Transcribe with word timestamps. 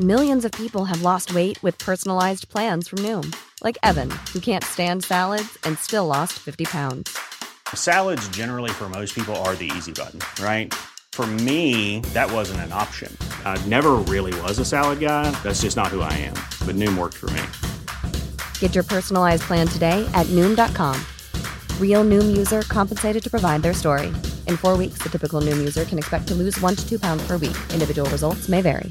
Millions 0.00 0.44
of 0.44 0.50
people 0.56 0.82
have 0.86 1.02
lost 1.02 1.32
weight 1.34 1.56
with 1.62 1.84
personalised 1.84 2.44
plans 2.52 2.88
from 2.88 3.04
Noom 3.04 3.22
like 3.64 3.78
even 3.84 4.08
you 4.34 4.40
can 4.44 4.58
stand 4.62 5.02
salad 5.04 5.46
and 5.66 5.76
still 5.80 6.06
lost 6.08 6.38
fifty 6.44 6.64
pound 6.72 7.08
salad 7.84 8.20
generally 8.36 8.70
for 8.78 8.88
most 8.94 9.14
people 9.14 9.40
are 9.48 9.54
the 9.60 9.68
easy 9.74 9.92
button 9.98 10.18
right 10.42 10.74
for 11.16 11.26
me 11.40 12.00
that 12.14 12.32
was 12.32 12.50
an 12.58 12.72
option 12.72 13.14
I 13.46 13.68
never 13.74 14.00
really 14.10 14.38
was 14.40 14.58
a 14.58 14.64
salad 14.64 15.02
guy 15.02 15.30
that's 15.44 15.62
just 15.62 15.76
not 15.78 15.92
who 15.92 16.02
I 16.10 16.22
am 16.22 16.32
but 16.66 16.74
Noom 16.74 16.90
work 17.00 17.16
for 17.22 17.32
me 17.32 18.12
get 18.62 18.76
your 18.76 18.90
personalised 18.90 19.48
plan 19.48 19.66
today 19.72 19.90
at 19.94 20.30
Noom 20.32 20.54
dot 20.62 20.74
com 20.76 21.02
real 21.80 22.06
Noom 22.08 22.34
user 22.36 22.60
compensated 22.68 23.24
to 23.24 23.30
provide 23.38 23.62
their 23.64 23.74
story 23.82 24.08
in 24.46 24.56
four 24.60 24.78
weeks 24.78 25.04
the 25.04 25.16
typical 25.18 25.44
Noom 25.44 25.60
user 25.64 25.84
can 25.90 25.98
expect 25.98 26.28
to 26.28 26.34
lose 26.42 26.64
1 26.64 26.74
to 26.88 26.94
2 26.94 27.00
pound 27.02 27.22
per 27.28 27.36
week 27.40 27.62
individual 27.74 28.06
results 28.12 28.48
may 28.50 28.60
vary 28.64 28.90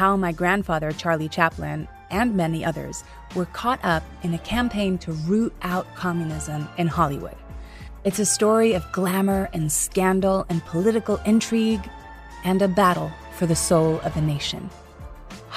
how 0.00 0.16
my 0.16 0.34
grandfather 0.66 0.90
Charlie 0.98 1.28
Chaplin 1.32 1.84
and 2.10 2.34
many 2.36 2.64
others 2.64 3.02
a 3.34 4.36
of 8.74 8.96
glamour 8.98 9.42
and 9.52 9.64
scandal 9.64 10.40
and 10.48 10.60
political 10.72 11.14
intrigue 11.24 11.76
and 12.44 12.62
a 12.62 12.68
battle 12.76 13.06
for 13.38 13.48
the 13.48 13.54
soul 13.68 13.82
of 14.02 14.14
the 14.16 14.26
nation 14.26 14.66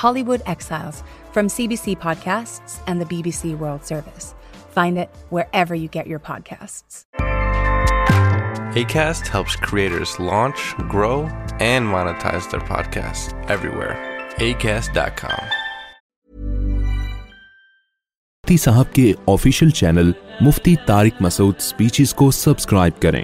Mufti 0.03 1.75
صاحب 18.57 18.91
کے 18.93 19.11
official 19.27 19.69
channel 19.75 20.11
Mufti 20.41 20.75
Tariq 20.87 21.21
Masood 21.21 21.55
speeches 21.57 22.13
کو 22.21 22.31
subscribe 22.43 23.01
کریں 23.01 23.23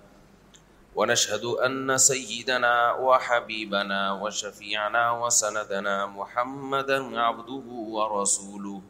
ونشهد 0.95 1.45
أن 1.45 1.97
سيدنا 1.97 2.91
وحبيبنا 2.93 4.13
وشفيعنا 4.13 5.11
وسندنا 5.11 6.05
محمدا 6.05 7.19
عبده 7.19 7.63
ورسوله 7.71 8.81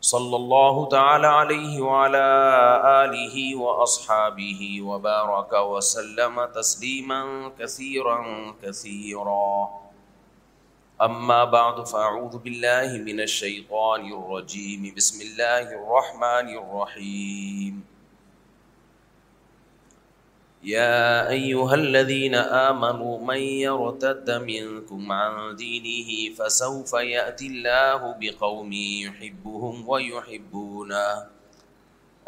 صلى 0.00 0.36
الله 0.36 0.88
تعالى 0.88 1.26
عليه 1.26 1.80
وعلى 1.80 2.26
آله 3.04 3.56
وأصحابه 3.56 4.78
وبارك 4.82 5.52
وسلم 5.52 6.44
تسليما 6.54 7.52
كثيرا 7.58 8.54
كثيرا 8.62 9.68
أما 11.02 11.44
بعد 11.44 11.86
فأعوذ 11.86 12.38
بالله 12.38 12.98
من 13.10 13.20
الشيطان 13.20 14.06
الرجيم 14.22 14.94
بسم 14.96 15.20
الله 15.20 15.74
الرحمن 15.82 16.54
الرحيم 16.60 17.95
يا 20.66 21.28
أيها 21.30 21.74
الذين 21.74 22.34
آمنوا 22.34 23.18
من 23.18 23.36
يرتد 23.36 24.30
منكم 24.30 25.12
عن 25.12 25.56
دينه 25.56 26.34
فسوف 26.34 26.92
يأتي 26.92 27.46
الله 27.46 28.14
بقوم 28.20 28.72
يحبهم 28.72 29.88
ويحبونه 29.88 31.24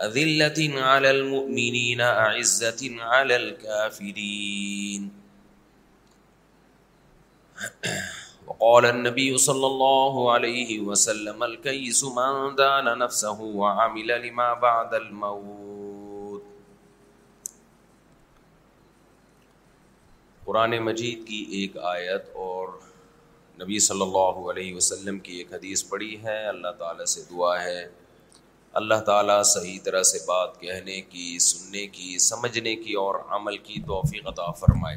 أذلة 0.02 0.80
على 0.82 1.10
المؤمنين 1.10 2.00
أعزة 2.00 2.96
على 3.02 3.36
الكافرين 3.36 5.12
وقال 8.46 8.86
النبي 8.86 9.38
صلى 9.38 9.66
الله 9.66 10.32
عليه 10.32 10.80
وسلم 10.80 11.42
الكيس 11.42 12.04
من 12.04 12.54
دان 12.56 12.98
نفسه 12.98 13.40
وعمل 13.40 14.22
لما 14.28 14.54
بعد 14.54 14.94
الموت 14.94 15.57
قرآن 20.48 20.78
مجید 20.82 21.24
کی 21.26 21.38
ایک 21.56 21.76
آیت 21.86 22.28
اور 22.42 22.68
نبی 23.62 23.78
صلی 23.86 24.02
اللہ 24.02 24.36
علیہ 24.50 24.74
وسلم 24.74 25.18
کی 25.24 25.32
ایک 25.38 25.52
حدیث 25.52 25.84
پڑھی 25.88 26.14
ہے 26.22 26.36
اللہ 26.48 26.70
تعالیٰ 26.78 27.04
سے 27.14 27.22
دعا 27.32 27.50
ہے 27.62 27.82
اللہ 28.80 29.00
تعالیٰ 29.08 29.42
صحیح 29.50 29.78
طرح 29.84 30.02
سے 30.12 30.18
بات 30.28 30.58
کہنے 30.60 31.00
کی 31.10 31.26
سننے 31.48 31.86
کی 31.98 32.16
سمجھنے 32.28 32.74
کی 32.84 32.94
اور 33.02 33.14
عمل 33.40 33.56
کی 33.66 33.80
توفیق 33.86 34.28
عطا 34.32 34.50
فرمائے 34.60 34.96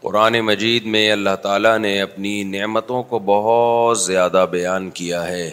قرآن 0.00 0.38
مجید 0.50 0.86
میں 0.96 1.10
اللہ 1.10 1.36
تعالیٰ 1.42 1.76
نے 1.86 1.94
اپنی 2.02 2.32
نعمتوں 2.56 3.02
کو 3.12 3.18
بہت 3.30 4.00
زیادہ 4.02 4.44
بیان 4.56 4.88
کیا 5.02 5.26
ہے 5.28 5.48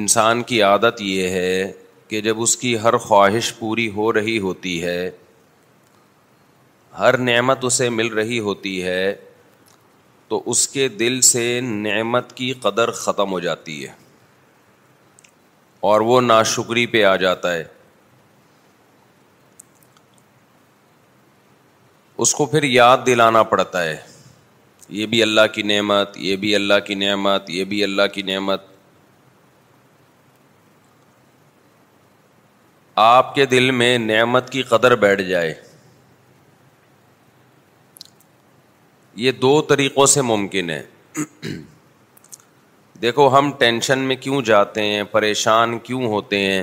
انسان 0.00 0.42
کی 0.52 0.62
عادت 0.72 1.02
یہ 1.08 1.28
ہے 1.36 1.83
کہ 2.14 2.20
جب 2.22 2.40
اس 2.42 2.56
کی 2.56 2.70
ہر 2.82 2.96
خواہش 3.04 3.52
پوری 3.58 3.88
ہو 3.94 4.12
رہی 4.12 4.38
ہوتی 4.40 4.72
ہے 4.82 4.98
ہر 6.98 7.16
نعمت 7.28 7.64
اسے 7.64 7.88
مل 7.90 8.08
رہی 8.18 8.38
ہوتی 8.48 8.74
ہے 8.82 9.06
تو 10.28 10.40
اس 10.52 10.66
کے 10.74 10.86
دل 10.98 11.20
سے 11.30 11.44
نعمت 11.64 12.32
کی 12.36 12.52
قدر 12.62 12.90
ختم 12.98 13.32
ہو 13.32 13.40
جاتی 13.46 13.80
ہے 13.82 13.92
اور 15.90 16.00
وہ 16.10 16.20
ناشکری 16.20 16.84
پہ 16.92 17.02
آ 17.04 17.14
جاتا 17.24 17.52
ہے 17.54 17.64
اس 22.24 22.34
کو 22.34 22.46
پھر 22.54 22.62
یاد 22.76 23.06
دلانا 23.06 23.42
پڑتا 23.54 23.82
ہے 23.84 23.96
یہ 25.00 25.06
بھی 25.14 25.22
اللہ 25.22 25.46
کی 25.54 25.62
نعمت 25.72 26.16
یہ 26.28 26.36
بھی 26.44 26.54
اللہ 26.60 26.78
کی 26.86 26.94
نعمت 27.02 27.50
یہ 27.56 27.64
بھی 27.74 27.82
اللہ 27.84 28.06
کی 28.14 28.22
نعمت 28.30 28.72
آپ 33.02 33.34
کے 33.34 33.44
دل 33.46 33.70
میں 33.70 33.96
نعمت 33.98 34.50
کی 34.50 34.62
قدر 34.62 34.94
بیٹھ 34.96 35.22
جائے 35.28 35.54
یہ 39.22 39.32
دو 39.42 39.60
طریقوں 39.68 40.06
سے 40.12 40.22
ممکن 40.22 40.70
ہے 40.70 40.82
دیکھو 43.02 43.28
ہم 43.38 43.50
ٹینشن 43.58 43.98
میں 44.08 44.16
کیوں 44.16 44.40
جاتے 44.44 44.82
ہیں 44.82 45.02
پریشان 45.10 45.78
کیوں 45.82 46.02
ہوتے 46.12 46.38
ہیں 46.40 46.62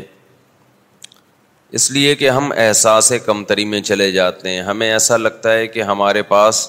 اس 1.80 1.90
لیے 1.92 2.16
کہ 2.16 2.30
ہم 2.30 2.52
احساس 2.58 3.12
کمتری 3.26 3.66
میں 3.66 3.82
چلے 3.90 4.12
جاتے 4.12 4.50
ہیں 4.50 4.62
ہمیں 4.62 4.90
ایسا 4.92 5.18
لگتا 5.18 5.54
ہے 5.54 5.68
کہ 5.68 5.84
ہمارے 5.92 6.22
پاس 6.32 6.68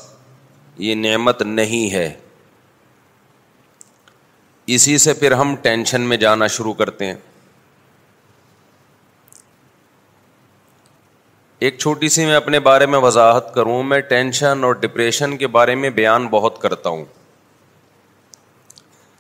یہ 0.89 0.95
نعمت 0.95 1.43
نہیں 1.43 1.91
ہے 1.93 2.11
اسی 4.75 4.99
سے 5.05 5.13
پھر 5.15 5.33
ہم 5.41 5.55
ٹینشن 5.63 6.01
میں 6.09 6.17
جانا 6.17 6.47
شروع 6.57 6.73
کرتے 6.75 7.07
ہیں 7.07 7.15
ایک 11.63 11.77
چھوٹی 11.79 12.09
سی 12.09 12.25
میں 12.27 12.35
اپنے 12.37 12.59
بارے 12.61 12.87
میں 12.93 12.99
وضاحت 13.01 13.53
کروں 13.55 13.83
میں 13.89 13.99
ٹینشن 14.13 14.65
اور 14.65 14.75
ڈپریشن 14.85 15.37
کے 15.39 15.47
بارے 15.57 15.75
میں 15.83 15.91
بیان 15.99 16.27
بہت 16.31 16.59
کرتا 16.63 16.91
ہوں 16.91 17.05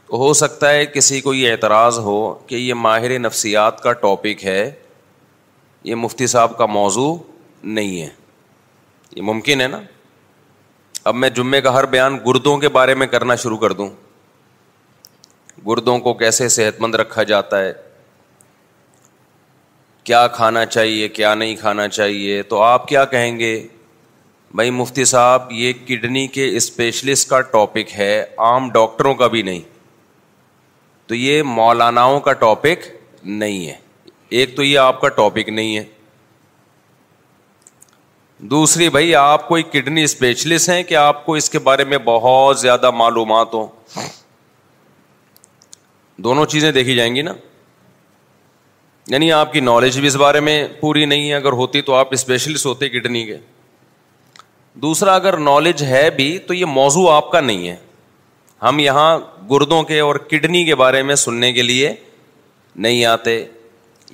تو 0.06 0.16
ہو 0.22 0.32
سکتا 0.38 0.70
ہے 0.72 0.84
کسی 0.94 1.20
کو 1.26 1.34
یہ 1.34 1.50
اعتراض 1.52 1.98
ہو 2.06 2.16
کہ 2.46 2.54
یہ 2.54 2.74
ماہر 2.86 3.18
نفسیات 3.18 3.80
کا 3.82 3.92
ٹاپک 4.06 4.44
ہے 4.44 4.58
یہ 5.90 5.94
مفتی 6.04 6.26
صاحب 6.34 6.56
کا 6.58 6.66
موضوع 6.78 7.14
نہیں 7.78 8.00
ہے 8.02 8.08
یہ 9.16 9.22
ممکن 9.30 9.60
ہے 9.60 9.66
نا 9.76 9.80
اب 11.10 11.14
میں 11.22 11.30
جمعے 11.38 11.60
کا 11.60 11.74
ہر 11.74 11.86
بیان 11.94 12.18
گردوں 12.26 12.56
کے 12.64 12.68
بارے 12.80 12.94
میں 13.02 13.06
کرنا 13.14 13.34
شروع 13.44 13.58
کر 13.66 13.72
دوں 13.82 13.88
گردوں 15.66 15.98
کو 16.08 16.14
کیسے 16.24 16.48
صحت 16.58 16.80
مند 16.80 16.94
رکھا 17.04 17.22
جاتا 17.34 17.60
ہے 17.62 17.72
کیا 20.04 20.26
کھانا 20.37 20.64
چاہیے 20.66 21.08
کیا 21.08 21.34
نہیں 21.34 21.56
کھانا 21.56 21.87
چاہیے 21.88 22.43
تو 22.52 22.60
آپ 22.62 22.87
کیا 22.88 23.04
کہیں 23.12 23.38
گے 23.38 23.52
بھائی 24.56 24.70
مفتی 24.78 25.04
صاحب 25.10 25.52
یہ 25.52 25.72
کڈنی 25.87 26.26
کے 26.37 26.46
اسپیشلسٹ 26.56 27.28
کا 27.28 27.40
ٹاپک 27.52 27.93
ہے 27.99 28.08
عام 28.46 28.69
ڈاکٹروں 28.72 29.14
کا 29.20 29.26
بھی 29.34 29.43
نہیں 29.43 29.60
تو 31.06 31.14
یہ 31.14 31.43
مولاناؤں 31.43 32.19
کا 32.26 32.32
ٹاپک 32.43 32.87
نہیں 33.25 33.66
ہے 33.69 33.75
ایک 34.40 34.56
تو 34.56 34.62
یہ 34.64 34.78
آپ 34.78 35.00
کا 35.00 35.08
ٹاپک 35.22 35.49
نہیں 35.49 35.76
ہے 35.76 35.84
دوسری 38.52 38.88
بھائی 38.90 39.14
آپ 39.14 39.46
کوئی 39.49 39.62
کڈنی 39.72 40.02
اسپیشلسٹ 40.04 40.69
ہیں 40.69 40.82
کہ 40.82 40.94
آپ 40.96 41.25
کو 41.26 41.34
اس 41.43 41.49
کے 41.50 41.58
بارے 41.69 41.84
میں 41.93 41.99
بہت 42.04 42.58
زیادہ 42.60 42.90
معلومات 43.00 43.54
ہوں 43.54 43.66
دونوں 46.26 46.46
چیزیں 46.54 46.70
دیکھی 46.72 46.94
جائیں 46.96 47.14
گی 47.14 47.22
نا 47.22 47.32
یعنی 49.10 49.31
آپ 49.32 49.52
کی 49.52 49.60
نالج 49.60 49.99
بھی 50.00 50.06
اس 50.08 50.16
بارے 50.16 50.40
میں 50.40 50.66
پوری 50.81 51.04
نہیں 51.04 51.28
ہے 51.28 51.34
اگر 51.34 51.52
ہوتی 51.60 51.81
تو 51.82 51.94
آپ 51.94 52.08
اسپیشلسٹ 52.14 52.66
ہوتے 52.66 52.88
کڈنی 52.88 53.25
کے 53.26 53.37
دوسرا 54.82 55.14
اگر 55.14 55.37
نالج 55.37 55.82
ہے 55.84 56.08
بھی 56.16 56.37
تو 56.46 56.54
یہ 56.54 56.64
موضوع 56.75 57.10
آپ 57.14 57.31
کا 57.31 57.40
نہیں 57.40 57.69
ہے 57.69 57.76
ہم 58.62 58.78
یہاں 58.78 59.19
گردوں 59.50 59.82
کے 59.82 59.99
اور 60.00 60.16
کڈنی 60.31 60.64
کے 60.64 60.75
بارے 60.84 61.02
میں 61.02 61.14
سننے 61.25 61.52
کے 61.52 61.62
لیے 61.62 61.93
نہیں 62.84 63.04
آتے 63.04 63.44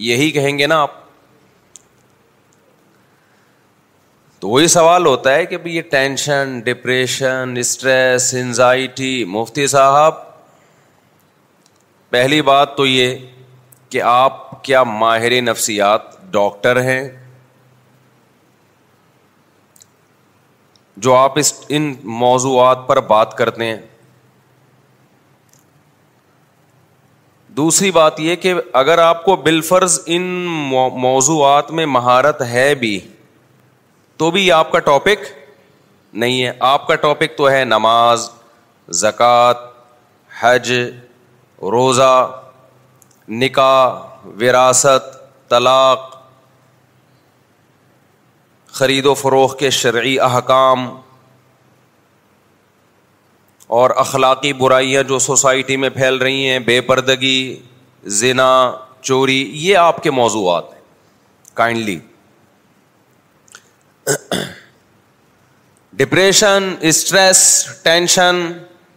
یہی 0.07 0.31
کہیں 0.31 0.57
گے 0.59 0.67
نا 0.67 0.81
آپ 0.83 0.97
تو 4.41 4.49
وہی 4.49 4.67
سوال 4.73 5.07
ہوتا 5.07 5.35
ہے 5.35 5.47
کہ 5.47 5.57
بھائی 5.59 5.77
یہ 5.77 5.83
ٹینشن 5.91 6.59
ڈپریشن 6.65 7.55
اسٹریس 7.59 8.35
انزائٹی 8.41 9.25
مفتی 9.29 9.67
صاحب 9.67 10.15
پہلی 12.11 12.41
بات 12.51 12.77
تو 12.77 12.87
یہ 12.87 13.17
کہ 13.91 14.03
آپ 14.03 14.48
کیا 14.63 14.83
ماہر 14.85 15.41
نفسیات 15.43 16.17
ڈاکٹر 16.33 16.81
ہیں 16.83 17.03
جو 21.07 21.15
آپ 21.15 21.39
اس 21.39 21.53
ان 21.69 21.93
موضوعات 22.21 22.79
پر 22.87 23.01
بات 23.11 23.37
کرتے 23.39 23.65
ہیں 23.65 23.77
دوسری 27.59 27.91
بات 27.91 28.19
یہ 28.21 28.37
کہ 28.43 28.55
اگر 28.81 28.99
آپ 29.03 29.25
کو 29.25 29.37
بالفرض 29.45 29.99
ان 30.17 30.23
موضوعات 31.07 31.71
میں 31.79 31.87
مہارت 31.87 32.43
ہے 32.51 32.75
بھی 32.81 32.99
تو 34.19 34.31
بھی 34.31 34.51
آپ 34.53 34.71
کا 34.73 34.79
ٹاپک 34.91 35.25
نہیں 36.25 36.43
ہے 36.45 36.53
آپ 36.69 36.87
کا 36.87 36.95
ٹاپک 37.07 37.37
تو 37.39 37.51
ہے 37.51 37.65
نماز 37.65 38.29
زکوٰۃ 39.01 39.65
حج 40.43 40.73
روزہ 41.73 42.13
نکاح 43.43 44.08
وراثت 44.41 45.13
طلاق 45.51 46.05
خرید 48.79 49.07
و 49.07 49.15
فروخت 49.15 49.59
کے 49.59 49.71
شرعی 49.77 50.19
احکام 50.31 50.89
اور 53.79 53.91
اخلاقی 54.01 54.53
برائیاں 54.59 55.03
جو 55.09 55.19
سوسائٹی 55.19 55.77
میں 55.83 55.89
پھیل 55.95 56.17
رہی 56.23 56.49
ہیں 56.51 56.59
بے 56.69 56.81
پردگی 56.91 57.39
زنا 58.21 58.51
چوری 59.01 59.41
یہ 59.55 59.77
آپ 59.77 60.03
کے 60.03 60.11
موضوعات 60.21 60.73
ہیں 60.73 60.81
کائنڈلی 61.57 61.99
ڈپریشن 65.99 66.73
اسٹریس 66.89 67.43
ٹینشن 67.83 68.41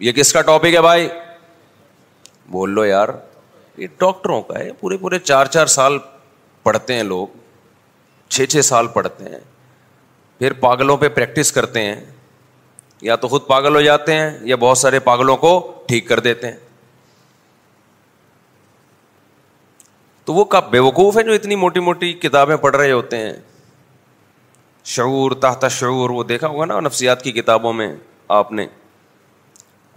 یہ 0.08 0.12
کس 0.20 0.34
کا 0.34 0.42
ٹاپک 0.52 0.74
ہے 0.74 0.82
بھائی 0.82 1.08
بول 2.52 2.70
لو 2.76 2.86
یار 2.86 3.10
یہ 3.78 3.88
ڈاکٹروں 4.00 4.42
کا 4.42 4.60
ہے 4.60 4.70
پورے 4.80 4.98
پورے 4.98 5.20
چار 5.20 5.46
چار 5.56 5.66
سال 5.76 5.98
پڑھتے 6.64 6.94
ہیں 6.94 7.04
لوگ 7.04 7.28
چھ 8.30 8.46
چھ 8.52 8.66
سال 8.66 8.88
پڑھتے 8.94 9.24
ہیں 9.30 9.40
پھر 10.40 10.54
پاگلوں 10.60 10.98
پہ 10.98 11.08
پریکٹس 11.16 11.52
کرتے 11.52 11.82
ہیں 11.82 12.00
یا 13.02 13.16
تو 13.16 13.28
خود 13.28 13.46
پاگل 13.48 13.76
ہو 13.76 13.82
جاتے 13.82 14.14
ہیں 14.16 14.30
یا 14.48 14.56
بہت 14.60 14.78
سارے 14.78 15.00
پاگلوں 15.08 15.38
کو 15.38 15.50
ٹھیک 15.88 16.08
کر 16.08 16.20
دیتے 16.20 16.48
ہیں 16.52 16.58
تو 20.26 20.34
وہ 20.34 20.44
بے 20.52 20.62
بیوقوف 20.72 21.16
ہیں 21.18 21.24
جو 21.24 21.34
اتنی 21.34 21.56
موٹی 21.56 21.80
موٹی 21.80 22.12
کتابیں 22.24 22.56
پڑھ 22.58 22.76
رہے 22.76 22.92
ہوتے 22.92 23.18
ہیں 23.18 23.34
شعور 24.92 25.32
تحت 25.42 25.66
شعور 25.72 26.10
وہ 26.10 26.24
دیکھا 26.24 26.48
ہوگا 26.48 26.66
نا 26.66 26.80
نفسیات 26.80 27.24
کی 27.24 27.32
کتابوں 27.32 27.74
میں 27.74 27.88
آپ 28.38 28.52
نے 28.52 28.66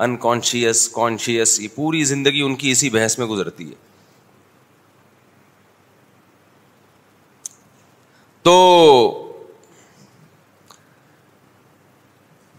انکانشیس 0.03 0.89
کانشیس 0.95 1.59
یہ 1.61 1.69
پوری 1.75 2.03
زندگی 2.05 2.41
ان 2.43 2.55
کی 2.57 2.71
اسی 2.71 2.89
بحث 2.91 3.19
میں 3.19 3.27
گزرتی 3.27 3.69
ہے 3.69 3.75
تو 8.45 8.55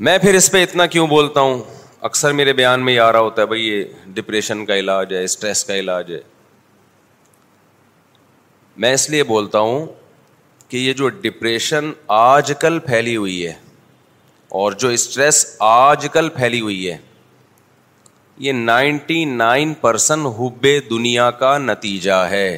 میں 0.06 0.18
پھر 0.18 0.36
اس 0.36 0.52
پہ 0.52 0.62
اتنا 0.64 0.86
کیوں 0.94 1.08
بولتا 1.08 1.42
ہوں 1.42 1.62
اکثر 2.08 2.32
میرے 2.34 2.54
بیان 2.54 2.86
میں 2.86 2.94
یہ 2.94 3.00
آ 3.00 3.12
رہا 3.12 3.20
ہوتا 3.20 3.42
ہے 3.42 3.48
بھائی 3.48 3.68
یہ 3.68 3.84
ڈپریشن 4.14 4.66
کا 4.66 4.76
علاج 4.80 5.14
ہے 5.14 5.24
اسٹریس 5.24 5.64
کا 5.66 5.76
علاج 5.80 6.12
ہے 6.14 6.20
میں 8.84 8.94
اس 8.94 9.10
لیے 9.10 9.24
بولتا 9.24 9.60
ہوں 9.60 9.86
کہ 10.70 10.78
یہ 10.78 10.94
جو 11.02 11.10
ڈپریشن 11.22 11.92
آج 12.20 12.52
کل 12.62 12.80
پھیلی 12.86 13.16
ہوئی 13.16 13.46
ہے 13.46 13.54
اور 14.62 14.72
جو 14.84 14.90
اسٹریس 14.98 15.46
آج 15.70 16.08
کل 16.14 16.30
پھیلی 16.36 16.60
ہوئی 16.62 16.90
ہے 16.92 16.98
یہ 18.44 18.52
نائنٹی 18.54 19.24
نائن 19.26 19.74
پرسن 19.82 20.26
حب 20.40 20.66
دنیا 20.90 21.30
کا 21.42 21.58
نتیجہ 21.58 22.24
ہے 22.30 22.58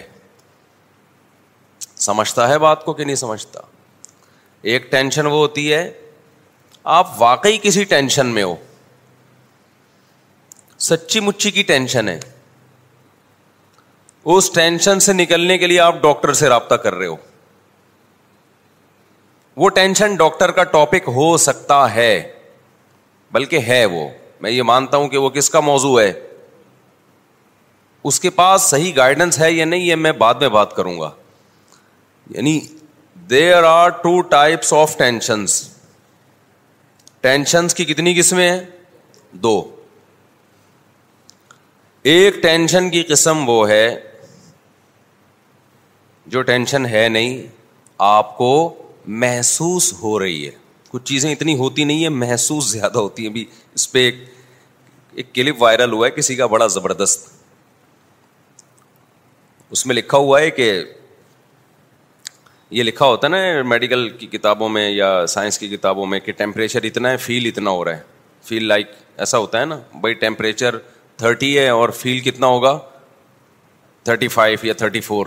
سمجھتا 2.06 2.48
ہے 2.50 2.58
بات 2.60 2.84
کو 2.86 2.94
کہ 2.94 3.04
نہیں 3.04 3.16
سمجھتا 3.16 3.60
ایک 4.74 4.92
ٹینشن 4.92 5.26
وہ 5.26 5.38
ہوتی 5.38 5.72
ہے 5.74 5.90
آپ 6.98 7.10
واقعی 7.22 7.58
کسی 7.64 7.84
ٹینشن 7.94 8.26
میں 8.34 8.44
ہو 8.44 8.56
سچی 10.90 11.20
مچی 11.20 11.52
کی 11.52 11.64
ٹینشن 11.64 12.10
ہے 12.10 12.20
اس 14.36 14.52
ٹینشن 14.54 15.00
سے 15.00 15.14
نکلنے 15.14 15.58
کے 15.58 15.68
لیے 15.68 15.80
آپ 15.80 16.02
ڈاکٹر 16.04 16.34
سے 16.42 16.50
رابطہ 16.50 16.76
کر 16.86 16.94
رہے 16.94 17.08
ہو 17.08 17.16
وہ 19.62 19.70
ٹینشن 19.76 20.16
ڈاکٹر 20.16 20.52
کا 20.58 20.64
ٹاپک 20.78 21.08
ہو 21.16 21.36
سکتا 21.48 21.86
ہے 21.96 22.12
بلکہ 23.34 23.60
ہے 23.68 23.84
وہ 23.94 24.08
میں 24.42 24.52
یہ 24.52 24.64
مانتا 24.72 24.98
ہوں 24.98 25.08
کہ 25.10 25.18
وہ 25.18 25.30
کس 25.38 25.50
کا 25.50 25.60
موضوع 25.60 26.00
ہے 26.00 26.12
اس 28.10 28.20
کے 28.20 28.30
پاس 28.40 28.70
صحیح 28.70 28.92
گائیڈنس 28.98 29.40
ہے 29.40 29.52
یا 29.52 29.66
نہیں 29.66 29.84
یہ 29.86 29.96
میں 29.96 30.12
بعد 30.24 30.36
میں 30.42 30.50
بات 30.50 30.76
کروں 30.76 31.00
گا 31.00 31.10
یعنی 32.36 32.60
there 33.30 33.64
are 33.68 33.90
two 34.04 34.20
types 34.36 34.74
of 34.74 34.98
tension 34.98 35.46
tension 37.22 37.68
کی 37.78 37.86
کتنی 37.86 38.14
قسمیں 38.20 38.50
ہیں 38.50 38.60
دو 39.48 39.56
ایک 42.12 42.42
ٹینشن 42.42 42.90
کی 42.90 43.02
قسم 43.10 43.48
وہ 43.50 43.68
ہے 43.70 43.88
جو 46.36 46.42
ٹینشن 46.52 46.86
ہے 46.92 47.08
نہیں 47.10 47.42
آپ 48.08 48.38
کو 48.38 48.52
محسوس 49.24 49.94
ہو 50.02 50.18
رہی 50.20 50.46
ہے 50.46 50.52
کچھ 50.92 51.04
چیزیں 51.06 51.32
اتنی 51.32 51.56
ہوتی 51.58 51.84
نہیں 51.84 52.02
ہیں 52.04 52.10
محسوس 52.24 52.70
زیادہ 52.72 52.98
ہوتی 52.98 53.24
ہیں 53.24 53.30
ابھی 53.30 53.46
اس 53.76 53.92
پہ 53.92 54.00
ایک 54.06 54.16
ایک 55.18 55.34
کلپ 55.36 55.62
وائرل 55.62 55.92
ہوا 55.94 56.06
ہے 56.06 56.12
کسی 56.16 56.36
کا 56.36 56.46
بڑا 56.48 56.68
زبردست 56.78 57.28
اس 59.76 59.86
میں 59.86 59.96
لکھا 59.96 60.18
ہوا 60.18 60.40
ہے 60.42 60.50
کہ 60.52 60.72
یہ 62.72 62.84
لکھا 62.84 63.06
ہوتا 63.06 63.28
ہے 63.28 63.32
نا 63.32 63.62
میڈیکل 63.70 64.10
کی 64.20 64.28
کتابوں 64.28 64.70
میں 64.70 64.90
یا 64.90 65.08
سائنس 65.30 65.60
کی 65.60 65.68
کتابوں 65.76 66.06
میں 66.14 66.20
کہ 66.20 66.32
ٹیمپریچر 66.42 66.84
اتنا 66.86 67.10
ہے 67.12 67.18
فیل 67.26 67.46
اتنا 67.48 67.70
ہو 67.70 67.84
رہا 67.86 67.98
ہے 67.98 68.02
فیل 68.46 68.64
لائک 68.68 68.88
like 68.88 69.04
ایسا 69.20 69.38
ہوتا 69.38 69.60
ہے 69.60 69.66
نا 69.66 69.80
بھائی 70.02 70.14
ٹیمپریچر 70.24 70.78
تھرٹی 71.18 71.58
ہے 71.58 71.68
اور 71.70 71.90
فیل 72.00 72.20
کتنا 72.30 72.48
ہوگا 72.48 72.78
تھرٹی 74.06 74.28
فائیو 74.34 74.58
یا 74.66 74.74
تھرٹی 74.78 75.00
فور 75.02 75.26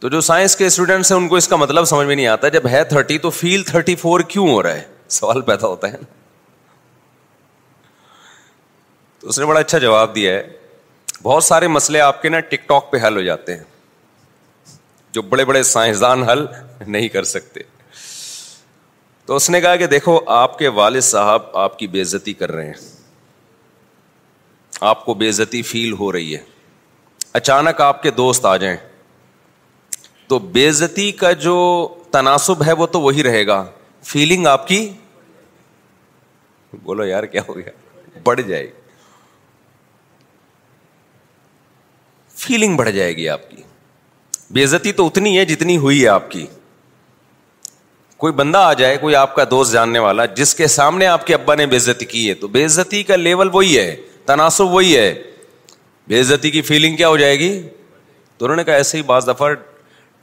تو 0.00 0.08
جو 0.08 0.20
سائنس 0.20 0.54
کے 0.56 0.66
اسٹوڈینٹس 0.66 1.10
ہیں 1.12 1.18
ان 1.18 1.26
کو 1.28 1.36
اس 1.36 1.48
کا 1.48 1.56
مطلب 1.56 1.84
سمجھ 1.84 2.06
میں 2.06 2.14
نہیں 2.16 2.26
آتا 2.32 2.48
جب 2.56 2.66
ہے 2.72 2.82
تھرٹی 2.90 3.16
تو 3.18 3.30
فیل 3.38 3.62
تھرٹی 3.70 3.94
فور 4.02 4.20
کیوں 4.34 4.46
ہو 4.48 4.62
رہا 4.62 4.74
ہے 4.74 4.82
سوال 5.16 5.40
پیدا 5.48 5.66
ہوتا 5.66 5.92
ہے 5.92 5.96
نا 6.00 6.06
تو 9.20 9.28
اس 9.28 9.38
نے 9.38 9.46
بڑا 9.46 9.60
اچھا 9.60 9.78
جواب 9.84 10.14
دیا 10.14 10.34
ہے 10.34 10.46
بہت 11.22 11.44
سارے 11.44 11.68
مسئلے 11.68 12.00
آپ 12.00 12.22
کے 12.22 12.28
نا 12.28 12.40
ٹک 12.50 12.68
ٹاک 12.68 12.90
پہ 12.92 12.96
حل 13.06 13.16
ہو 13.16 13.22
جاتے 13.22 13.56
ہیں 13.56 13.64
جو 15.12 15.22
بڑے 15.32 15.44
بڑے 15.44 15.62
سائنسدان 15.72 16.22
حل 16.28 16.44
نہیں 16.86 17.08
کر 17.16 17.24
سکتے 17.34 17.60
تو 19.26 19.36
اس 19.36 19.50
نے 19.50 19.60
کہا 19.60 19.76
کہ 19.76 19.86
دیکھو 19.86 20.18
آپ 20.34 20.58
کے 20.58 20.68
والد 20.76 21.00
صاحب 21.04 21.56
آپ 21.66 21.78
کی 21.78 21.86
بےزتی 21.96 22.32
کر 22.34 22.52
رہے 22.52 22.66
ہیں 22.66 22.86
آپ 24.92 25.04
کو 25.04 25.14
بےزتی 25.22 25.62
فیل 25.72 25.92
ہو 25.98 26.10
رہی 26.12 26.34
ہے 26.34 26.40
اچانک 27.40 27.80
آپ 27.80 28.02
کے 28.02 28.10
دوست 28.20 28.44
آ 28.46 28.56
جائیں 28.56 28.76
تو 30.28 30.38
بےزتی 30.54 31.10
کا 31.22 31.30
جو 31.42 31.54
تناسب 32.12 32.62
ہے 32.66 32.72
وہ 32.78 32.86
تو 32.92 33.00
وہی 33.00 33.22
رہے 33.22 33.46
گا 33.46 33.64
فیلنگ 34.04 34.46
آپ 34.46 34.66
کی 34.68 34.88
بولو 36.82 37.04
یار 37.06 37.24
کیا 37.34 37.42
ہو 37.48 37.56
گیا 37.56 38.18
بڑھ 38.24 38.40
جائے 38.40 38.64
گی 38.66 38.70
فیلنگ 42.36 42.76
بڑھ 42.76 42.90
جائے 42.90 43.16
گی 43.16 43.28
آپ 43.28 43.48
کی 43.50 43.62
بےزتی 44.56 44.92
تو 44.98 45.06
اتنی 45.06 45.36
ہے 45.38 45.44
جتنی 45.44 45.76
ہوئی 45.78 46.02
ہے 46.02 46.08
آپ 46.08 46.30
کی 46.30 46.46
کوئی 48.22 48.32
بندہ 48.32 48.58
آ 48.58 48.72
جائے 48.80 48.96
کوئی 48.98 49.14
آپ 49.16 49.34
کا 49.34 49.44
دوست 49.50 49.72
جاننے 49.72 49.98
والا 49.98 50.24
جس 50.38 50.54
کے 50.54 50.66
سامنے 50.76 51.06
آپ 51.06 51.26
کے 51.26 51.34
ابا 51.34 51.54
نے 51.54 51.66
بےزتی 51.72 52.04
کی 52.12 52.28
ہے 52.28 52.34
تو 52.34 52.48
بےزتی 52.58 53.02
کا 53.10 53.16
لیول 53.16 53.48
وہی 53.52 53.76
ہے 53.78 53.94
تناسب 54.26 54.72
وہی 54.74 54.96
ہے 54.96 55.12
بےزتی 56.08 56.50
کی 56.50 56.62
فیلنگ 56.70 56.96
کیا 56.96 57.08
ہو 57.08 57.16
جائے 57.16 57.38
گی 57.38 57.50
تو 58.38 58.44
انہوں 58.44 58.56
نے 58.56 58.64
کہا 58.64 58.74
ایسے 58.74 58.96
ہی 58.98 59.02
بعض 59.12 59.28
دفعہ 59.28 59.52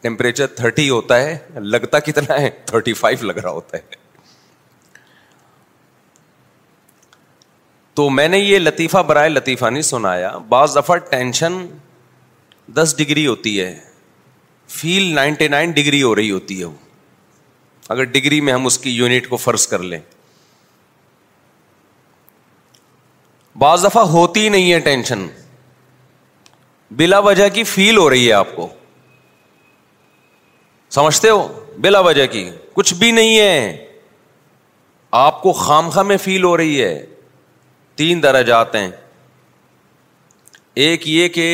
ٹیمپریچر 0.01 0.47
تھرٹی 0.55 0.89
ہوتا 0.89 1.19
ہے 1.23 1.37
لگتا 1.75 1.99
کتنا 2.07 2.39
ہے 2.41 2.49
تھرٹی 2.65 2.93
فائیو 3.01 3.25
لگ 3.25 3.37
رہا 3.43 3.49
ہوتا 3.51 3.77
ہے 3.77 4.03
تو 7.95 8.09
میں 8.09 8.27
نے 8.27 8.37
یہ 8.39 8.59
لطیفہ 8.59 9.01
برائے 9.07 9.29
لطیفہ 9.29 9.65
نہیں 9.65 9.81
سنایا 9.89 10.37
بعض 10.49 10.75
دفعہ 10.75 10.95
ٹینشن 11.11 11.65
دس 12.75 12.95
ڈگری 12.97 13.25
ہوتی 13.27 13.59
ہے 13.59 13.73
فیل 14.77 15.13
نائنٹی 15.15 15.47
نائن 15.47 15.71
ڈگری 15.71 16.01
ہو 16.03 16.13
رہی 16.15 16.31
ہوتی 16.31 16.59
ہے 16.59 16.65
وہ 16.65 16.77
اگر 17.93 18.03
ڈگری 18.15 18.39
میں 18.41 18.53
ہم 18.53 18.65
اس 18.65 18.77
کی 18.85 18.91
یونٹ 18.95 19.27
کو 19.29 19.37
فرض 19.37 19.67
کر 19.67 19.79
لیں 19.91 19.99
بعض 23.63 23.83
دفعہ 23.85 24.03
ہوتی 24.09 24.47
نہیں 24.49 24.71
ہے 24.73 24.79
ٹینشن 24.89 25.25
بلا 27.01 27.19
وجہ 27.27 27.47
کی 27.53 27.63
فیل 27.73 27.97
ہو 27.97 28.09
رہی 28.09 28.27
ہے 28.27 28.33
آپ 28.33 28.55
کو 28.55 28.67
سمجھتے 30.95 31.29
ہو 31.29 31.47
بلا 31.83 31.99
وجہ 31.99 32.25
کی 32.31 32.49
کچھ 32.73 32.93
بھی 32.99 33.09
نہیں 33.11 33.37
ہے 33.39 33.85
آپ 35.21 35.41
کو 35.41 35.51
خامخہ 35.61 35.99
میں 36.11 36.17
فیل 36.25 36.43
ہو 36.43 36.55
رہی 36.57 36.81
ہے 36.83 36.93
تین 38.01 38.21
درجات 38.23 38.75
ہیں 38.75 38.89
ایک 40.85 41.07
یہ 41.07 41.27
کہ 41.37 41.47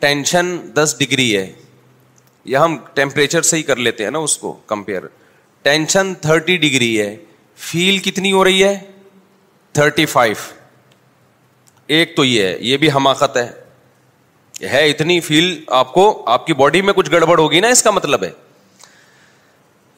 ٹینشن 0.00 0.56
دس 0.74 0.94
ڈگری 0.98 1.26
ہے 1.36 1.44
یا 2.52 2.64
ہم 2.64 2.76
ٹیمپریچر 2.94 3.42
سے 3.50 3.56
ہی 3.56 3.62
کر 3.72 3.76
لیتے 3.86 4.04
ہیں 4.04 4.10
نا 4.16 4.18
اس 4.28 4.36
کو 4.44 4.52
کمپیئر 4.74 5.06
ٹینشن 5.70 6.14
تھرٹی 6.28 6.56
ڈگری 6.66 6.90
ہے 7.00 7.14
فیل 7.70 7.98
کتنی 8.06 8.32
ہو 8.32 8.44
رہی 8.44 8.62
ہے 8.64 8.74
تھرٹی 9.80 10.06
فائیو 10.14 10.34
ایک 11.98 12.16
تو 12.16 12.24
یہ 12.24 12.42
ہے 12.46 12.56
یہ 12.70 12.76
بھی 12.84 12.90
حماقت 12.96 13.36
ہے 13.36 13.48
ہے 14.72 14.88
اتنی 14.90 15.20
فیل 15.32 15.54
آپ 15.82 15.92
کو 15.94 16.06
آپ 16.36 16.46
کی 16.46 16.54
باڈی 16.64 16.82
میں 16.88 16.92
کچھ 16.96 17.10
گڑبڑ 17.12 17.38
ہوگی 17.38 17.60
نا 17.60 17.68
اس 17.76 17.82
کا 17.82 17.90
مطلب 18.00 18.24
ہے 18.24 18.30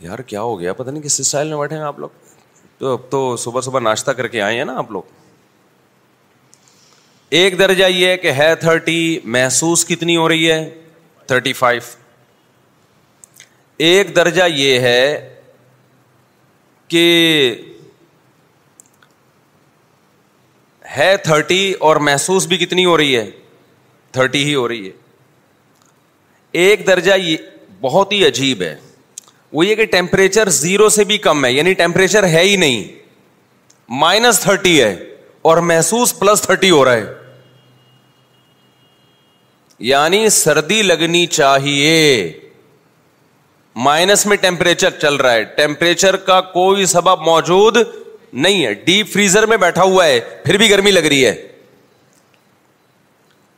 یار 0.01 0.19
کیا 0.29 0.41
ہو 0.43 0.59
گیا 0.61 0.73
پتا 0.73 0.91
نہیں 0.91 1.03
کس 1.03 1.21
اسٹائل 1.21 1.49
میں 1.49 1.57
بیٹھے 1.59 1.77
ہیں 1.77 1.83
آپ 1.85 1.99
لوگ 1.99 2.09
تو 2.79 2.93
اب 2.93 3.11
تو 3.11 3.37
صبح 3.45 3.61
صبح 3.61 3.81
ناشتہ 3.81 4.11
کر 4.17 4.27
کے 4.29 4.41
آئے 4.43 4.57
ہیں 4.59 4.65
نا 4.65 4.77
آپ 4.79 4.91
لوگ 4.93 5.13
ایک 7.39 7.59
درجہ 7.59 7.85
یہ 7.95 8.17
کہ 8.23 8.33
ہے 8.33 8.55
تھرٹی 8.57 9.19
محسوس 9.35 9.85
کتنی 9.85 10.17
ہو 10.17 10.29
رہی 10.29 10.51
ہے 10.51 10.69
تھرٹی 11.29 11.53
فائیو 11.53 11.81
ایک 13.87 14.15
درجہ 14.17 14.43
یہ 14.57 14.79
ہے 14.81 15.33
کہ 16.89 17.05
ہے 20.97 21.17
تھرٹی 21.25 21.73
اور 21.87 21.97
محسوس 22.09 22.47
بھی 22.47 22.57
کتنی 22.57 22.85
ہو 22.85 22.97
رہی 22.97 23.17
ہے 23.17 23.31
تھرٹی 24.13 24.45
ہی 24.45 24.55
ہو 24.55 24.69
رہی 24.69 24.87
ہے 24.89 24.93
ایک 26.67 26.87
درجہ 26.87 27.15
یہ 27.23 27.37
بہت 27.81 28.13
ہی 28.13 28.27
عجیب 28.27 28.63
ہے 28.63 28.75
وہ 29.53 29.67
یہ 29.67 29.75
کہ 29.75 29.85
ٹیمپریچر 29.91 30.49
زیرو 30.51 30.89
سے 30.89 31.05
بھی 31.05 31.19
کم 31.27 31.45
ہے 31.45 31.53
یعنی 31.53 31.73
ٹیمپریچر 31.83 32.27
ہے 32.29 32.43
ہی 32.45 32.57
نہیں 32.57 32.83
مائنس 34.01 34.41
تھرٹی 34.41 34.81
ہے 34.83 34.95
اور 35.49 35.57
محسوس 35.73 36.19
پلس 36.19 36.41
تھرٹی 36.43 36.71
ہو 36.71 36.85
رہا 36.85 36.93
ہے 36.95 37.15
یعنی 39.89 40.29
سردی 40.39 40.81
لگنی 40.83 41.27
چاہیے 41.27 42.33
مائنس 43.85 44.25
میں 44.27 44.37
ٹیمپریچر 44.41 44.91
چل 45.01 45.17
رہا 45.17 45.33
ہے 45.33 45.43
ٹیمپریچر 45.57 46.17
کا 46.27 46.41
کوئی 46.53 46.87
سبب 46.93 47.21
موجود 47.27 47.77
نہیں 48.33 48.65
ہے 48.67 48.73
ڈیپ 48.85 49.13
فریزر 49.13 49.47
میں 49.47 49.57
بیٹھا 49.57 49.83
ہوا 49.83 50.07
ہے 50.07 50.19
پھر 50.45 50.57
بھی 50.59 50.71
گرمی 50.71 50.91
لگ 50.91 51.05
رہی 51.09 51.25
ہے 51.27 51.33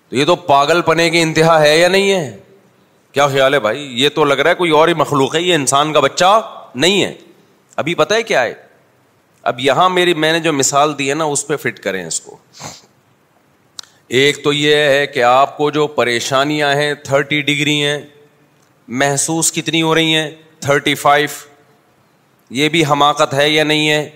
تو 0.09 0.17
یہ 0.17 0.25
تو 0.25 0.37
پاگل 0.51 0.83
پنے 0.83 1.09
کی 1.11 1.21
انتہا 1.23 1.61
ہے 1.63 1.79
یا 1.79 1.89
نہیں 1.89 2.11
ہے 2.11 2.37
کیا 3.19 3.27
خیال 3.27 3.55
ہے 3.55 3.59
بھائی 3.61 3.81
یہ 4.01 4.09
تو 4.15 4.25
لگ 4.25 4.41
رہا 4.41 4.51
ہے 4.51 4.55
کوئی 4.55 4.71
اور 4.81 4.89
ہی 4.89 4.93
مخلوق 4.97 5.35
ہے 5.35 5.41
یہ 5.43 5.55
انسان 5.55 5.93
کا 5.93 6.01
بچہ 6.01 6.27
نہیں 6.83 7.03
ہے 7.05 7.13
ابھی 7.83 7.95
پتا 8.01 8.15
ہے 8.15 8.23
کیا 8.23 8.43
ہے 8.43 8.53
اب 9.51 9.61
یہاں 9.61 9.89
میری 9.91 10.15
میں 10.25 10.33
نے 10.33 10.41
جو 10.41 10.53
مثال 10.53 10.95
دی 10.99 11.09
ہے 11.09 11.15
نا 11.15 11.25
اس 11.37 11.47
پہ 11.47 11.57
فٹ 11.65 11.79
کریں 11.85 12.03
اس 12.05 12.21
کو 12.21 12.37
ایک 14.19 14.43
تو 14.45 14.53
یہ 14.53 14.77
ہے 14.93 15.07
کہ 15.15 15.23
آپ 15.33 15.57
کو 15.57 15.71
جو 15.79 15.87
پریشانیاں 15.97 16.73
ہیں 16.83 16.93
تھرٹی 17.09 17.41
ڈگری 17.49 17.83
ہیں 17.85 17.99
محسوس 19.03 19.53
کتنی 19.53 19.83
ہو 19.83 19.95
رہی 19.95 20.15
ہیں 20.15 20.31
تھرٹی 20.67 20.95
فائیو 21.05 21.29
یہ 22.61 22.69
بھی 22.75 22.85
حماقت 22.91 23.35
ہے 23.41 23.49
یا 23.51 23.65
نہیں 23.73 23.89
ہے 23.91 24.09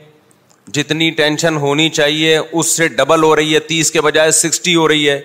جتنی 0.78 1.11
ٹینشن 1.23 1.56
ہونی 1.66 1.88
چاہیے 2.00 2.37
اس 2.37 2.76
سے 2.76 2.88
ڈبل 3.02 3.23
ہو 3.23 3.35
رہی 3.37 3.54
ہے 3.54 3.61
تیس 3.75 3.90
کے 3.90 4.00
بجائے 4.11 4.30
سکسٹی 4.44 4.75
ہو 4.76 4.88
رہی 4.88 5.09
ہے 5.09 5.21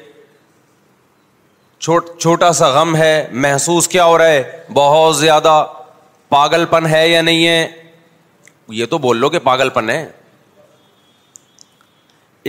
چھوٹ 1.79 2.05
چھوٹا 2.19 2.51
سا 2.59 2.69
غم 2.81 2.95
ہے 2.95 3.11
محسوس 3.45 3.87
کیا 3.87 4.05
ہو 4.05 4.17
رہا 4.17 4.27
ہے 4.29 4.43
بہت 4.73 5.15
زیادہ 5.17 5.61
پاگل 6.29 6.65
پن 6.69 6.85
ہے 6.93 7.07
یا 7.09 7.21
نہیں 7.21 7.47
ہے 7.47 7.67
یہ 8.77 8.85
تو 8.89 8.97
بول 9.03 9.17
لو 9.17 9.29
کہ 9.29 9.39
پاگل 9.43 9.69
پن 9.73 9.89
ہے 9.89 10.05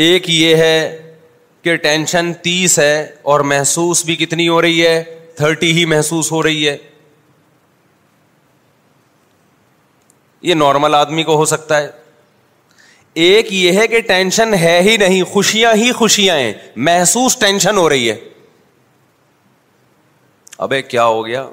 ایک 0.05 0.29
یہ 0.31 0.57
ہے 0.57 0.81
کہ 1.63 1.77
ٹینشن 1.83 2.33
تیس 2.43 2.79
ہے 2.79 3.07
اور 3.33 3.41
محسوس 3.53 4.05
بھی 4.05 4.17
کتنی 4.17 4.49
ہو 4.49 4.61
رہی 4.63 4.87
ہے 4.87 5.03
تھرٹی 5.37 5.71
ہی 5.79 5.85
محسوس 5.93 6.31
ہو 6.33 6.43
رہی 6.43 6.67
ہے 6.69 6.77
یہ 10.49 10.55
نارمل 10.55 10.95
آدمی 10.95 11.23
کو 11.25 11.37
ہو 11.37 11.45
سکتا 11.53 11.81
ہے 11.81 11.89
ایک 13.27 13.53
یہ 13.53 13.79
ہے 13.79 13.87
کہ 13.89 14.01
ٹینشن 14.09 14.55
ہے 14.63 14.81
ہی 14.87 14.97
نہیں 14.97 15.23
خوشیاں 15.33 15.73
ہی 15.77 15.91
خوشیاں 15.99 16.37
ہیں 16.39 16.53
محسوس 16.91 17.37
ٹینشن 17.37 17.77
ہو 17.77 17.89
رہی 17.89 18.11
ہے 18.11 18.17
ابے 20.67 20.81
کیا 20.83 21.05
ہو 21.07 21.25
گیا 21.27 21.47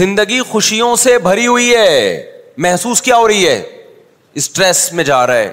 زندگی 0.00 0.40
خوشیوں 0.50 0.94
سے 0.96 1.16
بھری 1.22 1.46
ہوئی 1.46 1.74
ہے 1.74 2.30
محسوس 2.64 3.02
کیا 3.02 3.16
ہو 3.16 3.26
رہی 3.28 3.46
ہے 3.48 3.60
اسٹریس 4.40 4.92
میں 4.92 5.04
جا 5.04 5.26
رہا 5.26 5.34
ہے 5.36 5.50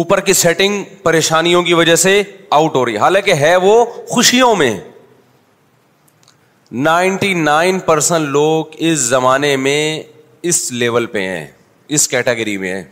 اوپر 0.00 0.20
کی 0.26 0.32
سیٹنگ 0.42 0.82
پریشانیوں 1.02 1.62
کی 1.62 1.74
وجہ 1.74 1.94
سے 2.04 2.22
آؤٹ 2.58 2.76
ہو 2.76 2.84
رہی 2.84 2.92
ہے 2.94 2.98
حالانکہ 3.00 3.34
ہے 3.40 3.54
وہ 3.62 3.84
خوشیوں 4.10 4.54
میں 4.56 4.76
نائنٹی 6.88 7.32
نائن 7.34 7.78
پرسینٹ 7.86 8.28
لوگ 8.32 8.74
اس 8.88 8.98
زمانے 9.14 9.56
میں 9.66 9.80
اس 10.50 10.70
لیول 10.72 11.06
پہ 11.14 11.26
ہیں 11.28 11.46
اس 11.96 12.08
کیٹیگری 12.08 12.56
میں 12.58 12.74
ہیں 12.74 12.84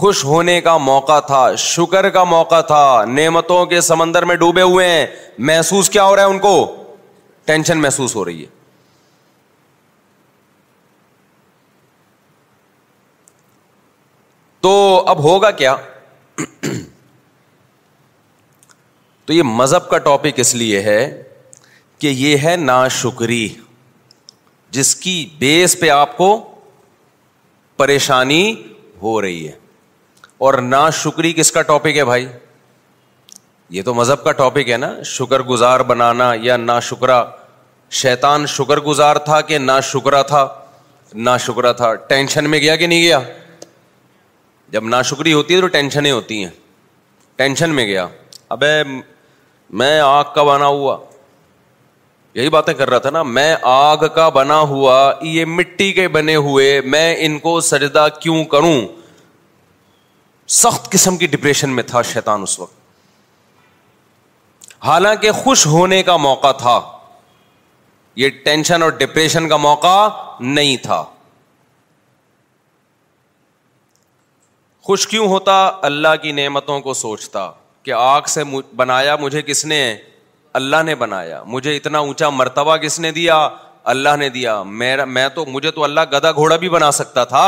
خوش 0.00 0.24
ہونے 0.24 0.60
کا 0.60 0.76
موقع 0.78 1.18
تھا 1.26 1.44
شکر 1.58 2.08
کا 2.10 2.22
موقع 2.24 2.60
تھا 2.66 3.04
نعمتوں 3.08 3.64
کے 3.72 3.80
سمندر 3.90 4.24
میں 4.24 4.36
ڈوبے 4.42 4.62
ہوئے 4.62 4.86
ہیں 4.88 5.06
محسوس 5.50 5.90
کیا 5.90 6.04
ہو 6.04 6.14
رہا 6.16 6.22
ہے 6.22 6.28
ان 6.30 6.38
کو 6.38 6.52
ٹینشن 7.44 7.80
محسوس 7.82 8.14
ہو 8.16 8.24
رہی 8.24 8.42
ہے 8.42 8.50
تو 14.60 14.72
اب 15.08 15.22
ہوگا 15.24 15.50
کیا 15.60 15.74
تو 19.24 19.32
یہ 19.32 19.42
مذہب 19.60 19.88
کا 19.90 19.98
ٹاپک 20.10 20.38
اس 20.40 20.54
لیے 20.54 20.80
ہے 20.82 20.98
کہ 22.00 22.06
یہ 22.06 22.36
ہے 22.44 22.56
نا 22.56 22.86
شکری 23.00 23.48
جس 24.76 24.94
کی 24.96 25.24
بیس 25.38 25.78
پہ 25.80 25.88
آپ 25.90 26.16
کو 26.16 26.36
پریشانی 27.76 28.44
ہو 29.02 29.20
رہی 29.22 29.46
ہے 29.48 29.60
اور 30.46 30.54
نا 30.60 30.88
شکری 30.98 31.32
کس 31.32 31.50
کا 31.52 31.60
ٹاپک 31.66 31.96
ہے 31.96 32.04
بھائی 32.04 32.26
یہ 33.70 33.82
تو 33.82 33.92
مذہب 33.94 34.22
کا 34.24 34.30
ٹاپک 34.38 34.68
ہے 34.70 34.76
نا 34.76 34.88
شکر 35.06 35.42
گزار 35.48 35.80
بنانا 35.90 36.30
یا 36.42 36.56
نا 36.56 36.78
شکرا 36.86 37.22
شیتان 37.98 38.46
شکر 38.54 38.80
گزار 38.86 39.16
تھا 39.28 39.40
کہ 39.50 39.58
نا 39.58 39.78
شکرا 39.90 40.22
تھا 40.30 40.42
نا 41.26 41.36
شکرا 41.44 41.70
تھا 41.82 41.92
ٹینشن 42.08 42.48
میں 42.50 42.58
گیا 42.60 42.74
کہ 42.76 42.86
نہیں 42.86 43.02
گیا 43.02 43.20
جب 44.76 44.84
نا 44.94 45.00
شکری 45.10 45.32
ہوتی 45.32 45.54
ہے 45.56 45.60
تو 45.60 45.66
ٹینشنیں 45.76 46.10
ہوتی 46.10 46.42
ہیں 46.44 46.50
ٹینشن 47.42 47.74
میں 47.74 47.84
گیا 47.86 48.06
ابے 48.56 48.72
میں 49.80 49.98
آگ 50.04 50.32
کا 50.34 50.42
بنا 50.52 50.66
ہوا 50.66 50.96
یہی 52.40 52.48
باتیں 52.58 52.72
کر 52.80 52.90
رہا 52.90 52.98
تھا 53.06 53.10
نا 53.10 53.22
میں 53.38 53.54
آگ 53.76 54.06
کا 54.14 54.28
بنا 54.40 54.58
ہوا 54.74 54.96
یہ 55.36 55.44
مٹی 55.58 55.90
کے 56.00 56.08
بنے 56.18 56.36
ہوئے 56.48 56.80
میں 56.96 57.14
ان 57.26 57.38
کو 57.46 57.60
سجدہ 57.72 58.06
کیوں 58.20 58.42
کروں 58.56 58.74
سخت 60.48 60.90
قسم 60.94 61.16
کی 61.18 61.26
ڈپریشن 61.26 61.70
میں 61.74 61.82
تھا 61.88 62.02
شیطان 62.12 62.42
اس 62.42 62.58
وقت 62.60 62.80
حالانکہ 64.84 65.32
خوش 65.32 65.66
ہونے 65.66 66.02
کا 66.02 66.16
موقع 66.16 66.52
تھا 66.58 66.80
یہ 68.16 68.30
ٹینشن 68.44 68.82
اور 68.82 68.90
ڈپریشن 69.00 69.48
کا 69.48 69.56
موقع 69.56 70.08
نہیں 70.40 70.76
تھا 70.82 71.04
خوش 74.86 75.06
کیوں 75.08 75.26
ہوتا 75.28 75.64
اللہ 75.86 76.16
کی 76.22 76.32
نعمتوں 76.32 76.78
کو 76.80 76.94
سوچتا 76.94 77.50
کہ 77.82 77.90
آگ 77.96 78.22
سے 78.28 78.42
بنایا 78.76 79.14
مجھے 79.20 79.42
کس 79.42 79.64
نے 79.64 79.78
اللہ 80.60 80.82
نے 80.86 80.94
بنایا 80.94 81.42
مجھے 81.46 81.76
اتنا 81.76 81.98
اونچا 81.98 82.28
مرتبہ 82.30 82.76
کس 82.82 82.98
نے 83.00 83.10
دیا 83.12 83.36
اللہ 83.92 84.16
نے 84.18 84.28
دیا 84.28 84.62
میں 84.62 85.28
تو 85.34 85.44
مجھے 85.46 85.70
تو 85.76 85.84
اللہ 85.84 86.00
گدا 86.12 86.32
گھوڑا 86.32 86.56
بھی 86.56 86.68
بنا 86.70 86.90
سکتا 86.92 87.24
تھا 87.32 87.44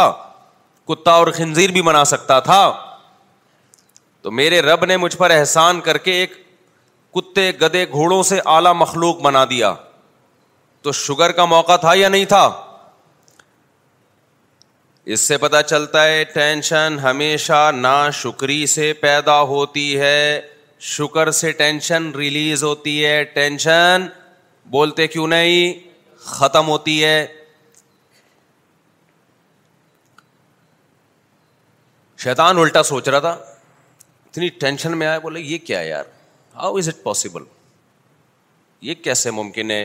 کتا 0.88 1.11
اور 1.21 1.26
خنزیر 1.37 1.71
بھی 1.73 1.83
بنا 1.83 2.05
سکتا 2.14 2.38
تھا 2.49 2.61
تو 4.23 4.31
میرے 4.31 4.61
رب 4.62 4.85
نے 4.85 4.97
مجھ 4.97 5.17
پر 5.17 5.31
احسان 5.31 5.81
کر 5.87 5.99
کے 6.07 6.12
ایک 6.21 6.33
کتے 7.14 7.50
گدے 7.61 7.85
گھوڑوں 7.93 8.23
سے 8.31 8.38
اعلی 8.55 8.73
مخلوق 8.76 9.21
بنا 9.23 9.45
دیا 9.50 9.75
تو 10.83 10.93
شوگر 11.00 11.33
کا 11.33 11.45
موقع 11.55 11.76
تھا 11.85 11.93
یا 11.95 12.09
نہیں 12.14 12.25
تھا 12.33 12.45
اس 15.14 15.21
سے 15.29 15.37
پتا 15.38 15.62
چلتا 15.62 16.05
ہے 16.07 16.23
ٹینشن 16.35 16.99
ہمیشہ 17.03 17.71
نا 17.75 17.99
شکری 18.23 18.64
سے 18.75 18.93
پیدا 19.00 19.41
ہوتی 19.53 19.88
ہے 20.00 20.41
شکر 20.95 21.31
سے 21.41 21.53
ٹینشن 21.62 22.11
ریلیز 22.17 22.64
ہوتی 22.64 23.05
ہے 23.05 23.23
ٹینشن 23.35 24.07
بولتے 24.76 25.07
کیوں 25.09 25.26
نہیں 25.29 25.73
ختم 26.26 26.69
ہوتی 26.69 27.03
ہے 27.05 27.26
شیطان 32.23 32.59
الٹا 32.59 32.83
سوچ 32.83 33.09
رہا 33.09 33.18
تھا 33.21 33.30
اتنی 33.30 34.49
ٹینشن 34.61 34.97
میں 34.99 35.06
آیا 35.06 35.18
بولے 35.18 35.40
یہ 35.40 35.59
کیا 35.66 35.78
ہے 35.80 35.88
یار 35.88 36.04
ہاؤ 36.56 36.76
از 36.76 36.88
اٹ 36.88 37.02
پاسبل 37.02 37.42
یہ 38.87 38.94
کیسے 39.04 39.30
ممکن 39.30 39.71
ہے 39.71 39.85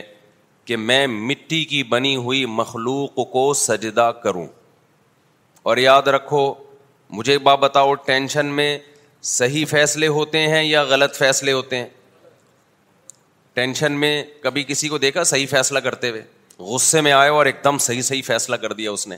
کہ 0.64 0.76
میں 0.76 1.06
مٹی 1.06 1.64
کی 1.64 1.82
بنی 1.92 2.14
ہوئی 2.24 2.44
مخلوق 2.46 3.14
کو 3.32 3.52
سجدہ 3.64 4.10
کروں 4.22 4.46
اور 5.70 5.76
یاد 5.76 6.08
رکھو 6.16 6.52
مجھے 7.18 7.32
ایک 7.32 7.42
بات 7.42 7.58
بتاؤ 7.58 7.94
ٹینشن 8.06 8.46
میں 8.56 8.76
صحیح 9.36 9.64
فیصلے 9.70 10.06
ہوتے 10.18 10.46
ہیں 10.48 10.62
یا 10.64 10.82
غلط 10.90 11.16
فیصلے 11.16 11.52
ہوتے 11.52 11.76
ہیں 11.76 11.88
ٹینشن 13.54 13.92
میں 14.00 14.22
کبھی 14.42 14.62
کسی 14.68 14.88
کو 14.88 14.98
دیکھا 14.98 15.24
صحیح 15.32 15.46
فیصلہ 15.50 15.78
کرتے 15.88 16.10
ہوئے 16.10 16.22
غصے 16.72 17.00
میں 17.00 17.12
آئے 17.12 17.30
اور 17.30 17.46
ایک 17.46 17.56
دم 17.64 17.78
صحیح 17.80 18.02
صحیح 18.02 18.22
فیصلہ 18.26 18.56
کر 18.62 18.72
دیا 18.72 18.90
اس 18.90 19.06
نے 19.08 19.16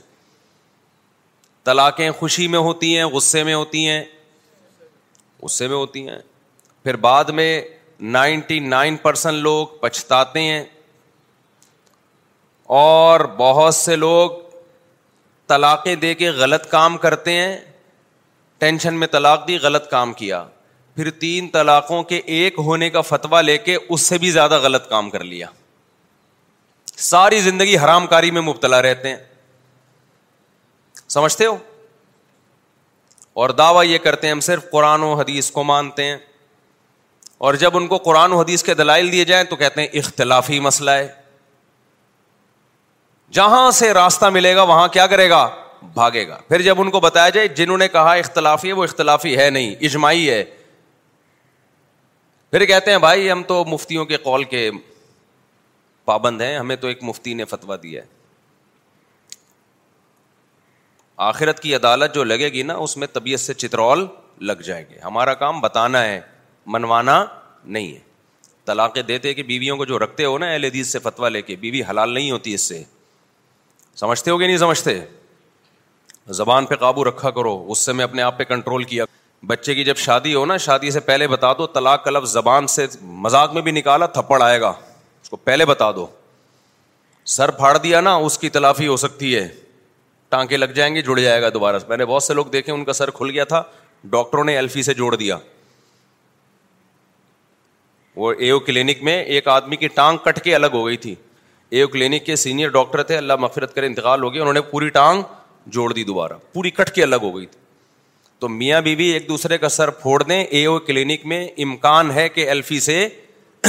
طلاقیں 1.65 2.09
خوشی 2.19 2.47
میں 2.53 2.59
ہوتی 2.59 2.95
ہیں 2.97 3.05
غصے 3.11 3.43
میں 3.43 3.53
ہوتی 3.55 3.87
ہیں 3.87 4.03
غصے 5.43 5.67
میں 5.67 5.75
ہوتی 5.75 6.07
ہیں 6.07 6.17
پھر 6.83 6.95
بعد 7.05 7.25
میں 7.39 7.49
نائنٹی 8.15 8.59
نائن 8.59 8.95
پرسینٹ 9.01 9.37
لوگ 9.43 9.67
پچھتاتے 9.81 10.41
ہیں 10.43 10.63
اور 12.79 13.19
بہت 13.37 13.75
سے 13.75 13.95
لوگ 13.95 14.31
طلاقیں 15.47 15.95
دے 16.01 16.13
کے 16.15 16.29
غلط 16.39 16.69
کام 16.69 16.97
کرتے 16.97 17.31
ہیں 17.39 17.55
ٹینشن 18.59 18.93
میں 18.99 19.07
طلاق 19.11 19.47
دی 19.47 19.57
غلط 19.61 19.89
کام 19.91 20.13
کیا 20.21 20.43
پھر 20.95 21.09
تین 21.19 21.47
طلاقوں 21.53 22.01
کے 22.09 22.17
ایک 22.35 22.55
ہونے 22.65 22.89
کا 22.89 23.01
فتویٰ 23.01 23.41
لے 23.43 23.57
کے 23.57 23.77
اس 23.89 24.01
سے 24.07 24.17
بھی 24.23 24.31
زیادہ 24.31 24.59
غلط 24.63 24.89
کام 24.89 25.09
کر 25.09 25.23
لیا 25.23 25.47
ساری 27.09 27.39
زندگی 27.41 27.77
حرام 27.83 28.07
کاری 28.07 28.31
میں 28.31 28.41
مبتلا 28.41 28.81
رہتے 28.81 29.09
ہیں 29.09 29.17
سمجھتے 31.13 31.45
ہو 31.45 31.55
اور 33.41 33.49
دعویٰ 33.59 33.83
یہ 33.85 33.97
کرتے 34.05 34.27
ہیں 34.27 34.33
ہم 34.33 34.39
صرف 34.45 34.69
قرآن 34.71 35.03
و 35.03 35.13
حدیث 35.19 35.49
کو 35.51 35.63
مانتے 35.71 36.03
ہیں 36.05 36.15
اور 37.45 37.53
جب 37.63 37.75
ان 37.77 37.87
کو 37.93 37.97
قرآن 38.07 38.31
و 38.31 38.39
حدیث 38.39 38.63
کے 38.63 38.73
دلائل 38.81 39.11
دیے 39.11 39.25
جائیں 39.31 39.43
تو 39.49 39.55
کہتے 39.61 39.81
ہیں 39.81 39.87
اختلافی 40.01 40.59
مسئلہ 40.67 40.91
ہے 41.01 41.07
جہاں 43.39 43.69
سے 43.81 43.93
راستہ 43.93 44.25
ملے 44.39 44.55
گا 44.55 44.63
وہاں 44.71 44.87
کیا 44.95 45.05
کرے 45.13 45.29
گا 45.29 45.41
بھاگے 45.93 46.27
گا 46.27 46.37
پھر 46.47 46.61
جب 46.69 46.81
ان 46.81 46.89
کو 46.91 46.99
بتایا 47.05 47.29
جائے 47.37 47.47
جنہوں 47.61 47.77
نے 47.77 47.87
کہا 47.97 48.13
اختلافی 48.23 48.67
ہے 48.67 48.73
وہ 48.79 48.83
اختلافی 48.83 49.37
ہے 49.37 49.49
نہیں 49.59 49.75
اجماعی 49.89 50.29
ہے 50.29 50.43
پھر 52.51 52.65
کہتے 52.73 52.91
ہیں 52.91 52.97
بھائی 53.07 53.31
ہم 53.31 53.41
تو 53.47 53.63
مفتیوں 53.71 54.05
کے 54.11 54.17
قول 54.27 54.43
کے 54.55 54.69
پابند 56.11 56.41
ہیں 56.41 56.57
ہمیں 56.57 56.75
تو 56.83 56.87
ایک 56.87 57.03
مفتی 57.09 57.33
نے 57.41 57.45
فتوا 57.55 57.75
دیا 57.83 58.01
ہے 58.01 58.05
آخرت 61.21 61.59
کی 61.63 61.75
عدالت 61.75 62.15
جو 62.15 62.23
لگے 62.23 62.51
گی 62.53 62.61
نا 62.63 62.75
اس 62.83 62.95
میں 62.97 63.07
طبیعت 63.13 63.39
سے 63.39 63.53
چترول 63.53 64.05
لگ 64.47 64.61
جائے 64.65 64.85
گی 64.89 64.95
ہمارا 65.03 65.33
کام 65.41 65.59
بتانا 65.61 66.01
ہے 66.03 66.19
منوانا 66.73 67.23
نہیں 67.65 67.91
ہے 67.93 67.99
طلاقیں 68.65 69.01
دیتے 69.03 69.33
کہ 69.33 69.43
بیویوں 69.43 69.77
کو 69.77 69.85
جو 69.85 69.99
رکھتے 69.99 70.25
ہو 70.25 70.37
نا 70.37 70.49
اہل 70.51 70.63
حدیث 70.65 70.91
سے 70.91 70.99
فتوا 71.03 71.29
لے 71.29 71.41
کے 71.41 71.55
بیوی 71.59 71.81
حلال 71.89 72.13
نہیں 72.13 72.31
ہوتی 72.31 72.53
اس 72.53 72.61
سے 72.67 72.83
سمجھتے 73.99 74.31
ہو 74.31 74.37
کہ 74.37 74.47
نہیں 74.47 74.57
سمجھتے 74.57 74.99
زبان 76.39 76.65
پہ 76.65 76.75
قابو 76.79 77.03
رکھا 77.09 77.29
کرو 77.31 77.55
اس 77.71 77.85
سے 77.85 77.93
میں 77.93 78.03
اپنے 78.03 78.21
آپ 78.21 78.37
پہ 78.37 78.43
کنٹرول 78.43 78.83
کیا 78.91 79.05
بچے 79.47 79.73
کی 79.75 79.83
جب 79.83 79.95
شادی 79.97 80.33
ہو 80.35 80.45
نا 80.45 80.55
شادی 80.65 80.91
سے 80.91 80.99
پہلے 81.09 81.27
بتا 81.27 81.51
دو 81.57 81.67
طلاق 81.67 82.03
کا 82.03 82.11
لفظ 82.11 82.31
زبان 82.33 82.67
سے 82.75 82.85
مذاق 83.01 83.53
میں 83.53 83.61
بھی 83.61 83.71
نکالا 83.71 84.05
تھپڑ 84.17 84.41
آئے 84.43 84.59
گا 84.61 84.69
اس 85.23 85.29
کو 85.29 85.37
پہلے 85.49 85.65
بتا 85.65 85.91
دو 85.95 86.05
سر 87.35 87.51
پھاڑ 87.57 87.77
دیا 87.77 88.01
نا 88.01 88.13
اس 88.29 88.37
کی 88.39 88.49
تلافی 88.49 88.87
ہو 88.87 88.95
سکتی 88.97 89.35
ہے 89.35 89.47
ٹانکے 90.33 90.57
لگ 90.57 90.67
جائیں 90.75 90.93
گے 90.95 91.01
جڑ 91.07 91.17
جائے 91.19 91.41
گا 91.41 91.49
دوبارہ 91.53 91.79
میں 91.87 91.97
نے 91.97 92.05
بہت 92.11 92.23
سے 92.23 92.33
لوگ 92.33 92.45
دیکھے 92.53 92.71
ان 92.73 92.83
کا 92.85 92.93
سر 92.99 93.09
کھل 93.17 93.29
گیا 93.33 93.43
تھا 93.51 93.61
ڈاکٹروں 94.15 94.43
نے 94.43 94.55
ایلفی 94.61 94.83
سے 94.83 94.93
جوڑ 94.93 95.15
دیا 95.15 95.37
وہ 98.21 98.31
اے 98.39 98.49
او 98.51 98.57
کلینک 98.69 99.01
میں 99.03 99.21
ایک 99.35 99.47
آدمی 99.57 99.75
کی 99.83 99.87
ٹانگ 99.99 100.17
کٹ 100.25 100.39
کے 100.43 100.55
الگ 100.55 100.73
ہو 100.79 100.85
گئی 100.85 100.97
تھی 101.05 101.13
اے 101.69 101.81
او 101.81 101.87
کلینک 101.95 102.25
کے 102.25 102.35
سینئر 102.45 102.67
ڈاکٹر 102.79 103.03
تھے 103.11 103.17
اللہ 103.17 103.35
مفرت 103.43 103.73
کرے 103.75 103.87
انتقال 103.87 104.23
ہو 104.23 104.33
گیا 104.33 104.41
انہوں 104.41 104.53
نے 104.53 104.61
پوری 104.73 104.89
ٹانگ 104.97 105.21
جوڑ 105.77 105.91
دی 105.93 106.03
دوبارہ 106.03 106.33
پوری 106.53 106.69
کٹ 106.79 106.91
کے 106.95 107.03
الگ 107.03 107.23
ہو 107.27 107.35
گئی 107.37 107.45
تھی 107.53 107.59
تو 108.39 108.47
میاں 108.57 108.81
بیوی 108.89 109.05
ایک 109.15 109.27
دوسرے 109.29 109.57
کا 109.57 109.69
سر 109.77 109.89
پھوڑ 110.03 110.21
دیں 110.23 110.43
اے 110.43 110.65
او 110.65 110.77
کلینک 110.91 111.25
میں 111.33 111.45
امکان 111.65 112.11
ہے 112.19 112.27
کہ 112.35 112.47
ایلفی 112.55 112.79
سے 112.89 112.97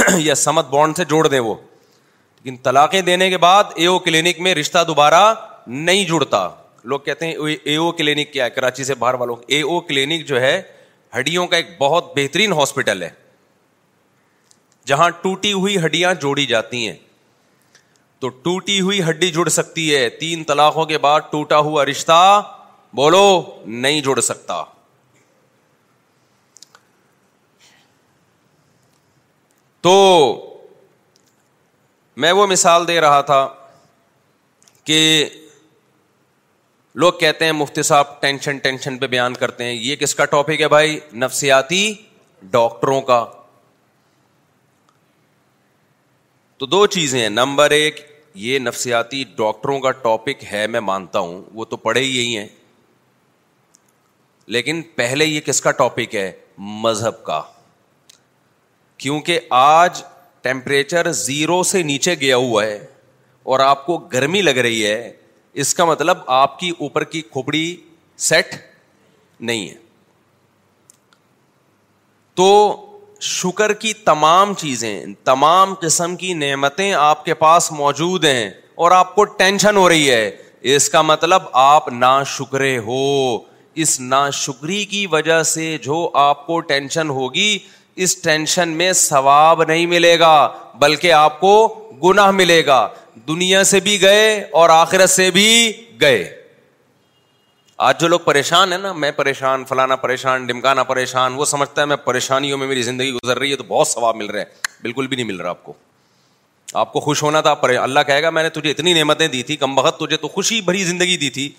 یا 0.27 0.35
سمت 0.45 0.69
بانڈ 0.69 0.95
سے 0.97 1.05
جوڑ 1.13 1.27
دیں 1.27 1.39
وہ 1.49 1.55
لیکن 1.57 2.57
طلاقیں 2.63 3.01
دینے 3.11 3.29
کے 3.29 3.37
بعد 3.47 3.75
اے 3.75 3.85
او 3.87 3.97
کلینک 4.09 4.39
میں 4.47 4.55
رشتہ 4.55 4.83
دوبارہ 4.87 5.23
نہیں 5.67 6.03
جڑتا 6.05 6.49
لوگ 6.91 6.99
کہتے 7.05 7.25
ہیں 7.27 7.33
اے 7.63 7.75
او 7.75 7.91
کلینک 7.97 8.31
کیا 8.33 8.45
ہے 8.45 8.49
کراچی 8.49 8.83
سے 8.83 8.95
باہر 8.95 9.13
والوں 9.19 9.35
اے 9.47 9.61
او 9.61 9.79
کلینک 9.87 10.25
جو 10.27 10.39
ہے 10.41 10.61
ہڈیوں 11.17 11.45
کا 11.47 11.57
ایک 11.57 11.67
بہت 11.77 12.11
بہترین 12.15 12.51
ہاسپٹل 12.53 13.01
ہے 13.03 13.09
جہاں 14.87 15.09
ٹوٹی 15.21 15.53
ہوئی 15.53 15.77
ہڈیاں 15.85 16.13
جوڑی 16.21 16.45
جاتی 16.45 16.87
ہیں 16.87 16.95
تو 18.19 18.29
ٹوٹی 18.43 18.79
ہوئی 18.81 19.01
ہڈی 19.09 19.29
جڑ 19.31 19.47
سکتی 19.49 19.95
ہے 19.95 20.07
تین 20.19 20.43
طلاقوں 20.51 20.85
کے 20.85 20.97
بعد 21.05 21.21
ٹوٹا 21.31 21.57
ہوا 21.67 21.85
رشتہ 21.85 22.19
بولو 22.95 23.23
نہیں 23.65 24.01
جڑ 24.01 24.19
سکتا 24.21 24.63
تو 29.81 29.91
میں 32.23 32.31
وہ 32.31 32.45
مثال 32.47 32.87
دے 32.87 32.99
رہا 33.01 33.19
تھا 33.21 33.47
کہ 34.83 34.99
لوگ 37.03 37.11
کہتے 37.19 37.45
ہیں 37.45 37.51
مفتی 37.51 37.81
صاحب 37.83 38.19
ٹینشن 38.21 38.57
ٹینشن 38.65 38.97
پہ 38.97 39.07
بیان 39.13 39.33
کرتے 39.39 39.63
ہیں 39.63 39.71
یہ 39.73 39.95
کس 39.99 40.13
کا 40.15 40.25
ٹاپک 40.33 40.61
ہے 40.61 40.67
بھائی 40.69 40.99
نفسیاتی 41.23 41.79
ڈاکٹروں 42.51 42.99
کا 43.09 43.23
تو 46.57 46.65
دو 46.65 46.85
چیزیں 46.95 47.19
ہیں 47.19 47.29
نمبر 47.29 47.71
ایک 47.77 47.99
یہ 48.43 48.59
نفسیاتی 48.59 49.23
ڈاکٹروں 49.37 49.79
کا 49.81 49.91
ٹاپک 50.05 50.43
ہے 50.51 50.65
میں 50.75 50.79
مانتا 50.91 51.19
ہوں 51.25 51.41
وہ 51.53 51.65
تو 51.73 51.77
پڑے 51.87 52.01
ہی 52.03 52.15
یہی 52.15 52.37
ہیں 52.37 52.47
لیکن 54.55 54.81
پہلے 54.95 55.25
یہ 55.25 55.41
کس 55.45 55.61
کا 55.61 55.71
ٹاپک 55.83 56.15
ہے 56.15 56.31
مذہب 56.85 57.23
کا 57.23 57.41
کیونکہ 59.03 59.39
آج 59.59 60.01
ٹیمپریچر 60.41 61.11
زیرو 61.25 61.61
سے 61.73 61.83
نیچے 61.93 62.15
گیا 62.21 62.37
ہوا 62.47 62.65
ہے 62.65 62.79
اور 63.51 63.59
آپ 63.59 63.85
کو 63.85 63.97
گرمی 64.13 64.41
لگ 64.41 64.57
رہی 64.69 64.85
ہے 64.85 64.97
اس 65.61 65.73
کا 65.75 65.85
مطلب 65.85 66.17
آپ 66.35 66.57
کی 66.59 66.69
اوپر 66.77 67.03
کی 67.11 67.19
کھوپڑی 67.31 67.65
سیٹ 68.29 68.55
نہیں 69.49 69.67
ہے 69.67 69.73
تو 72.35 72.47
شکر 73.27 73.73
کی 73.83 73.93
تمام 74.05 74.53
چیزیں 74.57 75.03
تمام 75.29 75.73
قسم 75.81 76.15
کی 76.15 76.33
نعمتیں 76.39 76.91
آپ 76.93 77.23
کے 77.25 77.33
پاس 77.43 77.71
موجود 77.71 78.25
ہیں 78.25 78.49
اور 78.83 78.91
آپ 78.91 79.13
کو 79.15 79.23
ٹینشن 79.41 79.77
ہو 79.77 79.87
رہی 79.89 80.09
ہے 80.09 80.29
اس 80.75 80.89
کا 80.89 81.01
مطلب 81.11 81.41
آپ 81.63 81.87
نا 81.93 82.13
شکرے 82.37 82.77
ہو 82.87 83.01
اس 83.83 83.99
نا 83.99 84.29
شکری 84.41 84.83
کی 84.95 85.05
وجہ 85.11 85.41
سے 85.53 85.75
جو 85.83 86.09
آپ 86.27 86.45
کو 86.47 86.59
ٹینشن 86.73 87.09
ہوگی 87.19 87.57
اس 88.03 88.17
ٹینشن 88.21 88.69
میں 88.77 88.91
ثواب 89.07 89.63
نہیں 89.67 89.85
ملے 89.87 90.17
گا 90.19 90.35
بلکہ 90.79 91.11
آپ 91.13 91.39
کو 91.39 91.53
گناہ 92.03 92.31
ملے 92.41 92.65
گا 92.65 92.87
دنیا 93.27 93.63
سے 93.63 93.79
بھی 93.79 94.01
گئے 94.01 94.39
اور 94.61 94.69
آخرت 94.69 95.09
سے 95.09 95.29
بھی 95.31 95.47
گئے 96.01 96.23
آج 97.87 97.99
جو 97.99 98.07
لوگ 98.07 98.19
پریشان 98.25 98.71
ہیں 98.71 98.77
نا 98.79 98.91
میں 98.93 99.11
پریشان 99.11 99.63
فلانا 99.69 99.95
پریشان 100.01 100.45
ڈمکانا 100.47 100.83
پریشان 100.83 101.33
وہ 101.35 101.45
سمجھتا 101.45 101.81
ہے 101.81 101.85
میں 101.87 101.95
پریشانیوں 102.03 102.57
میں 102.57 102.67
میری 102.67 102.81
زندگی 102.83 103.11
گزر 103.13 103.39
رہی 103.39 103.51
ہے 103.51 103.55
تو 103.57 103.63
بہت 103.67 103.87
ثواب 103.87 104.15
مل 104.15 104.29
رہا 104.29 104.39
ہے 104.41 104.81
بالکل 104.81 105.07
بھی 105.07 105.15
نہیں 105.17 105.27
مل 105.27 105.39
رہا 105.41 105.49
آپ 105.51 105.63
کو 105.63 105.73
آپ 106.79 106.91
کو 106.93 106.99
خوش 106.99 107.23
ہونا 107.23 107.41
تھا 107.41 107.53
اللہ 107.81 107.99
کہے 108.07 108.21
گا 108.23 108.29
میں 108.29 108.43
نے 108.43 108.49
تجھے 108.59 108.71
اتنی 108.71 108.93
نعمتیں 108.93 109.27
دی 109.27 109.43
تھی 109.43 109.55
کم 109.57 109.75
بخت 109.75 109.99
تجھے 109.99 110.17
تو 110.17 110.27
خوشی 110.33 110.59
بھری 110.65 110.83
زندگی 110.83 111.17
دی 111.17 111.29
تھی 111.39 111.49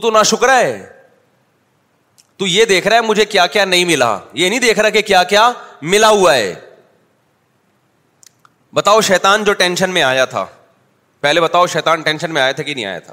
تو 0.00 0.10
نہ 0.10 0.22
شکرا 0.26 0.58
ہے 0.58 0.84
تو 2.38 2.46
یہ 2.46 2.64
دیکھ 2.64 2.86
رہا 2.88 2.96
ہے 2.96 3.00
مجھے 3.02 3.24
کیا 3.32 3.46
کیا 3.46 3.64
نہیں 3.64 3.84
ملا 3.84 4.16
یہ 4.34 4.48
نہیں 4.48 4.60
دیکھ 4.60 4.78
رہا 4.78 4.88
کہ 4.90 5.00
کیا 5.06 5.22
کیا 5.32 5.50
ملا 5.82 6.08
ہوا 6.08 6.34
ہے 6.34 6.54
بتاؤ 8.74 9.00
شیتان 9.06 9.44
جو 9.44 9.52
ٹینشن 9.58 9.90
میں 9.94 10.02
آیا 10.02 10.24
تھا 10.30 10.44
پہلے 11.20 11.40
بتاؤ 11.40 11.66
شیتان 11.74 12.00
ٹینشن 12.02 12.32
میں 12.34 12.40
آیا 12.42 12.52
تھا 12.52 12.62
کہ 12.62 12.74
نہیں 12.74 12.84
آیا 12.84 12.98
تھا 13.08 13.12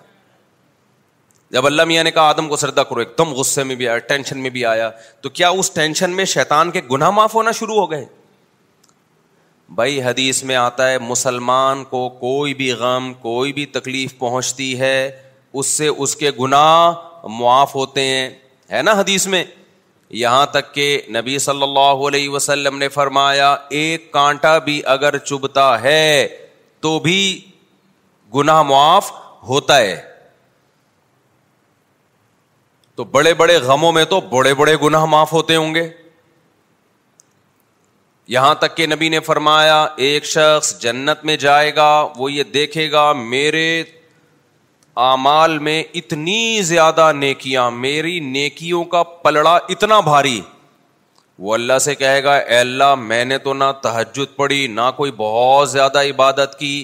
جب 1.55 1.65
اللہ 1.65 1.83
میاں 1.87 2.03
نے 2.03 2.11
کہا 2.11 2.21
آدم 2.29 2.47
کو 2.49 2.55
سردا 2.57 2.83
کرو 2.83 2.99
ایک 2.99 3.11
دم 3.17 3.33
غصے 3.39 3.63
میں 3.71 3.75
بھی 3.81 3.87
آیا 3.87 3.97
ٹینشن 4.11 4.39
میں 4.43 4.49
بھی 4.55 4.65
آیا 4.65 4.89
تو 5.21 5.29
کیا 5.39 5.49
اس 5.61 5.69
ٹینشن 5.75 6.11
میں 6.19 6.25
شیطان 6.33 6.71
کے 6.71 6.81
گناہ 6.91 7.09
معاف 7.17 7.35
ہونا 7.35 7.51
شروع 7.59 7.75
ہو 7.79 7.89
گئے 7.91 8.03
بھائی 9.77 10.01
حدیث 10.03 10.43
میں 10.43 10.55
آتا 10.55 10.89
ہے 10.89 10.97
مسلمان 10.99 11.83
کو 11.89 12.07
کوئی 12.21 12.53
بھی 12.61 12.71
غم 12.79 13.13
کوئی 13.21 13.53
بھی 13.59 13.65
تکلیف 13.77 14.17
پہنچتی 14.19 14.79
ہے 14.79 14.97
اس 15.59 15.67
سے 15.67 15.87
اس 15.87 16.15
کے 16.23 16.31
گناہ 16.39 17.27
معاف 17.39 17.75
ہوتے 17.75 18.05
ہیں 18.07 18.29
ہے 18.71 18.81
نا 18.81 18.99
حدیث 18.99 19.27
میں 19.35 19.43
یہاں 20.19 20.45
تک 20.51 20.73
کہ 20.73 20.85
نبی 21.15 21.37
صلی 21.39 21.63
اللہ 21.63 22.07
علیہ 22.07 22.29
وسلم 22.29 22.77
نے 22.77 22.87
فرمایا 22.89 23.55
ایک 23.79 24.11
کانٹا 24.13 24.57
بھی 24.63 24.81
اگر 24.93 25.17
چبتا 25.17 25.71
ہے 25.81 26.01
تو 26.81 26.97
بھی 26.99 27.19
گناہ 28.35 28.61
معاف 28.71 29.11
ہوتا 29.47 29.77
ہے 29.77 29.95
تو 32.95 33.03
بڑے 33.13 33.33
بڑے 33.33 33.57
غموں 33.65 33.91
میں 33.91 34.03
تو 34.05 34.19
بڑے 34.31 34.53
بڑے 34.53 34.75
گناہ 34.83 35.05
معاف 35.13 35.33
ہوتے 35.33 35.55
ہوں 35.55 35.73
گے 35.75 35.87
یہاں 38.35 38.53
تک 38.55 38.75
کہ 38.77 38.87
نبی 38.87 39.09
نے 39.09 39.19
فرمایا 39.19 39.81
ایک 40.07 40.25
شخص 40.25 40.77
جنت 40.81 41.23
میں 41.25 41.35
جائے 41.37 41.75
گا 41.75 41.89
وہ 42.17 42.31
یہ 42.31 42.43
دیکھے 42.53 42.91
گا 42.91 43.11
میرے 43.15 43.65
اعمال 44.99 45.57
میں 45.59 45.81
اتنی 45.95 46.61
زیادہ 46.65 47.11
نیکیاں 47.15 47.69
میری 47.71 48.19
نیکیوں 48.19 48.83
کا 48.93 49.01
پلڑا 49.23 49.53
اتنا 49.69 49.99
بھاری 49.99 50.39
وہ 51.43 51.53
اللہ 51.53 51.77
سے 51.81 51.93
کہے 51.95 52.23
گا 52.23 52.33
اے 52.35 52.57
اللہ 52.59 52.95
میں 52.97 53.23
نے 53.25 53.37
تو 53.43 53.53
نہ 53.53 53.71
تہجد 53.83 54.35
پڑی 54.35 54.65
نہ 54.71 54.89
کوئی 54.97 55.11
بہت 55.17 55.69
زیادہ 55.71 56.01
عبادت 56.09 56.57
کی 56.59 56.83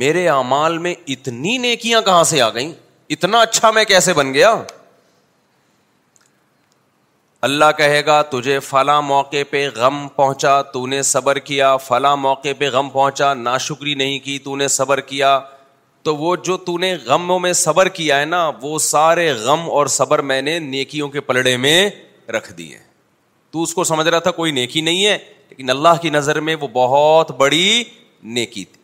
میرے 0.00 0.28
امال 0.28 0.78
میں 0.78 0.94
اتنی 1.14 1.56
نیکیاں 1.58 2.00
کہاں 2.04 2.24
سے 2.32 2.40
آ 2.42 2.48
گئیں 2.54 2.72
اتنا 3.14 3.40
اچھا 3.40 3.70
میں 3.76 3.84
کیسے 3.84 4.12
بن 4.14 4.34
گیا 4.34 4.54
اللہ 7.48 7.70
کہے 7.76 8.04
گا 8.06 8.20
تجھے 8.30 8.58
فلاں 8.60 9.00
موقع 9.02 9.42
پہ 9.50 9.68
غم 9.76 10.06
پہنچا 10.16 10.60
تو 10.72 10.86
نے 10.86 11.00
صبر 11.12 11.38
کیا 11.50 11.76
فلاں 11.86 12.16
موقع 12.16 12.52
پہ 12.58 12.68
غم 12.72 12.88
پہنچا 12.90 13.32
نہ 13.34 13.56
شکری 13.60 13.94
نہیں 14.02 14.18
کی 14.24 14.38
تو 14.44 14.56
نے 14.56 14.68
صبر 14.76 15.00
کیا 15.12 15.38
تو 16.04 16.14
وہ 16.16 16.34
جو 16.44 16.56
تو 16.66 16.76
نے 16.78 16.94
غموں 17.06 17.38
میں 17.38 17.52
صبر 17.62 17.88
کیا 17.96 18.20
ہے 18.20 18.24
نا 18.24 18.46
وہ 18.60 18.78
سارے 18.88 19.30
غم 19.44 19.70
اور 19.70 19.86
صبر 19.98 20.18
میں 20.30 20.40
نے 20.42 20.58
نیکیوں 20.58 21.08
کے 21.16 21.20
پلڑے 21.30 21.56
میں 21.64 21.88
رکھ 22.36 22.52
دیے 22.58 22.78
تو 23.52 23.62
اس 23.62 23.74
کو 23.74 23.84
سمجھ 23.84 24.06
رہا 24.08 24.18
تھا 24.26 24.30
کوئی 24.30 24.52
نیکی 24.60 24.80
نہیں 24.80 25.04
ہے 25.06 25.16
لیکن 25.48 25.70
اللہ 25.70 26.00
کی 26.02 26.10
نظر 26.10 26.40
میں 26.48 26.54
وہ 26.60 26.68
بہت 26.72 27.30
بڑی 27.38 27.82
نیکی 28.38 28.64
تھی 28.72 28.78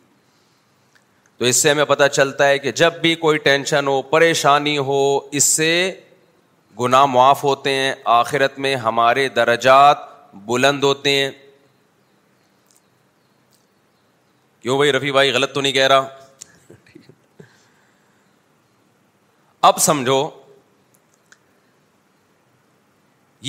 تو 1.37 1.45
اس 1.45 1.61
سے 1.61 1.71
ہمیں 1.71 1.85
پتہ 1.85 2.03
چلتا 2.13 2.47
ہے 2.49 2.59
کہ 2.59 2.71
جب 2.81 2.93
بھی 3.01 3.13
کوئی 3.23 3.37
ٹینشن 3.47 3.87
ہو 3.87 4.01
پریشانی 4.11 4.77
ہو 4.89 5.01
اس 5.39 5.43
سے 5.43 5.69
گناہ 6.79 7.05
معاف 7.15 7.43
ہوتے 7.43 7.71
ہیں 7.73 7.93
آخرت 8.21 8.57
میں 8.65 8.75
ہمارے 8.85 9.27
درجات 9.35 9.97
بلند 10.45 10.83
ہوتے 10.83 11.15
ہیں 11.21 11.29
کیوں 14.61 14.77
بھائی 14.77 14.91
رفیع 14.93 15.11
بھائی 15.11 15.31
غلط 15.31 15.53
تو 15.53 15.61
نہیں 15.61 15.73
کہہ 15.73 15.87
رہا 15.87 16.07
اب 19.65 19.77
سمجھو 19.81 20.29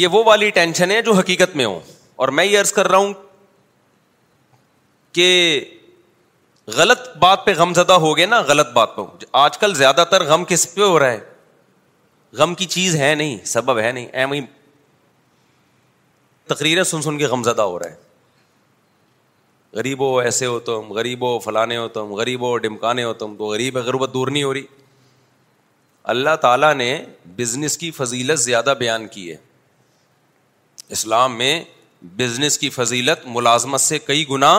یہ 0.00 0.06
وہ 0.12 0.22
والی 0.24 0.50
ٹینشن 0.50 0.90
ہے 0.90 1.00
جو 1.02 1.12
حقیقت 1.14 1.56
میں 1.56 1.64
ہو 1.64 1.78
اور 2.22 2.28
میں 2.38 2.44
یہ 2.44 2.58
عرض 2.60 2.72
کر 2.72 2.88
رہا 2.90 2.98
ہوں 2.98 3.12
کہ 5.12 5.28
غلط 6.76 7.08
بات 7.18 7.44
پہ 7.46 7.52
غم 7.56 7.72
زدہ 7.74 7.92
ہو 8.00 8.16
گئے 8.16 8.26
نا 8.26 8.40
غلط 8.48 8.68
بات 8.74 8.96
پہ 8.96 9.02
آج 9.42 9.58
کل 9.58 9.74
زیادہ 9.74 10.04
تر 10.10 10.24
غم 10.28 10.44
کس 10.48 10.66
پہ 10.74 10.80
ہو 10.80 10.98
رہا 10.98 11.10
ہے 11.10 11.20
غم 12.38 12.54
کی 12.54 12.64
چیز 12.74 12.96
ہے 13.00 13.14
نہیں 13.14 13.44
سبب 13.52 13.78
ہے 13.78 13.92
نہیں 13.92 14.06
ایم 14.24 14.34
تقریریں 16.54 16.82
سن 16.84 17.02
سن 17.02 17.18
کے 17.18 17.26
غم 17.26 17.42
زدہ 17.44 17.62
ہو 17.62 17.78
رہا 17.78 17.90
ہے 17.90 17.96
غریب 19.76 20.00
ہو 20.02 20.18
ایسے 20.18 20.46
ہو 20.46 20.58
تم 20.68 20.92
غریب 20.92 21.24
ہو 21.28 21.38
فلانے 21.44 21.76
ہو 21.76 21.88
تم 21.94 22.12
غریب 22.20 22.44
ہو 22.48 22.56
ڈمکانے 22.58 23.04
ہو 23.04 23.12
تم 23.22 23.34
تو 23.38 23.44
غریب 23.46 23.76
ہے 23.78 23.82
غربت 23.82 24.14
دور 24.14 24.28
نہیں 24.28 24.42
ہو 24.42 24.52
رہی 24.54 24.62
اللہ 26.12 26.36
تعالیٰ 26.40 26.72
نے 26.74 26.86
بزنس 27.36 27.76
کی 27.78 27.90
فضیلت 27.96 28.38
زیادہ 28.40 28.74
بیان 28.78 29.06
کی 29.16 29.30
ہے 29.30 29.36
اسلام 30.96 31.36
میں 31.38 31.52
بزنس 32.16 32.58
کی 32.58 32.70
فضیلت 32.76 33.26
ملازمت 33.34 33.80
سے 33.80 33.98
کئی 34.06 34.24
گنا 34.30 34.52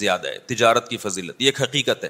زیادہ 0.00 0.28
ہے 0.28 0.38
تجارت 0.52 0.88
کی 0.88 0.96
فضیلت 1.06 1.40
یہ 1.42 1.46
ایک 1.46 1.62
حقیقت 1.62 2.04
ہے 2.04 2.08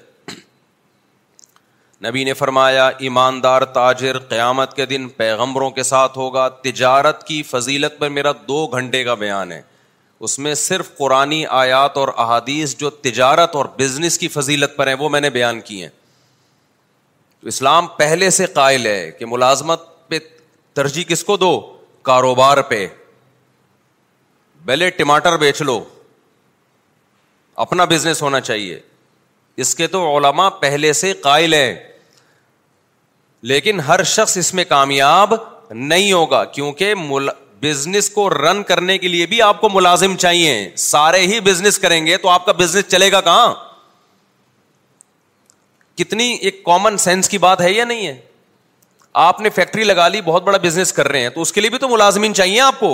نبی 2.08 2.24
نے 2.24 2.32
فرمایا 2.38 2.86
ایماندار 3.06 3.62
تاجر 3.78 4.18
قیامت 4.28 4.74
کے 4.76 4.86
دن 4.86 5.08
پیغمبروں 5.22 5.70
کے 5.78 5.82
ساتھ 5.92 6.18
ہوگا 6.18 6.48
تجارت 6.68 7.26
کی 7.26 7.42
فضیلت 7.50 7.98
پر 7.98 8.08
میرا 8.16 8.32
دو 8.48 8.66
گھنٹے 8.66 9.04
کا 9.04 9.14
بیان 9.24 9.52
ہے 9.52 9.62
اس 10.26 10.38
میں 10.44 10.54
صرف 10.68 10.96
قرآن 10.98 11.32
آیات 11.64 11.96
اور 12.02 12.08
احادیث 12.24 12.76
جو 12.78 12.90
تجارت 13.06 13.56
اور 13.56 13.66
بزنس 13.78 14.18
کی 14.18 14.28
فضیلت 14.40 14.76
پر 14.76 14.86
ہیں 14.86 14.94
وہ 14.98 15.08
میں 15.14 15.20
نے 15.20 15.30
بیان 15.40 15.60
کی 15.70 15.82
ہیں 15.82 15.88
اسلام 17.48 17.86
پہلے 17.96 18.28
سے 18.30 18.46
قائل 18.52 18.86
ہے 18.86 19.10
کہ 19.18 19.26
ملازمت 19.26 19.80
پہ 20.08 20.18
ترجیح 20.74 21.04
کس 21.08 21.24
کو 21.24 21.36
دو 21.36 21.50
کاروبار 22.08 22.60
پہ 22.68 22.86
بلے 24.66 24.88
ٹماٹر 24.90 25.36
بیچ 25.38 25.60
لو 25.62 25.82
اپنا 27.64 27.84
بزنس 27.90 28.22
ہونا 28.22 28.40
چاہیے 28.40 28.78
اس 29.64 29.74
کے 29.74 29.86
تو 29.86 30.00
علما 30.16 30.48
پہلے 30.62 30.92
سے 31.00 31.12
قائل 31.22 31.54
ہیں 31.54 31.74
لیکن 33.50 33.80
ہر 33.88 34.02
شخص 34.16 34.36
اس 34.38 34.52
میں 34.54 34.64
کامیاب 34.68 35.34
نہیں 35.70 36.12
ہوگا 36.12 36.44
کیونکہ 36.44 36.94
مل... 36.98 37.28
بزنس 37.62 38.08
کو 38.10 38.28
رن 38.30 38.62
کرنے 38.68 38.96
کے 38.98 39.08
لیے 39.08 39.26
بھی 39.26 39.40
آپ 39.42 39.60
کو 39.60 39.68
ملازم 39.72 40.16
چاہیے 40.24 40.70
سارے 40.86 41.20
ہی 41.26 41.38
بزنس 41.50 41.78
کریں 41.78 42.04
گے 42.06 42.16
تو 42.22 42.28
آپ 42.28 42.44
کا 42.46 42.52
بزنس 42.62 42.88
چلے 42.90 43.10
گا 43.12 43.20
کہاں 43.28 43.54
کتنی 45.98 46.24
ایک 46.42 46.62
کامن 46.64 46.96
سینس 46.98 47.28
کی 47.28 47.38
بات 47.38 47.60
ہے 47.60 47.70
یا 47.72 47.84
نہیں 47.84 48.06
ہے 48.06 48.16
آپ 49.26 49.40
نے 49.40 49.50
فیکٹری 49.56 49.84
لگا 49.84 50.06
لی 50.08 50.20
بہت 50.24 50.42
بڑا 50.44 50.58
بزنس 50.62 50.92
کر 50.92 51.08
رہے 51.08 51.20
ہیں 51.22 51.28
تو 51.34 51.40
اس 51.42 51.52
کے 51.52 51.60
لیے 51.60 51.70
بھی 51.70 51.78
تو 51.78 51.88
ملازمین 51.88 52.34
چاہیے 52.34 52.60
آپ 52.60 52.78
کو 52.80 52.90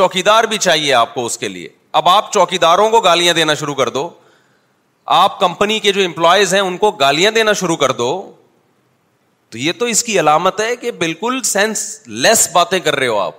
چوکی 0.00 0.22
دار 0.22 0.44
بھی 0.52 0.58
چاہیے 0.66 0.92
آپ 0.94 1.14
کو 1.14 1.24
اس 1.26 1.38
کے 1.38 1.48
لیے 1.48 1.68
اب 2.00 2.08
آپ 2.08 2.32
چوکی 2.32 2.58
داروں 2.58 2.88
کو 2.90 3.00
گالیاں 3.00 3.34
دینا 3.34 3.54
شروع 3.62 3.74
کر 3.74 3.88
دو 3.96 4.08
آپ 5.20 5.38
کمپنی 5.40 5.78
کے 5.80 5.92
جو 5.92 6.04
امپلائیز 6.04 6.54
ہیں 6.54 6.60
ان 6.60 6.76
کو 6.78 6.90
گالیاں 7.00 7.30
دینا 7.32 7.52
شروع 7.60 7.76
کر 7.82 7.92
دو 8.02 8.08
تو 9.50 9.58
یہ 9.58 9.72
تو 9.78 9.84
اس 9.94 10.02
کی 10.04 10.18
علامت 10.20 10.60
ہے 10.60 10.74
کہ 10.76 10.90
بالکل 11.02 11.40
سینس 11.44 11.84
لیس 12.22 12.48
باتیں 12.52 12.78
کر 12.86 12.96
رہے 12.96 13.06
ہو 13.06 13.18
آپ 13.20 13.34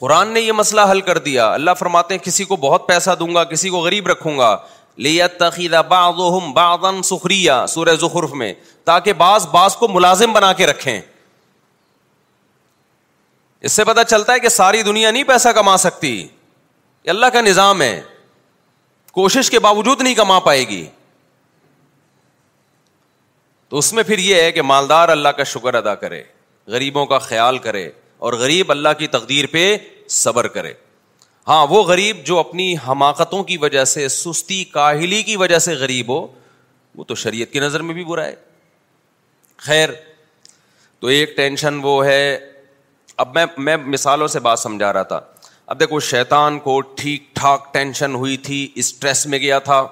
قرآن 0.00 0.28
نے 0.34 0.40
یہ 0.40 0.52
مسئلہ 0.56 0.80
حل 0.90 1.00
کر 1.10 1.18
دیا 1.28 1.52
اللہ 1.54 1.70
فرماتے 1.78 2.14
ہیں 2.14 2.22
کسی 2.24 2.44
کو 2.52 2.56
بہت 2.60 2.86
پیسہ 2.86 3.14
دوں 3.20 3.34
گا 3.34 3.44
کسی 3.54 3.68
کو 3.70 3.78
غریب 3.84 4.06
رکھوں 4.08 4.36
گا 4.38 4.56
لیتخذ 5.04 5.74
بعضهم 5.90 6.52
بعضا 6.56 6.90
سخریا 7.10 7.58
سورہ 7.74 7.94
زخرف 8.00 8.32
میں 8.40 8.52
تاکہ 8.90 9.12
بعض 9.22 9.46
بعض 9.52 9.76
کو 9.82 9.86
ملازم 9.92 10.32
بنا 10.32 10.52
کے 10.60 10.66
رکھیں 10.70 10.94
اس 13.60 13.72
سے 13.78 13.84
پتہ 13.90 14.00
چلتا 14.10 14.32
ہے 14.32 14.40
کہ 14.40 14.48
ساری 14.56 14.82
دنیا 14.88 15.10
نہیں 15.10 15.24
پیسہ 15.30 15.48
کما 15.60 15.76
سکتی 15.86 16.10
یہ 16.16 17.10
اللہ 17.10 17.32
کا 17.32 17.40
نظام 17.46 17.82
ہے 17.82 17.94
کوشش 19.20 19.50
کے 19.50 19.58
باوجود 19.68 20.00
نہیں 20.02 20.14
کما 20.14 20.38
پائے 20.50 20.68
گی 20.68 20.84
تو 23.68 23.78
اس 23.78 23.92
میں 23.96 24.02
پھر 24.10 24.18
یہ 24.26 24.42
ہے 24.42 24.52
کہ 24.52 24.62
مالدار 24.74 25.08
اللہ 25.16 25.36
کا 25.40 25.44
شکر 25.56 25.74
ادا 25.82 25.94
کرے 26.04 26.22
غریبوں 26.76 27.06
کا 27.12 27.18
خیال 27.30 27.58
کرے 27.70 27.88
اور 28.28 28.32
غریب 28.44 28.70
اللہ 28.70 28.98
کی 28.98 29.06
تقدیر 29.16 29.46
پہ 29.52 29.64
صبر 30.20 30.48
کرے 30.58 30.72
ہاں 31.48 31.66
وہ 31.70 31.82
غریب 31.84 32.24
جو 32.26 32.38
اپنی 32.38 32.74
حماقتوں 32.86 33.42
کی 33.44 33.56
وجہ 33.56 33.84
سے 33.92 34.06
سستی 34.08 34.62
کاہلی 34.72 35.22
کی 35.22 35.36
وجہ 35.42 35.58
سے 35.66 35.74
غریب 35.80 36.08
ہو 36.14 36.26
وہ 36.96 37.04
تو 37.04 37.14
شریعت 37.14 37.52
کی 37.52 37.60
نظر 37.60 37.82
میں 37.82 37.94
بھی 37.94 38.04
برا 38.04 38.24
ہے 38.24 38.34
خیر 39.66 39.90
تو 41.00 41.06
ایک 41.16 41.36
ٹینشن 41.36 41.78
وہ 41.82 42.04
ہے 42.06 42.20
اب 43.24 43.34
میں 43.34 43.44
میں 43.58 43.76
مثالوں 43.76 44.26
سے 44.34 44.40
بات 44.40 44.58
سمجھا 44.58 44.92
رہا 44.92 45.02
تھا 45.14 45.20
اب 45.72 45.80
دیکھو 45.80 46.00
شیطان 46.00 46.58
کو 46.60 46.80
ٹھیک 47.00 47.34
ٹھاک 47.36 47.72
ٹینشن 47.74 48.14
ہوئی 48.14 48.36
تھی 48.46 48.66
اسٹریس 48.82 49.26
میں 49.34 49.38
گیا 49.38 49.58
تھا 49.70 49.84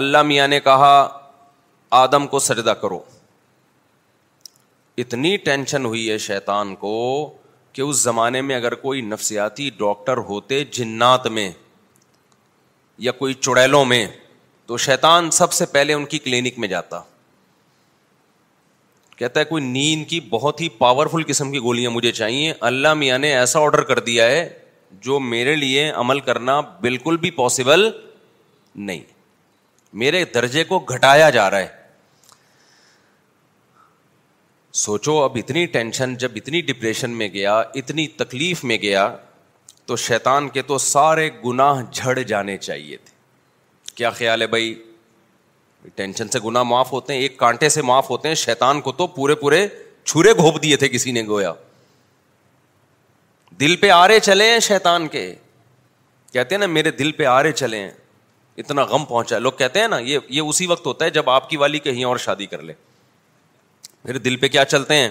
اللہ 0.00 0.22
میاں 0.32 0.48
نے 0.48 0.60
کہا 0.60 0.94
آدم 2.02 2.26
کو 2.26 2.38
سجدہ 2.48 2.70
کرو 2.80 2.98
اتنی 4.98 5.36
ٹینشن 5.44 5.84
ہوئی 5.86 6.10
ہے 6.10 6.18
شیطان 6.28 6.74
کو 6.76 6.92
کہ 7.74 7.82
اس 7.82 7.96
زمانے 8.02 8.40
میں 8.48 8.54
اگر 8.56 8.74
کوئی 8.80 9.00
نفسیاتی 9.02 9.68
ڈاکٹر 9.76 10.16
ہوتے 10.28 10.62
جنات 10.72 11.26
میں 11.38 11.50
یا 13.06 13.12
کوئی 13.20 13.34
چڑیلوں 13.46 13.84
میں 13.92 14.06
تو 14.66 14.76
شیطان 14.84 15.30
سب 15.38 15.52
سے 15.52 15.66
پہلے 15.72 15.92
ان 15.92 16.04
کی 16.12 16.18
کلینک 16.26 16.58
میں 16.64 16.68
جاتا 16.68 17.00
کہتا 19.16 19.40
ہے 19.40 19.44
کوئی 19.44 19.64
نیند 19.64 20.08
کی 20.10 20.20
بہت 20.30 20.60
ہی 20.60 20.68
پاورفل 20.78 21.22
قسم 21.26 21.52
کی 21.52 21.58
گولیاں 21.66 21.90
مجھے 21.90 22.12
چاہیے 22.20 22.52
اللہ 22.70 22.94
میاں 23.02 23.18
نے 23.18 23.34
ایسا 23.38 23.60
آڈر 23.64 23.82
کر 23.90 23.98
دیا 24.10 24.26
ہے 24.30 24.48
جو 25.04 25.18
میرے 25.34 25.54
لیے 25.56 25.90
عمل 26.04 26.20
کرنا 26.30 26.58
بالکل 26.80 27.16
بھی 27.26 27.30
پاسبل 27.42 27.88
نہیں 28.86 29.00
میرے 30.02 30.24
درجے 30.34 30.64
کو 30.72 30.78
گھٹایا 30.94 31.28
جا 31.38 31.50
رہا 31.50 31.58
ہے 31.58 31.82
سوچو 34.82 35.12
اب 35.22 35.36
اتنی 35.36 35.64
ٹینشن 35.72 36.14
جب 36.18 36.28
اتنی 36.36 36.60
ڈپریشن 36.68 37.10
میں 37.18 37.28
گیا 37.32 37.58
اتنی 37.80 38.06
تکلیف 38.20 38.62
میں 38.64 38.76
گیا 38.82 39.08
تو 39.86 39.96
شیطان 40.04 40.48
کے 40.48 40.62
تو 40.66 40.78
سارے 40.78 41.28
گناہ 41.44 41.82
جھڑ 41.92 42.18
جانے 42.28 42.56
چاہیے 42.58 42.96
تھے 43.04 43.12
کیا 43.94 44.10
خیال 44.10 44.42
ہے 44.42 44.46
بھائی 44.54 44.72
ٹینشن 45.94 46.28
سے 46.32 46.38
گناہ 46.44 46.62
معاف 46.72 46.92
ہوتے 46.92 47.12
ہیں 47.12 47.20
ایک 47.20 47.36
کانٹے 47.38 47.68
سے 47.68 47.82
معاف 47.90 48.10
ہوتے 48.10 48.28
ہیں 48.28 48.34
شیطان 48.42 48.80
کو 48.80 48.92
تو 49.02 49.06
پورے 49.16 49.34
پورے 49.44 49.66
چھرے 50.04 50.32
گھوپ 50.38 50.62
دیے 50.62 50.76
تھے 50.76 50.88
کسی 50.88 51.12
نے 51.12 51.22
گویا 51.26 51.52
دل 53.60 53.74
پہ 53.80 53.90
آرے 53.90 54.18
چلے 54.20 54.50
ہیں 54.50 54.58
شیطان 54.68 55.06
کے 55.08 55.34
کہتے 56.32 56.54
ہیں 56.54 56.60
نا 56.60 56.66
میرے 56.72 56.90
دل 56.98 57.12
پہ 57.18 57.24
آرے 57.38 57.52
چلے 57.52 57.78
ہیں 57.82 57.90
اتنا 58.58 58.82
غم 58.90 59.04
پہنچا 59.04 59.38
لوگ 59.38 59.52
کہتے 59.58 59.80
ہیں 59.80 59.88
نا 59.88 59.98
یہ 60.04 60.40
اسی 60.40 60.66
وقت 60.66 60.86
ہوتا 60.86 61.04
ہے 61.04 61.10
جب 61.10 61.30
آپ 61.30 61.48
کی 61.50 61.56
والی 61.56 61.78
کہیں 61.78 62.04
اور 62.04 62.16
شادی 62.26 62.46
کر 62.46 62.62
لے 62.62 62.72
میرے 64.04 64.18
دل 64.18 64.36
پہ 64.36 64.48
کیا 64.48 64.64
چلتے 64.64 64.94
ہیں 64.94 65.08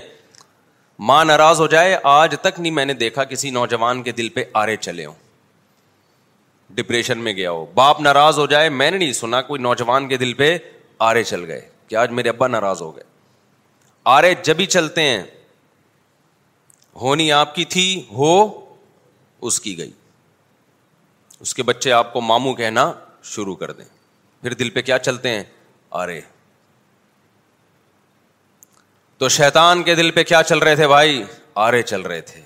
ماں 1.09 1.23
ناراض 1.25 1.59
ہو 1.61 1.67
جائے 1.67 1.95
آج 2.09 2.35
تک 2.41 2.59
نہیں 2.59 2.71
میں 2.71 2.85
نے 2.85 2.93
دیکھا 2.93 3.23
کسی 3.31 3.49
نوجوان 3.51 4.01
کے 4.03 4.11
دل 4.17 4.27
پہ 4.33 4.43
آرے 4.61 4.75
چلے 4.77 5.05
ہوں 5.05 5.13
ڈپریشن 6.75 7.17
میں 7.23 7.33
گیا 7.35 7.51
ہو 7.51 7.65
باپ 7.75 8.01
ناراض 8.01 8.39
ہو 8.39 8.45
جائے 8.47 8.69
میں 8.69 8.89
نے 8.91 8.97
نہیں 8.97 9.13
سنا 9.13 9.41
کوئی 9.47 9.61
نوجوان 9.61 10.07
کے 10.09 10.17
دل 10.17 10.33
پہ 10.33 10.57
آرے 11.07 11.23
چل 11.23 11.45
گئے 11.47 11.61
کہ 11.87 11.95
آج 12.03 12.11
میرے 12.17 12.29
ابا 12.29 12.47
ناراض 12.47 12.81
ہو 12.81 12.95
گئے 12.95 13.03
آرے 14.15 14.33
جب 14.43 14.59
ہی 14.59 14.65
چلتے 14.75 15.01
ہیں 15.03 15.21
ہونی 17.01 17.31
آپ 17.31 17.55
کی 17.55 17.65
تھی 17.75 17.85
ہو 18.17 18.31
اس 19.47 19.59
کی 19.61 19.77
گئی 19.77 19.91
اس 21.39 21.53
کے 21.53 21.63
بچے 21.69 21.91
آپ 21.91 22.13
کو 22.13 22.21
مامو 22.21 22.53
کہنا 22.55 22.91
شروع 23.31 23.55
کر 23.55 23.71
دیں 23.71 23.85
پھر 24.41 24.53
دل 24.59 24.69
پہ 24.77 24.81
کیا 24.81 24.99
چلتے 24.99 25.29
ہیں 25.29 25.43
آرے 26.03 26.19
تو 29.23 29.27
شیطان 29.29 29.81
کے 29.87 29.93
دل 29.95 30.09
پہ 30.11 30.23
کیا 30.27 30.41
چل 30.43 30.59
رہے 30.67 30.75
تھے 30.75 30.87
بھائی 30.87 31.21
آرے 31.65 31.81
چل 31.81 32.01
رہے 32.11 32.21
تھے 32.31 32.41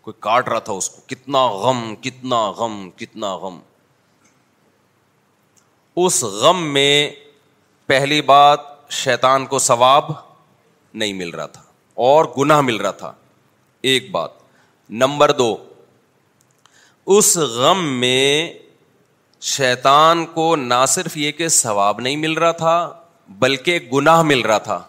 کوئی 0.00 0.14
کاٹ 0.26 0.48
رہا 0.48 0.58
تھا 0.68 0.72
اس 0.72 0.88
کو 0.90 1.00
کتنا 1.12 1.42
غم 1.62 1.80
کتنا 2.02 2.40
غم 2.58 2.76
کتنا 2.96 3.34
غم 3.42 3.58
اس 6.04 6.22
غم 6.42 6.62
میں 6.74 6.92
پہلی 7.92 8.20
بات 8.30 8.60
شیطان 9.02 9.46
کو 9.54 9.58
ثواب 9.68 10.10
نہیں 11.02 11.12
مل 11.24 11.30
رہا 11.36 11.46
تھا 11.56 11.62
اور 12.10 12.24
گناہ 12.38 12.60
مل 12.70 12.76
رہا 12.80 12.90
تھا 13.04 13.12
ایک 13.94 14.10
بات 14.10 14.38
نمبر 15.02 15.32
دو 15.42 15.54
اس 17.18 17.36
غم 17.58 17.84
میں 18.00 18.48
شیطان 19.56 20.26
کو 20.34 20.54
نہ 20.72 20.84
صرف 20.98 21.16
یہ 21.26 21.32
کہ 21.42 21.48
ثواب 21.64 22.00
نہیں 22.00 22.16
مل 22.26 22.38
رہا 22.38 22.52
تھا 22.66 22.78
بلکہ 23.40 23.78
گناہ 23.92 24.22
مل 24.22 24.40
رہا 24.46 24.58
تھا 24.68 24.80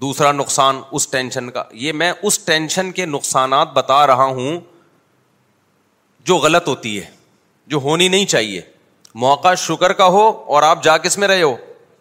دوسرا 0.00 0.30
نقصان 0.32 0.80
اس 0.96 1.08
ٹینشن 1.08 1.50
کا 1.50 1.62
یہ 1.80 1.92
میں 2.02 2.12
اس 2.22 2.38
ٹینشن 2.44 2.92
کے 2.92 3.06
نقصانات 3.06 3.72
بتا 3.72 4.06
رہا 4.06 4.24
ہوں 4.24 4.60
جو 6.26 6.36
غلط 6.36 6.68
ہوتی 6.68 6.98
ہے 7.00 7.10
جو 7.70 7.78
ہونی 7.82 8.08
نہیں 8.08 8.26
چاہیے 8.26 8.60
موقع 9.24 9.54
شکر 9.58 9.92
کا 10.00 10.06
ہو 10.16 10.26
اور 10.54 10.62
آپ 10.62 10.82
جا 10.84 10.96
کس 11.04 11.18
میں 11.18 11.28
رہے 11.28 11.42
ہو 11.42 11.54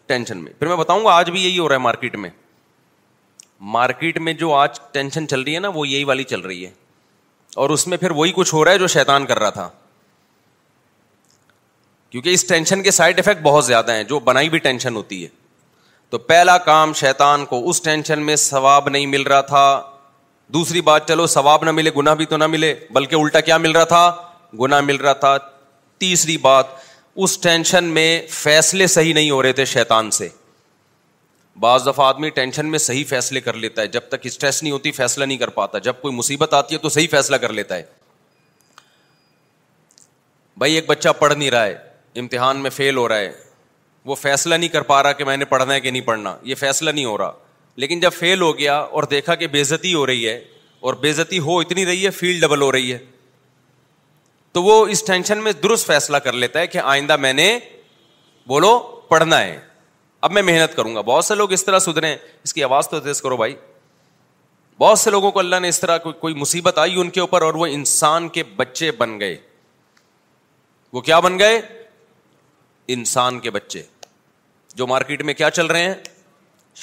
ٹینشن 0.07 0.37
میں 0.43 0.51
پھر 0.59 0.67
میں 0.67 0.75
بتاؤں 0.75 1.05
گا 1.05 1.13
آج 1.15 1.29
بھی 1.31 1.43
یہی 1.43 1.59
ہو 1.59 1.67
رہا 1.69 1.75
ہے 1.75 1.79
مارکیٹ 1.81 2.15
میں 2.17 2.29
مارکیٹ 3.75 4.17
میں 4.25 4.33
جو 4.33 4.53
آج 4.55 4.79
ٹینشن 4.91 5.27
چل 5.27 5.41
رہی 5.41 5.55
ہے 5.55 5.59
نا 5.59 5.69
وہ 5.73 5.87
یہی 5.87 6.03
والی 6.03 6.23
چل 6.23 6.41
رہی 6.41 6.65
ہے 6.65 6.71
اور 7.61 7.69
اس 7.69 7.87
میں 7.87 7.97
پھر 7.97 8.11
وہی 8.21 8.31
کچھ 8.35 8.53
ہو 8.53 8.63
رہا 8.65 8.71
ہے 8.71 8.77
جو 8.77 8.87
شیطان 8.87 9.25
کر 9.25 9.39
رہا 9.39 9.49
تھا 9.49 9.69
کیونکہ 12.09 12.29
اس 12.33 12.45
ٹینشن 12.47 12.83
کے 12.83 12.91
سائڈ 12.91 13.19
افیکٹ 13.19 13.41
بہت 13.43 13.65
زیادہ 13.65 13.91
ہیں 13.95 14.03
جو 14.11 14.19
بنائی 14.29 14.49
بھی 14.49 14.59
ٹینشن 14.59 14.95
ہوتی 14.95 15.23
ہے 15.23 15.27
تو 16.09 16.17
پہلا 16.29 16.57
کام 16.69 16.93
شیطان 16.99 17.45
کو 17.45 17.67
اس 17.69 17.81
ٹینشن 17.83 18.25
میں 18.25 18.35
ثواب 18.49 18.89
نہیں 18.89 19.05
مل 19.07 19.21
رہا 19.23 19.41
تھا 19.53 19.63
دوسری 20.53 20.81
بات 20.81 21.07
چلو 21.07 21.27
ثواب 21.33 21.63
نہ 21.63 21.71
ملے 21.71 21.91
گناہ 21.97 22.15
بھی 22.21 22.25
تو 22.25 22.37
نہ 22.37 22.47
ملے 22.47 22.73
بلکہ 22.93 23.15
الٹا 23.15 23.39
کیا 23.49 23.57
مل 23.65 23.71
رہا 23.75 23.83
تھا 23.91 24.11
گنا 24.61 24.79
مل 24.81 24.95
رہا 25.01 25.13
تھا 25.25 25.35
تیسری 26.03 26.37
بات 26.47 26.65
اس 27.25 27.37
ٹینشن 27.41 27.83
میں 27.99 28.09
فیصلے 28.31 28.87
صحیح 28.87 29.13
نہیں 29.13 29.29
ہو 29.31 29.41
رہے 29.43 29.53
تھے 29.53 29.65
شیطان 29.73 30.09
سے 30.17 30.27
بعض 31.59 31.85
دفعہ 31.87 32.05
آدمی 32.05 32.29
ٹینشن 32.29 32.65
میں 32.71 32.79
صحیح 32.79 33.03
فیصلے 33.09 33.41
کر 33.41 33.53
لیتا 33.63 33.81
ہے 33.81 33.87
جب 33.95 34.01
تک 34.09 34.25
اسٹریس 34.27 34.61
نہیں 34.63 34.71
ہوتی 34.73 34.91
فیصلہ 34.99 35.25
نہیں 35.25 35.37
کر 35.37 35.47
پاتا 35.59 35.77
جب 35.87 36.01
کوئی 36.01 36.13
مصیبت 36.15 36.53
آتی 36.53 36.75
ہے 36.75 36.79
تو 36.79 36.89
صحیح 36.89 37.07
فیصلہ 37.11 37.35
کر 37.45 37.53
لیتا 37.53 37.75
ہے 37.77 37.83
بھائی 40.63 40.73
ایک 40.75 40.85
بچہ 40.87 41.09
پڑھ 41.19 41.33
نہیں 41.33 41.49
رہا 41.51 41.65
ہے 41.65 41.77
امتحان 42.19 42.59
میں 42.61 42.69
فیل 42.71 42.97
ہو 42.97 43.07
رہا 43.07 43.17
ہے 43.19 43.31
وہ 44.05 44.15
فیصلہ 44.15 44.55
نہیں 44.55 44.69
کر 44.69 44.81
پا 44.81 45.01
رہا 45.03 45.11
کہ 45.11 45.25
میں 45.25 45.37
نے 45.37 45.45
پڑھنا 45.45 45.73
ہے 45.73 45.79
کہ 45.81 45.91
نہیں 45.91 46.01
پڑھنا 46.01 46.35
یہ 46.43 46.55
فیصلہ 46.55 46.89
نہیں 46.89 47.05
ہو 47.05 47.17
رہا 47.17 47.31
لیکن 47.81 47.99
جب 47.99 48.13
فیل 48.13 48.41
ہو 48.41 48.57
گیا 48.57 48.77
اور 48.79 49.03
دیکھا 49.11 49.35
کہ 49.35 49.47
بےزتی 49.51 49.93
ہو 49.93 50.05
رہی 50.05 50.27
ہے 50.27 50.39
اور 50.87 50.93
بےزتی 51.01 51.39
ہو 51.47 51.59
اتنی 51.59 51.85
رہی 51.85 52.05
ہے 52.05 52.09
فیل 52.11 52.39
ڈبل 52.39 52.61
ہو 52.61 52.71
رہی 52.71 52.91
ہے 52.93 52.97
تو 54.53 54.63
وہ 54.63 54.85
اس 54.91 55.03
ٹینشن 55.05 55.43
میں 55.43 55.51
درست 55.63 55.87
فیصلہ 55.87 56.17
کر 56.27 56.33
لیتا 56.33 56.59
ہے 56.59 56.67
کہ 56.67 56.77
آئندہ 56.83 57.15
میں 57.17 57.33
نے 57.33 57.57
بولو 58.47 58.77
پڑھنا 59.09 59.39
ہے 59.41 59.59
اب 60.27 60.31
میں 60.31 60.41
محنت 60.41 60.75
کروں 60.75 60.95
گا 60.95 61.01
بہت 61.05 61.25
سے 61.25 61.35
لوگ 61.35 61.51
اس 61.53 61.65
طرح 61.65 61.79
سدھرے 61.79 62.15
اس 62.43 62.53
کی 62.53 62.63
آواز 62.63 62.89
تو 62.89 62.99
تیز 62.99 63.21
کرو 63.21 63.37
بھائی 63.37 63.55
بہت 64.79 64.99
سے 64.99 65.11
لوگوں 65.11 65.31
کو 65.31 65.39
اللہ 65.39 65.55
نے 65.61 65.69
اس 65.69 65.79
طرح 65.79 65.97
کو, 65.97 66.11
کوئی 66.11 66.33
مصیبت 66.35 66.77
آئی 66.79 66.99
ان 67.01 67.09
کے 67.09 67.19
اوپر 67.21 67.41
اور 67.41 67.53
وہ 67.53 67.65
انسان 67.65 68.27
کے 68.37 68.43
بچے 68.55 68.91
بن 68.97 69.19
گئے 69.19 69.37
وہ 70.93 71.01
کیا 71.01 71.19
بن 71.19 71.39
گئے 71.39 71.61
انسان 72.93 73.39
کے 73.39 73.51
بچے 73.51 73.81
جو 74.75 74.85
مارکیٹ 74.87 75.21
میں 75.29 75.33
کیا 75.33 75.49
چل 75.51 75.65
رہے 75.65 75.81
ہیں 75.83 75.93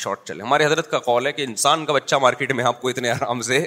شارٹ 0.02 0.26
چلے 0.26 0.42
ہمارے 0.42 0.64
حضرت 0.64 0.90
کا 0.90 0.98
کال 1.08 1.26
ہے 1.26 1.32
کہ 1.32 1.42
انسان 1.44 1.84
کا 1.86 1.92
بچہ 1.92 2.16
مارکیٹ 2.22 2.52
میں 2.60 2.64
آپ 2.64 2.80
کو 2.80 2.88
اتنے 2.88 3.10
آرام 3.10 3.40
سے 3.50 3.58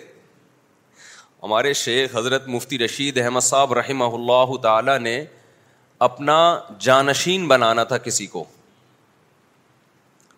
ہمارے 1.44 1.74
شیخ 1.82 2.16
حضرت 2.18 2.48
مفتی 2.56 2.78
رشید 2.80 3.18
احمد 3.22 3.42
صاحب 3.50 3.74
رحمہ 3.80 4.06
اللہ 4.20 4.56
تعالی 4.64 4.98
نے 5.04 5.24
اپنا 6.08 6.38
جانشین 6.88 7.48
بنانا 7.48 7.84
تھا 7.92 7.98
کسی 8.08 8.28
کو 8.36 8.44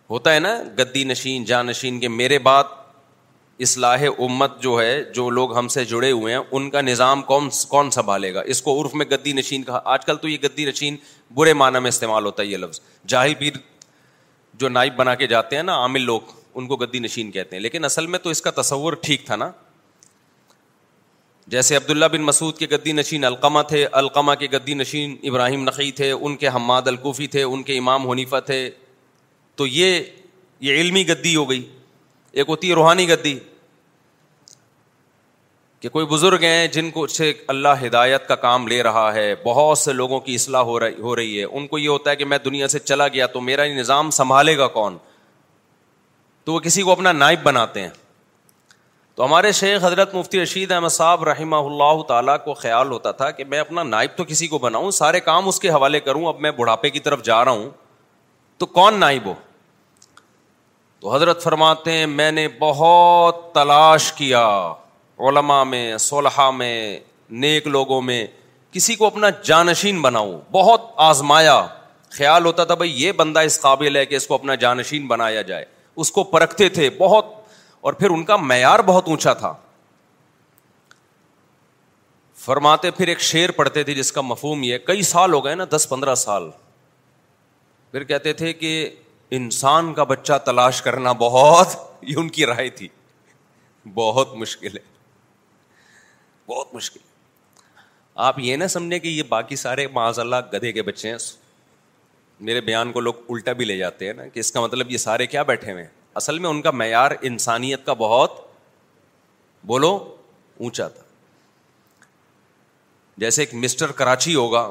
ہوتا 0.10 0.34
ہے 0.34 0.40
نا 0.48 0.54
گدی 0.80 1.04
نشین 1.14 1.44
جانشین 1.54 2.00
کے 2.00 2.08
میرے 2.22 2.40
بات 2.50 2.80
اصلاح 3.64 4.04
امت 4.28 4.54
جو 4.62 4.80
ہے 4.82 4.94
جو 5.14 5.30
لوگ 5.30 5.58
ہم 5.58 5.68
سے 5.74 5.84
جڑے 5.86 6.12
ہوئے 6.12 6.34
ہیں 6.34 6.42
ان 6.58 6.70
کا 6.70 6.82
نظام 6.82 7.22
کون 7.24 7.50
کون 7.70 7.90
سنبھالے 7.96 8.34
گا 8.34 8.42
اس 8.54 8.62
کو 8.62 8.80
عرف 8.82 8.94
میں 9.02 9.06
گدی 9.12 9.32
نشین 9.40 9.64
کہا 9.64 9.82
آج 9.96 10.06
کل 10.06 10.18
تو 10.22 10.28
یہ 10.28 10.38
گدی 10.44 10.66
نشین 10.66 10.96
برے 11.40 11.54
معنی 11.62 11.80
میں 11.80 11.90
استعمال 11.90 12.26
ہوتا 12.26 12.42
ہے 12.44 12.48
یہ 12.48 12.58
لفظ 12.58 12.80
جاہل 13.14 13.34
پیر 13.40 13.58
جو 14.64 14.70
نائب 14.70 14.96
بنا 14.98 15.14
کے 15.16 15.28
جاتے 15.34 15.56
ہیں 15.56 15.64
نا 15.64 15.76
عامل 15.82 16.02
لوگ 16.06 16.32
ان 16.54 16.68
کو 16.68 16.76
گدی 16.76 17.00
نشین 17.00 17.30
کہتے 17.36 17.56
ہیں 17.56 17.64
لیکن 17.64 17.86
اصل 17.86 18.08
میں 18.14 18.20
تو 18.24 18.30
اس 18.30 18.42
کا 18.48 18.52
تصور 18.62 18.94
ٹھیک 19.04 19.26
تھا 19.26 19.36
نا 19.44 19.50
جیسے 21.54 21.76
عبداللہ 21.76 22.06
بن 22.12 22.22
مسعود 22.24 22.58
کے 22.58 22.68
گدی 22.72 22.92
نشین 22.92 23.24
القمہ 23.26 23.62
تھے 23.68 23.86
القمہ 24.02 24.34
کے 24.40 24.48
گدی 24.54 24.74
نشین 24.82 25.16
ابراہیم 25.30 25.64
نقی 25.68 25.92
تھے 26.02 26.12
ان 26.12 26.36
کے 26.44 26.48
حماد 26.56 26.88
الکوفی 26.94 27.28
تھے 27.38 27.44
ان 27.44 27.64
کے 27.70 27.78
امام 27.78 28.10
حنیفہ 28.12 28.40
تھے 28.46 28.60
تو 29.62 29.68
یہ 29.68 30.00
یہ 30.68 30.82
علمی 30.82 31.08
گدی 31.08 31.36
ہو 31.36 31.50
گئی 31.50 31.64
ایک 32.32 32.50
ہوتی 32.50 32.70
ہے 32.70 32.74
روحانی 32.76 33.08
گدی 33.10 33.38
کہ 35.82 35.90
کوئی 35.90 36.06
بزرگ 36.06 36.44
ہیں 36.44 36.68
جن 36.74 36.90
کو 36.92 37.06
سے 37.08 37.32
اللہ 37.52 37.84
ہدایت 37.86 38.28
کا 38.28 38.36
کام 38.42 38.68
لے 38.68 38.82
رہا 38.84 39.14
ہے 39.14 39.34
بہت 39.46 39.78
سے 39.78 39.94
لوگوں 39.94 40.20
کی 40.26 40.34
اصلاح 40.36 40.62
ہو 40.64 40.80
رہی 40.80 41.00
ہو 41.02 41.16
رہی 41.16 41.40
ہے 41.40 41.44
ان 41.44 41.66
کو 41.68 41.78
یہ 41.78 41.88
ہوتا 41.90 42.10
ہے 42.12 42.16
کہ 42.16 42.26
میں 42.26 42.38
دنیا 42.44 42.68
سے 42.74 42.80
چلا 42.80 43.08
گیا 43.14 43.28
تو 43.28 43.42
میرا 43.42 43.64
یہ 43.64 43.80
نظام 43.80 44.10
سنبھالے 44.18 44.58
گا 44.58 44.68
کون 44.76 44.98
تو 46.46 46.54
وہ 46.54 46.60
کسی 46.66 46.82
کو 46.82 46.92
اپنا 46.92 47.12
نائب 47.12 47.40
بناتے 47.44 47.82
ہیں 47.82 47.90
تو 49.16 49.26
ہمارے 49.26 49.52
شیخ 49.52 49.84
حضرت 49.86 50.14
مفتی 50.16 50.42
رشید 50.42 50.72
احمد 50.72 50.90
صاحب 50.92 51.24
رحمہ 51.30 51.56
اللہ 51.72 52.04
تعالیٰ 52.08 52.36
کو 52.44 52.54
خیال 52.62 52.92
ہوتا 52.92 53.12
تھا 53.22 53.30
کہ 53.40 53.44
میں 53.46 53.60
اپنا 53.60 53.84
نائب 53.84 54.12
تو 54.18 54.24
کسی 54.28 54.48
کو 54.48 54.58
بناؤں 54.60 54.92
سارے 55.02 55.20
کام 55.30 55.48
اس 55.48 55.60
کے 55.60 55.70
حوالے 55.70 56.00
کروں 56.10 56.26
اب 56.28 56.40
میں 56.42 56.52
بڑھاپے 56.58 56.90
کی 56.90 57.00
طرف 57.10 57.24
جا 57.24 57.44
رہا 57.46 57.52
ہوں 57.52 57.70
تو 58.58 58.66
کون 58.78 59.00
نائب 59.00 59.26
ہو 59.26 59.34
تو 61.00 61.14
حضرت 61.16 61.44
فرماتے 61.44 61.92
ہیں 61.98 62.06
میں 62.08 62.32
نے 62.32 62.48
بہت 62.60 63.44
تلاش 63.54 64.12
کیا 64.18 64.46
علماء 65.30 65.64
میں 65.70 65.98
صولہ 66.00 66.50
میں 66.56 66.76
نیک 67.44 67.68
لوگوں 67.76 68.02
میں 68.02 68.26
کسی 68.72 68.96
کو 68.96 69.06
اپنا 69.06 69.30
جانشین 69.46 70.02
بناؤ 70.02 70.32
بہت 70.52 70.82
آزمایا 71.10 71.56
خیال 72.18 72.46
ہوتا 72.46 72.64
تھا 72.70 72.76
بھائی 72.82 72.92
یہ 73.02 73.12
بندہ 73.22 73.40
اس 73.50 73.60
قابل 73.62 73.96
ہے 73.96 74.06
کہ 74.06 74.16
اس 74.16 74.28
کو 74.28 74.34
اپنا 74.36 74.56
جانشین 74.64 75.08
بنایا 75.08 75.42
جائے 75.52 75.66
اس 76.04 76.12
کو 76.12 76.24
پرکھتے 76.36 76.70
تھے 76.78 76.90
بہت 76.98 77.26
اور 77.90 77.94
پھر 78.02 78.10
ان 78.10 78.24
کا 78.26 78.36
معیار 78.52 78.80
بہت 78.86 79.08
اونچا 79.10 79.34
تھا 79.44 79.54
فرماتے 82.46 82.92
پھر 82.98 83.08
ایک 83.08 83.20
شعر 83.22 83.52
پڑھتے 83.56 83.84
تھے 83.88 83.94
جس 83.94 84.12
کا 84.12 84.22
مفہوم 84.22 84.64
یہ 84.64 84.78
کئی 84.86 85.02
سال 85.14 85.34
ہو 85.34 85.44
گئے 85.46 85.56
نا 85.56 85.66
دس 85.76 85.88
پندرہ 85.90 86.16
سال 86.26 86.50
پھر 87.92 88.04
کہتے 88.12 88.34
تھے 88.42 88.54
کہ 88.64 88.72
انسان 89.40 89.94
کا 89.94 90.04
بچہ 90.04 90.38
تلاش 90.46 90.82
کرنا 90.82 91.12
بہت 91.20 91.76
یہ 92.10 92.18
ان 92.20 92.30
کی 92.38 92.46
رائے 92.46 92.70
تھی 92.80 92.88
بہت 93.96 94.36
مشکل 94.38 94.78
ہے 94.78 94.90
بہت 96.54 96.74
مشکل 96.76 97.10
آپ 98.30 98.40
یہ 98.40 98.56
نہ 98.58 98.68
سمجھیں 98.76 98.98
کہ 99.00 99.08
یہ 99.08 99.24
باقی 99.30 99.56
سارے 99.56 99.86
معاذ 99.98 100.20
اللہ 100.20 100.50
گدھے 100.54 100.72
کے 100.78 100.82
بچے 100.88 101.10
ہیں 101.10 101.18
میرے 102.48 102.62
بیان 102.70 102.92
کو 102.92 103.00
لوگ 103.08 103.14
الٹا 103.30 103.52
بھی 103.60 103.66
لے 103.66 103.78
جاتے 103.78 104.06
ہیں 104.06 104.14
نا 104.14 104.26
کہ 104.34 104.40
اس 104.40 104.52
کا 104.52 104.62
مطلب 104.62 104.92
یہ 104.92 104.98
سارے 105.08 105.28
کیا 105.34 105.44
بیٹھے 105.52 105.72
ہوئے 105.72 105.84
ہیں 105.84 105.90
اصل 106.22 106.40
میں 106.46 106.50
ان 106.50 106.62
کا 106.62 106.72
معیار 106.82 107.12
انسانیت 107.30 107.86
کا 107.86 107.94
بہت 108.00 108.40
بولو 109.72 109.92
اونچا 110.66 110.88
تھا 110.96 111.04
جیسے 113.24 113.42
ایک 113.42 113.54
مسٹر 113.64 113.92
کراچی 114.02 114.34
ہوگا 114.36 114.70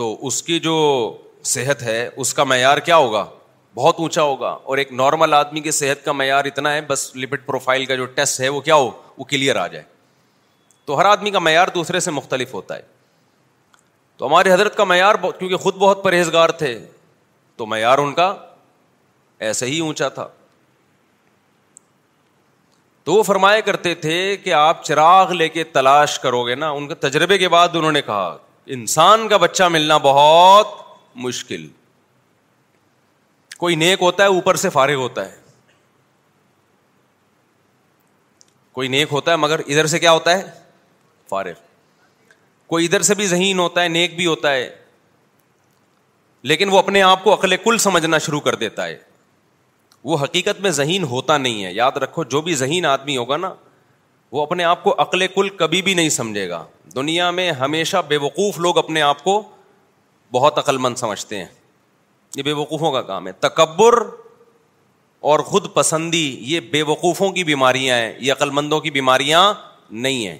تو 0.00 0.06
اس 0.26 0.42
کی 0.42 0.58
جو 0.66 0.76
صحت 1.54 1.82
ہے 1.82 1.98
اس 2.24 2.32
کا 2.34 2.44
معیار 2.52 2.78
کیا 2.88 2.96
ہوگا 3.04 3.24
بہت 3.74 4.00
اونچا 4.04 4.22
ہوگا 4.30 4.48
اور 4.70 4.78
ایک 4.78 4.92
نارمل 5.02 5.34
آدمی 5.34 5.60
کی 5.66 5.70
صحت 5.80 6.04
کا 6.04 6.12
معیار 6.20 6.44
اتنا 6.50 6.72
ہے 6.74 6.80
بس 6.86 7.10
لپٹ 7.24 7.46
پروفائل 7.46 7.84
کا 7.90 7.94
جو 8.02 8.04
ٹیسٹ 8.20 8.40
ہے 8.40 8.48
وہ 8.56 8.60
کیا 8.70 8.74
ہو 8.84 8.90
وہ 9.18 9.24
کلیئر 9.34 9.56
آ 9.56 9.66
جائے 9.74 9.84
تو 10.86 10.98
ہر 11.00 11.04
آدمی 11.04 11.30
کا 11.30 11.38
معیار 11.38 11.68
دوسرے 11.74 12.00
سے 12.00 12.10
مختلف 12.10 12.54
ہوتا 12.54 12.76
ہے 12.76 12.82
تو 14.16 14.26
ہمارے 14.26 14.52
حضرت 14.52 14.76
کا 14.76 14.84
معیار 14.84 15.14
کیونکہ 15.38 15.56
خود 15.56 15.74
بہت 15.78 16.02
پرہیزگار 16.04 16.48
تھے 16.62 16.78
تو 17.56 17.66
معیار 17.66 17.98
ان 17.98 18.12
کا 18.14 18.34
ایسے 19.48 19.66
ہی 19.66 19.78
اونچا 19.80 20.08
تھا 20.18 20.26
تو 23.04 23.12
وہ 23.14 23.22
فرمایا 23.22 23.60
کرتے 23.66 23.94
تھے 24.04 24.18
کہ 24.36 24.52
آپ 24.54 24.84
چراغ 24.84 25.30
لے 25.32 25.48
کے 25.48 25.64
تلاش 25.76 26.18
کرو 26.20 26.42
گے 26.46 26.54
نا 26.54 26.70
ان 26.70 26.88
کے 26.88 26.94
تجربے 27.08 27.38
کے 27.38 27.48
بعد 27.54 27.76
انہوں 27.76 27.92
نے 27.92 28.02
کہا 28.02 28.36
انسان 28.74 29.26
کا 29.28 29.36
بچہ 29.44 29.64
ملنا 29.72 29.96
بہت 30.06 30.74
مشکل 31.24 31.66
کوئی 33.58 33.74
نیک 33.76 34.02
ہوتا 34.02 34.22
ہے 34.22 34.28
اوپر 34.28 34.56
سے 34.62 34.70
فارغ 34.70 34.94
ہوتا 35.02 35.24
ہے 35.30 35.38
کوئی 38.72 38.88
نیک 38.88 39.08
ہوتا 39.12 39.30
ہے 39.30 39.36
مگر 39.36 39.60
ادھر 39.66 39.86
سے 39.94 39.98
کیا 39.98 40.12
ہوتا 40.12 40.36
ہے 40.38 40.42
فارغ 41.30 41.66
کوئی 42.72 42.84
ادھر 42.86 43.02
سے 43.10 43.14
بھی 43.20 43.26
ذہین 43.26 43.58
ہوتا 43.58 43.82
ہے 43.82 43.88
نیک 43.98 44.14
بھی 44.16 44.26
ہوتا 44.26 44.52
ہے 44.54 44.68
لیکن 46.50 46.68
وہ 46.72 46.78
اپنے 46.78 47.02
آپ 47.12 47.24
کو 47.24 47.34
عقل 47.34 47.56
کل 47.64 47.78
سمجھنا 47.86 48.18
شروع 48.26 48.40
کر 48.48 48.54
دیتا 48.64 48.86
ہے 48.90 48.96
وہ 50.10 50.16
حقیقت 50.22 50.60
میں 50.66 50.70
ذہین 50.76 51.02
ہوتا 51.14 51.36
نہیں 51.46 51.64
ہے 51.64 51.72
یاد 51.78 51.96
رکھو 52.04 52.24
جو 52.34 52.40
بھی 52.46 52.54
ذہین 52.60 52.86
آدمی 52.92 53.16
ہوگا 53.16 53.36
نا 53.44 53.52
وہ 54.36 54.42
اپنے 54.42 54.64
آپ 54.64 54.82
کو 54.84 54.94
اقل 55.04 55.26
کل 55.34 55.48
کبھی 55.62 55.80
بھی 55.88 55.94
نہیں 56.00 56.08
سمجھے 56.16 56.48
گا 56.48 56.64
دنیا 56.94 57.30
میں 57.38 57.50
ہمیشہ 57.62 58.02
بے 58.08 58.16
وقوف 58.24 58.58
لوگ 58.66 58.78
اپنے 58.84 59.02
آپ 59.08 59.22
کو 59.24 59.34
بہت 60.38 60.58
عقل 60.58 60.76
مند 60.86 60.96
سمجھتے 61.04 61.38
ہیں 61.38 61.46
یہ 62.36 62.42
بے 62.42 62.52
وقوفوں 62.62 62.92
کا 62.92 63.02
کام 63.12 63.26
ہے 63.26 63.32
تکبر 63.46 63.94
اور 65.30 65.40
خود 65.50 65.66
پسندی 65.74 66.24
یہ 66.52 66.60
بے 66.74 66.82
وقوفوں 66.94 67.30
کی 67.38 67.44
بیماریاں 67.50 67.96
ہیں 67.96 68.12
یہ 68.26 68.32
عقل 68.32 68.50
مندوں 68.58 68.80
کی 68.86 68.90
بیماریاں 68.98 69.42
نہیں 70.06 70.26
ہیں 70.26 70.38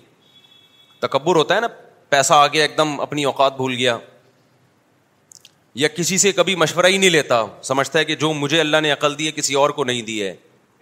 تکبر 1.00 1.36
ہوتا 1.36 1.54
ہے 1.56 1.60
نا 1.60 1.68
پیسہ 2.08 2.34
آ 2.34 2.46
گیا 2.52 2.62
ایک 2.62 2.76
دم 2.78 3.00
اپنی 3.00 3.24
اوقات 3.24 3.56
بھول 3.56 3.74
گیا 3.76 3.96
یا 5.82 5.88
کسی 5.96 6.18
سے 6.18 6.32
کبھی 6.32 6.54
مشورہ 6.62 6.86
ہی 6.90 6.96
نہیں 6.98 7.10
لیتا 7.10 7.44
سمجھتا 7.62 7.98
ہے 7.98 8.04
کہ 8.04 8.14
جو 8.22 8.32
مجھے 8.34 8.60
اللہ 8.60 8.80
نے 8.82 8.90
عقل 8.92 9.18
دی 9.18 9.26
ہے 9.26 9.32
کسی 9.32 9.54
اور 9.62 9.70
کو 9.78 9.84
نہیں 9.90 10.02
دی 10.10 10.22
ہے 10.22 10.34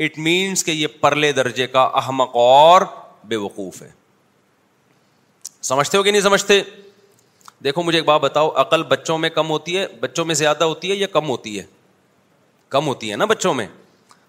اٹ 0.04 0.18
مینس 0.26 0.64
کہ 0.64 0.70
یہ 0.70 0.86
پرلے 1.00 1.32
درجے 1.38 1.66
کا 1.66 1.82
احمق 2.02 2.36
اور 2.44 2.82
بے 3.28 3.36
وقوف 3.46 3.80
ہے 3.82 3.90
سمجھتے 5.70 5.98
ہو 5.98 6.02
کہ 6.02 6.10
نہیں 6.10 6.22
سمجھتے 6.22 6.60
دیکھو 7.64 7.82
مجھے 7.82 7.98
ایک 7.98 8.06
بات 8.06 8.20
بتاؤ 8.20 8.50
عقل 8.62 8.82
بچوں 8.92 9.18
میں 9.18 9.30
کم 9.36 9.50
ہوتی 9.50 9.76
ہے 9.78 9.86
بچوں 10.00 10.24
میں 10.24 10.34
زیادہ 10.40 10.64
ہوتی 10.70 10.90
ہے 10.90 10.96
یا 10.96 11.06
کم 11.12 11.28
ہوتی 11.28 11.58
ہے 11.58 11.64
کم 12.74 12.86
ہوتی 12.86 13.10
ہے 13.10 13.16
نا 13.16 13.24
بچوں 13.32 13.52
میں 13.60 13.66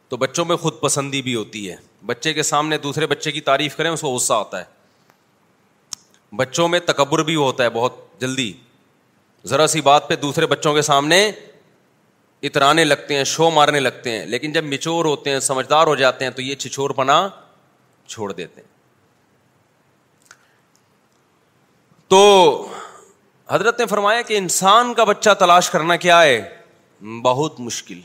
تو 0.10 0.17
بچوں 0.17 0.45
میں 0.45 0.56
خود 0.62 0.80
پسندی 0.80 1.21
بھی 1.21 1.36
ہوتی 1.36 1.69
ہے 1.69 1.75
بچے 2.12 2.34
کے 2.34 2.43
سامنے 2.43 2.78
دوسرے 2.86 3.08
بچے 3.08 3.32
کی 3.32 3.41
تعریف 3.52 3.75
کریں 3.78 3.89
اس 3.91 4.02
کو 4.02 4.10
غصہ 4.13 4.34
آتا 4.34 4.60
ہے 4.60 4.78
بچوں 6.38 6.68
میں 6.70 6.80
تکبر 6.86 7.24
بھی 7.24 7.36
ہوتا 7.36 7.63
ہے 7.63 7.70
بہت 7.74 7.94
جلدی 8.22 8.52
ذرا 9.50 9.68
سی 9.68 9.82
بات 9.82 10.08
پہ 10.10 10.15
دوسرے 10.22 10.46
بچوں 10.48 10.74
کے 10.74 10.82
سامنے 10.82 11.24
اترانے 12.48 12.84
لگتے 12.84 13.15
ہیں 13.18 13.24
شو 13.30 13.50
مارنے 13.52 13.80
لگتے 13.80 14.12
ہیں 14.12 14.26
لیکن 14.26 14.52
جب 14.54 14.63
مچور 14.65 15.06
ہوتے 15.06 15.30
ہیں 15.32 15.39
سمجھدار 15.46 15.88
ہو 15.88 15.96
جاتے 15.96 16.26
ہیں 16.26 16.32
تو 16.32 16.42
یہ 16.42 16.56
چھچور 16.56 16.89
پنا 16.96 17.28
چھوڑ 18.08 18.32
دیتے 18.32 18.62
ہیں 18.62 18.68
تو 22.10 22.22
حضرت 23.50 23.80
نے 23.80 23.86
فرمایا 23.86 24.22
کہ 24.22 24.38
انسان 24.38 24.94
کا 24.94 25.04
بچہ 25.04 25.30
تلاش 25.39 25.70
کرنا 25.70 25.96
کیا 26.06 26.22
ہے 26.22 26.39
بہت 27.24 27.60
مشکل 27.60 28.00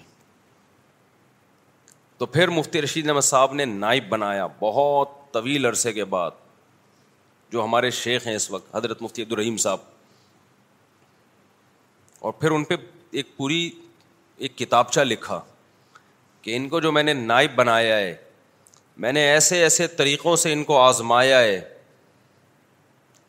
تو 2.18 2.26
پھر 2.32 2.48
مفتی 2.56 2.82
رشید 2.82 3.08
احمد 3.08 3.20
صاحب 3.24 3.52
نے 3.54 3.64
نائب 3.64 4.08
بنایا 4.08 4.46
بہت 4.60 5.08
طویل 5.32 5.66
عرصے 5.66 5.92
کے 5.92 6.04
بعد 6.16 6.42
جو 7.54 7.64
ہمارے 7.64 7.90
شیخ 7.96 8.26
ہیں 8.26 8.34
اس 8.36 8.50
وقت 8.50 8.74
حضرت 8.74 9.02
مفتی 9.02 9.22
عبد 9.22 9.32
الرحیم 9.32 9.56
صاحب 9.62 9.78
اور 12.26 12.32
پھر 12.38 12.50
ان 12.50 12.62
پہ 12.70 12.74
ایک 13.18 13.36
پوری 13.36 13.58
ایک 14.44 14.56
کتابچہ 14.58 15.00
لکھا 15.00 15.38
کہ 16.42 16.56
ان 16.56 16.68
کو 16.68 16.80
جو 16.86 16.90
میں 16.92 17.02
نے 17.02 17.12
نائب 17.14 17.54
بنایا 17.56 17.96
ہے 17.98 18.14
میں 19.04 19.12
نے 19.12 19.20
ایسے 19.32 19.62
ایسے 19.62 19.86
طریقوں 20.00 20.34
سے 20.44 20.52
ان 20.52 20.64
کو 20.70 20.78
آزمایا 20.80 21.38
ہے 21.40 21.60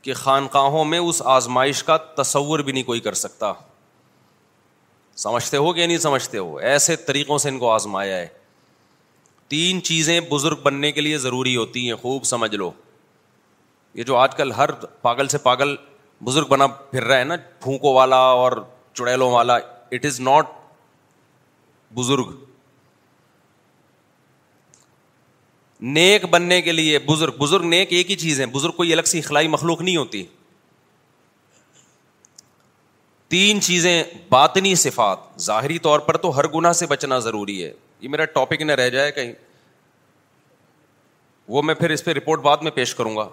کہ 0.07 0.13
خانقاہوں 0.21 0.83
میں 0.93 0.99
اس 1.09 1.21
آزمائش 1.35 1.83
کا 1.89 1.97
تصور 2.21 2.59
بھی 2.65 2.71
نہیں 2.73 2.83
کوئی 2.89 2.99
کر 3.09 3.13
سکتا 3.25 3.51
سمجھتے 5.25 5.57
ہو 5.65 5.71
کہ 5.73 5.85
نہیں 5.91 5.97
سمجھتے 6.07 6.37
ہو 6.37 6.57
ایسے 6.73 6.95
طریقوں 7.11 7.37
سے 7.45 7.49
ان 7.49 7.59
کو 7.59 7.69
آزمایا 7.71 8.17
ہے 8.17 8.27
تین 9.55 9.81
چیزیں 9.91 10.19
بزرگ 10.31 10.61
بننے 10.63 10.91
کے 10.91 11.01
لیے 11.01 11.17
ضروری 11.27 11.55
ہوتی 11.55 11.85
ہیں 11.87 11.95
خوب 12.05 12.23
سمجھ 12.33 12.53
لو 12.55 12.71
یہ 13.95 14.03
جو 14.03 14.15
آج 14.17 14.35
کل 14.35 14.51
ہر 14.51 14.71
پاگل 15.01 15.27
سے 15.27 15.37
پاگل 15.43 15.75
بزرگ 16.23 16.47
بنا 16.47 16.65
پھر 16.67 17.03
رہا 17.03 17.17
ہے 17.19 17.23
نا 17.23 17.35
پھونکوں 17.61 17.93
والا 17.93 18.17
اور 18.41 18.51
چڑیلوں 18.93 19.29
والا 19.31 19.55
اٹ 19.91 20.05
از 20.05 20.19
ناٹ 20.19 20.49
بزرگ 21.95 22.33
نیک 25.97 26.25
بننے 26.31 26.61
کے 26.61 26.71
لیے 26.71 26.99
بزرگ 27.05 27.37
بزرگ 27.37 27.65
نیک 27.69 27.93
ایک 27.93 28.11
ہی 28.11 28.15
چیز 28.15 28.39
ہے 28.41 28.45
بزرگ 28.57 28.71
کوئی 28.75 28.91
الگ 28.93 29.07
سی 29.11 29.21
خلائی 29.21 29.47
مخلوق 29.55 29.81
نہیں 29.81 29.97
ہوتی 29.97 30.25
تین 33.33 33.61
چیزیں 33.61 34.03
باطنی 34.29 34.73
صفات 34.85 35.17
ظاہری 35.41 35.77
طور 35.87 35.99
پر 36.09 36.17
تو 36.25 36.35
ہر 36.37 36.47
گناہ 36.55 36.71
سے 36.81 36.85
بچنا 36.87 37.19
ضروری 37.29 37.63
ہے 37.63 37.71
یہ 38.01 38.09
میرا 38.09 38.25
ٹاپک 38.35 38.61
نہ 38.61 38.71
رہ 38.81 38.89
جائے 38.89 39.11
کہیں 39.11 39.33
وہ 41.53 41.61
میں 41.61 41.75
پھر 41.75 41.89
اس 41.91 42.03
پہ 42.05 42.11
رپورٹ 42.13 42.39
بعد 42.41 42.57
میں 42.67 42.71
پیش 42.75 42.95
کروں 42.95 43.15
گا 43.17 43.27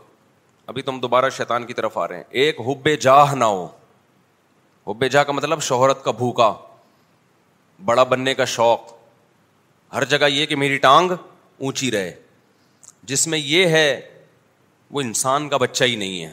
ابھی 0.67 0.83
تم 0.83 0.99
دوبارہ 1.01 1.29
شیطان 1.37 1.65
کی 1.67 1.75
طرف 1.75 1.97
آ 1.99 2.07
رہے 2.09 2.17
ہیں 2.17 2.25
ایک 2.41 2.61
حب 2.67 2.89
جاہ 3.01 3.35
نہ 3.35 3.45
ہو 3.45 3.65
حب 4.89 5.05
جاہ 5.13 5.25
کا 5.25 5.33
مطلب 5.33 5.63
شہرت 5.63 6.05
کا 6.05 6.11
بھوکا 6.21 6.53
بڑا 7.85 8.03
بننے 8.13 8.35
کا 8.35 8.45
شوق 8.45 8.93
ہر 9.95 10.05
جگہ 10.13 10.27
یہ 10.31 10.47
کہ 10.47 10.57
میری 10.57 10.77
ٹانگ 10.85 11.11
اونچی 11.11 11.91
رہے 11.93 12.13
جس 13.13 13.27
میں 13.29 13.39
یہ 13.39 13.67
ہے 13.77 14.01
وہ 14.95 15.01
انسان 15.01 15.49
کا 15.49 15.57
بچہ 15.57 15.85
ہی 15.85 15.97
نہیں 15.97 16.25
ہے 16.25 16.31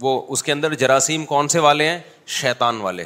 وہ 0.00 0.20
اس 0.32 0.42
کے 0.42 0.52
اندر 0.52 0.74
جراثیم 0.74 1.24
کون 1.26 1.48
سے 1.48 1.58
والے 1.66 1.88
ہیں 1.88 1.98
شیطان 2.40 2.80
والے 2.80 3.04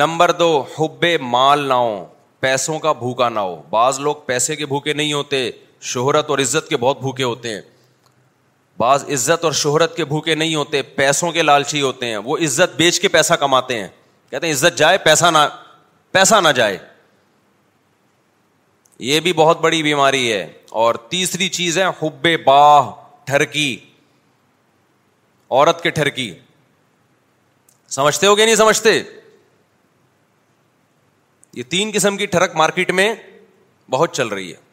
نمبر 0.00 0.30
دو 0.38 0.48
حب 0.78 1.04
مال 1.20 1.66
نہ 1.68 1.74
ہو 1.74 2.04
پیسوں 2.40 2.78
کا 2.78 2.92
بھوکا 2.92 3.28
نہ 3.28 3.40
ہو 3.40 3.62
بعض 3.70 3.98
لوگ 4.00 4.16
پیسے 4.26 4.56
کے 4.56 4.66
بھوکے 4.66 4.92
نہیں 4.92 5.12
ہوتے 5.12 5.50
شہرت 5.80 6.30
اور 6.30 6.38
عزت 6.38 6.68
کے 6.68 6.76
بہت 6.76 7.00
بھوکے 7.00 7.24
ہوتے 7.24 7.54
ہیں 7.54 7.60
بعض 8.78 9.04
عزت 9.12 9.44
اور 9.44 9.52
شہرت 9.60 9.96
کے 9.96 10.04
بھوکے 10.04 10.34
نہیں 10.34 10.54
ہوتے 10.54 10.82
پیسوں 10.94 11.30
کے 11.32 11.42
لالچی 11.42 11.80
ہوتے 11.82 12.06
ہیں 12.06 12.16
وہ 12.24 12.36
عزت 12.44 12.76
بیچ 12.76 13.00
کے 13.00 13.08
پیسہ 13.08 13.34
کماتے 13.40 13.80
ہیں 13.80 13.88
کہتے 14.30 14.46
ہیں 14.46 14.54
عزت 14.54 14.78
جائے 14.78 14.98
پیسہ 15.04 15.30
نہ 15.32 15.46
پیسہ 16.12 16.34
نہ 16.42 16.48
جائے 16.56 16.78
یہ 19.08 19.20
بھی 19.20 19.32
بہت 19.32 19.60
بڑی 19.60 19.82
بیماری 19.82 20.32
ہے 20.32 20.46
اور 20.84 20.94
تیسری 21.08 21.48
چیز 21.56 21.78
ہے 21.78 21.84
حب 22.02 22.26
باہ 22.44 22.90
ٹھرکی 23.26 23.76
عورت 25.50 25.82
کے 25.82 25.90
ٹھرکی 25.90 26.32
سمجھتے 27.90 28.26
ہو 28.26 28.36
گیا 28.36 28.44
نہیں 28.44 28.56
سمجھتے 28.56 29.02
یہ 31.56 31.62
تین 31.68 31.90
قسم 31.94 32.16
کی 32.16 32.26
ٹھرک 32.32 32.56
مارکیٹ 32.56 32.90
میں 32.92 33.12
بہت 33.90 34.14
چل 34.16 34.28
رہی 34.28 34.50
ہے 34.52 34.66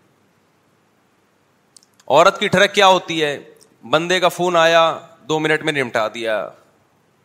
عورت 2.10 2.40
کی 2.40 2.48
ٹھڑک 2.48 2.74
کیا 2.74 2.88
ہوتی 2.88 3.24
ہے 3.24 3.38
بندے 3.92 4.20
کا 4.20 4.28
فون 4.30 4.56
آیا 4.56 4.82
دو 5.30 5.40
منٹ 5.40 5.62
میں 5.66 5.74
نمٹا 5.74 6.08
دیا 6.14 6.46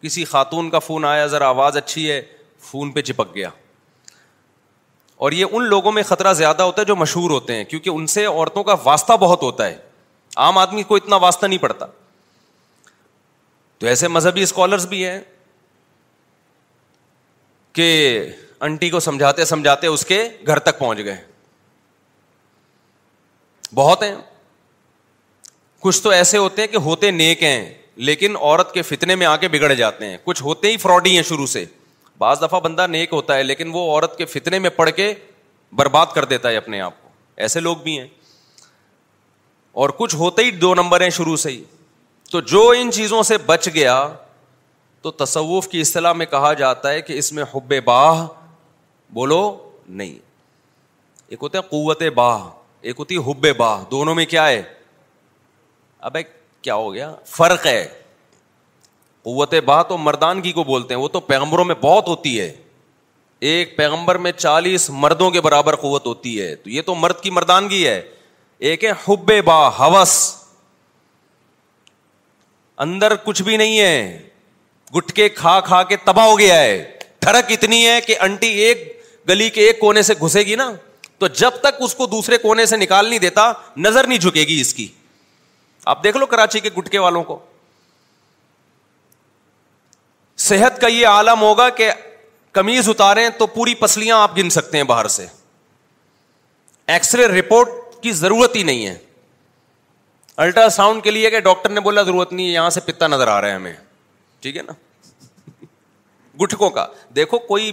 کسی 0.02 0.24
خاتون 0.24 0.70
کا 0.70 0.78
فون 0.78 1.04
آیا 1.04 1.26
ذرا 1.32 1.48
آواز 1.48 1.76
اچھی 1.76 2.10
ہے 2.10 2.20
فون 2.70 2.90
پہ 2.92 3.02
چپک 3.02 3.34
گیا 3.34 3.48
اور 5.26 5.32
یہ 5.32 5.44
ان 5.52 5.64
لوگوں 5.68 5.92
میں 5.92 6.02
خطرہ 6.08 6.32
زیادہ 6.32 6.62
ہوتا 6.62 6.80
ہے 6.80 6.86
جو 6.86 6.96
مشہور 6.96 7.30
ہوتے 7.30 7.54
ہیں 7.56 7.64
کیونکہ 7.64 7.90
ان 7.90 8.06
سے 8.12 8.24
عورتوں 8.26 8.62
کا 8.64 8.74
واسطہ 8.84 9.12
بہت 9.20 9.42
ہوتا 9.42 9.66
ہے 9.66 9.76
عام 10.44 10.58
آدمی 10.58 10.82
کو 10.82 10.96
اتنا 10.96 11.16
واسطہ 11.24 11.46
نہیں 11.46 11.58
پڑتا 11.58 11.86
تو 13.78 13.86
ایسے 13.86 14.08
مذہبی 14.08 14.42
اسکالرس 14.42 14.86
بھی 14.86 15.04
ہیں 15.06 15.20
کہ 17.72 17.88
انٹی 18.60 18.90
کو 18.90 19.00
سمجھاتے 19.00 19.44
سمجھاتے 19.44 19.86
اس 19.86 20.04
کے 20.06 20.26
گھر 20.46 20.58
تک 20.58 20.78
پہنچ 20.78 20.98
گئے 21.04 21.16
بہت 23.74 24.02
ہیں 24.02 24.14
کچھ 25.80 26.02
تو 26.02 26.10
ایسے 26.10 26.38
ہوتے 26.38 26.62
ہیں 26.62 26.68
کہ 26.68 26.76
ہوتے 26.84 27.10
نیک 27.10 27.42
ہیں 27.42 27.68
لیکن 28.08 28.34
عورت 28.40 28.72
کے 28.72 28.82
فتنے 28.82 29.14
میں 29.16 29.26
آ 29.26 29.36
کے 29.36 29.48
بگڑ 29.48 29.72
جاتے 29.74 30.06
ہیں 30.06 30.16
کچھ 30.24 30.42
ہوتے 30.42 30.70
ہی 30.70 30.76
فراڈی 30.84 31.14
ہیں 31.16 31.22
شروع 31.28 31.46
سے 31.52 31.64
بعض 32.18 32.40
دفعہ 32.42 32.60
بندہ 32.60 32.86
نیک 32.90 33.12
ہوتا 33.12 33.36
ہے 33.36 33.42
لیکن 33.42 33.70
وہ 33.72 33.82
عورت 33.90 34.16
کے 34.18 34.24
فتنے 34.26 34.58
میں 34.58 34.70
پڑھ 34.76 34.90
کے 34.96 35.12
برباد 35.76 36.06
کر 36.14 36.24
دیتا 36.32 36.50
ہے 36.50 36.56
اپنے 36.56 36.80
آپ 36.80 37.02
کو 37.02 37.08
ایسے 37.42 37.60
لوگ 37.60 37.76
بھی 37.82 37.98
ہیں 37.98 38.06
اور 39.82 39.88
کچھ 39.98 40.14
ہوتے 40.16 40.44
ہی 40.44 40.50
دو 40.64 40.74
نمبر 40.74 41.00
ہیں 41.00 41.10
شروع 41.18 41.36
سے 41.44 41.50
ہی 41.50 41.62
تو 42.30 42.40
جو 42.52 42.68
ان 42.78 42.90
چیزوں 42.92 43.22
سے 43.28 43.38
بچ 43.46 43.68
گیا 43.74 43.94
تو 45.02 45.10
تصوف 45.24 45.68
کی 45.68 45.80
اصطلاح 45.80 46.12
میں 46.12 46.26
کہا 46.30 46.52
جاتا 46.62 46.90
ہے 46.92 47.00
کہ 47.02 47.12
اس 47.18 47.32
میں 47.32 47.44
حب 47.54 47.72
باہ 47.84 48.24
بولو 49.20 49.38
نہیں 49.88 50.14
ایک 51.28 51.38
ہوتا 51.42 51.58
ہے 51.58 51.62
قوت 51.70 52.02
باہ 52.14 52.46
ایک 52.82 52.96
ہوتی 52.98 53.16
ہے 53.18 53.30
حب 53.30 53.46
باہ 53.56 53.84
دونوں 53.90 54.14
میں 54.14 54.24
کیا 54.26 54.46
ہے 54.48 54.62
ایک 56.08 56.28
کیا 56.64 56.74
ہو 56.74 56.92
گیا 56.94 57.10
فرق 57.26 57.66
ہے 57.66 57.86
قوت 59.24 59.54
با 59.64 59.82
تو 59.88 59.96
مردانگی 59.98 60.52
کو 60.52 60.64
بولتے 60.64 60.94
ہیں 60.94 61.00
وہ 61.00 61.08
تو 61.14 61.20
پیغمبروں 61.20 61.64
میں 61.64 61.74
بہت 61.80 62.08
ہوتی 62.08 62.38
ہے 62.40 62.52
ایک 63.50 63.76
پیغمبر 63.76 64.16
میں 64.26 64.30
چالیس 64.36 64.88
مردوں 65.02 65.30
کے 65.30 65.40
برابر 65.40 65.76
قوت 65.80 66.06
ہوتی 66.06 66.40
ہے 66.40 66.54
تو 66.62 66.70
یہ 66.70 66.82
تو 66.86 66.94
مرد 66.94 67.20
کی 67.22 67.30
مردانگی 67.30 67.86
ہے 67.86 68.00
ایک 68.68 68.84
ہے 68.84 68.90
حب 69.08 69.30
با 69.44 69.56
ہوس 69.78 70.16
اندر 72.86 73.14
کچھ 73.24 73.42
بھی 73.42 73.56
نہیں 73.56 73.78
ہے 73.80 74.18
گٹکے 74.96 75.28
کھا 75.28 75.58
کھا 75.64 75.82
کے 75.88 75.96
تباہ 76.04 76.26
ہو 76.26 76.38
گیا 76.38 76.58
ہے 76.60 76.98
ٹھڑک 77.20 77.50
اتنی 77.52 77.86
ہے 77.86 78.00
کہ 78.06 78.14
انٹی 78.22 78.48
ایک 78.60 78.88
گلی 79.28 79.48
کے 79.50 79.66
ایک 79.66 79.80
کونے 79.80 80.02
سے 80.02 80.14
گھسے 80.22 80.40
گی 80.46 80.54
نا 80.56 80.70
تو 81.18 81.26
جب 81.42 81.58
تک 81.62 81.82
اس 81.84 81.94
کو 81.94 82.06
دوسرے 82.16 82.38
کونے 82.38 82.66
سے 82.66 82.76
نکال 82.76 83.08
نہیں 83.08 83.18
دیتا 83.18 83.52
نظر 83.86 84.06
نہیں 84.06 84.18
جھکے 84.18 84.42
گی 84.48 84.60
اس 84.60 84.72
کی 84.74 84.86
آپ 85.86 86.02
دیکھ 86.04 86.16
لو 86.16 86.26
کراچی 86.26 86.60
کے 86.60 86.70
گٹکے 86.78 86.98
والوں 86.98 87.22
کو 87.24 87.38
صحت 90.48 90.80
کا 90.80 90.86
یہ 90.86 91.06
عالم 91.06 91.40
ہوگا 91.40 91.68
کہ 91.78 91.90
کمیز 92.52 92.88
اتارے 92.88 93.28
تو 93.38 93.46
پوری 93.46 93.74
پسلیاں 93.80 94.20
آپ 94.22 94.36
گن 94.36 94.50
سکتے 94.50 94.76
ہیں 94.76 94.84
باہر 94.84 95.08
سے 95.16 95.26
ایکس 96.92 97.14
رے 97.14 97.26
رپورٹ 97.40 97.68
کی 98.02 98.12
ضرورت 98.12 98.56
ہی 98.56 98.62
نہیں 98.62 98.86
ہے 98.86 98.96
الٹرا 100.44 100.68
ساؤنڈ 100.76 101.02
کے 101.04 101.10
لیے 101.10 101.30
کہ 101.30 101.40
ڈاکٹر 101.40 101.70
نے 101.70 101.80
بولا 101.80 102.02
ضرورت 102.02 102.32
نہیں 102.32 102.46
ہے 102.46 102.52
یہاں 102.52 102.70
سے 102.70 102.80
پتا 102.86 103.06
نظر 103.06 103.28
آ 103.28 103.40
رہا 103.40 103.48
ہے 103.48 103.54
ہمیں 103.54 103.72
ٹھیک 104.40 104.56
ہے 104.56 104.62
نا 104.66 104.72
گٹکوں 106.42 106.70
کا 106.70 106.86
دیکھو 107.16 107.38
کوئی 107.38 107.70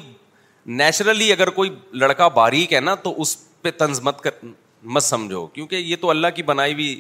نیچرلی 0.80 1.32
اگر 1.32 1.50
کوئی 1.60 1.70
لڑکا 2.04 2.28
باریک 2.38 2.74
ہے 2.74 2.80
نا 2.80 2.96
تو 3.04 3.14
اس 3.22 3.36
پہ 3.62 3.72
تنظ 3.78 4.02
مت 4.04 4.22
کر 4.22 4.46
مت 4.96 5.04
سمجھو 5.04 5.46
کیونکہ 5.54 5.76
یہ 5.76 5.96
تو 6.02 6.10
اللہ 6.10 6.28
کی 6.36 6.44
بنائی 6.44 6.74
ہوئی 6.74 7.00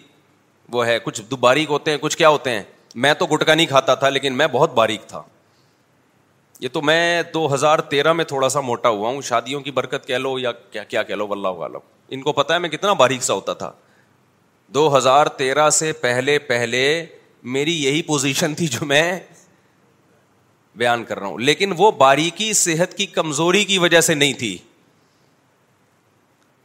وہ 0.72 0.86
ہے 0.86 0.97
کچھ 1.03 1.22
دو 1.32 2.07
کیا 2.18 2.30
ہوتے 2.30 2.51
ہیں 2.51 2.63
میں 3.03 3.13
تو 3.13 3.26
گٹکا 3.34 3.53
نہیں 3.53 3.65
کھاتا 3.68 3.95
تھا 4.01 4.09
لیکن 4.09 4.38
میں 4.38 4.47
بہت 4.51 4.74
باریک 4.74 5.07
تھا 5.07 5.22
یہ 6.59 6.70
تو 6.74 6.82
میں 6.82 7.22
دو 7.34 7.53
ہزار 7.53 7.80
تیرہ 7.89 8.13
میں 8.13 8.26
تھوڑا 8.26 8.47
سا 8.49 8.59
موٹا 8.70 8.89
ہوا 8.89 9.09
ہوں 9.09 9.22
شادیوں 9.22 9.59
کی 9.61 9.72
برکت 9.72 10.05
کہہ 10.07 10.18
لو 10.18 10.38
یا 10.39 10.51
کیا 10.72 10.84
کیا 10.84 11.03
کہہ 11.09 11.15
لو 11.15 11.28
عالم 11.63 11.78
ان 12.15 12.22
کو 12.22 12.32
پتا 12.34 12.53
ہے 12.53 12.59
میں 12.59 12.70
کتنا 12.70 12.93
باریک 13.01 13.24
سا 13.24 13.34
ہوتا 13.34 13.53
تھا 13.63 13.72
دو 14.74 14.86
ہزار 14.97 15.28
تیرہ 15.41 15.70
سے 15.80 15.91
پہلے 16.01 16.38
پہلے 16.47 16.82
میری 17.57 17.76
یہی 17.84 18.01
پوزیشن 18.03 18.55
تھی 18.55 18.68
جو 18.68 18.86
میں 18.86 19.01
بیان 20.78 21.03
کر 21.05 21.20
رہا 21.20 21.28
ہوں 21.28 21.38
لیکن 21.39 21.74
وہ 21.78 21.91
باریکی 21.97 22.51
صحت 22.53 22.97
کی 22.97 23.05
کمزوری 23.20 23.63
کی 23.65 23.78
وجہ 23.80 24.01
سے 24.07 24.13
نہیں 24.15 24.34
تھی 24.39 24.57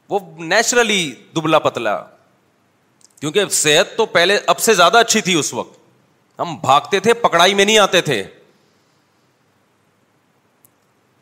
وہ 0.08 0.18
نیچرلی 0.38 1.02
دبلا 1.36 1.58
پتلا 1.68 1.96
کیونکہ 3.22 3.46
صحت 3.54 3.96
تو 3.96 4.04
پہلے 4.14 4.38
اب 4.52 4.58
سے 4.60 4.74
زیادہ 4.74 4.98
اچھی 4.98 5.20
تھی 5.26 5.34
اس 5.38 5.52
وقت 5.54 5.78
ہم 6.40 6.54
بھاگتے 6.60 7.00
تھے 7.00 7.12
پکڑائی 7.14 7.54
میں 7.54 7.64
نہیں 7.64 7.78
آتے 7.78 8.00
تھے 8.08 8.22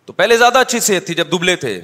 تو 0.07 0.13
پہلے 0.21 0.37
زیادہ 0.39 0.59
اچھی 0.59 0.81
صحت 0.89 1.07
تھی 1.07 1.15
جب 1.15 1.33
دبلے 1.33 1.57
تھے 1.65 1.81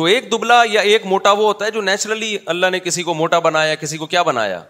تو 0.00 0.04
ایک 0.12 0.30
دبلا 0.32 0.62
یا 0.70 0.80
ایک 0.90 1.06
موٹا 1.06 1.30
وہ 1.32 1.44
ہوتا 1.46 1.64
ہے 1.64 1.70
جو 1.70 1.80
نیچرلی 1.82 2.36
اللہ 2.54 2.70
نے 2.72 2.80
کسی 2.80 3.02
کو 3.02 3.14
موٹا 3.14 3.38
بنایا 3.48 3.74
کسی 3.80 3.98
کو 3.98 4.06
کیا 4.14 4.22
بنایا 4.32 4.62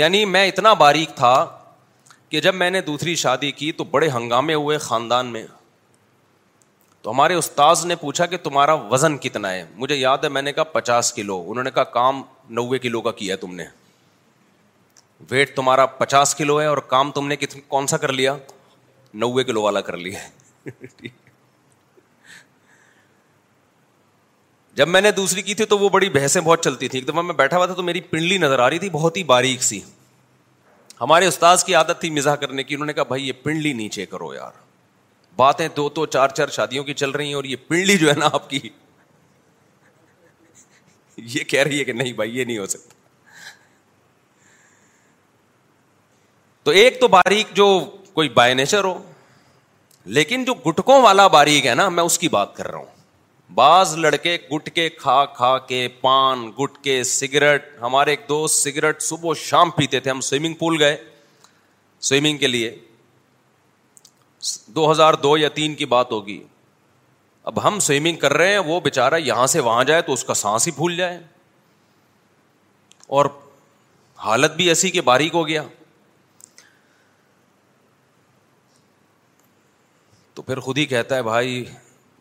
یعنی 0.00 0.24
میں 0.34 0.46
اتنا 0.48 0.72
باریک 0.82 1.14
تھا 1.16 1.34
کہ 2.28 2.40
جب 2.40 2.54
میں 2.54 2.70
نے 2.70 2.80
دوسری 2.90 3.14
شادی 3.24 3.50
کی 3.62 3.72
تو 3.80 3.84
بڑے 3.90 4.08
ہنگامے 4.14 4.54
ہوئے 4.54 4.78
خاندان 4.88 5.32
میں 5.32 5.46
تو 7.04 7.10
ہمارے 7.10 7.34
استاذ 7.34 7.84
نے 7.86 7.94
پوچھا 8.00 8.26
کہ 8.26 8.36
تمہارا 8.42 8.72
وزن 8.90 9.16
کتنا 9.24 9.50
ہے 9.52 9.64
مجھے 9.78 9.96
یاد 9.96 10.22
ہے 10.24 10.28
میں 10.36 10.42
نے 10.42 10.52
کہا 10.52 10.64
پچاس 10.76 11.12
کلو 11.12 11.42
انہوں 11.50 11.64
نے 11.64 11.70
کہا 11.70 11.82
کام 11.96 12.22
نوے 12.58 12.78
کلو 12.84 13.00
کا 13.06 13.10
کیا 13.18 13.36
تم 13.40 13.54
نے 13.54 13.64
ویٹ 15.30 15.54
تمہارا 15.56 15.84
پچاس 15.98 16.34
کلو 16.34 16.60
ہے 16.60 16.66
اور 16.66 16.78
کام 16.94 17.10
تم 17.18 17.26
نے 17.28 17.36
کون 17.68 17.86
سا 17.86 17.96
کر 18.04 18.12
لیا 18.12 18.34
نوے 19.24 19.44
کلو 19.50 19.62
والا 19.62 19.80
کر 19.88 19.96
لیا 20.06 20.18
جب 24.76 24.88
میں 24.88 25.00
نے 25.00 25.10
دوسری 25.16 25.42
کی 25.48 25.54
تھی 25.54 25.64
تو 25.72 25.78
وہ 25.78 25.88
بڑی 25.96 26.08
بحثیں 26.18 26.40
بہت 26.40 26.64
چلتی 26.64 26.88
تھیں 26.94 27.00
دفعہ 27.10 27.22
میں 27.22 27.34
بیٹھا 27.42 27.56
ہوا 27.56 27.66
تھا 27.66 27.74
تو 27.74 27.82
میری 27.82 28.00
پنڈلی 28.14 28.38
نظر 28.38 28.58
آ 28.58 28.70
رہی 28.70 28.78
تھی 28.86 28.90
بہت 28.92 29.16
ہی 29.16 29.24
باریک 29.36 29.62
سی 29.62 29.80
ہمارے 31.00 31.26
استاذ 31.26 31.64
کی 31.64 31.74
عادت 31.74 32.00
تھی 32.00 32.10
مزاح 32.18 32.34
کرنے 32.44 32.62
کی 32.64 32.74
انہوں 32.74 32.86
نے 32.86 32.92
کہا 32.92 33.02
بھائی 33.14 33.26
یہ 33.28 33.42
پنڈلی 33.42 33.72
نیچے 33.84 34.06
کرو 34.14 34.34
یار 34.34 34.62
باتیں 35.36 35.66
دو 35.76 35.88
تو 35.98 36.04
چار 36.16 36.28
چار 36.36 36.48
شادیوں 36.56 36.84
کی 36.84 36.94
چل 36.94 37.10
رہی 37.10 37.26
ہیں 37.26 37.34
اور 37.34 37.44
یہ 37.44 37.56
پنڈلی 37.68 37.96
جو 37.98 38.08
ہے 38.08 38.14
نا 38.18 38.28
آپ 38.32 38.48
کی 38.50 38.60
یہ 41.34 41.44
کہہ 41.48 41.62
رہی 41.62 41.78
ہے 41.78 41.84
کہ 41.84 41.92
نہیں 41.92 42.12
بھائی 42.20 42.36
یہ 42.38 42.44
نہیں 42.44 42.58
ہو 42.58 42.66
سکتا 42.66 43.02
تو 46.64 46.70
ایک 46.80 47.00
تو 47.00 47.08
باریک 47.08 47.52
جو 47.56 47.66
کوئی 48.12 48.28
بائی 48.38 48.54
نیچر 48.54 48.84
ہو 48.84 48.94
لیکن 50.18 50.44
جو 50.44 50.54
گٹکوں 50.66 51.00
والا 51.02 51.26
باریک 51.34 51.66
ہے 51.66 51.74
نا 51.74 51.88
میں 51.98 52.02
اس 52.04 52.18
کی 52.18 52.28
بات 52.36 52.54
کر 52.56 52.70
رہا 52.70 52.78
ہوں 52.78 52.92
بعض 53.54 53.96
لڑکے 53.98 54.36
گٹکے 54.52 54.88
کھا 54.98 55.24
کھا 55.36 55.56
کے 55.68 55.86
پان 56.00 56.46
گٹکے 56.62 57.02
سگریٹ 57.10 57.64
ہمارے 57.80 58.10
ایک 58.10 58.20
دوست 58.28 58.62
سگریٹ 58.64 59.02
صبح 59.02 59.34
شام 59.42 59.70
پیتے 59.78 60.00
تھے 60.00 60.10
ہم 60.10 60.20
سوئمنگ 60.30 60.54
پول 60.62 60.80
گئے 60.82 60.96
سوئمنگ 62.08 62.38
کے 62.38 62.46
لیے 62.48 62.72
دو 64.74 64.90
ہزار 64.90 65.14
دو 65.24 65.36
یا 65.38 65.48
تین 65.54 65.74
کی 65.74 65.86
بات 65.96 66.10
ہوگی 66.12 66.42
اب 67.50 67.62
ہم 67.66 67.78
سوئمنگ 67.86 68.16
کر 68.16 68.32
رہے 68.32 68.50
ہیں 68.52 68.58
وہ 68.66 68.80
بےچارا 68.80 69.16
یہاں 69.16 69.46
سے 69.52 69.60
وہاں 69.66 69.84
جائے 69.90 70.02
تو 70.02 70.12
اس 70.12 70.24
کا 70.24 70.34
سانس 70.40 70.66
ہی 70.66 70.72
پھول 70.80 70.96
جائے 70.96 71.18
اور 73.16 73.26
حالت 74.24 74.52
بھی 74.56 74.68
ایسی 74.68 74.90
کہ 74.90 75.00
باریک 75.08 75.34
ہو 75.34 75.46
گیا 75.48 75.62
تو 80.34 80.42
پھر 80.42 80.60
خود 80.60 80.78
ہی 80.78 80.84
کہتا 80.92 81.16
ہے 81.16 81.22
بھائی 81.22 81.64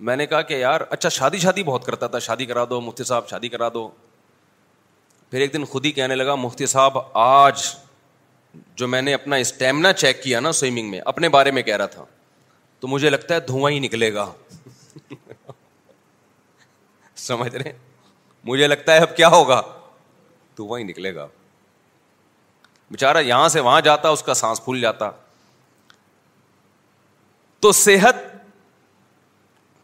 میں 0.07 0.15
نے 0.15 0.26
کہا 0.28 0.41
کہ 0.49 0.53
یار 0.57 0.82
اچھا 0.91 1.09
شادی 1.17 1.38
شادی 1.39 1.63
بہت 1.63 1.86
کرتا 1.86 2.07
تھا 2.15 2.19
شادی 2.28 2.45
کرا 2.45 2.63
دو 2.69 2.80
مفتی 2.82 3.03
صاحب 3.11 3.30
شادی 3.30 3.47
کرا 3.49 3.69
دو 3.74 3.88
پھر 5.32 5.41
ایک 5.41 5.53
دن 5.53 5.65
خود 5.65 5.86
ہی 5.86 5.91
کہنے 5.99 6.15
لگا 6.15 6.36
مفتی 6.36 6.65
صاحب 6.74 6.97
آج 7.24 7.63
جو 8.78 8.88
میں 8.88 9.01
نے 9.01 9.14
اپنا 9.14 9.36
اسٹیمنا 9.43 9.91
چیک 9.93 10.22
کیا 10.24 10.39
نا 10.39 10.51
سوئمنگ 10.51 10.89
میں 10.91 10.99
اپنے 11.06 11.30
بارے 11.30 11.51
میں 11.51 11.62
کہہ 11.64 11.76
رہا 11.78 11.86
تھا 11.95 12.04
تو 12.80 12.88
مجھے 12.88 13.10
لگتا 13.10 13.36
ہے 13.36 13.39
دھواں 13.47 13.72
ہی 13.72 13.80
نکلے 13.80 14.14
گا 14.14 14.32
سمجھ 17.24 17.56
رہے 17.56 17.72
مجھے 18.45 18.68
لگتا 18.68 18.93
ہے 18.93 18.99
اب 19.01 19.16
کیا 19.18 19.28
ہوگا 19.32 19.62
دھواں 20.58 20.80
ہی 20.80 20.84
نکلے 20.84 21.14
گا 21.16 21.28
بےچارا 22.91 23.20
یہاں 23.20 23.47
سے 23.49 23.60
وہاں 23.60 23.82
جاتا 23.82 24.10
اس 24.16 24.24
کا 24.24 24.34
سانس 24.34 24.64
پھول 24.64 24.82
جاتا 24.82 25.10
تو 27.62 27.72
صحت 27.72 28.16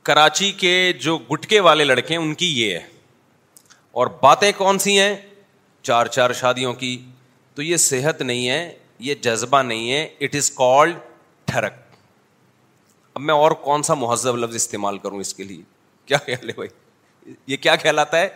کراچی 0.05 0.51
کے 0.59 0.73
جو 1.01 1.17
گٹکے 1.31 1.59
والے 1.59 1.83
لڑکے 1.83 2.15
ہیں 2.17 2.21
ان 2.21 2.33
کی 2.35 2.47
یہ 2.61 2.73
ہے 2.77 2.87
اور 3.99 4.07
باتیں 4.21 4.51
کون 4.57 4.79
سی 4.79 4.99
ہیں 4.99 5.15
چار 5.83 6.05
چار 6.15 6.33
شادیوں 6.39 6.73
کی 6.73 6.93
تو 7.59 7.63
یہ 7.63 7.77
صحت 7.83 8.21
نہیں 8.21 8.47
ہے 8.49 8.73
یہ 9.05 9.15
جذبہ 9.21 9.61
نہیں 9.61 9.91
ہے 9.91 10.03
اٹ 10.25 10.35
از 10.35 10.49
کالڈ 10.57 10.97
ٹھرک 11.45 11.73
اب 13.15 13.21
میں 13.21 13.33
اور 13.35 13.51
کون 13.63 13.81
سا 13.83 13.93
مہذب 13.93 14.35
لفظ 14.37 14.53
استعمال 14.55 14.97
کروں 14.97 15.19
اس 15.19 15.33
کے 15.33 15.43
لیے 15.43 15.61
کیا 16.05 16.17
خیال 16.25 16.49
ہے 16.49 16.53
بھائی 16.59 16.69
یہ 17.51 17.57
کیا 17.65 17.75
کہلاتا 17.81 18.19
ہے 18.19 18.29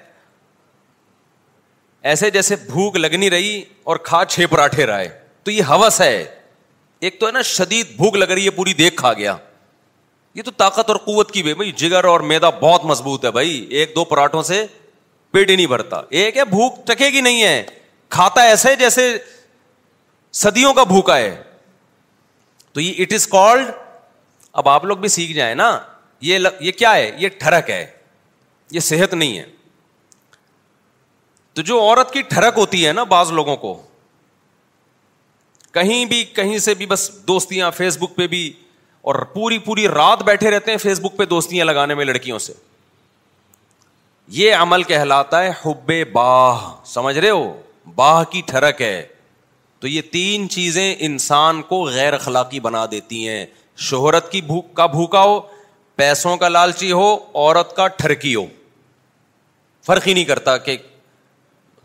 ایسے 2.14 2.30
جیسے 2.32 2.56
بھوک 2.72 2.96
لگنی 2.98 3.30
رہی 3.30 3.62
اور 3.94 3.98
کھا 4.10 4.24
چھ 4.30 4.46
پراٹھے 4.50 4.86
رہے 4.86 5.08
تو 5.44 5.52
یہ 5.52 5.70
ہوس 5.74 6.00
ہے 6.02 6.24
ایک 7.06 7.20
تو 7.20 7.28
ہے 7.28 7.32
نا 7.32 7.42
شدید 7.54 7.96
بھوک 7.98 8.16
لگ 8.18 8.32
رہی 8.32 8.46
ہے 8.46 8.52
پوری 8.60 8.74
دیکھ 8.84 8.96
کھا 8.98 9.14
گیا 9.22 9.36
یہ 10.34 10.44
تو 10.46 10.52
طاقت 10.58 10.90
اور 10.90 10.98
قوت 11.06 11.32
کی 11.32 11.42
بھائی 11.44 11.56
بھائی 11.64 11.72
جگر 11.86 12.04
اور 12.12 12.20
میدا 12.34 12.50
بہت 12.60 12.86
مضبوط 12.92 13.26
ہے 13.26 13.32
بھائی 13.40 13.56
ایک 13.80 13.96
دو 13.96 14.06
پراٹھوں 14.14 14.44
سے 14.52 14.66
پیٹ 15.32 15.50
ہی 15.50 15.56
نہیں 15.56 15.68
بھرتا 15.76 16.02
ایک 16.20 16.38
ہے 16.38 16.46
بھوک 16.60 16.86
چکے 16.94 17.10
گی 17.14 17.22
نہیں 17.30 17.42
ہے 17.44 17.64
کھاتا 18.14 18.42
ایسے 18.48 18.76
جیسے 18.80 19.02
صدیوں 20.40 20.74
کا 20.80 20.84
بھوکا 20.90 21.18
ہے 21.18 21.34
تو 22.74 22.82
یہ 22.82 23.02
اٹ 23.02 23.14
از 23.14 23.26
کالڈ 23.28 23.70
اب 24.62 24.68
آپ 24.70 24.86
لوگ 24.86 24.98
بھی 25.06 25.10
سیکھ 25.14 25.32
جائیں 25.34 25.54
نا 25.56 25.70
یہ 26.28 26.38
ل... 26.38 26.48
یہ 26.60 26.72
کیا 26.82 26.94
ہے 26.96 27.10
یہ 27.20 27.30
ٹھڑک 27.40 27.70
ہے 27.70 27.86
یہ 28.76 28.80
صحت 28.90 29.14
نہیں 29.14 29.38
ہے 29.40 29.44
تو 31.58 31.62
جو 31.72 31.80
عورت 31.82 32.12
کی 32.14 32.22
ٹھڑک 32.36 32.58
ہوتی 32.58 32.86
ہے 32.86 32.92
نا 33.00 33.04
بعض 33.16 33.32
لوگوں 33.40 33.56
کو 33.64 33.74
کہیں 35.80 36.06
بھی 36.14 36.24
کہیں 36.38 36.58
سے 36.68 36.74
بھی 36.80 36.86
بس 36.94 37.10
دوستیاں 37.28 37.72
فیس 37.82 37.98
بک 38.02 38.16
پہ 38.16 38.28
بھی 38.38 38.44
اور 39.10 39.16
پوری 39.34 39.58
پوری 39.68 39.88
رات 39.98 40.24
بیٹھے 40.32 40.52
رہتے 40.52 40.72
ہیں 40.72 40.78
فیس 40.88 41.00
بک 41.04 41.18
پہ 41.18 41.26
دوستیاں 41.36 41.66
لگانے 41.66 41.96
میں 42.02 42.06
لڑکیوں 42.06 42.40
سے 42.48 42.54
یہ 44.40 44.56
عمل 44.56 44.84
کہلاتا 44.94 45.44
ہے 45.44 45.50
حب 45.66 45.92
باہ 46.14 46.64
سمجھ 46.96 47.18
رہے 47.20 47.30
ہو 47.30 47.54
باہ 47.96 48.24
کی 48.32 48.42
ٹھرک 48.48 48.82
ہے 48.82 49.06
تو 49.80 49.88
یہ 49.88 50.02
تین 50.12 50.48
چیزیں 50.50 50.96
انسان 51.00 51.62
کو 51.70 51.82
غیر 51.94 52.14
اخلاقی 52.14 52.60
بنا 52.60 52.86
دیتی 52.92 53.28
ہیں 53.28 53.46
شہرت 53.90 54.32
کی 54.32 54.42
بھوک 54.42 54.74
کا 54.76 54.86
بھوکا 54.86 55.22
ہو 55.22 55.40
پیسوں 55.96 56.36
کا 56.38 56.48
لالچی 56.50 56.92
ہو 56.92 57.14
عورت 57.34 57.76
کا 57.76 57.88
ٹھرکی 57.98 58.34
ہو 58.36 58.46
فرق 59.86 60.08
ہی 60.08 60.14
نہیں 60.14 60.26
کرتا 60.26 60.58
کہ 60.58 60.78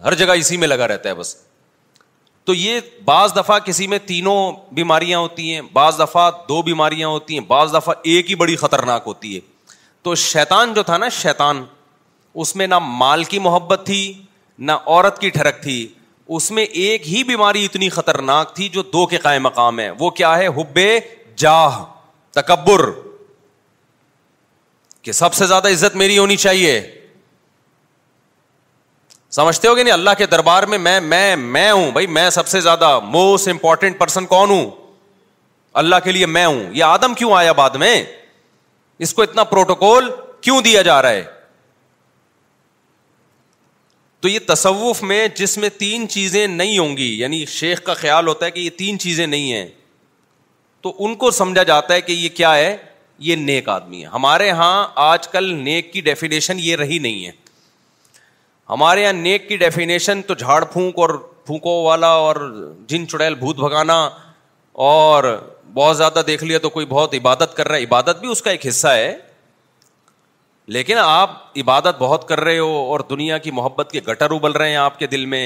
ہر 0.04 0.14
جگہ 0.14 0.32
اسی 0.38 0.56
میں 0.56 0.68
لگا 0.68 0.88
رہتا 0.88 1.08
ہے 1.08 1.14
بس 1.14 1.34
تو 2.44 2.54
یہ 2.54 2.80
بعض 3.04 3.34
دفعہ 3.36 3.58
کسی 3.64 3.86
میں 3.86 3.98
تینوں 4.06 4.52
بیماریاں 4.74 5.18
ہوتی 5.18 5.52
ہیں 5.54 5.60
بعض 5.72 5.98
دفعہ 6.00 6.30
دو 6.48 6.60
بیماریاں 6.62 7.08
ہوتی 7.08 7.38
ہیں 7.38 7.44
بعض 7.46 7.74
دفعہ 7.74 7.94
ایک 8.12 8.30
ہی 8.30 8.34
بڑی 8.42 8.56
خطرناک 8.56 9.02
ہوتی 9.06 9.34
ہے 9.34 9.40
تو 10.02 10.14
شیطان 10.24 10.72
جو 10.74 10.82
تھا 10.82 10.96
نا 10.98 11.08
شیطان 11.22 11.64
اس 12.44 12.54
میں 12.56 12.66
نہ 12.66 12.78
مال 12.78 13.24
کی 13.24 13.38
محبت 13.48 13.80
تھی 13.86 13.98
نہ 14.58 14.72
عورت 14.86 15.20
کی 15.20 15.30
ٹھڑک 15.30 15.62
تھی 15.62 15.86
اس 16.36 16.50
میں 16.50 16.64
ایک 16.84 17.06
ہی 17.08 17.22
بیماری 17.24 17.64
اتنی 17.64 17.88
خطرناک 17.90 18.54
تھی 18.56 18.68
جو 18.68 18.82
دو 18.92 19.04
کے 19.06 19.18
قائم 19.18 19.42
مقام 19.42 19.78
ہے 19.80 19.90
وہ 19.98 20.10
کیا 20.20 20.36
ہے 20.38 20.46
حب 20.56 20.78
جاہ 21.44 21.78
تکبر 22.34 22.90
کہ 25.02 25.12
سب 25.12 25.34
سے 25.34 25.46
زیادہ 25.46 25.68
عزت 25.72 25.96
میری 25.96 26.18
ہونی 26.18 26.36
چاہیے 26.36 26.80
سمجھتے 29.36 29.68
ہو 29.68 29.76
گے 29.76 29.82
نہیں 29.82 29.92
اللہ 29.92 30.10
کے 30.18 30.26
دربار 30.26 30.62
میں 30.72 30.78
میں 30.78 30.98
میں 31.00 31.36
میں 31.36 31.70
ہوں 31.70 31.90
بھائی 31.92 32.06
میں 32.16 32.28
سب 32.36 32.46
سے 32.48 32.60
زیادہ 32.60 32.98
موسٹ 33.04 33.48
امپورٹینٹ 33.48 33.98
پرسن 33.98 34.26
کون 34.26 34.50
ہوں 34.50 34.70
اللہ 35.82 35.96
کے 36.04 36.12
لیے 36.12 36.26
میں 36.26 36.44
ہوں 36.46 36.62
یہ 36.74 36.84
آدم 36.84 37.14
کیوں 37.14 37.32
آیا 37.36 37.52
بعد 37.62 37.74
میں 37.84 38.02
اس 39.06 39.14
کو 39.14 39.22
اتنا 39.22 39.44
پروٹوکول 39.52 40.10
کیوں 40.42 40.60
دیا 40.62 40.82
جا 40.82 41.00
رہا 41.02 41.10
ہے 41.10 41.24
تو 44.20 44.28
یہ 44.28 44.38
تصوف 44.46 45.02
میں 45.10 45.26
جس 45.36 45.56
میں 45.58 45.68
تین 45.78 46.08
چیزیں 46.08 46.46
نہیں 46.46 46.78
ہوں 46.78 46.96
گی 46.96 47.14
یعنی 47.18 47.44
شیخ 47.48 47.82
کا 47.84 47.94
خیال 47.94 48.28
ہوتا 48.28 48.46
ہے 48.46 48.50
کہ 48.50 48.60
یہ 48.60 48.70
تین 48.78 48.98
چیزیں 48.98 49.26
نہیں 49.26 49.52
ہیں 49.52 49.66
تو 50.82 50.92
ان 51.04 51.14
کو 51.22 51.30
سمجھا 51.38 51.62
جاتا 51.62 51.94
ہے 51.94 52.00
کہ 52.00 52.12
یہ 52.12 52.28
کیا 52.36 52.54
ہے 52.56 52.76
یہ 53.28 53.36
نیک 53.36 53.68
آدمی 53.68 54.02
ہے 54.02 54.08
ہمارے 54.14 54.46
یہاں 54.46 54.86
آج 55.04 55.28
کل 55.28 55.52
نیک 55.62 55.92
کی 55.92 56.00
ڈیفینیشن 56.08 56.56
یہ 56.60 56.76
رہی 56.76 56.98
نہیں 57.06 57.24
ہے 57.26 57.30
ہمارے 58.70 59.02
یہاں 59.02 59.12
نیک 59.12 59.48
کی 59.48 59.56
ڈیفینیشن 59.56 60.22
تو 60.26 60.34
جھاڑ 60.34 60.64
پھونک 60.72 60.98
اور 61.04 61.10
پھونکوں 61.46 61.82
والا 61.84 62.08
اور 62.24 62.36
جن 62.88 63.06
چڑیل 63.08 63.34
بھوت 63.34 63.56
بھگانا 63.56 63.98
اور 64.90 65.24
بہت 65.74 65.96
زیادہ 65.96 66.22
دیکھ 66.26 66.44
لیا 66.44 66.58
تو 66.62 66.68
کوئی 66.70 66.86
بہت 66.86 67.14
عبادت 67.14 67.56
کر 67.56 67.68
رہا 67.68 67.76
ہے 67.76 67.84
عبادت 67.84 68.20
بھی 68.20 68.28
اس 68.30 68.42
کا 68.42 68.50
ایک 68.50 68.66
حصہ 68.66 68.88
ہے 68.88 69.14
لیکن 70.74 70.98
آپ 71.00 71.30
عبادت 71.58 71.98
بہت 71.98 72.26
کر 72.28 72.40
رہے 72.44 72.58
ہو 72.58 72.72
اور 72.92 73.00
دنیا 73.10 73.36
کی 73.44 73.50
محبت 73.58 73.90
کے 73.90 74.00
گٹر 74.08 74.30
ابل 74.34 74.52
رہے 74.52 74.70
ہیں 74.70 74.76
آپ 74.76 74.98
کے 74.98 75.06
دل 75.12 75.24
میں 75.34 75.44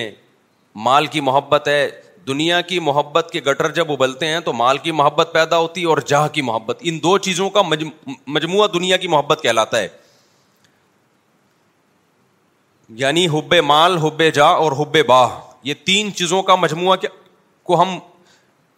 مال 0.86 1.06
کی 1.06 1.20
محبت 1.20 1.68
ہے 1.68 1.82
دنیا 2.26 2.60
کی 2.70 2.78
محبت 2.86 3.28
کے 3.32 3.40
گٹر 3.48 3.70
جب 3.76 3.92
ابلتے 3.92 4.26
ہیں 4.28 4.40
تو 4.48 4.52
مال 4.52 4.78
کی 4.86 4.92
محبت 5.00 5.28
پیدا 5.32 5.58
ہوتی 5.58 5.80
ہے 5.82 5.86
اور 5.94 5.98
جاہ 6.06 6.26
کی 6.32 6.42
محبت 6.48 6.78
ان 6.90 6.98
دو 7.02 7.16
چیزوں 7.26 7.48
کا 7.58 7.62
مجموعہ 8.26 8.66
دنیا 8.74 8.96
کی 9.04 9.08
محبت 9.14 9.40
کہلاتا 9.42 9.78
ہے 9.78 9.88
یعنی 13.04 13.26
حب 13.32 13.54
مال 13.66 13.96
حب 14.02 14.22
جا 14.34 14.46
اور 14.64 14.72
حب 14.80 14.96
باہ 15.08 15.38
یہ 15.68 15.74
تین 15.86 16.12
چیزوں 16.16 16.42
کا 16.50 16.54
مجموعہ 16.66 16.96
کو 17.70 17.80
ہم 17.82 17.98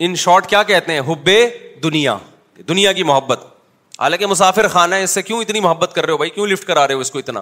ان 0.07 0.15
شارٹ 0.27 0.47
کیا 0.49 0.63
کہتے 0.73 0.93
ہیں 0.93 1.01
حب 1.13 1.29
دنیا 1.83 2.17
دنیا 2.69 2.93
کی 2.93 3.03
محبت 3.03 3.53
حالانکہ 3.99 4.27
مسافر 4.27 4.69
خانہ 4.69 4.95
ہے 4.95 5.03
اس 5.03 5.11
سے 5.15 5.23
کیوں 5.23 5.41
اتنی 5.41 5.61
محبت 5.61 5.93
کر 5.95 6.05
رہے 6.05 6.13
ہو 6.13 6.17
بھائی 6.19 6.31
کیوں 6.31 6.47
لفٹ 6.47 6.65
کرا 6.67 6.87
رہے 6.89 6.95
ہو 6.95 7.01
اس 7.01 7.11
کو 7.11 7.19
اتنا 7.19 7.41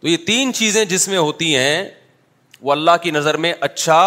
تو 0.00 0.08
یہ 0.08 0.16
تین 0.26 0.52
چیزیں 0.54 0.84
جس 0.92 1.06
میں 1.08 1.18
ہوتی 1.18 1.56
ہیں 1.56 1.84
وہ 2.60 2.72
اللہ 2.72 2.96
کی 3.02 3.10
نظر 3.10 3.36
میں 3.44 3.52
اچھا 3.66 4.00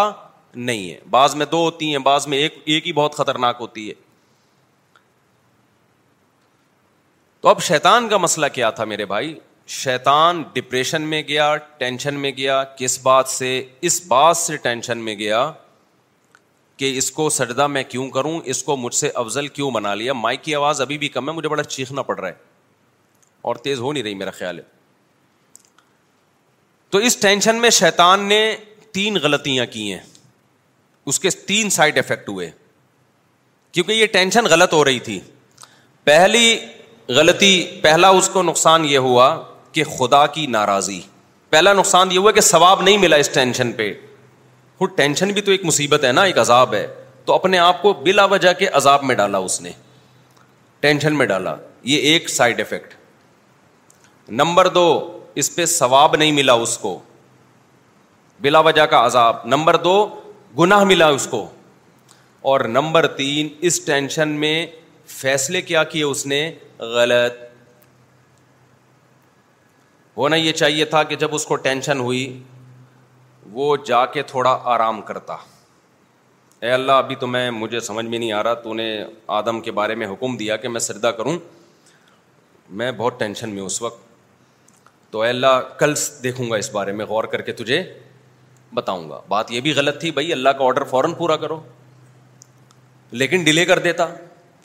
نہیں 0.55 0.89
ہے 0.91 0.99
بعض 1.09 1.35
میں 1.35 1.45
دو 1.51 1.57
ہوتی 1.63 1.91
ہیں 1.91 1.97
بعض 2.07 2.27
میں 2.27 2.37
ایک 2.37 2.55
ایک 2.65 2.87
ہی 2.87 2.93
بہت 2.93 3.15
خطرناک 3.15 3.57
ہوتی 3.59 3.87
ہے 3.89 3.93
تو 7.41 7.49
اب 7.49 7.61
شیطان 7.63 8.07
کا 8.09 8.17
مسئلہ 8.17 8.45
کیا 8.53 8.69
تھا 8.75 8.83
میرے 8.91 9.05
بھائی 9.05 9.33
شیطان 9.81 10.43
ڈپریشن 10.53 11.01
میں 11.13 11.21
گیا 11.27 11.55
ٹینشن 11.77 12.13
میں 12.25 12.31
گیا 12.37 12.63
کس 12.77 12.99
بات 13.03 13.27
سے 13.29 13.49
اس 13.89 14.01
بات 14.07 14.37
سے 14.37 14.57
ٹینشن 14.67 14.97
میں 15.07 15.15
گیا 15.19 15.51
کہ 16.77 16.91
اس 16.97 17.09
کو 17.11 17.29
سجدہ 17.29 17.67
میں 17.67 17.83
کیوں 17.89 18.09
کروں 18.11 18.39
اس 18.53 18.61
کو 18.63 18.75
مجھ 18.77 18.93
سے 18.95 19.09
افضل 19.15 19.47
کیوں 19.57 19.69
بنا 19.71 19.93
لیا 19.95 20.13
مائک 20.13 20.43
کی 20.43 20.55
آواز 20.55 20.81
ابھی 20.81 20.97
بھی 20.97 21.07
کم 21.09 21.29
ہے 21.29 21.33
مجھے 21.35 21.49
بڑا 21.49 21.63
چیخنا 21.63 22.01
پڑ 22.03 22.19
رہا 22.19 22.27
ہے 22.27 22.33
اور 23.49 23.55
تیز 23.65 23.79
ہو 23.79 23.91
نہیں 23.93 24.03
رہی 24.03 24.15
میرا 24.15 24.31
خیال 24.37 24.57
ہے 24.59 24.63
تو 26.91 26.97
اس 27.09 27.15
ٹینشن 27.17 27.55
میں 27.61 27.69
شیطان 27.79 28.25
نے 28.29 28.39
تین 28.93 29.17
غلطیاں 29.21 29.65
کی 29.71 29.91
ہیں 29.91 29.99
اس 31.11 31.19
کے 31.19 31.29
تین 31.47 31.69
سائڈ 31.77 31.97
افیکٹ 31.97 32.29
ہوئے 32.29 32.49
کیونکہ 33.71 33.91
یہ 33.91 34.05
ٹینشن 34.11 34.45
غلط 34.49 34.73
ہو 34.73 34.83
رہی 34.85 34.99
تھی 35.07 35.19
پہلی 36.03 36.57
غلطی 37.17 37.53
پہلا 37.83 38.09
اس 38.19 38.29
کو 38.33 38.43
نقصان 38.43 38.85
یہ 38.85 38.97
ہوا 39.07 39.27
کہ 39.71 39.83
خدا 39.97 40.25
کی 40.35 40.45
ناراضی 40.55 40.99
پہلا 41.49 41.73
نقصان 41.73 42.11
یہ 42.11 42.17
ہوا 42.19 42.31
کہ 42.31 42.41
ثواب 42.41 42.81
نہیں 42.81 42.97
ملا 42.97 43.15
اس 43.23 43.29
ٹینشن 43.33 43.71
پہ 43.77 43.91
خود 44.77 44.95
ٹینشن 44.97 45.31
بھی 45.33 45.41
تو 45.41 45.51
ایک 45.51 45.65
مصیبت 45.65 46.03
ہے 46.05 46.11
نا 46.11 46.23
ایک 46.29 46.37
عذاب 46.39 46.73
ہے 46.73 46.85
تو 47.25 47.33
اپنے 47.33 47.57
آپ 47.59 47.81
کو 47.81 47.93
بلا 48.03 48.23
وجہ 48.33 48.53
کے 48.59 48.67
عذاب 48.79 49.03
میں 49.03 49.15
ڈالا 49.15 49.37
اس 49.49 49.59
نے 49.61 49.71
ٹینشن 50.85 51.17
میں 51.17 51.25
ڈالا 51.25 51.55
یہ 51.91 51.99
ایک 52.11 52.29
سائڈ 52.29 52.59
افیکٹ 52.61 52.93
نمبر 54.41 54.67
دو 54.79 54.85
اس 55.41 55.55
پہ 55.55 55.65
ثواب 55.65 56.15
نہیں 56.15 56.31
ملا 56.31 56.53
اس 56.65 56.77
کو 56.77 56.97
بلا 58.41 58.59
وجہ 58.67 58.85
کا 58.91 59.05
عذاب 59.05 59.45
نمبر 59.55 59.75
دو 59.83 59.93
گناہ 60.59 60.83
ملا 60.83 61.07
اس 61.17 61.27
کو 61.31 61.45
اور 62.51 62.59
نمبر 62.77 63.07
تین 63.19 63.47
اس 63.67 63.79
ٹینشن 63.85 64.29
میں 64.39 64.55
فیصلے 65.19 65.61
کیا 65.61 65.83
کیے 65.91 66.03
اس 66.03 66.25
نے 66.25 66.39
غلط 66.95 67.41
ہونا 70.17 70.35
یہ 70.35 70.51
چاہیے 70.61 70.85
تھا 70.85 71.03
کہ 71.11 71.15
جب 71.23 71.35
اس 71.35 71.45
کو 71.45 71.55
ٹینشن 71.69 71.99
ہوئی 71.99 72.23
وہ 73.53 73.75
جا 73.85 74.05
کے 74.13 74.21
تھوڑا 74.27 74.57
آرام 74.73 75.01
کرتا 75.09 75.33
اے 76.65 76.71
اللہ 76.71 76.91
ابھی 77.01 77.15
تو 77.19 77.27
میں 77.27 77.49
مجھے 77.51 77.79
سمجھ 77.89 78.05
میں 78.05 78.19
نہیں 78.19 78.31
آ 78.33 78.41
رہا 78.43 78.53
تو 78.65 78.73
نے 78.73 78.85
آدم 79.39 79.59
کے 79.61 79.71
بارے 79.79 79.95
میں 80.01 80.07
حکم 80.11 80.37
دیا 80.37 80.55
کہ 80.57 80.67
میں 80.69 80.79
سردا 80.81 81.11
کروں 81.17 81.37
میں 82.81 82.91
بہت 83.01 83.19
ٹینشن 83.19 83.49
میں 83.49 83.59
ہوں 83.59 83.65
اس 83.65 83.81
وقت 83.81 84.01
تو 85.11 85.21
اے 85.21 85.29
اللہ 85.29 85.59
کل 85.79 85.93
دیکھوں 86.23 86.49
گا 86.51 86.55
اس 86.57 86.69
بارے 86.73 86.91
میں 86.99 87.05
غور 87.05 87.23
کر 87.33 87.41
کے 87.49 87.53
تجھے 87.63 87.81
بتاؤں 88.75 89.09
گا 89.09 89.19
بات 89.27 89.51
یہ 89.51 89.61
بھی 89.65 89.73
غلط 89.75 89.99
تھی 90.01 90.11
بھائی 90.11 90.31
اللہ 90.33 90.55
کا 90.59 90.65
آڈر 90.65 90.83
فوراً 90.93 91.13
پورا 91.17 91.35
کرو 91.43 91.59
لیکن 93.21 93.43
ڈیلے 93.43 93.65
کر 93.71 93.79
دیتا 93.87 94.07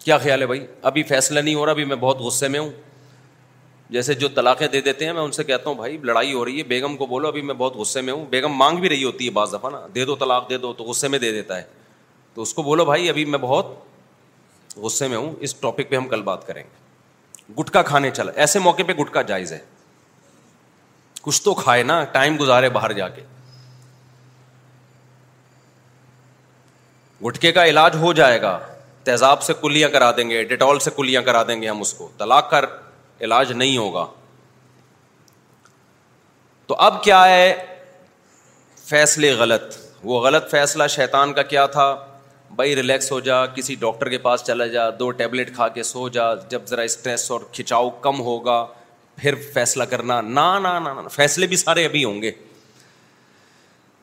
کیا 0.04 0.18
خیال 0.18 0.40
ہے 0.42 0.46
بھائی 0.46 0.66
ابھی 0.92 1.02
فیصلہ 1.12 1.40
نہیں 1.40 1.54
ہو 1.54 1.64
رہا 1.64 1.72
ابھی 1.72 1.84
میں 1.92 1.96
بہت 2.08 2.18
غصے 2.26 2.48
میں 2.54 2.60
ہوں 2.60 2.70
جیسے 3.90 4.14
جو 4.14 4.28
طلاقے 4.34 4.66
دے 4.68 4.80
دیتے 4.80 5.04
ہیں 5.06 5.12
میں 5.12 5.22
ان 5.22 5.30
سے 5.32 5.44
کہتا 5.44 5.68
ہوں 5.68 5.76
بھائی 5.76 5.96
لڑائی 6.04 6.32
ہو 6.32 6.44
رہی 6.44 6.58
ہے 6.58 6.62
بیگم 6.72 6.96
کو 6.96 7.06
بولو 7.06 7.28
ابھی 7.28 7.40
میں 7.42 7.54
بہت 7.58 7.76
غصے 7.76 8.00
میں 8.08 8.12
ہوں 8.12 8.24
بیگم 8.30 8.52
مانگ 8.56 8.78
بھی 8.80 8.88
رہی 8.88 9.04
ہوتی 9.04 9.24
ہے 9.26 9.30
بعض 9.38 9.52
دفعہ 9.52 9.70
نا 9.70 9.78
دے 9.80 9.90
دے 9.94 10.04
دو 10.04 10.14
دو 10.14 10.24
طلاق 10.24 10.48
تو 10.62 10.84
غصے 10.84 11.08
میں 11.08 11.18
دے 11.18 11.30
دیتا 11.32 11.56
ہے 11.58 11.62
تو 12.34 12.42
اس 12.42 12.52
کو 12.54 12.62
بولو 12.62 12.84
بھائی 12.84 13.08
ابھی 13.10 13.24
میں 13.34 13.38
بہت 13.44 13.72
غصے 14.82 15.08
میں 15.08 15.16
ہوں 15.16 15.32
اس 15.46 15.54
ٹاپک 15.60 15.88
پہ 15.90 15.96
ہم 15.96 16.08
کل 16.08 16.22
بات 16.22 16.46
کریں 16.46 16.62
گے 16.62 17.54
گٹکا 17.60 17.82
کھانے 17.82 18.10
چلا 18.14 18.32
ایسے 18.44 18.58
موقع 18.58 18.82
پہ 18.86 18.92
گٹکا 19.00 19.22
جائز 19.30 19.52
ہے 19.52 19.58
کچھ 21.22 21.42
تو 21.42 21.54
کھائے 21.54 21.82
نا 21.82 22.02
ٹائم 22.16 22.36
گزارے 22.40 22.68
باہر 22.70 22.92
جا 23.00 23.08
کے 23.08 23.22
گٹکے 27.26 27.52
کا 27.52 27.64
علاج 27.66 27.96
ہو 28.00 28.12
جائے 28.20 28.40
گا 28.42 28.58
تیزاب 29.04 29.42
سے 29.42 29.52
کلیاں 29.60 29.88
کرا 29.90 30.10
دیں 30.16 30.28
گے 30.30 30.42
ڈیٹول 30.50 30.78
سے 30.80 30.90
کلیاں 30.96 31.22
کرا 31.22 31.42
دیں 31.48 31.60
گے 31.62 31.68
ہم 31.68 31.80
اس 31.80 31.92
کو 31.94 32.08
طلاق 32.18 32.50
کر 32.50 32.64
علاج 33.24 33.52
نہیں 33.52 33.76
ہوگا 33.76 34.04
تو 36.66 36.76
اب 36.86 37.02
کیا 37.04 37.24
ہے 37.28 37.46
فیصلے 38.84 39.32
غلط 39.38 39.76
وہ 40.10 40.20
غلط 40.24 40.50
فیصلہ 40.50 40.86
شیطان 40.96 41.32
کا 41.34 41.42
کیا 41.52 41.66
تھا 41.76 41.86
بھائی 42.56 42.76
ریلیکس 42.76 43.10
ہو 43.12 43.18
جا 43.20 43.44
کسی 43.56 43.74
ڈاکٹر 43.80 44.08
کے 44.08 44.18
پاس 44.18 44.42
چلا 44.46 44.66
جا 44.66 44.88
دو 44.98 45.10
ٹیبلٹ 45.22 45.54
کھا 45.54 45.68
کے 45.78 45.82
سو 45.82 46.08
جا 46.18 46.32
جب 46.50 46.66
ذرا 46.68 46.82
اسٹریس 46.90 47.30
اور 47.30 47.40
کھچاؤ 47.52 47.88
کم 48.06 48.20
ہوگا 48.28 48.64
پھر 49.16 49.34
فیصلہ 49.54 49.84
کرنا 49.90 50.20
نہ 50.20 51.08
فیصلے 51.12 51.46
بھی 51.52 51.56
سارے 51.56 51.84
ابھی 51.84 52.04
ہوں 52.04 52.22
گے 52.22 52.30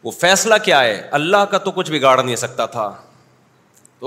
وہ 0.04 0.12
فیصلہ 0.12 0.56
کیا 0.66 0.82
ہے 0.84 1.00
اللہ 1.20 1.46
کا 1.52 1.58
تو 1.68 1.72
کچھ 1.76 1.92
بگاڑ 1.92 2.22
نہیں 2.24 2.36
سکتا 2.42 2.66
تھا 2.76 2.94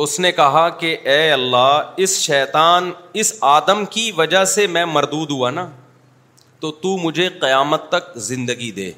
اس 0.02 0.18
نے 0.20 0.30
کہا 0.32 0.68
کہ 0.80 0.96
اے 1.12 1.20
اللہ 1.32 1.94
اس 2.04 2.16
شیطان 2.20 2.90
اس 3.22 3.32
آدم 3.52 3.84
کی 3.94 4.10
وجہ 4.16 4.44
سے 4.54 4.66
میں 4.76 4.84
مردود 4.96 5.30
ہوا 5.30 5.50
نا 5.50 5.66
تو 6.60 6.70
تو 6.84 6.96
مجھے 7.02 7.28
قیامت 7.40 7.88
تک 7.92 8.14
زندگی 8.26 8.70
دے 8.78 8.90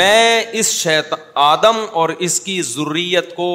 میں 0.00 0.42
اس 0.58 0.68
شیط 0.82 1.12
آدم 1.50 1.76
اور 2.02 2.08
اس 2.28 2.38
کی 2.40 2.60
ضروریت 2.70 3.34
کو 3.36 3.48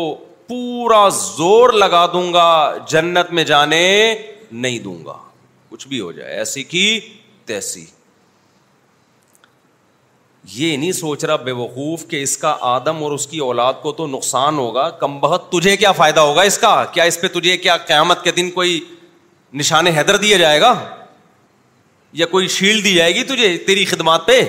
پورا 0.48 1.08
زور 1.20 1.74
لگا 1.84 2.06
دوں 2.14 2.32
گا 2.34 2.50
جنت 2.90 3.32
میں 3.38 3.44
جانے 3.54 3.84
نہیں 4.66 4.80
دوں 4.88 4.98
گا 5.06 5.18
کچھ 5.70 5.88
بھی 5.88 6.00
ہو 6.00 6.12
جائے 6.20 6.38
ایسی 6.38 6.64
کی 6.74 6.86
تیسی 7.52 7.86
یہ 10.50 10.76
نہیں 10.78 10.92
سوچ 10.92 11.24
رہا 11.26 11.36
بے 11.46 11.52
وقوف 11.52 12.06
کہ 12.10 12.22
اس 12.24 12.38
کا 12.38 12.56
آدم 12.76 13.04
اور 13.04 13.12
اس 13.12 13.28
کی 13.28 13.40
اولاد 13.40 13.74
کو 13.82 13.92
تو 13.98 14.08
نقصان 14.08 14.58
ہوگا 14.58 14.90
کم 15.00 15.20
بہت 15.20 15.50
تجھے 15.52 15.76
کیا 15.78 15.92
فائدہ 15.98 16.20
ہوگا 16.20 16.42
اس 16.52 16.58
کا 16.58 16.74
کیا 16.94 17.04
اس 17.12 17.20
پہ 17.22 17.28
تجھے 17.40 17.56
کیا 17.58 17.76
قیامت 17.78 18.24
کے 18.24 18.32
دن 18.38 18.50
کوئی 18.52 18.80
نشان 19.60 19.88
حیدر 19.98 20.18
دیا 20.18 20.38
جائے 20.38 20.62
گا 20.62 20.74
یا 22.20 22.26
کوئی 22.26 22.48
شیلڈ 22.58 22.84
دی 22.86 22.94
جائے 22.96 23.14
گی 23.16 23.24
تجھے 23.24 23.56
تیری 23.68 23.86
خدمات 23.86 24.26
پہ 24.28 24.42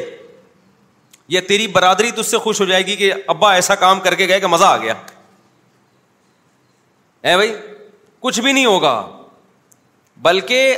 یا 1.28 1.40
تیری 1.48 1.66
برادری 1.74 2.10
تجھ 2.16 2.26
سے 2.26 2.38
خوش 2.44 2.60
ہو 2.60 2.64
جائے 2.66 2.86
گی 2.86 2.96
کہ 2.96 3.12
ابا 3.34 3.52
ایسا 3.54 3.74
کام 3.84 4.00
کر 4.04 4.14
کے 4.14 4.28
گئے 4.28 4.40
کہ 4.40 4.46
مزہ 4.46 4.64
آ 4.64 4.76
گیا 4.76 4.94
اے 7.30 7.34
بھائی 7.36 7.52
کچھ 8.20 8.40
بھی 8.40 8.52
نہیں 8.52 8.64
ہوگا 8.66 8.96
بلکہ 10.22 10.76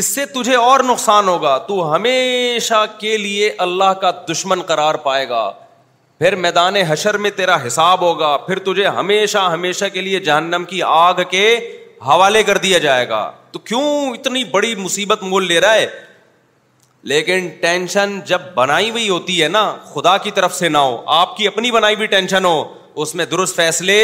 اس 0.00 0.06
سے 0.14 0.24
تجھے 0.34 0.54
اور 0.56 0.80
نقصان 0.88 1.26
ہوگا 1.28 1.56
تو 1.66 1.94
ہمیشہ 1.94 2.84
کے 3.00 3.16
لیے 3.16 3.50
اللہ 3.64 3.92
کا 4.00 4.10
دشمن 4.30 4.62
قرار 4.66 4.94
پائے 5.08 5.28
گا 5.28 5.50
پھر 6.18 6.34
میدان 6.44 6.76
حشر 6.88 7.16
میں 7.24 7.30
تیرا 7.36 7.56
حساب 7.66 8.00
ہوگا 8.02 8.36
پھر 8.46 8.58
تجھے 8.72 8.86
ہمیشہ 8.86 9.38
ہمیشہ 9.52 9.84
کے 9.92 10.00
لیے 10.00 10.18
جہنم 10.28 10.64
کی 10.68 10.82
آگ 10.86 11.20
کے 11.30 11.44
حوالے 12.06 12.42
کر 12.42 12.58
دیا 12.58 12.78
جائے 12.86 13.08
گا 13.08 13.30
تو 13.52 13.58
کیوں 13.70 13.82
اتنی 14.14 14.44
بڑی 14.50 14.74
مصیبت 14.74 15.22
مول 15.22 15.46
لے 15.48 15.60
رہا 15.60 15.74
ہے 15.74 15.86
لیکن 17.10 17.48
ٹینشن 17.60 18.18
جب 18.26 18.40
بنائی 18.54 18.90
ہوئی 18.90 19.08
ہوتی 19.08 19.42
ہے 19.42 19.48
نا 19.48 19.70
خدا 19.94 20.16
کی 20.24 20.30
طرف 20.34 20.54
سے 20.54 20.68
نہ 20.68 20.78
ہو 20.78 21.00
آپ 21.20 21.36
کی 21.36 21.46
اپنی 21.46 21.70
بنائی 21.70 21.94
ہوئی 21.94 22.06
ٹینشن 22.06 22.44
ہو 22.44 22.62
اس 23.00 23.14
میں 23.14 23.24
درست 23.26 23.56
فیصلے 23.56 24.00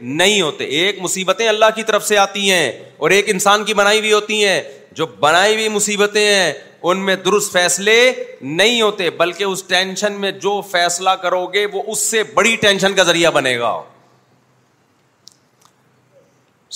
نہیں 0.00 0.40
ہوتے 0.40 0.64
ایک 0.80 1.00
مصیبتیں 1.02 1.46
اللہ 1.48 1.70
کی 1.74 1.82
طرف 1.86 2.06
سے 2.06 2.16
آتی 2.18 2.50
ہیں 2.50 2.70
اور 3.04 3.10
ایک 3.16 3.28
انسان 3.30 3.64
کی 3.64 3.74
بنائی 3.74 3.98
ہوئی 3.98 4.12
ہوتی 4.12 4.44
ہیں 4.46 4.60
جو 5.00 5.06
بنائی 5.20 5.54
ہوئی 5.54 5.68
مصیبتیں 5.74 6.24
ہیں 6.24 6.52
ان 6.90 6.98
میں 7.04 7.14
درست 7.24 7.52
فیصلے 7.52 7.96
نہیں 8.42 8.80
ہوتے 8.82 9.08
بلکہ 9.18 9.44
اس 9.44 9.62
ٹینشن 9.66 10.12
میں 10.20 10.30
جو 10.46 10.60
فیصلہ 10.70 11.10
کرو 11.22 11.44
گے 11.52 11.64
وہ 11.72 11.82
اس 11.92 11.98
سے 12.10 12.22
بڑی 12.34 12.56
ٹینشن 12.60 12.94
کا 12.94 13.02
ذریعہ 13.10 13.30
بنے 13.34 13.58
گا 13.58 13.76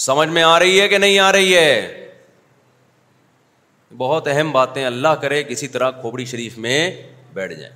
سمجھ 0.05 0.29
میں 0.29 0.43
آ 0.43 0.59
رہی 0.59 0.81
ہے 0.81 0.87
کہ 0.89 0.99
نہیں 0.99 1.19
آ 1.19 1.31
رہی 1.33 1.55
ہے 1.57 2.05
بہت 3.99 4.27
اہم 4.29 4.51
باتیں 4.53 4.85
اللہ 4.85 5.15
کرے 5.23 5.43
کسی 5.49 5.69
طرح 5.77 5.91
کھوبڑی 6.01 6.25
شریف 6.35 6.59
میں 6.67 6.79
بیٹھ 7.35 7.53
جائیں 7.59 7.75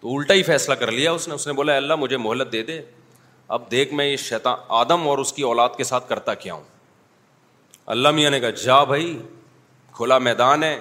تو 0.00 0.14
الٹا 0.16 0.34
ہی 0.34 0.42
فیصلہ 0.42 0.74
کر 0.80 0.90
لیا 0.92 1.12
اس 1.12 1.26
نے 1.28 1.34
اس 1.34 1.46
نے 1.46 1.52
بولا 1.52 1.76
اللہ 1.76 1.96
مجھے 1.98 2.16
مہلت 2.16 2.52
دے 2.52 2.62
دے 2.68 2.80
اب 3.56 3.70
دیکھ 3.70 3.92
میں 3.94 4.06
یہ 4.06 4.16
شیطان 4.26 4.58
آدم 4.78 5.08
اور 5.08 5.18
اس 5.18 5.32
کی 5.32 5.42
اولاد 5.42 5.68
کے 5.76 5.84
ساتھ 5.84 6.08
کرتا 6.08 6.34
کیا 6.44 6.54
ہوں 6.54 6.62
اللہ 7.94 8.08
میاں 8.18 8.30
نے 8.30 8.38
کہا 8.40 8.50
جا 8.64 8.82
بھائی 8.92 9.18
کھلا 9.96 10.18
میدان 10.28 10.62
ہے 10.64 10.78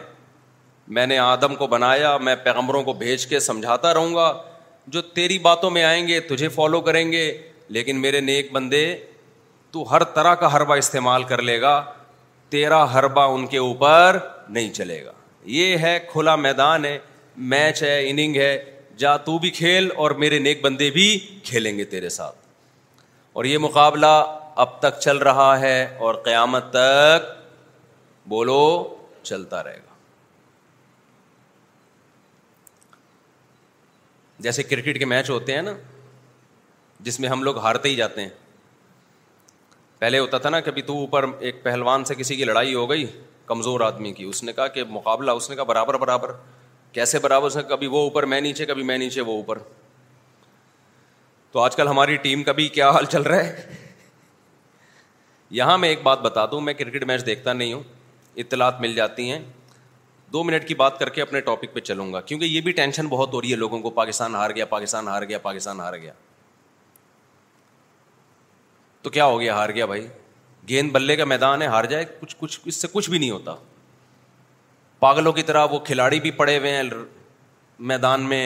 میں 0.97 1.05
نے 1.07 1.17
آدم 1.19 1.55
کو 1.55 1.67
بنایا 1.67 2.15
میں 2.27 2.35
پیغمبروں 2.43 2.83
کو 2.83 2.93
بھیج 3.03 3.25
کے 3.27 3.39
سمجھاتا 3.47 3.93
رہوں 3.93 4.13
گا 4.15 4.31
جو 4.93 5.01
تیری 5.19 5.37
باتوں 5.39 5.69
میں 5.71 5.83
آئیں 5.83 6.07
گے 6.07 6.19
تجھے 6.29 6.47
فالو 6.49 6.81
کریں 6.81 7.11
گے 7.11 7.23
لیکن 7.77 8.01
میرے 8.01 8.19
نیک 8.21 8.51
بندے 8.51 8.83
تو 9.71 9.83
ہر 9.91 10.03
طرح 10.15 10.35
کا 10.35 10.55
حربہ 10.55 10.75
استعمال 10.83 11.23
کر 11.31 11.41
لے 11.41 11.59
گا 11.61 11.81
تیرا 12.55 12.83
حربہ 12.97 13.21
ان 13.33 13.45
کے 13.47 13.57
اوپر 13.57 14.17
نہیں 14.49 14.71
چلے 14.73 15.03
گا 15.05 15.11
یہ 15.57 15.77
ہے 15.87 15.97
کھلا 16.11 16.35
میدان 16.45 16.85
ہے 16.85 16.97
میچ 17.51 17.81
ہے 17.83 17.99
اننگ 18.09 18.35
ہے 18.35 18.53
جا 18.99 19.15
تو 19.25 19.37
بھی 19.39 19.49
کھیل 19.57 19.87
اور 20.03 20.11
میرے 20.21 20.37
نیک 20.39 20.61
بندے 20.63 20.89
بھی 20.91 21.05
کھیلیں 21.49 21.77
گے 21.77 21.83
تیرے 21.91 22.09
ساتھ 22.15 22.37
اور 23.39 23.45
یہ 23.45 23.57
مقابلہ 23.65 24.07
اب 24.63 24.79
تک 24.81 24.99
چل 25.01 25.17
رہا 25.27 25.49
ہے 25.59 25.77
اور 26.07 26.15
قیامت 26.25 26.69
تک 26.71 27.29
بولو 28.33 28.57
چلتا 29.29 29.63
رہے 29.63 29.77
گا 29.77 29.87
جیسے 34.47 34.63
کرکٹ 34.63 34.99
کے 34.99 35.05
میچ 35.13 35.29
ہوتے 35.29 35.55
ہیں 35.55 35.61
نا 35.61 35.71
جس 37.07 37.19
میں 37.19 37.29
ہم 37.29 37.43
لوگ 37.43 37.57
ہارتے 37.65 37.89
ہی 37.89 37.95
جاتے 37.95 38.21
ہیں 38.21 38.29
پہلے 39.99 40.19
ہوتا 40.19 40.37
تھا 40.43 40.49
نا 40.49 40.59
کبھی 40.67 40.81
تو 40.89 40.97
اوپر 40.99 41.25
ایک 41.47 41.63
پہلوان 41.63 42.03
سے 42.05 42.15
کسی 42.15 42.35
کی 42.35 42.43
لڑائی 42.45 42.73
ہو 42.75 42.89
گئی 42.89 43.05
کمزور 43.45 43.81
آدمی 43.81 44.11
کی 44.19 44.23
اس 44.23 44.43
نے 44.43 44.53
کہا 44.53 44.67
کہ 44.75 44.83
مقابلہ 44.89 45.31
اس 45.39 45.49
نے 45.49 45.55
کہا 45.55 45.63
برابر 45.73 45.97
برابر 46.05 46.31
کیسے 46.91 47.19
برابر 47.19 47.49
سر 47.49 47.61
کبھی 47.69 47.87
وہ 47.87 47.99
اوپر 48.03 48.25
میں 48.25 48.39
نیچے 48.41 48.65
کبھی 48.65 48.83
میں 48.83 48.97
نیچے 48.97 49.21
وہ 49.21 49.33
اوپر 49.35 49.57
تو 51.51 51.59
آج 51.59 51.75
کل 51.75 51.87
ہماری 51.87 52.15
ٹیم 52.23 52.43
کا 52.43 52.51
بھی 52.51 52.67
کیا 52.69 52.89
حال 52.91 53.05
چل 53.11 53.21
رہا 53.21 53.43
ہے 53.45 53.75
یہاں 55.59 55.77
میں 55.77 55.89
ایک 55.89 56.01
بات 56.03 56.21
بتا 56.21 56.45
دوں 56.51 56.61
میں 56.61 56.73
کرکٹ 56.73 57.03
میچ 57.07 57.25
دیکھتا 57.25 57.53
نہیں 57.53 57.73
ہوں 57.73 57.83
اطلاعات 58.43 58.81
مل 58.81 58.93
جاتی 58.95 59.29
ہیں 59.31 59.39
دو 60.33 60.43
منٹ 60.43 60.67
کی 60.67 60.75
بات 60.81 60.99
کر 60.99 61.09
کے 61.09 61.21
اپنے 61.21 61.39
ٹاپک 61.41 61.73
پہ 61.73 61.79
چلوں 61.79 62.11
گا 62.13 62.21
کیونکہ 62.21 62.45
یہ 62.45 62.61
بھی 62.61 62.71
ٹینشن 62.79 63.07
بہت 63.09 63.33
ہو 63.33 63.41
رہی 63.41 63.51
ہے 63.51 63.55
لوگوں 63.57 63.79
کو 63.81 63.89
پاکستان 63.91 64.35
ہار 64.35 64.49
گیا 64.55 64.65
پاکستان 64.75 65.07
ہار 65.07 65.23
گیا 65.29 65.37
پاکستان 65.43 65.79
ہار 65.79 65.93
گیا 66.01 66.11
تو 69.01 69.09
کیا 69.09 69.25
ہو 69.25 69.39
گیا 69.39 69.55
ہار 69.55 69.69
گیا 69.75 69.85
بھائی 69.85 70.07
گیند 70.69 70.91
بلے 70.91 71.15
کا 71.15 71.25
میدان 71.25 71.61
ہے 71.61 71.67
ہار 71.67 71.83
جائے 71.95 72.05
کچھ 72.19 72.35
کچھ 72.39 72.59
اس 72.65 72.81
سے 72.81 72.87
کچھ 72.93 73.09
بھی 73.09 73.17
نہیں 73.19 73.29
ہوتا 73.31 73.55
پاگلوں 74.99 75.31
کی 75.33 75.43
طرح 75.49 75.65
وہ 75.71 75.79
کھلاڑی 75.87 76.19
بھی 76.19 76.31
پڑے 76.39 76.57
ہوئے 76.57 76.71
ہیں 76.75 76.81
میدان 77.89 78.21
میں 78.29 78.45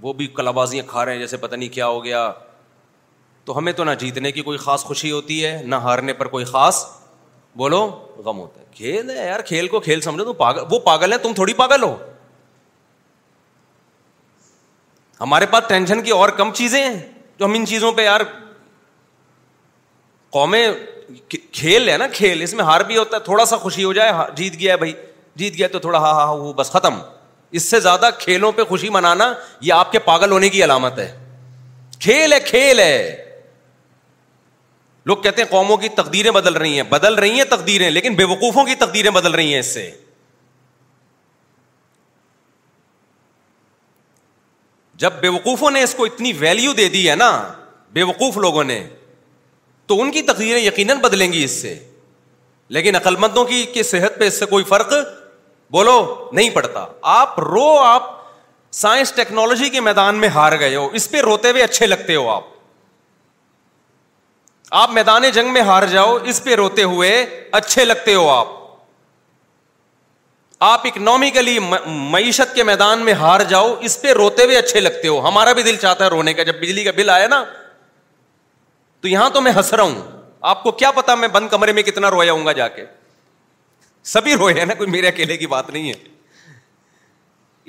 وہ 0.00 0.12
بھی 0.12 0.26
کلابازیاں 0.36 0.84
کھا 0.88 1.04
رہے 1.04 1.12
ہیں 1.12 1.18
جیسے 1.20 1.36
پتہ 1.44 1.56
نہیں 1.56 1.68
کیا 1.74 1.86
ہو 1.86 2.02
گیا 2.04 2.30
تو 3.44 3.56
ہمیں 3.58 3.72
تو 3.76 3.84
نہ 3.84 3.90
جیتنے 4.00 4.32
کی 4.32 4.42
کوئی 4.42 4.58
خاص 4.58 4.84
خوشی 4.84 5.10
ہوتی 5.10 5.44
ہے 5.44 5.60
نہ 5.64 5.74
ہارنے 5.86 6.12
پر 6.20 6.28
کوئی 6.34 6.44
خاص 6.44 6.84
بولو 7.56 7.80
غم 8.24 8.38
ہوتا 8.38 8.60
ہے 8.60 8.66
کھیل 8.74 9.10
ہے 9.10 9.26
یار 9.26 9.40
کھیل 9.46 9.68
کو 9.68 9.80
کھیل 9.80 10.00
سمجھو 10.00 10.32
پاگل 10.42 10.64
وہ 10.74 10.78
پاگل 10.86 11.12
ہے 11.12 11.18
تم 11.26 11.32
تھوڑی 11.34 11.54
پاگل 11.54 11.82
ہو 11.82 11.94
ہمارے 15.20 15.46
پاس 15.50 15.64
ٹینشن 15.68 16.02
کی 16.02 16.10
اور 16.10 16.28
کم 16.36 16.52
چیزیں 16.54 16.82
ہیں 16.82 16.98
جو 17.38 17.44
ہم 17.44 17.52
ان 17.56 17.66
چیزوں 17.66 17.92
پہ 17.96 18.04
یار 18.04 18.20
قومیں 20.36 20.66
کھیل 21.28 21.88
ہے 21.88 21.96
نا 21.98 22.06
کھیل 22.12 22.42
اس 22.42 22.54
میں 22.54 22.64
ہار 22.64 22.80
بھی 22.86 22.96
ہوتا 22.98 23.16
ہے 23.16 23.22
تھوڑا 23.24 23.44
سا 23.46 23.56
خوشی 23.64 23.84
ہو 23.84 23.92
جائے 23.92 24.12
جیت 24.36 24.58
گیا 24.60 24.72
ہے 24.72 24.76
بھائی 24.76 24.92
جیت 25.36 25.56
گیا 25.58 25.68
تو 25.68 25.78
تھوڑا 25.78 25.98
ہا 26.00 26.10
ہا 26.10 26.12
ہا 26.16 26.24
ہو 26.24 26.44
ہاں، 26.44 26.52
بس 26.58 26.70
ختم 26.70 26.98
اس 27.58 27.62
سے 27.70 27.80
زیادہ 27.80 28.08
کھیلوں 28.18 28.50
پہ 28.52 28.64
خوشی 28.68 28.88
منانا 28.90 29.32
یہ 29.62 29.72
آپ 29.72 29.92
کے 29.92 29.98
پاگل 30.08 30.30
ہونے 30.32 30.48
کی 30.50 30.62
علامت 30.64 30.98
ہے 30.98 31.12
کھیل 32.00 32.32
ہے 32.32 32.38
کھیل 32.46 32.80
ہے 32.80 33.20
لوگ 35.06 35.16
کہتے 35.22 35.42
ہیں 35.42 35.48
قوموں 35.50 35.76
کی 35.76 35.88
تقدیریں 35.96 36.30
بدل 36.32 36.54
رہی 36.56 36.74
ہیں 36.76 36.82
بدل 36.90 37.14
رہی 37.24 37.36
ہیں 37.38 37.44
تقدیریں 37.48 37.90
لیکن 37.90 38.14
بے 38.16 38.24
وقوفوں 38.28 38.64
کی 38.66 38.74
تقدیریں 38.82 39.10
بدل 39.14 39.34
رہی 39.34 39.52
ہیں 39.52 39.60
اس 39.60 39.72
سے 39.74 39.90
جب 45.04 45.12
بے 45.20 45.28
وقوفوں 45.28 45.70
نے 45.70 45.82
اس 45.82 45.94
کو 45.94 46.04
اتنی 46.04 46.32
ویلیو 46.38 46.72
دے 46.72 46.88
دی 46.88 47.08
ہے 47.08 47.14
نا 47.16 47.30
بے 47.92 48.02
وقوف 48.02 48.36
لوگوں 48.44 48.64
نے 48.64 48.82
تو 49.86 50.00
ان 50.02 50.10
کی 50.10 50.22
تقدیریں 50.28 50.60
یقیناً 50.62 50.98
بدلیں 51.00 51.32
گی 51.32 51.42
اس 51.44 51.60
سے 51.62 51.74
لیکن 52.74 52.96
عقلمندوں 52.96 53.44
کی 53.44 53.62
کہ 53.74 53.82
صحت 53.82 54.18
پہ 54.18 54.26
اس 54.26 54.38
سے 54.38 54.46
کوئی 54.52 54.64
فرق 54.68 54.92
بولو 55.72 55.98
نہیں 56.32 56.50
پڑتا 56.54 56.84
آپ 57.18 57.38
رو 57.40 57.64
آپ 57.82 58.12
سائنس 58.80 59.12
ٹیکنالوجی 59.12 59.68
کے 59.70 59.80
میدان 59.80 60.14
میں 60.20 60.28
ہار 60.34 60.58
گئے 60.60 60.74
ہو 60.76 60.86
اس 61.00 61.10
پہ 61.10 61.20
روتے 61.22 61.50
ہوئے 61.50 61.62
اچھے 61.62 61.86
لگتے 61.86 62.14
ہو 62.14 62.28
آپ 62.30 62.52
آپ 64.80 64.90
میدان 64.92 65.22
جنگ 65.34 65.52
میں 65.52 65.60
ہار 65.62 65.82
جاؤ 65.90 66.14
اس 66.32 66.42
پہ 66.44 66.54
روتے 66.56 66.82
ہوئے 66.82 67.10
اچھے 67.58 67.84
لگتے 67.84 68.14
ہو 68.14 68.28
آپ 68.30 68.46
آپ 70.70 70.86
اکنامیکلی 70.86 71.58
معیشت 71.86 72.54
کے 72.54 72.62
میدان 72.64 73.04
میں 73.04 73.12
ہار 73.20 73.40
جاؤ 73.48 73.74
اس 73.88 74.00
پہ 74.02 74.12
روتے 74.16 74.44
ہوئے 74.44 74.56
اچھے 74.56 74.80
لگتے 74.80 75.08
ہو 75.08 75.18
ہمارا 75.28 75.52
بھی 75.58 75.62
دل 75.62 75.76
چاہتا 75.82 76.04
ہے 76.04 76.08
رونے 76.10 76.32
کا 76.34 76.42
جب 76.50 76.56
بجلی 76.60 76.84
کا 76.84 76.90
بل 76.96 77.10
آیا 77.10 77.26
نا 77.28 77.42
تو 79.00 79.08
یہاں 79.08 79.28
تو 79.30 79.40
میں 79.40 79.52
ہنس 79.56 79.72
رہا 79.74 79.82
ہوں 79.84 80.00
آپ 80.50 80.62
کو 80.62 80.70
کیا 80.82 80.90
پتا 80.96 81.14
میں 81.14 81.28
بند 81.32 81.48
کمرے 81.50 81.72
میں 81.72 81.82
کتنا 81.82 82.10
رویا 82.10 82.32
ہوں 82.32 82.46
گا 82.46 82.52
جا 82.62 82.68
کے 82.68 82.84
سبھی 84.12 84.34
روئے 84.36 84.54
ہیں 84.58 84.64
نا 84.66 84.74
کوئی 84.74 84.90
میرے 84.90 85.06
اکیلے 85.08 85.36
کی 85.36 85.46
بات 85.46 85.70
نہیں 85.70 85.88
ہے 85.88 85.94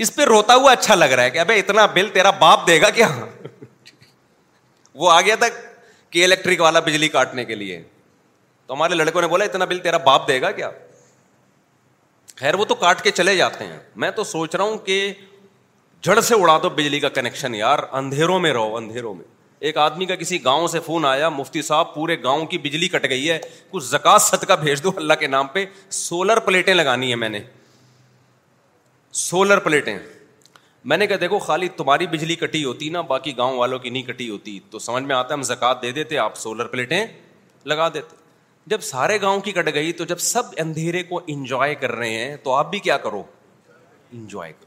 اس 0.03 0.15
پہ 0.15 0.21
روتا 0.25 0.55
ہوا 0.55 0.71
اچھا 0.71 0.95
لگ 0.95 1.09
رہا 1.13 1.23
ہے 1.23 1.29
کہ 1.31 1.39
ابھی 1.39 1.59
اتنا 1.59 1.85
بل 1.93 2.07
تیرا 2.13 2.29
باپ 2.39 2.65
دے 2.67 2.79
گا 2.81 2.89
کیا 2.97 3.07
وہ 5.03 5.11
آ 5.11 5.19
گیا 5.21 5.35
تھا 5.35 5.45
کہ 6.09 6.23
الیکٹرک 6.25 6.61
والا 6.61 6.79
بجلی 6.79 7.07
کاٹنے 7.09 7.45
کے 7.45 7.55
لیے 7.55 7.81
تو 8.65 8.73
ہمارے 8.73 8.95
لڑکوں 8.95 9.21
نے 9.21 9.27
بولا 9.27 9.45
اتنا 9.45 9.65
بل 9.65 9.79
تیرا 9.83 9.97
باپ 10.07 10.27
دے 10.27 10.41
گا 10.41 10.51
کیا 10.59 10.69
خیر 12.39 12.53
وہ 12.55 12.65
تو 12.65 12.75
کاٹ 12.75 13.01
کے 13.03 13.11
چلے 13.11 13.35
جاتے 13.35 13.65
ہیں 13.65 13.77
میں 14.03 14.11
تو 14.15 14.23
سوچ 14.23 14.55
رہا 14.55 14.63
ہوں 14.63 14.77
کہ 14.85 15.03
جڑ 16.03 16.19
سے 16.21 16.35
اڑا 16.35 16.57
دو 16.63 16.69
بجلی 16.77 16.99
کا 16.99 17.09
کنیکشن 17.09 17.55
یار 17.55 17.79
اندھیروں 17.99 18.39
میں 18.39 18.53
رہو 18.53 18.75
اندھیروں 18.77 19.13
میں 19.15 19.23
ایک 19.65 19.77
آدمی 19.83 20.05
کا 20.05 20.15
کسی 20.15 20.37
گاؤں 20.43 20.67
سے 20.67 20.79
فون 20.85 21.05
آیا 21.05 21.27
مفتی 21.29 21.61
صاحب 21.67 21.93
پورے 21.93 22.15
گاؤں 22.23 22.45
کی 22.47 22.57
بجلی 22.63 22.87
کٹ 22.95 23.05
گئی 23.09 23.29
ہے 23.29 23.37
کچھ 23.69 23.83
زکات 23.83 24.21
صدقہ 24.21 24.53
بھیج 24.63 24.83
دو 24.83 24.91
اللہ 24.97 25.13
کے 25.19 25.27
نام 25.27 25.47
پہ 25.53 25.63
سولر 25.99 26.39
پلیٹیں 26.47 26.73
لگانی 26.73 27.09
ہے 27.11 27.15
میں 27.15 27.29
میں 27.29 27.39
نے 27.39 27.45
نے 27.45 29.17
سولر 29.21 29.59
پلیٹیں 29.67 29.95
کہا 30.85 31.15
دیکھو 31.21 31.39
خالی 31.47 31.67
تمہاری 31.77 32.07
بجلی 32.11 32.35
کٹی 32.43 32.63
ہوتی 32.63 32.89
نا 32.95 33.01
باقی 33.13 33.35
گاؤں 33.37 33.57
والوں 33.57 33.79
کی 33.85 33.89
نہیں 33.89 34.03
کٹی 34.11 34.29
ہوتی 34.29 34.59
تو 34.71 34.79
سمجھ 34.89 35.03
میں 35.03 35.15
آتا 35.15 35.33
ہم 35.33 35.41
زکات 35.53 35.81
دے 35.81 35.91
دیتے 35.99 36.17
آپ 36.25 36.37
سولر 36.39 36.67
پلیٹیں 36.75 37.05
لگا 37.73 37.87
دیتے 37.93 38.15
جب 38.75 38.81
سارے 38.91 39.19
گاؤں 39.21 39.39
کی 39.47 39.51
کٹ 39.59 39.73
گئی 39.73 39.91
تو 40.01 40.05
جب 40.13 40.19
سب 40.31 40.53
اندھیرے 40.65 41.03
کو 41.13 41.21
انجوائے 41.35 41.75
کر 41.85 41.91
رہے 42.01 42.23
ہیں 42.23 42.35
تو 42.43 42.55
آپ 42.55 42.69
بھی 42.71 42.79
کیا 42.89 42.97
کرو 43.07 43.23
انجوائے 44.11 44.53
کرو 44.59 44.64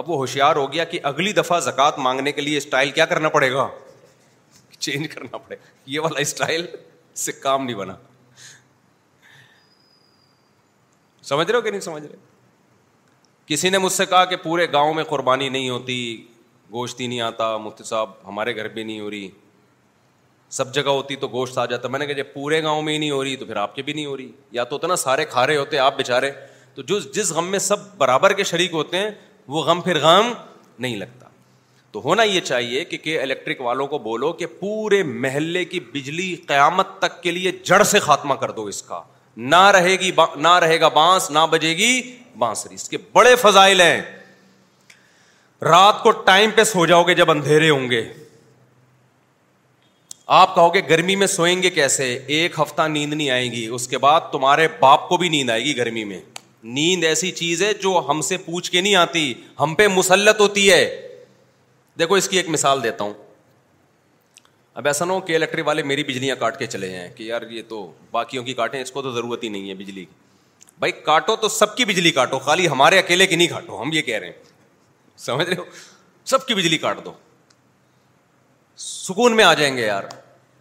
اب 0.00 0.10
وہ 0.10 0.16
ہوشیار 0.16 0.56
ہو 0.56 0.72
گیا 0.72 0.84
کہ 0.92 0.98
اگلی 1.08 1.32
دفعہ 1.32 1.58
زکوٰۃ 1.60 1.98
مانگنے 2.02 2.32
کے 2.32 2.40
لیے 2.40 2.56
اسٹائل 2.56 2.90
کیا 2.90 3.04
کرنا 3.06 3.28
پڑے 3.28 3.50
گا 3.52 3.68
چینج 4.78 5.08
کرنا 5.14 5.38
پڑے 5.38 5.56
گا 5.56 5.70
یہ 5.90 6.00
والا 6.00 6.20
اسٹائل 6.20 6.66
سے 7.24 7.32
کام 7.32 7.64
نہیں 7.64 7.76
بنا 7.76 7.94
سمجھ 11.30 11.46
رہے 11.46 11.56
ہو 11.56 11.60
کہ 11.62 11.70
نہیں 11.70 11.80
سمجھ 11.80 12.02
رہے 12.06 12.16
کسی 13.46 13.70
نے 13.70 13.78
مجھ 13.78 13.92
سے 13.92 14.06
کہا 14.06 14.24
کہ 14.24 14.36
پورے 14.42 14.66
گاؤں 14.72 14.94
میں 14.94 15.04
قربانی 15.04 15.48
نہیں 15.48 15.68
ہوتی 15.70 15.98
گوشت 16.72 17.00
ہی 17.00 17.06
نہیں 17.06 17.20
آتا 17.20 17.56
مفتی 17.62 17.84
صاحب 17.84 18.10
ہمارے 18.26 18.54
گھر 18.56 18.68
بھی 18.74 18.82
نہیں 18.84 19.00
ہو 19.00 19.10
رہی 19.10 19.28
سب 20.58 20.72
جگہ 20.74 20.90
ہوتی 20.96 21.16
تو 21.16 21.28
گوشت 21.28 21.58
آ 21.58 21.64
جاتا 21.66 21.88
میں 21.88 21.98
نے 21.98 22.06
کہا 22.06 22.14
جب 22.16 22.26
پورے 22.34 22.62
گاؤں 22.62 22.82
میں 22.82 22.92
ہی 22.92 22.98
نہیں 22.98 23.10
ہو 23.10 23.22
رہی 23.24 23.36
تو 23.36 23.46
پھر 23.46 23.56
آپ 23.56 23.74
کے 23.74 23.82
بھی 23.82 23.92
نہیں 23.92 24.06
ہو 24.06 24.16
رہی 24.16 24.30
یا 24.52 24.64
تو 24.72 24.76
اتنا 24.76 24.96
سارے 25.04 25.24
کھا 25.30 25.46
رہے 25.46 25.56
ہوتے 25.56 25.78
آپ 25.78 25.96
بےچارے 25.96 26.30
تو 26.74 26.82
جس 27.02 27.30
غم 27.32 27.50
میں 27.50 27.58
سب 27.58 27.86
برابر 27.98 28.32
کے 28.32 28.44
شریک 28.44 28.72
ہوتے 28.74 28.98
ہیں 28.98 29.10
وہ 29.48 29.62
غم 29.64 29.80
پھر 29.80 29.98
غم 30.02 30.32
نہیں 30.78 30.96
لگتا 30.96 31.28
تو 31.92 32.00
ہونا 32.04 32.22
یہ 32.22 32.40
چاہیے 32.40 32.84
کہ 32.84 32.96
کہ 32.96 33.20
الیکٹرک 33.20 33.60
والوں 33.60 33.86
کو 33.86 33.98
بولو 34.04 34.32
کہ 34.32 34.46
پورے 34.60 35.02
محلے 35.02 35.64
کی 35.64 35.80
بجلی 35.92 36.34
قیامت 36.48 36.98
تک 36.98 37.22
کے 37.22 37.30
لیے 37.30 37.52
جڑ 37.64 37.82
سے 37.90 37.98
خاتمہ 38.00 38.34
کر 38.40 38.50
دو 38.58 38.64
اس 38.66 38.82
کا 38.82 39.00
نہ 39.52 39.60
رہے 39.76 39.98
گی 40.00 40.10
با... 40.12 40.26
نہ 40.36 40.52
رہے 40.64 40.80
گا 40.80 40.88
بانس 40.94 41.30
نہ 41.30 41.38
بجے 41.50 41.76
گی 41.76 42.00
بانسری 42.38 42.74
اس 42.74 42.88
کے 42.88 42.96
بڑے 43.12 43.34
فضائل 43.40 43.80
ہیں 43.80 44.00
رات 45.70 46.02
کو 46.02 46.10
ٹائم 46.28 46.50
پہ 46.54 46.64
سو 46.64 46.84
جاؤ 46.86 47.02
گے 47.08 47.14
جب 47.14 47.30
اندھیرے 47.30 47.68
ہوں 47.70 47.90
گے 47.90 48.02
آپ 50.36 50.54
کہو 50.54 50.72
گے 50.74 50.80
گرمی 50.88 51.16
میں 51.16 51.26
سوئیں 51.26 51.62
گے 51.62 51.70
کیسے 51.70 52.12
ایک 52.36 52.58
ہفتہ 52.60 52.82
نیند 52.88 53.12
نہیں 53.12 53.30
آئے 53.30 53.50
گی 53.52 53.66
اس 53.66 53.86
کے 53.88 53.98
بعد 54.06 54.20
تمہارے 54.32 54.66
باپ 54.80 55.08
کو 55.08 55.16
بھی 55.16 55.28
نیند 55.28 55.50
آئے 55.50 55.64
گی 55.64 55.76
گرمی 55.76 56.04
میں 56.04 56.20
نیند 56.64 57.04
ایسی 57.04 57.30
چیز 57.32 57.62
ہے 57.62 57.72
جو 57.82 58.00
ہم 58.08 58.20
سے 58.22 58.36
پوچھ 58.44 58.70
کے 58.70 58.80
نہیں 58.80 58.94
آتی 58.96 59.32
ہم 59.60 59.74
پہ 59.74 59.86
مسلط 59.94 60.40
ہوتی 60.40 60.70
ہے 60.70 60.84
دیکھو 61.98 62.14
اس 62.14 62.28
کی 62.28 62.36
ایک 62.36 62.48
مثال 62.48 62.82
دیتا 62.82 63.04
ہوں 63.04 63.12
اب 64.80 64.86
ایسا 64.86 65.04
نہ 65.04 65.12
ہو 65.12 65.20
کہ 65.20 65.34
الیکٹرک 65.36 65.66
والے 65.66 65.82
میری 65.82 66.04
بجلیاں 66.04 66.36
کاٹ 66.40 66.58
کے 66.58 66.66
چلے 66.66 66.88
جائیں 66.90 67.08
کہ 67.14 67.22
یار 67.22 67.42
یہ 67.50 67.62
تو 67.68 67.90
باقیوں 68.10 68.44
کی 68.44 68.54
کاٹیں 68.60 68.80
اس 68.80 68.90
کو 68.92 69.02
تو 69.02 69.10
ضرورت 69.12 69.42
ہی 69.44 69.48
نہیں 69.48 69.68
ہے 69.68 69.74
بجلی 69.74 70.04
کی 70.04 70.68
بھائی 70.80 70.92
کاٹو 71.04 71.36
تو 71.40 71.48
سب 71.48 71.76
کی 71.76 71.84
بجلی 71.84 72.10
کاٹو 72.12 72.38
خالی 72.44 72.68
ہمارے 72.68 72.98
اکیلے 72.98 73.26
کی 73.26 73.36
نہیں 73.36 73.48
کاٹو 73.48 73.80
ہم 73.82 73.92
یہ 73.92 74.02
کہہ 74.02 74.18
رہے 74.18 74.26
ہیں 74.26 74.52
سمجھ 75.24 75.48
رہے 75.48 75.56
ہو 75.58 75.64
سب 76.30 76.46
کی 76.46 76.54
بجلی 76.54 76.78
کاٹ 76.78 77.04
دو 77.04 77.12
سکون 78.84 79.36
میں 79.36 79.44
آ 79.44 79.52
جائیں 79.54 79.76
گے 79.76 79.86
یار 79.86 80.04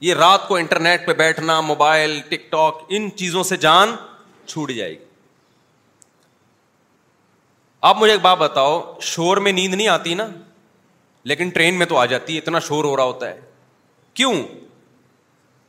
یہ 0.01 0.13
رات 0.13 0.47
کو 0.47 0.55
انٹرنیٹ 0.55 1.05
پہ 1.07 1.13
بیٹھنا 1.17 1.59
موبائل 1.61 2.19
ٹک 2.29 2.51
ٹاک 2.51 2.81
ان 2.89 3.09
چیزوں 3.15 3.43
سے 3.53 3.57
جان 3.65 3.95
چھوٹ 4.45 4.71
جائے 4.71 4.91
گی 4.91 4.97
آپ 7.89 7.97
مجھے 7.99 8.11
ایک 8.13 8.21
بات 8.21 8.37
بتاؤ 8.37 8.81
شور 9.01 9.37
میں 9.45 9.51
نیند 9.51 9.73
نہیں 9.73 9.87
آتی 9.87 10.13
نا 10.15 10.27
لیکن 11.29 11.49
ٹرین 11.53 11.77
میں 11.77 11.85
تو 11.85 11.97
آ 11.97 12.05
جاتی 12.05 12.33
ہے 12.33 12.37
اتنا 12.39 12.59
شور 12.67 12.83
ہو 12.85 12.95
رہا 12.97 13.03
ہوتا 13.03 13.27
ہے 13.29 13.39
کیوں 14.13 14.33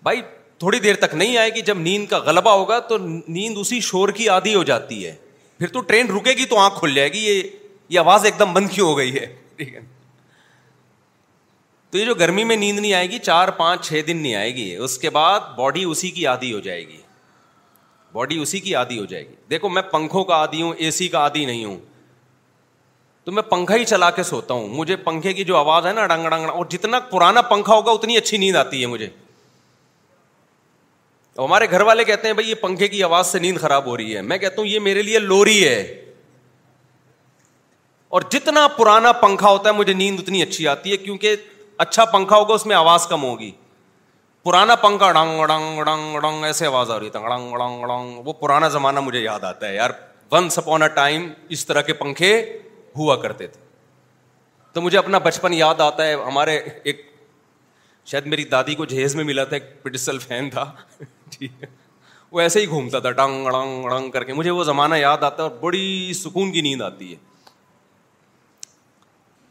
بھائی 0.03 0.21
تھوڑی 0.59 0.79
دیر 0.81 0.95
تک 1.05 1.15
نہیں 1.15 1.37
آئے 1.39 1.51
گی 1.55 1.61
جب 1.71 1.79
نیند 1.79 2.07
کا 2.09 2.19
غلبہ 2.27 2.51
ہوگا 2.51 2.79
تو 2.89 2.99
نیند 2.99 3.59
اسی 3.61 3.81
شور 3.89 4.09
کی 4.19 4.29
آدھی 4.29 4.55
ہو 4.55 4.63
جاتی 4.73 5.05
ہے 5.07 5.15
پھر 5.59 5.67
تو 5.73 5.81
ٹرین 5.89 6.11
رکے 6.17 6.33
گی 6.39 6.45
تو 6.51 6.59
آنکھ 6.59 6.79
کھل 6.81 6.95
جائے 6.95 7.13
گی 7.13 7.23
یہ 7.89 7.99
آواز 7.99 8.25
ایک 8.25 8.39
دم 8.39 8.53
بند 8.55 8.69
کیوں 8.73 8.89
ہو 8.89 8.97
گئی 8.99 9.17
ہے 9.19 9.27
تو 11.91 11.99
یہ 11.99 12.05
جو 12.05 12.15
گرمی 12.21 12.45
میں 12.45 12.57
نیند 12.57 12.79
نہیں 12.79 12.93
آئے 12.95 13.09
گی 13.11 13.19
چار 13.23 13.49
پانچ 13.57 13.87
چھ 13.87 14.01
دن 14.07 14.17
نہیں 14.17 14.35
آئے 14.35 14.55
گی 14.55 14.75
اس 14.77 14.99
کے 14.99 15.11
بعد 15.17 15.53
باڈی 15.57 15.85
اسی 15.85 16.11
کی 16.11 16.27
آدھی 16.27 16.53
ہو 16.53 16.61
جائے 16.69 16.87
گی 16.89 17.01
باڈی 18.13 18.39
اسی 18.43 18.61
کی 18.61 18.75
آدھی 18.77 18.99
ہو 18.99 19.05
جائے 19.05 19.23
گی 19.29 19.35
دیکھو 19.51 19.69
میں 19.69 19.83
پنکھوں 19.93 20.25
کا 20.25 20.37
آدھی 20.43 20.63
ہوں 20.63 20.73
اے 20.79 20.91
سی 21.01 21.09
کا 21.09 21.25
آدھی 21.25 21.45
نہیں 21.47 21.65
ہوں 21.65 21.77
تو 23.25 23.33
میں 23.33 23.43
پنکھا 23.49 23.75
ہی 23.77 23.85
چلا 23.85 24.11
کے 24.11 24.23
سوتا 24.29 24.55
ہوں 24.55 24.69
مجھے 24.77 24.97
پنکھے 25.07 25.33
کی 25.33 25.45
جو 25.45 25.57
آواز 25.57 25.87
ہے 25.87 25.93
نا 25.93 26.07
ڈنگ 26.13 26.29
ڈنگ 26.31 26.49
اور 26.51 26.65
جتنا 26.71 26.99
پرانا 27.11 27.43
پنکھا 27.51 27.75
ہوگا 27.75 27.91
اتنی 27.91 28.17
اچھی 28.17 28.37
نیند 28.39 28.57
آتی 28.57 28.81
ہے 28.83 28.87
مجھے 28.95 29.09
تو 31.35 31.45
ہمارے 31.45 31.71
گھر 31.71 31.81
والے 31.89 32.05
کہتے 32.05 32.27
ہیں 32.27 32.35
بھائی 32.35 32.49
یہ 32.49 32.55
پنکھے 32.61 32.89
کی 32.95 33.03
آواز 33.03 33.27
سے 33.27 33.39
نیند 33.39 33.59
خراب 33.61 33.87
ہو 33.87 33.97
رہی 33.97 34.17
ہے 34.17 34.23
میں 34.31 34.39
کہتا 34.39 34.61
ہوں 34.61 34.69
یہ 34.69 34.81
میرے 34.87 35.03
لیے 35.03 35.19
لوری 35.19 35.67
ہے 35.69 35.79
اور 38.17 38.23
جتنا 38.31 38.67
پرانا 38.77 39.13
پنکھا 39.21 39.49
ہوتا 39.51 39.69
ہے 39.69 39.75
مجھے 39.75 39.93
نیند 40.01 40.21
اتنی 40.21 40.43
اچھی 40.43 40.67
آتی 40.69 40.93
ہے 40.93 40.97
کیونکہ 41.05 41.37
اچھا 41.85 42.05
پنکھا 42.15 42.37
ہوگا 42.37 42.55
اس 42.55 42.67
میں 42.67 42.77
آواز 42.77 43.07
کم 43.11 43.23
ہوگی 43.25 43.51
پرانا 44.45 44.75
پنکھا 44.83 45.11
ڈنگ 45.13 45.45
ڈنگ 45.49 45.81
ڈنگ 45.85 46.19
ڈنگ 46.23 46.45
ایسے 46.45 46.67
آواز 46.67 46.91
آ 46.91 46.99
رہی 47.01 47.11
تھا 47.11 47.21
ڈنگ 47.29 47.57
ڈنگ 47.59 47.87
ڈنگ 47.89 48.27
وہ 48.27 48.33
پرانا 48.41 48.69
زمانہ 48.77 49.01
مجھے 49.09 49.21
یاد 49.21 49.45
آتا 49.51 49.69
ہے 49.69 49.75
یار 49.75 49.91
ونس 50.33 50.59
اپون 50.59 50.83
اے 50.83 50.89
ٹائم 50.95 51.27
اس 51.57 51.67
طرح 51.67 51.81
کے 51.87 51.93
پنکھے 52.03 52.31
ہوا 52.99 53.17
کرتے 53.23 53.47
تھے 53.47 53.61
تو 54.73 54.81
مجھے 54.81 54.99
اپنا 54.99 55.19
بچپن 55.27 55.53
یاد 55.55 55.81
آتا 55.81 56.07
ہے 56.07 56.13
ہمارے 56.27 56.57
ایک 56.59 57.11
شاید 58.11 58.27
میری 58.27 58.45
دادی 58.53 58.75
کو 58.75 58.85
جہیز 58.93 59.15
میں 59.17 59.25
ملا 59.25 59.45
تھا 59.51 59.57
ایک 59.57 59.83
پٹسل 59.83 60.19
فین 60.19 60.49
تھا 60.51 60.71
وہ 62.37 62.41
ایسے 62.41 62.61
ہی 62.61 62.67
گھومتا 62.69 62.99
تھا 63.07 63.11
ڈنگ 63.19 64.11
کر 64.13 64.25
کے 64.25 64.33
مجھے 64.35 64.51
وہ 64.51 64.65
زمانہ 64.65 64.95
یاد 64.97 65.23
آتا 65.25 65.43
ہے 65.43 65.49
اور 65.49 65.57
بڑی 65.61 66.13
سکون 66.25 66.53
کی 66.53 66.61
نیند 66.69 66.83
آتی 66.83 67.11
ہے 67.13 67.17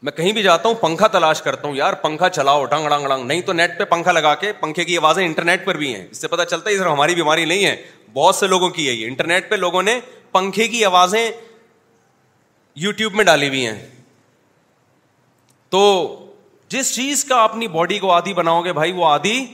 میں 0.07 0.11
کہیں 0.11 0.31
بھی 0.33 0.43
جاتا 0.43 0.67
ہوں 0.69 0.75
پنکھا 0.81 1.07
تلاش 1.15 1.41
کرتا 1.47 1.67
ہوں 1.67 1.75
یار 1.75 1.93
پنکھا 2.03 2.29
چلاؤ 2.37 2.63
ڈنگ 2.65 2.87
ڈنگ 2.89 3.07
ڈنگ 3.07 3.25
نہیں 3.25 3.41
تو 3.49 3.53
نیٹ 3.53 3.77
پہ 3.79 3.83
پنکھا 3.89 4.11
لگا 4.11 4.33
کے 4.43 4.51
پنکھے 4.61 4.83
کی 4.85 4.97
آوازیں 4.97 5.23
انٹرنیٹ 5.25 5.65
پر 5.65 5.77
بھی 5.77 5.93
ہیں 5.95 6.05
اس 6.09 6.21
سے 6.21 6.27
پتا 6.27 6.45
چلتا 6.45 6.69
ہے 6.69 6.77
صرف 6.77 6.87
ہماری 6.91 7.15
بیماری 7.15 7.45
نہیں 7.51 7.65
ہے 7.65 7.75
بہت 8.13 8.35
سے 8.35 8.47
لوگوں 8.47 8.69
کی 8.77 8.87
ہے 8.87 8.93
یہ 8.93 9.05
انٹرنیٹ 9.07 9.49
پہ 9.49 9.55
لوگوں 9.55 9.81
نے 9.89 9.99
پنکھے 10.31 10.67
کی 10.67 10.83
آوازیں 10.85 11.29
یوٹیوب 12.79 13.13
میں 13.15 13.23
ڈالی 13.25 13.47
ہوئی 13.47 13.65
ہیں 13.67 13.79
تو 15.69 15.79
جس 16.69 16.93
چیز 16.95 17.23
کا 17.25 17.43
اپنی 17.43 17.67
باڈی 17.67 17.97
کو 17.99 18.11
آدھی 18.11 18.33
بناؤ 18.33 18.61
گے 18.63 18.73
بھائی 18.73 18.91
وہ 18.95 19.05
آدھی 19.07 19.45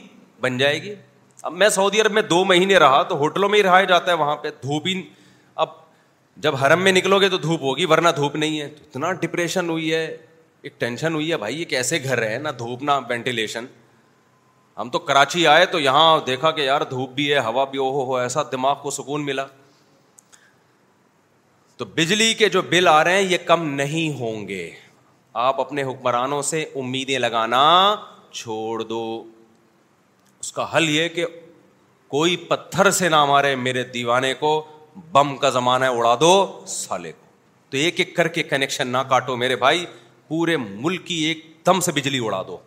بن 0.42 0.58
جائے 0.58 0.82
گی 0.84 0.94
اب 1.42 1.54
میں 1.54 1.70
سعودی 1.70 2.02
عرب 2.02 2.12
میں 2.12 2.22
دو 2.22 2.44
مہینے 2.46 2.78
رہا 2.80 3.02
تو 3.10 3.16
ہوٹلوں 3.18 3.50
میں 3.50 3.58
ہی 3.58 3.64
رہا 3.64 3.82
جاتا 3.84 4.12
ہے 4.12 4.16
وہاں 4.18 4.36
پہ 4.42 4.50
دھوپ 4.64 4.88
ہی 4.88 5.02
اب 5.66 5.70
جب 6.46 6.56
حرم 6.64 6.82
میں 6.84 6.92
نکلو 6.92 7.20
گے 7.22 7.30
تو 7.30 7.38
دھوپ 7.38 7.62
ہوگی 7.62 7.86
ورنہ 7.90 8.10
دھوپ 8.16 8.36
نہیں 8.36 8.60
ہے 8.60 8.66
اتنا 8.66 9.12
ڈپریشن 9.22 9.70
ہوئی 9.70 9.94
ہے 9.94 10.06
ایک 10.62 10.80
ٹینشن 10.80 11.14
ہوئی 11.16 11.32
ہے 11.32 11.38
بھائی 11.38 11.60
یہ 11.60 11.66
کیسے 11.70 12.00
گھر 12.04 12.22
ہے 12.30 12.38
نہ 12.44 12.50
دھوپ 12.60 12.84
نہ 12.84 12.92
وینٹیلیشن 13.10 13.66
ہم 14.78 14.90
تو 14.90 15.00
کراچی 15.00 15.46
آئے 15.48 15.66
تو 15.66 15.80
یہاں 15.80 16.18
دیکھا 16.28 16.52
کہ 16.52 16.62
یار 16.62 16.82
دھوپ 16.90 17.12
بھی 17.14 17.32
ہے 17.34 17.40
ہوا 17.46 17.64
بھی 17.72 17.80
او 17.80 17.90
ہو 18.06 18.16
ایسا 18.18 18.42
دماغ 18.52 18.76
کو 18.82 18.90
سکون 18.92 19.26
ملا 19.26 19.46
تو 21.78 21.86
بجلی 21.98 22.34
کے 22.34 22.48
جو 22.50 22.62
بل 22.70 22.88
آ 22.88 23.04
رہے 23.04 23.16
ہیں 23.22 23.30
یہ 23.32 23.38
کم 23.46 23.68
نہیں 23.76 24.18
ہوں 24.20 24.48
گے 24.48 24.70
آپ 25.48 25.60
اپنے 25.62 25.84
حکمرانوں 25.84 26.42
سے 26.42 26.62
امیدیں 26.84 27.18
لگانا 27.20 27.64
چھوڑ 28.32 28.84
دو 28.84 29.02
اس 30.40 30.52
کا 30.54 30.66
حل 30.76 30.90
یہ 30.90 31.08
کہ 31.16 31.26
کوئی 32.16 32.36
پتھر 32.50 32.90
سے 33.00 33.10
نہ 33.10 33.24
مارے 33.30 33.56
میرے 33.66 33.84
دیوانے 33.94 34.34
کو 34.40 34.52
بم 35.12 35.36
کا 35.42 35.50
زمانہ 35.60 35.86
اڑا 35.98 36.16
دو 36.20 36.32
سالے 36.68 37.12
کو 37.12 37.26
تو 37.72 37.78
ایک 37.78 38.00
ایک 38.00 38.16
کر 38.16 38.28
کے 38.38 38.44
کنیکشن 38.54 38.88
نہ 38.88 38.98
کاٹو 39.10 39.36
میرے 39.38 39.56
بھائی 39.66 39.86
پورے 40.28 40.58
ملک 40.58 41.06
کی 41.08 41.16
ایک 41.26 41.46
دم 41.66 41.80
سے 41.86 41.92
بجلی 42.00 42.20
اڑا 42.26 42.42
دو 42.48 42.58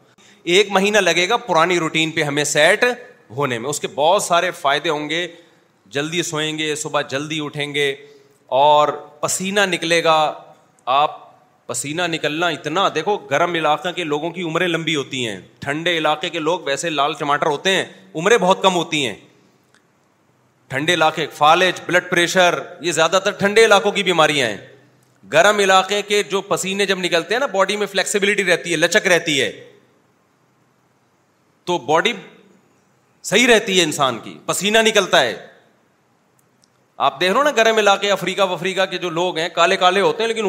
ایک 0.57 0.71
مہینہ 0.73 0.99
لگے 0.99 1.29
گا 1.29 1.37
پرانی 1.47 1.79
روٹین 1.79 2.11
پہ 2.19 2.23
ہمیں 2.31 2.45
سیٹ 2.55 2.85
ہونے 3.37 3.59
میں 3.59 3.71
اس 3.71 3.81
کے 3.81 3.89
بہت 3.95 4.23
سارے 4.23 4.51
فائدے 4.61 4.89
ہوں 4.91 5.09
گے 5.11 5.27
جلدی 5.97 6.23
سوئیں 6.31 6.57
گے 6.59 6.75
صبح 6.87 7.01
جلدی 7.11 7.41
اٹھیں 7.45 7.75
گے 7.75 7.95
اور 8.59 8.89
پسینہ 9.21 9.61
نکلے 9.71 10.03
گا 10.05 10.15
آپ 11.01 11.19
پسینہ 11.67 12.03
نکلنا 12.11 12.47
اتنا 12.55 12.89
دیکھو 12.95 13.17
گرم 13.31 13.53
علاقے 13.55 13.93
کے 13.97 14.05
لوگوں 14.05 14.31
کی 14.31 14.43
عمریں 14.43 14.67
لمبی 14.69 14.95
ہوتی 14.97 15.27
ہیں 15.27 15.37
ٹھنڈے 15.61 15.97
علاقے 15.99 16.29
کے 16.31 16.39
لوگ 16.39 16.61
ویسے 16.67 16.91
لال 16.91 17.13
ٹماٹر 17.19 17.47
ہوتے 17.47 17.71
ہیں 17.75 17.85
عمریں 18.19 18.37
بہت 18.37 18.63
کم 18.63 18.75
ہوتی 18.75 19.05
ہیں 19.07 19.15
ٹھنڈے 20.75 20.95
علاقے 20.95 21.27
فالج 21.37 21.81
بلڈ 21.87 22.09
پریشر 22.11 22.55
یہ 22.87 22.93
زیادہ 22.93 23.19
تر 23.25 23.31
ٹھنڈے 23.41 23.65
علاقوں 23.65 23.93
کی 23.93 24.03
بیماریاں 24.09 24.49
ہیں 24.49 24.57
گرم 25.33 25.59
علاقے 25.67 26.01
کے 26.09 26.23
جو 26.31 26.41
پسینے 26.49 26.87
جب 26.87 26.99
نکلتے 26.99 27.35
ہیں 27.35 27.41
نا 27.41 27.47
باڈی 27.53 27.77
میں 27.77 27.87
فلیکسیبلٹی 27.91 28.45
رہتی 28.45 28.73
ہے 28.73 28.77
لچک 28.77 29.07
رہتی 29.13 29.41
ہے 29.41 29.51
تو 31.65 31.79
باڈی 31.93 32.13
صحیح 33.31 33.47
رہتی 33.55 33.79
ہے 33.79 33.85
انسان 33.85 34.19
کی 34.25 34.37
پسینہ 34.47 34.79
نکلتا 34.87 35.21
ہے 35.23 35.37
آپ 37.07 37.21
دیکھ 37.21 37.33
رہے 37.33 37.43
نا 37.45 37.51
گرم 37.57 37.79
علاقے 37.79 38.11
افریقہ 38.11 38.43
وفریقہ 38.51 38.85
کے 38.91 38.99
جو 39.03 39.11
لوگ 39.11 39.39
ہیں 39.39 39.49
کالے 39.53 39.77
کالے 39.83 40.01
ہوتے 40.01 40.23
ہیں 40.23 40.29
لیکن 40.29 40.47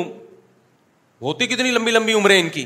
ہوتی 1.26 1.45
کتنی 1.47 1.72
لمبی 1.72 1.91
لمبی 1.91 2.14
عمریں 2.14 2.39
ان 2.39 2.49
کی 2.56 2.64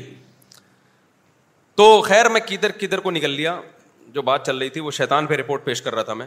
تو 1.80 1.84
خیر 2.06 2.28
میں 2.36 2.40
کدھر 2.46 2.72
کدھر 2.80 3.00
کو 3.00 3.10
نکل 3.10 3.30
لیا 3.40 3.60
جو 4.12 4.22
بات 4.30 4.46
چل 4.46 4.58
رہی 4.58 4.68
تھی 4.76 4.80
وہ 4.80 4.90
شیتان 4.98 5.26
پہ 5.26 5.34
رپورٹ 5.40 5.64
پیش 5.64 5.82
کر 5.82 5.94
رہا 5.94 6.02
تھا 6.08 6.14
میں 6.22 6.26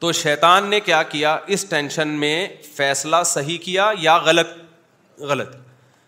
تو 0.00 0.12
شیتان 0.22 0.66
نے 0.70 0.80
کیا 0.90 1.02
کیا 1.12 1.38
اس 1.56 1.64
ٹینشن 1.70 2.08
میں 2.24 2.36
فیصلہ 2.76 3.22
صحیح 3.34 3.58
کیا 3.64 3.90
یا 4.00 4.16
غلط 4.24 4.56
غلط 5.32 5.56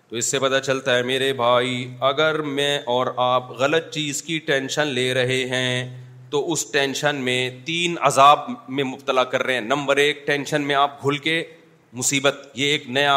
تو 0.08 0.16
اس 0.16 0.30
سے 0.30 0.38
پتا 0.46 0.60
چلتا 0.70 0.96
ہے 0.96 1.02
میرے 1.12 1.32
بھائی 1.44 1.76
اگر 2.10 2.40
میں 2.58 2.78
اور 2.96 3.06
آپ 3.26 3.50
غلط 3.60 3.90
چیز 3.94 4.22
کی 4.22 4.38
ٹینشن 4.50 4.86
لے 5.00 5.12
رہے 5.14 5.44
ہیں 5.52 6.03
تو 6.34 6.40
اس 6.52 6.64
ٹینشن 6.72 7.16
میں 7.24 7.36
تین 7.64 7.94
عذاب 8.06 8.40
میں 8.76 8.84
مبتلا 8.84 9.22
کر 9.32 9.42
رہے 9.42 9.54
ہیں 9.54 9.60
نمبر 9.60 9.96
ایک 10.04 10.26
ٹینشن 10.26 10.62
میں 10.68 10.74
آپ 10.74 11.02
گھل 11.04 11.16
کے 11.26 11.42
مصیبت 11.98 12.40
یہ 12.54 12.70
ایک 12.70 12.88
نیا 12.96 13.12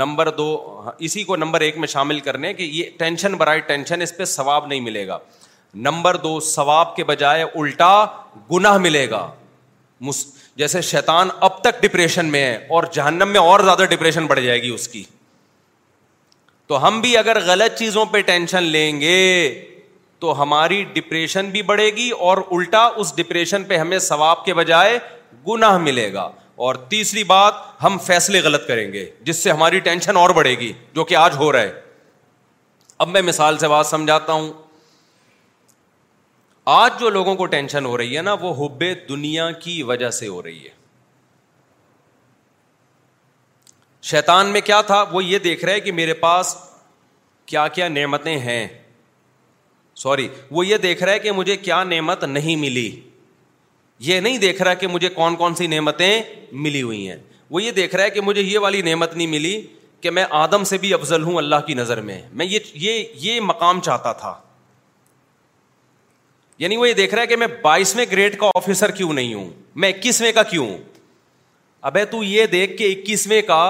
نمبر 0.00 0.28
دو 0.38 0.46
اسی 1.08 1.22
کو 1.24 1.36
نمبر 1.36 1.60
ایک 1.66 1.78
میں 1.82 1.88
شامل 1.92 2.20
کرنے 2.28 2.52
برائے 3.38 3.60
ٹینشن 3.70 4.02
اس 4.02 4.16
پہ 4.16 4.24
ثواب 4.32 4.66
نہیں 4.66 4.80
ملے 4.88 5.06
گا 5.08 5.18
نمبر 5.88 6.16
دو 6.26 6.38
ثواب 6.48 6.94
کے 6.96 7.04
بجائے 7.12 7.44
الٹا 7.54 7.94
گناہ 8.50 8.78
ملے 8.88 9.08
گا 9.10 9.26
جیسے 10.62 10.80
شیطان 10.92 11.28
اب 11.50 11.60
تک 11.64 11.82
ڈپریشن 11.82 12.26
میں 12.32 12.44
ہے 12.46 12.54
اور 12.76 12.84
جہنم 12.92 13.28
میں 13.36 13.40
اور 13.40 13.60
زیادہ 13.70 13.84
ڈپریشن 13.90 14.26
بڑھ 14.34 14.40
جائے 14.40 14.62
گی 14.62 14.68
اس 14.74 14.88
کی 14.88 15.02
تو 16.66 16.86
ہم 16.86 17.00
بھی 17.00 17.16
اگر 17.18 17.40
غلط 17.46 17.78
چیزوں 17.78 18.04
پہ 18.12 18.20
ٹینشن 18.32 18.62
لیں 18.76 18.90
گے 19.00 19.18
تو 20.20 20.40
ہماری 20.42 20.82
ڈپریشن 20.94 21.48
بھی 21.50 21.60
بڑھے 21.68 21.88
گی 21.96 22.08
اور 22.28 22.38
الٹا 22.52 22.82
اس 23.02 23.14
ڈپریشن 23.16 23.62
پہ 23.68 23.76
ہمیں 23.76 23.98
ثواب 24.06 24.44
کے 24.44 24.54
بجائے 24.54 24.98
گنا 25.48 25.76
ملے 25.84 26.12
گا 26.12 26.30
اور 26.64 26.74
تیسری 26.88 27.22
بات 27.24 27.54
ہم 27.82 27.96
فیصلے 28.06 28.40
غلط 28.44 28.66
کریں 28.68 28.92
گے 28.92 29.04
جس 29.24 29.42
سے 29.42 29.50
ہماری 29.50 29.78
ٹینشن 29.86 30.16
اور 30.22 30.30
بڑھے 30.38 30.50
گی 30.58 30.72
جو 30.94 31.04
کہ 31.10 31.14
آج 31.16 31.36
ہو 31.36 31.50
رہا 31.52 31.60
ہے 31.60 31.80
اب 33.04 33.08
میں 33.08 33.22
مثال 33.22 33.58
سے 33.58 33.68
بات 33.68 33.86
سمجھاتا 33.86 34.32
ہوں 34.32 34.52
آج 36.72 36.98
جو 37.00 37.10
لوگوں 37.10 37.34
کو 37.34 37.46
ٹینشن 37.54 37.86
ہو 37.86 37.96
رہی 37.98 38.16
ہے 38.16 38.22
نا 38.22 38.32
وہ 38.40 38.54
ہوبے 38.56 38.92
دنیا 39.08 39.50
کی 39.64 39.82
وجہ 39.92 40.10
سے 40.18 40.26
ہو 40.28 40.42
رہی 40.42 40.64
ہے 40.64 40.78
شیطان 44.10 44.52
میں 44.52 44.60
کیا 44.66 44.80
تھا 44.90 45.02
وہ 45.12 45.24
یہ 45.24 45.38
دیکھ 45.48 45.64
رہا 45.64 45.72
ہے 45.74 45.80
کہ 45.86 45.92
میرے 45.92 46.14
پاس 46.24 46.54
کیا 47.52 47.66
کیا 47.78 47.88
نعمتیں 47.88 48.38
ہیں 48.40 48.66
سوری 49.96 50.28
وہ 50.50 50.66
یہ 50.66 50.76
دیکھ 50.82 51.02
رہا 51.02 51.12
ہے 51.12 51.18
کہ 51.18 51.32
مجھے 51.32 51.56
کیا 51.56 51.82
نعمت 51.84 52.24
نہیں 52.24 52.56
ملی 52.56 52.90
یہ 54.02 54.20
نہیں 54.20 54.38
دیکھ 54.38 54.62
رہا 54.62 54.74
کہ 54.74 54.86
مجھے 54.86 55.08
کون 55.14 55.36
کون 55.36 55.54
سی 55.54 55.66
نعمتیں 55.66 56.22
ملی 56.64 56.82
ہوئی 56.82 57.08
ہیں 57.10 57.16
وہ 57.50 57.62
یہ 57.62 57.70
دیکھ 57.72 57.94
رہا 57.94 58.04
ہے 58.04 58.10
کہ 58.10 58.20
مجھے 58.20 58.42
یہ 58.42 58.58
والی 58.58 58.82
نعمت 58.82 59.14
نہیں 59.16 59.26
ملی 59.26 59.60
کہ 60.00 60.10
میں 60.10 60.24
آدم 60.30 60.64
سے 60.64 60.78
بھی 60.78 60.92
افضل 60.94 61.22
ہوں 61.22 61.36
اللہ 61.38 61.60
کی 61.66 61.74
نظر 61.74 62.00
میں 62.00 62.20
میں 62.32 62.46
یہ 62.46 62.58
یہ, 62.74 62.92
یہ 62.92 63.32
یہ 63.34 63.40
مقام 63.40 63.80
چاہتا 63.84 64.12
تھا 64.20 64.34
یعنی 66.58 66.76
وہ 66.76 66.86
دیکھ 66.96 67.14
رہا 67.14 67.22
ہے 67.22 67.26
کہ 67.26 67.36
میں 67.36 67.46
بائیسویں 67.62 68.04
گریڈ 68.10 68.38
کا 68.38 68.46
آفیسر 68.56 68.90
کیوں 68.96 69.12
نہیں 69.12 69.34
ہوں 69.34 69.50
میں 69.84 69.88
اکیسویں 69.88 70.32
کا 70.32 70.42
کیوں 70.42 70.68
ابے 71.90 72.04
تو 72.04 72.22
یہ 72.22 72.46
دیکھ 72.46 72.76
کے 72.78 72.86
اکیسویں 72.92 73.40
کا 73.46 73.60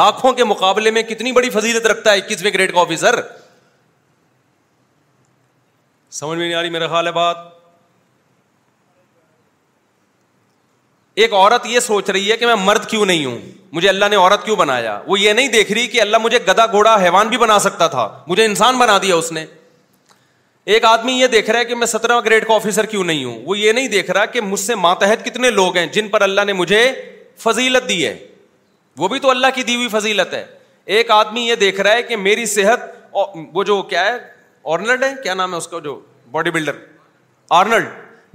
لاکھوں 0.00 0.32
کے 0.32 0.44
مقابلے 0.44 0.90
میں 0.90 1.02
کتنی 1.02 1.32
بڑی 1.32 1.50
فضیلت 1.50 1.86
رکھتا 1.86 2.12
ہے 2.12 2.16
اکیسویں 2.16 2.50
گریڈ 2.54 2.72
کا 2.74 2.80
آفیسر 2.80 3.20
سمجھ 6.20 6.38
میں 6.38 6.46
نہیں 6.46 6.54
آ 6.56 6.60
رہی 6.62 6.70
میرا 6.70 6.86
خیال 6.88 7.06
ہے 7.06 7.12
بات 7.12 7.36
ایک 11.22 11.32
عورت 11.34 11.66
یہ 11.66 11.80
سوچ 11.80 12.10
رہی 12.10 12.30
ہے 12.30 12.36
کہ 12.36 12.46
میں 12.46 12.54
مرد 12.64 12.84
کیوں 12.90 13.06
نہیں 13.06 13.24
ہوں 13.24 13.38
مجھے 13.72 13.88
اللہ 13.88 14.04
نے 14.10 14.16
عورت 14.16 14.44
کیوں 14.44 14.56
بنایا 14.56 15.00
وہ 15.06 15.18
یہ 15.20 15.32
نہیں 15.32 15.48
دیکھ 15.48 15.72
رہی 15.72 15.86
کہ 15.94 16.00
اللہ 16.00 16.16
مجھے 16.22 16.38
گدا 16.48 16.66
گھوڑا 16.66 16.94
حیوان 17.04 17.28
بھی 17.28 17.36
بنا 17.38 17.58
سکتا 17.64 17.86
تھا 17.94 18.06
مجھے 18.26 18.44
انسان 18.44 18.78
بنا 18.78 18.96
دیا 19.02 19.14
اس 19.16 19.30
نے 19.32 19.44
ایک 20.74 20.84
آدمی 20.90 21.12
یہ 21.12 21.26
دیکھ 21.32 21.50
رہا 21.50 21.58
ہے 21.60 21.64
کہ 21.70 21.74
میں 21.74 21.86
سترہ 21.86 22.20
گریڈ 22.24 22.46
کا 22.48 22.54
آفیسر 22.54 22.86
کیوں 22.92 23.04
نہیں 23.04 23.24
ہوں 23.24 23.42
وہ 23.46 23.58
یہ 23.58 23.72
نہیں 23.72 23.88
دیکھ 23.96 24.10
رہا 24.10 24.24
کہ 24.36 24.40
مجھ 24.40 24.60
سے 24.60 24.74
ماتحت 24.86 25.24
کتنے 25.24 25.50
لوگ 25.50 25.76
ہیں 25.76 25.86
جن 25.96 26.08
پر 26.08 26.20
اللہ 26.28 26.44
نے 26.46 26.52
مجھے 26.60 26.80
فضیلت 27.42 27.88
دی 27.88 28.04
ہے 28.06 28.16
وہ 28.98 29.08
بھی 29.08 29.18
تو 29.20 29.30
اللہ 29.30 29.46
کی 29.54 29.62
دی 29.62 29.74
ہوئی 29.76 29.88
فضیلت 29.98 30.34
ہے 30.34 30.44
ایک 30.96 31.10
آدمی 31.10 31.46
یہ 31.48 31.54
دیکھ 31.64 31.80
رہا 31.80 31.92
ہے 31.94 32.02
کہ 32.02 32.16
میری 32.16 32.46
صحت 32.54 32.90
وہ 33.52 33.62
جو 33.64 33.80
کیا 33.90 34.04
ہے 34.06 34.18
آرنلڈ 34.72 35.02
ہے 35.04 35.12
کیا 35.22 35.34
نام 35.34 35.52
ہے 35.52 35.58
اس 35.58 35.68
کا 35.68 35.78
جو 35.84 35.98
باڈی 36.32 36.50
بلڈر 36.50 36.76
آرنلڈ 37.60 37.86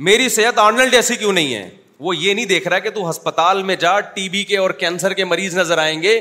میری 0.07 0.27
صحت 0.29 0.59
آرنلڈ 0.59 0.91
جیسی 0.91 1.15
کیوں 1.15 1.31
نہیں 1.33 1.53
ہے 1.55 1.69
وہ 2.07 2.15
یہ 2.15 2.33
نہیں 2.33 2.45
دیکھ 2.45 2.67
رہا 2.67 2.79
کہ 2.79 2.89
تو 2.95 3.09
ہسپتال 3.09 3.61
میں 3.69 3.75
جا 3.79 3.99
ٹی 4.15 4.27
بی 4.29 4.43
کے 4.51 4.57
اور 4.57 4.69
کینسر 4.83 5.13
کے 5.13 5.25
مریض 5.25 5.57
نظر 5.57 5.77
آئیں 5.77 6.01
گے 6.01 6.19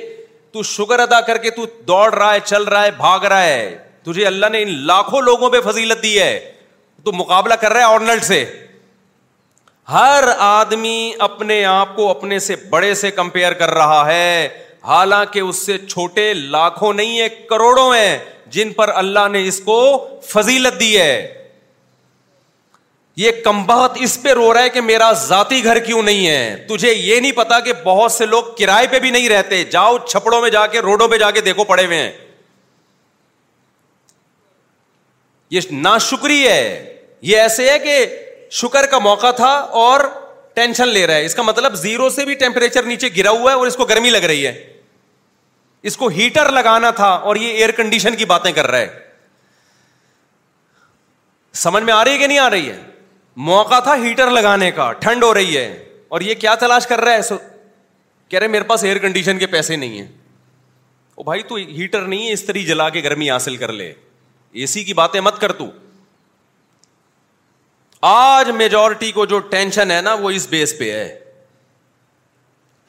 تو 0.53 0.63
شوگر 0.63 0.99
ادا 1.01 1.21
کر 1.27 1.39
کے 1.39 1.51
تو 1.57 1.67
دوڑ 1.89 2.13
رہا 2.15 2.33
ہے 2.35 2.39
چل 2.45 2.63
رہا 2.65 2.85
ہے 2.85 2.91
بھاگ 2.97 3.25
رہا 3.31 3.43
ہے 3.45 3.77
تجھے 4.05 4.27
اللہ 4.27 4.47
نے 4.53 4.63
ان 4.63 4.73
لاکھوں 4.87 5.21
لوگوں 5.23 5.51
پہ 5.51 5.61
فضیلت 5.71 6.03
دی 6.03 6.19
ہے 6.21 6.39
تو 7.05 7.13
مقابلہ 7.17 7.55
کر 7.61 7.73
رہا 7.73 7.89
ہے 7.89 7.95
آرنلڈ 7.95 8.23
سے 8.25 8.45
ہر 9.93 10.25
آدمی 10.47 11.13
اپنے 11.29 11.65
آپ 11.65 11.95
کو 11.97 12.09
اپنے 12.11 12.39
سے 12.47 12.57
بڑے 12.71 12.95
سے 13.03 13.11
کمپیئر 13.21 13.53
کر 13.61 13.71
رہا 13.75 14.05
ہے 14.13 14.49
حالانکہ 14.87 15.41
اس 15.41 15.57
سے 15.67 15.79
چھوٹے 15.89 16.33
لاکھوں 16.57 16.93
نہیں 16.95 17.19
ہے 17.21 17.29
کروڑوں 17.51 17.93
ہیں 17.95 18.19
جن 18.51 18.73
پر 18.77 18.89
اللہ 19.03 19.29
نے 19.33 19.47
اس 19.49 19.61
کو 19.65 19.79
فضیلت 20.29 20.79
دی 20.81 20.97
ہے 20.99 21.35
یہ 23.21 23.47
بہت 23.67 23.97
اس 24.07 24.17
پہ 24.23 24.33
رو 24.35 24.53
رہا 24.55 24.63
ہے 24.63 24.69
کہ 24.71 24.81
میرا 24.81 25.11
ذاتی 25.27 25.63
گھر 25.65 25.79
کیوں 25.85 26.03
نہیں 26.03 26.27
ہے 26.27 26.65
تجھے 26.69 26.93
یہ 26.93 27.21
نہیں 27.21 27.33
پتا 27.37 27.59
کہ 27.61 27.73
بہت 27.85 28.13
سے 28.13 28.27
لوگ 28.27 28.45
کرائے 28.59 28.87
پہ 28.91 28.99
بھی 29.05 29.11
نہیں 29.11 29.29
رہتے 29.29 29.63
جاؤ 29.71 29.97
چھپڑوں 30.07 30.41
میں 30.43 30.51
جا 30.51 30.67
کے 30.75 30.81
روڈوں 30.83 31.09
پہ 31.09 31.19
جا 31.19 31.31
کے 31.31 31.41
دیکھو 31.49 31.65
پڑے 31.73 31.87
ہوئے 31.87 31.99
ہیں 31.99 32.11
یہ 35.51 35.61
نا 35.83 35.97
شکری 36.11 36.47
ہے 36.47 36.61
یہ 37.31 37.41
ایسے 37.41 37.71
ہے 37.71 37.79
کہ 37.85 37.97
شکر 38.61 38.87
کا 38.91 38.99
موقع 39.09 39.31
تھا 39.37 39.51
اور 39.85 40.01
ٹینشن 40.55 40.89
لے 40.89 41.07
رہا 41.07 41.15
ہے 41.15 41.25
اس 41.27 41.35
کا 41.35 41.43
مطلب 41.43 41.75
زیرو 41.83 42.09
سے 42.11 42.25
بھی 42.25 42.35
ٹیمپریچر 42.45 42.83
نیچے 42.87 43.09
گرا 43.17 43.31
ہوا 43.31 43.53
ہے 43.53 43.57
اور 43.57 43.67
اس 43.67 43.77
کو 43.77 43.85
گرمی 43.95 44.11
لگ 44.11 44.25
رہی 44.33 44.47
ہے 44.47 44.53
اس 45.87 45.97
کو 45.97 46.09
ہیٹر 46.09 46.51
لگانا 46.53 46.91
تھا 46.97 47.09
اور 47.09 47.37
یہ 47.37 47.53
ایئر 47.53 47.71
کنڈیشن 47.77 48.17
کی 48.17 48.25
باتیں 48.25 48.51
کر 48.53 48.67
رہا 48.71 48.79
ہے 48.79 49.07
سمجھ 51.65 51.83
میں 51.85 51.93
آ 51.93 52.05
رہی 52.05 52.13
ہے 52.13 52.19
کہ 52.19 52.27
نہیں 52.27 52.39
آ 52.39 52.49
رہی 52.51 52.69
ہے 52.71 52.79
موقع 53.51 53.79
تھا 53.85 53.95
ہیٹر 54.03 54.31
لگانے 54.31 54.71
کا 54.77 54.93
ٹھنڈ 55.01 55.23
ہو 55.25 55.33
رہی 55.35 55.57
ہے 55.57 55.67
اور 56.17 56.21
یہ 56.21 56.35
کیا 56.41 56.55
تلاش 56.61 56.87
کر 56.87 57.01
رہا 57.01 57.13
ہے 57.13 57.23
سو 57.23 57.37
کہہ 58.29 58.39
رہے 58.39 58.49
میرے 58.49 58.65
پاس 58.65 58.85
ایئر 58.85 58.99
کنڈیشن 58.99 59.39
کے 59.39 59.47
پیسے 59.47 59.77
نہیں 59.77 59.99
ہے 60.01 60.07
وہ 61.17 61.25
بھائی 61.25 61.43
تو 61.49 61.55
ہیٹر 61.77 62.01
نہیں 62.07 62.27
ہے 62.27 62.33
استری 62.33 62.65
جلا 62.67 62.89
کے 62.97 63.03
گرمی 63.05 63.31
حاصل 63.31 63.57
کر 63.57 63.73
لے 63.73 63.93
اے 64.53 64.67
سی 64.67 64.85
کی 64.85 64.95
باتیں 64.95 65.21
مت 65.21 65.41
کر 65.41 65.53
تو 65.53 65.71
آج 68.09 68.51
میجورٹی 68.57 69.11
کو 69.13 69.25
جو 69.27 69.39
ٹینشن 69.55 69.91
ہے 69.91 70.01
نا 70.03 70.13
وہ 70.15 70.31
اس 70.31 70.47
بیس 70.49 70.79
پہ 70.79 70.91
ہے 70.93 71.09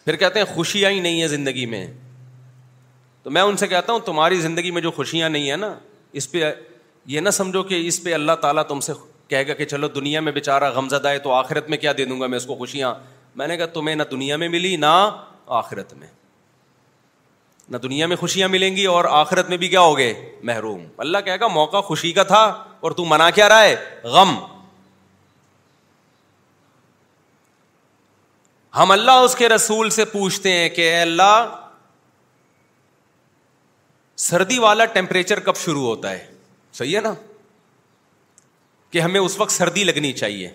پھر 0.06 0.16
کہتے 0.16 0.40
ہیں 0.40 0.46
خوشیاں 0.56 0.90
ہی 0.92 1.00
نہیں 1.00 1.22
ہے 1.22 1.28
زندگی 1.28 1.66
میں 1.72 1.86
تو 3.30 3.34
میں 3.34 3.42
ان 3.48 3.58
سے 3.58 3.68
کہتا 3.68 3.94
ہوں 3.94 4.00
تمہاری 4.06 4.40
زندگی 4.42 4.70
میں 4.72 4.82
جو 4.82 4.92
خوشیاں 4.92 5.28
نہیں 5.30 5.50
ہیں 5.50 5.56
نا 5.58 5.68
اس 6.20 6.30
پہ 6.32 6.42
یہ 7.16 7.20
نہ 7.22 7.30
سمجھو 7.34 7.62
کہ 7.64 7.76
اس 7.88 8.02
پہ 8.04 8.14
اللہ 8.14 8.32
تعالیٰ 8.42 8.64
تم 8.68 8.80
سے 8.86 8.94
کہے 9.30 9.48
گا 9.48 9.54
کہ 9.60 9.66
چلو 9.66 9.88
دنیا 9.98 10.20
میں 10.28 10.32
بے 10.32 10.40
غمزدہ 10.76 11.08
ہے 11.10 11.20
تو 11.26 11.32
آخرت 11.34 11.70
میں 11.70 11.78
کیا 11.78 11.92
دے 11.98 12.06
دوں 12.06 12.20
گا 12.22 12.28
میں 12.34 12.38
اس 12.38 12.46
کو 12.46 12.56
خوشیاں 12.56 12.94
میں 13.40 13.48
نے 13.48 13.58
کہا 13.58 13.66
تمہیں 13.76 13.96
نہ 13.96 14.04
دنیا 14.12 14.38
میں 14.44 14.50
ملی 14.56 14.76
نہ 14.76 14.94
آخرت 15.58 15.94
میں 15.98 16.08
نہ 17.72 17.78
دنیا 17.84 18.08
میں 18.08 18.16
خوشیاں 18.20 18.48
ملیں 18.56 18.76
گی 18.76 18.86
اور 18.96 19.06
آخرت 19.22 19.50
میں 19.50 19.58
بھی 19.64 19.68
کیا 19.76 19.80
ہوگے 19.90 20.14
محروم 20.50 20.82
اللہ 21.06 21.18
کہے 21.26 21.40
گا 21.40 21.48
موقع 21.62 21.82
خوشی 21.92 22.12
کا 22.20 22.24
تھا 22.34 22.44
اور 22.82 22.92
تو 23.00 23.06
منع 23.14 23.30
کیا 23.36 23.50
رائے 23.50 23.76
غم 24.16 24.36
ہم 28.80 28.92
اللہ 28.92 29.22
اس 29.28 29.36
کے 29.36 29.50
رسول 29.50 29.90
سے 30.00 30.06
پوچھتے 30.18 30.52
ہیں 30.60 30.68
کہ 30.70 30.92
اے 30.94 31.00
اللہ 31.02 31.58
سردی 34.28 34.58
والا 34.60 34.86
ٹیمپریچر 34.94 35.40
کب 35.40 35.56
شروع 35.58 35.84
ہوتا 35.86 36.10
ہے 36.12 36.26
صحیح 36.78 36.96
ہے 36.96 37.02
نا 37.02 37.14
کہ 38.92 39.00
ہمیں 39.02 39.20
اس 39.20 39.38
وقت 39.40 39.52
سردی 39.52 39.84
لگنی 39.84 40.12
چاہیے 40.14 40.50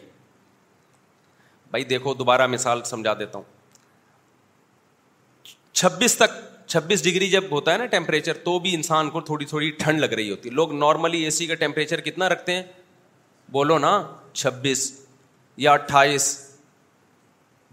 بھائی 1.70 1.84
دیکھو 1.92 2.12
دوبارہ 2.14 2.46
مثال 2.54 2.82
سمجھا 2.84 3.14
دیتا 3.18 3.38
ہوں 3.38 3.52
چھبیس 5.80 6.16
تک 6.16 6.32
چھبیس 6.66 7.04
ڈگری 7.04 7.28
جب 7.30 7.44
ہوتا 7.50 7.72
ہے 7.72 7.78
نا 7.78 7.86
ٹیمپریچر 7.94 8.36
تو 8.44 8.58
بھی 8.66 8.74
انسان 8.74 9.10
کو 9.10 9.20
تھوڑی 9.30 9.44
تھوڑی 9.46 9.70
ٹھنڈ 9.78 10.00
لگ 10.00 10.12
رہی 10.12 10.30
ہوتی 10.30 10.48
ہے 10.48 10.54
لوگ 10.54 10.72
نارملی 10.72 11.22
اے 11.24 11.30
سی 11.38 11.46
کا 11.46 11.54
ٹیمپریچر 11.64 12.00
کتنا 12.08 12.28
رکھتے 12.28 12.54
ہیں 12.54 12.62
بولو 13.52 13.78
نا 13.78 13.92
چھبیس 14.32 14.90
یا 15.66 15.72
اٹھائیس 15.72 16.28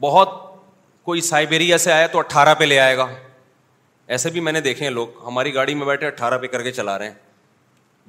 بہت 0.02 0.40
کوئی 1.10 1.22
سائبیریا 1.32 1.78
سے 1.88 1.92
آیا 1.92 2.08
تو 2.16 2.20
اٹھارہ 2.20 2.56
پہ 2.60 2.64
لے 2.64 2.80
آئے 2.80 2.98
گا 2.98 3.08
ایسے 4.16 4.30
بھی 4.30 4.40
میں 4.46 4.52
نے 4.54 4.60
دیکھے 4.62 4.84
ہیں 4.86 4.92
لوگ 4.92 5.08
ہماری 5.26 5.54
گاڑی 5.54 5.74
میں 5.82 5.86
بیٹھے 5.88 6.08
اٹھارہ 6.08 6.38
پہ 6.38 6.48
کر 6.54 6.62
کے 6.64 6.72
چلا 6.72 6.98
رہے 7.00 7.06
ہیں 7.08 7.14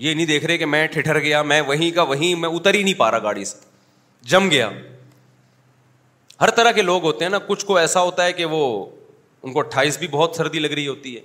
یہ 0.05 0.15
نہیں 0.15 0.27
دیکھ 0.27 0.45
رہے 0.45 0.57
کہ 0.59 0.67
میں 0.67 0.87
ٹھٹر 0.93 1.19
گیا 1.21 1.43
میں 1.51 1.61
وہیں 1.67 1.91
کا 1.97 2.03
وہیں 2.13 2.41
میں 2.41 2.49
اتر 2.57 2.75
ہی 2.75 2.83
نہیں 2.83 2.95
پا 3.01 3.11
رہا 3.11 3.23
گاڑی 3.23 3.45
سے 3.51 3.59
جم 4.33 4.51
گیا 4.51 4.69
ہر 6.41 6.51
طرح 6.57 6.73
کے 6.79 6.83
لوگ 6.83 7.03
ہوتے 7.05 7.25
ہیں 7.25 7.31
نا 7.33 7.39
کچھ 7.47 7.65
کو 7.67 7.77
ایسا 7.77 8.01
ہوتا 8.03 8.25
ہے 8.25 8.33
کہ 8.41 8.45
وہ 8.55 8.61
ان 9.43 9.53
کو 9.53 9.59
اٹھائیس 9.61 9.99
بھی 9.99 10.09
بہت 10.17 10.35
سردی 10.37 10.59
لگ 10.59 10.73
رہی 10.77 10.87
ہوتی 10.89 11.15
ہے 11.17 11.21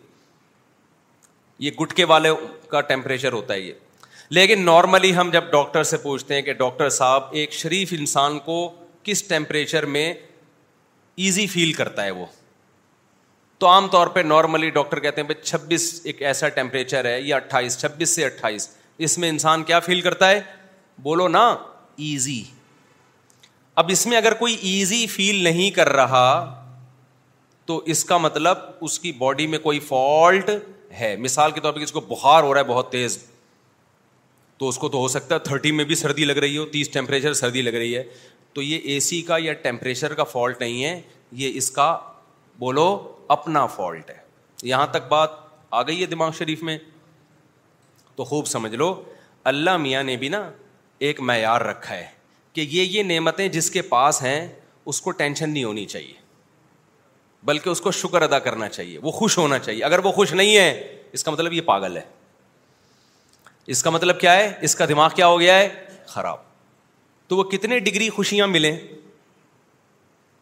یہ 1.65 1.71
گٹکے 1.82 2.03
والے 2.13 2.30
کا 2.69 2.82
ٹیمپریچر 2.93 3.34
ہوتا 3.34 3.53
ہے 3.53 3.59
یہ 3.59 3.73
لیکن 4.39 4.65
نارملی 4.65 5.15
ہم 5.15 5.30
جب 5.34 5.51
ڈاکٹر 5.51 5.84
سے 5.93 5.97
پوچھتے 6.07 6.36
ہیں 6.36 6.41
کہ 6.41 6.53
ڈاکٹر 6.63 6.89
صاحب 7.01 7.34
ایک 7.41 7.53
شریف 7.61 7.93
انسان 7.99 8.39
کو 8.47 8.59
کس 9.03 9.23
ٹیمپریچر 9.28 9.86
میں 9.97 10.11
ایزی 10.13 11.47
فیل 11.57 11.73
کرتا 11.82 12.05
ہے 12.05 12.11
وہ 12.21 12.25
تو 13.60 13.68
عام 13.68 13.88
طور 13.91 14.08
پہ 14.16 14.20
نارملی 14.26 14.70
ڈاکٹر 14.70 14.99
کہتے 14.99 15.22
ہیں 15.22 15.28
بھائی 15.28 15.43
چھبیس 15.45 15.91
ایک 16.05 16.22
ایسا 16.32 16.47
ٹیمپریچر 16.58 17.05
ہے 17.05 17.20
یا 17.22 17.36
اٹھائیس 17.36 17.78
چھبیس 17.82 18.16
سے 18.16 18.26
اٹھائیس 18.26 18.68
اس 19.08 19.18
میں 19.18 19.30
انسان 19.30 19.64
کیا 19.70 19.80
فیل 19.88 20.01
کرتا 20.01 20.30
ہے 20.30 20.39
بولو 21.03 21.28
نا 21.28 21.45
ایزی 22.10 22.41
اب 23.82 23.89
اس 23.91 24.05
میں 24.08 24.18
اگر 24.18 24.34
کوئی 24.34 24.53
ایزی 24.74 25.05
فیل 25.08 25.43
نہیں 25.43 25.70
کر 25.72 25.89
رہا 25.93 26.28
تو 27.66 27.78
اس 27.93 28.03
کا 28.05 28.18
مطلب 28.18 28.58
اس 28.88 28.99
کی 28.99 29.12
باڈی 29.18 29.47
میں 29.47 29.60
کوئی 29.60 29.80
فالٹ 29.88 30.49
ہے 30.99 31.16
مثال 31.20 31.51
کے 31.51 31.62
طور 31.62 31.74
پہ 31.74 31.80
اس 31.84 31.91
کو 31.91 32.01
بخار 32.14 32.43
ہو 32.43 32.53
رہا 32.53 32.60
ہے 32.62 32.66
بہت 32.66 32.91
تیز 32.91 33.18
تو 34.58 34.68
اس 34.70 34.78
کو 34.84 34.89
تو 34.89 34.97
ہو 34.97 35.08
سکتا 35.16 35.36
ہے 35.36 35.39
تھرٹی 35.47 35.72
میں 35.80 35.86
بھی 35.86 35.95
سردی 35.95 36.26
لگ 36.26 36.38
رہی 36.45 36.58
ہو 36.58 36.66
تیس 36.76 36.89
ٹیمپریچر 36.89 37.34
سردی 37.41 37.62
لگ 37.62 37.74
رہی 37.82 37.95
ہے 37.97 38.03
تو 38.53 38.62
یہ 38.62 38.80
اے 38.91 38.99
سی 39.08 39.22
کا 39.22 39.38
یا 39.39 39.53
ٹیمپریچر 39.66 40.14
کا 40.14 40.24
فالٹ 40.32 40.62
نہیں 40.62 40.84
ہے 40.84 40.99
یہ 41.41 41.51
اس 41.58 41.70
کا 41.72 41.97
بولو 42.60 42.88
اپنا 43.36 43.65
فالٹ 43.75 44.09
ہے 44.09 44.17
یہاں 44.67 44.86
تک 44.91 45.07
بات 45.09 45.30
آ 45.69 45.82
گئی 45.88 46.01
ہے 46.01 46.05
دماغ 46.07 46.32
شریف 46.38 46.63
میں 46.63 46.78
تو 48.15 48.23
خوب 48.25 48.45
سمجھ 48.47 48.73
لو 48.75 48.93
اللہ 49.53 49.78
میاں 49.78 50.03
نے 50.03 50.15
بھی 50.17 50.30
نا 50.30 50.49
ایک 51.07 51.19
معیار 51.21 51.61
رکھا 51.61 51.95
ہے 51.95 52.07
کہ 52.53 52.61
یہ 52.69 52.84
یہ 52.97 53.03
نعمتیں 53.03 53.47
جس 53.57 53.69
کے 53.71 53.82
پاس 53.91 54.21
ہیں 54.23 54.47
اس 54.91 55.01
کو 55.01 55.11
ٹینشن 55.19 55.49
نہیں 55.49 55.63
ہونی 55.63 55.86
چاہیے 55.86 56.13
بلکہ 57.47 57.69
اس 57.69 57.82
کو 57.82 57.91
شکر 57.91 58.21
ادا 58.21 58.39
کرنا 58.45 58.69
چاہیے 58.69 58.97
وہ 59.03 59.11
خوش 59.11 59.38
ہونا 59.38 59.59
چاہیے 59.59 59.84
اگر 59.84 59.99
وہ 60.05 60.11
خوش 60.11 60.34
نہیں 60.34 60.55
ہے 60.57 60.99
اس 61.17 61.23
کا 61.23 61.32
مطلب 61.32 61.53
یہ 61.53 61.61
پاگل 61.65 61.97
ہے 61.97 62.01
اس 63.75 63.84
کا 63.84 63.89
مطلب 63.89 64.19
کیا 64.19 64.36
ہے 64.36 64.51
اس 64.67 64.75
کا 64.75 64.86
دماغ 64.89 65.09
کیا 65.15 65.28
ہو 65.28 65.39
گیا 65.39 65.57
ہے 65.57 65.69
خراب 66.07 66.38
تو 67.28 67.38
وہ 67.38 67.43
کتنے 67.51 67.80
ڈگری 67.88 68.09
خوشیاں 68.09 68.47
ملیں 68.47 68.78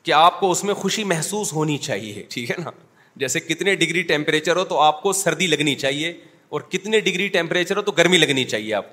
کہ 0.05 0.11
آپ 0.13 0.39
کو 0.39 0.49
اس 0.51 0.63
میں 0.63 0.73
خوشی 0.81 1.03
محسوس 1.11 1.51
ہونی 1.53 1.77
چاہیے 1.85 2.23
ٹھیک 2.29 2.49
ہے 2.51 2.55
نا 2.63 2.71
جیسے 3.21 3.39
کتنے 3.39 3.73
ڈگری 3.75 4.01
ٹیمپریچر 4.11 4.55
ہو 4.55 4.63
تو 4.71 4.79
آپ 4.79 5.01
کو 5.03 5.13
سردی 5.19 5.47
لگنی 5.47 5.73
چاہیے 5.83 6.11
اور 6.55 6.61
کتنے 6.69 6.99
ڈگری 7.07 7.27
ٹیمپریچر 7.35 7.77
ہو 7.77 7.81
تو 7.81 7.91
گرمی 7.99 8.17
لگنی 8.17 8.43
چاہیے 8.51 8.73
آپ 8.79 8.85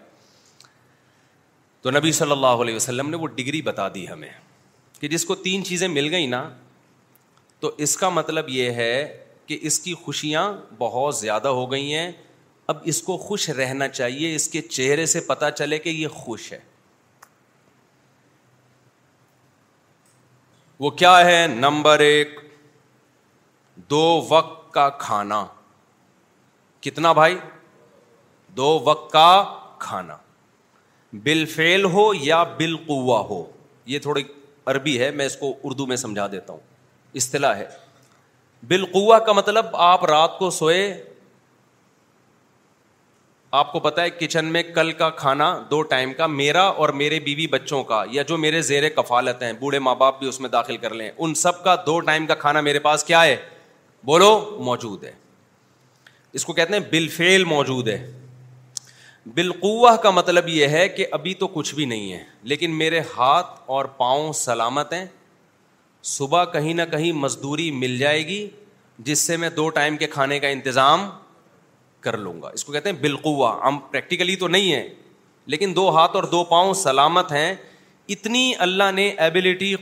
تو 1.83 1.91
نبی 1.91 2.13
صلی 2.19 2.33
اللہ 2.33 2.63
علیہ 2.67 2.75
وسلم 2.77 3.09
نے 3.11 3.17
وہ 3.17 3.27
ڈگری 3.37 3.61
بتا 3.63 3.89
دی 3.95 4.07
ہمیں 4.09 4.29
کہ 5.01 5.09
جس 5.09 5.25
کو 5.25 5.35
تین 5.49 5.65
چیزیں 5.65 5.87
مل 5.89 6.09
گئیں 6.15 6.27
نا 6.37 6.43
تو 7.61 7.73
اس 7.87 7.97
کا 7.97 8.09
مطلب 8.19 8.49
یہ 8.49 8.71
ہے 8.83 8.95
کہ 9.47 9.59
اس 9.71 9.79
کی 9.81 9.95
خوشیاں 10.05 10.53
بہت 10.79 11.17
زیادہ 11.17 11.49
ہو 11.61 11.71
گئی 11.73 11.93
ہیں 11.95 12.11
اب 12.73 12.77
اس 12.93 13.03
کو 13.03 13.17
خوش 13.27 13.49
رہنا 13.61 13.89
چاہیے 13.89 14.35
اس 14.35 14.49
کے 14.49 14.61
چہرے 14.77 15.07
سے 15.17 15.21
پتہ 15.31 15.45
چلے 15.59 15.79
کہ 15.79 15.89
یہ 15.91 16.09
خوش 16.25 16.53
ہے 16.53 16.59
وہ 20.83 20.91
کیا 21.01 21.11
ہے 21.27 21.35
نمبر 21.49 21.99
ایک 22.05 22.39
دو 23.91 24.07
وقت 24.29 24.73
کا 24.75 24.89
کھانا 25.03 25.45
کتنا 26.87 27.13
بھائی 27.19 27.37
دو 28.57 28.71
وقت 28.85 29.11
کا 29.13 29.29
کھانا 29.85 30.17
بل 31.29 31.45
فیل 31.55 31.85
ہو 31.93 32.07
یا 32.23 32.43
بال 32.59 32.77
قوا 32.87 33.21
ہو 33.29 33.41
یہ 33.93 33.99
تھوڑی 34.07 34.23
عربی 34.73 34.99
ہے 35.03 35.11
میں 35.21 35.27
اس 35.27 35.37
کو 35.45 35.53
اردو 35.71 35.87
میں 35.93 35.97
سمجھا 36.03 36.27
دیتا 36.33 36.53
ہوں 36.53 36.61
اصطلاح 37.23 37.55
ہے 37.59 37.67
بل 38.75 38.85
قوا 38.93 39.19
کا 39.29 39.33
مطلب 39.41 39.77
آپ 39.91 40.05
رات 40.15 40.39
کو 40.39 40.51
سوئے 40.59 40.83
آپ 43.61 43.73
کو 43.73 43.81
پتا 43.81 44.03
ہے 44.03 44.11
کچن 44.19 44.45
میں 44.53 44.63
کل 44.75 44.91
کا 44.99 45.09
کھانا 45.17 45.47
دو 45.71 45.81
ٹائم 45.89 46.13
کا 46.19 46.27
میرا 46.27 46.61
اور 46.83 46.89
میرے 47.01 47.19
بیوی 47.21 47.47
بچوں 47.55 47.83
کا 47.89 48.03
یا 48.11 48.23
جو 48.29 48.37
میرے 48.45 48.61
زیر 48.69 48.89
کفالت 48.97 49.43
ہیں 49.43 49.53
بوڑھے 49.61 49.79
ماں 49.79 49.95
باپ 50.03 50.19
بھی 50.19 50.29
اس 50.29 50.39
میں 50.41 50.49
داخل 50.51 50.77
کر 50.85 50.95
لیں 50.95 51.11
ان 51.17 51.35
سب 51.43 51.63
کا 51.65 51.75
دو 51.87 51.99
ٹائم 52.07 52.27
کا 52.27 52.35
کھانا 52.45 52.61
میرے 52.69 52.79
پاس 52.89 53.05
کیا 53.05 53.23
ہے 53.25 53.37
بولو 54.11 54.31
موجود 54.69 55.05
ہے 55.05 55.13
اس 56.41 56.45
کو 56.45 56.53
کہتے 56.53 56.73
ہیں 56.73 56.81
بالفیل 56.93 57.45
موجود 57.45 57.89
ہے 57.89 57.99
بالقوہ 59.35 59.95
کا 60.03 60.11
مطلب 60.11 60.49
یہ 60.49 60.69
ہے 60.77 60.89
کہ 60.89 61.07
ابھی 61.19 61.35
تو 61.43 61.47
کچھ 61.59 61.75
بھی 61.75 61.85
نہیں 61.95 62.13
ہے 62.13 62.23
لیکن 62.53 62.79
میرے 62.79 63.01
ہاتھ 63.17 63.61
اور 63.75 63.85
پاؤں 63.97 64.33
سلامت 64.45 64.93
ہیں 64.93 65.05
صبح 66.17 66.45
کہیں 66.53 66.73
نہ 66.75 66.83
کہیں 66.93 67.11
مزدوری 67.27 67.71
مل 67.85 67.99
جائے 67.99 68.27
گی 68.29 68.47
جس 69.11 69.19
سے 69.27 69.37
میں 69.45 69.51
دو 69.57 69.69
ٹائم 69.81 69.97
کے 69.97 70.07
کھانے 70.19 70.39
کا 70.41 70.49
انتظام 70.49 71.09
کر 72.07 72.17
لوں 72.27 72.41
گا 72.43 72.51
اس 72.59 72.65
کو 72.65 72.73
کہتے 72.73 72.91
ہیں 72.91 72.97
بالقوا 73.01 73.55
ہم 73.67 73.79
پریکٹیکلی 73.91 74.37
تو 74.43 74.49
نہیں 74.57 74.73
ہیں 74.75 74.89
لیکن 75.55 75.75
دو 75.77 75.89
ہاتھ 75.97 76.17
اور 76.17 76.25
دو 76.35 76.43
پاؤں 76.55 76.73
سلامت 76.83 77.33
ہیں 77.33 77.55
اتنی 78.17 78.45
اللہ 78.67 78.91
نے 78.95 79.09
ایبلٹی 79.27 79.75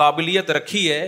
قابلیت 0.00 0.50
رکھی 0.58 0.90
ہے 0.90 1.00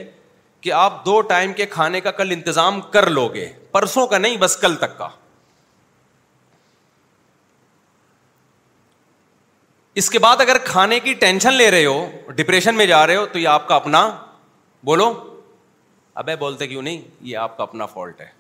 کہ 0.67 0.73
آپ 0.83 1.05
دو 1.07 1.21
ٹائم 1.33 1.53
کے 1.61 1.67
کھانے 1.75 2.01
کا 2.07 2.11
کل 2.21 2.31
انتظام 2.37 2.81
کر 2.97 3.09
لو 3.19 3.27
گے 3.35 3.49
پرسوں 3.73 4.07
کا 4.13 4.19
نہیں 4.25 4.37
بس 4.47 4.57
کل 4.65 4.75
تک 4.85 4.99
کا 4.99 5.09
اس 10.01 10.09
کے 10.11 10.19
بعد 10.25 10.41
اگر 10.41 10.59
کھانے 10.65 10.99
کی 11.05 11.13
ٹینشن 11.23 11.55
لے 11.61 11.71
رہے 11.71 11.85
ہو 11.87 12.33
ڈپریشن 12.41 12.75
میں 12.81 12.87
جا 12.87 13.07
رہے 13.07 13.17
ہو 13.17 13.27
تو 13.33 13.39
یہ 13.39 13.49
آپ 13.55 13.69
کا 13.69 13.77
اپنا 13.77 14.03
بولو 14.91 15.13
ابے 16.23 16.37
بولتے 16.37 16.67
کیوں 16.67 16.83
نہیں 16.83 17.01
یہ 17.31 17.37
آپ 17.47 17.57
کا 17.57 17.63
اپنا 17.63 17.87
فالٹ 17.95 18.21
ہے 18.21 18.37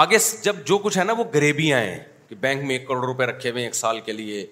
آگے 0.00 0.18
جب 0.42 0.56
جو 0.66 0.76
کچھ 0.84 0.96
ہے 0.98 1.02
نا 1.04 1.12
وہ 1.16 1.24
گریبیاں 1.34 1.78
ہیں 1.80 1.98
کہ 2.28 2.34
بینک 2.40 2.62
میں 2.66 2.74
ایک 2.76 2.86
کروڑ 2.88 3.04
روپے 3.06 3.24
رکھے 3.26 3.50
ہوئے 3.50 3.62
ہیں 3.62 3.68
ایک 3.68 3.74
سال 3.74 3.98
کے 4.04 4.12
لیے 4.12 4.44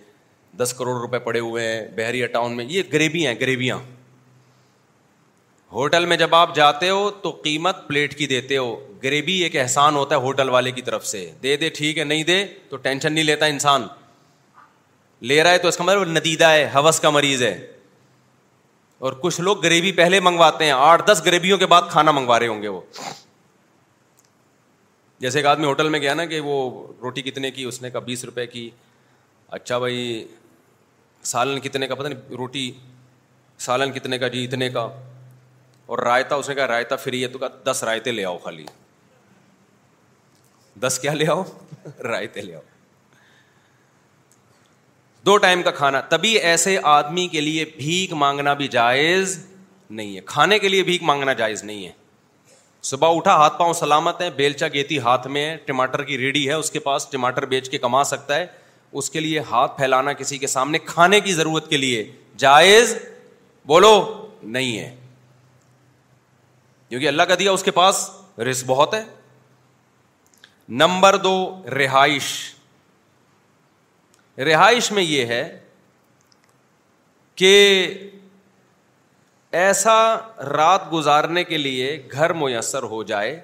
دس 0.62 0.72
کروڑ 0.78 0.95
روپے 1.01 1.18
پڑے 1.28 1.41
ہوئے 1.41 1.62
ہیں 1.66 1.86
بحریہ 1.97 2.26
ٹاؤن 2.32 2.57
میں 2.57 2.64
یہ 2.68 2.82
گریبیاں 2.93 3.32
ہیں 3.32 3.41
گریبیاں 3.41 3.76
ہوٹل 5.72 6.07
میں 6.07 6.16
جب 6.22 6.34
آپ 6.34 6.55
جاتے 6.55 6.88
ہو 6.91 7.09
تو 7.22 7.30
قیمت 7.45 7.86
پلیٹ 7.88 8.16
کی 8.18 8.26
دیتے 8.26 8.57
ہو 8.57 8.74
گریبی 9.03 9.38
ایک 9.43 9.57
احسان 9.62 9.95
ہوتا 9.97 10.14
ہے 10.16 10.20
ہوٹل 10.20 10.49
والے 10.57 10.70
کی 10.72 10.82
طرف 10.91 11.07
سے 11.07 11.24
دے 11.43 11.57
دے 11.57 11.68
ٹھیک 11.80 11.99
ہے 11.99 12.05
نہیں 12.05 12.24
دے 12.32 12.45
تو 12.70 12.76
ٹینشن 12.88 13.12
نہیں 13.12 13.24
لیتا 13.24 13.47
انسان 13.55 13.86
لے 15.32 15.43
رہا 15.43 15.51
ہے 15.53 15.59
تو 15.59 15.68
اس 15.68 15.76
کا 15.76 15.84
مطلب 15.84 16.05
ندیدہ 16.18 16.49
ہے 16.51 16.68
حوث 16.74 17.01
کا 17.01 17.11
مریض 17.18 17.43
ہے 17.43 17.55
اور 19.07 19.12
کچھ 19.22 19.41
لوگ 19.41 19.62
گریوی 19.62 19.93
پہلے 20.03 20.20
منگواتے 20.28 20.64
ہیں 20.64 20.72
آٹھ 20.91 21.07
دس 21.11 21.22
گریبیوں 21.26 21.59
کے 21.59 21.66
بعد 21.74 21.82
کھانا 21.91 22.11
منگوا 22.20 22.38
رہے 22.38 22.47
ہوں 22.49 22.62
گے 22.62 22.68
وہ 22.68 22.80
جیسے 25.20 25.38
ایک 25.38 25.46
آدمی 25.46 25.66
ہوٹل 25.66 25.88
میں 25.88 25.98
گیا 26.00 26.12
نا 26.14 26.24
کہ 26.26 26.38
وہ 26.44 26.54
روٹی 27.02 27.22
کتنے 27.22 27.50
کی 27.50 27.64
اس 27.64 27.80
نے 27.82 27.88
کہا 27.90 28.00
بیس 28.04 28.24
روپے 28.24 28.46
کی 28.46 28.68
اچھا 29.58 29.78
بھائی 29.78 30.26
سالن 31.30 31.60
کتنے 31.60 31.86
کا 31.88 31.94
پتہ 31.94 32.08
نہیں 32.08 32.36
روٹی 32.36 32.70
سالن 33.66 33.92
کتنے 33.92 34.18
کا 34.18 34.28
جی 34.34 34.44
اتنے 34.44 34.68
کا 34.76 34.86
اور 35.92 35.98
رائتا 36.04 36.34
اس 36.34 36.48
نے 36.48 36.54
کہا 36.54 36.68
رائتا 36.68 36.96
فری 37.02 37.22
ہے 37.22 37.28
تو 37.28 37.38
کہا 37.38 37.70
دس 37.70 37.82
رائتے 37.86 38.10
لے 38.12 38.24
آؤ 38.24 38.38
خالی 38.44 38.64
دس 40.86 40.98
کیا 41.02 41.12
لے 41.14 41.26
آؤ 41.30 41.42
رائتے 42.02 42.42
لے 42.42 42.54
آؤ 42.54 42.62
دو 45.26 45.36
ٹائم 45.44 45.62
کا 45.62 45.70
کھانا 45.82 46.00
تبھی 46.10 46.36
ایسے 46.50 46.78
آدمی 46.96 47.28
کے 47.32 47.40
لیے 47.40 47.64
بھیک 47.76 48.12
مانگنا 48.24 48.52
بھی 48.62 48.68
جائز 48.78 49.38
نہیں 49.90 50.16
ہے 50.16 50.20
کھانے 50.26 50.58
کے 50.58 50.68
لیے 50.68 50.82
بھیک 50.82 51.02
مانگنا 51.12 51.32
جائز 51.44 51.64
نہیں 51.64 51.86
ہے 51.86 51.92
صبح 52.88 53.16
اٹھا 53.16 53.34
ہاتھ 53.36 53.58
پاؤں 53.58 53.72
سلامت 53.74 54.20
ہے 54.22 54.28
بیلچا 54.36 54.68
گیتی 54.72 54.98
ہاتھ 54.98 55.26
میں 55.36 55.44
ہے 55.48 55.56
ٹماٹر 55.66 56.02
کی 56.04 56.16
ریڑھی 56.18 56.46
ہے 56.48 56.52
اس 56.54 56.70
کے 56.70 56.78
پاس 56.80 57.06
ٹماٹر 57.10 57.44
بیچ 57.46 57.68
کے 57.70 57.78
کما 57.78 58.02
سکتا 58.12 58.36
ہے 58.36 58.46
اس 59.00 59.10
کے 59.10 59.20
لیے 59.20 59.40
ہاتھ 59.50 59.76
پھیلانا 59.76 60.12
کسی 60.12 60.38
کے 60.38 60.46
سامنے 60.46 60.78
کھانے 60.84 61.20
کی 61.20 61.32
ضرورت 61.32 61.68
کے 61.70 61.76
لیے 61.76 62.04
جائز 62.38 62.94
بولو 63.72 63.92
نہیں 64.42 64.78
ہے 64.78 64.94
کیونکہ 66.88 67.08
اللہ 67.08 67.22
کا 67.28 67.34
دیا 67.38 67.52
اس 67.52 67.62
کے 67.62 67.70
پاس 67.70 68.08
رس 68.50 68.62
بہت 68.66 68.94
ہے 68.94 69.02
نمبر 70.82 71.16
دو 71.24 71.36
رہائش 71.78 72.30
رہائش 74.48 74.90
میں 74.92 75.02
یہ 75.02 75.24
ہے 75.26 75.42
کہ 77.34 77.52
ایسا 79.59 79.94
رات 80.57 80.90
گزارنے 80.92 81.42
کے 81.44 81.59
لیے 81.59 81.86
گھر 82.12 82.32
میسر 82.40 82.82
ہو 82.90 83.03
جائے 83.05 83.38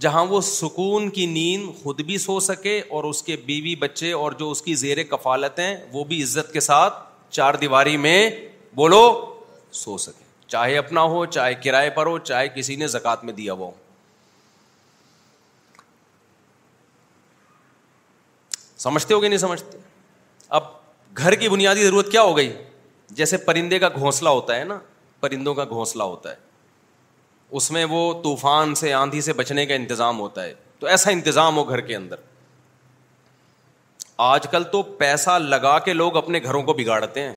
جہاں 0.00 0.24
وہ 0.26 0.40
سکون 0.44 1.08
کی 1.10 1.26
نیند 1.26 1.68
خود 1.82 2.00
بھی 2.06 2.16
سو 2.18 2.38
سکے 2.40 2.80
اور 2.88 3.04
اس 3.04 3.22
کے 3.22 3.36
بیوی 3.46 3.74
بچے 3.80 4.10
اور 4.12 4.32
جو 4.38 4.50
اس 4.50 4.62
کی 4.62 4.74
زیر 4.74 5.02
کفالت 5.10 5.58
ہیں 5.58 5.76
وہ 5.92 6.04
بھی 6.04 6.22
عزت 6.22 6.52
کے 6.52 6.60
ساتھ 6.60 6.98
چار 7.34 7.54
دیواری 7.60 7.96
میں 8.06 8.16
بولو 8.74 9.02
سو 9.82 9.96
سکے 9.98 10.24
چاہے 10.46 10.76
اپنا 10.78 11.02
ہو 11.14 11.24
چاہے 11.26 11.54
کرائے 11.64 11.90
پر 11.96 12.06
ہو 12.06 12.16
چاہے 12.18 12.48
کسی 12.54 12.76
نے 12.76 12.86
زکات 12.96 13.22
میں 13.24 13.32
دیا 13.32 13.52
ہو 13.62 13.70
سمجھتے 18.84 19.14
ہو 19.14 19.20
کہ 19.20 19.28
نہیں 19.28 19.38
سمجھتے 19.38 19.78
اب 20.58 20.64
گھر 21.18 21.34
کی 21.34 21.48
بنیادی 21.48 21.84
ضرورت 21.84 22.10
کیا 22.12 22.22
ہو 22.22 22.36
گئی 22.36 22.50
جیسے 23.16 23.36
پرندے 23.46 23.78
کا 23.78 23.88
گھونسلہ 23.96 24.28
ہوتا 24.28 24.56
ہے 24.56 24.64
نا 24.64 24.78
پرندوں 25.20 25.54
کا 25.54 25.64
گھونسلہ 25.64 26.02
ہوتا 26.02 26.30
ہے 26.30 26.48
اس 27.58 27.70
میں 27.70 27.84
وہ 27.90 28.00
طوفان 28.22 28.74
سے 28.82 28.92
آندھی 28.94 29.20
سے 29.28 29.32
بچنے 29.40 29.64
کا 29.66 29.74
انتظام 29.74 30.18
ہوتا 30.20 30.42
ہے 30.44 30.52
تو 30.80 30.86
ایسا 30.86 31.10
انتظام 31.10 31.56
ہو 31.56 31.64
گھر 31.68 31.80
کے 31.88 31.96
اندر 31.96 32.16
آج 34.26 34.46
کل 34.50 34.64
تو 34.72 34.82
پیسہ 35.00 35.38
لگا 35.38 35.78
کے 35.84 35.92
لوگ 35.92 36.16
اپنے 36.16 36.40
گھروں 36.44 36.62
کو 36.62 36.72
بگاڑتے 36.78 37.22
ہیں 37.22 37.34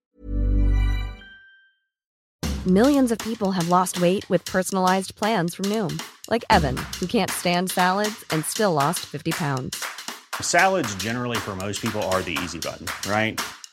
millions 2.80 3.12
of 3.12 3.24
people 3.24 3.50
have 3.58 3.70
lost 3.76 3.98
weight 4.02 4.26
with 4.32 4.52
personalised 4.52 5.18
plans 5.20 5.56
from 5.58 5.72
Noom 5.74 5.96
like 6.32 6.46
even 6.50 6.76
you 7.02 7.08
can't 7.12 7.32
stand 7.32 7.72
salad 7.74 8.14
and 8.32 8.44
still 8.48 8.76
lost 8.76 9.06
fifty 9.16 9.32
pound 9.40 9.76
salad 10.44 11.02
generally 11.04 11.40
for 11.46 11.56
most 11.66 11.82
people 11.82 12.08
are 12.14 12.22
the 12.26 12.36
easy 12.42 12.60
button 12.66 13.10
right 13.10 13.42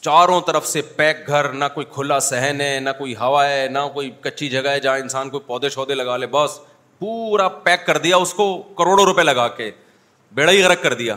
چاروں 0.00 0.40
طرف 0.46 0.66
سے 0.66 0.82
pack 0.96 1.26
گھر 1.28 1.52
نہ 1.52 1.64
کوئی 1.74 1.86
کھلا 1.94 2.18
سہن 2.28 2.60
ہے 2.60 2.78
نہ 2.82 2.90
کوئی 2.98 3.14
ہوا 3.16 3.48
ہے 3.48 3.66
نہ 3.70 3.78
کوئی 3.94 4.10
کچی 4.22 4.48
جگہ 4.48 4.68
ہے 4.70 4.80
جہاں 4.80 4.98
انسان 4.98 5.30
کوئی 5.30 5.40
پودے 5.46 5.68
شودے 5.70 5.94
لگا 5.94 6.16
لے 6.16 6.26
بس 6.30 6.58
پورا 6.98 7.48
پیک 7.64 7.84
کر 7.86 7.98
دیا 8.04 8.16
اس 8.16 8.32
کو 8.34 8.46
کروڑوں 8.78 9.04
روپے 9.06 9.22
لگا 9.22 9.46
کے 9.56 9.70
بیڑا 10.34 10.52
ہی 10.52 10.62
غرق 10.62 10.82
کر 10.82 10.94
دیا 10.94 11.16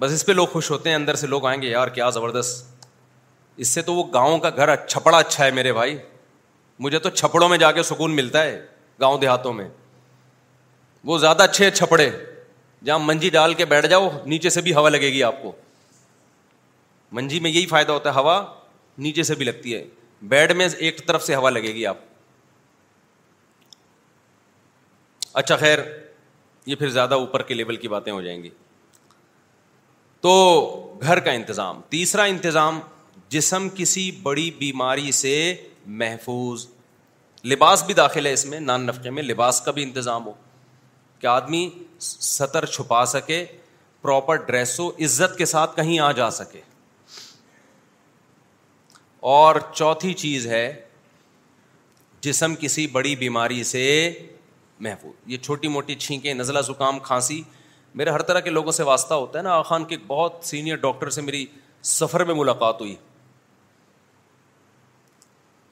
بس 0.00 0.12
اس 0.12 0.24
پہ 0.26 0.32
لوگ 0.32 0.46
خوش 0.52 0.70
ہوتے 0.70 0.88
ہیں 0.88 0.96
اندر 0.96 1.14
سے 1.14 1.26
لوگ 1.26 1.46
آئیں 1.46 1.60
گے 1.62 1.68
یار 1.68 1.88
کیا 1.98 2.10
زبردست 2.14 2.84
اس 3.64 3.68
سے 3.68 3.82
تو 3.82 3.94
وہ 3.94 4.04
گاؤں 4.14 4.38
کا 4.40 4.50
گھر 4.56 4.74
چھپڑا 4.86 5.16
اچھا 5.18 5.44
ہے 5.44 5.50
میرے 5.58 5.72
بھائی 5.72 5.96
مجھے 6.86 6.98
تو 6.98 7.10
چھپڑوں 7.10 7.48
میں 7.48 7.58
جا 7.58 7.72
کے 7.72 7.82
سکون 7.90 8.14
ملتا 8.16 8.42
ہے 8.44 8.60
گاؤں 9.00 9.18
دیہاتوں 9.18 9.52
میں 9.52 9.68
وہ 11.06 11.18
زیادہ 11.18 11.42
اچھے 11.42 11.70
چھپڑے 11.70 12.10
جہاں 12.84 12.98
منجی 12.98 13.28
ڈال 13.30 13.54
کے 13.54 13.64
بیٹھ 13.64 13.86
جاؤ 13.88 14.08
نیچے 14.26 14.50
سے 14.50 14.60
بھی 14.60 14.74
ہوا 14.74 14.88
لگے 14.88 15.08
گی 15.12 15.22
آپ 15.22 15.42
کو 15.42 15.52
منجی 17.14 17.38
میں 17.40 17.50
یہی 17.50 17.66
فائدہ 17.72 17.92
ہوتا 17.92 18.10
ہے 18.14 18.20
ہوا 18.20 18.36
نیچے 19.06 19.22
سے 19.30 19.34
بھی 19.40 19.44
لگتی 19.44 19.74
ہے 19.74 19.82
بیڈ 20.32 20.52
میں 20.60 20.68
ایک 20.86 21.06
طرف 21.06 21.24
سے 21.24 21.34
ہوا 21.40 21.50
لگے 21.50 21.72
گی 21.74 21.84
آپ 21.86 21.96
اچھا 25.42 25.56
خیر 25.62 25.78
یہ 26.66 26.74
پھر 26.82 26.88
زیادہ 26.96 27.14
اوپر 27.24 27.42
کے 27.50 27.54
لیول 27.54 27.76
کی 27.84 27.88
باتیں 27.94 28.12
ہو 28.12 28.20
جائیں 28.26 28.42
گی 28.42 28.50
تو 30.26 30.34
گھر 31.10 31.20
کا 31.28 31.32
انتظام 31.38 31.80
تیسرا 31.94 32.24
انتظام 32.34 32.78
جسم 33.36 33.68
کسی 33.76 34.10
بڑی 34.22 34.50
بیماری 34.58 35.12
سے 35.22 35.32
محفوظ 36.02 36.66
لباس 37.52 37.82
بھی 37.86 37.94
داخل 37.94 38.26
ہے 38.26 38.32
اس 38.32 38.44
میں 38.52 38.60
نان 38.60 38.86
نفقے 38.86 39.10
میں 39.16 39.22
لباس 39.22 39.60
کا 39.64 39.70
بھی 39.78 39.82
انتظام 39.82 40.26
ہو 40.26 40.32
کہ 41.20 41.26
آدمی 41.38 41.68
سطر 42.34 42.66
چھپا 42.76 43.04
سکے 43.16 43.44
پراپر 44.02 44.36
ڈریس 44.50 44.78
ہو 44.80 44.88
عزت 45.04 45.36
کے 45.38 45.44
ساتھ 45.56 45.76
کہیں 45.76 45.98
آ 45.98 46.12
جا 46.20 46.30
سکے 46.42 46.60
اور 49.32 49.56
چوتھی 49.72 50.12
چیز 50.20 50.46
ہے 50.46 50.64
جسم 52.22 52.54
کسی 52.60 52.86
بڑی 52.92 53.14
بیماری 53.16 53.62
سے 53.64 53.82
محفوظ 54.86 55.12
یہ 55.30 55.36
چھوٹی 55.44 55.68
موٹی 55.68 55.94
چھینکیں 56.04 56.32
نزلہ 56.34 56.60
زکام 56.66 56.98
کھانسی 57.06 57.40
میرے 58.00 58.10
ہر 58.10 58.22
طرح 58.30 58.40
کے 58.40 58.50
لوگوں 58.50 58.72
سے 58.72 58.82
واسطہ 58.90 59.14
ہوتا 59.14 59.38
ہے 59.38 59.42
نا 59.44 59.52
آخان 59.58 59.84
کے 59.92 59.96
بہت 60.06 60.36
سینئر 60.48 60.76
ڈاکٹر 60.84 61.10
سے 61.16 61.20
میری 61.22 61.44
سفر 61.92 62.24
میں 62.24 62.34
ملاقات 62.34 62.80
ہوئی 62.80 62.94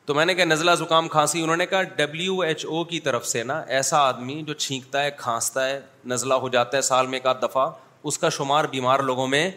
تو 0.06 0.14
میں 0.14 0.24
نے 0.26 0.34
کہا 0.34 0.44
نزلہ 0.44 0.70
زکام 0.78 1.08
کھانسی 1.08 1.42
انہوں 1.42 1.56
نے 1.56 1.66
کہا 1.66 1.82
ڈبلیو 2.02 2.40
ایچ 2.42 2.64
او 2.68 2.82
کی 2.84 3.00
طرف 3.06 3.26
سے 3.28 3.42
نا 3.50 3.60
ایسا 3.80 3.98
آدمی 4.08 4.42
جو 4.46 4.54
چھینکتا 4.64 5.02
ہے 5.04 5.10
کھانستا 5.16 5.68
ہے 5.68 5.80
نزلہ 6.12 6.34
ہو 6.34 6.48
جاتا 6.56 6.76
ہے 6.76 6.82
سال 6.92 7.06
میں 7.06 7.18
ایک 7.18 7.26
آدھ 7.34 7.42
دفعہ 7.46 7.70
اس 8.10 8.18
کا 8.18 8.28
شمار 8.38 8.64
بیمار 8.76 9.00
لوگوں 9.12 9.26
میں 9.36 9.50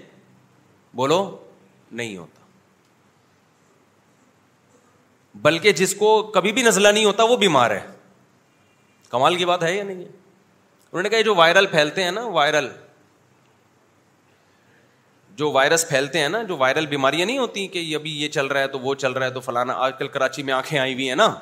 بولو 0.96 1.26
نہیں 1.92 2.18
ہوتا 2.18 2.44
بلکہ 5.44 5.72
جس 5.80 5.94
کو 5.96 6.22
کبھی 6.34 6.52
بھی 6.54 6.62
نزلہ 6.64 6.88
نہیں 6.88 7.06
ہوتا 7.06 7.24
وہ 7.24 7.36
بیمار 7.38 7.72
ہے 7.72 7.80
کمال 9.10 9.36
کی 9.36 9.46
بات 9.46 9.64
ہے 9.64 9.76
یا 9.76 9.84
نہیں 9.84 9.98
ہے 10.00 10.04
انہوں 10.92 11.04
نے 11.04 11.10
کہا 11.10 11.18
یہ 11.18 11.24
جو 11.24 11.36
وائرل 11.36 11.66
پھیلتے 11.72 12.04
ہیں 12.04 12.12
نا 12.12 12.24
وائرل 12.36 12.68
جو 15.38 15.52
وائرس 15.52 15.88
پھیلتے 15.88 16.20
ہیں 16.20 16.30
نا 16.30 16.42
جو 16.48 16.58
وائرل 16.58 16.86
بیماریاں 16.88 17.26
نہیں 17.26 17.38
ہوتی 17.38 17.66
کہ 17.68 17.84
ابھی 17.96 18.12
یہ 18.22 18.28
چل 18.36 18.48
رہا 18.48 18.60
ہے 18.62 18.68
تو 18.76 18.80
وہ 18.80 18.94
چل 18.96 19.12
رہا 19.12 19.26
ہے 19.26 19.32
تو 19.32 19.40
فلانا 19.48 19.74
آج 19.88 19.94
کل 20.00 20.08
کراچی 20.08 20.44
میں 20.44 20.54
آنکھیں 20.54 20.78
آئی 20.80 20.94
ہوئی 20.94 21.08
ہیں 21.10 21.16
نا 21.16 21.34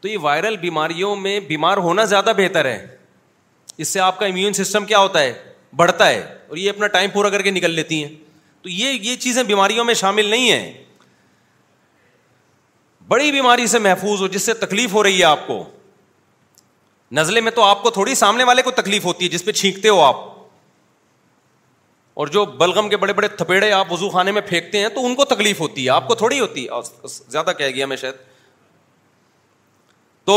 تو 0.00 0.08
یہ 0.08 0.16
وائرل 0.22 0.56
بیماریوں 0.60 1.14
میں 1.16 1.38
بیمار 1.48 1.76
ہونا 1.88 2.04
زیادہ 2.04 2.32
بہتر 2.36 2.64
ہے 2.64 2.86
اس 3.78 3.88
سے 3.88 4.00
آپ 4.00 4.18
کا 4.18 4.26
امیون 4.26 4.52
سسٹم 4.52 4.84
کیا 4.86 4.98
ہوتا 4.98 5.20
ہے 5.22 5.32
بڑھتا 5.76 6.08
ہے 6.08 6.20
اور 6.48 6.56
یہ 6.56 6.70
اپنا 6.70 6.86
ٹائم 6.96 7.10
پورا 7.10 7.30
کر 7.30 7.42
کے 7.42 7.50
نکل 7.50 7.70
لیتی 7.74 8.02
ہیں 8.04 8.14
تو 8.62 8.68
یہ 8.68 8.98
یہ 9.08 9.16
چیزیں 9.20 9.42
بیماریوں 9.42 9.84
میں 9.84 9.94
شامل 9.94 10.26
نہیں 10.30 10.50
ہیں 10.50 10.83
بڑی 13.08 13.30
بیماری 13.32 13.66
سے 13.66 13.78
محفوظ 13.86 14.20
ہو 14.22 14.26
جس 14.34 14.42
سے 14.46 14.52
تکلیف 14.66 14.92
ہو 14.94 15.02
رہی 15.02 15.18
ہے 15.18 15.24
آپ 15.24 15.46
کو 15.46 15.62
نزلے 17.16 17.40
میں 17.40 17.50
تو 17.52 17.62
آپ 17.62 17.82
کو 17.82 17.90
تھوڑی 17.96 18.14
سامنے 18.14 18.44
والے 18.44 18.62
کو 18.62 18.70
تکلیف 18.80 19.04
ہوتی 19.04 19.24
ہے 19.24 19.30
جس 19.30 19.44
پہ 19.44 19.52
چھینکتے 19.52 19.88
ہو 19.88 20.00
آپ 20.02 20.20
اور 22.22 22.26
جو 22.36 22.44
بلغم 22.58 22.88
کے 22.88 22.96
بڑے 23.02 23.12
بڑے 23.12 23.28
تھپیڑے 23.28 23.70
آپ 23.72 23.92
وزو 23.92 24.08
خانے 24.10 24.32
میں 24.32 24.42
پھینکتے 24.48 24.78
ہیں 24.80 24.88
تو 24.94 25.04
ان 25.06 25.14
کو 25.14 25.24
تکلیف 25.34 25.60
ہوتی 25.60 25.84
ہے 25.84 25.90
آپ 25.90 26.06
کو 26.08 26.14
تھوڑی 26.20 26.40
ہوتی 26.40 26.66
ہے 26.68 26.80
زیادہ 27.16 27.52
کہہ 27.58 27.70
گیا 27.74 27.86
میں 27.86 27.96
شاید 28.02 28.14
تو 30.30 30.36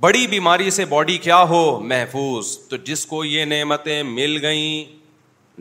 بڑی 0.00 0.26
بیماری 0.26 0.70
سے 0.76 0.84
باڈی 0.94 1.16
کیا 1.28 1.42
ہو 1.48 1.60
محفوظ 1.92 2.56
تو 2.68 2.76
جس 2.90 3.04
کو 3.06 3.24
یہ 3.24 3.44
نعمتیں 3.44 4.02
مل 4.12 4.38
گئیں 4.44 5.00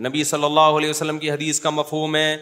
نبی 0.08 0.24
صلی 0.24 0.46
اللہ 0.46 0.78
علیہ 0.80 0.90
وسلم 0.90 1.20
کی 1.20 1.32
حدیث 1.32 1.60
کا 1.60 1.70
مفہوم 1.70 2.16
ہے 2.16 2.36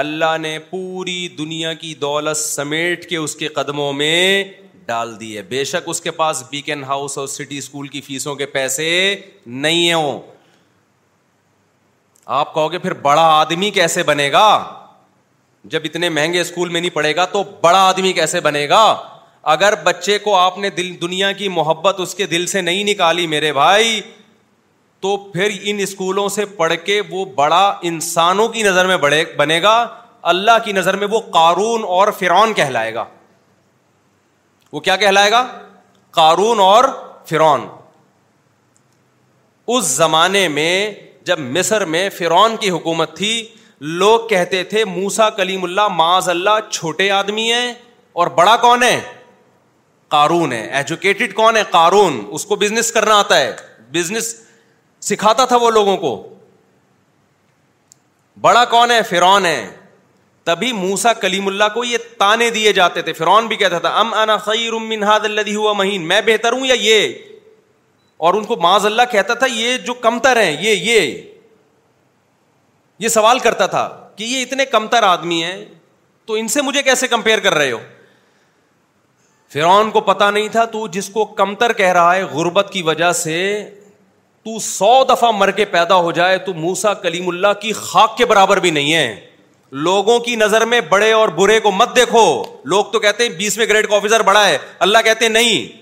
اللہ 0.00 0.36
نے 0.40 0.58
پوری 0.70 1.26
دنیا 1.38 1.72
کی 1.80 1.94
دولت 2.00 2.36
سمیٹ 2.36 3.08
کے 3.08 3.16
اس 3.16 3.34
کے 3.36 3.48
قدموں 3.56 3.92
میں 3.92 4.42
ڈال 4.86 5.18
دی 5.20 5.36
ہے 5.36 5.42
بے 5.48 5.62
شک 5.70 5.88
اس 5.88 6.00
کے 6.00 6.10
پاس 6.10 6.42
بیکن 6.50 6.82
ہاؤس 6.88 7.16
اور 7.18 7.26
سٹی 7.28 7.58
اسکول 7.58 7.88
کی 7.88 8.00
فیسوں 8.06 8.34
کے 8.36 8.46
پیسے 8.54 8.88
نہیں 9.64 9.92
ہوں 9.92 10.20
آپ 12.40 12.54
کہو 12.54 12.72
گے 12.72 12.78
پھر 12.78 12.92
بڑا 13.02 13.26
آدمی 13.40 13.70
کیسے 13.80 14.02
بنے 14.08 14.30
گا 14.32 14.46
جب 15.72 15.80
اتنے 15.84 16.08
مہنگے 16.08 16.40
اسکول 16.40 16.68
میں 16.68 16.80
نہیں 16.80 16.94
پڑھے 16.94 17.14
گا 17.16 17.24
تو 17.32 17.42
بڑا 17.60 17.82
آدمی 17.88 18.12
کیسے 18.12 18.40
بنے 18.48 18.68
گا 18.68 18.82
اگر 19.54 19.74
بچے 19.84 20.18
کو 20.24 20.36
آپ 20.36 20.58
نے 20.58 20.70
دل 20.76 20.90
دنیا 21.00 21.30
کی 21.38 21.48
محبت 21.60 22.00
اس 22.00 22.14
کے 22.14 22.26
دل 22.26 22.46
سے 22.46 22.60
نہیں 22.60 22.84
نکالی 22.90 23.26
میرے 23.26 23.52
بھائی 23.52 24.00
تو 25.02 25.16
پھر 25.32 25.50
ان 25.70 25.78
اسکولوں 25.82 26.28
سے 26.28 26.44
پڑھ 26.56 26.72
کے 26.84 27.00
وہ 27.10 27.24
بڑا 27.34 27.62
انسانوں 27.90 28.46
کی 28.48 28.62
نظر 28.62 28.86
میں 28.86 28.96
بڑے 29.04 29.22
بنے 29.36 29.60
گا 29.62 29.74
اللہ 30.32 30.58
کی 30.64 30.72
نظر 30.72 30.96
میں 30.96 31.06
وہ 31.10 31.20
قارون 31.34 31.84
اور 31.94 32.10
فرعون 32.18 32.52
کہلائے 32.54 32.92
گا 32.94 33.04
وہ 34.72 34.80
کیا 34.80 34.96
کہلائے 34.96 35.30
گا 35.30 35.42
قارون 36.18 36.60
اور 36.60 36.84
فرعون 37.28 37.66
اس 39.76 39.86
زمانے 39.96 40.46
میں 40.58 40.74
جب 41.24 41.38
مصر 41.56 41.84
میں 41.94 42.08
فرعون 42.18 42.56
کی 42.60 42.70
حکومت 42.76 43.16
تھی 43.16 43.32
لوگ 44.04 44.26
کہتے 44.28 44.62
تھے 44.74 44.84
موسا 44.98 45.28
کلیم 45.40 45.64
اللہ 45.64 45.88
معاذ 45.96 46.28
اللہ 46.28 46.58
چھوٹے 46.70 47.10
آدمی 47.18 47.52
ہیں 47.52 47.72
اور 48.22 48.26
بڑا 48.38 48.56
کون 48.66 48.82
ہے 48.82 48.98
قارون 50.16 50.52
ہے 50.52 50.62
ایجوکیٹڈ 50.82 51.34
کون 51.42 51.56
ہے 51.56 51.62
قارون 51.70 52.22
اس 52.38 52.44
کو 52.46 52.56
بزنس 52.64 52.92
کرنا 52.92 53.18
آتا 53.18 53.38
ہے 53.40 53.52
بزنس 53.92 54.34
سکھاتا 55.08 55.44
تھا 55.52 55.56
وہ 55.62 55.70
لوگوں 55.70 55.96
کو 55.96 56.10
بڑا 58.40 58.64
کون 58.70 58.90
ہے 58.90 59.00
فرون 59.08 59.46
ہے 59.46 59.64
تبھی 60.44 60.72
موسا 60.72 61.12
کلیم 61.12 61.46
اللہ 61.46 61.64
کو 61.74 61.84
یہ 61.84 61.98
تانے 62.18 62.48
دیے 62.50 62.72
جاتے 62.72 63.02
تھے 63.02 63.12
فرون 63.18 63.46
بھی 63.48 63.56
کہتا 63.56 63.78
تھا 63.78 63.88
ام 64.00 64.14
انا 64.22 64.36
خیر 64.46 64.72
مہین 65.78 66.06
میں 66.08 66.20
بہتر 66.26 66.52
ہوں 66.52 66.66
یا 66.66 66.74
یہ 66.80 67.06
اور 68.26 68.34
ان 68.34 68.44
کو 68.44 68.56
معذ 68.62 68.86
اللہ 68.86 69.02
کہتا 69.10 69.34
تھا 69.34 69.46
یہ 69.52 69.76
جو 69.86 69.94
کمتر 70.06 70.40
ہے 70.40 70.50
یہ 70.60 70.90
یہ 70.90 71.20
یہ 72.98 73.08
سوال 73.08 73.38
کرتا 73.46 73.66
تھا 73.66 73.88
کہ 74.16 74.24
یہ 74.24 74.42
اتنے 74.42 74.64
کمتر 74.72 75.02
آدمی 75.02 75.42
ہیں 75.42 75.64
تو 76.26 76.34
ان 76.40 76.48
سے 76.48 76.62
مجھے 76.62 76.82
کیسے 76.82 77.08
کمپیئر 77.08 77.38
کر 77.46 77.54
رہے 77.54 77.70
ہو 77.72 77.78
فرون 79.52 79.90
کو 79.90 80.00
پتا 80.00 80.30
نہیں 80.30 80.48
تھا 80.52 80.64
تو 80.74 80.86
جس 80.98 81.08
کو 81.12 81.24
کمتر 81.42 81.72
کہہ 81.80 81.92
رہا 81.92 82.14
ہے 82.14 82.22
غربت 82.34 82.70
کی 82.72 82.82
وجہ 82.82 83.12
سے 83.22 83.36
تو 84.44 84.58
سو 84.58 84.92
دفعہ 85.08 85.30
مر 85.34 85.50
کے 85.56 85.64
پیدا 85.72 85.94
ہو 86.04 86.10
جائے 86.12 86.38
تو 86.46 86.52
موسا 86.54 86.92
کلیم 87.02 87.28
اللہ 87.28 87.52
کی 87.60 87.72
خاک 87.80 88.16
کے 88.18 88.24
برابر 88.26 88.58
بھی 88.60 88.70
نہیں 88.78 88.92
ہے 88.94 89.28
لوگوں 89.88 90.18
کی 90.20 90.34
نظر 90.36 90.64
میں 90.70 90.80
بڑے 90.88 91.10
اور 91.18 91.28
برے 91.36 91.58
کو 91.66 91.70
مت 91.72 91.94
دیکھو 91.96 92.22
لوگ 92.72 92.84
تو 92.92 92.98
کہتے 93.00 93.26
ہیں 93.26 93.30
بیسویں 93.36 93.66
گریڈ 93.68 93.88
کا 93.90 93.96
آفیسر 93.96 94.22
بڑا 94.30 94.46
ہے 94.48 94.56
اللہ 94.86 94.98
کہتے 95.04 95.24
ہیں 95.24 95.32
نہیں 95.32 95.78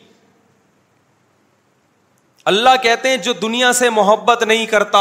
اللہ 2.53 2.77
کہتے 2.83 3.09
ہیں 3.11 3.17
جو 3.25 3.33
دنیا 3.41 3.73
سے 3.79 3.89
محبت 3.95 4.43
نہیں 4.43 4.67
کرتا 4.67 4.99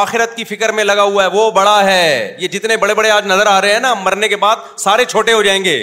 آخرت 0.00 0.34
کی 0.36 0.44
فکر 0.54 0.72
میں 0.78 0.84
لگا 0.84 1.02
ہوا 1.02 1.24
ہے 1.24 1.28
وہ 1.34 1.50
بڑا 1.50 1.78
ہے 1.86 2.36
یہ 2.40 2.48
جتنے 2.56 2.76
بڑے 2.76 2.94
بڑے 2.94 3.10
آج 3.10 3.26
نظر 3.26 3.46
آ 3.50 3.60
رہے 3.60 3.72
ہیں 3.72 3.80
نا 3.80 3.92
مرنے 4.04 4.28
کے 4.28 4.36
بعد 4.46 4.68
سارے 4.78 5.04
چھوٹے 5.14 5.32
ہو 5.32 5.42
جائیں 5.42 5.62
گے 5.64 5.78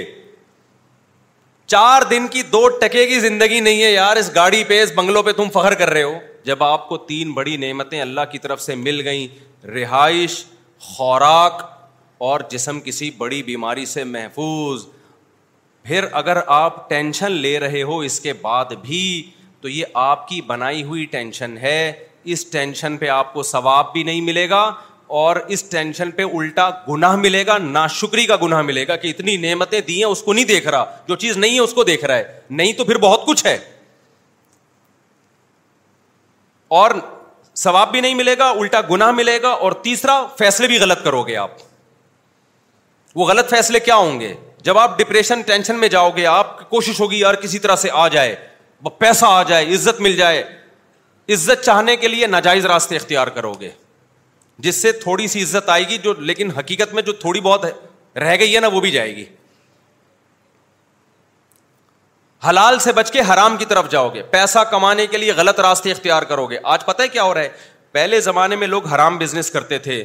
چار 1.73 2.01
دن 2.09 2.27
کی 2.31 2.41
دو 2.51 2.67
ٹکے 2.81 3.05
کی 3.07 3.19
زندگی 3.19 3.59
نہیں 3.59 3.81
ہے 3.83 3.91
یار 3.91 4.15
اس 4.17 4.29
گاڑی 4.35 4.63
پہ 4.67 4.81
اس 4.83 4.91
بنگلوں 4.95 5.23
پہ 5.23 5.31
تم 5.37 5.49
فخر 5.53 5.73
کر 5.83 5.89
رہے 5.89 6.03
ہو 6.03 6.13
جب 6.45 6.63
آپ 6.63 6.87
کو 6.87 6.97
تین 7.11 7.31
بڑی 7.33 7.55
نعمتیں 7.57 7.99
اللہ 8.01 8.21
کی 8.31 8.37
طرف 8.39 8.61
سے 8.61 8.75
مل 8.75 9.07
گئیں 9.07 9.65
رہائش 9.67 10.43
خوراک 10.87 11.61
اور 12.29 12.39
جسم 12.49 12.79
کسی 12.83 13.09
بڑی 13.17 13.41
بیماری 13.43 13.85
سے 13.91 14.03
محفوظ 14.03 14.85
پھر 15.83 16.05
اگر 16.23 16.37
آپ 16.55 16.87
ٹینشن 16.89 17.31
لے 17.31 17.57
رہے 17.59 17.81
ہو 17.91 17.97
اس 18.09 18.19
کے 18.19 18.33
بعد 18.41 18.71
بھی 18.81 19.01
تو 19.61 19.69
یہ 19.69 19.85
آپ 20.03 20.27
کی 20.27 20.41
بنائی 20.47 20.83
ہوئی 20.83 21.05
ٹینشن 21.15 21.57
ہے 21.61 21.91
اس 22.33 22.45
ٹینشن 22.51 22.97
پہ 22.97 23.07
آپ 23.19 23.33
کو 23.33 23.43
ثواب 23.43 23.91
بھی 23.93 24.03
نہیں 24.03 24.21
ملے 24.29 24.49
گا 24.49 24.61
اور 25.21 25.35
اس 25.55 25.63
ٹینشن 25.71 26.11
پہ 26.17 26.23
الٹا 26.37 26.69
گناہ 26.89 27.15
ملے 27.15 27.45
گا 27.45 27.57
نا 27.57 27.85
کا 28.27 28.35
گناہ 28.41 28.61
ملے 28.69 28.87
گا 28.87 28.95
کہ 29.03 29.07
اتنی 29.07 29.35
نعمتیں 29.47 29.79
دی 29.87 29.97
ہیں 29.97 30.09
اس 30.11 30.21
کو 30.23 30.33
نہیں 30.33 30.45
دیکھ 30.51 30.67
رہا 30.67 30.85
جو 31.07 31.15
چیز 31.23 31.37
نہیں 31.37 31.55
ہے 31.55 31.59
اس 31.59 31.73
کو 31.73 31.83
دیکھ 31.91 32.05
رہا 32.05 32.15
ہے 32.17 32.39
نہیں 32.61 32.73
تو 32.77 32.85
پھر 32.85 32.97
بہت 33.07 33.25
کچھ 33.27 33.45
ہے 33.45 33.57
اور 36.79 36.91
ثواب 37.63 37.91
بھی 37.91 37.99
نہیں 38.01 38.15
ملے 38.19 38.37
گا 38.37 38.49
الٹا 38.59 38.79
گناہ 38.89 39.11
ملے 39.19 39.41
گا 39.41 39.49
اور 39.65 39.71
تیسرا 39.87 40.13
فیصلے 40.37 40.67
بھی 40.67 40.77
غلط 40.79 41.03
کرو 41.03 41.21
گے 41.23 41.35
آپ 41.37 41.57
وہ 43.21 43.25
غلط 43.29 43.49
فیصلے 43.49 43.79
کیا 43.87 43.95
ہوں 43.95 44.19
گے 44.19 44.33
جب 44.69 44.77
آپ 44.83 44.97
ڈپریشن 44.99 45.41
ٹینشن 45.51 45.75
میں 45.79 45.87
جاؤ 45.95 46.09
گے 46.15 46.25
آپ 46.25 46.69
کوشش 46.69 46.99
ہوگی 46.99 47.19
یار 47.19 47.33
کسی 47.43 47.59
طرح 47.67 47.75
سے 47.85 47.89
آ 48.03 48.07
جائے 48.17 48.35
پیسہ 48.99 49.25
آ 49.25 49.41
جائے 49.49 49.67
عزت 49.73 49.99
مل 50.01 50.15
جائے 50.15 50.41
عزت 51.33 51.63
چاہنے 51.65 51.95
کے 51.97 52.07
لیے 52.07 52.27
ناجائز 52.37 52.65
راستے 52.73 52.95
اختیار 52.95 53.27
کرو 53.37 53.51
گے 53.59 53.69
جس 54.65 54.81
سے 54.81 54.91
تھوڑی 55.05 55.27
سی 55.35 55.43
عزت 55.43 55.69
آئے 55.75 55.87
گی 55.89 55.97
جو 56.07 56.13
لیکن 56.31 56.49
حقیقت 56.57 56.93
میں 56.93 57.03
جو 57.09 57.13
تھوڑی 57.25 57.41
بہت 57.51 57.65
رہ 58.23 58.35
گئی 58.39 58.55
ہے 58.55 58.59
نا 58.65 58.67
وہ 58.73 58.81
بھی 58.87 58.91
جائے 58.97 59.15
گی 59.15 59.23
حلال 62.49 62.77
سے 62.83 62.91
بچ 62.93 63.11
کے 63.11 63.21
حرام 63.33 63.55
کی 63.57 63.65
طرف 63.65 63.89
جاؤ 63.91 64.07
گے 64.13 64.21
پیسہ 64.31 64.59
کمانے 64.69 65.05
کے 65.07 65.17
لیے 65.17 65.31
غلط 65.35 65.59
راستے 65.59 65.91
اختیار 65.91 66.23
کرو 66.31 66.45
گے 66.47 66.57
آج 66.73 66.83
پتہ 66.85 67.01
ہے 67.03 67.07
کیا 67.07 67.23
ہو 67.23 67.33
رہا 67.33 67.41
ہے 67.41 67.49
پہلے 67.91 68.19
زمانے 68.21 68.55
میں 68.63 68.67
لوگ 68.67 68.87
حرام 68.93 69.17
بزنس 69.17 69.49
کرتے 69.51 69.77
تھے 69.85 70.03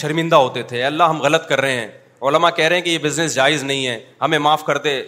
شرمندہ 0.00 0.36
ہوتے 0.36 0.62
تھے 0.70 0.82
اللہ 0.84 1.02
ہم 1.10 1.20
غلط 1.22 1.48
کر 1.48 1.60
رہے 1.60 1.80
ہیں 1.80 1.88
علما 2.28 2.50
کہہ 2.50 2.64
رہے 2.64 2.76
ہیں 2.76 2.82
کہ 2.82 2.90
یہ 2.90 2.98
بزنس 3.02 3.34
جائز 3.34 3.62
نہیں 3.64 3.86
ہے 3.86 3.98
ہمیں 4.22 4.38
معاف 4.46 4.64
کر 4.64 4.78
دے 4.88 5.00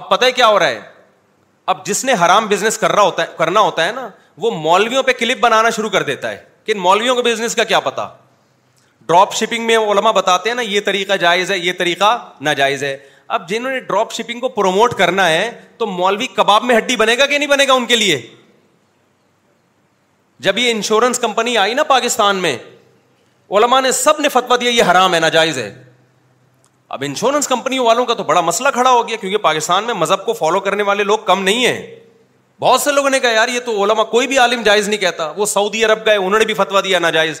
اب 0.00 0.08
پتہ 0.10 0.24
ہے 0.24 0.32
کیا 0.32 0.46
ہو 0.48 0.58
رہا 0.58 0.68
ہے 0.68 0.80
اب 1.72 1.84
جس 1.86 2.04
نے 2.04 2.12
حرام 2.24 2.46
بزنس 2.48 2.78
کر 2.78 2.92
رہا 2.92 3.02
ہوتا 3.02 3.22
ہے 3.22 3.34
کرنا 3.38 3.60
ہوتا 3.60 3.86
ہے 3.86 3.92
نا 3.92 4.08
وہ 4.42 4.50
مولویوں 4.50 5.02
پہ 5.02 5.12
کلپ 5.18 5.40
بنانا 5.40 5.70
شروع 5.76 5.90
کر 5.90 6.02
دیتا 6.02 6.30
ہے 6.30 6.36
کہ 6.64 6.74
مولویوں 6.74 7.14
کے 7.16 7.22
بزنس 7.30 7.54
کا 7.54 7.64
کیا 7.64 7.80
پتا 7.80 8.08
ڈراپ 9.06 9.34
شپنگ 9.34 9.66
میں 9.66 9.76
علما 9.90 10.10
بتاتے 10.10 10.48
ہیں 10.48 10.54
نا 10.56 10.62
یہ 10.62 10.80
طریقہ 10.84 11.16
جائز 11.20 11.50
ہے 11.50 11.58
یہ 11.58 11.72
طریقہ 11.78 12.16
ناجائز 12.48 12.82
ہے 12.84 12.96
اب 13.28 13.48
جنہوں 13.48 13.72
نے 13.72 13.80
ڈراپ 13.80 14.12
شپنگ 14.12 14.40
کو 14.40 14.48
پروموٹ 14.48 14.94
کرنا 14.98 15.28
ہے 15.28 15.50
تو 15.78 15.86
مولوی 15.86 16.26
کباب 16.36 16.64
میں 16.64 16.76
ہڈی 16.76 16.96
بنے 16.96 17.16
گا 17.18 17.26
کہ 17.26 17.38
نہیں 17.38 17.48
بنے 17.48 17.66
گا 17.68 17.72
ان 17.72 17.86
کے 17.86 17.96
لیے 17.96 18.20
جب 20.44 20.58
یہ 20.58 20.70
انشورنس 20.70 21.18
کمپنی 21.18 21.56
آئی 21.58 21.74
نا 21.74 21.82
پاکستان 21.88 22.36
میں 22.42 22.56
علما 23.56 23.80
نے 23.80 23.90
سب 23.92 24.20
نے 24.20 24.28
فتوا 24.32 24.56
دیا 24.60 24.70
یہ 24.70 24.90
حرام 24.90 25.14
ہے 25.14 25.20
ناجائز 25.20 25.58
ہے 25.58 25.72
اب 26.96 27.02
انشورنس 27.06 27.48
کمپنی 27.48 27.78
والوں 27.78 28.06
کا 28.06 28.14
تو 28.14 28.22
بڑا 28.24 28.40
مسئلہ 28.40 28.68
کھڑا 28.72 28.90
ہو 28.90 29.06
گیا 29.08 29.16
کیونکہ 29.20 29.38
پاکستان 29.48 29.84
میں 29.84 29.94
مذہب 29.94 30.24
کو 30.26 30.32
فالو 30.32 30.60
کرنے 30.60 30.82
والے 30.82 31.04
لوگ 31.04 31.18
کم 31.26 31.42
نہیں 31.42 31.66
ہیں 31.66 31.96
بہت 32.60 32.80
سے 32.80 32.92
لوگوں 32.92 33.10
نے 33.10 33.20
کہا 33.20 33.30
یار 33.30 33.48
یہ 33.48 33.60
تو 33.64 33.82
علما 33.84 34.02
کوئی 34.10 34.26
بھی 34.28 34.38
عالم 34.38 34.62
جائز 34.62 34.88
نہیں 34.88 35.00
کہتا 35.00 35.30
وہ 35.36 35.46
سعودی 35.46 35.84
عرب 35.84 36.04
گئے 36.06 36.16
انہوں 36.16 36.38
نے 36.38 36.44
بھی 36.44 36.54
فتوا 36.54 36.80
دیا 36.84 36.98
ناجائز 36.98 37.40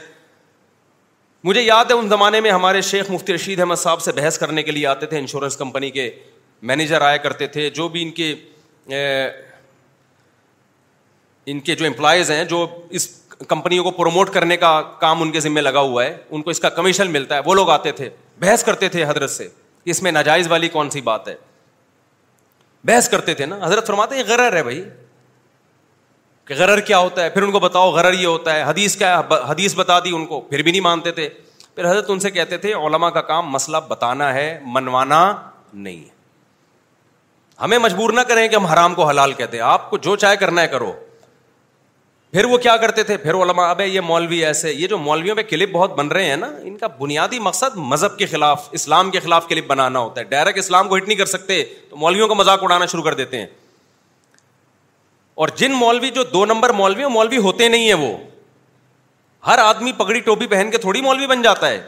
مجھے 1.44 1.62
یاد 1.62 1.84
ہے 1.90 1.94
ان 1.98 2.08
زمانے 2.08 2.40
میں 2.40 2.50
ہمارے 2.50 2.80
شیخ 2.90 3.10
مفتی 3.10 3.34
رشید 3.34 3.58
احمد 3.60 3.76
صاحب 3.78 4.00
سے 4.00 4.12
بحث 4.16 4.38
کرنے 4.38 4.62
کے 4.62 4.72
لیے 4.72 4.86
آتے 4.86 5.06
تھے 5.06 5.18
انشورنس 5.18 5.56
کمپنی 5.56 5.90
کے 5.90 6.10
مینیجر 6.70 7.00
آیا 7.02 7.16
کرتے 7.24 7.46
تھے 7.56 7.68
جو 7.78 7.88
بھی 7.94 8.02
ان 8.02 8.10
کے 8.18 8.34
ان 11.50 11.60
کے 11.60 11.74
جو 11.76 11.86
امپلائیز 11.86 12.30
ہیں 12.30 12.44
جو 12.52 12.66
اس 12.98 13.08
کمپنیوں 13.48 13.84
کو 13.84 13.90
پروموٹ 13.90 14.30
کرنے 14.34 14.56
کا 14.56 14.80
کام 15.00 15.22
ان 15.22 15.30
کے 15.32 15.40
ذمے 15.40 15.60
لگا 15.60 15.80
ہوا 15.80 16.04
ہے 16.04 16.16
ان 16.30 16.42
کو 16.42 16.50
اس 16.50 16.60
کا 16.60 16.68
کمیشن 16.78 17.10
ملتا 17.12 17.34
ہے 17.36 17.40
وہ 17.44 17.54
لوگ 17.54 17.70
آتے 17.70 17.92
تھے 17.92 18.08
بحث 18.40 18.64
کرتے 18.64 18.88
تھے 18.88 19.04
حضرت 19.06 19.30
سے 19.30 19.48
اس 19.92 20.02
میں 20.02 20.12
ناجائز 20.12 20.48
والی 20.50 20.68
کون 20.74 20.90
سی 20.90 21.00
بات 21.08 21.28
ہے 21.28 21.34
بحث 22.86 23.08
کرتے 23.08 23.34
تھے 23.34 23.46
نا 23.46 23.58
حضرت 23.62 23.86
فرماتے 23.86 24.16
یہ 24.18 24.22
غرر 24.28 24.56
ہے 24.56 24.62
بھائی 24.62 24.82
کہ 26.44 26.54
غرر 26.58 26.80
کیا 26.86 26.98
ہوتا 26.98 27.24
ہے 27.24 27.30
پھر 27.30 27.42
ان 27.42 27.50
کو 27.52 27.60
بتاؤ 27.60 27.90
غرر 27.92 28.12
یہ 28.12 28.26
ہوتا 28.26 28.54
ہے 28.54 28.62
حدیث 28.66 28.96
کیا 28.98 29.20
حدیث 29.48 29.74
بتا 29.78 29.98
دی 30.04 30.14
ان 30.14 30.24
کو 30.26 30.40
پھر 30.48 30.62
بھی 30.62 30.70
نہیں 30.70 30.80
مانتے 30.82 31.10
تھے 31.18 31.28
پھر 31.74 31.90
حضرت 31.90 32.10
ان 32.10 32.18
سے 32.20 32.30
کہتے 32.30 32.56
تھے 32.62 32.72
علما 32.86 33.10
کا 33.10 33.20
کام 33.30 33.48
مسئلہ 33.50 33.76
بتانا 33.88 34.32
ہے 34.34 34.46
منوانا 34.72 35.22
نہیں 35.74 36.04
ہمیں 37.62 37.78
مجبور 37.78 38.10
نہ 38.12 38.20
کریں 38.28 38.46
کہ 38.48 38.54
ہم 38.56 38.66
حرام 38.66 38.94
کو 38.94 39.04
حلال 39.08 39.32
کہتے 39.32 39.60
آپ 39.70 39.88
کو 39.90 39.96
جو 40.06 40.16
چاہے 40.24 40.36
کرنا 40.36 40.62
ہے 40.62 40.68
کرو 40.68 40.92
پھر 42.32 42.44
وہ 42.50 42.56
کیا 42.58 42.76
کرتے 42.82 43.02
تھے 43.02 43.16
پھر 43.22 43.34
علما 43.42 43.68
اب 43.70 43.80
یہ 43.80 44.00
مولوی 44.00 44.44
ایسے 44.46 44.72
یہ 44.72 44.86
جو 44.88 44.98
مولویوں 44.98 45.34
پہ 45.36 45.42
کلپ 45.48 45.70
بہت 45.72 45.94
بن 45.98 46.08
رہے 46.08 46.24
ہیں 46.24 46.36
نا 46.36 46.46
ان 46.62 46.76
کا 46.76 46.86
بنیادی 46.98 47.38
مقصد 47.48 47.76
مذہب 47.92 48.16
کے 48.18 48.26
خلاف 48.26 48.68
اسلام 48.80 49.10
کے 49.10 49.20
خلاف 49.20 49.48
کلپ 49.48 49.66
بنانا 49.70 49.98
ہوتا 49.98 50.20
ہے 50.20 50.24
ڈائریکٹ 50.28 50.58
اسلام 50.58 50.88
کو 50.88 50.96
ہٹ 50.96 51.08
نہیں 51.08 51.18
کر 51.18 51.26
سکتے 51.32 51.62
تو 51.90 51.96
مولویوں 52.04 52.28
کو 52.28 52.34
مذاق 52.34 52.62
اڑانا 52.62 52.86
شروع 52.92 53.02
کر 53.02 53.14
دیتے 53.14 53.38
ہیں 53.40 53.46
اور 55.34 55.48
جن 55.56 55.72
مولوی 55.72 56.10
جو 56.14 56.22
دو 56.32 56.44
نمبر 56.46 56.70
مولوی 56.78 57.06
مولوی 57.10 57.36
ہوتے 57.46 57.68
نہیں 57.68 57.86
ہیں 57.86 57.94
وہ 58.00 58.12
ہر 59.46 59.58
آدمی 59.58 59.92
پگڑی 59.98 60.20
ٹوپی 60.26 60.46
پہن 60.46 60.70
کے 60.70 60.78
تھوڑی 60.78 61.00
مولوی 61.02 61.26
بن 61.26 61.42
جاتا 61.42 61.68
ہے 61.68 61.80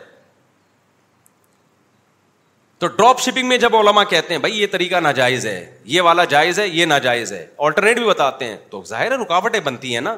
تو 2.78 2.86
ڈراپ 2.96 3.20
شپنگ 3.22 3.46
میں 3.48 3.56
جب 3.58 3.76
علما 3.76 4.02
کہتے 4.04 4.34
ہیں 4.34 4.40
بھائی 4.40 4.60
یہ 4.60 4.66
طریقہ 4.70 4.96
ناجائز 5.00 5.46
ہے 5.46 5.70
یہ 5.92 6.00
والا 6.02 6.24
جائز 6.32 6.58
ہے 6.60 6.66
یہ 6.68 6.86
ناجائز 6.86 7.32
ہے 7.32 7.46
آلٹرنیٹ 7.66 7.98
بھی 7.98 8.06
بتاتے 8.06 8.44
ہیں 8.44 8.56
تو 8.70 8.82
ظاہر 8.88 9.12
ہے 9.12 9.16
رکاوٹیں 9.22 9.60
بنتی 9.64 9.94
ہیں 9.94 10.00
نا 10.04 10.16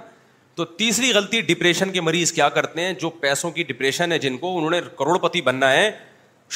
تو 0.57 0.65
تیسری 0.65 1.13
غلطی 1.15 1.41
ڈپریشن 1.53 1.91
کے 1.93 2.01
مریض 2.01 2.33
کیا 2.33 2.49
کرتے 2.49 2.83
ہیں 2.85 2.93
جو 3.01 3.11
پیسوں 3.25 3.51
کی 3.53 3.63
ڈپریشن 3.69 4.13
ہے 4.13 4.19
جن 4.19 4.37
کو 4.39 4.57
انہوں 4.57 4.71
نے 4.71 4.81
کروڑ 4.99 5.19
پتی 5.29 5.41
بننا 5.49 5.73
ہے 5.73 5.91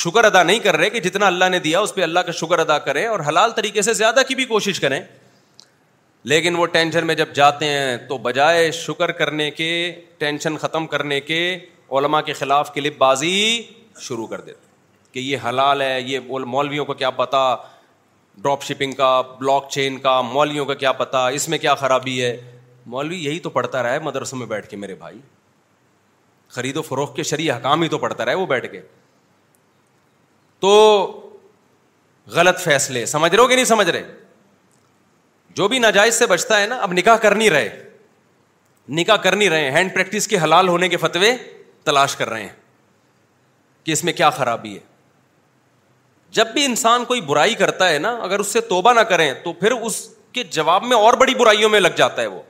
شکر 0.04 0.24
ادا 0.24 0.42
نہیں 0.42 0.58
کر 0.64 0.76
رہے 0.76 0.90
کہ 0.90 1.00
جتنا 1.08 1.26
اللہ 1.26 1.44
نے 1.50 1.58
دیا 1.60 1.80
اس 1.80 1.94
پہ 1.94 2.02
اللہ 2.02 2.20
کا 2.26 2.32
شکر 2.40 2.58
ادا 2.58 2.78
کریں 2.78 3.06
اور 3.06 3.20
حلال 3.28 3.50
طریقے 3.56 3.82
سے 3.82 3.92
زیادہ 3.94 4.22
کی 4.28 4.34
بھی 4.34 4.44
کوشش 4.54 4.80
کریں 4.80 5.00
لیکن 6.28 6.56
وہ 6.58 6.66
ٹینشن 6.72 7.06
میں 7.06 7.14
جب 7.14 7.32
جاتے 7.34 7.66
ہیں 7.68 7.96
تو 8.08 8.16
بجائے 8.28 8.70
شکر 8.72 9.12
کرنے 9.20 9.50
کے 9.50 9.68
ٹینشن 10.18 10.56
ختم 10.62 10.86
کرنے 10.86 11.20
کے 11.20 11.36
علماء 11.98 12.20
کے 12.26 12.32
خلاف 12.32 12.72
کلپ 12.74 12.98
بازی 12.98 13.62
شروع 14.00 14.26
کر 14.26 14.40
دیتے 14.40 14.58
کہ 15.12 15.18
یہ 15.20 15.36
حلال 15.48 15.82
ہے 15.82 16.00
یہ 16.00 16.20
مولویوں 16.46 16.84
کو 16.84 16.94
کیا 16.94 17.10
پتا 17.10 17.38
ڈراپ 18.42 18.62
شپنگ 18.64 18.92
کا 18.94 19.20
بلاک 19.38 19.68
چین 19.70 19.98
کا 20.00 20.20
مولویوں 20.22 20.66
کا 20.66 20.74
کیا 20.82 20.92
پتا 21.00 21.26
اس 21.38 21.48
میں 21.48 21.58
کیا 21.58 21.74
خرابی 21.74 22.22
ہے 22.22 22.36
مولوی 22.92 23.24
یہی 23.24 23.38
تو 23.40 23.50
پڑھتا 23.50 23.82
رہا 23.82 23.92
ہے 23.92 23.98
مدرسوں 24.02 24.38
میں 24.38 24.46
بیٹھ 24.46 24.68
کے 24.68 24.76
میرے 24.76 24.94
بھائی 24.98 25.18
خرید 26.54 26.76
و 26.76 26.82
فروخت 26.82 27.16
کے 27.16 27.22
شریع 27.22 27.52
حکام 27.56 27.82
ہی 27.82 27.88
تو 27.88 27.98
پڑھتا 27.98 28.24
رہا 28.24 28.32
ہے 28.32 28.36
وہ 28.36 28.46
بیٹھ 28.46 28.70
کے 28.72 28.80
تو 30.60 30.70
غلط 32.34 32.60
فیصلے 32.60 33.04
سمجھ 33.12 33.34
رہے 33.34 33.42
ہو 33.42 33.46
کہ 33.48 33.54
نہیں 33.54 33.64
سمجھ 33.64 33.88
رہے 33.88 34.02
جو 35.56 35.68
بھی 35.68 35.78
ناجائز 35.78 36.14
سے 36.14 36.26
بچتا 36.26 36.60
ہے 36.60 36.66
نا 36.66 36.76
اب 36.82 36.92
نکاح 36.92 37.16
کر 37.22 37.34
نہیں 37.34 37.50
رہے 37.50 37.68
نکاح 38.98 39.16
کر 39.22 39.36
نہیں 39.36 39.48
رہے 39.50 39.70
ہینڈ 39.70 39.94
پریکٹس 39.94 40.28
کے 40.28 40.38
حلال 40.42 40.68
ہونے 40.68 40.88
کے 40.88 40.96
فتوے 41.04 41.34
تلاش 41.84 42.16
کر 42.16 42.28
رہے 42.30 42.42
ہیں 42.42 42.48
کہ 43.84 43.92
اس 43.92 44.04
میں 44.04 44.12
کیا 44.12 44.30
خرابی 44.38 44.74
ہے 44.74 44.88
جب 46.38 46.46
بھی 46.54 46.64
انسان 46.64 47.04
کوئی 47.04 47.20
برائی 47.28 47.54
کرتا 47.62 47.88
ہے 47.90 47.98
نا 47.98 48.10
اگر 48.22 48.40
اس 48.40 48.46
سے 48.52 48.60
توبہ 48.68 48.92
نہ 48.94 49.00
کریں 49.12 49.32
تو 49.44 49.52
پھر 49.60 49.72
اس 49.72 49.96
کے 50.32 50.42
جواب 50.56 50.84
میں 50.86 50.96
اور 50.96 51.14
بڑی 51.20 51.34
برائیوں 51.38 51.68
میں 51.70 51.80
لگ 51.80 51.96
جاتا 51.96 52.22
ہے 52.22 52.26
وہ 52.26 52.40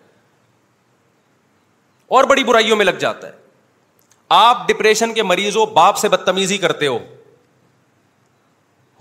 اور 2.18 2.24
بڑی 2.32 2.44
برائیوں 2.44 2.76
میں 2.76 2.84
لگ 2.84 2.98
جاتا 3.00 3.26
ہے 3.28 3.32
آپ 4.38 4.66
ڈپریشن 4.68 5.12
کے 5.14 5.22
مریض 5.22 5.56
ہو 5.56 5.64
باپ 5.76 5.96
سے 5.98 6.08
بدتمیزی 6.08 6.58
کرتے 6.58 6.86
ہو 6.86 6.98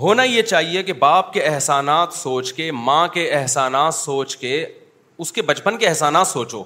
ہونا 0.01 0.23
یہ 0.23 0.41
چاہیے 0.41 0.81
کہ 0.83 0.93
باپ 0.99 1.31
کے 1.33 1.41
احسانات 1.45 2.13
سوچ 2.13 2.51
کے 2.53 2.71
ماں 2.71 3.07
کے 3.13 3.27
احسانات 3.35 3.93
سوچ 3.93 4.35
کے 4.37 4.51
اس 5.23 5.31
کے 5.33 5.41
بچپن 5.49 5.77
کے 5.77 5.87
احسانات 5.87 6.27
سوچو 6.27 6.63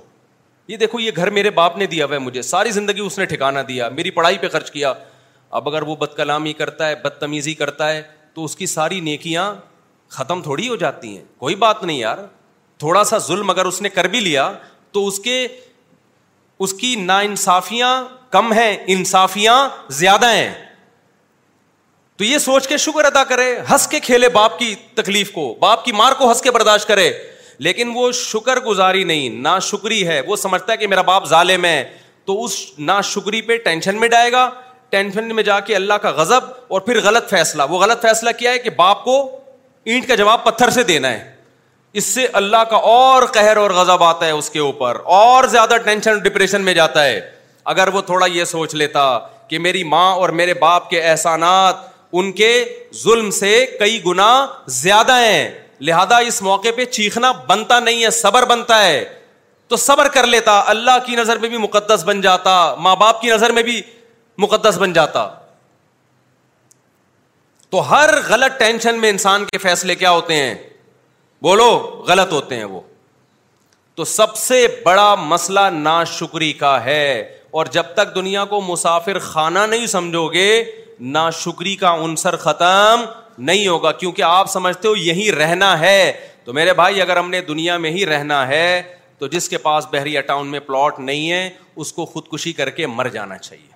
یہ 0.68 0.78
دیکھو 0.78 1.00
یہ 1.00 1.12
گھر 1.16 1.30
میرے 1.38 1.50
باپ 1.60 1.78
نے 1.78 1.86
دیا 1.94 2.06
ہوا 2.06 2.14
ہے 2.14 2.20
مجھے 2.20 2.42
ساری 2.42 2.72
زندگی 2.72 3.00
اس 3.06 3.18
نے 3.20 3.26
ٹھکانا 3.32 3.62
دیا 3.68 3.88
میری 3.96 4.12
پڑھائی 4.18 4.38
پہ 4.42 4.48
خرچ 4.54 4.70
کیا 4.72 4.94
اب 5.60 5.70
اگر 5.70 5.82
وہ 5.88 5.96
بد 6.00 6.16
کلامی 6.18 6.54
کرتا 6.60 6.88
ہے 6.90 6.96
بدتمیزی 7.04 7.54
کرتا 7.64 7.90
ہے 7.92 8.02
تو 8.34 8.44
اس 8.46 8.56
کی 8.56 8.66
ساری 8.76 9.00
نیکیاں 9.08 9.54
ختم 10.18 10.42
تھوڑی 10.42 10.68
ہو 10.70 10.76
جاتی 10.86 11.16
ہیں 11.18 11.24
کوئی 11.40 11.56
بات 11.66 11.84
نہیں 11.84 11.98
یار 11.98 12.18
تھوڑا 12.80 13.04
سا 13.14 13.18
ظلم 13.30 13.50
اگر 13.50 13.66
اس 13.66 13.82
نے 13.82 13.90
کر 13.98 14.08
بھی 14.16 14.20
لیا 14.20 14.52
تو 14.92 15.06
اس 15.08 15.18
کے 15.30 15.48
اس 16.68 16.74
کی 16.84 16.94
ناانصافیاں 17.06 17.94
کم 18.36 18.54
ہیں 18.54 18.76
انصافیاں 18.96 19.58
زیادہ 20.04 20.30
ہیں 20.34 20.52
تو 22.18 22.24
یہ 22.24 22.38
سوچ 22.38 22.68
کے 22.68 22.78
شکر 22.78 23.06
ادا 23.06 23.24
کرے 23.30 23.56
ہنس 23.70 23.88
کے 23.88 24.00
کھیلے 24.00 24.28
باپ 24.34 24.58
کی 24.58 24.74
تکلیف 24.96 25.32
کو 25.34 25.54
باپ 25.60 25.86
کی 25.86 25.92
مار 25.92 26.12
کو 26.18 26.28
ہنس 26.30 26.42
کے 26.42 26.52
برداشت 26.52 26.88
کرے 26.88 27.12
لیکن 27.68 27.92
وہ 27.96 28.12
شکر 28.18 28.60
گزاری 28.66 29.04
نہیں 29.04 29.30
نا 29.44 29.58
شکری 29.70 30.06
ہے 30.08 30.20
وہ 30.28 30.36
سمجھتا 30.36 30.72
ہے 30.72 30.78
کہ 30.78 30.88
میرا 30.88 31.02
باپ 31.10 31.26
ظالم 31.30 31.66
ہے 31.66 31.84
تو 32.26 32.44
اس 32.44 32.56
نا 32.80 33.00
شکری 33.14 33.42
پہ 33.48 33.58
ٹینشن 33.64 34.00
میں 34.00 34.08
ڈائے 34.10 34.32
گا 34.32 34.50
ٹینشن 34.96 35.34
میں 35.36 35.44
جا 35.44 35.60
کے 35.68 35.76
اللہ 35.76 35.94
کا 36.02 36.10
غضب 36.18 36.44
اور 36.74 36.82
پھر 36.82 37.00
غلط 37.04 37.30
فیصلہ 37.30 37.64
وہ 37.70 37.80
غلط 37.84 38.02
فیصلہ 38.02 38.30
کیا 38.40 38.52
ہے 38.52 38.60
کہ 38.60 38.70
باپ 38.76 39.04
کو 39.04 39.16
اینٹ 39.86 40.08
کا 40.08 40.16
جواب 40.16 40.44
پتھر 40.44 40.70
سے 40.76 40.84
دینا 40.92 41.12
ہے 41.12 41.32
اس 41.94 42.04
سے 42.14 42.26
اللہ 42.42 42.64
کا 42.70 42.76
اور 42.92 43.26
قہر 43.34 43.58
اور 43.64 43.72
غضب 43.72 44.04
آتا 44.04 44.26
ہے 44.26 44.32
اس 44.32 44.50
کے 44.50 44.60
اوپر 44.60 44.98
اور 45.16 45.48
زیادہ 45.56 45.78
ٹینشن 45.86 46.18
ڈپریشن 46.24 46.62
میں 46.66 46.74
جاتا 46.74 47.04
ہے 47.06 47.20
اگر 47.74 47.88
وہ 47.94 48.02
تھوڑا 48.06 48.26
یہ 48.34 48.44
سوچ 48.52 48.76
لیتا 48.76 49.08
کہ 49.48 49.60
میری 49.60 49.84
ماں 49.96 50.10
اور 50.16 50.30
میرے 50.42 50.54
باپ 50.62 50.90
کے 50.90 51.02
احسانات 51.10 51.92
ان 52.20 52.32
کے 52.40 52.50
ظلم 53.04 53.30
سے 53.32 53.56
کئی 53.80 54.00
گنا 54.06 54.32
زیادہ 54.82 55.14
ہیں 55.20 55.50
لہذا 55.90 56.18
اس 56.32 56.42
موقع 56.42 56.68
پہ 56.76 56.84
چیخنا 56.86 57.32
بنتا 57.48 57.80
نہیں 57.80 58.04
ہے 58.04 58.10
صبر 58.22 58.46
بنتا 58.50 58.84
ہے 58.84 59.04
تو 59.68 59.76
صبر 59.86 60.08
کر 60.14 60.28
لیتا 60.28 60.62
اللہ 60.74 60.98
کی 61.06 61.16
نظر 61.16 61.38
میں 61.46 61.50
بھی 61.50 61.58
مقدس 61.58 62.04
بن 62.06 62.22
جاتا 62.22 62.52
ماں 62.88 62.96
باپ 62.96 63.22
کی 63.22 63.30
نظر 63.32 63.52
میں 63.60 63.64
بھی 63.70 63.82
مقدس 64.46 64.78
بن 64.82 64.94
جاتا 64.94 65.28
تو 67.70 67.80
ہر 67.90 68.10
غلط 68.28 68.60
ٹینشن 68.60 69.00
میں 69.02 69.10
انسان 69.10 69.46
کے 69.46 69.58
فیصلے 69.58 69.96
کیا 70.02 70.12
ہوتے 70.12 70.36
ہیں 70.44 70.54
بولو 71.48 71.70
غلط 72.08 72.32
ہوتے 72.34 72.56
ہیں 72.56 72.64
وہ 72.74 72.80
تو 73.96 74.04
سب 74.18 74.36
سے 74.36 74.66
بڑا 74.84 75.14
مسئلہ 75.34 75.60
نا 75.74 76.04
شکری 76.18 76.52
کا 76.62 76.84
ہے 76.84 77.08
اور 77.58 77.66
جب 77.72 77.94
تک 77.96 78.16
دنیا 78.16 78.46
کو 78.54 78.62
مسافر 78.70 79.20
خانہ 79.32 79.60
نہیں 79.70 79.88
سمجھو 79.88 80.28
گے 80.34 80.48
شکری 81.44 81.76
کا 81.76 81.94
عنصر 82.04 82.36
ختم 82.38 83.04
نہیں 83.44 83.68
ہوگا 83.68 83.92
کیونکہ 83.92 84.22
آپ 84.24 84.50
سمجھتے 84.52 84.88
ہو 84.88 84.96
یہی 84.96 85.32
رہنا 85.32 85.80
ہے 85.80 86.12
تو 86.46 86.54
میرے 86.54 86.74
بھائی 86.74 87.02
اگر 87.02 87.18
ہم 87.18 87.30
نے 87.30 87.42
دنیا 87.48 87.78
میں 87.78 87.92
ہی 87.92 88.06
رہنا 88.06 88.48
ہے 88.48 88.82
تو 89.20 89.28
جس 89.28 89.48
کے 89.50 89.58
پاس 89.58 89.86
بحریہ 89.92 90.22
ٹاؤن 90.28 90.48
میں 90.52 90.60
پلاٹ 90.68 91.00
نہیں 91.00 91.32
ہے 91.32 91.50
اس 91.82 91.94
کو 91.94 92.06
خودکشی 92.06 92.54
کر 92.54 92.70
کے 92.70 92.88
مر 92.88 93.08
جانا 93.14 93.38
چاہیے 93.38 93.72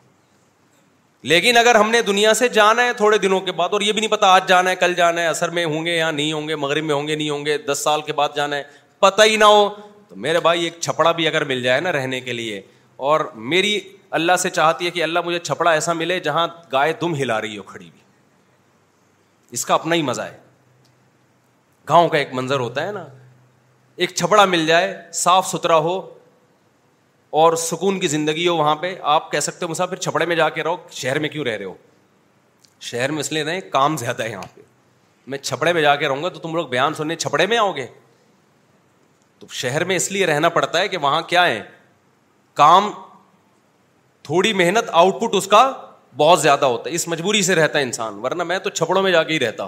لیکن 1.29 1.57
اگر 1.57 1.75
ہم 1.75 1.89
نے 1.89 2.01
دنیا 2.07 2.33
سے 2.39 2.47
جانا 2.55 2.83
ہے 2.85 2.93
تھوڑے 2.97 3.17
دنوں 3.17 3.39
کے 3.41 3.51
بعد 3.51 3.69
اور 3.73 3.81
یہ 3.81 3.91
بھی 3.91 3.99
نہیں 4.01 4.11
پتا 4.11 4.27
آج 4.33 4.47
جانا 4.47 4.69
ہے 4.69 4.75
کل 4.79 4.93
جانا 4.93 5.21
ہے 5.21 5.27
اثر 5.27 5.49
میں 5.57 5.65
ہوں 5.65 5.85
گے 5.85 5.95
یا 5.95 6.09
نہیں 6.11 6.31
ہوں 6.33 6.47
گے 6.47 6.55
مغرب 6.65 6.83
میں 6.85 6.95
ہوں 6.95 7.07
گے 7.07 7.15
نہیں 7.15 7.29
ہوں 7.29 7.45
گے 7.45 7.57
دس 7.71 7.81
سال 7.83 8.01
کے 8.05 8.13
بعد 8.19 8.35
جانا 8.35 8.55
ہے 8.55 8.63
پتہ 9.05 9.21
ہی 9.29 9.35
نہ 9.37 9.45
ہو 9.53 9.67
تو 10.09 10.15
میرے 10.25 10.39
بھائی 10.39 10.63
ایک 10.63 10.75
چھپڑا 10.81 11.11
بھی 11.11 11.27
اگر 11.27 11.43
مل 11.45 11.63
جائے 11.63 11.79
نا 11.81 11.91
رہنے 11.91 12.19
کے 12.21 12.33
لیے 12.33 12.61
اور 13.09 13.19
میری 13.35 13.79
اللہ 14.15 14.35
سے 14.41 14.49
چاہتی 14.49 14.85
ہے 14.85 14.91
کہ 14.91 15.03
اللہ 15.03 15.19
مجھے 15.25 15.39
چھپڑا 15.39 15.71
ایسا 15.71 15.93
ملے 15.93 16.19
جہاں 16.23 16.47
گائے 16.71 16.93
دم 17.01 17.15
ہلا 17.21 17.39
رہی 17.41 17.57
ہو 17.57 17.63
کھڑی 17.63 17.89
بھی 17.89 17.99
اس 19.57 19.65
کا 19.65 19.73
اپنا 19.73 19.95
ہی 19.95 20.01
مزہ 20.01 20.21
ہے 20.21 20.37
گاؤں 21.89 22.09
کا 22.09 22.17
ایک 22.17 22.33
منظر 22.33 22.59
ہوتا 22.59 22.85
ہے 22.87 22.91
نا 22.91 23.05
ایک 24.05 24.13
چھپڑا 24.15 24.45
مل 24.45 24.65
جائے 24.67 24.95
صاف 25.13 25.47
ستھرا 25.47 25.77
ہو 25.87 25.99
اور 27.41 27.53
سکون 27.61 27.99
کی 27.99 28.07
زندگی 28.07 28.47
ہو 28.47 28.55
وہاں 28.57 28.75
پہ 28.81 28.95
آپ 29.13 29.31
کہہ 29.31 29.39
سکتے 29.39 29.65
ہو 29.65 29.69
مسافر 29.71 29.95
چھپڑے 30.05 30.25
میں 30.25 30.35
جا 30.35 30.49
کے 30.49 30.63
رہو 30.63 30.75
شہر 30.91 31.19
میں 31.19 31.29
کیوں 31.29 31.45
رہ 31.45 31.57
رہے 31.57 31.65
ہو 31.65 31.73
شہر 32.89 33.11
میں 33.11 33.19
اس 33.19 33.31
لیے 33.31 33.59
کام 33.71 33.97
زیادہ 33.97 34.23
ہے 34.23 34.29
یہاں 34.29 34.43
پہ 34.55 34.61
میں 35.27 35.37
چھپڑے 35.37 35.73
میں 35.73 35.81
جا 35.81 35.95
کے 35.95 36.07
رہوں 36.07 36.23
گا 36.23 36.29
تو 36.29 36.39
تم 36.39 36.55
لوگ 36.55 36.67
بیان 36.67 36.93
سننے 36.93 37.15
چھپڑے 37.15 37.45
میں 37.47 37.57
آؤ 37.57 37.71
گے 37.75 37.85
تو 39.39 39.47
شہر 39.61 39.83
میں 39.85 39.95
اس 39.95 40.11
لیے 40.11 40.25
رہنا 40.25 40.49
پڑتا 40.49 40.79
ہے 40.79 40.87
کہ 40.87 40.97
وہاں 41.01 41.21
کیا 41.29 41.45
ہے 41.47 41.61
کام 42.61 42.89
تھوڑی 44.27 44.51
محنت 44.59 44.89
آؤٹ 44.99 45.19
پٹ 45.19 45.35
اس 45.35 45.45
کا 45.47 45.59
بہت 46.17 46.39
زیادہ 46.41 46.65
ہوتا 46.65 46.89
ہے 46.89 46.95
اس 46.95 47.07
مجبوری 47.07 47.41
سے 47.49 47.55
رہتا 47.55 47.77
ہے 47.77 47.83
انسان 47.83 48.17
ورنہ 48.23 48.43
میں 48.49 48.57
تو 48.63 48.69
چھپڑوں 48.69 49.01
میں 49.03 49.11
جا 49.11 49.21
کے 49.23 49.33
ہی 49.33 49.39
رہتا 49.39 49.67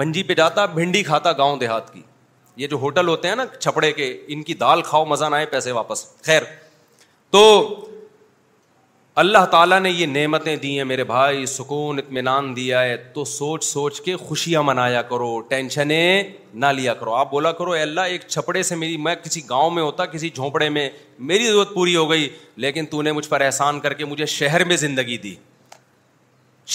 منجی 0.00 0.22
پہ 0.30 0.34
جاتا 0.40 0.64
بھنڈی 0.78 1.02
کھاتا 1.02 1.32
گاؤں 1.38 1.56
دیہات 1.58 1.92
کی 1.92 2.02
یہ 2.62 2.66
جو 2.72 2.76
ہوٹل 2.82 3.08
ہوتے 3.08 3.28
ہیں 3.28 3.36
نا 3.36 3.44
چھپڑے 3.58 3.92
کے 4.00 4.12
ان 4.36 4.42
کی 4.50 4.54
دال 4.64 4.82
کھاؤ 4.88 5.04
مزہ 5.12 5.24
نہ 5.30 5.34
آئے 5.36 5.46
پیسے 5.54 5.72
واپس 5.78 6.04
خیر 6.26 6.42
تو 7.36 7.42
اللہ 9.20 9.44
تعالیٰ 9.50 9.78
نے 9.80 9.90
یہ 9.90 10.06
نعمتیں 10.06 10.56
دی 10.62 10.76
ہیں 10.76 10.84
میرے 10.84 11.04
بھائی 11.10 11.44
سکون 11.46 11.98
اطمینان 11.98 12.52
دیا 12.56 12.82
ہے 12.82 12.96
تو 13.14 13.24
سوچ 13.24 13.64
سوچ 13.64 14.00
کے 14.04 14.16
خوشیاں 14.16 14.62
منایا 14.62 15.00
کرو 15.10 15.38
ٹینشنیں 15.50 16.22
نہ 16.54 16.66
لیا 16.76 16.94
کرو 16.94 17.14
آپ 17.14 17.30
بولا 17.30 17.52
کرو 17.62 17.72
اے 17.72 17.80
اللہ 17.82 18.10
ایک 18.12 18.22
چھپڑے 18.26 18.62
سے 18.62 18.76
میری 18.76 18.96
میں 19.06 19.14
کسی 19.22 19.40
گاؤں 19.50 19.70
میں 19.76 19.82
ہوتا 19.82 20.06
کسی 20.16 20.28
جھونپڑے 20.34 20.68
میں 20.68 20.88
میری 21.32 21.46
ضرورت 21.46 21.72
پوری 21.74 21.94
ہو 21.96 22.08
گئی 22.10 22.28
لیکن 22.66 22.86
تو 22.90 23.00
نے 23.02 23.12
مجھ 23.12 23.28
پر 23.28 23.40
احسان 23.40 23.80
کر 23.80 23.94
کے 23.94 24.04
مجھے 24.04 24.26
شہر 24.36 24.64
میں 24.72 24.76
زندگی 24.86 25.16
دی 25.22 25.34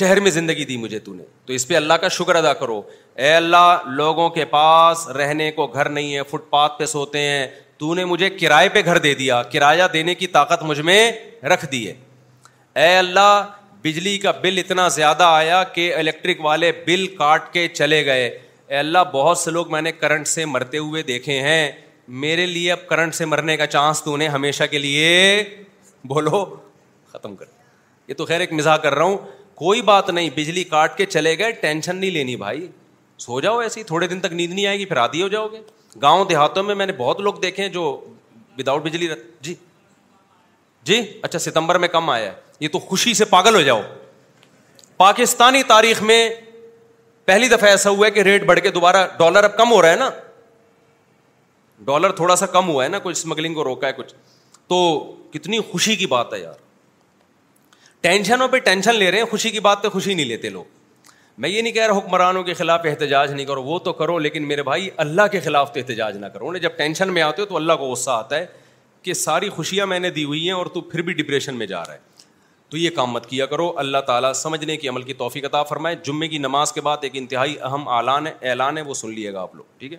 شہر 0.02 0.20
میں 0.28 0.32
زندگی 0.32 0.66
دی 0.66 0.78
مجھے 0.78 1.00
تو 1.00 1.14
نے 1.14 1.24
تو 1.46 1.54
اس 1.54 1.68
پہ 1.68 1.76
اللہ 1.76 1.94
کا 2.02 2.08
شکر 2.20 2.36
ادا 2.36 2.54
کرو 2.64 2.82
اے 3.16 3.32
اللہ 3.36 3.82
لوگوں 3.96 4.30
کے 4.40 4.46
پاس 4.58 5.08
رہنے 5.18 5.52
کو 5.60 5.68
گھر 5.68 5.90
نہیں 5.90 6.16
ہے 6.16 6.22
فٹ 6.32 6.50
پاتھ 6.50 6.80
پہ 6.80 6.86
سوتے 6.98 7.22
ہیں 7.30 7.48
تو 7.80 7.94
نے 7.96 8.06
مجھے 8.06 8.30
کرائے 8.40 8.70
پہ 8.74 8.82
گھر 8.86 8.98
دے 9.08 9.14
دیا 9.24 9.44
کرایہ 9.54 9.84
دینے 9.94 10.16
کی 10.16 10.28
طاقت 10.38 10.64
مجھ 10.74 10.80
میں 10.82 11.12
رکھ 11.54 11.66
دی 11.72 11.88
ہے 11.88 11.94
اے 12.80 12.96
اللہ 12.98 13.48
بجلی 13.84 14.18
کا 14.24 14.32
بل 14.42 14.58
اتنا 14.58 14.88
زیادہ 14.96 15.24
آیا 15.28 15.64
کہ 15.74 15.94
الیکٹرک 15.96 16.40
والے 16.46 16.72
بل 16.86 17.06
کاٹ 17.18 17.52
کے 17.54 17.68
چلے 17.68 18.06
گئے 18.06 18.28
اے 18.68 18.76
اللہ 18.78 19.00
بہت 19.14 19.38
سے 19.38 19.52
لوگ 19.52 19.72
میں 19.72 19.82
نے 19.82 19.92
کرنٹ 19.92 20.28
سے 20.28 20.44
مرتے 20.46 20.78
ہوئے 20.78 21.02
دیکھے 21.04 21.40
ہیں 21.42 21.72
میرے 22.22 22.46
لیے 22.46 22.72
اب 22.72 22.86
کرنٹ 22.88 23.16
سے 23.16 23.26
مرنے 23.26 23.56
کا 23.58 23.66
چانس 23.68 24.02
تو 24.04 24.14
انہیں 24.14 24.30
ہمیشہ 24.30 24.64
کے 24.72 24.78
لیے 24.80 25.10
بولو 26.08 26.44
ختم 27.12 27.36
کر 27.36 27.46
یہ 28.08 28.14
تو 28.18 28.26
خیر 28.26 28.40
ایک 28.40 28.54
مزاح 28.54 28.78
کر 28.84 28.96
رہا 28.96 29.06
ہوں 29.06 29.18
کوئی 29.62 29.82
بات 29.90 30.10
نہیں 30.10 30.30
بجلی 30.36 30.64
کاٹ 30.64 30.96
کے 30.98 31.06
چلے 31.06 31.38
گئے 31.38 31.52
ٹینشن 31.62 31.96
نہیں 31.96 32.12
لینی 32.12 32.36
بھائی 32.44 32.66
سو 33.26 33.40
جاؤ 33.42 33.58
ایسی 33.60 33.84
تھوڑے 33.90 34.08
دن 34.08 34.20
تک 34.20 34.34
نیند 34.34 34.54
نہیں 34.54 34.66
آئے 34.68 34.78
گی 34.80 34.86
پھر 34.86 34.98
آدھی 34.98 35.22
ہو 35.22 35.28
جاؤ 35.28 35.48
گے 35.52 35.60
گاؤں 36.02 36.24
دیہاتوں 36.26 36.64
میں 36.64 36.76
میں 36.76 36.86
نے 36.86 36.94
بہت 36.98 37.20
لوگ 37.22 37.34
دیکھے 37.42 37.64
ہیں 37.64 37.70
جو 37.72 37.84
وداؤٹ 38.58 38.84
بجلی 38.84 39.08
جی 39.42 39.54
جی 40.90 41.02
اچھا 41.22 41.40
ستمبر 41.40 41.78
میں 41.80 41.88
کم 41.88 42.10
آیا 42.10 42.32
ہے 42.32 42.51
یہ 42.62 42.68
تو 42.72 42.80
خوشی 42.80 43.14
سے 43.14 43.26
پاگل 43.26 43.56
ہو 43.56 43.62
جاؤ 43.68 43.82
پاکستانی 44.98 45.62
تاریخ 45.68 46.02
میں 46.10 46.18
پہلی 47.26 47.48
دفعہ 47.50 47.70
ایسا 47.70 47.90
ہوا 47.90 48.06
ہے 48.06 48.12
کہ 48.12 48.22
ریٹ 48.28 48.44
بڑھ 48.46 48.60
کے 48.64 48.70
دوبارہ 48.72 49.06
ڈالر 49.20 49.44
اب 49.44 49.56
کم 49.58 49.72
ہو 49.72 49.82
رہا 49.82 49.92
ہے 49.92 49.96
نا 49.96 50.10
ڈالر 51.86 52.12
تھوڑا 52.20 52.36
سا 52.36 52.46
کم 52.58 52.68
ہوا 52.70 52.84
ہے 52.84 52.90
نا 52.90 53.00
کچھ 53.04 53.18
اسمگلنگ 53.20 53.54
کو 53.54 53.64
روکا 53.64 53.88
ہے 53.88 53.94
کچھ 53.98 54.14
تو 54.70 54.78
کتنی 55.34 55.60
خوشی 55.72 55.96
کی 56.02 56.06
بات 56.12 56.34
ہے 56.34 56.40
یار 56.40 56.60
ٹینشنوں 58.02 58.48
پہ 58.52 58.58
ٹینشن 58.70 58.96
لے 58.96 59.10
رہے 59.12 59.18
ہیں 59.18 59.26
خوشی 59.32 59.50
کی 59.58 59.60
بات 59.70 59.82
تو 59.84 59.90
خوشی 59.96 60.14
نہیں 60.14 60.26
لیتے 60.34 60.50
لوگ 60.60 60.64
میں 61.42 61.50
یہ 61.50 61.62
نہیں 61.62 61.74
کہہ 61.74 61.86
رہا 61.88 61.98
حکمرانوں 61.98 62.44
کے 62.44 62.54
خلاف 62.62 62.82
احتجاج 62.90 63.32
نہیں 63.32 63.46
کرو 63.46 63.64
وہ 63.64 63.80
تو 63.90 63.94
کرو 64.04 64.18
لیکن 64.28 64.48
میرے 64.48 64.64
بھائی 64.70 64.90
اللہ 65.06 65.28
کے 65.32 65.40
خلاف 65.50 65.74
تو 65.74 65.80
احتجاج 65.80 66.18
نہ 66.18 66.26
کرو 66.34 66.48
انہیں 66.48 66.62
جب 66.62 66.78
ٹینشن 66.78 67.14
میں 67.14 67.22
آتے 67.22 67.42
ہو 67.42 67.48
تو 67.48 67.56
اللہ 67.56 67.74
کو 67.80 67.90
غصہ 67.92 68.10
آتا 68.12 68.36
ہے 68.38 68.46
کہ 69.08 69.14
ساری 69.24 69.50
خوشیاں 69.50 69.86
میں 69.94 70.00
نے 70.00 70.10
دی 70.18 70.24
ہوئی 70.24 70.46
ہیں 70.46 70.56
اور 70.58 70.66
تو 70.74 70.82
پھر 70.94 71.02
بھی 71.06 71.14
ڈپریشن 71.22 71.56
میں 71.58 71.66
جا 71.68 71.84
رہا 71.86 71.94
ہے 71.94 72.10
تو 72.72 72.78
یہ 72.78 72.90
کام 72.96 73.12
مت 73.12 73.26
کیا 73.30 73.46
کرو 73.52 73.72
اللہ 73.80 73.98
تعالیٰ 74.08 74.32
سمجھنے 74.42 74.76
کی 74.82 74.90
عمل 74.90 75.02
کی 75.08 75.14
توفیق 75.22 75.46
عطا 75.46 75.64
فرمائے 75.72 75.96
جمعے 76.04 76.28
کی 76.34 76.38
نماز 76.48 76.72
کے 76.74 76.82
بعد 76.82 77.04
ایک 77.04 77.16
انتہائی 77.22 77.56
اہم 77.70 77.88
اعلان 77.98 78.28
ہے 78.28 78.34
اعلان 78.50 78.78
ہے 78.78 78.82
وہ 78.90 78.94
سن 79.02 79.14
لیے 79.14 79.34
گا 79.34 79.42
آپ 79.42 79.56
لوگ 79.56 79.64
ٹھیک 79.80 79.94
ہے 79.94 79.98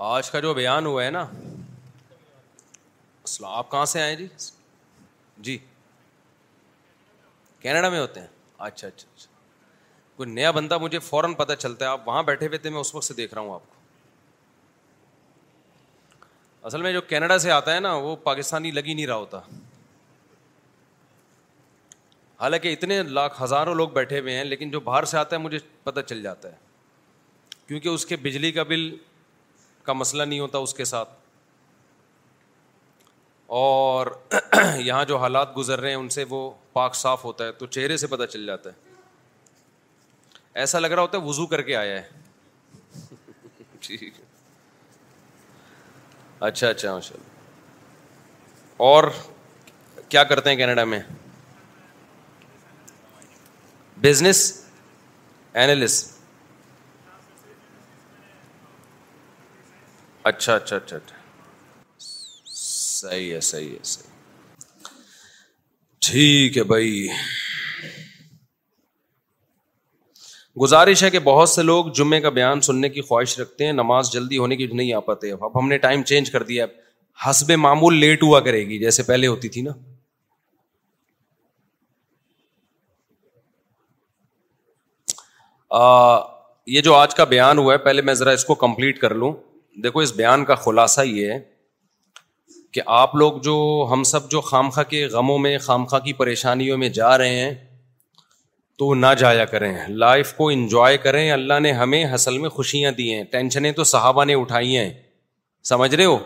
آج 0.00 0.30
کا 0.30 0.40
جو 0.40 0.52
بیان 0.54 0.86
ہوا 0.86 1.04
ہے 1.04 1.10
نا 1.10 1.26
اسلام 3.24 3.52
آپ 3.56 3.70
کہاں 3.70 3.84
سے 3.86 4.00
آئے 4.02 4.16
جی 4.16 4.26
جی 5.38 5.58
کینیڈا 7.60 7.88
میں 7.88 8.00
ہوتے 8.00 8.20
ہیں 8.20 8.26
اچھا 8.58 8.86
اچھا 8.86 9.08
اچھا 9.16 9.30
کوئی 10.16 10.30
نیا 10.30 10.50
بندہ 10.50 10.78
مجھے 10.78 10.98
فوراً 10.98 11.34
پتہ 11.34 11.52
چلتا 11.58 11.84
ہے 11.84 11.90
آپ 11.90 12.08
وہاں 12.08 12.22
بیٹھے 12.22 12.46
ہوئے 12.46 12.58
تھے 12.58 12.70
میں 12.70 12.80
اس 12.80 12.94
وقت 12.94 13.04
سے 13.04 13.14
دیکھ 13.14 13.34
رہا 13.34 13.42
ہوں 13.42 13.54
آپ 13.54 13.68
کو 13.68 13.80
اصل 16.66 16.82
میں 16.82 16.92
جو 16.92 17.00
کینیڈا 17.10 17.38
سے 17.44 17.50
آتا 17.50 17.74
ہے 17.74 17.80
نا 17.80 17.94
وہ 17.96 18.16
پاکستانی 18.24 18.70
لگی 18.70 18.94
نہیں 18.94 19.06
رہا 19.06 19.14
ہوتا 19.14 19.38
حالانکہ 22.40 22.72
اتنے 22.72 23.02
لاکھ 23.16 23.42
ہزاروں 23.42 23.74
لوگ 23.74 23.88
بیٹھے 23.88 24.18
ہوئے 24.20 24.36
ہیں 24.36 24.44
لیکن 24.44 24.70
جو 24.70 24.80
باہر 24.90 25.04
سے 25.10 25.18
آتا 25.18 25.36
ہے 25.36 25.40
مجھے 25.40 25.58
پتہ 25.84 26.00
چل 26.06 26.22
جاتا 26.22 26.50
ہے 26.52 26.56
کیونکہ 27.66 27.88
اس 27.88 28.06
کے 28.06 28.16
بجلی 28.24 28.52
کا 28.52 28.62
بل 28.70 28.88
کا 29.84 29.92
مسئلہ 29.92 30.22
نہیں 30.22 30.40
ہوتا 30.40 30.58
اس 30.66 30.74
کے 30.74 30.84
ساتھ 30.84 31.10
اور 33.60 34.06
یہاں 34.78 35.04
جو 35.04 35.16
حالات 35.18 35.56
گزر 35.56 35.80
رہے 35.80 35.88
ہیں 35.88 35.96
ان 35.96 36.08
سے 36.16 36.24
وہ 36.28 36.50
پاک 36.72 36.94
صاف 36.96 37.24
ہوتا 37.24 37.44
ہے 37.46 37.52
تو 37.62 37.66
چہرے 37.76 37.96
سے 38.02 38.06
پتہ 38.12 38.24
چل 38.32 38.46
جاتا 38.46 38.70
ہے 38.70 38.90
ایسا 40.62 40.78
لگ 40.78 40.90
رہا 40.92 41.02
ہوتا 41.02 41.18
ہے 41.18 41.22
وضو 41.22 41.46
کر 41.46 41.62
کے 41.68 41.76
آیا 41.76 42.00
ہے 42.00 42.08
جی۔ 43.88 44.10
اچھا 46.40 46.68
اچھا 46.68 46.92
ماشاء 46.94 47.14
اللہ 47.18 47.30
اور 48.88 49.04
کیا 50.08 50.24
کرتے 50.30 50.50
ہیں 50.50 50.56
کینیڈا 50.56 50.84
میں 50.84 51.00
بزنس 54.02 54.40
اینالسٹ 55.52 56.11
اچھا 60.30 60.54
اچھا 60.54 60.76
اچھا 60.76 60.96
اچھا 60.96 61.16
صحیح 61.98 63.40
صحیح 63.40 63.40
صحیح 63.40 63.70
ہے 63.70 63.76
ہے 63.76 64.86
ٹھیک 66.06 66.58
ہے 66.58 66.62
بھائی 66.72 67.06
گزارش 70.62 71.02
ہے 71.04 71.10
کہ 71.10 71.18
بہت 71.26 71.48
سے 71.48 71.62
لوگ 71.62 71.86
جمعے 71.98 72.20
کا 72.20 72.30
بیان 72.38 72.60
سننے 72.68 72.88
کی 72.96 73.00
خواہش 73.00 73.38
رکھتے 73.40 73.64
ہیں 73.66 73.72
نماز 73.72 74.10
جلدی 74.12 74.38
ہونے 74.38 74.56
کی 74.56 74.66
نہیں 74.72 74.92
آ 74.94 75.00
پاتے 75.10 75.32
اب 75.32 75.58
ہم 75.58 75.68
نے 75.68 75.78
ٹائم 75.86 76.02
چینج 76.12 76.30
کر 76.30 76.42
دیا 76.52 76.66
حسب 77.28 77.50
معمول 77.58 77.94
لیٹ 78.00 78.22
ہوا 78.22 78.40
کرے 78.48 78.64
گی 78.68 78.78
جیسے 78.78 79.02
پہلے 79.12 79.26
ہوتی 79.26 79.48
تھی 79.56 79.62
نا 79.62 79.70
یہ 86.72 86.80
جو 86.80 86.94
آج 86.94 87.14
کا 87.14 87.24
بیان 87.34 87.58
ہوا 87.58 87.72
ہے 87.72 87.78
پہلے 87.84 88.02
میں 88.02 88.14
ذرا 88.14 88.30
اس 88.38 88.44
کو 88.44 88.54
کمپلیٹ 88.64 88.98
کر 88.98 89.14
لوں 89.22 89.32
دیکھو 89.84 90.00
اس 90.00 90.12
بیان 90.16 90.44
کا 90.44 90.54
خلاصہ 90.64 91.00
یہ 91.04 91.30
ہے 91.32 91.38
کہ 92.72 92.80
آپ 92.96 93.14
لوگ 93.16 93.38
جو 93.42 93.56
ہم 93.92 94.02
سب 94.10 94.30
جو 94.30 94.40
خامخواہ 94.40 94.84
کے 94.90 95.04
غموں 95.12 95.38
میں 95.38 95.56
خامخواہ 95.66 96.00
کی 96.04 96.12
پریشانیوں 96.18 96.76
میں 96.78 96.88
جا 96.98 97.16
رہے 97.18 97.34
ہیں 97.40 97.52
تو 98.78 98.92
نہ 98.94 99.06
جایا 99.18 99.44
کریں 99.44 99.74
لائف 99.88 100.32
کو 100.36 100.48
انجوائے 100.48 100.96
کریں 100.98 101.30
اللہ 101.30 101.58
نے 101.62 101.72
ہمیں 101.80 102.04
حصل 102.14 102.38
میں 102.38 102.48
خوشیاں 102.50 102.92
دی 102.98 103.12
ہیں 103.14 103.22
ٹینشنیں 103.32 103.70
تو 103.72 103.84
صحابہ 103.90 104.24
نے 104.24 104.34
اٹھائی 104.40 104.76
ہیں 104.76 104.90
سمجھ 105.68 105.94
رہے 105.94 106.04
ہو 106.04 106.18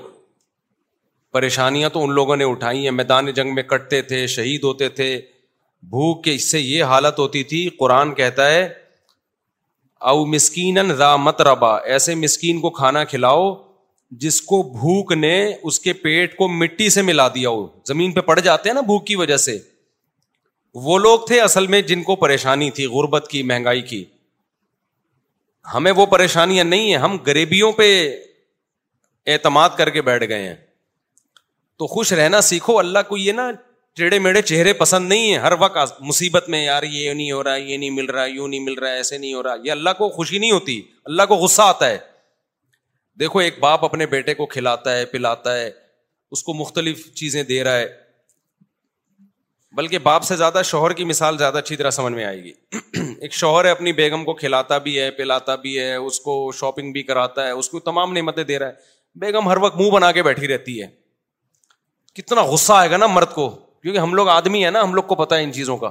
پریشانیاں 1.33 1.89
تو 1.93 2.03
ان 2.05 2.13
لوگوں 2.15 2.37
نے 2.37 2.45
اٹھائی 2.51 2.85
ہیں 2.85 2.91
میدان 2.91 3.31
جنگ 3.35 3.55
میں 3.55 3.63
کٹتے 3.71 4.03
تھے 4.11 4.27
شہید 4.35 4.65
ہوتے 4.65 4.89
تھے 5.01 5.09
بھوک 5.91 6.25
کے 6.25 6.35
اس 6.35 6.51
سے 6.51 6.61
یہ 6.61 6.85
حالت 6.93 7.19
ہوتی 7.19 7.43
تھی 7.53 7.69
قرآن 7.79 8.15
کہتا 8.15 8.51
ہے 8.51 8.69
او 10.01 10.25
مسکین 10.27 10.79
را 10.99 11.15
مت 11.17 11.41
ربا 11.49 11.77
ایسے 11.93 12.15
مسکین 12.15 12.61
کو 12.61 12.71
کھانا 12.81 13.05
کھلاؤ 13.13 13.55
جس 14.23 14.41
کو 14.51 14.63
بھوک 14.73 15.13
نے 15.13 15.35
اس 15.63 15.79
کے 15.81 15.93
پیٹ 16.03 16.37
کو 16.37 16.49
مٹی 16.49 16.89
سے 16.91 17.03
ملا 17.03 17.27
دیا 17.35 17.49
ہو 17.49 17.67
زمین 17.89 18.13
پہ 18.13 18.21
پڑ 18.27 18.39
جاتے 18.39 18.69
ہیں 18.69 18.75
نا 18.75 18.81
بھوک 18.91 19.07
کی 19.07 19.17
وجہ 19.17 19.37
سے 19.45 19.57
وہ 20.85 20.99
لوگ 20.99 21.21
تھے 21.29 21.41
اصل 21.41 21.67
میں 21.73 21.81
جن 21.89 22.03
کو 22.03 22.17
پریشانی 22.17 22.71
تھی 22.79 22.87
غربت 22.95 23.29
کی 23.31 23.43
مہنگائی 23.43 23.81
کی 23.93 24.05
ہمیں 25.75 25.91
وہ 25.97 26.07
پریشانیاں 26.07 26.65
نہیں 26.65 26.87
ہیں 26.91 26.99
ہم 27.03 27.17
غریبیوں 27.27 27.73
پہ 27.79 27.89
اعتماد 29.33 29.71
کر 29.79 29.91
کے 29.91 30.03
بیٹھ 30.09 30.25
گئے 30.29 30.47
ہیں 30.49 30.55
تو 31.79 31.87
خوش 31.95 32.13
رہنا 32.21 32.41
سیکھو 32.51 32.79
اللہ 32.79 32.99
کو 33.09 33.17
یہ 33.17 33.33
نا 33.41 33.51
ٹیڑھے 33.97 34.19
میڑھے 34.19 34.41
چہرے 34.43 34.73
پسند 34.79 35.09
نہیں 35.09 35.33
ہے 35.33 35.39
ہر 35.39 35.53
وقت 35.59 36.01
مصیبت 36.07 36.49
میں 36.55 36.63
یار 36.65 36.83
یہ 36.83 37.13
نہیں 37.13 37.31
ہو 37.33 37.43
رہا 37.45 37.55
ہے 37.55 37.61
یہ 37.61 37.77
نہیں 37.77 37.91
مل 37.91 38.07
رہا 38.11 38.25
یوں 38.27 38.49
نہیں 38.49 38.61
مل 38.61 38.75
رہا 38.79 38.89
ہے 38.91 38.97
ایسے 38.97 39.19
نہیں 39.19 39.33
ہو 39.35 39.43
رہا 39.43 39.55
یہ 39.65 39.71
اللہ 39.73 39.91
کو 39.99 40.09
خوشی 40.17 40.39
نہیں 40.39 40.51
ہوتی 40.51 40.81
اللہ 41.05 41.23
کو 41.29 41.35
غصہ 41.45 41.63
آتا 41.63 41.89
ہے 41.91 41.99
دیکھو 43.21 43.39
ایک 43.39 43.59
باپ 43.61 43.85
اپنے 43.85 44.07
بیٹے 44.17 44.35
کو 44.41 44.47
کھلاتا 44.57 44.97
ہے 44.97 45.05
پلاتا 45.13 45.55
ہے 45.59 45.71
اس 46.31 46.43
کو 46.43 46.55
مختلف 46.61 47.05
چیزیں 47.21 47.43
دے 47.53 47.63
رہا 47.65 47.77
ہے 47.79 47.87
بلکہ 49.77 49.99
باپ 50.05 50.23
سے 50.25 50.37
زیادہ 50.37 50.61
شوہر 50.65 50.93
کی 50.99 51.05
مثال 51.05 51.39
زیادہ 51.39 51.59
اچھی 51.59 51.77
طرح 51.77 51.91
سمجھ 52.01 52.13
میں 52.13 52.25
آئے 52.25 52.43
گی 52.45 52.53
ایک 53.21 53.33
شوہر 53.35 53.65
ہے 53.65 53.71
اپنی 53.71 53.93
بیگم 54.03 54.25
کو 54.25 54.35
کھلاتا 54.35 54.79
بھی 54.87 54.99
ہے 55.01 55.11
پلاتا 55.23 55.55
بھی 55.65 55.79
ہے 55.79 55.95
اس 55.95 56.21
کو 56.29 56.37
شاپنگ 56.61 56.93
بھی 56.93 57.03
کراتا 57.13 57.47
ہے 57.47 57.51
اس 57.63 57.69
کو 57.69 57.81
تمام 57.91 58.13
نعمتیں 58.13 58.45
دے 58.45 58.59
رہا 58.59 58.67
ہے 58.69 59.19
بیگم 59.21 59.49
ہر 59.51 59.57
وقت 59.67 59.77
منہ 59.81 59.91
بنا 59.95 60.13
کے 60.19 60.23
بیٹھی 60.23 60.49
رہتی 60.49 60.81
ہے 60.83 60.89
کتنا 62.21 62.43
غصہ 62.53 62.73
آئے 62.73 62.91
گا 62.91 62.97
نا 62.97 63.07
مرد 63.15 63.33
کو 63.35 63.49
کیونکہ 63.87 64.01
ہم 64.01 64.15
لوگ 64.15 64.29
آدمی 64.29 64.65
ہے 64.65 64.71
نا 64.71 64.83
ہم 64.83 64.95
لوگ 64.95 65.03
کو 65.09 65.15
پتا 65.15 65.37
ہے 65.39 65.43
ان 65.45 65.53
چیزوں 65.53 65.77
کا 65.83 65.89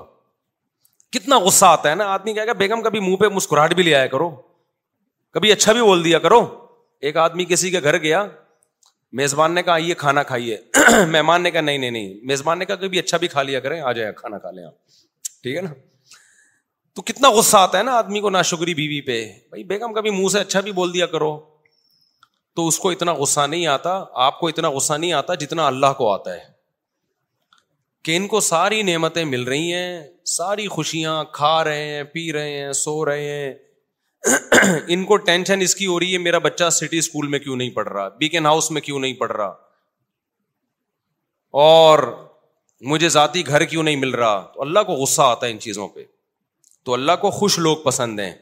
کتنا 1.11 1.37
غصہ 1.39 1.65
آتا 1.65 1.89
ہے 1.89 1.95
نا 1.95 2.05
آدمی 2.13 2.33
کہے 2.33 2.45
کہ 2.45 2.53
بیگم 2.61 2.81
کبھی 2.83 2.99
منہ 2.99 3.15
پہ 3.19 3.27
مسکراہٹ 3.33 3.73
بھی 3.73 3.83
لے 3.83 3.93
آیا 3.95 4.07
کرو 4.15 4.29
کبھی 5.33 5.51
اچھا 5.51 5.73
بھی 5.73 5.81
بول 5.81 6.03
دیا 6.03 6.17
کرو 6.25 6.39
ایک 7.07 7.17
آدمی 7.25 7.45
کسی 7.49 7.69
کے 7.71 7.81
گھر 7.83 7.97
گیا 8.07 8.23
میزبان 9.19 9.55
نے 9.55 9.63
کہا 9.63 9.73
آئیے 9.73 9.93
کھانا 10.01 10.23
کھائیے 10.31 10.57
مہمان 11.09 11.41
نے 11.43 11.51
کہا 11.51 11.61
نہیں 11.61 11.77
نہیں 11.77 11.91
نہیں 11.91 12.13
میزبان 12.31 12.59
نے 12.59 12.65
کہا 12.65 12.75
کبھی 12.83 12.99
اچھا 12.99 13.17
بھی 13.17 13.27
کھا 13.35 13.41
لیا 13.49 13.59
کریں 13.67 13.79
آ 13.81 13.91
جائیں 13.99 14.11
کھانا 14.15 14.37
کھا 14.45 14.51
لیں 14.57 14.65
آپ 14.65 15.31
ٹھیک 15.43 15.55
ہے 15.55 15.61
نا 15.61 15.71
تو 16.95 17.01
کتنا 17.11 17.29
غصہ 17.37 17.57
آتا 17.57 17.77
ہے 17.77 17.83
نا 17.83 17.93
آدمی 17.97 18.19
کو 18.21 18.29
ناشکری 18.37 18.57
شکری 18.59 18.73
بیوی 18.81 18.99
پہ 19.07 19.21
بھائی 19.49 19.63
بیگم 19.71 19.93
کبھی 19.93 20.09
منہ 20.17 20.27
سے 20.31 20.39
اچھا 20.39 20.59
بھی 20.67 20.71
بول 20.81 20.93
دیا 20.93 21.05
کرو 21.15 21.31
تو 22.55 22.67
اس 22.67 22.79
کو 22.79 22.89
اتنا 22.97 23.13
غصہ 23.23 23.47
نہیں 23.55 23.65
آتا 23.77 23.95
آپ 24.25 24.39
کو 24.39 24.47
اتنا 24.47 24.69
غصہ 24.79 24.93
نہیں 24.99 25.13
آتا 25.23 25.35
جتنا 25.45 25.67
اللہ 25.67 25.93
کو 25.97 26.11
آتا 26.13 26.33
ہے 26.33 26.53
کہ 28.05 28.15
ان 28.17 28.27
کو 28.31 28.39
ساری 28.45 28.81
نعمتیں 28.87 29.23
مل 29.25 29.43
رہی 29.43 29.71
ہیں 29.73 30.01
ساری 30.33 30.67
خوشیاں 30.73 31.13
کھا 31.37 31.53
رہے 31.63 31.83
ہیں 31.93 32.03
پی 32.11 32.23
رہے 32.33 32.51
ہیں 32.61 32.73
سو 32.79 32.93
رہے 33.05 33.23
ہیں 33.29 34.73
ان 34.95 35.05
کو 35.11 35.17
ٹینشن 35.29 35.61
اس 35.61 35.73
کی 35.79 35.85
ہو 35.87 35.99
رہی 35.99 36.13
ہے 36.13 36.17
میرا 36.27 36.37
بچہ 36.47 36.69
سٹی 36.77 36.97
اسکول 36.97 37.27
میں 37.33 37.39
کیوں 37.39 37.55
نہیں 37.55 37.69
پڑھ 37.79 37.87
رہا 37.87 38.07
بیکن 38.19 38.45
ہاؤس 38.45 38.69
میں 38.75 38.81
کیوں 38.89 38.99
نہیں 38.99 39.13
پڑھ 39.23 39.31
رہا 39.31 39.53
اور 41.63 41.99
مجھے 42.93 43.09
ذاتی 43.17 43.45
گھر 43.47 43.65
کیوں 43.73 43.83
نہیں 43.83 43.95
مل 44.05 44.13
رہا 44.19 44.39
تو 44.55 44.61
اللہ 44.61 44.83
کو 44.87 44.93
غصہ 45.03 45.21
آتا 45.31 45.45
ہے 45.47 45.51
ان 45.51 45.59
چیزوں 45.67 45.87
پہ 45.97 46.03
تو 46.85 46.93
اللہ 46.93 47.15
کو 47.21 47.31
خوش 47.41 47.57
لوگ 47.67 47.77
پسند 47.89 48.19
ہیں 48.19 48.33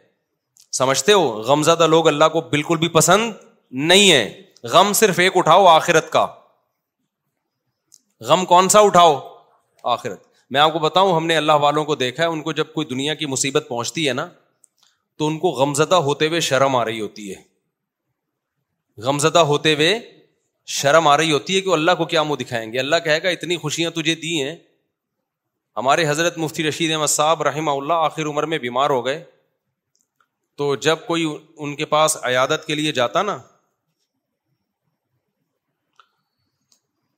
سمجھتے 0.84 1.14
ہو 1.20 1.26
غم 1.52 1.64
زدہ 1.72 1.88
لوگ 1.98 2.08
اللہ 2.08 2.30
کو 2.36 2.42
بالکل 2.54 2.78
بھی 2.86 2.88
پسند 3.02 3.32
نہیں 3.94 4.12
ہے 4.12 4.24
غم 4.74 4.94
صرف 5.08 5.20
ایک 5.28 5.38
اٹھاؤ 5.38 5.68
آخرت 5.82 6.12
کا 6.12 6.26
غم 8.30 8.44
کون 8.54 8.68
سا 8.70 8.80
اٹھاؤ 8.90 9.20
آخرت 9.92 10.22
میں 10.52 10.62
آپ 10.62 10.74
کو 10.74 10.80
بتاؤں 10.80 11.16
ہم 11.16 11.26
نے 11.26 11.36
اللہ 11.38 11.52
والوں 11.62 11.86
کو 11.86 11.96
دیکھا 11.96 12.24
ہے 12.24 12.28
ان 12.30 12.42
کو 12.42 12.52
جب 12.54 12.74
کوئی 12.74 12.88
دنیا 12.88 13.14
کی 13.22 13.26
مصیبت 13.26 13.66
پہنچتی 13.70 14.08
ہے 14.08 14.14
نا 14.14 14.28
تو 15.18 15.28
ان 15.28 15.38
کو 15.40 15.50
غمزدہ 15.60 15.96
ہوتے 16.10 16.28
ہوئے 16.28 16.40
شرم 16.50 16.76
آ 16.76 16.84
رہی 16.86 17.00
ہوتی 17.02 17.30
ہے 17.34 17.42
غمزدہ 19.06 19.40
ہوتے 19.52 19.74
ہوئے 19.76 20.00
شرم 20.80 21.08
آ 21.08 21.16
رہی 21.18 21.32
ہوتی 21.32 21.56
ہے 21.56 21.62
کہ 21.62 21.70
اللہ 21.74 21.92
کو 21.98 22.06
کیا 22.14 22.24
منہ 22.24 22.36
دکھائیں 22.44 22.72
گے 22.74 22.80
اللہ 22.80 22.96
کہے 23.04 23.22
گا 23.24 23.30
اتنی 23.30 23.58
خوشیاں 23.64 23.90
تجھے 23.96 24.16
دی 24.26 24.42
ہیں 24.44 24.56
ہمارے 25.78 26.08
حضرت 26.10 26.38
مفتی 26.38 26.68
رشید 26.68 26.92
احمد 26.92 27.08
صاحب 27.08 27.42
رحمہ 27.44 27.72
اللہ 27.78 28.06
آخر 28.10 28.26
عمر 28.30 28.46
میں 28.54 28.58
بیمار 28.66 28.90
ہو 28.90 29.06
گئے 29.06 29.24
تو 30.58 30.74
جب 30.86 31.00
کوئی 31.08 31.26
ان 31.34 31.76
کے 31.76 31.86
پاس 31.94 32.18
عیادت 32.24 32.66
کے 32.68 32.76
لیے 32.76 32.92
جاتا 33.00 33.22
نا 33.32 33.38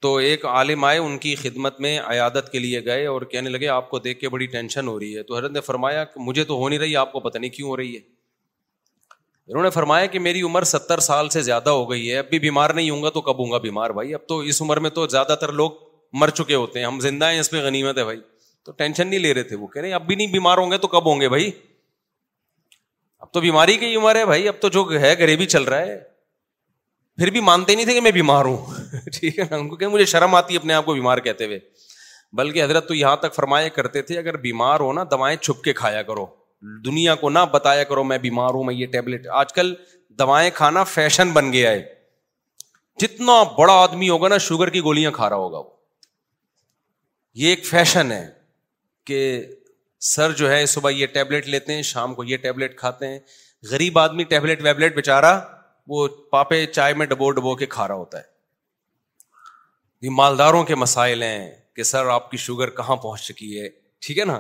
تو 0.06 0.14
ایک 0.30 0.44
عالم 0.46 0.84
آئے 0.86 0.98
ان 1.00 1.18
کی 1.18 1.34
خدمت 1.36 1.80
میں 1.82 1.92
عیادت 2.00 2.52
کے 2.52 2.60
لیے 2.64 2.84
گئے 2.86 3.06
اور 3.14 3.22
کہنے 3.32 3.50
لگے 3.50 3.68
آپ 3.76 3.90
کو 3.90 4.00
دیکھ 4.00 4.20
کے 4.20 4.30
بڑی 4.34 4.46
ٹینشن 4.56 4.88
ہو 4.88 5.00
رہی 5.00 5.16
ہے 5.18 5.24
تو 5.30 5.36
حضرت 5.38 5.52
نے 5.52 5.62
فرمایا 5.68 6.04
کہ 6.10 6.20
مجھے 6.26 6.44
تو 6.50 6.56
ہو 6.56 6.60
ہو 6.60 6.68
نہیں 6.70 6.80
نہیں 6.80 6.88
رہی 6.88 6.96
رہی 6.96 7.02
آپ 7.02 7.12
کو 7.12 7.20
پتہ 7.28 7.38
کیوں 7.56 7.76
ہے 7.80 7.88
انہوں 7.96 9.64
نے 9.64 9.70
فرمایا 9.80 10.06
کہ 10.14 10.20
میری 10.28 10.42
عمر 10.50 10.64
ستر 10.74 11.00
سال 11.08 11.30
سے 11.38 11.42
زیادہ 11.50 11.70
ہو 11.80 11.90
گئی 11.92 12.12
ہے 12.12 12.18
اب 12.18 12.30
بھی 12.30 12.40
بیمار 12.46 12.70
نہیں 12.80 12.90
ہوں 12.90 13.02
گا 13.04 13.10
تو 13.18 13.22
کب 13.30 13.42
ہوں 13.44 13.52
گا 13.52 13.58
بیمار 13.66 13.90
بھائی 14.00 14.14
اب 14.20 14.28
تو 14.28 14.40
اس 14.52 14.62
عمر 14.62 14.80
میں 14.86 14.90
تو 15.00 15.08
زیادہ 15.16 15.36
تر 15.42 15.52
لوگ 15.64 15.72
مر 16.22 16.30
چکے 16.40 16.56
ہوتے 16.62 16.80
ہیں 16.80 16.86
ہم 16.86 17.00
زندہ 17.10 17.32
ہیں 17.32 17.40
اس 17.40 17.52
میں 17.54 17.62
غنیمت 17.66 17.98
ہے 17.98 18.04
بھائی 18.10 18.20
تو 18.66 18.72
ٹینشن 18.82 19.08
نہیں 19.08 19.26
لے 19.26 19.34
رہے 19.34 19.44
تھے 19.44 19.56
وہ 19.64 19.68
کہہ 19.76 19.82
رہے 19.88 19.94
اب 20.00 20.08
بھی 20.08 20.16
نہیں 20.16 20.32
بیمار 20.38 20.58
ہوں 20.64 20.72
گے 20.72 20.78
تو 20.84 20.88
کب 20.98 21.10
ہوں 21.12 21.22
گے 21.22 21.30
بھائی 21.36 21.52
اب 23.26 23.32
تو 23.38 23.42
بیماری 23.48 23.78
کی 23.86 23.96
عمر 23.96 24.16
ہے 24.22 24.26
بھائی 24.34 24.48
اب 24.54 24.62
تو 24.62 24.70
جو 24.78 24.86
ہے 25.06 25.16
غریبی 25.24 25.46
چل 25.56 25.64
رہا 25.74 25.86
ہے 25.92 26.00
پھر 27.18 27.30
بھی 27.32 27.40
مانتے 27.50 27.76
نہیں 27.76 27.86
تھے 27.86 27.94
کہ 27.94 28.02
میں 28.02 28.12
بیمار 28.12 28.46
ہوں 28.46 28.76
ٹھیک 29.18 29.38
ہے 29.40 29.44
نا 29.50 29.56
ان 29.56 29.68
کو 29.70 29.76
کہ 29.76 29.88
مجھے 29.88 30.06
شرم 30.14 30.36
آتی 30.36 30.54
ہے 30.54 30.60
اپنے 30.60 30.74
آپ 30.74 30.86
کو 30.86 30.94
بیمار 30.94 31.18
کہتے 31.28 31.46
ہوئے 31.46 31.60
بلکہ 32.38 32.64
حضرت 32.64 32.88
تو 32.88 32.94
یہاں 32.94 33.16
تک 33.18 33.34
فرمایا 33.36 33.68
کرتے 33.76 34.02
تھے 34.10 34.18
اگر 34.18 34.38
بیمار 34.48 34.80
ہو 34.80 34.92
نا 34.94 35.04
دوائیں 35.12 35.36
چھپ 35.42 35.62
کے 35.64 35.74
کھایا 35.74 36.02
کرو 36.10 36.26
دنیا 36.86 37.16
کو 37.22 37.30
نہ 37.30 37.40
بتایا 37.52 37.84
کرو 37.92 38.04
میں 38.04 38.18
بیمار 38.18 38.54
ہوں 38.54 38.64
میں 38.64 38.74
یہ 38.76 38.86
ٹیبلٹ 38.92 39.28
آج 39.42 39.54
کل 39.54 39.74
دوائیں 40.20 40.50
کھانا 40.56 40.84
فیشن 40.96 41.32
بن 41.34 41.52
گیا 41.54 41.72
ہے 41.72 41.84
جتنا 43.02 43.42
بڑا 43.58 43.74
آدمی 43.82 44.10
ہوگا 44.10 44.28
نا 44.30 44.38
شوگر 44.48 44.70
کی 44.76 44.80
گولیاں 44.84 45.12
کھا 45.16 45.30
رہا 45.30 45.36
ہوگا 45.38 45.58
وہ 45.58 45.74
یہ 47.42 47.50
ایک 47.50 47.66
فیشن 47.66 48.12
ہے 48.12 48.26
کہ 49.08 49.20
سر 50.14 50.32
جو 50.42 50.50
ہے 50.52 50.66
صبح 50.76 50.90
یہ 50.92 51.08
ٹیبلٹ 51.14 51.48
لیتے 51.50 51.74
ہیں 51.76 51.82
شام 51.92 52.14
کو 52.16 52.24
یہ 52.24 52.38
ٹیبلٹ 52.42 52.76
کھاتے 52.78 53.08
ہیں 53.08 53.20
غریب 53.72 54.00
آدمی 54.00 54.24
ٹیبلٹ 54.34 54.62
ویبلٹ 54.64 54.96
بےچارا 54.96 55.38
وہ 55.88 56.08
پاپے 56.32 56.66
چائے 56.66 56.94
میں 57.00 57.06
ڈبو 57.06 57.30
ڈبو 57.38 57.56
کے 57.56 57.66
کھا 57.76 57.88
رہا 57.88 57.96
ہوتا 57.96 58.18
ہے 58.20 58.34
یہ 60.06 60.10
مالداروں 60.16 60.64
کے 60.66 60.76
مسائل 60.76 61.24
ہیں 61.24 61.52
کہ 61.76 61.84
سر 61.84 62.08
آپ 62.10 62.30
کی 62.32 62.38
شوگر 62.48 62.70
کہاں 62.80 62.96
پہنچ 63.04 63.22
چکی 63.28 63.60
ہے 63.60 63.68
ٹھیک 64.06 64.18
ہے 64.20 64.26
نا 64.26 64.40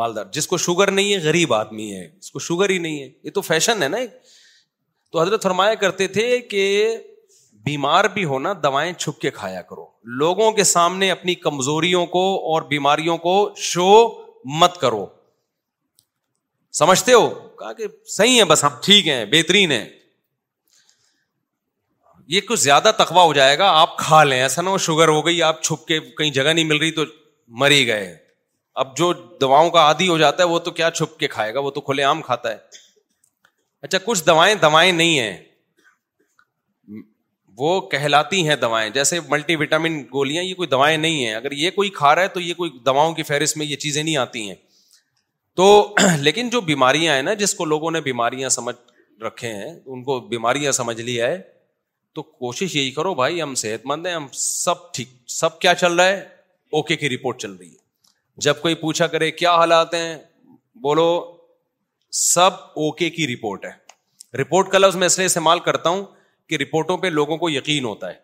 مالدار 0.00 0.24
جس 0.32 0.46
کو 0.48 0.56
شوگر 0.64 0.90
نہیں 0.90 1.12
ہے 1.12 1.18
غریب 1.22 1.54
آدمی 1.54 1.92
ہے 1.94 2.04
اس 2.06 2.30
کو 2.32 2.38
شوگر 2.48 2.70
ہی 2.70 2.78
نہیں 2.78 3.02
ہے 3.02 3.08
یہ 3.24 3.30
تو 3.34 3.40
فیشن 3.48 3.82
ہے 3.82 3.88
نا 3.88 3.98
تو 5.12 5.20
حضرت 5.20 5.42
فرمایا 5.42 5.74
کرتے 5.82 6.06
تھے 6.16 6.38
کہ 6.50 6.62
بیمار 7.64 8.04
بھی 8.14 8.24
ہونا 8.24 8.52
دوائیں 8.62 8.92
چھپ 8.92 9.20
کے 9.20 9.30
کھایا 9.30 9.60
کرو 9.62 9.86
لوگوں 10.20 10.50
کے 10.52 10.64
سامنے 10.74 11.10
اپنی 11.10 11.34
کمزوریوں 11.48 12.04
کو 12.14 12.24
اور 12.52 12.62
بیماریوں 12.70 13.16
کو 13.26 13.34
شو 13.70 13.88
مت 14.60 14.78
کرو 14.80 15.04
سمجھتے 16.80 17.12
ہو 17.12 17.28
کہا 17.58 17.72
کہ 17.78 17.84
صحیح 18.16 18.38
ہے 18.38 18.44
بس 18.52 18.64
ہم 18.64 18.80
ٹھیک 18.84 19.08
ہیں 19.08 19.24
بہترین 19.32 19.72
ہیں 19.72 19.86
یہ 22.32 22.40
کچھ 22.48 22.60
زیادہ 22.60 22.90
تخوا 22.98 23.22
ہو 23.22 23.32
جائے 23.34 23.56
گا 23.58 23.66
آپ 23.78 23.96
کھا 23.98 24.22
لیں 24.24 24.40
ایسا 24.42 24.62
نہ 24.62 24.68
وہ 24.70 24.78
شوگر 24.84 25.08
ہو 25.08 25.24
گئی 25.24 25.42
آپ 25.48 25.60
چھپ 25.62 25.84
کے 25.86 25.98
کہیں 26.18 26.30
جگہ 26.38 26.52
نہیں 26.56 26.64
مل 26.70 26.76
رہی 26.76 26.90
تو 26.98 27.04
مری 27.62 27.86
گئے 27.86 28.06
اب 28.82 28.96
جو 28.96 29.12
دواؤں 29.40 29.70
کا 29.70 29.80
آدھی 29.88 30.08
ہو 30.08 30.16
جاتا 30.18 30.42
ہے 30.42 30.48
وہ 30.48 30.58
تو 30.66 30.70
کیا 30.78 30.90
چھپ 30.94 31.18
کے 31.18 31.28
کھائے 31.34 31.52
گا 31.54 31.60
وہ 31.66 31.70
تو 31.76 31.80
کھلے 31.88 32.02
عام 32.10 32.22
کھاتا 32.28 32.50
ہے 32.52 32.56
اچھا 33.88 33.98
کچھ 34.04 34.24
دوائیں 34.26 34.54
دوائیں 34.62 34.90
نہیں 34.92 35.18
ہیں 35.18 35.36
وہ 37.58 37.80
کہلاتی 37.94 38.46
ہیں 38.48 38.56
دوائیں 38.64 38.88
جیسے 38.96 39.20
ملٹی 39.28 39.56
وٹامن 39.64 40.00
گولیاں 40.12 40.42
یہ 40.42 40.54
کوئی 40.62 40.68
دوائیں 40.78 40.96
نہیں 40.96 41.24
ہیں 41.26 41.34
اگر 41.34 41.52
یہ 41.64 41.70
کوئی 41.80 41.88
کھا 42.00 42.14
رہا 42.14 42.22
ہے 42.22 42.34
تو 42.34 42.40
یہ 42.48 42.54
کوئی 42.62 42.70
دواؤں 42.86 43.14
کی 43.14 43.22
فہرست 43.34 43.56
میں 43.62 43.66
یہ 43.66 43.84
چیزیں 43.86 44.02
نہیں 44.02 44.16
آتی 44.24 44.48
ہیں 44.48 44.54
تو 45.60 45.68
لیکن 46.28 46.48
جو 46.56 46.60
بیماریاں 46.72 47.14
ہیں 47.14 47.22
نا 47.30 47.34
جس 47.46 47.54
کو 47.60 47.64
لوگوں 47.78 47.90
نے 47.90 48.00
بیماریاں 48.10 48.48
سمجھ 48.60 48.76
رکھے 49.24 49.52
ہیں 49.60 49.72
ان 49.84 50.04
کو 50.04 50.18
بیماریاں 50.34 50.72
سمجھ 50.82 51.00
لیا 51.00 51.26
ہے 51.32 51.40
تو 52.14 52.22
کوشش 52.22 52.74
یہی 52.76 52.90
کرو 52.90 53.14
بھائی 53.14 53.42
ہم 53.42 53.54
صحت 53.64 53.86
مند 53.86 54.06
ہیں 54.06 54.14
ہم 54.14 54.26
سب 54.38 54.90
ٹھیک 54.94 55.08
سب 55.40 55.58
کیا 55.60 55.74
چل 55.74 55.94
رہا 55.98 56.06
ہے 56.08 56.16
اوکے 56.80 56.96
کی 56.96 57.08
رپورٹ 57.08 57.40
چل 57.42 57.52
رہی 57.52 57.68
ہے 57.68 57.80
جب 58.46 58.60
کوئی 58.62 58.74
پوچھا 58.82 59.06
کرے 59.14 59.30
کیا 59.30 59.54
حالات 59.56 59.94
ہیں 59.94 60.14
بولو 60.82 61.08
سب 62.26 62.50
اوکے 62.84 63.08
کی 63.10 63.26
رپورٹ 63.34 63.64
ہے 63.64 64.40
رپورٹ 64.40 64.68
کا 64.72 64.78
لفظ 64.78 64.96
میں 64.96 65.06
اس 65.06 65.18
لیے 65.18 65.26
استعمال 65.26 65.58
کرتا 65.70 65.88
ہوں 65.90 66.04
کہ 66.48 66.56
رپورٹوں 66.62 66.96
پہ 66.98 67.06
لوگوں 67.16 67.36
کو 67.38 67.50
یقین 67.50 67.84
ہوتا 67.84 68.10
ہے 68.10 68.20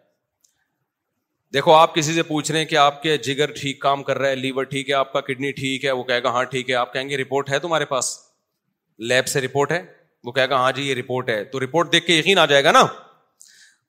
دیکھو 1.55 1.73
آپ 1.73 1.94
کسی 1.94 2.15
سے 2.15 2.23
پوچھ 2.31 2.51
رہے 2.51 2.59
ہیں 2.60 2.66
کہ 2.66 2.77
آپ 2.77 3.02
کے 3.02 3.16
جگر 3.27 3.52
ٹھیک 3.60 3.81
کام 3.82 4.02
کر 4.09 4.19
رہا 4.19 4.28
ہے 4.31 4.35
لیور 4.36 4.65
ٹھیک 4.73 4.89
ہے 4.90 4.94
آپ 4.94 5.12
کا 5.12 5.20
کڈنی 5.28 5.52
ٹھیک 5.60 5.85
ہے 5.85 5.90
وہ 5.93 6.02
کہے 6.10 6.23
گا 6.23 6.31
ہاں 6.31 6.43
ٹھیک 6.55 6.70
ہے 6.70 6.74
آپ 6.82 6.93
کہیں 6.93 7.09
گے 7.09 7.16
رپورٹ 7.16 7.51
ہے 7.51 7.59
تمہارے 7.59 7.85
پاس 7.93 8.16
لیب 9.12 9.27
سے 9.35 9.40
رپورٹ 9.40 9.73
ہے 9.73 9.82
وہ 10.24 10.32
کہے 10.32 10.48
گا 10.51 10.56
ہاں 10.65 10.73
جی 10.77 10.82
یہ 10.89 10.94
رپورٹ 10.94 11.28
ہے 11.31 11.43
تو 11.52 11.60
رپورٹ 11.65 11.93
دیکھ 11.93 12.06
کے 12.06 12.16
یقین 12.19 12.39
آ 12.39 12.47
جائے 12.55 12.65
گا 12.65 12.73
نا 12.73 12.82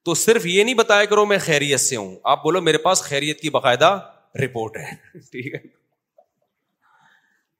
تو 0.10 0.14
صرف 0.16 0.46
یہ 0.46 0.64
نہیں 0.64 0.76
بتایا 0.76 1.06
کرو 1.06 1.24
میں 1.32 1.38
خیریت 1.42 1.80
سے 1.80 1.96
ہوں 1.96 2.16
آپ 2.34 2.42
بولو 2.44 2.60
میرے 2.62 2.78
پاس 2.86 3.02
خیریت 3.04 3.40
کی 3.42 3.50
باقاعدہ 3.56 3.90
رپورٹ 4.44 4.78
ہے 4.78 4.96
ٹھیک 5.32 5.54
ہے 5.54 5.60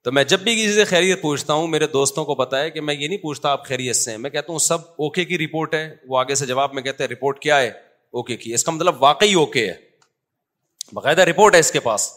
تو 0.04 0.12
میں 0.12 0.24
جب 0.32 0.40
بھی 0.44 0.54
کسی 0.56 0.72
سے 0.74 0.84
خیریت 0.92 1.20
پوچھتا 1.22 1.52
ہوں 1.58 1.66
میرے 1.74 1.86
دوستوں 1.92 2.24
کو 2.24 2.34
بتایا 2.42 2.68
کہ 2.76 2.80
میں 2.80 2.94
یہ 2.94 3.06
نہیں 3.08 3.18
پوچھتا 3.22 3.50
آپ 3.50 3.64
خیریت 3.66 3.96
سے 3.96 4.16
میں 4.24 4.30
کہتا 4.30 4.52
ہوں 4.52 4.58
سب 4.66 4.88
اوکے 5.06 5.24
کی 5.24 5.38
رپورٹ 5.46 5.74
ہے 5.74 5.88
وہ 6.08 6.18
آگے 6.20 6.34
سے 6.42 6.46
جواب 6.46 6.74
میں 6.74 6.82
کہتے 6.82 7.04
ہیں 7.04 7.10
رپورٹ 7.14 7.38
کیا 7.42 7.60
ہے 7.60 7.68
اوکے 8.20 8.36
کی 8.36 8.54
اس 8.54 8.64
کا 8.64 8.72
مطلب 8.72 9.02
واقعی 9.02 9.34
اوکے 9.44 9.66
ہے 9.70 9.76
باقاعدہ 10.94 11.24
رپورٹ 11.30 11.54
ہے 11.54 11.60
اس 11.66 11.70
کے 11.72 11.80
پاس 11.88 12.08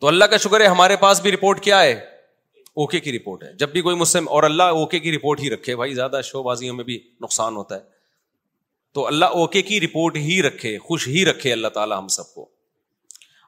تو 0.00 0.08
اللہ 0.08 0.24
کا 0.30 0.36
شکر 0.48 0.60
ہے 0.60 0.66
ہمارے 0.76 0.96
پاس 1.06 1.20
بھی 1.22 1.32
رپورٹ 1.32 1.60
کیا 1.70 1.82
ہے 1.82 1.92
اوکے 2.84 3.00
کی 3.00 3.18
رپورٹ 3.18 3.42
ہے 3.44 3.52
جب 3.64 3.72
بھی 3.72 3.80
کوئی 3.88 3.96
مسلم 4.06 4.28
اور 4.36 4.42
اللہ 4.52 4.80
اوکے 4.84 4.98
کی 5.08 5.16
رپورٹ 5.16 5.40
ہی 5.40 5.50
رکھے 5.50 5.76
بھائی 5.82 5.94
زیادہ 5.94 6.20
شو 6.32 6.42
بازیوں 6.42 6.74
میں 6.76 6.84
بھی 6.84 7.00
نقصان 7.22 7.56
ہوتا 7.56 7.74
ہے 7.76 7.88
تو 8.94 9.06
اللہ 9.06 9.36
اوکے 9.40 9.60
کی 9.62 9.80
رپورٹ 9.80 10.16
ہی 10.26 10.40
رکھے 10.42 10.76
خوش 10.84 11.06
ہی 11.08 11.24
رکھے 11.24 11.52
اللہ 11.52 11.68
تعالیٰ 11.74 11.98
ہم 11.98 12.08
سب 12.16 12.34
کو 12.34 12.48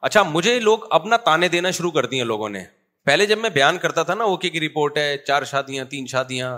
اچھا 0.09 0.23
مجھے 0.23 0.59
لوگ 0.61 0.79
اپنا 0.99 1.17
تانے 1.29 1.49
دینا 1.49 1.71
شروع 1.79 1.91
کر 1.91 2.07
دیے 2.13 2.25
لوگوں 2.25 2.49
نے 2.49 2.63
پہلے 3.07 3.27
جب 3.27 3.39
میں 3.39 3.51
بیان 3.51 3.79
کرتا 3.83 4.03
تھا 4.09 4.15
نا 4.15 4.25
اوکے 4.33 4.49
کی 4.51 4.61
رپورٹ 4.67 4.97
ہے 4.99 5.17
چار 5.27 5.45
شادیاں 5.51 5.85
تین 5.91 6.07
شادیاں 6.07 6.51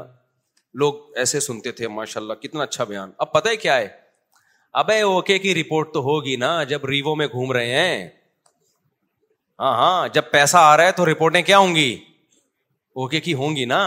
لوگ 0.83 1.17
ایسے 1.23 1.41
سنتے 1.41 1.73
تھے 1.79 1.89
ماشاء 1.89 2.21
اللہ 2.21 2.35
کتنا 2.43 2.63
اچھا 2.63 2.85
بیان 2.85 3.11
اب 3.25 3.33
پتہ 3.33 3.49
ہے 3.49 3.57
کیا 3.65 3.77
ہے 3.77 3.87
اب 4.83 4.91
اوکے 5.03 5.39
کی 5.39 5.55
رپورٹ 5.63 5.93
تو 5.95 6.01
ہوگی 6.05 6.35
نا 6.45 6.53
جب 6.75 6.85
ریوو 6.89 7.15
میں 7.17 7.27
گھوم 7.27 7.53
رہے 7.53 7.75
ہیں 7.81 8.09
ہاں 9.61 9.73
ہاں 9.77 10.09
جب 10.15 10.31
پیسہ 10.31 10.57
آ 10.61 10.77
رہا 10.77 10.87
ہے 10.87 10.93
تو 10.93 11.05
رپورٹیں 11.11 11.43
کیا 11.43 11.59
ہوں 11.59 11.75
گی 11.75 11.93
اوکے 13.03 13.21
کی 13.21 13.35
ہوں 13.43 13.57
گی 13.57 13.65
نا 13.73 13.83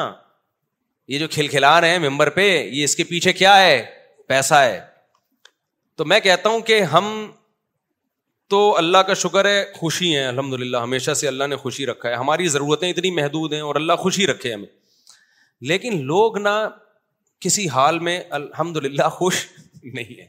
یہ 1.14 1.20
جو 1.20 1.28
کھلکھلا 1.32 1.80
رہے 1.82 1.90
ہیں 1.98 2.10
ممبر 2.10 2.30
پہ 2.38 2.48
یہ 2.64 2.84
اس 2.84 2.96
کے 2.96 3.04
پیچھے 3.10 3.34
کیا 3.34 3.60
ہے 3.62 3.76
پیسہ 4.34 4.54
ہے 4.64 4.80
تو 5.98 6.06
میں 6.06 6.20
کہتا 6.20 6.50
ہوں 6.50 6.60
کہ 6.70 6.82
ہم 6.94 7.06
تو 8.50 8.60
اللہ 8.78 8.98
کا 9.08 9.14
شکر 9.22 9.46
ہے 9.46 9.64
خوشی 9.76 10.16
ہیں 10.16 10.26
الحمد 10.28 10.54
للہ 10.60 10.78
ہمیشہ 10.84 11.14
سے 11.22 11.28
اللہ 11.28 11.48
نے 11.50 11.56
خوشی 11.64 11.86
رکھا 11.86 12.10
ہے 12.10 12.16
ہماری 12.16 12.48
ضرورتیں 12.56 12.90
اتنی 12.90 13.12
محدود 13.16 13.54
ہیں 13.54 13.62
اور 13.70 13.76
اللہ 13.76 13.96
خوشی 14.04 14.28
رکھے 14.28 14.54
ہمیں 14.54 14.68
لیکن 15.72 16.02
لوگ 16.12 16.38
نہ 16.38 16.54
کسی 17.46 17.68
حال 17.70 18.00
میں 18.08 18.20
الحمد 18.40 18.78
للہ 18.86 19.08
خوش 19.18 19.46
نہیں 19.84 20.20
ہے 20.22 20.26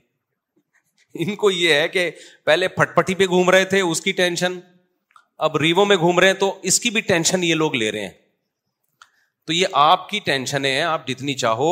ان 1.27 1.35
کو 1.43 1.51
یہ 1.51 1.75
ہے 1.75 1.87
کہ 1.89 2.11
پہلے 2.45 2.69
پھٹ 2.69 2.95
پٹی 2.97 3.15
پہ 3.21 3.27
گھوم 3.35 3.51
رہے 3.51 3.65
تھے 3.75 3.81
اس 3.81 4.01
کی 4.01 4.13
ٹینشن 4.23 4.59
اب 5.47 5.57
ریوو 5.65 5.85
میں 5.91 5.97
گھوم 5.97 6.19
رہے 6.21 6.27
ہیں 6.29 6.35
تو 6.45 6.53
اس 6.71 6.81
کی 6.81 6.91
بھی 6.97 7.01
ٹینشن 7.13 7.45
یہ 7.45 7.55
لوگ 7.55 7.75
لے 7.83 7.91
رہے 7.93 8.01
ہیں 8.07 8.11
تو 9.47 9.53
یہ 9.53 9.81
آپ 9.87 10.09
کی 10.09 10.19
ٹینشن 10.25 10.65
ہے 10.65 10.81
آپ 10.83 11.07
جتنی 11.09 11.35
چاہو 11.45 11.71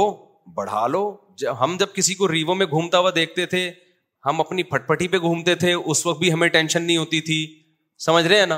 بڑھا 0.61 0.87
لو 0.97 1.05
ہم 1.61 1.77
جب 1.81 1.87
کسی 1.95 2.15
کو 2.15 2.29
ریوو 2.33 2.55
میں 2.55 2.67
گھومتا 2.67 2.99
ہوا 2.99 3.11
دیکھتے 3.15 3.47
تھے 3.47 3.71
ہم 4.27 4.41
اپنی 4.41 4.63
پھٹ 4.71 4.87
پٹی 4.89 5.09
پہ 5.09 5.17
گھومتے 5.19 5.55
تھے 5.55 5.73
اس 5.73 6.05
وقت 6.07 6.19
بھی 6.21 6.33
ہمیں 6.33 6.49
ٹینشن 6.49 6.83
نہیں 6.83 6.97
ہوتی 6.97 7.21
تھی 7.29 7.45
سمجھ 8.05 8.27
رہے 8.27 8.39
ہیں 8.39 8.47
نا 8.47 8.57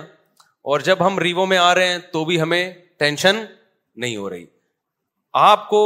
اور 0.71 0.81
جب 0.89 1.07
ہم 1.07 1.19
ریوو 1.19 1.47
میں 1.47 1.59
آ 1.59 1.75
رہے 1.75 1.89
ہیں 1.89 1.99
تو 2.13 2.25
بھی 2.25 2.41
ہمیں 2.41 2.73
ٹینشن 2.99 3.45
نہیں 4.03 4.17
ہو 4.17 4.29
رہی 4.31 4.45
آپ 5.51 5.69
کو 5.69 5.81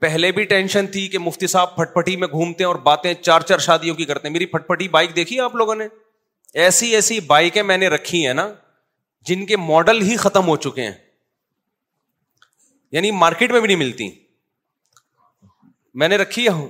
پہلے 0.00 0.30
بھی 0.32 0.44
ٹینشن 0.52 0.86
تھی 0.92 1.06
کہ 1.08 1.18
مفتی 1.18 1.46
صاحب 1.52 1.74
پھٹ 1.76 1.94
پٹی 1.94 2.16
میں 2.16 2.28
گھومتے 2.28 2.64
ہیں 2.64 2.68
اور 2.68 2.76
باتیں 2.82 3.12
چار 3.20 3.40
چار 3.48 3.58
شادیوں 3.66 3.94
کی 3.96 4.04
کرتے 4.04 4.28
ہیں 4.28 4.32
میری 4.32 4.46
پھٹ 4.52 4.66
پٹی 4.66 4.88
بائک 4.88 5.14
دیکھی 5.16 5.40
آپ 5.40 5.54
لوگوں 5.56 5.74
نے 5.74 5.86
ایسی 6.64 6.94
ایسی 6.94 7.18
بائکیں 7.26 7.62
میں 7.62 7.76
نے 7.78 7.88
رکھی 7.88 8.26
ہیں 8.26 8.34
نا 8.34 8.48
جن 9.28 9.44
کے 9.46 9.56
ماڈل 9.56 10.00
ہی 10.08 10.16
ختم 10.16 10.48
ہو 10.48 10.56
چکے 10.66 10.82
ہیں 10.82 10.92
یعنی 12.92 13.10
مارکیٹ 13.10 13.50
میں 13.52 13.60
بھی 13.60 13.66
نہیں 13.66 13.76
ملتی 13.78 14.08
میں 15.94 16.08
نے 16.08 16.16
رکھی 16.16 16.46
ہوں 16.48 16.68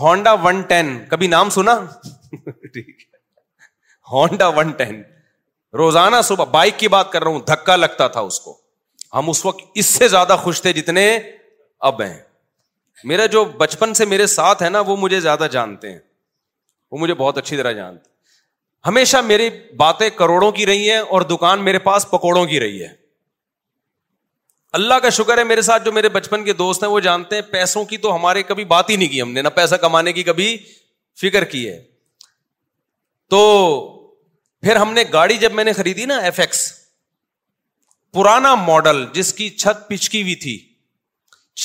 ہانڈا 0.00 0.32
ون 0.44 0.60
ٹین 0.68 0.98
کبھی 1.08 1.26
نام 1.28 1.50
سنا 1.50 1.74
ٹھیک 2.44 2.88
ہے 2.88 3.12
ہانڈا 4.12 4.48
ون 4.58 4.70
ٹین 4.78 5.02
روزانہ 5.78 6.16
صبح 6.24 6.44
بائک 6.50 6.78
کی 6.78 6.88
بات 6.88 7.12
کر 7.12 7.22
رہا 7.22 7.30
ہوں 7.30 7.40
دھکا 7.46 7.76
لگتا 7.76 8.06
تھا 8.16 8.20
اس 8.30 8.40
کو 8.40 8.58
ہم 9.14 9.30
اس 9.30 9.44
وقت 9.46 9.60
اس 9.78 9.86
سے 9.96 10.08
زیادہ 10.08 10.36
خوش 10.42 10.62
تھے 10.62 10.72
جتنے 10.72 11.06
اب 11.88 12.02
ہیں 12.02 12.16
میرا 13.08 13.26
جو 13.34 13.44
بچپن 13.58 13.94
سے 13.94 14.04
میرے 14.04 14.26
ساتھ 14.32 14.62
ہے 14.62 14.68
نا 14.68 14.80
وہ 14.86 14.96
مجھے 14.96 15.20
زیادہ 15.20 15.46
جانتے 15.52 15.90
ہیں 15.92 15.98
وہ 16.90 16.98
مجھے 16.98 17.14
بہت 17.14 17.38
اچھی 17.38 17.56
طرح 17.56 17.72
جانتے 17.72 18.12
ہمیشہ 18.88 19.16
میری 19.24 19.48
باتیں 19.78 20.08
کروڑوں 20.16 20.50
کی 20.52 20.66
رہی 20.66 20.90
ہیں 20.90 20.98
اور 20.98 21.22
دکان 21.30 21.62
میرے 21.64 21.78
پاس 21.88 22.06
پکوڑوں 22.10 22.44
کی 22.46 22.60
رہی 22.60 22.82
ہے 22.82 22.88
اللہ 24.76 24.94
کا 25.02 25.10
شکر 25.16 25.38
ہے 25.38 25.42
میرے 25.48 25.62
ساتھ 25.62 25.84
جو 25.84 25.90
میرے 25.92 26.08
بچپن 26.14 26.44
کے 26.44 26.52
دوست 26.60 26.82
ہیں 26.82 26.88
وہ 26.90 27.00
جانتے 27.00 27.34
ہیں 27.36 27.42
پیسوں 27.50 27.84
کی 27.90 27.96
تو 28.06 28.14
ہمارے 28.14 28.42
کبھی 28.42 28.64
بات 28.72 28.88
ہی 28.90 28.96
نہیں 28.96 29.08
کی 29.08 29.20
ہم 29.22 29.32
نے 29.32 29.42
نہ 29.42 29.48
پیسہ 29.58 29.74
کمانے 29.84 30.12
کی 30.12 30.22
کبھی 30.30 30.46
فکر 31.20 31.44
کی 31.52 31.66
ہے 31.68 31.76
تو 33.30 33.40
پھر 34.62 34.76
ہم 34.84 34.92
نے 34.92 35.04
گاڑی 35.12 35.36
جب 35.44 35.52
میں 35.60 35.64
نے 35.64 35.72
خریدی 35.78 36.04
نا 36.12 36.16
ایف 36.28 36.40
ایکس 36.40 36.64
پرانا 38.14 38.54
ماڈل 38.64 39.04
جس 39.14 39.32
کی 39.40 39.48
چھت 39.62 39.88
پچکی 39.90 40.22
ہوئی 40.22 40.34
تھی 40.46 40.58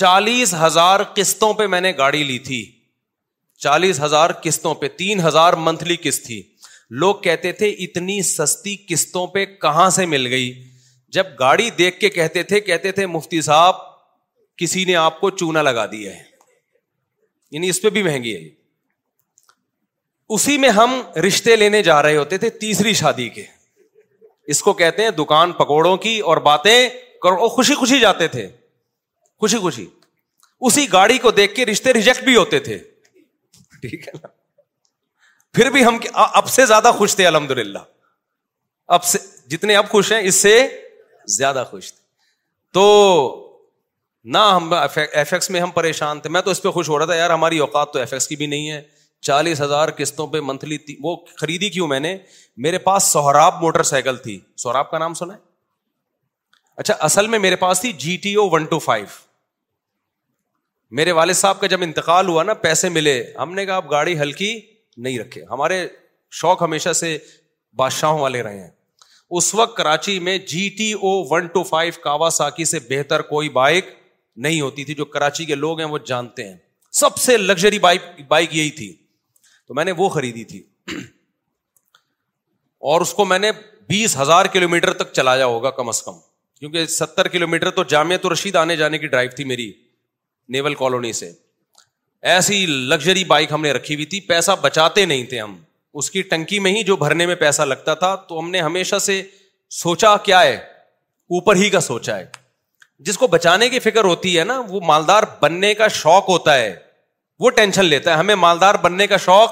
چالیس 0.03 0.53
ہزار 0.65 1.03
قسطوں 1.17 1.53
پہ 1.61 1.67
میں 1.75 1.81
نے 1.81 1.91
گاڑی 2.05 2.23
لی 2.31 2.37
تھی 2.51 2.63
چالیس 3.65 3.99
ہزار 4.01 4.29
قسطوں 4.47 4.73
پہ 4.81 4.87
تین 5.03 5.25
ہزار 5.27 5.53
منتھلی 5.67 5.95
قسط 6.07 6.25
تھی 6.25 6.41
لوگ 7.03 7.15
کہتے 7.27 7.51
تھے 7.61 7.69
اتنی 7.87 8.21
سستی 8.33 8.75
قسطوں 8.89 9.27
پہ 9.37 9.45
کہاں 9.61 9.89
سے 9.99 10.05
مل 10.15 10.27
گئی 10.37 10.51
جب 11.17 11.27
گاڑی 11.39 11.69
دیکھ 11.77 11.99
کے 11.99 12.09
کہتے 12.15 12.43
تھے 12.51 12.59
کہتے 12.69 12.91
تھے 12.97 13.05
مفتی 13.15 13.41
صاحب 13.41 13.75
کسی 14.57 14.83
نے 14.85 14.95
آپ 15.03 15.19
کو 15.21 15.29
چونا 15.41 15.61
لگا 15.61 15.85
دیا 15.91 16.15
ہے 16.15 16.23
یعنی 17.51 17.69
اس 17.69 17.81
پہ 17.81 17.89
بھی 17.95 18.01
مہنگی 18.03 18.35
ہے 18.35 18.47
اسی 20.35 20.57
میں 20.63 20.69
ہم 20.79 20.91
رشتے 21.27 21.55
لینے 21.55 21.81
جا 21.83 22.01
رہے 22.03 22.17
ہوتے 22.17 22.37
تھے 22.43 22.49
تیسری 22.63 22.93
شادی 23.01 23.27
کے 23.37 23.43
اس 24.53 24.61
کو 24.63 24.73
کہتے 24.81 25.03
ہیں 25.03 25.09
دکان 25.19 25.51
پکوڑوں 25.61 25.95
کی 26.03 26.19
اور 26.31 26.37
باتیں 26.49 26.75
کرو 27.23 27.47
خوشی 27.55 27.73
خوشی 27.79 27.99
جاتے 27.99 28.27
تھے 28.35 28.47
خوشی 29.39 29.57
خوشی 29.65 29.85
اسی 30.67 30.85
گاڑی 30.91 31.17
کو 31.25 31.31
دیکھ 31.39 31.55
کے 31.55 31.65
رشتے 31.65 31.93
ریجیکٹ 31.93 32.23
بھی 32.23 32.35
ہوتے 32.35 32.59
تھے 32.67 32.77
ٹھیک 33.81 34.07
ہے 34.07 34.13
نا 34.21 34.27
پھر 35.53 35.69
بھی 35.75 35.83
ہم 35.85 35.97
اب 36.23 36.47
سے 36.57 36.65
زیادہ 36.73 36.91
خوش 36.97 37.15
تھے 37.15 37.25
الحمد 37.27 37.51
للہ 37.61 37.79
اب 38.97 39.03
سے 39.13 39.19
جتنے 39.55 39.75
اب 39.75 39.89
خوش 39.95 40.11
ہیں 40.11 40.19
اس 40.31 40.35
سے 40.45 40.55
زیادہ 41.35 41.63
خوش 41.69 41.93
تھے 41.93 42.01
تو 42.73 42.85
نہ 44.33 44.37
ہم 44.55 44.73
ایف 44.73 45.33
ایکس 45.33 45.49
میں 45.49 45.59
ہم 45.61 45.71
پریشان 45.71 46.19
تھے 46.19 46.29
میں 46.29 46.41
تو 46.47 46.51
اس 46.51 46.61
پہ 46.63 46.69
خوش 46.77 46.89
ہو 46.89 46.97
رہا 46.99 47.05
تھا 47.05 47.15
یار 47.15 47.29
ہماری 47.31 47.57
اوقات 47.65 47.93
تو 47.93 47.99
ایف 47.99 48.13
ایکس 48.13 48.27
کی 48.27 48.35
بھی 48.35 48.45
نہیں 48.53 48.69
ہے 48.71 48.81
چالیس 49.27 49.61
ہزار 49.61 49.89
قسطوں 49.97 50.25
پہ 50.33 50.39
منتھلی 50.49 50.77
تھی 50.87 50.95
وہ 51.03 51.15
خریدی 51.37 51.69
کیوں 51.69 51.87
میں 51.87 51.99
نے 51.99 52.15
میرے 52.65 52.77
پاس 52.89 53.11
سہراب 53.13 53.61
موٹر 53.61 53.83
سائیکل 53.91 54.17
تھی 54.25 54.39
سہراب 54.63 54.91
کا 54.91 54.97
نام 55.05 55.13
سنا 55.21 55.33
ہے 55.33 55.47
اچھا 56.81 56.93
اصل 57.07 57.27
میں 57.27 57.39
میرے 57.45 57.55
پاس 57.63 57.81
تھی 57.81 57.91
G 58.05 58.15
T 58.23 58.33
O 58.43 58.49
one 58.51 58.65
two 58.73 58.79
five 58.85 59.05
میرے 60.99 61.11
والد 61.19 61.33
صاحب 61.35 61.59
کا 61.61 61.67
جب 61.73 61.81
انتقال 61.83 62.27
ہوا 62.27 62.43
نا 62.43 62.53
پیسے 62.67 62.89
ملے 62.89 63.21
ہم 63.39 63.53
نے 63.55 63.65
کہا 63.65 63.75
آپ 63.75 63.91
گاڑی 63.91 64.19
ہلکی 64.19 64.53
نہیں 65.07 65.19
رکھے 65.19 65.43
ہمارے 65.49 65.87
شوق 66.39 66.61
ہمیشہ 66.63 66.93
سے 67.01 67.17
بادشاہوں 67.83 68.19
والے 68.19 68.41
رہے 68.43 68.59
ہیں 68.61 68.69
اس 69.37 69.53
وقت 69.55 69.75
کراچی 69.77 70.17
میں 70.27 70.37
G 70.47 70.67
T 70.77 70.91
O 70.93 71.09
one 71.29 71.47
two 71.53 71.63
five 71.63 71.93
Kawasaki 72.03 72.65
سے 72.65 72.79
بہتر 72.89 73.21
کوئی 73.31 73.49
بائک 73.57 73.89
نہیں 74.45 74.61
ہوتی 74.61 74.83
تھی 74.85 74.93
جو 75.01 75.05
کراچی 75.15 75.45
کے 75.45 75.55
لوگ 75.55 75.79
ہیں 75.79 75.87
وہ 75.89 75.97
جانتے 76.05 76.47
ہیں 76.47 76.55
سب 76.99 77.17
سے 77.25 77.35
لگژری 77.37 77.79
بائک 77.79 78.01
بائک 78.27 78.55
یہی 78.55 78.69
تھی 78.79 78.91
تو 79.67 79.73
میں 79.75 79.85
نے 79.85 79.91
وہ 79.97 80.07
خریدی 80.09 80.43
تھی 80.51 80.61
اور 82.91 83.01
اس 83.01 83.13
کو 83.13 83.25
میں 83.25 83.39
نے 83.39 83.51
بیس 83.89 84.17
ہزار 84.17 84.45
کلو 84.53 84.67
میٹر 84.69 84.93
تک 85.03 85.11
چلایا 85.13 85.45
ہوگا 85.45 85.69
کم 85.79 85.89
از 85.89 86.01
کم 86.03 86.17
کیونکہ 86.59 86.85
ستر 86.93 87.27
کلو 87.33 87.47
میٹر 87.47 87.69
تو 87.79 87.83
جامعت 87.95 88.25
رشید 88.33 88.55
آنے 88.61 88.75
جانے 88.77 88.97
کی 88.99 89.07
ڈرائیو 89.07 89.29
تھی 89.35 89.43
میری 89.51 89.71
نیول 90.55 90.75
کالونی 90.75 91.13
سے 91.21 91.31
ایسی 92.35 92.65
لگژری 92.65 93.23
بائک 93.23 93.51
ہم 93.51 93.61
نے 93.61 93.71
رکھی 93.73 93.95
ہوئی 93.95 94.05
تھی 94.13 94.19
پیسہ 94.31 94.51
بچاتے 94.61 95.05
نہیں 95.05 95.23
تھے 95.33 95.39
ہم 95.41 95.55
اس 95.97 96.09
کی 96.11 96.21
ٹنکی 96.31 96.59
میں 96.65 96.71
ہی 96.71 96.83
جو 96.87 96.95
بھرنے 96.95 97.25
میں 97.25 97.35
پیسہ 97.35 97.61
لگتا 97.61 97.93
تھا 98.01 98.13
تو 98.27 98.39
ہم 98.39 98.49
نے 98.51 98.59
ہمیشہ 98.61 98.97
سے 99.05 99.21
سوچا 99.77 100.15
کیا 100.25 100.41
ہے 100.41 100.53
اوپر 101.37 101.55
ہی 101.55 101.69
کا 101.69 101.79
سوچا 101.81 102.17
ہے 102.17 102.25
جس 103.07 103.17
کو 103.17 103.27
بچانے 103.33 103.69
کی 103.69 103.79
فکر 103.79 104.03
ہوتی 104.03 104.37
ہے 104.37 104.43
نا 104.43 104.59
وہ 104.69 104.79
مالدار 104.85 105.23
بننے 105.41 105.73
کا 105.81 105.87
شوق 106.01 106.29
ہوتا 106.29 106.55
ہے 106.57 106.75
وہ 107.39 107.49
ٹینشن 107.59 107.85
لیتا 107.85 108.11
ہے 108.11 108.15
ہمیں 108.17 108.35
مالدار 108.35 108.75
بننے 108.81 109.07
کا 109.07 109.17
شوق 109.25 109.51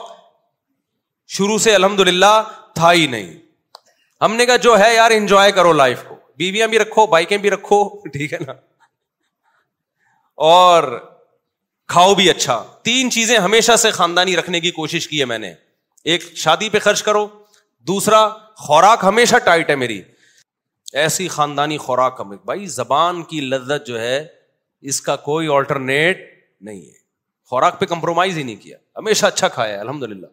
شروع 1.37 1.57
سے 1.67 1.75
الحمد 1.75 1.99
للہ 2.07 2.33
تھا 2.75 2.91
ہی 2.91 3.05
نہیں 3.11 3.33
ہم 4.21 4.35
نے 4.35 4.45
کہا 4.45 4.55
جو 4.67 4.77
ہے 4.79 4.93
یار 4.93 5.11
انجوائے 5.11 5.51
کرو 5.51 5.73
لائف 5.73 6.03
کو 6.07 6.15
بیویاں 6.37 6.67
بھی 6.67 6.79
رکھو 6.79 7.05
بائکیں 7.07 7.37
بھی 7.45 7.49
رکھو 7.51 7.81
ٹھیک 8.17 8.33
ہے 8.33 8.37
نا 8.45 8.53
اور 10.51 10.83
کھاؤ 11.93 12.13
بھی 12.15 12.29
اچھا 12.29 12.63
تین 12.83 13.09
چیزیں 13.11 13.37
ہمیشہ 13.37 13.75
سے 13.83 13.91
خاندانی 13.91 14.35
رکھنے 14.37 14.59
کی 14.59 14.71
کوشش 14.71 15.07
کی 15.07 15.19
ہے 15.19 15.25
میں 15.33 15.37
نے 15.39 15.53
ایک 16.11 16.23
شادی 16.37 16.67
پہ 16.73 16.79
خرچ 16.79 17.01
کرو 17.03 17.27
دوسرا 17.87 18.19
خوراک 18.65 18.99
ہمیشہ 19.03 19.35
ٹائٹ 19.45 19.69
ہے 19.69 19.75
میری 19.75 20.01
ایسی 21.03 21.27
خاندانی 21.27 21.77
خوراک 21.85 22.19
ہمیں 22.19 22.37
بھائی 22.51 22.65
زبان 22.75 23.21
کی 23.31 23.39
لذت 23.53 23.87
جو 23.87 23.99
ہے 24.01 24.19
اس 24.91 24.99
کا 25.07 25.15
کوئی 25.25 25.47
آلٹرنیٹ 25.55 26.21
نہیں 26.67 26.81
ہے 26.81 26.95
خوراک 27.49 27.79
پہ 27.79 27.85
کمپرومائز 27.93 28.37
ہی 28.37 28.43
نہیں 28.43 28.55
کیا 28.61 28.77
ہمیشہ 28.97 29.25
اچھا 29.25 29.47
کھایا 29.57 29.73
ہے 29.73 29.79
الحمد 29.79 30.03
للہ 30.03 30.27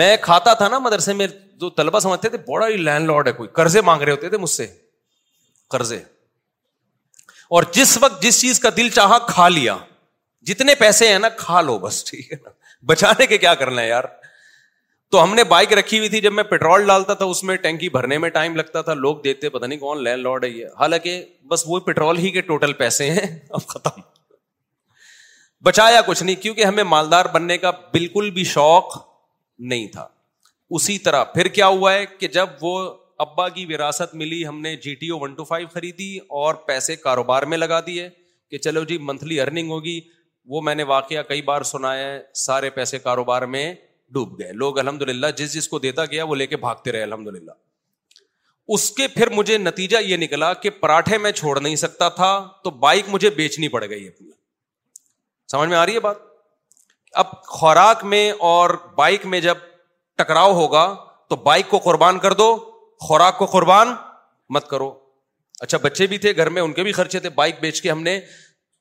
میں 0.00 0.16
کھاتا 0.26 0.54
تھا 0.62 0.68
نا 0.74 0.78
مدرسے 0.88 1.12
میں 1.22 1.26
جو 1.62 1.70
طلبہ 1.80 1.98
سمجھتے 2.08 2.28
تھے 2.34 2.38
بڑا 2.50 2.66
ہی 2.68 2.76
لینڈ 2.88 3.06
لارڈ 3.10 3.26
ہے 3.28 3.32
کوئی 3.40 3.48
قرضے 3.60 3.80
مانگ 3.90 4.02
رہے 4.02 4.12
ہوتے 4.16 4.28
تھے 4.28 4.36
مجھ 4.44 4.50
سے 4.56 4.66
قرضے 5.76 5.98
اور 7.56 7.62
جس 7.78 7.96
وقت 8.04 8.20
جس 8.22 8.40
چیز 8.40 8.60
کا 8.60 8.68
دل 8.76 8.88
چاہا 9.00 9.18
کھا 9.28 9.48
لیا 9.48 9.76
جتنے 10.52 10.74
پیسے 10.84 11.08
ہیں 11.12 11.18
نا 11.26 11.28
کھا 11.44 11.60
لو 11.70 11.78
بس 11.86 12.02
ٹھیک 12.10 12.32
ہے 12.32 12.36
نا 12.44 12.50
بچانے 12.92 13.26
کے 13.26 13.38
کیا 13.46 13.54
کرنا 13.64 13.80
ہے 13.82 13.88
یار 13.88 14.04
تو 15.10 15.22
ہم 15.22 15.34
نے 15.34 15.44
بائک 15.48 15.72
رکھی 15.78 15.98
ہوئی 15.98 16.08
تھی 16.08 16.20
جب 16.20 16.32
میں 16.32 16.42
پیٹرول 16.50 16.86
ڈالتا 16.86 17.14
تھا 17.14 17.24
اس 17.32 17.42
میں 17.44 17.56
ٹینکی 17.64 17.88
بھرنے 17.98 18.18
میں 18.18 18.28
ٹائم 18.38 18.56
لگتا 18.56 18.82
تھا 18.82 18.94
لوگ 18.94 19.16
دیتے 19.24 19.48
پتا 19.56 19.66
نہیں 19.66 19.78
کون 19.78 20.02
لین 20.04 20.18
لوڈ 20.20 20.44
یہ 20.52 20.66
حالانکہ 20.80 21.22
بس 21.50 21.64
وہ 21.66 21.80
پیٹرول 21.88 22.18
ہی 22.18 22.30
کے 22.36 22.40
ٹوٹل 22.52 22.72
پیسے 22.82 23.10
ہیں 23.10 23.26
اب 23.50 23.66
ختم 23.68 24.00
بچایا 25.66 26.00
کچھ 26.06 26.22
نہیں 26.22 26.36
کیونکہ 26.42 26.64
ہمیں 26.64 26.82
مالدار 26.84 27.24
بننے 27.34 27.56
کا 27.58 27.70
بالکل 27.92 28.30
بھی 28.38 28.44
شوق 28.54 28.96
نہیں 29.68 29.86
تھا 29.92 30.06
اسی 30.76 30.98
طرح 31.06 31.24
پھر 31.34 31.46
کیا 31.58 31.66
ہوا 31.66 31.92
ہے 31.94 32.04
کہ 32.18 32.28
جب 32.36 32.46
وہ 32.60 32.78
ابا 33.26 33.48
کی 33.56 33.64
وراثت 33.74 34.14
ملی 34.20 34.46
ہم 34.46 34.60
نے 34.60 34.74
G 34.84 34.94
T 35.00 35.08
O 35.10 35.18
one 35.18 35.34
two 35.34 35.44
five 35.44 35.66
خریدی 35.72 36.16
اور 36.40 36.54
پیسے 36.68 36.96
کاروبار 37.04 37.42
میں 37.52 37.58
لگا 37.58 37.80
دیے 37.86 38.08
کہ 38.50 38.58
چلو 38.58 38.82
جی 38.84 38.98
منتھلی 39.10 39.40
ارننگ 39.40 39.70
ہوگی 39.70 40.00
وہ 40.54 40.60
میں 40.62 40.74
نے 40.74 40.82
واقعہ 40.92 41.22
کئی 41.28 41.42
بار 41.42 41.62
سنا 41.72 41.94
ہے 41.96 42.18
سارے 42.44 42.70
پیسے 42.70 42.98
کاروبار 42.98 43.42
میں 43.54 43.72
ڈوب 44.12 44.38
گئے 44.38 44.52
لوگ 44.52 44.78
الحمد 44.78 45.02
للہ 45.08 45.26
جس 45.36 45.52
جس 45.52 45.68
کو 45.68 45.78
دیتا 45.78 46.04
گیا 46.10 46.24
وہ 46.24 46.36
لے 46.36 46.46
کے 46.46 46.56
بھاگتے 46.66 46.92
رہے 46.92 47.02
الحمد 47.02 47.26
للہ 47.34 47.50
اس 48.74 48.90
کے 48.96 49.06
پھر 49.14 49.30
مجھے 49.30 49.56
نتیجہ 49.58 49.96
یہ 50.02 50.16
نکلا 50.16 50.52
کہ 50.60 50.70
پراٹھے 50.80 51.18
میں 51.24 51.30
چھوڑ 51.40 51.58
نہیں 51.60 51.76
سکتا 51.76 52.08
تھا 52.20 52.32
تو 52.64 52.70
بائک 52.84 53.06
مجھے 53.08 53.30
بیچنی 53.40 53.68
پڑ 53.68 53.84
گئی 53.88 54.06
اپنی 54.08 54.30
سمجھ 55.52 55.68
میں 55.68 55.76
آ 55.76 55.84
رہی 55.86 55.94
ہے 55.94 56.00
بات 56.00 56.16
اب 57.22 57.32
خوراک 57.46 58.04
میں 58.12 58.30
اور 58.52 58.70
بائک 58.98 59.26
میں 59.34 59.40
جب 59.40 59.56
ٹکراؤ 60.18 60.52
ہوگا 60.54 60.84
تو 61.30 61.36
بائک 61.42 61.68
کو 61.70 61.78
قربان 61.88 62.18
کر 62.18 62.32
دو 62.40 62.54
خوراک 63.08 63.38
کو 63.38 63.46
قربان 63.54 63.88
مت 64.54 64.68
کرو 64.68 64.92
اچھا 65.60 65.78
بچے 65.82 66.06
بھی 66.06 66.18
تھے 66.18 66.36
گھر 66.36 66.48
میں 66.50 66.62
ان 66.62 66.72
کے 66.72 66.82
بھی 66.82 66.92
خرچے 66.92 67.20
تھے 67.20 67.28
بائک 67.40 67.60
بیچ 67.60 67.80
کے 67.82 67.90
ہم 67.90 68.02
نے 68.02 68.18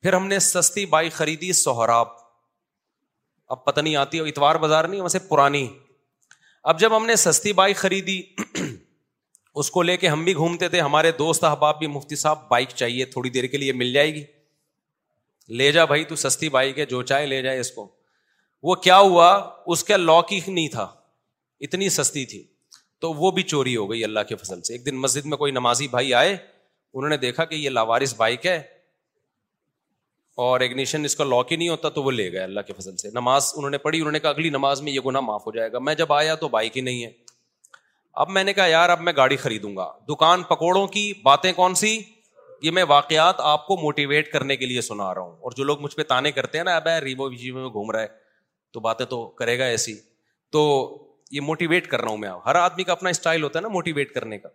پھر 0.01 0.13
ہم 0.13 0.27
نے 0.27 0.39
سستی 0.45 0.85
بائک 0.95 1.13
خریدی 1.13 1.51
سہراب 1.63 2.07
اب 3.53 3.63
پتہ 3.65 3.79
نہیں 3.81 3.95
آتی 3.95 4.19
اتوار 4.29 4.55
بازار 4.63 4.83
نہیں 4.91 5.01
ویسے 5.01 5.19
پرانی 5.31 5.67
اب 6.71 6.79
جب 6.79 6.95
ہم 6.95 7.05
نے 7.05 7.15
سستی 7.23 7.51
بائک 7.59 7.77
خریدی 7.77 8.17
اس 9.61 9.69
کو 9.71 9.81
لے 9.89 9.95
کے 10.03 10.07
ہم 10.13 10.23
بھی 10.25 10.33
گھومتے 10.43 10.67
تھے 10.75 10.79
ہمارے 10.81 11.11
دوست 11.17 11.43
احباب 11.49 11.77
بھی 11.79 11.87
مفتی 11.95 12.15
صاحب 12.21 12.47
بائک 12.51 12.69
چاہیے 12.81 13.05
تھوڑی 13.15 13.29
دیر 13.37 13.45
کے 13.53 13.57
لیے 13.63 13.73
مل 13.81 13.91
جائے 13.93 14.13
گی 14.15 14.23
لے 15.59 15.71
جا 15.75 15.83
بھائی 15.91 16.03
تو 16.11 16.15
سستی 16.23 16.49
بائک 16.57 16.79
ہے 16.79 16.85
جو 16.93 17.01
چاہے 17.11 17.25
لے 17.25 17.41
جائے 17.47 17.59
اس 17.59 17.71
کو 17.71 17.87
وہ 18.69 18.75
کیا 18.87 18.97
ہوا 18.97 19.27
اس 19.75 19.83
کا 19.89 19.97
لاک 19.97 20.33
ہی 20.33 20.39
نہیں 20.47 20.67
تھا 20.77 20.87
اتنی 21.67 21.89
سستی 21.97 22.25
تھی 22.33 22.43
تو 23.03 23.13
وہ 23.23 23.31
بھی 23.37 23.43
چوری 23.53 23.75
ہو 23.75 23.89
گئی 23.91 24.03
اللہ 24.03 24.25
کے 24.29 24.35
فصل 24.43 24.61
سے 24.67 24.73
ایک 24.73 24.85
دن 24.85 24.95
مسجد 25.05 25.25
میں 25.33 25.37
کوئی 25.43 25.51
نمازی 25.59 25.87
بھائی 25.97 26.13
آئے 26.23 26.31
انہوں 26.35 27.09
نے 27.09 27.17
دیکھا 27.27 27.45
کہ 27.53 27.55
یہ 27.65 27.69
لاوارس 27.79 28.13
بائک 28.23 28.45
ہے 28.53 28.59
اور 30.41 30.59
ایگنیشن 30.59 31.05
کا 31.17 31.23
لاک 31.23 31.51
ہی 31.51 31.57
نہیں 31.57 31.69
ہوتا 31.69 31.89
تو 31.95 32.03
وہ 32.03 32.11
لے 32.11 32.31
گئے 32.31 32.39
اللہ 32.43 32.61
کے 32.67 32.73
فضل 32.77 32.95
سے 32.97 33.09
نماز 33.13 33.51
انہوں 33.55 33.69
نے 33.71 33.77
پڑھی 33.77 33.99
انہوں 33.99 34.11
نے 34.11 34.19
کہا 34.19 34.29
اگلی 34.29 34.49
نماز 34.49 34.81
میں 34.81 34.91
یہ 34.91 34.99
گناہ 35.05 35.21
معاف 35.21 35.45
ہو 35.47 35.51
جائے 35.55 35.71
گا 35.71 35.79
میں 35.79 35.93
جب 35.95 36.13
آیا 36.13 36.35
تو 36.43 36.47
بائک 36.55 36.77
ہی 36.77 36.81
نہیں 36.81 37.03
ہے 37.03 37.09
اب 38.23 38.29
میں 38.29 38.43
نے 38.43 38.53
کہا 38.53 38.65
یار 38.67 38.89
اب 38.89 39.01
میں 39.01 39.13
گاڑی 39.17 39.35
خریدوں 39.43 39.75
گا 39.75 39.91
دکان 40.09 40.43
پکوڑوں 40.49 40.85
کی 40.95 41.11
باتیں 41.23 41.51
کون 41.55 41.75
سی 41.75 41.97
یہ 42.61 42.71
میں 42.71 42.83
واقعات 42.87 43.39
آپ 43.51 43.65
کو 43.67 43.77
موٹیویٹ 43.81 44.31
کرنے 44.31 44.55
کے 44.57 44.65
لیے 44.65 44.81
سنا 44.81 45.13
رہا 45.13 45.21
ہوں 45.21 45.35
اور 45.47 45.51
جو 45.57 45.63
لوگ 45.63 45.79
مجھ 45.81 45.95
پہ 45.95 46.03
تانے 46.13 46.31
کرتے 46.31 46.57
ہیں 46.57 46.65
نا 46.65 46.75
اب 46.75 46.87
ریووی 47.03 47.35
جی 47.37 47.51
میں 47.51 47.67
گھوم 47.69 47.91
رہا 47.91 48.01
ہے 48.01 48.07
تو 48.73 48.79
باتیں 48.89 49.05
تو 49.05 49.25
کرے 49.39 49.57
گا 49.59 49.65
ایسی 49.75 49.95
تو 50.51 50.61
یہ 51.31 51.41
موٹیویٹ 51.41 51.87
کر 51.87 52.01
رہا 52.01 52.09
ہوں 52.09 52.17
میں 52.17 52.29
ہر 52.45 52.55
آدمی 52.55 52.83
کا 52.83 52.91
اپنا 52.91 53.09
اسٹائل 53.09 53.43
ہوتا 53.43 53.59
ہے 53.59 53.61
نا 53.61 53.67
موٹیویٹ 53.73 54.13
کرنے 54.13 54.37
کا 54.39 54.49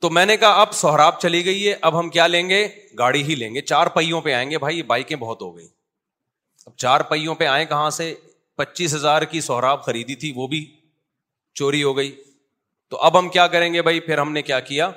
تو 0.00 0.10
میں 0.16 0.24
نے 0.26 0.36
کہا 0.36 0.60
اب 0.62 0.72
سہراب 0.80 1.20
چلی 1.20 1.44
گئی 1.44 1.68
ہے 1.68 1.74
اب 1.88 1.98
ہم 1.98 2.08
کیا 2.16 2.26
لیں 2.26 2.48
گے 2.48 2.66
گاڑی 2.98 3.22
ہی 3.28 3.34
لیں 3.34 3.54
گے 3.54 3.60
چار 3.70 3.86
پہیوں 3.94 4.20
پہ 4.26 4.32
آئیں 4.34 4.50
گے 4.50 4.58
بھائی 4.64 4.82
بائکیں 4.92 5.16
بہت 5.20 5.40
ہو 5.42 5.56
گئی 5.56 5.66
اب 6.66 6.76
چار 6.82 7.00
پہیوں 7.08 7.34
پہ 7.40 7.46
آئے 7.46 7.64
کہاں 7.72 7.88
سے 7.96 8.14
پچیس 8.56 8.94
ہزار 8.94 9.22
کی 9.32 9.40
سہراب 9.40 9.84
خریدی 9.84 10.14
تھی 10.24 10.32
وہ 10.36 10.46
بھی 10.54 10.64
چوری 11.58 11.82
ہو 11.82 11.96
گئی 11.96 12.14
تو 12.90 13.00
اب 13.08 13.18
ہم 13.18 13.28
کیا 13.28 13.46
کریں 13.54 13.72
گے 13.74 13.82
بھائی 13.88 14.00
پھر 14.00 14.18
ہم 14.18 14.32
نے 14.32 14.42
کیا 14.42 14.60
کیا 14.70 14.90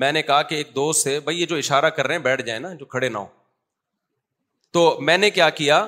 میں 0.00 0.10
نے 0.12 0.22
کہا 0.22 0.42
کہ 0.48 0.54
ایک 0.54 0.74
دوست 0.74 1.02
سے 1.02 1.18
بھائی 1.26 1.40
یہ 1.40 1.46
جو 1.52 1.56
اشارہ 1.56 1.90
کر 1.96 2.06
رہے 2.06 2.14
ہیں 2.14 2.22
بیٹھ 2.22 2.42
جائیں 2.46 2.60
نا 2.60 2.72
جو 2.80 2.84
کھڑے 2.94 3.08
نہ 3.08 3.18
ہو 3.18 3.26
تو 4.72 4.82
میں 5.08 5.16
نے 5.18 5.30
کیا 5.38 5.48
کیا 5.60 5.84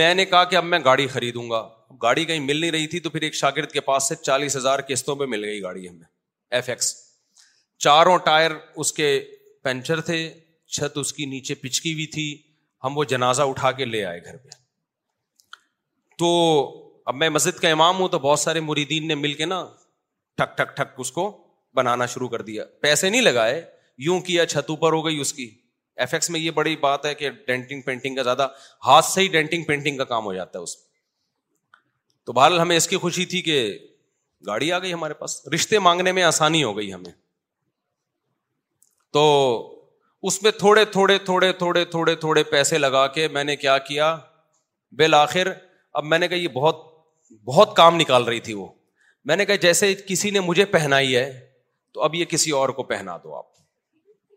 میں 0.00 0.14
نے 0.14 0.24
کہا 0.24 0.44
کہ 0.52 0.56
اب 0.56 0.64
میں 0.72 0.78
گاڑی 0.84 1.06
خریدوں 1.14 1.48
گا 1.50 1.66
گاڑی 2.02 2.24
کہیں 2.24 2.40
مل 2.40 2.56
نہیں 2.60 2.70
رہی 2.72 2.86
تھی 2.94 3.00
تو 3.06 3.10
پھر 3.10 3.22
ایک 3.28 3.34
شاگرد 3.34 3.70
کے 3.72 3.80
پاس 3.88 4.08
سے 4.08 4.14
چالیس 4.22 4.56
ہزار 4.56 4.78
قسطوں 4.88 5.16
پہ 5.16 5.24
مل 5.34 5.44
گئی 5.44 5.62
گاڑی 5.62 5.88
ہمیں 5.88 6.04
ایف 6.58 6.68
ایکس 6.68 6.94
چاروں 7.84 8.16
ٹائر 8.24 8.50
اس 8.84 8.92
کے 8.92 9.08
پنچر 9.64 10.00
تھے 10.08 10.16
چھت 10.76 10.98
اس 10.98 11.12
کی 11.12 11.24
نیچے 11.26 11.54
پچکی 11.62 11.92
ہوئی 11.92 12.06
تھی 12.16 12.26
ہم 12.84 12.96
وہ 12.98 13.04
جنازہ 13.12 13.42
اٹھا 13.52 13.70
کے 13.80 13.84
لے 13.84 14.04
آئے 14.04 14.20
گھر 14.24 14.36
پہ 14.44 14.48
تو 16.18 16.30
اب 17.10 17.14
میں 17.16 17.28
مسجد 17.30 17.58
کا 17.60 17.68
امام 17.72 17.98
ہوں 18.00 18.08
تو 18.08 18.18
بہت 18.18 18.38
سارے 18.38 18.60
مریدین 18.60 19.08
نے 19.08 19.14
مل 19.14 19.34
کے 19.34 19.44
نا 19.46 19.64
ٹھک 20.38 20.56
ٹھک 20.56 20.76
ٹھک 20.76 20.94
اس 21.04 21.10
کو 21.12 21.24
بنانا 21.76 22.06
شروع 22.14 22.28
کر 22.28 22.42
دیا 22.42 22.64
پیسے 22.82 23.08
نہیں 23.10 23.20
لگائے 23.20 23.64
یوں 24.04 24.20
کیا 24.28 24.46
چھت 24.46 24.70
اوپر 24.70 24.92
ہو 24.92 25.04
گئی 25.06 25.18
اس 25.20 25.32
کی 25.34 25.48
ایف 26.02 26.14
ایکس 26.14 26.30
میں 26.30 26.40
یہ 26.40 26.50
بڑی 26.58 26.76
بات 26.80 27.06
ہے 27.06 27.14
کہ 27.14 27.30
ڈینٹنگ 27.46 27.80
پینٹنگ 27.86 28.14
کا 28.16 28.22
زیادہ 28.22 28.46
ہاتھ 28.86 29.04
سے 29.06 29.20
ہی 29.20 29.28
ڈینٹنگ 29.36 29.64
پینٹنگ 29.64 29.98
کا 29.98 30.04
کام 30.12 30.24
ہو 30.24 30.34
جاتا 30.34 30.58
ہے 30.58 30.62
اس 30.64 30.76
میں 30.78 30.88
تو 32.26 32.32
بہرحال 32.32 32.60
ہمیں 32.60 32.76
اس 32.76 32.88
کی 32.88 32.96
خوشی 33.04 33.24
تھی 33.32 33.40
کہ 33.42 33.58
گاڑی 34.46 34.70
آ 34.72 34.78
گئی 34.82 34.92
ہمارے 34.92 35.14
پاس 35.14 35.40
رشتے 35.54 35.78
مانگنے 35.86 36.12
میں 36.18 36.22
آسانی 36.22 36.62
ہو 36.64 36.76
گئی 36.76 36.92
ہمیں 36.92 37.12
تو 39.12 39.22
اس 40.28 40.42
میں 40.42 40.50
تھوڑے 40.58 40.84
تھوڑے 40.84 41.18
تھوڑے 41.28 41.50
تھوڑے 41.58 41.84
تھوڑے 41.92 42.14
تھوڑے 42.24 42.42
پیسے 42.54 42.78
لگا 42.78 43.06
کے 43.16 43.26
میں 43.36 43.44
نے 43.44 43.56
کیا 43.56 43.76
کیا 43.88 44.14
بالآخر 44.98 45.52
اب 46.00 46.04
میں 46.04 46.18
نے 46.18 46.28
کہا 46.28 46.36
یہ 46.38 46.48
بہت 46.54 46.88
بہت 47.44 47.76
کام 47.76 47.96
نکال 47.96 48.24
رہی 48.24 48.40
تھی 48.46 48.54
وہ 48.54 48.66
میں 49.30 49.36
نے 49.36 49.44
کہا 49.46 49.56
جیسے 49.62 49.94
کسی 50.08 50.30
نے 50.36 50.40
مجھے 50.48 50.64
پہنائی 50.76 51.16
ہے 51.16 51.30
تو 51.94 52.02
اب 52.02 52.14
یہ 52.14 52.24
کسی 52.34 52.50
اور 52.60 52.68
کو 52.78 52.82
پہنا 52.92 53.16
دو 53.24 53.34
آپ 53.36 53.46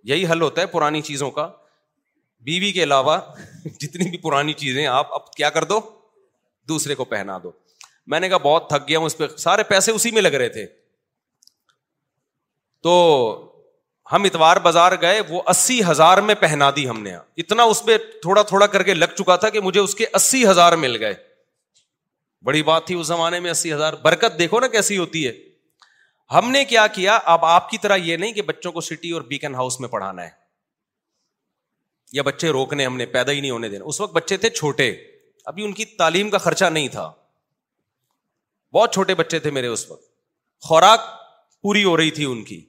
یہی 0.10 0.26
حل 0.32 0.42
ہوتا 0.42 0.62
ہے 0.62 0.66
پرانی 0.76 1.02
چیزوں 1.10 1.30
کا 1.32 1.48
بیوی 2.48 2.72
کے 2.72 2.84
علاوہ 2.84 3.18
جتنی 3.82 4.10
بھی 4.10 4.18
پرانی 4.24 4.54
چیزیں 4.64 4.86
آپ 4.94 5.14
اب 5.14 5.32
کیا 5.34 5.50
کر 5.58 5.64
دو 5.74 5.80
دوسرے 6.70 6.96
کو 6.96 7.06
پہنا 7.14 7.38
دو 7.44 7.52
میں 8.12 8.20
نے 8.20 8.30
کہا 8.30 8.38
بہت 8.46 8.70
تھک 8.70 8.88
گیا 8.88 9.00
ہوں 9.00 9.06
اس 9.06 9.18
پہ 9.18 9.28
سارے 9.38 9.64
پیسے 9.70 9.92
اسی 9.92 10.12
میں 10.12 10.22
لگ 10.22 10.34
رہے 10.42 10.50
تھے 10.56 10.66
تو 12.84 12.96
ہم 14.12 14.24
اتوار 14.24 14.58
بازار 14.64 14.92
گئے 15.02 15.22
وہ 15.30 15.42
اسی 15.50 15.80
ہزار 15.90 16.18
میں 16.30 16.36
پہنا 16.40 16.70
دی 16.76 16.88
ہم 16.90 17.02
نے 17.04 17.16
اتنا 17.44 17.64
اس 17.74 17.84
پہ 17.86 17.98
تھوڑا 18.22 18.42
تھوڑا 18.50 18.66
کر 18.74 18.84
کے 18.84 18.94
لگ 18.94 19.14
چکا 19.18 19.36
تھا 19.44 19.50
کہ 19.50 19.60
مجھے 19.68 19.80
اس 19.80 19.96
کے 19.96 20.06
اسی 20.16 20.46
ہزار 20.48 20.74
مل 20.86 21.04
گئے 21.04 21.14
بڑی 22.46 22.64
بات 22.70 22.86
تھی 22.88 22.96
اس 23.00 23.08
زمانے 23.08 23.40
میں 23.40 23.52
اسی 23.52 23.74
ہزار 23.74 23.94
برکت 24.04 24.38
دیکھو 24.40 24.60
نا 24.60 24.68
کیسی 24.76 24.98
ہوتی 24.98 25.26
ہے 25.28 25.32
ہم 26.34 26.50
نے 26.52 26.64
کیا 26.66 26.86
کیا 26.94 27.18
اب 27.36 27.46
آپ 27.46 27.70
کی 27.70 27.78
طرح 27.82 27.96
یہ 28.10 28.18
نہیں 28.18 28.34
کہ 28.34 28.42
بچوں 28.42 28.72
کو 28.72 28.82
سٹی 28.82 29.12
اور 29.12 29.22
بیکن 29.30 29.56
ہاؤس 29.56 29.80
میں 29.80 29.90
پڑھانا 29.90 30.24
ہے 30.24 30.30
یا 32.14 32.22
بچے 32.26 32.50
روکنے 32.58 32.86
ہم 32.86 32.98
نے 32.98 33.06
پیدا 33.16 33.32
ہی 33.32 33.40
نہیں 33.42 33.52
ہونے 33.52 33.70
دینا 33.70 33.86
اس 33.88 34.00
وقت 34.02 34.14
بچے 34.16 34.38
تھے 34.46 34.50
چھوٹے 34.50 34.92
ابھی 35.52 35.66
ان 35.66 35.74
کی 35.74 35.86
تعلیم 36.02 36.30
کا 36.30 36.38
خرچہ 36.38 36.66
نہیں 36.74 36.88
تھا 36.98 37.12
بہت 38.74 38.94
چھوٹے 38.94 39.14
بچے 39.16 39.40
تھے 39.40 39.50
میرے 39.58 39.68
اس 39.68 39.90
وقت 39.90 40.04
خوراک 40.68 41.00
پوری 41.64 41.84
ہو 41.84 41.96
رہی 41.98 42.12
تھی 42.20 42.26
ان 42.26 42.44
کی 42.44 42.60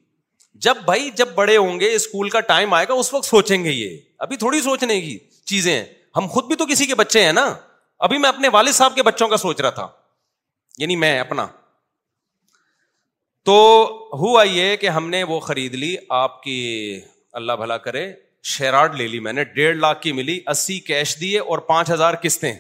جب 0.65 0.77
بھائی 0.85 1.11
جب 1.21 1.29
بڑے 1.35 1.57
ہوں 1.57 1.79
گے 1.81 1.93
اسکول 1.95 2.29
کا 2.31 2.41
ٹائم 2.53 2.75
آئے 2.75 2.87
گا 2.89 2.95
اس 3.03 3.13
وقت 3.15 3.27
سوچیں 3.27 3.63
گے 3.65 3.71
یہ 3.71 3.97
ابھی 4.27 4.37
تھوڑی 4.43 4.61
سوچنے 4.63 5.01
کی 5.01 5.17
چیزیں 5.53 5.73
ہیں 5.75 5.85
ہم 6.17 6.27
خود 6.35 6.45
بھی 6.47 6.57
تو 6.57 6.67
کسی 6.71 6.87
کے 6.87 6.95
بچے 7.03 7.25
ہیں 7.25 7.33
نا 7.39 7.47
ابھی 8.07 8.19
میں 8.25 8.29
اپنے 8.29 8.49
والد 8.59 8.75
صاحب 8.75 8.95
کے 8.95 9.03
بچوں 9.09 9.29
کا 9.29 9.37
سوچ 9.47 9.61
رہا 9.61 9.71
تھا 9.79 9.87
یعنی 10.79 10.97
میں 11.07 11.19
اپنا 11.21 11.47
تو 13.49 13.57
ہوا 14.21 14.43
یہ 14.49 14.77
کہ 14.85 14.89
ہم 14.99 15.09
نے 15.11 15.23
وہ 15.33 15.41
خرید 15.49 15.75
لی 15.85 15.95
آپ 16.21 16.43
کی 16.43 16.59
اللہ 17.41 17.59
بھلا 17.65 17.77
کرے 17.89 18.05
شیراڈ 18.53 18.95
لے 19.01 19.09
لی 19.09 19.19
میں 19.27 19.33
نے 19.33 19.45
ڈیڑھ 19.59 19.77
لاکھ 19.77 20.01
کی 20.03 20.13
ملی 20.21 20.39
اسی 20.53 20.79
کیش 20.91 21.17
دیے 21.21 21.39
اور 21.53 21.59
پانچ 21.73 21.91
ہزار 21.91 22.15
قسطیں 22.23 22.53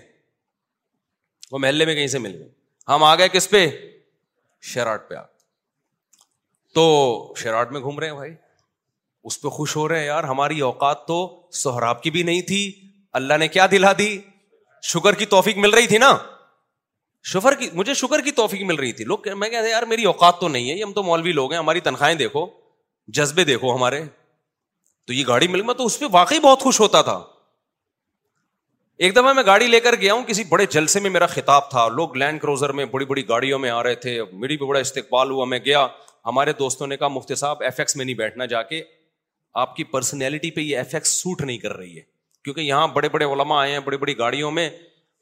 وہ 1.53 1.59
محلے 1.67 1.85
میں 1.87 1.95
کہیں 1.95 2.07
سے 2.15 2.19
مل 2.27 2.35
گئی 2.41 2.49
ہم 2.89 3.05
آ 3.05 3.15
گئے 3.17 3.29
کس 3.33 3.49
پہ 3.51 3.67
شیراٹ 4.73 5.09
پہ 5.09 5.15
آ 5.15 5.23
تو 6.75 6.83
شیراٹ 7.39 7.73
میں 7.73 7.81
گھوم 7.81 7.99
رہے 7.99 8.07
ہیں 8.11 8.15
بھائی 8.17 8.33
اس 9.29 9.41
پہ 9.43 9.49
خوش 9.59 9.77
ہو 9.77 9.87
رہے 9.89 9.99
ہیں 9.99 10.07
یار 10.07 10.25
ہماری 10.31 10.61
اوقات 10.69 11.07
تو 11.07 11.17
سہراب 11.63 12.03
کی 12.03 12.11
بھی 12.11 12.23
نہیں 12.31 12.41
تھی 12.49 12.61
اللہ 13.21 13.35
نے 13.41 13.49
کیا 13.49 13.67
دلا 13.71 13.93
دی 13.99 14.09
شوگر 14.93 15.15
کی 15.21 15.27
توفیق 15.35 15.57
مل 15.65 15.71
رہی 15.75 15.87
تھی 15.87 15.99
نا 15.99 16.17
شوگر 17.33 17.55
کی 17.59 17.69
مجھے 17.75 17.95
شوگر 18.01 18.21
کی 18.25 18.31
توفیق 18.41 18.63
مل 18.71 18.77
رہی 18.79 18.93
تھی 18.93 19.05
لوگ 19.13 19.29
میں 19.39 19.49
کہتے 19.51 19.71
یار 19.71 19.83
میری 19.95 20.05
اوقات 20.07 20.41
تو 20.41 20.49
نہیں 20.49 20.71
ہے 20.71 20.83
ہم 20.83 20.93
تو 20.93 21.03
مولوی 21.03 21.33
لوگ 21.33 21.53
ہیں 21.53 21.59
ہماری 21.59 21.81
تنخواہیں 21.89 22.15
دیکھو 22.25 22.47
جذبے 23.19 23.45
دیکھو 23.45 23.75
ہمارے 23.77 24.03
تو 25.07 25.13
یہ 25.13 25.25
گاڑی 25.29 25.49
مل 25.49 25.63
میں 25.71 25.75
تو 25.75 25.87
اس 25.87 25.99
پہ 26.01 26.07
واقعی 26.11 26.41
بہت 26.41 26.61
خوش 26.63 26.81
ہوتا 26.81 27.01
تھا 27.09 27.19
ایک 29.03 29.15
دفعہ 29.15 29.33
میں 29.35 29.43
گاڑی 29.47 29.67
لے 29.67 29.79
کر 29.81 29.95
گیا 30.01 30.15
ہوں 30.15 30.23
کسی 30.27 30.43
بڑے 30.49 30.65
جلسے 30.71 31.01
میں 31.01 31.11
میرا 31.11 31.27
خطاب 31.27 31.71
تھا 31.71 31.87
لوگ 31.95 32.17
لینڈ 32.17 32.41
کروزر 32.41 32.73
میں 32.79 32.85
بڑی 32.91 33.05
بڑی 33.05 33.27
گاڑیوں 33.29 33.59
میں 33.59 33.71
آ 33.71 33.83
رہے 33.83 33.95
تھے 34.05 34.19
میری 34.33 34.57
بھی 34.57 34.67
بڑا 34.67 34.81
استقبال 34.81 35.31
ہوا 35.31 35.45
میں 35.53 35.59
گیا 35.65 35.87
ہمارے 36.27 36.53
دوستوں 36.59 36.87
نے 36.87 36.97
کہا 36.97 37.09
مفتی 37.09 37.35
صاحب 37.41 37.63
ایف 37.65 37.79
ایکس 37.79 37.97
میں 37.97 38.05
نہیں 38.05 38.17
بیٹھنا 38.17 38.45
جا 38.53 38.63
کے 38.71 38.83
آپ 39.63 39.75
کی 39.77 39.85
پرسنالٹی 39.95 40.51
پہ 40.51 40.61
یہ 40.61 40.77
ایف 40.79 40.95
ایکس 40.95 41.15
سوٹ 41.23 41.43
نہیں 41.43 41.59
کر 41.59 41.73
رہی 41.77 41.97
ہے 41.97 42.03
کیونکہ 42.45 42.61
یہاں 42.61 42.87
بڑے 42.95 43.09
بڑے 43.15 43.25
علما 43.25 43.61
آئے 43.61 43.73
ہیں 43.73 43.79
بڑی 43.89 43.97
بڑی 43.97 44.17
گاڑیوں 44.19 44.51
میں 44.59 44.69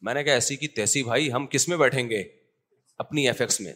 میں 0.06 0.14
نے 0.14 0.24
کہا 0.24 0.32
ایسی 0.32 0.56
کی 0.56 0.68
تیسی 0.78 1.02
بھائی 1.04 1.32
ہم 1.32 1.46
کس 1.50 1.66
میں 1.68 1.76
بیٹھیں 1.76 2.08
گے 2.10 2.22
اپنی 3.04 3.26
ایف 3.28 3.40
ایکس 3.40 3.60
میں 3.60 3.72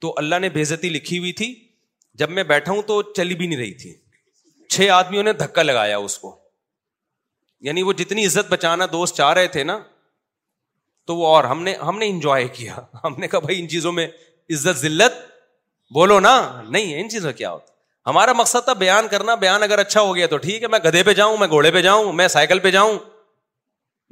تو 0.00 0.14
اللہ 0.18 0.38
نے 0.40 0.48
بےزتی 0.54 0.88
لکھی 0.90 1.18
ہوئی 1.18 1.32
تھی 1.42 1.54
جب 2.22 2.30
میں 2.30 2.42
بیٹھا 2.54 2.72
ہوں 2.72 2.80
تو 2.86 3.00
چلی 3.12 3.34
بھی 3.34 3.46
نہیں 3.46 3.58
رہی 3.58 3.74
تھی 3.84 3.94
چھ 4.70 4.88
آدمیوں 4.94 5.22
نے 5.22 5.32
دھکا 5.42 5.62
لگایا 5.62 5.98
اس 5.98 6.18
کو 6.18 6.36
یعنی 7.66 7.82
وہ 7.88 7.92
جتنی 7.98 8.24
عزت 8.26 8.48
بچانا 8.52 8.86
دوست 8.92 9.16
چاہ 9.16 9.32
رہے 9.36 9.46
تھے 9.52 9.62
نا 9.64 9.78
تو 11.06 11.16
وہ 11.16 11.26
اور 11.34 11.44
ہم 11.52 11.62
نے 11.62 11.74
ہم 11.88 11.98
نے 11.98 12.06
انجوائے 12.08 12.48
کیا 12.56 12.74
ہم 13.04 13.14
نے 13.18 13.28
کہا 13.34 13.38
بھائی 13.44 13.60
ان 13.60 13.68
چیزوں 13.74 13.92
میں 13.98 14.06
عزت 14.56 14.78
ذلت 14.80 15.16
بولو 15.98 16.18
نا 16.26 16.34
نہیں 16.76 16.92
ہے 16.92 17.00
ان 17.00 17.08
چیزوں 17.14 17.28
میں 17.30 17.36
کیا 17.38 17.50
ہوتا 17.52 17.72
ہمارا 18.10 18.32
مقصد 18.40 18.64
تھا 18.64 18.72
بیان 18.84 19.08
کرنا 19.10 19.34
بیان 19.44 19.62
اگر 19.62 19.78
اچھا 19.84 20.00
ہو 20.08 20.14
گیا 20.16 20.26
تو 20.34 20.38
ٹھیک 20.44 20.62
ہے 20.62 20.68
میں 20.74 20.78
گدھے 20.88 21.02
پہ 21.08 21.12
جاؤں 21.20 21.36
میں 21.44 21.48
گھوڑے 21.56 21.70
پہ 21.78 21.82
جاؤں 21.86 22.12
میں 22.20 22.28
سائیکل 22.36 22.58
پہ 22.66 22.70
جاؤں 22.76 22.98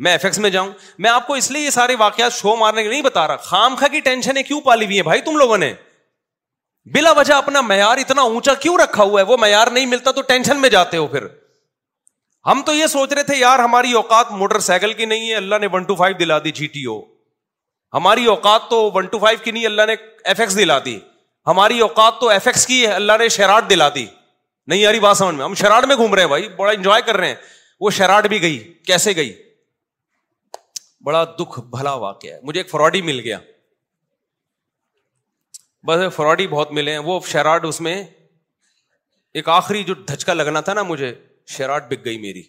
میں 0.05 0.13
ایف 0.13 0.25
ایکس 0.25 0.39
میں 0.47 0.51
جاؤں 0.57 0.71
میں 1.05 1.11
آپ 1.11 1.27
کو 1.27 1.35
اس 1.41 1.51
لیے 1.57 1.65
یہ 1.65 1.71
سارے 1.77 1.95
واقعات 2.05 2.33
شو 2.39 2.55
مارنے 2.63 2.83
کے 2.83 2.89
نہیں 2.89 3.03
بتا 3.09 3.27
رہا 3.29 3.37
خام 3.51 3.75
خا 3.81 3.89
کی 3.97 4.01
ٹینشنیں 4.09 4.43
کیوں 4.51 4.61
پالی 4.71 4.85
ہوئی 4.85 4.97
ہیں 5.03 5.07
بھائی 5.11 5.21
تم 5.29 5.37
لوگوں 5.43 5.59
نے 5.65 5.73
بلا 6.95 7.13
وجہ 7.21 7.35
اپنا 7.45 7.61
معیار 7.71 7.99
اتنا 8.07 8.23
اونچا 8.33 8.55
کیوں 8.67 8.77
رکھا 8.85 9.03
ہوا 9.03 9.21
ہے 9.21 9.27
وہ 9.33 9.37
معیار 9.47 9.67
نہیں 9.79 9.87
ملتا 9.95 10.11
تو 10.19 10.23
ٹینشن 10.35 10.61
میں 10.61 10.69
جاتے 10.79 10.97
ہو 10.97 11.07
پھر 11.17 11.27
ہم 12.47 12.63
تو 12.67 12.73
یہ 12.75 12.87
سوچ 12.93 13.13
رہے 13.13 13.23
تھے 13.23 13.37
یار 13.37 13.59
ہماری 13.59 13.93
اوقات 14.01 14.31
موٹر 14.39 14.59
سائیکل 14.69 14.93
کی 15.01 15.05
نہیں 15.13 15.29
ہے 15.31 15.35
اللہ 15.37 15.59
نے 15.61 15.67
ون 15.73 15.83
ٹو 15.91 15.95
فائیو 15.97 16.17
دلا 16.21 16.39
دی 16.45 16.51
جی 16.61 16.67
ٹی 16.77 16.85
او 16.93 17.01
ہماری 17.99 18.25
اوقات 18.35 18.69
تو 18.71 18.79
ون 18.95 19.07
ٹو 19.13 19.19
فائیو 19.25 19.39
کی 19.45 19.51
نہیں 19.51 19.67
اللہ 19.67 19.83
نے 19.87 19.95
ایف 20.31 20.41
ایکس 20.41 20.57
دلا 20.59 20.79
دی 20.85 20.99
ہماری 21.47 21.79
اوقات 21.87 22.15
تو 22.21 22.29
ایف 22.35 22.47
ایکس 22.47 22.67
کی 22.67 22.81
ہے 22.87 22.93
اللہ 22.93 23.17
نے 23.19 23.29
شراٹ 23.37 23.71
دلا 23.71 23.89
دی 23.95 24.05
نہیں 24.67 24.79
یاری 24.79 25.01
بات 25.01 25.17
سمجھ 25.17 25.35
میں 25.35 25.45
ہم 25.45 25.55
شراٹ 25.63 25.85
میں 25.87 25.97
گھوم 26.03 26.15
رہے 26.15 26.23
ہیں 26.23 26.29
بھائی 26.29 26.49
بڑا 26.57 26.71
انجوائے 26.73 27.03
کر 27.07 27.17
رہے 27.17 27.29
ہیں 27.29 27.35
وہ 27.81 27.91
شراٹ 27.99 28.27
بھی 28.33 28.41
گئی 28.43 28.59
کیسے 28.87 29.15
گئی 29.17 29.33
بڑا 31.07 31.23
دکھ 31.39 31.59
بھلا 31.71 31.93
واقع 32.03 32.27
ہے 32.29 32.39
مجھے 32.43 32.61
ایک 32.61 32.71
فراڈی 32.71 33.03
مل 33.03 33.19
گیا 33.21 33.39
بس 35.89 36.01
فراڈی 36.17 36.47
بہت 36.49 36.73
ملے 36.73 36.93
ہیں 36.93 36.99
وہ 37.05 37.19
شراٹ 37.33 37.65
اس 37.67 37.81
میں 37.87 38.03
ایک 39.41 39.49
آخری 39.49 39.83
جو 39.85 39.95
دھچکا 40.09 40.35
لگنا 40.35 40.61
تھا 40.69 40.75
نا 40.75 40.83
مجھے 40.91 41.15
شراٹ 41.57 41.89
بک 41.91 42.05
گئی 42.05 42.19
میری 42.21 42.43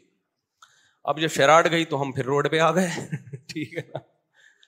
اب 1.12 1.20
جب 1.22 1.30
شراٹ 1.36 1.70
گئی 1.72 1.86
تو 1.86 2.02
ہم 2.02 2.12
پھر 2.12 2.26
روڈ 2.26 2.50
پہ 2.52 2.60
آ 2.68 2.72
گئے 2.76 2.90
ٹھیک 3.54 3.76
ہے 3.78 3.82
نا 3.94 4.00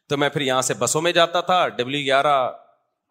تو 0.09 0.17
میں 0.17 0.29
پھر 0.29 0.41
یہاں 0.41 0.61
سے 0.61 0.73
بسوں 0.79 1.01
میں 1.01 1.09
میں 1.09 1.13
جاتا 1.15 1.41
تھا 1.49 1.65
گیارہ 1.79 2.35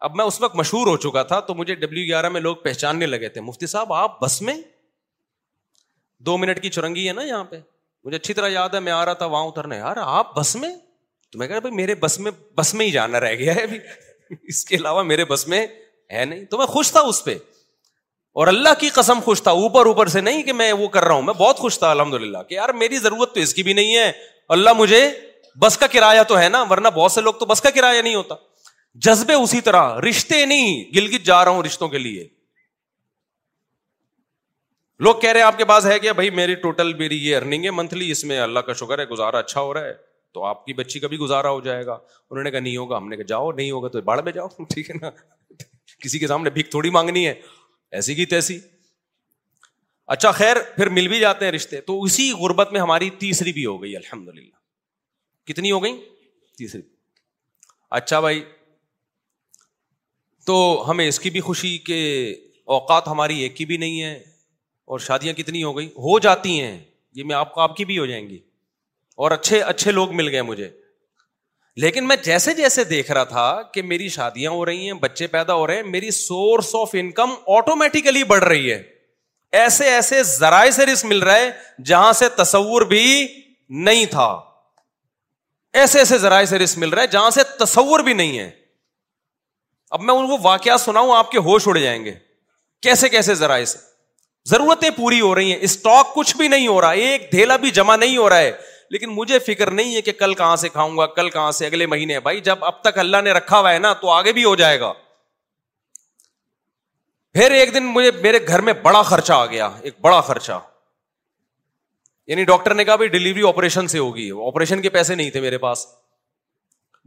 اب 0.07 0.21
اس 0.21 0.39
وقت 0.41 0.55
مشہور 0.55 0.87
ہو 0.87 0.95
چکا 1.05 1.21
تھا 1.31 1.39
تو 1.47 1.53
مجھے 1.55 1.75
گیارہ 1.95 2.29
میں 2.29 2.41
لوگ 2.41 2.55
پہچاننے 2.63 3.05
لگے 3.05 3.29
تھے 3.29 3.41
مفتی 3.41 3.67
صاحب 3.67 3.93
آپ 3.93 4.19
بس 4.21 4.41
میں 4.41 4.55
دو 6.25 6.37
منٹ 6.37 6.61
کی 6.61 6.69
چرنگی 6.69 7.07
ہے 7.07 7.13
نا 7.13 7.21
یہاں 7.23 7.43
پہ 7.49 7.59
مجھے 8.05 8.17
اچھی 8.17 8.33
طرح 8.33 8.47
یاد 8.49 8.73
ہے 8.73 8.79
میں 8.79 8.91
آ 8.91 9.03
رہا 9.05 9.13
تھا 9.19 9.25
وہاں 9.25 9.43
اترنے 9.47 9.77
یار 9.77 9.97
آپ 10.03 10.35
بس 10.35 10.55
میں 10.55 10.69
تو 11.31 11.39
میں 11.39 11.47
کہہ 11.47 11.55
رہا 11.63 11.75
میرے 11.75 11.95
بس 12.03 12.19
میں 12.19 12.31
بس 12.57 12.73
میں 12.73 12.85
ہی 12.85 12.91
جانا 12.91 13.19
رہ 13.19 13.33
گیا 13.39 13.55
ہے 13.55 13.63
ابھی 13.63 13.79
اس 14.41 14.63
کے 14.65 14.75
علاوہ 14.75 15.03
میرے 15.03 15.25
بس 15.33 15.47
میں 15.47 15.65
ہے 16.13 16.25
نہیں 16.25 16.45
تو 16.51 16.57
میں 16.57 16.65
خوش 16.75 16.91
تھا 16.91 16.99
اس 17.09 17.23
پہ 17.25 17.35
اور 18.39 18.47
اللہ 18.47 18.73
کی 18.79 18.87
قسم 18.93 19.19
خوش 19.25 19.41
تھا 19.43 19.51
اوپر 19.59 19.85
اوپر 19.87 20.07
سے 20.13 20.21
نہیں 20.21 20.41
کہ 20.43 20.53
میں 20.61 20.71
وہ 20.79 20.87
کر 20.95 21.03
رہا 21.03 21.15
ہوں 21.15 21.21
میں 21.27 21.33
بہت 21.37 21.57
خوش 21.57 21.77
تھا 21.79 21.89
الحمد 21.91 22.13
للہ 22.21 22.37
کہ 22.47 22.53
یار 22.53 22.69
میری 22.79 22.97
ضرورت 22.99 23.33
تو 23.33 23.39
اس 23.39 23.53
کی 23.53 23.63
بھی 23.63 23.73
نہیں 23.73 23.95
ہے 23.95 24.11
اللہ 24.55 24.73
مجھے 24.77 24.99
بس 25.61 25.77
کا 25.83 25.87
کرایہ 25.91 26.23
تو 26.27 26.39
ہے 26.39 26.49
نا 26.55 26.63
ورنہ 26.69 26.87
بہت 26.95 27.11
سے 27.11 27.21
لوگ 27.27 27.33
تو 27.39 27.45
بس 27.51 27.61
کا 27.61 27.69
کرایہ 27.75 28.01
نہیں 28.01 28.15
ہوتا 28.15 28.35
جذبے 29.05 29.33
اسی 29.43 29.61
طرح 29.69 29.95
رشتے 30.09 30.43
نہیں 30.51 30.83
گل 30.97 31.07
جا 31.25 31.43
رہا 31.45 31.51
ہوں 31.51 31.63
رشتوں 31.63 31.87
کے 31.93 31.97
لیے 31.97 32.27
لوگ 35.07 35.15
کہہ 35.21 35.29
رہے 35.31 35.39
ہیں 35.39 35.45
آپ 35.47 35.57
کے 35.57 35.65
پاس 35.73 35.85
ہے 35.85 35.97
کہ 35.99 36.11
بھائی 36.19 36.29
میری 36.41 36.55
ٹوٹل 36.67 36.93
میری 36.99 37.17
یہ 37.27 37.37
ارننگ 37.37 37.65
ہے 37.65 37.71
منتھلی 37.79 38.09
اس 38.11 38.23
میں 38.25 38.39
اللہ 38.39 38.59
کا 38.67 38.73
شکر 38.81 38.99
ہے 38.99 39.05
گزارا 39.13 39.39
اچھا 39.45 39.61
ہو 39.61 39.73
رہا 39.73 39.85
ہے 39.85 39.93
تو 40.33 40.43
آپ 40.45 40.65
کی 40.65 40.73
بچی 40.73 40.99
کا 40.99 41.07
بھی 41.07 41.17
گزارا 41.19 41.49
ہو 41.49 41.59
جائے 41.69 41.85
گا 41.85 41.93
انہوں 42.29 42.43
نے 42.43 42.51
کہا 42.51 42.59
نہیں 42.59 42.77
ہوگا 42.77 42.97
ہم 42.97 43.07
نے 43.09 43.17
کہا 43.17 43.25
جاؤ 43.27 43.51
نہیں 43.51 43.71
ہوگا 43.71 43.87
تو 43.97 44.01
باڑ 44.11 44.21
میں 44.21 44.31
جاؤ 44.37 44.47
ٹھیک 44.73 44.89
ہے 44.89 44.95
نا 45.01 45.09
کسی 46.03 46.19
کے 46.19 46.27
سامنے 46.27 46.49
بھیک 46.49 46.69
تھوڑی 46.71 46.89
مانگنی 46.99 47.27
ہے 47.27 47.33
ایسی 47.93 48.15
کی 48.15 48.25
تیسی 48.25 48.59
اچھا 50.13 50.31
خیر 50.31 50.57
پھر 50.75 50.89
مل 50.89 51.07
بھی 51.07 51.19
جاتے 51.19 51.45
ہیں 51.45 51.51
رشتے 51.51 51.81
تو 51.81 52.01
اسی 52.03 52.31
غربت 52.39 52.71
میں 52.71 52.81
ہماری 52.81 53.09
تیسری 53.19 53.53
بھی 53.53 53.65
ہو 53.65 53.81
گئی 53.83 53.95
الحمد 53.95 54.27
للہ 54.27 54.55
کتنی 55.47 55.71
ہو 55.71 55.83
گئی 55.83 55.93
تیسری 56.57 56.81
اچھا 57.99 58.19
بھائی 58.19 58.43
تو 60.45 60.55
ہمیں 60.89 61.07
اس 61.07 61.19
کی 61.19 61.29
بھی 61.29 61.41
خوشی 61.41 61.77
کہ 61.85 61.99
اوقات 62.75 63.07
ہماری 63.07 63.39
ایک 63.41 63.55
کی 63.55 63.65
بھی 63.65 63.77
نہیں 63.77 64.01
ہے 64.03 64.13
اور 64.93 64.99
شادیاں 65.07 65.33
کتنی 65.33 65.63
ہو 65.63 65.77
گئی 65.77 65.85
ہو 66.05 66.17
جاتی 66.25 66.59
ہیں 66.61 66.77
یہ 67.15 67.23
میں 67.23 67.35
آپ 67.35 67.53
کو 67.53 67.61
آپ 67.61 67.75
کی 67.77 67.85
بھی 67.85 67.97
ہو 67.99 68.05
جائیں 68.05 68.27
گی 68.29 68.39
اور 69.23 69.31
اچھے 69.31 69.61
اچھے 69.63 69.91
لوگ 69.91 70.13
مل 70.15 70.27
گئے 70.31 70.41
مجھے 70.41 70.69
لیکن 71.81 72.07
میں 72.07 72.15
جیسے 72.23 72.53
جیسے 72.55 72.83
دیکھ 72.89 73.11
رہا 73.11 73.23
تھا 73.31 73.45
کہ 73.73 73.81
میری 73.83 74.07
شادیاں 74.09 74.51
ہو 74.51 74.65
رہی 74.65 74.85
ہیں 74.85 74.93
بچے 74.99 75.27
پیدا 75.27 75.53
ہو 75.53 75.65
رہے 75.67 75.75
ہیں 75.75 75.83
میری 75.83 76.11
سورس 76.17 76.75
آف 76.81 76.89
انکم 76.99 77.33
آٹومیٹیکلی 77.55 78.23
بڑھ 78.29 78.43
رہی 78.43 78.71
ہے 78.71 78.81
ایسے 79.63 79.89
ایسے 79.89 80.21
ذرائع 80.23 80.69
سے 80.75 80.85
رسک 80.85 81.05
مل 81.05 81.19
رہا 81.23 81.35
ہے 81.37 81.49
جہاں 81.85 82.13
سے 82.19 82.29
تصور 82.37 82.81
بھی 82.93 83.01
نہیں 83.89 84.05
تھا 84.11 84.27
ایسے 85.81 85.99
ایسے 85.99 86.17
ذرائع 86.17 86.45
سے 86.45 86.57
رسک 86.59 86.77
مل 86.77 86.89
رہا 86.89 87.01
ہے 87.01 87.07
جہاں 87.15 87.29
سے 87.39 87.43
تصور 87.59 87.99
بھی 88.05 88.13
نہیں 88.13 88.37
ہے 88.39 88.49
اب 89.95 90.01
میں 90.01 90.13
ان 90.15 90.27
کو 90.27 90.37
واقعات 90.41 90.81
سناؤں 90.81 91.13
آپ 91.15 91.31
کے 91.31 91.39
ہوش 91.47 91.67
اڑ 91.67 91.77
جائیں 91.77 92.03
گے 92.05 92.13
کیسے 92.83 93.09
کیسے 93.09 93.35
ذرائع 93.35 93.65
سے 93.73 93.77
ضرورتیں 94.49 94.89
پوری 94.97 95.19
ہو 95.21 95.33
رہی 95.35 95.51
ہیں 95.51 95.59
اسٹاک 95.67 96.13
کچھ 96.15 96.35
بھی 96.37 96.47
نہیں 96.47 96.67
ہو 96.67 96.79
رہا 96.81 96.89
ایک 97.05 97.31
دھیلا 97.31 97.55
بھی 97.65 97.69
جمع 97.79 97.95
نہیں 97.95 98.17
ہو 98.17 98.29
رہا 98.29 98.39
ہے 98.39 98.51
لیکن 98.91 99.09
مجھے 99.15 99.39
فکر 99.45 99.71
نہیں 99.71 99.95
ہے 99.95 100.01
کہ 100.07 100.11
کل 100.19 100.33
کہاں 100.41 100.55
سے 100.63 100.69
کھاؤں 100.69 100.97
گا 100.97 101.05
کل 101.19 101.29
کہاں 101.29 101.51
سے 101.59 101.65
اگلے 101.65 101.85
مہینے 101.93 102.19
بھائی 102.27 102.39
جب 102.49 102.63
اب 102.65 102.81
تک 102.83 102.97
اللہ 102.99 103.21
نے 103.23 103.31
رکھا 103.33 103.59
ہوا 103.59 103.73
ہے 103.73 103.79
نا 103.79 103.93
تو 104.01 104.09
آگے 104.11 104.31
بھی 104.39 104.43
ہو 104.45 104.55
جائے 104.55 104.79
گا 104.79 104.91
پھر 107.37 107.51
ایک 107.51 107.73
دن 107.73 107.85
مجھے 107.93 108.11
میرے 108.23 108.39
گھر 108.47 108.61
میں 108.69 108.73
بڑا 108.81 109.01
خرچہ 109.11 109.33
آ 109.33 109.45
گیا 109.45 109.69
ایک 109.83 109.95
بڑا 110.01 110.19
خرچہ 110.29 110.59
یعنی 112.27 112.43
ڈاکٹر 112.45 112.73
نے 112.75 112.83
کہا 112.85 112.95
بھی 113.01 113.07
ڈلیوری 113.15 113.47
آپریشن 113.47 113.87
سے 113.87 113.99
ہوگی 113.99 114.29
آپریشن 114.45 114.81
کے 114.81 114.89
پیسے 114.95 115.15
نہیں 115.15 115.29
تھے 115.31 115.41
میرے 115.41 115.57
پاس 115.65 115.85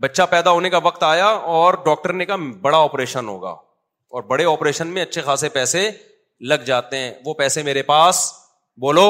بچہ 0.02 0.22
پیدا 0.30 0.50
ہونے 0.56 0.70
کا 0.70 0.78
وقت 0.82 1.02
آیا 1.02 1.26
اور 1.54 1.74
ڈاکٹر 1.84 2.12
نے 2.20 2.24
کہا 2.26 2.36
بڑا 2.62 2.78
آپریشن 2.78 3.28
ہوگا 3.28 3.50
اور 4.18 4.22
بڑے 4.32 4.44
آپریشن 4.52 4.86
میں 4.98 5.02
اچھے 5.02 5.20
خاصے 5.30 5.48
پیسے 5.58 5.90
لگ 6.50 6.64
جاتے 6.66 6.98
ہیں 6.98 7.12
وہ 7.24 7.34
پیسے 7.42 7.62
میرے 7.62 7.82
پاس 7.92 8.22
بولو 8.82 9.06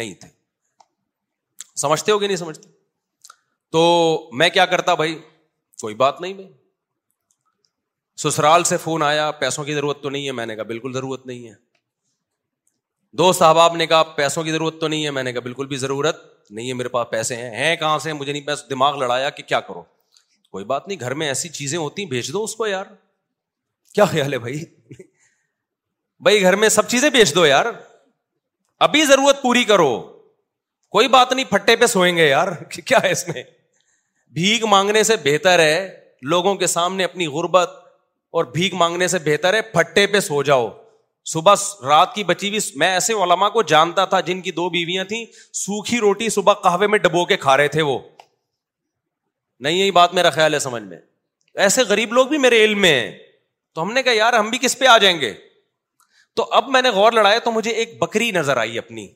نہیں 0.00 0.14
تھے 0.20 0.28
سمجھتے 1.80 2.12
ہو 2.12 2.18
کہ 2.18 2.26
نہیں 2.26 2.36
سمجھتے 2.36 2.68
تو 3.72 3.80
میں 4.40 4.48
کیا 4.50 4.64
کرتا 4.66 4.94
بھائی 5.00 5.18
کوئی 5.80 5.94
بات 6.02 6.20
نہیں 6.20 6.32
بھائی 6.34 6.48
سسرال 8.22 8.64
سے 8.64 8.76
فون 8.82 9.02
آیا 9.02 9.30
پیسوں 9.40 9.64
کی 9.64 9.74
ضرورت 9.74 10.02
تو 10.02 10.10
نہیں 10.10 10.26
ہے 10.26 10.32
میں 10.32 10.46
نے 10.46 10.54
کہا 10.56 10.64
بالکل 10.70 10.92
ضرورت 10.92 11.26
نہیں 11.26 11.48
ہے 11.48 11.54
دوست 13.18 13.38
صاحب 13.38 13.58
آپ 13.58 13.74
نے 13.74 13.86
کہا 13.86 14.02
پیسوں 14.16 14.42
کی 14.44 14.52
ضرورت 14.52 14.80
تو 14.80 14.88
نہیں 14.88 15.04
ہے 15.04 15.10
میں 15.18 15.22
نے 15.22 15.32
کہا 15.32 15.40
بالکل 15.40 15.66
بھی 15.66 15.76
ضرورت 15.82 16.22
نہیں 16.50 16.68
ہے 16.68 16.74
میرے 16.74 16.88
پاس 16.94 17.10
پیسے 17.10 17.36
ہیں 17.36 17.50
ہیں 17.56 17.74
کہاں 17.76 17.98
سے 18.06 18.12
مجھے 18.12 18.32
نہیں 18.32 18.46
بس 18.46 18.64
دماغ 18.70 18.98
لڑایا 18.98 19.30
کہ 19.38 19.42
کیا 19.42 19.60
کرو 19.68 19.82
کوئی 20.50 20.64
بات 20.64 20.88
نہیں 20.88 21.00
گھر 21.00 21.14
میں 21.22 21.26
ایسی 21.28 21.48
چیزیں 21.58 21.78
ہوتی 21.78 22.04
بھیج 22.06 22.32
دو 22.32 22.42
اس 22.44 22.54
کو 22.56 22.66
یار 22.66 22.86
کیا 23.94 24.04
خیال 24.14 24.32
ہے 24.32 24.38
بھائی 24.38 24.64
بھائی 26.26 26.42
گھر 26.42 26.56
میں 26.64 26.68
سب 26.78 26.88
چیزیں 26.88 27.08
بھیج 27.18 27.34
دو 27.34 27.46
یار 27.46 27.66
ابھی 28.88 29.04
ضرورت 29.06 29.42
پوری 29.42 29.64
کرو 29.64 29.88
کوئی 30.94 31.08
بات 31.08 31.32
نہیں 31.32 31.44
پھٹے 31.50 31.76
پہ 31.76 31.86
سوئیں 31.94 32.16
گے 32.16 32.28
یار 32.28 32.48
کیا 32.84 32.98
ہے 33.02 33.10
اس 33.12 33.26
میں 33.28 33.42
بھیگ 34.34 34.64
مانگنے 34.68 35.02
سے 35.10 35.16
بہتر 35.24 35.58
ہے 35.58 35.88
لوگوں 36.34 36.54
کے 36.62 36.66
سامنے 36.66 37.04
اپنی 37.04 37.26
غربت 37.36 37.70
اور 38.38 38.44
بھیگ 38.54 38.74
مانگنے 38.76 39.08
سے 39.08 39.18
بہتر 39.24 39.54
ہے 39.54 39.62
پھٹے 39.74 40.06
پہ 40.14 40.20
سو 40.20 40.42
جاؤ 40.50 40.68
صبح 41.32 41.54
رات 41.84 42.14
کی 42.14 42.24
بچی 42.24 42.48
ہوئی 42.48 42.58
میں 42.78 42.88
ایسے 42.88 43.12
علما 43.22 43.48
کو 43.54 43.62
جانتا 43.72 44.04
تھا 44.10 44.20
جن 44.26 44.40
کی 44.40 44.50
دو 44.58 44.68
بیویاں 44.70 45.04
تھیں 45.04 45.24
سوکھی 45.64 45.98
روٹی 46.00 46.28
صبح 46.34 46.54
کہوے 46.62 46.86
میں 46.86 46.98
ڈبو 47.06 47.24
کے 47.30 47.36
کھا 47.44 47.56
رہے 47.56 47.68
تھے 47.76 47.82
وہ 47.88 47.98
نہیں 49.64 49.76
یہی 49.78 49.90
بات 50.00 50.14
میرا 50.14 50.30
خیال 50.30 50.54
ہے 50.54 50.58
سمجھ 50.58 50.82
میں 50.82 50.98
ایسے 51.66 51.82
غریب 51.88 52.12
لوگ 52.12 52.26
بھی 52.32 52.38
میرے 52.38 52.62
علم 52.64 52.80
میں 52.80 52.92
ہیں 53.00 53.16
تو 53.74 53.82
ہم 53.82 53.92
نے 53.92 54.02
کہا 54.02 54.12
یار 54.12 54.32
ہم 54.38 54.50
بھی 54.50 54.58
کس 54.62 54.78
پہ 54.78 54.86
آ 54.86 54.96
جائیں 55.04 55.20
گے 55.20 55.32
تو 56.36 56.46
اب 56.58 56.68
میں 56.74 56.82
نے 56.82 56.88
غور 56.98 57.12
لڑایا 57.12 57.38
تو 57.44 57.50
مجھے 57.52 57.70
ایک 57.70 57.98
بکری 58.00 58.30
نظر 58.40 58.56
آئی 58.56 58.78
اپنی 58.78 59.08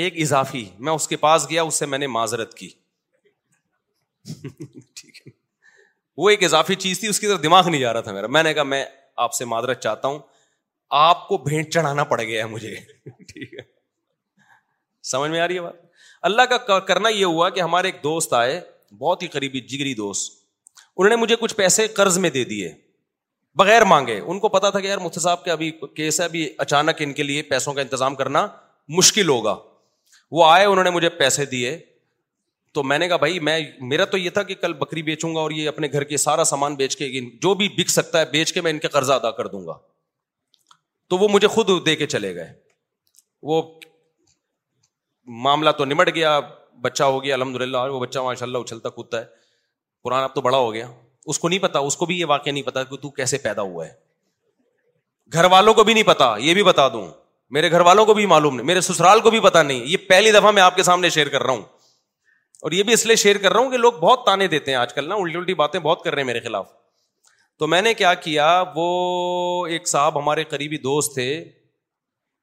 ایک 0.00 0.14
اضافی 0.22 0.64
میں 0.86 0.92
اس 0.92 1.08
کے 1.08 1.16
پاس 1.16 1.46
گیا 1.50 1.62
اس 1.62 1.74
سے 1.78 1.86
میں 1.86 1.98
نے 1.98 2.06
معذرت 2.06 2.54
کی 2.54 2.68
ٹھیک 4.34 5.26
ہے 5.26 5.30
وہ 6.22 6.28
ایک 6.30 6.42
اضافی 6.44 6.74
چیز 6.74 6.98
تھی 7.00 7.08
اس 7.08 7.20
کی 7.20 7.26
طرف 7.26 7.42
دماغ 7.42 7.68
نہیں 7.68 7.80
جا 7.80 7.92
رہا 7.92 8.00
تھا 8.06 8.12
میرا 8.12 8.26
میں 8.26 8.42
نے 8.42 8.52
کہا 8.54 8.62
میں 8.62 8.84
آپ 9.26 9.34
سے 9.34 9.44
معذرت 9.44 9.80
چاہتا 9.82 10.08
ہوں 10.08 10.18
آپ 10.98 11.26
کو 11.28 11.36
بھیٹ 11.38 11.72
چڑھانا 11.72 12.04
پڑ 12.10 12.20
گیا 12.22 12.44
ہے 12.44 12.48
مجھے 12.50 12.74
ٹھیک 13.28 13.52
ہے 13.54 13.62
سمجھ 15.10 15.30
میں 15.30 15.40
آ 15.40 15.46
رہی 15.48 15.54
ہے 15.56 15.60
بات 15.60 15.86
اللہ 16.30 16.42
کا 16.66 16.78
کرنا 16.78 17.08
یہ 17.08 17.24
ہوا 17.24 17.48
کہ 17.50 17.60
ہمارے 17.60 17.88
ایک 17.88 18.02
دوست 18.02 18.32
آئے 18.34 18.60
بہت 18.98 19.22
ہی 19.22 19.26
قریبی 19.28 19.60
جگری 19.70 19.94
دوست 19.94 20.36
انہوں 20.96 21.08
نے 21.10 21.16
مجھے 21.16 21.36
کچھ 21.40 21.54
پیسے 21.56 21.86
قرض 21.96 22.18
میں 22.18 22.30
دے 22.30 22.44
دیے 22.44 22.72
بغیر 23.58 23.84
مانگے 23.90 24.18
ان 24.20 24.38
کو 24.40 24.48
پتا 24.48 24.70
تھا 24.70 24.80
کہ 24.80 24.86
یار 24.86 24.98
مفتی 24.98 25.20
صاحب 25.20 25.44
کے 25.44 25.50
ابھی 25.50 25.70
کیس 25.96 26.20
ہے 26.20 26.24
ابھی 26.24 26.48
اچانک 26.66 27.02
ان 27.02 27.12
کے 27.12 27.22
لیے 27.22 27.42
پیسوں 27.50 27.74
کا 27.74 27.80
انتظام 27.80 28.14
کرنا 28.14 28.46
مشکل 28.96 29.28
ہوگا 29.28 29.54
وہ 30.36 30.44
آئے 30.50 30.64
انہوں 30.66 30.84
نے 30.84 30.90
مجھے 30.90 31.08
پیسے 31.18 31.44
دیے 31.52 31.76
تو 32.74 32.82
میں 32.84 32.98
نے 32.98 33.08
کہا 33.08 33.16
بھائی 33.16 33.38
میں 33.48 33.58
میرا 33.90 34.04
تو 34.10 34.16
یہ 34.18 34.30
تھا 34.30 34.42
کہ 34.48 34.54
کل 34.60 34.72
بکری 34.80 35.02
بیچوں 35.02 35.34
گا 35.34 35.40
اور 35.40 35.50
یہ 35.50 35.68
اپنے 35.68 35.88
گھر 35.92 36.04
کے 36.10 36.16
سارا 36.26 36.44
سامان 36.44 36.74
بیچ 36.76 36.96
کے 36.96 37.08
جو 37.42 37.54
بھی 37.60 37.68
بک 37.78 37.90
سکتا 37.90 38.20
ہے 38.20 38.24
بیچ 38.32 38.52
کے 38.52 38.60
میں 38.62 38.70
ان 38.70 38.78
کا 38.78 38.88
قرضہ 38.98 39.12
ادا 39.12 39.30
کر 39.38 39.46
دوں 39.54 39.66
گا 39.66 39.76
تو 41.10 41.16
وہ 41.18 41.28
مجھے 41.32 41.48
خود 41.54 41.68
دے 41.86 41.96
کے 41.96 42.06
چلے 42.14 42.34
گئے 42.34 42.52
وہ 43.52 43.62
معاملہ 45.46 45.70
تو 45.78 45.84
نمٹ 45.84 46.14
گیا 46.14 46.38
بچہ 46.82 47.02
ہو 47.14 47.22
گیا 47.24 47.34
الحمد 47.34 47.56
للہ 47.60 47.76
وہ 47.90 48.00
بچہ 48.00 48.18
ماشاء 48.24 48.46
اللہ 48.46 48.58
اچھلتا 48.58 48.88
کودتا 48.88 49.20
ہے 49.20 49.26
قرآن 50.04 50.24
اب 50.24 50.34
تو 50.34 50.40
بڑا 50.40 50.58
ہو 50.58 50.72
گیا 50.72 50.90
اس 51.32 51.38
کو 51.38 51.48
نہیں 51.48 51.58
پتا 51.58 51.78
اس 51.86 51.96
کو 51.96 52.06
بھی 52.06 52.18
یہ 52.18 52.26
واقعہ 52.28 52.52
نہیں 52.52 52.62
پتا 52.64 52.82
کہ 52.90 52.96
تو 53.02 53.10
کیسے 53.18 53.38
پیدا 53.46 53.62
ہوا 53.62 53.86
ہے 53.86 53.92
گھر 55.32 55.44
والوں 55.52 55.74
کو 55.74 55.84
بھی 55.84 55.94
نہیں 55.94 56.04
پتا 56.12 56.34
یہ 56.40 56.54
بھی 56.54 56.62
بتا 56.64 56.86
دوں 56.92 57.06
میرے 57.56 57.70
گھر 57.70 57.80
والوں 57.80 58.04
کو 58.06 58.14
بھی 58.14 58.24
معلوم 58.26 58.56
نہیں 58.56 58.66
میرے 58.66 58.80
سسرال 58.80 59.20
کو 59.20 59.30
بھی 59.30 59.40
پتا 59.40 59.62
نہیں 59.62 59.84
یہ 59.86 59.96
پہلی 60.08 60.32
دفعہ 60.32 60.50
میں 60.52 60.62
آپ 60.62 60.76
کے 60.76 60.82
سامنے 60.82 61.08
شیئر 61.10 61.28
کر 61.34 61.42
رہا 61.42 61.52
ہوں 61.52 61.62
اور 62.66 62.72
یہ 62.72 62.82
بھی 62.82 62.92
اس 62.92 63.04
لیے 63.06 63.16
شیئر 63.16 63.36
کر 63.38 63.52
رہا 63.52 63.60
ہوں 63.60 63.70
کہ 63.70 63.76
لوگ 63.76 63.92
بہت 64.00 64.24
تانے 64.26 64.46
دیتے 64.54 64.70
ہیں 64.70 64.78
آج 64.78 64.94
کل 64.94 65.08
نا 65.08 65.14
الٹی 65.14 65.38
الٹی 65.38 65.54
باتیں 65.60 65.78
بہت 65.80 66.02
کر 66.04 66.14
رہے 66.14 66.20
ہیں 66.22 66.26
میرے 66.26 66.40
خلاف 66.40 66.66
تو 67.58 67.66
میں 67.66 67.80
نے 67.82 67.92
کیا 68.00 68.12
کیا 68.24 68.48
وہ 68.74 68.86
ایک 69.66 69.88
صاحب 69.88 70.18
ہمارے 70.18 70.44
قریبی 70.50 70.76
دوست 70.78 71.14
تھے 71.14 71.26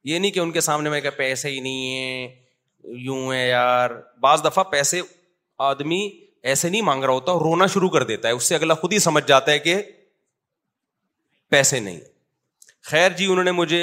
یہ 0.04 0.18
نہیں 0.18 0.30
کہ 0.30 0.40
ان 0.40 0.50
کے 0.52 0.60
سامنے 0.60 0.90
میں 0.90 1.00
کہ 1.00 1.10
پیسے 1.16 1.50
ہی 1.50 1.60
نہیں 1.60 1.96
ہیں 1.96 2.28
یوں 3.02 3.32
ہے 3.32 3.46
یار 3.48 3.90
بعض 4.22 4.44
دفعہ 4.44 4.64
پیسے 4.70 5.00
آدمی 5.68 6.00
ایسے 6.50 6.68
نہیں 6.68 6.82
مانگ 6.88 7.04
رہا 7.04 7.12
ہوتا 7.12 7.32
رونا 7.44 7.66
شروع 7.74 7.88
کر 7.90 8.02
دیتا 8.10 8.28
ہے 8.28 8.32
اس 8.32 8.48
سے 8.48 8.54
اگلا 8.54 8.74
خود 8.82 8.92
ہی 8.92 8.98
سمجھ 9.06 9.26
جاتا 9.28 9.52
ہے 9.52 9.58
کہ 9.58 9.80
پیسے 11.50 11.80
نہیں 11.80 12.00
خیر 12.90 13.10
جی 13.16 13.26
انہوں 13.30 13.44
نے 13.44 13.52
مجھے 13.52 13.80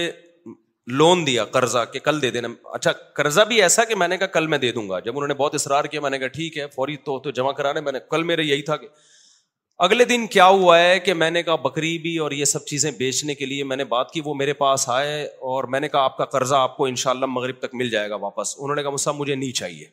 لون 0.91 1.23
دیا 1.27 1.43
قرضہ 1.51 1.83
کہ 1.91 1.99
کل 2.05 2.21
دے 2.21 2.29
دینا 2.31 2.47
اچھا 2.73 2.91
قرضہ 3.15 3.41
بھی 3.47 3.61
ایسا 3.63 3.83
کہ 3.85 3.95
میں 3.95 4.07
نے 4.07 4.17
کہا 4.17 4.27
کل 4.27 4.47
میں 4.47 4.57
دے 4.57 4.71
دوں 4.71 4.87
گا 4.89 4.99
جب 4.99 5.17
انہوں 5.17 5.27
نے 5.27 5.33
بہت 5.41 5.53
اصرار 5.55 5.83
کیا 5.91 6.01
میں 6.01 6.09
نے 6.09 6.17
کہا 6.19 6.27
ٹھیک 6.27 6.57
ہے 6.57 6.65
فوری 6.75 6.95
تو 7.05 7.17
تو 7.19 7.31
جمع 7.37 7.51
کرانے 7.59 7.81
میں 7.81 7.91
نے 7.91 7.99
کل 8.11 8.23
میرا 8.23 8.41
یہی 8.45 8.61
تھا 8.61 8.75
کہ 8.77 8.87
اگلے 9.85 10.05
دن 10.05 10.25
کیا 10.33 10.45
ہوا 10.47 10.79
ہے 10.79 10.99
کہ 11.05 11.13
میں 11.13 11.29
نے 11.31 11.43
کہا 11.43 11.55
بکری 11.63 11.97
بھی 11.99 12.17
اور 12.25 12.31
یہ 12.31 12.45
سب 12.45 12.65
چیزیں 12.65 12.89
بیچنے 12.97 13.35
کے 13.35 13.45
لیے 13.45 13.63
میں 13.69 13.77
نے 13.77 13.83
بات 13.93 14.11
کی 14.11 14.21
وہ 14.25 14.33
میرے 14.39 14.53
پاس 14.59 14.87
آئے 14.89 15.23
اور 15.53 15.63
میں 15.73 15.79
نے 15.79 15.89
کہا 15.89 16.03
آپ 16.03 16.17
کا 16.17 16.25
قرضہ 16.35 16.55
آپ 16.55 16.75
کو 16.77 16.85
ان 16.85 16.95
شاء 17.03 17.11
اللہ 17.11 17.25
مغرب 17.29 17.59
تک 17.59 17.75
مل 17.75 17.89
جائے 17.89 18.09
گا 18.09 18.15
واپس 18.21 18.53
انہوں 18.57 18.75
نے 18.75 18.81
کہا 18.83 18.91
مجھ 18.91 19.07
مجھے 19.19 19.35
نہیں 19.35 19.51
چاہیے 19.59 19.85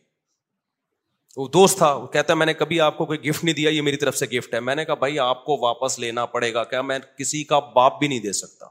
وہ 1.37 1.49
دوست 1.55 1.79
تھا 1.79 1.93
وہ 1.95 2.07
کہتا 2.17 2.33
ہے 2.33 2.39
میں 2.39 2.47
نے 2.47 2.53
کبھی 2.55 2.81
آپ 2.81 2.97
کو 2.99 3.05
کوئی 3.07 3.21
گفٹ 3.29 3.45
نہیں 3.45 3.55
دیا 3.55 3.71
یہ 3.71 3.83
میری 3.89 3.97
طرف 3.97 4.17
سے 4.17 4.27
گفٹ 4.37 4.55
ہے 4.55 4.61
میں 4.69 4.75
نے 4.77 4.85
کہا 4.85 4.95
بھائی 5.05 5.19
آپ 5.27 5.45
کو 5.45 5.57
واپس 5.67 5.99
لینا 5.99 6.25
پڑے 6.37 6.53
گا 6.55 6.65
کیا 6.75 6.83
میں 6.93 6.99
کسی 7.19 7.43
کا 7.53 7.59
باپ 7.75 7.99
بھی 7.99 8.09
نہیں 8.09 8.21
دے 8.21 8.33
سکتا 8.41 8.67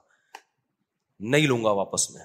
نہیں 1.33 1.47
لوں 1.47 1.63
گا 1.63 1.73
میں 1.73 2.23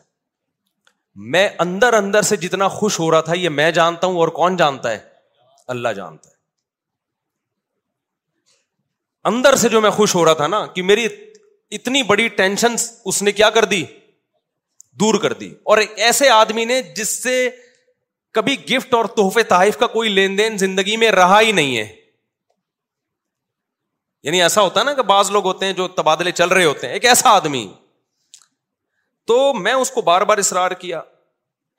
میں 1.33 1.49
اندر 1.63 1.93
اندر 1.95 2.23
سے 2.29 2.37
جتنا 2.37 2.69
خوش 2.77 2.99
ہو 3.01 3.11
رہا 3.11 3.21
تھا 3.31 3.35
یہ 3.37 3.49
میں 3.57 3.71
جانتا 3.73 4.07
ہوں 4.07 4.17
اور 4.19 4.29
کون 4.39 4.57
جانتا 4.57 4.91
ہے 4.91 4.99
اللہ 5.75 5.93
جانتا 5.97 6.29
ہے 6.31 6.33
اندر 9.33 9.55
سے 9.57 9.69
جو 9.69 9.81
میں 9.81 9.91
خوش 9.99 10.15
ہو 10.15 10.25
رہا 10.25 10.33
تھا 10.41 10.47
نا 10.47 10.65
کہ 10.75 10.83
میری 10.83 11.07
اتنی 11.79 12.03
بڑی 12.09 12.27
ٹینشن 12.41 12.75
اس 13.13 13.23
نے 13.23 13.33
کیا 13.33 13.51
کر 13.51 13.65
دی 13.75 13.85
دور 15.01 15.21
کر 15.23 15.33
دی 15.39 15.53
اور 15.73 15.79
ایسے 15.85 16.29
آدمی 16.31 16.65
نے 16.65 16.81
جس 16.97 17.09
سے 17.23 17.37
کبھی 18.35 18.57
گفٹ 18.71 18.95
اور 18.95 19.05
تحفے 19.17 19.43
تحائف 19.53 19.77
کا 19.79 19.87
کوئی 19.87 20.09
لین 20.09 20.37
دین 20.39 20.57
زندگی 20.59 20.97
میں 21.05 21.11
رہا 21.13 21.41
ہی 21.41 21.53
نہیں 21.53 21.77
ہے 21.77 21.87
یعنی 24.27 24.43
ایسا 24.43 24.61
ہوتا 24.63 24.81
ہے 24.81 24.85
نا 24.85 24.93
کہ 24.95 25.03
بعض 25.09 25.31
لوگ 25.31 25.45
ہوتے 25.47 25.67
ہیں 25.67 25.73
جو 25.81 25.89
تبادلے 25.97 26.31
چل 26.33 26.49
رہے 26.57 26.65
ہوتے 26.65 26.87
ہیں 26.87 26.95
ایک 26.95 27.05
ایسا 27.07 27.31
آدمی 27.37 27.67
تو 29.27 29.37
میں 29.61 29.73
اس 29.73 29.91
کو 29.91 30.03
بار 30.11 30.23
بار 30.31 30.39
اصرار 30.39 30.71
کیا 30.85 31.01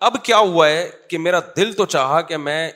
اب 0.07 0.15
کیا 0.25 0.37
ہوا 0.37 0.67
ہے 0.69 0.89
کہ 1.09 1.17
میرا 1.17 1.39
دل 1.57 1.71
تو 1.73 1.85
چاہا 1.95 2.21
کہ 2.31 2.37
میں 2.37 2.69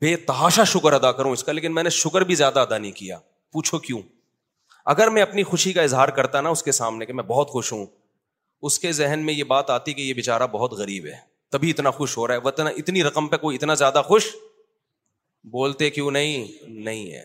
بے 0.00 0.14
تحاشا 0.26 0.64
شکر 0.72 0.92
ادا 0.92 1.10
کروں 1.18 1.32
اس 1.32 1.44
کا 1.44 1.52
لیکن 1.52 1.74
میں 1.74 1.82
نے 1.82 1.90
شکر 1.98 2.24
بھی 2.30 2.34
زیادہ 2.34 2.60
ادا 2.60 2.78
نہیں 2.78 2.92
کیا 2.92 3.18
پوچھو 3.52 3.78
کیوں 3.86 4.00
اگر 4.92 5.08
میں 5.10 5.22
اپنی 5.22 5.42
خوشی 5.50 5.72
کا 5.72 5.82
اظہار 5.82 6.08
کرتا 6.16 6.40
نا 6.40 6.48
اس 6.56 6.62
کے 6.62 6.72
سامنے 6.78 7.06
کہ 7.06 7.12
میں 7.12 7.24
بہت 7.26 7.50
خوش 7.50 7.72
ہوں 7.72 7.84
اس 8.68 8.78
کے 8.78 8.92
ذہن 8.92 9.24
میں 9.26 9.34
یہ 9.34 9.44
بات 9.52 9.70
آتی 9.70 9.92
کہ 9.94 10.00
یہ 10.00 10.12
بےچارا 10.14 10.46
بہت 10.56 10.72
غریب 10.80 11.06
ہے 11.06 11.16
تبھی 11.52 11.70
اتنا 11.70 11.90
خوش 11.98 12.16
ہو 12.18 12.26
رہا 12.26 12.34
ہے 12.34 12.40
وطن 12.44 12.66
اتنی 12.76 13.02
رقم 13.04 13.28
پہ 13.28 13.36
کوئی 13.42 13.56
اتنا 13.56 13.74
زیادہ 13.82 14.02
خوش 14.06 14.24
بولتے 15.52 15.88
کیوں 15.90 16.10
نہیں 16.10 16.46
نہیں 16.84 17.10
ہے 17.12 17.22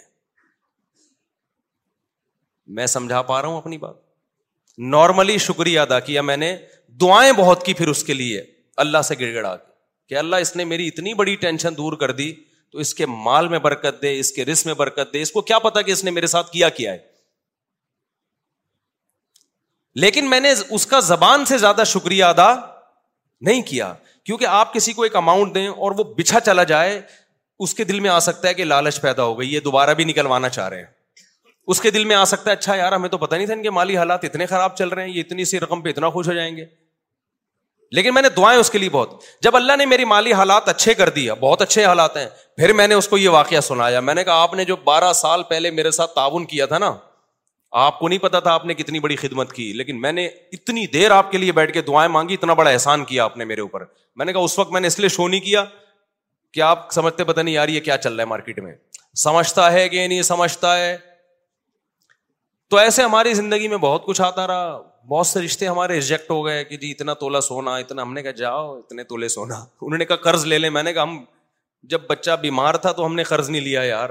میں 2.77 2.85
سمجھا 2.93 3.21
پا 3.29 3.41
رہا 3.41 3.47
ہوں 3.49 3.57
اپنی 3.57 3.77
بات 3.83 3.95
نارملی 4.95 5.37
شکریہ 5.45 5.79
ادا 5.79 5.99
کیا 6.09 6.21
میں 6.21 6.37
نے 6.37 6.55
دعائیں 7.01 7.31
بہت 7.37 7.65
کی 7.65 7.73
پھر 7.73 7.87
اس 7.87 8.03
کے 8.03 8.13
لیے 8.13 8.43
اللہ 8.85 9.01
سے 9.07 9.15
گڑ 9.19 9.33
گڑا 9.33 9.55
کہ 10.09 10.15
اللہ 10.17 10.35
اس 10.45 10.55
نے 10.55 10.63
میری 10.65 10.87
اتنی 10.87 11.13
بڑی 11.13 11.35
ٹینشن 11.41 11.77
دور 11.77 11.93
کر 12.03 12.11
دی 12.19 12.31
تو 12.71 12.77
اس 12.79 12.93
کے 12.95 13.05
مال 13.05 13.47
میں 13.47 13.59
برکت 13.59 14.01
دے 14.01 14.17
اس 14.19 14.31
کے 14.31 14.45
رس 14.45 14.65
میں 14.65 14.73
برکت 14.81 15.13
دے 15.13 15.21
اس 15.21 15.31
کو 15.31 15.41
کیا 15.41 15.59
پتا 15.59 15.81
کہ 15.81 15.91
اس 15.91 16.03
نے 16.03 16.11
میرے 16.11 16.27
ساتھ 16.33 16.51
کیا 16.51 16.69
کیا 16.79 16.91
ہے 16.93 17.07
لیکن 20.01 20.29
میں 20.29 20.39
نے 20.39 20.53
اس 20.77 20.85
کا 20.87 20.99
زبان 21.05 21.45
سے 21.45 21.57
زیادہ 21.57 21.83
شکریہ 21.87 22.23
ادا 22.23 22.53
نہیں 23.47 23.61
کیا 23.67 23.93
کیونکہ 24.25 24.45
آپ 24.45 24.73
کسی 24.73 24.93
کو 24.93 25.03
ایک 25.03 25.15
اماؤنٹ 25.15 25.55
دیں 25.55 25.67
اور 25.67 25.91
وہ 25.97 26.03
بچھا 26.17 26.39
چلا 26.39 26.63
جائے 26.71 27.01
اس 27.65 27.73
کے 27.73 27.83
دل 27.83 27.99
میں 27.99 28.09
آ 28.09 28.19
سکتا 28.25 28.47
ہے 28.47 28.53
کہ 28.53 28.63
لالچ 28.65 29.01
پیدا 29.01 29.23
ہو 29.23 29.39
گئی 29.39 29.53
یہ 29.53 29.59
دوبارہ 29.59 29.93
بھی 29.99 30.03
نکلوانا 30.05 30.49
چاہ 30.49 30.67
رہے 30.69 30.77
ہیں 30.77 30.85
اس 31.71 31.79
کے 31.81 31.89
دل 31.91 32.05
میں 32.09 32.15
آ 32.15 32.23
سکتا 32.25 32.49
ہے 32.51 32.55
اچھا 32.55 32.75
یار 32.75 32.91
ہمیں 32.91 33.07
تو 33.09 33.17
پتا 33.17 33.35
نہیں 33.37 33.45
تھا 33.45 33.53
ان 33.53 33.61
کے 33.63 33.69
مالی 33.71 33.97
حالات 33.97 34.23
اتنے 34.25 34.45
خراب 34.51 34.75
چل 34.77 34.89
رہے 34.89 35.03
ہیں 35.05 35.11
یہ 35.13 35.21
اتنی 35.25 35.43
سی 35.45 35.59
رقم 35.59 35.81
پہ 35.81 35.89
اتنا 35.89 36.09
خوش 36.15 36.27
ہو 36.27 36.33
جائیں 36.33 36.55
گے 36.57 36.63
لیکن 37.97 38.13
میں 38.13 38.21
نے 38.21 38.29
دعائیں 38.37 38.59
اس 38.59 38.69
کے 38.71 38.77
لیے 38.77 38.89
بہت 38.91 39.11
جب 39.43 39.55
اللہ 39.55 39.75
نے 39.77 39.85
میری 39.91 40.05
مالی 40.13 40.31
حالات 40.39 40.69
اچھے 40.69 40.93
کر 41.01 41.09
دیا 41.19 41.33
بہت 41.43 41.61
اچھے 41.61 41.83
حالات 41.85 42.15
ہیں 42.17 42.27
پھر 42.57 42.71
میں 42.79 42.87
نے 42.87 42.95
اس 43.01 43.07
کو 43.07 43.17
یہ 43.17 43.29
واقعہ 43.35 43.59
سنایا 43.67 43.99
میں 44.09 44.13
نے 44.15 44.23
کہا 44.23 44.41
آپ 44.43 44.53
نے 44.59 44.65
جو 44.71 44.75
بارہ 44.83 45.11
سال 45.21 45.43
پہلے 45.49 45.71
میرے 45.79 45.91
ساتھ 45.99 46.13
تعاون 46.15 46.45
کیا 46.53 46.65
تھا 46.73 46.77
نا 46.87 46.91
آپ 47.85 47.99
کو 47.99 48.07
نہیں 48.07 48.19
پتا 48.19 48.39
تھا 48.49 48.53
آپ 48.53 48.65
نے 48.65 48.73
کتنی 48.73 48.99
بڑی 48.99 49.15
خدمت 49.15 49.51
کی 49.53 49.71
لیکن 49.81 49.99
میں 50.01 50.11
نے 50.11 50.25
اتنی 50.57 50.85
دیر 50.93 51.11
آپ 51.21 51.31
کے 51.31 51.37
لیے 51.37 51.51
بیٹھ 51.61 51.73
کے 51.73 51.81
دعائیں 51.91 52.09
مانگی 52.11 52.33
اتنا 52.39 52.53
بڑا 52.61 52.69
احسان 52.69 53.03
کیا 53.11 53.23
آپ 53.25 53.35
نے 53.37 53.45
میرے 53.53 53.61
اوپر 53.61 53.83
میں 54.21 54.25
نے 54.25 54.33
کہا 54.33 54.41
اس 54.49 54.57
وقت 54.59 54.71
میں 54.73 54.81
نے 54.81 54.87
اس 54.87 54.97
لیے 54.99 55.09
شو 55.17 55.27
نہیں 55.27 55.41
کیا 55.45 55.63
کہ 56.53 56.61
آپ 56.69 56.89
سمجھتے 56.93 57.23
پتا 57.23 57.41
نہیں 57.41 57.55
یار 57.55 57.67
یہ 57.67 57.79
کیا 57.89 57.97
چل 58.07 58.13
رہا 58.13 58.23
ہے 58.23 58.27
مارکیٹ 58.29 58.59
میں 58.67 58.73
سمجھتا 59.23 59.71
ہے 59.73 59.87
کہ 59.89 60.07
نہیں 60.07 60.21
سمجھتا 60.31 60.75
ہے 60.77 60.97
تو 62.69 62.77
ایسے 62.77 63.03
ہماری 63.03 63.33
زندگی 63.33 63.67
میں 63.67 63.77
بہت 63.83 64.05
کچھ 64.05 64.21
آتا 64.21 64.45
رہا 64.47 64.77
بہت 65.09 65.27
سے 65.27 65.41
رشتے 65.41 65.67
ہمارے 65.67 65.93
ریجیکٹ 65.93 66.29
ہو 66.31 66.45
گئے 66.45 66.63
کہ 66.65 66.77
جی 66.81 66.89
اتنا 66.91 67.13
تولا 67.21 67.39
سونا 67.41 67.75
اتنا 67.83 68.01
ہم 68.01 68.13
نے 68.13 68.21
کہا 68.23 68.31
جاؤ 68.41 68.73
اتنے 68.77 69.03
تولے 69.11 69.27
سونا 69.35 69.55
انہوں 69.81 69.97
نے 69.97 70.05
کہا 70.05 70.15
قرض 70.25 70.45
لے 70.45 70.57
لیں 70.57 70.69
میں 70.69 70.83
نے 70.83 70.93
کہا 70.93 71.03
ہم 71.03 71.17
جب 71.93 72.01
بچہ 72.09 72.35
بیمار 72.41 72.75
تھا 72.83 72.91
تو 72.99 73.05
ہم 73.05 73.15
نے 73.15 73.23
قرض 73.29 73.49
نہیں 73.49 73.61
لیا 73.61 73.83
یار 73.83 74.09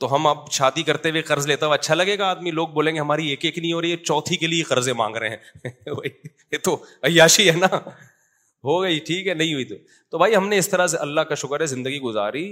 تو 0.00 0.14
ہم 0.14 0.26
اب 0.26 0.50
شادی 0.52 0.82
کرتے 0.82 1.10
ہوئے 1.10 1.22
قرض 1.32 1.46
لیتا 1.46 1.66
ہوں 1.66 1.74
اچھا 1.74 1.94
لگے 1.94 2.18
گا 2.18 2.30
آدمی 2.30 2.50
لوگ 2.60 2.68
بولیں 2.78 2.94
گے 2.94 3.00
ہماری 3.00 3.26
ایک 3.34 3.44
ایک 3.44 3.58
نہیں 3.58 3.72
ہو 3.72 3.80
رہی 3.80 3.92
ہے 3.92 3.96
چوتھی 3.96 4.36
کے 4.36 4.46
لیے 4.46 4.62
قرضے 4.68 4.92
مانگ 5.02 5.16
رہے 5.24 5.28
ہیں 5.28 5.70
یہ 6.52 6.58
تو 6.64 6.74
عیاشی 7.10 7.48
ہے 7.50 7.56
نا 7.56 7.66
ہو 7.76 8.82
گئی 8.82 8.98
ٹھیک 9.10 9.26
ہے 9.28 9.34
نہیں 9.34 9.54
ہوئی 9.54 9.64
تو 9.74 10.18
بھائی 10.18 10.36
ہم 10.36 10.48
نے 10.48 10.58
اس 10.58 10.68
طرح 10.68 10.86
سے 10.86 10.96
اللہ 11.08 11.20
کا 11.28 11.34
شکر 11.44 11.60
ہے 11.60 11.66
زندگی 11.76 11.98
گزاری 12.08 12.46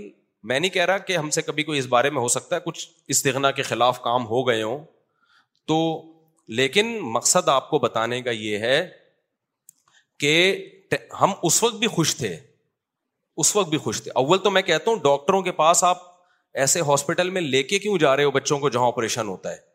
میں 0.48 0.58
نہیں 0.60 0.70
کہہ 0.70 0.84
رہا 0.86 0.98
کہ 0.98 1.16
ہم 1.16 1.30
سے 1.30 1.42
کبھی 1.42 1.62
کوئی 1.62 1.78
اس 1.78 1.86
بارے 1.94 2.10
میں 2.10 2.20
ہو 2.20 2.28
سکتا 2.36 2.56
ہے 2.56 2.60
کچھ 2.64 2.86
استغنا 3.14 3.50
کے 3.50 3.62
خلاف 3.62 4.00
کام 4.02 4.26
ہو 4.26 4.46
گئے 4.46 4.62
ہوں 4.62 4.84
تو 5.68 5.76
لیکن 6.58 6.96
مقصد 7.12 7.48
آپ 7.48 7.68
کو 7.70 7.78
بتانے 7.78 8.20
کا 8.22 8.30
یہ 8.30 8.58
ہے 8.58 8.88
کہ 10.20 10.32
ہم 11.20 11.32
اس 11.48 11.62
وقت 11.62 11.74
بھی 11.80 11.86
خوش 11.88 12.14
تھے 12.16 12.36
اس 13.42 13.54
وقت 13.56 13.68
بھی 13.70 13.78
خوش 13.78 14.02
تھے 14.02 14.10
اول 14.20 14.38
تو 14.44 14.50
میں 14.50 14.62
کہتا 14.62 14.90
ہوں 14.90 14.98
ڈاکٹروں 15.02 15.42
کے 15.42 15.52
پاس 15.60 15.84
آپ 15.84 15.98
ایسے 16.62 16.80
ہاسپٹل 16.86 17.30
میں 17.30 17.40
لے 17.42 17.62
کے 17.62 17.78
کیوں 17.78 17.98
جا 17.98 18.16
رہے 18.16 18.24
ہو 18.24 18.30
بچوں 18.30 18.58
کو 18.58 18.68
جہاں 18.68 18.86
آپریشن 18.86 19.28
ہوتا 19.28 19.52
ہے 19.52 19.68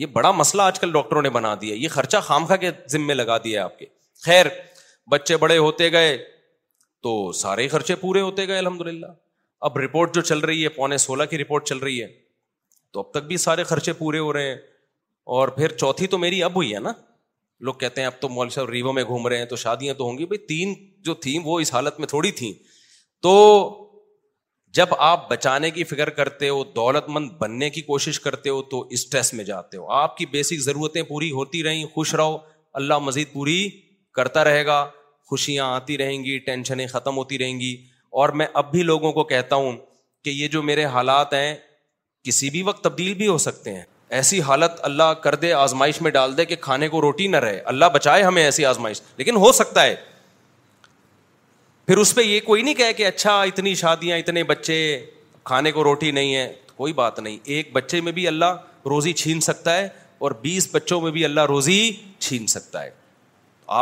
یہ 0.00 0.06
بڑا 0.14 0.30
مسئلہ 0.30 0.62
آج 0.62 0.78
کل 0.80 0.92
ڈاکٹروں 0.92 1.22
نے 1.22 1.30
بنا 1.40 1.54
دیا 1.60 1.74
یہ 1.74 1.88
خرچہ 1.92 2.16
خامخواہ 2.24 2.58
کے 2.60 2.70
ذمے 2.92 3.14
لگا 3.14 3.36
ہے 3.46 3.56
آپ 3.58 3.78
کے 3.78 3.86
خیر 4.24 4.46
بچے 5.10 5.36
بڑے 5.36 5.56
ہوتے 5.58 5.90
گئے 5.92 6.16
تو 7.02 7.12
سارے 7.40 7.66
خرچے 7.68 7.94
پورے 7.96 8.20
ہوتے 8.20 8.46
گئے 8.48 8.58
الحمد 8.58 8.80
للہ 8.86 9.06
اب 9.64 9.78
رپورٹ 9.78 10.14
جو 10.14 10.20
چل 10.22 10.38
رہی 10.38 10.62
ہے 10.64 10.68
پونے 10.68 10.96
سولہ 10.98 11.24
کی 11.30 11.38
رپورٹ 11.38 11.66
چل 11.68 11.78
رہی 11.78 12.02
ہے 12.02 12.06
تو 12.92 13.00
اب 13.00 13.10
تک 13.12 13.26
بھی 13.26 13.36
سارے 13.36 13.64
خرچے 13.64 13.92
پورے 13.92 14.18
ہو 14.18 14.32
رہے 14.32 14.48
ہیں 14.48 14.56
اور 15.36 15.48
پھر 15.56 15.72
چوتھی 15.76 16.06
تو 16.06 16.18
میری 16.18 16.42
اب 16.42 16.56
ہوئی 16.56 16.74
ہے 16.74 16.80
نا 16.80 16.92
لوگ 17.66 17.74
کہتے 17.80 18.00
ہیں 18.00 18.06
اب 18.06 18.20
تو 18.20 18.28
مول 18.28 18.48
صاحب 18.56 18.68
ریوا 18.70 18.92
میں 18.92 19.02
گھوم 19.04 19.26
رہے 19.28 19.38
ہیں 19.38 19.44
تو 19.52 19.56
شادیاں 19.56 19.94
تو 19.98 20.04
ہوں 20.04 20.18
گی 20.18 20.26
بھائی 20.26 20.46
تین 20.46 20.74
جو 21.04 21.14
تھیں 21.24 21.38
وہ 21.44 21.58
اس 21.60 21.72
حالت 21.74 21.98
میں 22.00 22.08
تھوڑی 22.08 22.30
تھیں 22.40 22.52
تو 23.22 23.32
جب 24.76 24.88
آپ 24.98 25.28
بچانے 25.30 25.70
کی 25.70 25.84
فکر 25.92 26.10
کرتے 26.20 26.48
ہو 26.48 26.62
دولت 26.74 27.08
مند 27.08 27.30
بننے 27.40 27.70
کی 27.70 27.80
کوشش 27.82 28.20
کرتے 28.20 28.50
ہو 28.50 28.60
تو 28.72 28.80
اسٹریس 28.98 29.32
میں 29.34 29.44
جاتے 29.44 29.76
ہو 29.76 29.88
آپ 30.02 30.16
کی 30.16 30.26
بیسک 30.32 30.60
ضرورتیں 30.62 31.02
پوری 31.08 31.30
ہوتی 31.38 31.62
رہیں 31.64 31.84
خوش 31.94 32.14
رہو 32.14 32.36
اللہ 32.80 32.98
مزید 33.02 33.32
پوری 33.32 33.58
کرتا 34.16 34.44
رہے 34.44 34.64
گا 34.66 34.84
خوشیاں 35.28 35.66
آتی 35.74 35.98
رہیں 35.98 36.24
گی 36.24 36.38
ٹینشنیں 36.46 36.86
ختم 36.86 37.16
ہوتی 37.16 37.38
رہیں 37.38 37.58
گی 37.60 37.74
اور 38.20 38.28
میں 38.40 38.46
اب 38.58 38.70
بھی 38.72 38.82
لوگوں 38.82 39.10
کو 39.12 39.22
کہتا 39.30 39.56
ہوں 39.62 39.72
کہ 40.24 40.30
یہ 40.30 40.48
جو 40.52 40.62
میرے 40.62 40.84
حالات 40.92 41.32
ہیں 41.34 41.54
کسی 42.24 42.48
بھی 42.50 42.62
وقت 42.68 42.82
تبدیل 42.84 43.12
بھی 43.14 43.26
ہو 43.28 43.36
سکتے 43.44 43.74
ہیں 43.74 43.82
ایسی 44.18 44.40
حالت 44.46 44.78
اللہ 44.88 45.12
کر 45.24 45.34
دے 45.42 45.52
آزمائش 45.52 46.00
میں 46.02 46.10
ڈال 46.10 46.36
دے 46.36 46.44
کہ 46.52 46.56
کھانے 46.60 46.88
کو 46.88 47.00
روٹی 47.02 47.26
نہ 47.28 47.36
رہے 47.44 47.58
اللہ 47.72 47.86
بچائے 47.94 48.22
ہمیں 48.22 48.42
ایسی 48.44 48.64
آزمائش 48.66 49.00
لیکن 49.16 49.36
ہو 49.44 49.50
سکتا 49.60 49.82
ہے 49.84 49.94
پھر 51.86 51.96
اس 52.04 52.14
پہ 52.14 52.20
یہ 52.22 52.40
کوئی 52.44 52.62
نہیں 52.62 52.74
کہے 52.74 52.92
کہ 53.00 53.06
اچھا 53.06 53.40
اتنی 53.50 53.74
شادیاں 53.82 54.18
اتنے 54.18 54.42
بچے 54.54 54.78
کھانے 55.50 55.72
کو 55.72 55.84
روٹی 55.84 56.10
نہیں 56.20 56.34
ہے 56.36 56.52
کوئی 56.76 56.92
بات 57.02 57.18
نہیں 57.20 57.38
ایک 57.56 57.72
بچے 57.72 58.00
میں 58.06 58.12
بھی 58.12 58.26
اللہ 58.28 58.56
روزی 58.90 59.12
چھین 59.24 59.40
سکتا 59.50 59.76
ہے 59.76 59.88
اور 60.26 60.32
بیس 60.42 60.68
بچوں 60.72 61.00
میں 61.00 61.10
بھی 61.18 61.24
اللہ 61.24 61.44
روزی 61.54 61.78
چھین 62.26 62.46
سکتا 62.56 62.82
ہے 62.84 62.90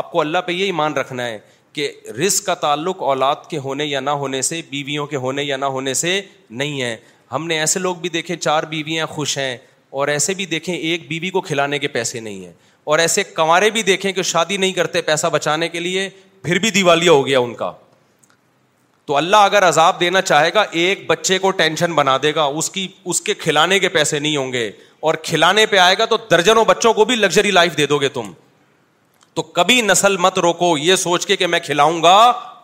آپ 0.01 0.11
کو 0.13 0.21
اللہ 0.21 0.39
پہ 0.47 0.53
یہ 0.53 0.65
ایمان 0.67 0.93
رکھنا 0.97 1.27
ہے 1.27 1.39
کہ 1.75 1.91
رزق 2.19 2.45
کا 2.47 2.55
تعلق 2.55 3.03
اولاد 3.03 3.47
کے 3.51 3.59
ہونے 3.59 3.85
یا 3.87 4.01
نہ 4.01 4.11
ہونے 4.21 4.41
سے 4.49 4.61
بیویوں 4.71 5.07
کے 5.07 5.17
ہونے 5.25 5.43
یا 5.45 5.57
نہ 5.57 5.65
ہونے 5.77 5.95
سے 5.95 6.21
نہیں 6.61 6.81
ہے 6.83 6.97
ہم 7.33 7.47
نے 7.47 7.59
ایسے 7.61 7.79
لوگ 7.81 7.97
بھی 8.03 8.09
دیکھے 8.09 8.37
چار 8.37 8.63
بیویاں 8.71 9.07
خوش 9.15 9.37
ہیں 9.39 9.57
اور 10.01 10.09
ایسے 10.09 10.35
بھی 10.35 10.47
دیکھیں 10.47 10.75
ایک 10.75 11.09
بیوی 11.09 11.31
کو 11.31 11.41
کھلانے 11.41 11.79
کے 11.79 11.89
پیسے 11.95 12.21
نہیں 12.21 12.45
ہیں 12.45 12.53
اور 12.93 12.99
ایسے 12.99 13.23
کنوارے 13.25 13.71
بھی 13.71 13.83
دیکھیں 13.83 14.11
کہ 14.13 14.23
شادی 14.31 14.57
نہیں 14.57 14.73
کرتے 14.73 15.03
پیسہ 15.03 15.27
بچانے 15.33 15.69
کے 15.69 15.81
لیے 15.81 16.09
پھر 16.43 16.59
بھی 16.61 16.71
دیوالیہ 16.71 17.11
ہو 17.11 17.27
گیا 17.27 17.39
ان 17.41 17.55
کا 17.63 17.71
تو 19.07 19.17
اللہ 19.17 19.37
اگر 19.49 19.67
عذاب 19.69 20.01
دینا 20.01 20.21
چاہے 20.23 20.53
گا 20.55 20.65
ایک 20.83 21.07
بچے 21.07 21.39
کو 21.39 21.51
ٹینشن 21.61 21.93
بنا 21.95 22.17
دے 22.23 22.35
گا 22.35 22.45
اس 22.61 22.71
کی 22.71 22.87
اس 23.13 23.21
کے 23.23 23.35
کھلانے 23.43 23.79
کے 23.79 23.89
پیسے 23.97 24.19
نہیں 24.19 24.37
ہوں 24.37 24.53
گے 24.53 24.71
اور 25.09 25.15
کھلانے 25.23 25.67
پہ 25.71 25.79
آئے 25.79 25.95
گا 25.99 26.05
تو 26.11 26.17
درجنوں 26.31 26.65
بچوں 26.69 26.93
کو 26.95 27.05
بھی 27.05 27.17
لگژری 27.17 27.51
لائف 27.51 27.77
دے 27.79 27.87
دو 27.87 27.99
گے 28.01 28.09
تم 28.09 28.33
تو 29.35 29.43
کبھی 29.59 29.81
نسل 29.83 30.17
مت 30.25 30.39
روکو 30.39 30.77
یہ 30.79 30.97
سوچ 30.97 31.27
کے 31.27 31.37
کہ 31.37 31.47
میں 31.47 31.59
کھلاؤں 31.61 32.03
گا 32.03 32.17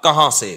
کہاں 0.03 0.29
سے 0.41 0.57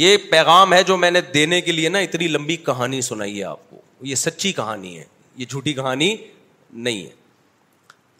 یہ 0.00 0.16
پیغام 0.30 0.72
ہے 0.72 0.82
جو 0.88 0.96
میں 1.04 1.10
نے 1.10 1.20
دینے 1.34 1.60
کے 1.68 1.72
لیے 1.72 1.88
نا 1.88 1.98
اتنی 2.06 2.26
لمبی 2.28 2.56
کہانی 2.66 3.00
سنائی 3.02 3.38
ہے 3.38 3.44
آپ 3.44 3.70
کو 3.70 3.80
یہ 4.06 4.14
سچی 4.24 4.52
کہانی 4.58 4.98
ہے 4.98 5.04
یہ 5.36 5.44
جھوٹی 5.48 5.72
کہانی 5.74 6.14
نہیں 6.88 7.02
ہے 7.04 7.10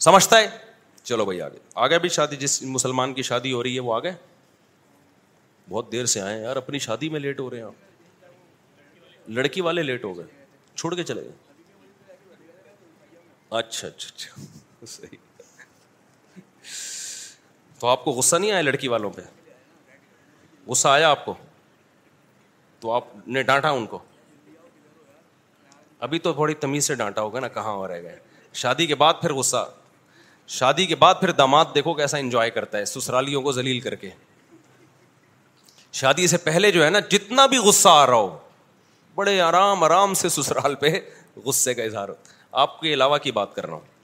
سمجھتا 0.05 0.39
ہے 0.41 0.49
چلو 1.03 1.25
بھائی 1.25 1.41
آگے 1.43 1.59
آگے 1.85 1.99
بھی 1.99 2.09
شادی 2.17 2.37
جس 2.37 2.61
مسلمان 2.79 3.15
کی 3.15 3.23
شادی 3.31 3.53
ہو 3.53 3.63
رہی 3.63 3.75
ہے 3.75 3.81
وہ 3.89 3.95
آگے 3.95 4.11
بہت 5.71 5.93
دیر 5.93 6.05
سے 6.13 6.21
آئے 6.21 6.41
یار 6.41 6.57
اپنی 6.57 6.79
شادی 6.89 7.09
میں 7.15 7.21
لیٹ 7.21 7.41
ہو 7.41 7.51
رہے 7.51 7.59
ہیں 7.59 7.65
آپ 7.65 8.29
لڑکی 9.39 9.61
والے 9.61 9.83
لیٹ 9.83 10.05
ہو 10.05 10.17
گئے 10.17 10.27
چھوڑ 10.75 10.95
کے 10.95 11.03
چلے 11.05 11.23
گئے 11.23 12.17
اچھا 13.59 13.87
اچھا 13.89 14.09
اچھا 14.15 14.87
صحیح 14.87 15.27
تو 17.79 17.87
آپ 17.87 18.05
کو 18.05 18.11
غصہ 18.13 18.37
نہیں 18.37 18.51
آیا 18.53 18.63
لڑکی 18.63 18.89
والوں 18.89 19.11
پہ 19.17 19.23
غصہ 20.67 20.89
آیا 20.89 21.11
آپ 21.11 21.25
کو 21.25 21.35
تو 22.81 22.93
آپ 22.93 23.05
نے 23.37 23.43
ڈانٹا 23.51 23.71
ان 23.77 23.87
کو 23.93 23.99
ابھی 26.07 26.19
تو 26.25 26.33
تھوڑی 26.33 26.55
تمیز 26.65 26.87
سے 26.87 26.95
ڈانٹا 26.95 27.21
ہوگا 27.23 27.41
نا 27.41 27.49
کہاں 27.55 27.73
اور 27.77 27.89
رہ 27.91 28.03
گئے 28.03 28.19
شادی 28.63 28.87
کے 28.87 28.95
بعد 28.95 29.15
پھر 29.21 29.33
غصہ 29.35 29.69
شادی 30.57 30.87
کے 30.87 30.97
بعد 30.97 31.15
پھر 31.21 31.31
داماد 31.39 31.65
دیکھو 31.75 31.95
کیسا 31.95 32.19
انجوائے 32.19 32.51
کرتا 32.51 32.79
ہے 32.79 32.85
سسرالیوں 32.91 33.43
کو 33.43 33.53
ذلیل 33.53 33.81
کر 33.87 33.95
کے 34.05 34.11
شادی 36.01 36.27
سے 36.29 36.37
پہلے 36.45 36.71
جو 36.73 36.85
ہے 36.85 36.91
نا 36.91 36.99
جتنا 37.11 37.47
بھی 37.55 37.59
غصہ 37.67 37.89
آ 37.89 38.07
رہا 38.07 38.15
ہو 38.17 38.37
بڑے 39.15 39.41
آرام 39.41 39.83
آرام 39.85 40.15
سے 40.23 40.29
سسرال 40.29 40.75
پہ 40.81 40.91
غصے 41.45 41.75
کا 41.75 41.83
اظہار 41.83 42.09
آپ 42.65 42.81
کے 42.81 42.93
علاوہ 42.95 43.19
کی 43.27 43.33
بات 43.33 43.55
کر 43.55 43.67
رہا 43.67 43.75
ہوں 43.75 43.97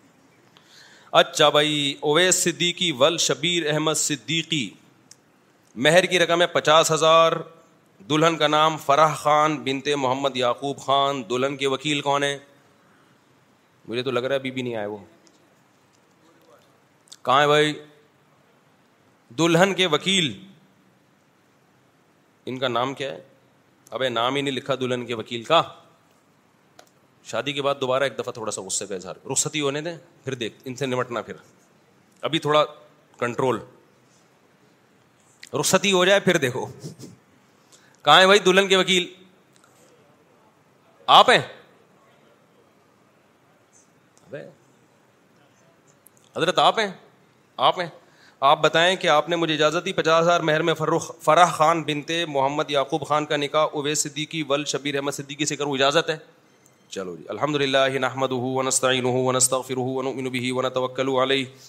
اچھا 1.19 1.49
بھائی 1.55 1.74
اویس 2.11 2.43
صدیقی 2.43 2.91
ول 2.99 3.16
شبیر 3.24 3.66
احمد 3.73 3.95
صدیقی 3.99 4.69
مہر 5.85 6.07
کی 6.12 6.19
رقم 6.19 6.41
ہے 6.43 6.47
پچاس 6.55 6.91
ہزار 6.93 7.32
دلہن 8.09 8.36
کا 8.36 8.47
نام 8.49 8.77
فرح 8.86 9.15
خان 9.20 9.57
بنتے 9.65 9.95
محمد 10.05 10.36
یعقوب 10.36 10.78
خان 10.86 11.23
دلہن 11.31 11.57
کے 11.57 11.66
وکیل 11.74 12.01
کون 12.09 12.23
ہیں 12.24 12.36
مجھے 13.89 14.03
تو 14.03 14.11
لگ 14.11 14.24
رہا 14.27 14.35
ہے 14.35 14.39
ابھی 14.41 14.51
بھی 14.57 14.62
نہیں 14.62 14.74
آئے 14.77 14.86
وہ 14.86 14.99
کہاں 17.24 17.41
ہے 17.43 17.47
بھائی 17.47 17.73
دلہن 19.39 19.74
کے 19.82 19.86
وکیل 19.95 20.32
ان 22.51 22.59
کا 22.59 22.69
نام 22.69 22.95
کیا 22.95 23.12
ہے 23.12 23.23
ابے 23.99 24.09
نام 24.19 24.35
ہی 24.36 24.41
نہیں 24.43 24.55
لکھا 24.55 24.74
دلہن 24.81 25.07
کے 25.07 25.15
وکیل 25.23 25.43
کا 25.53 25.62
شادی 27.30 27.52
کے 27.52 27.62
بعد 27.62 27.74
دوبارہ 27.80 28.05
ایک 28.05 28.18
دفعہ 28.18 28.32
تھوڑا 28.32 28.52
سا 28.52 28.62
غصے 28.62 28.86
کا 28.86 28.94
اظہار 28.94 29.26
رخصتی 29.30 29.60
ہونے 29.60 29.80
دیں 29.80 29.96
پھر 30.24 30.34
دیکھ 30.42 30.55
ان 30.64 30.74
سے 30.76 30.86
نمٹنا 30.86 31.22
پھر 31.28 31.34
ابھی 32.28 32.38
تھوڑا 32.46 32.64
کنٹرول 33.18 33.59
رخصتی 35.60 35.92
ہو 35.92 36.05
جائے 36.05 36.20
پھر 36.20 36.36
دیکھو 36.44 36.66
کہاں 38.05 38.26
بھائی 38.26 38.38
دلہن 38.46 38.68
کے 38.68 38.76
وکیل 38.76 39.06
آپ 41.18 41.30
ہیں 41.30 41.40
حضرت 46.36 46.59
آپ 46.59 46.78
ہیں 46.78 46.86
آپ 47.66 47.78
ہیں 47.80 47.86
آپ 48.51 48.60
بتائیں 48.62 48.94
کہ 49.01 49.09
آپ 49.09 49.28
نے 49.28 49.36
مجھے 49.36 49.55
اجازت 49.55 49.84
دی 49.84 49.92
پچاس 49.92 50.20
ہزار 50.22 50.40
مہر 50.48 50.62
میں 50.68 50.74
فروخ 50.78 51.10
فرح 51.24 51.51
خان 51.56 51.82
بنتے 51.82 52.24
محمد 52.28 52.70
یعقوب 52.70 53.06
خان 53.09 53.26
کا 53.26 53.36
نکاح 53.36 53.66
اویس 53.80 54.02
صدیقی 54.02 54.42
ول 54.48 54.64
شبیر 54.72 54.94
احمد 54.96 55.12
صدیقی 55.20 55.44
سے 55.51 55.56
کروں 55.56 55.74
اجازت 55.74 56.10
ہے 56.10 56.16
چلو 56.94 57.14
جی 57.20 57.24
الحمد 57.32 57.56
للہ 57.60 57.98
نحمد 58.02 58.32
ونستعین 58.56 59.06
ونستغفر 59.14 59.78
ونؤمن 59.86 60.28
به 60.34 60.50
ونتوکل 60.58 61.08
علیہ 61.22 61.64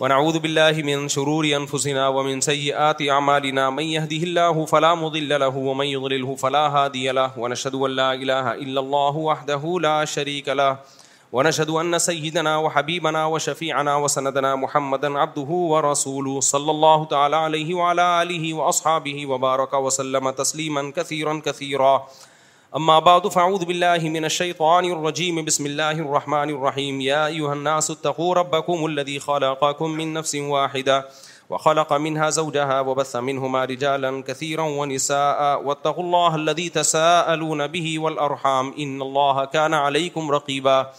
ونعوذ 0.00 0.36
باللہ 0.44 0.78
من 0.88 1.08
شرور 1.14 1.46
انفسنا 1.58 2.04
ومن 2.16 2.40
سیئات 2.48 3.00
اعمالنا 3.14 3.64
من 3.78 3.86
یهده 3.88 4.28
اللہ 4.28 4.60
فلا 4.74 4.92
مضل 5.00 5.34
له 5.44 5.64
ومن 5.66 5.90
یضلله 5.92 6.36
فلا 6.44 6.60
هادی 6.76 7.02
له 7.20 7.44
ونشہد 7.46 7.78
ان 7.86 7.96
لا 8.02 8.06
الہ 8.20 8.38
الا 8.52 8.84
اللہ 8.86 9.18
وحده 9.24 9.72
لا 9.88 9.96
شریک 10.14 10.52
له 10.62 11.00
ونشهد 11.34 11.82
أن 11.84 12.02
سيدنا 12.06 12.54
وحبيبنا 12.68 13.26
وشفيعنا 13.36 13.96
وسندنا 14.08 14.54
محمدا 14.68 15.12
عبده 15.24 15.60
ورسوله 15.74 16.46
صلى 16.52 16.76
الله 16.78 17.12
تعالى 17.18 17.44
عليه 17.50 17.82
وعلى 17.82 18.08
آله 18.24 18.56
وأصحابه 18.62 19.30
وبارك 19.34 19.86
وسلم 19.90 20.30
تسليما 20.44 20.90
كثيرا 20.96 21.38
كثيرا 21.50 21.94
كثيرا 22.08 22.28
اما 22.76 22.98
بعد 22.98 23.28
فاعوذ 23.28 23.64
بالله 23.64 23.96
من 23.98 24.24
الشيطان 24.24 24.84
الرجيم 24.92 25.44
بسم 25.44 25.66
الله 25.66 25.90
الرحمن 25.90 26.50
الرحيم 26.50 27.00
يا 27.00 27.26
ايها 27.26 27.52
الناس 27.52 27.90
اتقوا 27.90 28.34
ربكم 28.34 28.86
الذي 28.86 29.18
خلقكم 29.20 29.90
من 29.90 30.12
نفس 30.12 30.34
واحده 30.34 31.08
وخلق 31.50 31.92
منها 31.92 32.30
زوجها 32.30 32.80
وبث 32.80 33.16
منهما 33.16 33.64
رجالا 33.64 34.22
كثيرا 34.22 34.62
ونساء 34.62 35.62
واتقوا 35.62 36.04
الله 36.04 36.36
الذي 36.36 36.68
تساءلون 36.68 37.66
به 37.66 37.98
والارحام 37.98 38.74
ان 38.78 39.02
الله 39.02 39.44
كان 39.44 39.74
عليكم 39.74 40.30
رقيبا 40.30 40.90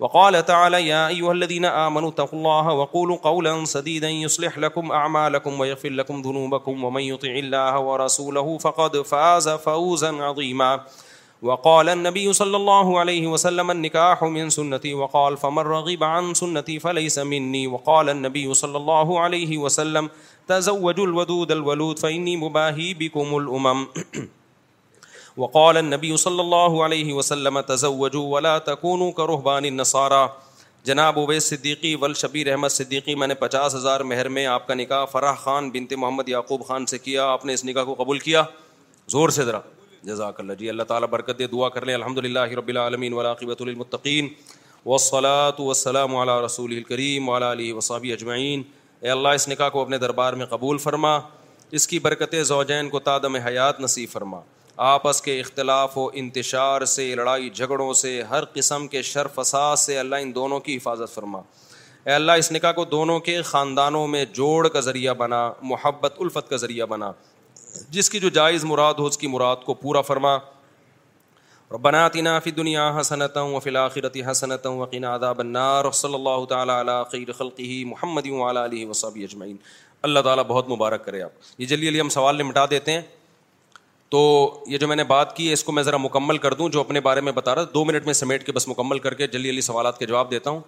وقال 0.00 0.44
تعالى 0.46 0.86
يا 0.86 1.08
ايها 1.08 1.32
الذين 1.32 1.64
امنوا 1.64 2.08
اتقوا 2.08 2.38
الله 2.38 2.72
وقولوا 2.72 3.16
قولا 3.16 3.64
سديدا 3.64 4.10
يصلح 4.10 4.58
لكم 4.58 4.92
اعمالكم 4.92 5.60
ويغفر 5.60 5.90
لكم 5.90 6.20
ذنوبكم 6.22 6.84
ومن 6.84 7.02
يطع 7.02 7.28
الله 7.30 7.78
ورسوله 7.78 8.58
فقد 8.58 9.02
فاز 9.02 9.48
فوزا 9.48 10.12
عظيما 10.12 10.80
وقال 11.46 11.88
النبي 11.92 12.24
صلى 12.36 12.56
الله 12.56 12.92
عليه 12.98 13.26
وسلم 13.30 13.70
النكاح 13.70 14.22
من 14.36 14.52
سنتي 14.54 14.90
وقال 15.00 15.34
فمن 15.40 15.66
رغب 15.70 16.04
عن 16.04 16.28
سنتي 16.40 16.76
فليس 16.84 17.18
مني 17.32 17.60
وقال 17.72 18.08
النبي 18.12 18.44
صلى 18.60 18.76
الله 18.76 19.20
عليه 19.24 19.58
وسلم 19.64 20.08
تزوجوا 20.52 21.06
الودود 21.08 21.52
الولود 21.58 21.98
فإني 22.04 22.36
مباهي 22.46 22.86
بكم 23.02 23.36
الأمم 23.40 23.82
وقال 25.44 25.80
النبي 25.82 26.16
صلى 26.24 26.40
الله 26.46 26.82
عليه 26.84 27.12
وسلم 27.18 27.60
تزوجوا 27.74 28.24
ولا 28.36 28.56
تكونوا 28.72 29.12
كرهبان 29.20 29.64
النصارى 29.74 30.24
جناب 30.88 31.18
اویس 31.24 31.44
صدیقی 31.50 31.94
والشبیر 32.06 32.50
احمد 32.54 32.72
صدیقی 32.78 33.14
میں 33.20 33.26
نے 33.26 33.34
پچاس 33.44 33.74
ہزار 33.74 34.00
مہر 34.14 34.28
میں 34.38 34.44
آپ 34.54 34.66
کا 34.68 34.74
نکاح 34.84 35.04
فرح 35.16 35.38
خان 35.44 35.70
بنت 35.76 35.92
محمد 36.04 36.28
یعقوب 36.36 36.66
خان 36.68 36.86
سے 36.94 36.98
کیا 37.08 37.30
آپ 37.36 37.44
نے 37.50 37.54
اس 37.60 37.64
نکاح 37.72 37.84
کو 37.90 37.94
قبول 38.02 38.18
کیا 38.28 38.42
زور 39.18 39.28
سے 39.40 39.44
ذرا 39.52 39.60
جزاک 40.06 40.40
اللہ 40.40 40.52
جی 40.58 40.68
اللہ 40.68 40.82
تعالیٰ 40.88 41.08
برکت 41.10 41.38
دے 41.38 41.46
دعا 41.52 41.68
کر 41.76 41.84
لیں 41.86 41.94
الحمد 41.94 42.18
للہ 42.24 42.38
رب 42.58 42.68
العالمین 42.68 43.12
ولاقبۃ 43.14 43.60
و 43.60 43.64
المقین 43.64 44.28
وصلاۃ 44.86 45.58
وسلم 45.60 46.16
رسول 46.44 46.72
الکریم 46.76 47.24
مولا 47.24 47.50
علیہ 47.52 47.74
وصابی 47.74 48.12
اجمعین 48.12 48.62
اے 49.02 49.10
اللہ 49.10 49.28
اس 49.38 49.48
نکاح 49.48 49.68
کو 49.76 49.82
اپنے 49.82 49.98
دربار 49.98 50.32
میں 50.40 50.46
قبول 50.50 50.78
فرما 50.78 51.18
اس 51.78 51.86
کی 51.88 51.98
برکت 52.08 52.34
زوجین 52.46 52.88
کو 52.88 52.98
تادم 53.10 53.36
حیات 53.46 53.80
نصیب 53.80 54.10
فرما 54.12 54.40
آپس 54.92 55.20
کے 55.22 55.38
اختلاف 55.40 55.96
و 55.98 56.08
انتشار 56.22 56.84
سے 56.94 57.14
لڑائی 57.14 57.50
جھگڑوں 57.50 57.92
سے 58.02 58.12
ہر 58.30 58.44
قسم 58.52 58.86
کے 58.94 59.02
شرف 59.10 59.34
فساد 59.40 59.76
سے 59.86 59.98
اللہ 59.98 60.16
ان 60.26 60.34
دونوں 60.34 60.58
کی 60.68 60.76
حفاظت 60.76 61.14
فرما 61.14 61.38
اے 62.04 62.12
اللہ 62.12 62.32
اس 62.38 62.50
نکاح 62.52 62.72
کو 62.78 62.84
دونوں 62.96 63.18
کے 63.28 63.40
خاندانوں 63.50 64.06
میں 64.14 64.24
جوڑ 64.38 64.66
کا 64.68 64.80
ذریعہ 64.88 65.14
بنا 65.24 65.50
محبت 65.72 66.16
الفت 66.20 66.48
کا 66.50 66.56
ذریعہ 66.64 66.86
بنا 66.86 67.10
جس 67.90 68.10
کی 68.10 68.20
جو 68.20 68.28
جائز 68.36 68.64
مراد 68.64 68.94
ہو 68.98 69.06
اس 69.06 69.18
کی 69.18 69.26
مراد 69.26 69.64
کو 69.64 69.74
پورا 69.74 70.00
فرما 70.00 70.34
اور 71.68 71.78
بنا 71.82 72.06
تین 72.12 72.26
صلی 75.92 76.14
اللہ 76.14 76.44
تعالیٰ 76.48 77.02
خیر 77.12 77.32
خلقی 77.38 77.84
محمد 77.84 78.26
وساب 78.90 79.18
اجمعین 79.22 79.56
اللہ 80.08 80.20
تعالیٰ 80.24 80.44
بہت 80.48 80.68
مبارک 80.68 81.04
کرے 81.04 81.22
آپ 81.22 81.60
یہ 81.60 81.66
جلدی 81.66 81.86
جلدی 81.86 82.00
ہم 82.00 82.08
سوال 82.18 82.36
نمٹا 82.38 82.64
دیتے 82.70 82.92
ہیں 82.92 83.00
تو 84.10 84.20
یہ 84.66 84.78
جو 84.78 84.88
میں 84.88 84.96
نے 84.96 85.04
بات 85.04 85.36
کی 85.36 85.48
ہے 85.48 85.52
اس 85.52 85.64
کو 85.64 85.72
میں 85.72 85.82
ذرا 85.82 85.96
مکمل 85.96 86.38
کر 86.38 86.54
دوں 86.54 86.68
جو 86.70 86.80
اپنے 86.80 87.00
بارے 87.06 87.20
میں 87.28 87.32
بتا 87.32 87.54
رہا 87.54 87.64
دو 87.74 87.84
منٹ 87.84 88.04
میں 88.06 88.12
سمیٹ 88.14 88.44
کے 88.46 88.52
بس 88.52 88.68
مکمل 88.68 88.98
کر 89.06 89.14
کے 89.14 89.26
جلدی 89.26 89.48
جلدی 89.48 89.60
سوالات 89.70 89.98
کے 89.98 90.06
جواب 90.06 90.30
دیتا 90.30 90.50
ہوں 90.50 90.60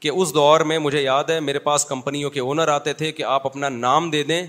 کہ 0.00 0.08
اس 0.08 0.32
دور 0.34 0.60
میں 0.70 0.78
مجھے 0.78 1.02
یاد 1.02 1.30
ہے 1.30 1.40
میرے 1.40 1.58
پاس 1.66 1.84
کمپنیوں 1.84 2.30
کے 2.30 2.40
اونر 2.40 2.68
آتے 2.68 2.92
تھے 2.94 3.10
کہ 3.12 3.22
آپ 3.34 3.46
اپنا 3.46 3.68
نام 3.68 4.10
دے 4.10 4.22
دیں 4.22 4.42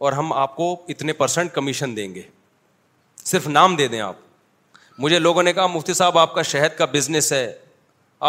اور 0.00 0.12
ہم 0.12 0.32
آپ 0.32 0.54
کو 0.56 0.66
اتنے 0.88 1.12
پرسنٹ 1.12 1.52
کمیشن 1.54 1.94
دیں 1.96 2.14
گے 2.14 2.20
صرف 3.24 3.46
نام 3.48 3.74
دے 3.76 3.88
دیں 3.88 3.98
آپ 4.00 4.16
مجھے 4.98 5.18
لوگوں 5.18 5.42
نے 5.42 5.52
کہا 5.52 5.66
مفتی 5.66 5.92
صاحب 5.94 6.18
آپ 6.18 6.34
کا 6.34 6.42
شہد 6.50 6.76
کا 6.78 6.84
بزنس 6.92 7.32
ہے 7.32 7.52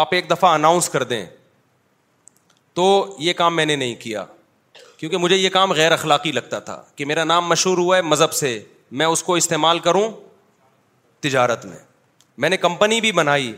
آپ 0.02 0.12
ایک 0.14 0.30
دفعہ 0.30 0.50
اناؤنس 0.54 0.88
کر 0.88 1.02
دیں 1.12 1.24
تو 2.80 2.84
یہ 3.20 3.32
کام 3.40 3.56
میں 3.56 3.64
نے 3.66 3.76
نہیں 3.76 3.94
کیا 4.02 4.24
کیونکہ 4.98 5.16
مجھے 5.18 5.36
یہ 5.36 5.48
کام 5.56 5.72
غیر 5.80 5.92
اخلاقی 5.92 6.32
لگتا 6.32 6.58
تھا 6.68 6.82
کہ 6.96 7.04
میرا 7.04 7.24
نام 7.32 7.46
مشہور 7.48 7.78
ہوا 7.78 7.96
ہے 7.96 8.02
مذہب 8.12 8.32
سے 8.42 8.58
میں 9.00 9.06
اس 9.06 9.22
کو 9.22 9.34
استعمال 9.34 9.78
کروں 9.88 10.08
تجارت 11.20 11.64
میں 11.66 11.78
میں 12.44 12.48
نے 12.48 12.56
کمپنی 12.66 13.00
بھی 13.00 13.12
بنائی 13.22 13.52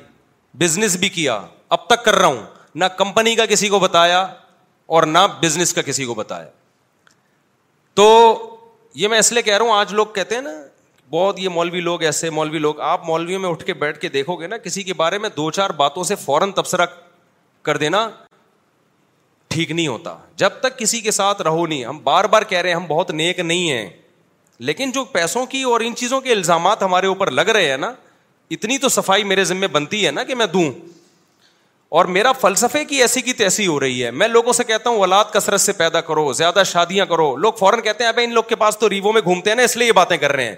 بزنس 0.59 0.97
بھی 1.01 1.09
کیا 1.19 1.41
اب 1.77 1.87
تک 1.87 2.05
کر 2.05 2.15
رہا 2.19 2.27
ہوں 2.27 2.43
نہ 2.75 2.85
کمپنی 2.99 3.35
کا 3.37 3.47
کسی 3.47 3.69
کو 3.69 3.79
بتایا 3.81 4.27
اور 4.97 5.03
نہ 5.07 5.19
بزنس 5.43 5.73
کا 5.75 5.83
کسی 5.83 6.05
کو 6.05 6.15
بتایا 6.15 6.49
تو 7.97 8.07
یہ 8.95 9.09
میں 9.09 9.19
اس 9.19 9.33
لیے 9.33 9.43
کہہ 9.43 9.57
رہا 9.57 9.65
ہوں 9.65 9.73
آج 9.79 9.93
لوگ 9.95 10.07
کہتے 10.15 10.35
ہیں 10.35 10.43
نا 10.43 10.51
بہت 11.11 11.39
یہ 11.39 11.49
مولوی 11.55 11.81
لوگ 11.81 12.03
ایسے 12.03 12.31
مولوی 12.31 12.59
لوگ 12.59 12.81
آپ 12.91 13.05
مولویوں 13.07 13.41
میں 13.41 13.49
اٹھ 13.51 13.65
کے 13.65 13.75
بیٹھ 13.85 13.99
کے 14.01 14.09
دیکھو 14.09 14.37
گے 14.41 14.47
نا 14.47 14.57
کسی 14.59 14.83
کے 14.83 14.95
بارے 14.97 15.19
میں 15.19 15.29
دو 15.37 15.51
چار 15.59 15.71
باتوں 15.81 16.05
سے 16.05 16.15
فوراً 16.25 16.53
تبصرہ 16.53 16.87
کر 17.67 17.77
دینا 17.77 18.09
ٹھیک 19.49 19.71
نہیں 19.71 19.87
ہوتا 19.87 20.17
جب 20.37 20.51
تک 20.61 20.79
کسی 20.79 21.01
کے 21.01 21.11
ساتھ 21.11 21.43
رہو 21.43 21.67
نہیں 21.67 21.85
ہم 21.85 21.99
بار 22.05 22.25
بار 22.31 22.43
کہہ 22.49 22.59
رہے 22.59 22.69
ہیں 22.69 22.77
ہم 22.77 22.85
بہت 22.89 23.11
نیک 23.11 23.41
نہیں 23.41 23.71
ہیں 23.71 23.89
لیکن 24.71 24.91
جو 24.95 25.05
پیسوں 25.13 25.45
کی 25.47 25.63
اور 25.71 25.81
ان 25.85 25.95
چیزوں 25.97 26.21
کے 26.21 26.33
الزامات 26.33 26.83
ہمارے 26.83 27.07
اوپر 27.07 27.31
لگ 27.31 27.49
رہے 27.57 27.69
ہیں 27.71 27.77
نا 27.77 27.93
اتنی 28.57 28.79
تو 28.79 28.89
صفائی 28.97 29.25
میرے 29.25 29.45
ذمے 29.45 29.67
بنتی 29.77 30.05
ہے 30.07 30.11
نا 30.11 30.25
کہ 30.25 30.35
میں 30.35 30.47
دوں 30.53 30.71
اور 31.99 32.05
میرا 32.15 32.31
فلسفے 32.41 32.85
کی 32.85 33.01
ایسی 33.03 33.21
کی 33.23 33.33
تیسی 33.41 33.67
ہو 33.67 33.79
رہی 33.81 34.03
ہے 34.05 34.11
میں 34.21 34.27
لوگوں 34.29 34.53
سے 34.53 34.65
کہتا 34.69 34.91
ہوں 34.91 34.97
اولاد 34.99 35.25
کثرت 35.33 35.61
سے 35.61 35.73
پیدا 35.81 36.01
کرو 36.07 36.33
زیادہ 36.39 36.63
شادیاں 36.67 37.05
کرو 37.07 37.27
لوگ 37.45 37.53
فوراً 37.59 37.81
کہتے 37.81 38.05
ہیں 38.05 38.09
ابھی 38.09 38.25
ان 38.25 38.33
لوگ 38.35 38.43
کے 38.49 38.55
پاس 38.63 38.79
تو 38.79 38.89
ریوو 38.91 39.11
میں 39.13 39.21
گھومتے 39.25 39.51
ہیں 39.51 39.57
نا 39.57 39.63
اس 39.63 39.77
لیے 39.77 39.87
یہ 39.87 39.93
باتیں 40.01 40.17
کر 40.17 40.33
رہے 40.33 40.45
ہیں 40.49 40.55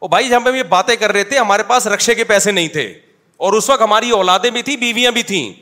وہ 0.00 0.08
بھائی 0.14 0.28
جب 0.28 0.48
ہم 0.48 0.54
یہ 0.54 0.62
باتیں 0.68 0.94
کر 1.00 1.12
رہے 1.12 1.22
تھے 1.30 1.38
ہمارے 1.38 1.62
پاس 1.68 1.86
رکشے 1.94 2.14
کے 2.14 2.24
پیسے 2.32 2.50
نہیں 2.52 2.68
تھے 2.72 2.84
اور 3.46 3.52
اس 3.52 3.68
وقت 3.70 3.82
ہماری 3.82 4.10
اولادیں 4.16 4.50
بھی 4.50 4.62
تھیں 4.62 4.76
بیویاں 4.84 5.10
بھی 5.12 5.22
تھیں 5.30 5.52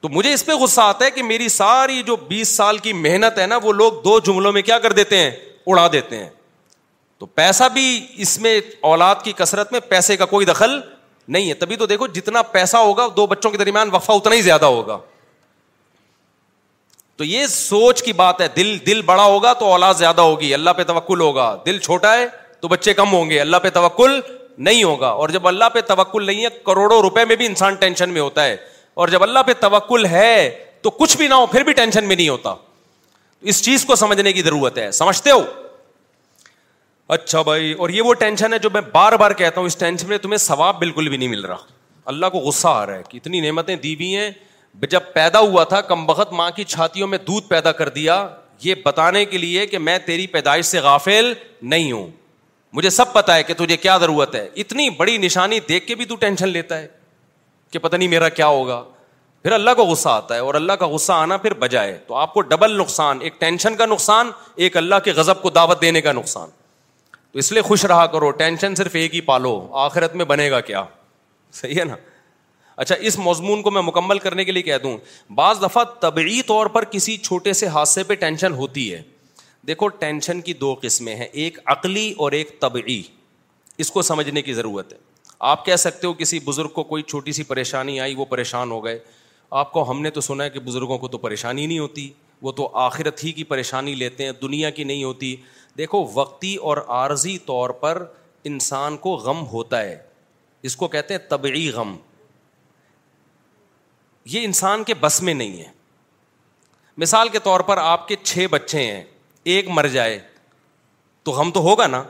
تو 0.00 0.08
مجھے 0.12 0.32
اس 0.34 0.44
پہ 0.46 0.52
غصہ 0.62 0.80
آتا 0.80 1.04
ہے 1.04 1.10
کہ 1.10 1.22
میری 1.22 1.48
ساری 1.56 2.02
جو 2.06 2.16
بیس 2.28 2.56
سال 2.56 2.78
کی 2.86 2.92
محنت 3.04 3.38
ہے 3.38 3.46
نا 3.46 3.58
وہ 3.62 3.72
لوگ 3.72 4.02
دو 4.04 4.18
جملوں 4.26 4.52
میں 4.52 4.62
کیا 4.70 4.78
کر 4.86 4.92
دیتے 5.00 5.18
ہیں 5.18 5.30
اڑا 5.66 5.86
دیتے 5.92 6.18
ہیں 6.18 6.28
تو 7.18 7.26
پیسہ 7.38 7.64
بھی 7.74 7.86
اس 8.24 8.38
میں 8.46 8.60
اولاد 8.90 9.22
کی 9.24 9.32
کثرت 9.36 9.72
میں 9.72 9.80
پیسے 9.88 10.16
کا 10.16 10.24
کوئی 10.34 10.46
دخل 10.46 10.80
نہیں 11.28 11.48
ہے 11.48 11.54
تبھی 11.54 11.76
تو 11.76 11.86
دیکھو 11.86 12.06
جتنا 12.14 12.42
پیسہ 12.56 12.76
ہوگا 12.76 13.06
دو 13.16 13.26
بچوں 13.26 13.50
کے 13.50 13.56
درمیان 13.58 13.90
وفا 13.92 14.12
اتنا 14.12 14.34
ہی 14.34 14.42
زیادہ 14.42 14.66
ہوگا 14.66 14.96
تو 17.16 17.24
یہ 17.24 17.46
سوچ 17.46 18.02
کی 18.02 18.12
بات 18.20 18.40
ہے 18.40 18.48
دل 18.56 18.76
دل 18.86 19.02
بڑا 19.06 19.22
ہوگا 19.24 19.52
تو 19.58 19.70
اولاد 19.72 19.94
زیادہ 19.94 20.20
ہوگی 20.20 20.52
اللہ 20.54 20.70
پہ 20.76 20.84
توکل 20.84 21.20
ہوگا 21.20 21.54
دل 21.66 21.78
چھوٹا 21.78 22.14
ہے 22.18 22.26
تو 22.60 22.68
بچے 22.68 22.94
کم 22.94 23.12
ہوں 23.12 23.30
گے 23.30 23.40
اللہ 23.40 23.56
پہ 23.62 23.70
توکل 23.74 24.20
نہیں 24.58 24.82
ہوگا 24.84 25.08
اور 25.08 25.28
جب 25.36 25.46
اللہ 25.48 25.68
پہ 25.74 25.80
توکل 25.86 26.26
نہیں 26.26 26.44
ہے 26.44 26.48
کروڑوں 26.66 27.00
روپے 27.02 27.24
میں 27.28 27.36
بھی 27.36 27.46
انسان 27.46 27.74
ٹینشن 27.84 28.10
میں 28.12 28.20
ہوتا 28.20 28.44
ہے 28.44 28.56
اور 29.02 29.08
جب 29.08 29.22
اللہ 29.22 29.42
پہ 29.46 29.52
توکل 29.60 30.06
ہے 30.10 30.50
تو 30.82 30.90
کچھ 30.90 31.16
بھی 31.16 31.28
نہ 31.28 31.34
ہو 31.34 31.46
پھر 31.46 31.62
بھی 31.64 31.72
ٹینشن 31.72 32.04
میں 32.08 32.16
نہیں 32.16 32.28
ہوتا 32.28 32.54
اس 33.52 33.62
چیز 33.64 33.84
کو 33.84 33.94
سمجھنے 33.96 34.32
کی 34.32 34.42
ضرورت 34.42 34.78
ہے 34.78 34.90
سمجھتے 34.92 35.30
ہو 35.30 35.40
اچھا 37.14 37.40
بھائی 37.46 37.72
اور 37.84 37.88
یہ 37.90 38.02
وہ 38.02 38.12
ٹینشن 38.18 38.52
ہے 38.52 38.58
جو 38.58 38.68
میں 38.74 38.80
بار 38.92 39.12
بار 39.22 39.30
کہتا 39.38 39.60
ہوں 39.60 39.66
اس 39.66 39.76
ٹینشن 39.76 40.08
میں 40.08 40.18
تمہیں 40.18 40.36
ثواب 40.42 40.78
بالکل 40.78 41.08
بھی 41.08 41.16
نہیں 41.16 41.28
مل 41.28 41.40
رہا 41.44 41.56
اللہ 42.12 42.26
کو 42.32 42.38
غصہ 42.46 42.68
آ 42.68 42.84
رہا 42.86 42.96
ہے 42.96 43.02
کہ 43.08 43.16
اتنی 43.16 43.40
نعمتیں 43.40 43.74
دی 43.82 43.94
بھی 43.96 44.14
ہیں 44.16 44.30
جب 44.90 45.12
پیدا 45.14 45.38
ہوا 45.50 45.64
تھا 45.72 45.80
کم 45.90 46.06
بخت 46.06 46.32
ماں 46.40 46.50
کی 46.56 46.64
چھاتیوں 46.74 47.08
میں 47.14 47.18
دودھ 47.26 47.48
پیدا 47.48 47.72
کر 47.80 47.88
دیا 47.96 48.14
یہ 48.62 48.74
بتانے 48.84 49.24
کے 49.32 49.38
لیے 49.38 49.66
کہ 49.72 49.78
میں 49.88 49.96
تیری 50.06 50.26
پیدائش 50.36 50.64
سے 50.66 50.80
غافل 50.86 51.32
نہیں 51.74 51.90
ہوں 51.92 52.06
مجھے 52.78 52.90
سب 53.00 53.12
پتا 53.12 53.34
ہے 53.36 53.42
کہ 53.48 53.54
تجھے 53.58 53.76
کیا 53.76 53.96
ضرورت 54.06 54.34
ہے 54.34 54.46
اتنی 54.64 54.88
بڑی 55.02 55.16
نشانی 55.26 55.58
دیکھ 55.68 55.86
کے 55.86 55.94
بھی 55.94 56.04
تو 56.12 56.16
ٹینشن 56.24 56.48
لیتا 56.48 56.78
ہے 56.78 56.86
کہ 57.72 57.78
پتہ 57.78 57.96
نہیں 57.96 58.08
میرا 58.14 58.28
کیا 58.38 58.46
ہوگا 58.58 58.82
پھر 59.42 59.52
اللہ 59.58 59.70
کا 59.76 59.82
غصہ 59.92 60.08
آتا 60.08 60.34
ہے 60.34 60.40
اور 60.40 60.54
اللہ 60.54 60.72
کا 60.80 60.86
غصہ 60.94 61.12
آنا 61.12 61.36
پھر 61.44 61.54
بجائے 61.66 61.98
تو 62.06 62.14
آپ 62.24 62.34
کو 62.34 62.40
ڈبل 62.56 62.78
نقصان 62.80 63.20
ایک 63.28 63.38
ٹینشن 63.40 63.76
کا 63.76 63.86
نقصان 63.94 64.30
ایک 64.66 64.76
اللہ 64.76 65.04
کے 65.04 65.12
غذب 65.20 65.42
کو 65.42 65.50
دعوت 65.60 65.80
دینے 65.82 66.00
کا 66.00 66.12
نقصان 66.22 66.50
تو 67.32 67.38
اس 67.38 67.50
لیے 67.52 67.62
خوش 67.62 67.84
رہا 67.86 68.06
کرو 68.12 68.30
ٹینشن 68.40 68.74
صرف 68.74 68.94
ایک 68.96 69.14
ہی 69.14 69.20
پالو 69.26 69.52
آخرت 69.82 70.14
میں 70.16 70.24
بنے 70.32 70.50
گا 70.50 70.60
کیا 70.60 70.82
صحیح 71.60 71.78
ہے 71.78 71.84
نا 71.84 71.94
اچھا 72.82 72.94
اس 73.08 73.18
مضمون 73.18 73.62
کو 73.62 73.70
میں 73.70 73.82
مکمل 73.82 74.18
کرنے 74.18 74.44
کے 74.44 74.52
لیے 74.52 74.62
کہہ 74.62 74.78
دوں 74.82 74.96
بعض 75.34 75.62
دفعہ 75.62 75.84
طبعی 76.00 76.40
طور 76.46 76.66
پر 76.74 76.84
کسی 76.90 77.16
چھوٹے 77.22 77.52
سے 77.60 77.66
حادثے 77.76 78.02
پہ 78.10 78.14
ٹینشن 78.24 78.52
ہوتی 78.54 78.92
ہے 78.92 79.00
دیکھو 79.66 79.88
ٹینشن 80.02 80.40
کی 80.40 80.52
دو 80.60 80.74
قسمیں 80.82 81.14
ہیں 81.16 81.26
ایک 81.42 81.58
عقلی 81.74 82.12
اور 82.24 82.32
ایک 82.38 82.60
طبعی 82.60 83.00
اس 83.84 83.90
کو 83.90 84.02
سمجھنے 84.02 84.42
کی 84.42 84.54
ضرورت 84.54 84.92
ہے 84.92 84.98
آپ 85.52 85.64
کہہ 85.66 85.76
سکتے 85.86 86.06
ہو 86.06 86.12
کسی 86.18 86.38
بزرگ 86.44 86.68
کو 86.74 86.82
کوئی 86.92 87.02
چھوٹی 87.02 87.32
سی 87.32 87.42
پریشانی 87.44 87.98
آئی 88.00 88.14
وہ 88.14 88.24
پریشان 88.34 88.70
ہو 88.70 88.84
گئے 88.84 88.98
آپ 89.60 89.72
کو 89.72 89.90
ہم 89.90 90.02
نے 90.02 90.10
تو 90.10 90.20
سنا 90.20 90.44
ہے 90.44 90.50
کہ 90.50 90.60
بزرگوں 90.66 90.98
کو 90.98 91.08
تو 91.08 91.18
پریشانی 91.18 91.66
نہیں 91.66 91.78
ہوتی 91.78 92.08
وہ 92.42 92.52
تو 92.52 92.70
آخرت 92.84 93.24
ہی 93.24 93.32
کی 93.32 93.44
پریشانی 93.44 93.94
لیتے 93.94 94.24
ہیں 94.24 94.32
دنیا 94.42 94.70
کی 94.78 94.84
نہیں 94.84 95.04
ہوتی 95.04 95.34
دیکھو 95.78 96.04
وقتی 96.14 96.54
اور 96.70 96.76
عارضی 96.94 97.36
طور 97.46 97.70
پر 97.84 98.04
انسان 98.50 98.96
کو 99.04 99.14
غم 99.24 99.46
ہوتا 99.52 99.80
ہے 99.82 99.96
اس 100.68 100.76
کو 100.76 100.88
کہتے 100.88 101.14
ہیں 101.14 101.20
طبعی 101.28 101.68
غم 101.74 101.96
یہ 104.32 104.44
انسان 104.44 104.84
کے 104.84 104.94
بس 105.00 105.20
میں 105.22 105.34
نہیں 105.34 105.58
ہے 105.60 105.70
مثال 107.02 107.28
کے 107.32 107.38
طور 107.44 107.60
پر 107.68 107.78
آپ 107.82 108.06
کے 108.08 108.16
چھ 108.22 108.46
بچے 108.50 108.82
ہیں 108.86 109.02
ایک 109.52 109.68
مر 109.76 109.86
جائے 109.92 110.18
تو 111.24 111.32
غم 111.32 111.50
تو 111.52 111.60
ہوگا 111.62 111.86
نا 111.86 112.02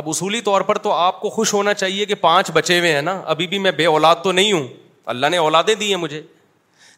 اب 0.00 0.08
اصولی 0.08 0.40
طور 0.46 0.60
پر 0.68 0.78
تو 0.86 0.92
آپ 0.92 1.20
کو 1.20 1.30
خوش 1.30 1.52
ہونا 1.54 1.74
چاہیے 1.74 2.04
کہ 2.06 2.14
پانچ 2.20 2.50
بچے 2.54 2.78
ہوئے 2.78 2.92
ہیں 2.94 3.02
نا 3.02 3.20
ابھی 3.34 3.46
بھی 3.46 3.58
میں 3.66 3.70
بے 3.76 3.86
اولاد 3.86 4.16
تو 4.24 4.32
نہیں 4.32 4.52
ہوں 4.52 4.66
اللہ 5.14 5.26
نے 5.30 5.36
اولادیں 5.36 5.74
دی 5.74 5.88
ہیں 5.88 5.96
مجھے 6.00 6.22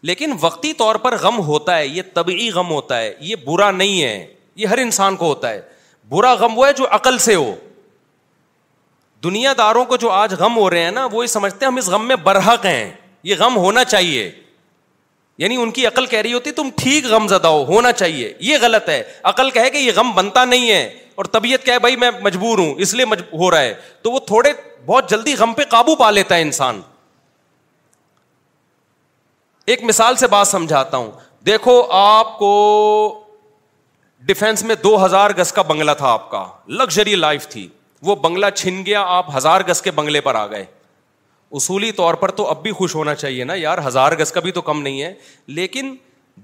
لیکن 0.09 0.33
وقتی 0.41 0.73
طور 0.79 0.95
پر 1.05 1.17
غم 1.23 1.39
ہوتا 1.47 1.77
ہے 1.79 1.87
یہ 1.87 2.03
طبعی 2.15 2.49
غم 2.55 2.71
ہوتا 2.71 3.01
ہے 3.01 3.13
یہ 3.21 3.37
برا 3.47 3.71
نہیں 3.71 4.03
ہے 4.03 4.35
یہ 4.57 4.67
ہر 4.67 4.79
انسان 4.79 5.17
کو 5.17 5.27
ہوتا 5.27 5.51
ہے 5.51 5.61
برا 6.11 6.33
غم 6.41 6.59
وہ 6.59 6.67
ہے 6.67 6.73
جو 6.77 6.87
عقل 6.99 7.19
سے 7.29 7.35
ہو 7.35 7.55
دنیا 9.25 9.53
داروں 9.59 9.85
کو 9.85 9.97
جو 10.03 10.11
آج 10.11 10.35
غم 10.39 10.57
ہو 10.57 10.69
رہے 10.71 10.83
ہیں 10.83 10.91
نا 10.91 11.05
وہ 11.13 11.23
یہ 11.25 11.27
سمجھتے 11.31 11.65
ہیں 11.65 11.71
ہم 11.71 11.77
اس 11.79 11.89
غم 11.95 12.07
میں 12.09 12.17
برحق 12.29 12.67
ہیں 12.67 12.91
یہ 13.31 13.35
غم 13.39 13.57
ہونا 13.57 13.85
چاہیے 13.85 14.31
یعنی 15.43 15.57
ان 15.63 15.71
کی 15.71 15.87
عقل 15.87 16.07
کہہ 16.13 16.19
رہی 16.21 16.33
ہوتی 16.33 16.51
تم 16.53 16.69
ٹھیک 16.77 17.05
غم 17.11 17.27
زدہ 17.29 17.49
ہو 17.57 17.63
ہونا 17.65 17.93
چاہیے 17.93 18.33
یہ 18.51 18.57
غلط 18.61 18.89
ہے 18.89 19.03
عقل 19.33 19.51
کہے 19.57 19.71
کہ 19.71 19.79
یہ 19.79 19.93
غم 19.97 20.11
بنتا 20.15 20.45
نہیں 20.45 20.71
ہے 20.71 20.83
اور 21.21 21.25
طبیعت 21.35 21.65
کہ 21.67 21.79
بھائی 21.85 21.97
میں 22.03 22.11
مجبور 22.23 22.59
ہوں 22.59 22.75
اس 22.85 22.95
لیے 22.95 23.05
ہو 23.33 23.51
رہا 23.51 23.61
ہے 23.61 23.75
تو 24.03 24.11
وہ 24.13 24.19
تھوڑے 24.27 24.53
بہت 24.87 25.11
جلدی 25.11 25.35
غم 25.39 25.53
پہ 25.55 25.65
قابو 25.71 25.95
پا 26.03 26.11
لیتا 26.11 26.37
ہے 26.37 26.43
انسان 26.43 26.81
ایک 29.73 29.83
مثال 29.85 30.17
سے 30.17 30.27
بات 30.35 30.49
سمجھاتا 30.49 30.97
ہوں 30.97 31.11
دیکھو 31.47 31.81
آپ 32.01 32.39
کو 32.39 32.53
ڈیفینس 34.29 34.63
میں 34.65 34.75
دو 34.83 34.91
ہزار 35.05 35.31
گز 35.37 35.51
کا 35.53 35.63
بنگلہ 35.67 35.91
تھا 35.99 36.09
آپ 36.13 36.31
کا 36.31 36.45
لگژری 36.79 37.15
لائف 37.17 37.47
تھی 37.49 37.67
وہ 38.07 38.15
بنگلہ 38.25 38.47
چھن 38.55 38.85
گیا 38.87 39.03
آپ 39.19 39.37
ہزار 39.37 39.61
گز 39.69 39.81
کے 39.83 39.91
بنگلے 40.01 40.21
پر 40.27 40.35
آ 40.35 40.47
گئے 40.47 40.65
اصولی 41.61 41.91
طور 42.01 42.15
پر 42.23 42.31
تو 42.41 42.47
اب 42.49 42.63
بھی 42.63 42.73
خوش 42.81 42.95
ہونا 42.95 43.15
چاہیے 43.15 43.45
نا 43.51 43.55
یار 43.57 43.79
ہزار 43.87 44.13
گز 44.21 44.33
کا 44.33 44.41
بھی 44.47 44.51
تو 44.59 44.61
کم 44.67 44.83
نہیں 44.83 45.01
ہے 45.03 45.13
لیکن 45.61 45.95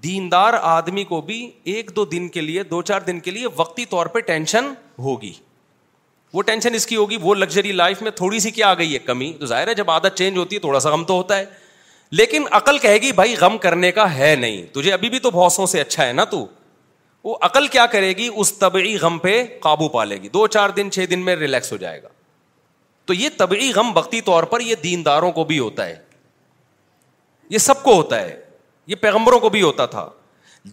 دیندار 0.05 0.55
آدمی 0.61 1.05
کو 1.13 1.21
بھی 1.29 1.39
ایک 1.75 1.91
دو 1.97 2.05
دن 2.15 2.29
کے 2.37 2.41
لیے 2.41 2.63
دو 2.73 2.81
چار 2.93 3.01
دن 3.09 3.21
کے 3.27 3.31
لیے 3.31 3.47
وقتی 3.57 3.85
طور 3.91 4.07
پہ 4.15 4.21
ٹینشن 4.31 4.73
ہوگی 5.09 5.33
وہ 6.35 6.43
ٹینشن 6.47 6.75
اس 6.75 6.87
کی 6.87 6.97
ہوگی 6.97 7.17
وہ 7.23 7.35
لگژری 7.35 7.73
لائف 7.83 8.03
میں 8.03 8.11
تھوڑی 8.23 8.41
سی 8.47 8.51
کیا 8.51 8.71
آ 8.71 8.75
گئی 8.79 8.93
ہے 8.95 8.99
کمی 9.13 9.33
تو 9.41 9.47
ظاہر 9.47 9.69
ہے 9.69 9.75
جب 9.83 9.91
عادت 9.91 10.17
چینج 10.19 10.39
ہوتی 10.39 10.57
ہے 10.57 10.61
تھوڑا 10.61 10.81
سا 10.87 10.91
غم 10.97 11.05
تو 11.05 11.15
ہوتا 11.15 11.39
ہے 11.39 11.45
لیکن 12.23 12.45
عقل 12.61 12.79
کہے 12.79 12.97
گی 13.03 13.13
بھائی 13.23 13.35
غم 13.41 13.57
کرنے 13.59 13.93
کا 14.01 14.13
ہے 14.17 14.35
نہیں 14.41 14.63
تجھے 14.75 14.93
ابھی 14.93 15.11
بھی 15.11 15.19
تو 15.19 15.31
بہت 15.31 15.53
سو 15.53 15.67
سے 15.77 15.81
اچھا 15.81 16.07
ہے 16.07 16.13
نا 16.13 16.25
تو 16.37 16.47
وہ 17.25 17.37
عقل 17.43 17.67
کیا 17.73 17.85
کرے 17.93 18.13
گی 18.17 18.29
اس 18.35 18.53
طبعی 18.59 18.97
غم 19.01 19.19
پہ 19.19 19.43
قابو 19.61 19.89
پالے 19.89 20.17
گی 20.23 20.29
دو 20.33 20.47
چار 20.57 20.71
دن 20.77 20.91
چھ 20.93 21.05
دن 21.11 21.21
میں 21.25 21.37
ریلیکس 21.37 21.73
ہو 21.73 21.77
جائے 21.77 22.03
گا 22.03 22.09
تو 23.07 23.15
یہ 23.15 23.29
طبعی 23.37 23.71
غم 23.75 23.97
وقتی 23.97 24.21
طور 24.31 24.43
پر 24.51 24.61
یہ 24.61 24.75
دینداروں 24.83 25.31
کو 25.39 25.45
بھی 25.45 25.59
ہوتا 25.59 25.87
ہے 25.87 25.97
یہ 27.51 27.59
سب 27.59 27.83
کو 27.83 27.95
ہوتا 27.95 28.21
ہے 28.21 28.37
یہ 28.87 28.95
پیغمبروں 29.01 29.39
کو 29.41 29.49
بھی 29.51 29.63
ہوتا 29.63 29.87
تھا 29.95 30.09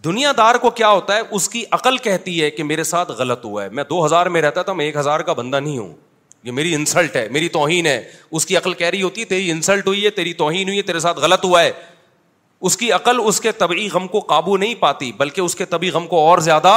دنیا 0.04 0.32
دار 0.36 0.54
کو 0.60 0.70
کیا 0.78 0.88
ہوتا 0.88 1.16
ہے 1.16 1.20
اس 1.38 1.48
کی 1.48 1.64
عقل 1.78 1.96
کہتی 2.06 2.40
ہے 2.42 2.50
کہ 2.50 2.62
میرے 2.64 2.84
ساتھ 2.90 3.10
غلط 3.18 3.44
ہوا 3.44 3.64
ہے 3.64 3.68
میں 3.78 3.84
دو 3.90 4.04
ہزار 4.04 4.26
میں 4.36 4.42
رہتا 4.42 4.62
تھا 4.68 4.72
میں 4.72 4.84
ایک 4.84 4.96
ہزار 4.96 5.20
کا 5.20 5.32
بندہ 5.40 5.60
نہیں 5.60 5.78
ہوں 5.78 5.94
یہ 6.42 6.52
میری 6.52 6.74
انسلٹ 6.74 7.16
ہے 7.16 7.26
میری 7.30 7.48
توہین 7.56 7.86
ہے 7.86 8.02
اس 8.30 8.46
کی 8.46 8.56
عقل 8.56 8.72
کہہ 8.74 8.86
رہی 8.90 9.02
ہوتی 9.02 9.20
ہے 9.20 9.26
تیری 9.32 9.50
انسلٹ 9.50 9.86
ہوئی 9.86 10.04
ہے 10.04 10.10
تیری 10.20 10.32
توہین 10.42 10.68
ہوئی 10.68 10.78
ہے 10.78 10.82
تیرے 10.82 11.00
ساتھ 11.00 11.18
غلط 11.22 11.44
ہوا 11.44 11.62
ہے 11.62 11.70
اس 12.66 12.76
کی 12.76 12.90
عقل 12.92 13.16
اس 13.26 13.40
کے 13.40 13.50
طبعی 13.58 13.88
غم 13.92 14.06
کو 14.08 14.18
قابو 14.26 14.56
نہیں 14.56 14.74
پاتی 14.80 15.10
بلکہ 15.18 15.40
اس 15.40 15.54
کے 15.56 15.64
طبی 15.66 15.90
غم 15.90 16.06
کو 16.06 16.18
اور 16.28 16.38
زیادہ 16.48 16.72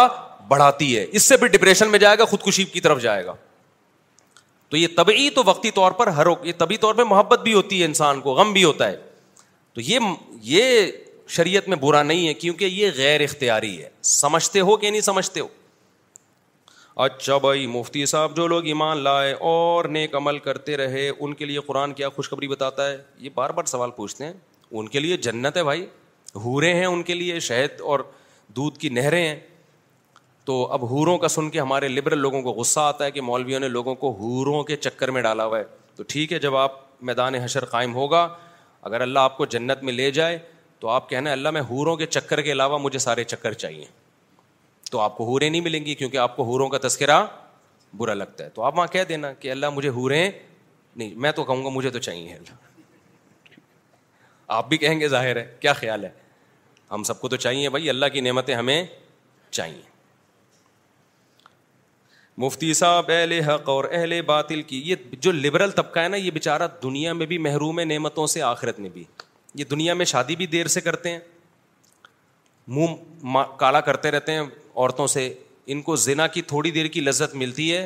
بڑھاتی 0.47 0.95
ہے 0.97 1.05
اس 1.19 1.23
سے 1.29 1.35
بھی 1.41 1.47
ڈپریشن 1.47 1.89
میں 1.91 1.99
جائے 1.99 2.17
گا 2.19 2.25
خودکشی 2.31 2.63
کی 2.71 2.79
طرف 2.81 3.01
جائے 3.01 3.25
گا 3.25 3.33
تو 4.69 4.77
یہ 4.77 4.87
طبعی 4.95 5.29
تو 5.35 5.43
وقتی 5.45 5.71
طور 5.71 5.91
پر 5.99 6.07
ہر 6.19 6.25
یہ 6.43 6.51
طبی 6.57 6.77
طور 6.85 6.95
پہ 6.95 7.03
محبت 7.09 7.41
بھی 7.43 7.53
ہوتی 7.53 7.79
ہے 7.79 7.85
انسان 7.85 8.21
کو 8.21 8.33
غم 8.35 8.53
بھی 8.53 8.63
ہوتا 8.63 8.87
ہے 8.91 8.95
تو 9.73 9.81
یہ 9.81 9.99
یہ 10.53 10.89
شریعت 11.35 11.67
میں 11.69 11.77
برا 11.81 12.01
نہیں 12.03 12.27
ہے 12.27 12.33
کیونکہ 12.33 12.65
یہ 12.65 12.89
غیر 12.95 13.21
اختیاری 13.21 13.77
ہے 13.83 13.89
سمجھتے 14.13 14.59
ہو 14.69 14.75
کہ 14.77 14.89
نہیں 14.91 15.01
سمجھتے 15.09 15.39
ہو 15.39 15.47
اچھا 17.03 17.37
بھائی 17.45 17.65
مفتی 17.67 18.05
صاحب 18.05 18.35
جو 18.35 18.47
لوگ 18.47 18.65
ایمان 18.65 18.97
لائے 19.03 19.33
اور 19.53 19.85
نیک 19.95 20.15
عمل 20.15 20.37
کرتے 20.39 20.77
رہے 20.77 21.07
ان 21.19 21.33
کے 21.39 21.45
لیے 21.45 21.59
قرآن 21.67 21.93
کیا 21.93 22.09
خوشخبری 22.15 22.47
بتاتا 22.47 22.89
ہے 22.91 22.97
یہ 23.19 23.29
بار 23.35 23.49
بار 23.57 23.63
سوال 23.71 23.91
پوچھتے 23.95 24.25
ہیں 24.25 24.33
ان 24.73 24.87
کے 24.89 24.99
لیے 24.99 25.17
جنت 25.17 25.57
ہے 25.57 25.63
بھائی 25.63 25.85
ہورے 26.43 26.73
ہیں 26.73 26.85
ان 26.85 27.03
کے 27.03 27.13
لیے 27.15 27.39
شہد 27.39 27.81
اور 27.89 27.99
دودھ 28.55 28.77
کی 28.79 28.89
نہریں 28.89 29.25
ہیں 29.27 29.39
تو 30.45 30.65
اب 30.71 30.83
حوروں 30.91 31.17
کا 31.17 31.27
سن 31.27 31.49
کے 31.49 31.59
ہمارے 31.59 31.87
لبرل 31.87 32.19
لوگوں 32.19 32.41
کو 32.41 32.51
غصہ 32.59 32.79
آتا 32.79 33.05
ہے 33.05 33.11
کہ 33.11 33.21
مولویوں 33.21 33.59
نے 33.59 33.67
لوگوں 33.67 33.93
کو 34.01 34.11
حوروں 34.19 34.63
کے 34.63 34.75
چکر 34.75 35.11
میں 35.11 35.21
ڈالا 35.21 35.45
ہوا 35.45 35.59
ہے 35.59 35.63
تو 35.95 36.03
ٹھیک 36.07 36.33
ہے 36.33 36.39
جب 36.39 36.55
آپ 36.55 36.73
میدان 37.05 37.35
حشر 37.35 37.65
قائم 37.65 37.93
ہوگا 37.93 38.27
اگر 38.81 39.01
اللہ 39.01 39.19
آپ 39.19 39.37
کو 39.37 39.45
جنت 39.55 39.83
میں 39.83 39.93
لے 39.93 40.09
جائے 40.11 40.37
تو 40.79 40.87
آپ 40.89 41.09
کہنا 41.09 41.31
اللہ 41.31 41.49
میں 41.51 41.61
ہوروں 41.69 41.95
کے 41.97 42.05
چکر 42.05 42.41
کے 42.41 42.51
علاوہ 42.51 42.77
مجھے 42.79 42.99
سارے 42.99 43.23
چکر 43.23 43.53
چاہیے 43.53 43.85
تو 44.91 44.99
آپ 45.01 45.17
کو 45.17 45.25
ہورے 45.25 45.49
نہیں 45.49 45.61
ملیں 45.61 45.85
گی 45.85 45.95
کیونکہ 45.95 46.17
آپ 46.17 46.35
کو 46.35 46.43
حوروں 46.51 46.67
کا 46.69 46.77
تذکرہ 46.87 47.23
برا 47.97 48.13
لگتا 48.13 48.43
ہے 48.43 48.49
تو 48.53 48.61
آپ 48.63 48.77
وہاں 48.77 48.87
کہہ 48.91 49.03
دینا 49.09 49.33
کہ 49.39 49.51
اللہ 49.51 49.69
مجھے 49.75 49.89
ہورے 49.97 50.29
نہیں 50.95 51.13
میں 51.25 51.31
تو 51.35 51.43
کہوں 51.43 51.63
گا 51.65 51.69
مجھے 51.73 51.89
تو 51.89 51.99
چاہیے 51.99 52.33
اللہ 52.33 52.64
آپ 54.53 54.69
بھی 54.69 54.77
کہیں 54.77 54.99
گے 54.99 55.07
ظاہر 55.07 55.35
ہے 55.35 55.45
کیا 55.59 55.73
خیال 55.73 56.03
ہے 56.05 56.09
ہم 56.91 57.03
سب 57.03 57.21
کو 57.21 57.27
تو 57.29 57.35
چاہیے 57.35 57.69
بھائی 57.69 57.89
اللہ 57.89 58.05
کی 58.13 58.21
نعمتیں 58.21 58.53
ہمیں 58.55 58.83
چاہیے 59.51 59.81
مفتی 62.43 62.73
صاحب 62.73 63.09
اہل 63.13 63.31
حق 63.47 63.69
اور 63.69 63.85
اہل 63.91 64.19
باطل 64.25 64.61
کی 64.71 64.81
یہ 64.85 64.95
جو 65.21 65.31
لبرل 65.31 65.71
طبقہ 65.75 65.99
ہے 65.99 66.07
نا 66.07 66.17
یہ 66.17 66.31
بیچارہ 66.31 66.67
دنیا 66.83 67.13
میں 67.13 67.25
بھی 67.25 67.37
محروم 67.47 67.79
ہے 67.79 67.83
نعمتوں 67.85 68.25
سے 68.27 68.41
آخرت 68.41 68.79
میں 68.79 68.89
بھی 68.93 69.03
یہ 69.55 69.63
دنیا 69.71 69.93
میں 69.93 70.05
شادی 70.05 70.35
بھی 70.35 70.45
دیر 70.55 70.67
سے 70.75 70.81
کرتے 70.81 71.11
ہیں 71.11 71.19
منہ 72.75 73.37
کالا 73.57 73.81
کرتے 73.87 74.11
رہتے 74.11 74.31
ہیں 74.31 74.41
عورتوں 74.41 75.07
سے 75.07 75.33
ان 75.73 75.81
کو 75.81 75.95
زنا 75.95 76.25
کی 76.35 76.41
تھوڑی 76.51 76.71
دیر 76.71 76.85
کی 76.95 77.01
لذت 77.01 77.35
ملتی 77.35 77.71
ہے 77.75 77.85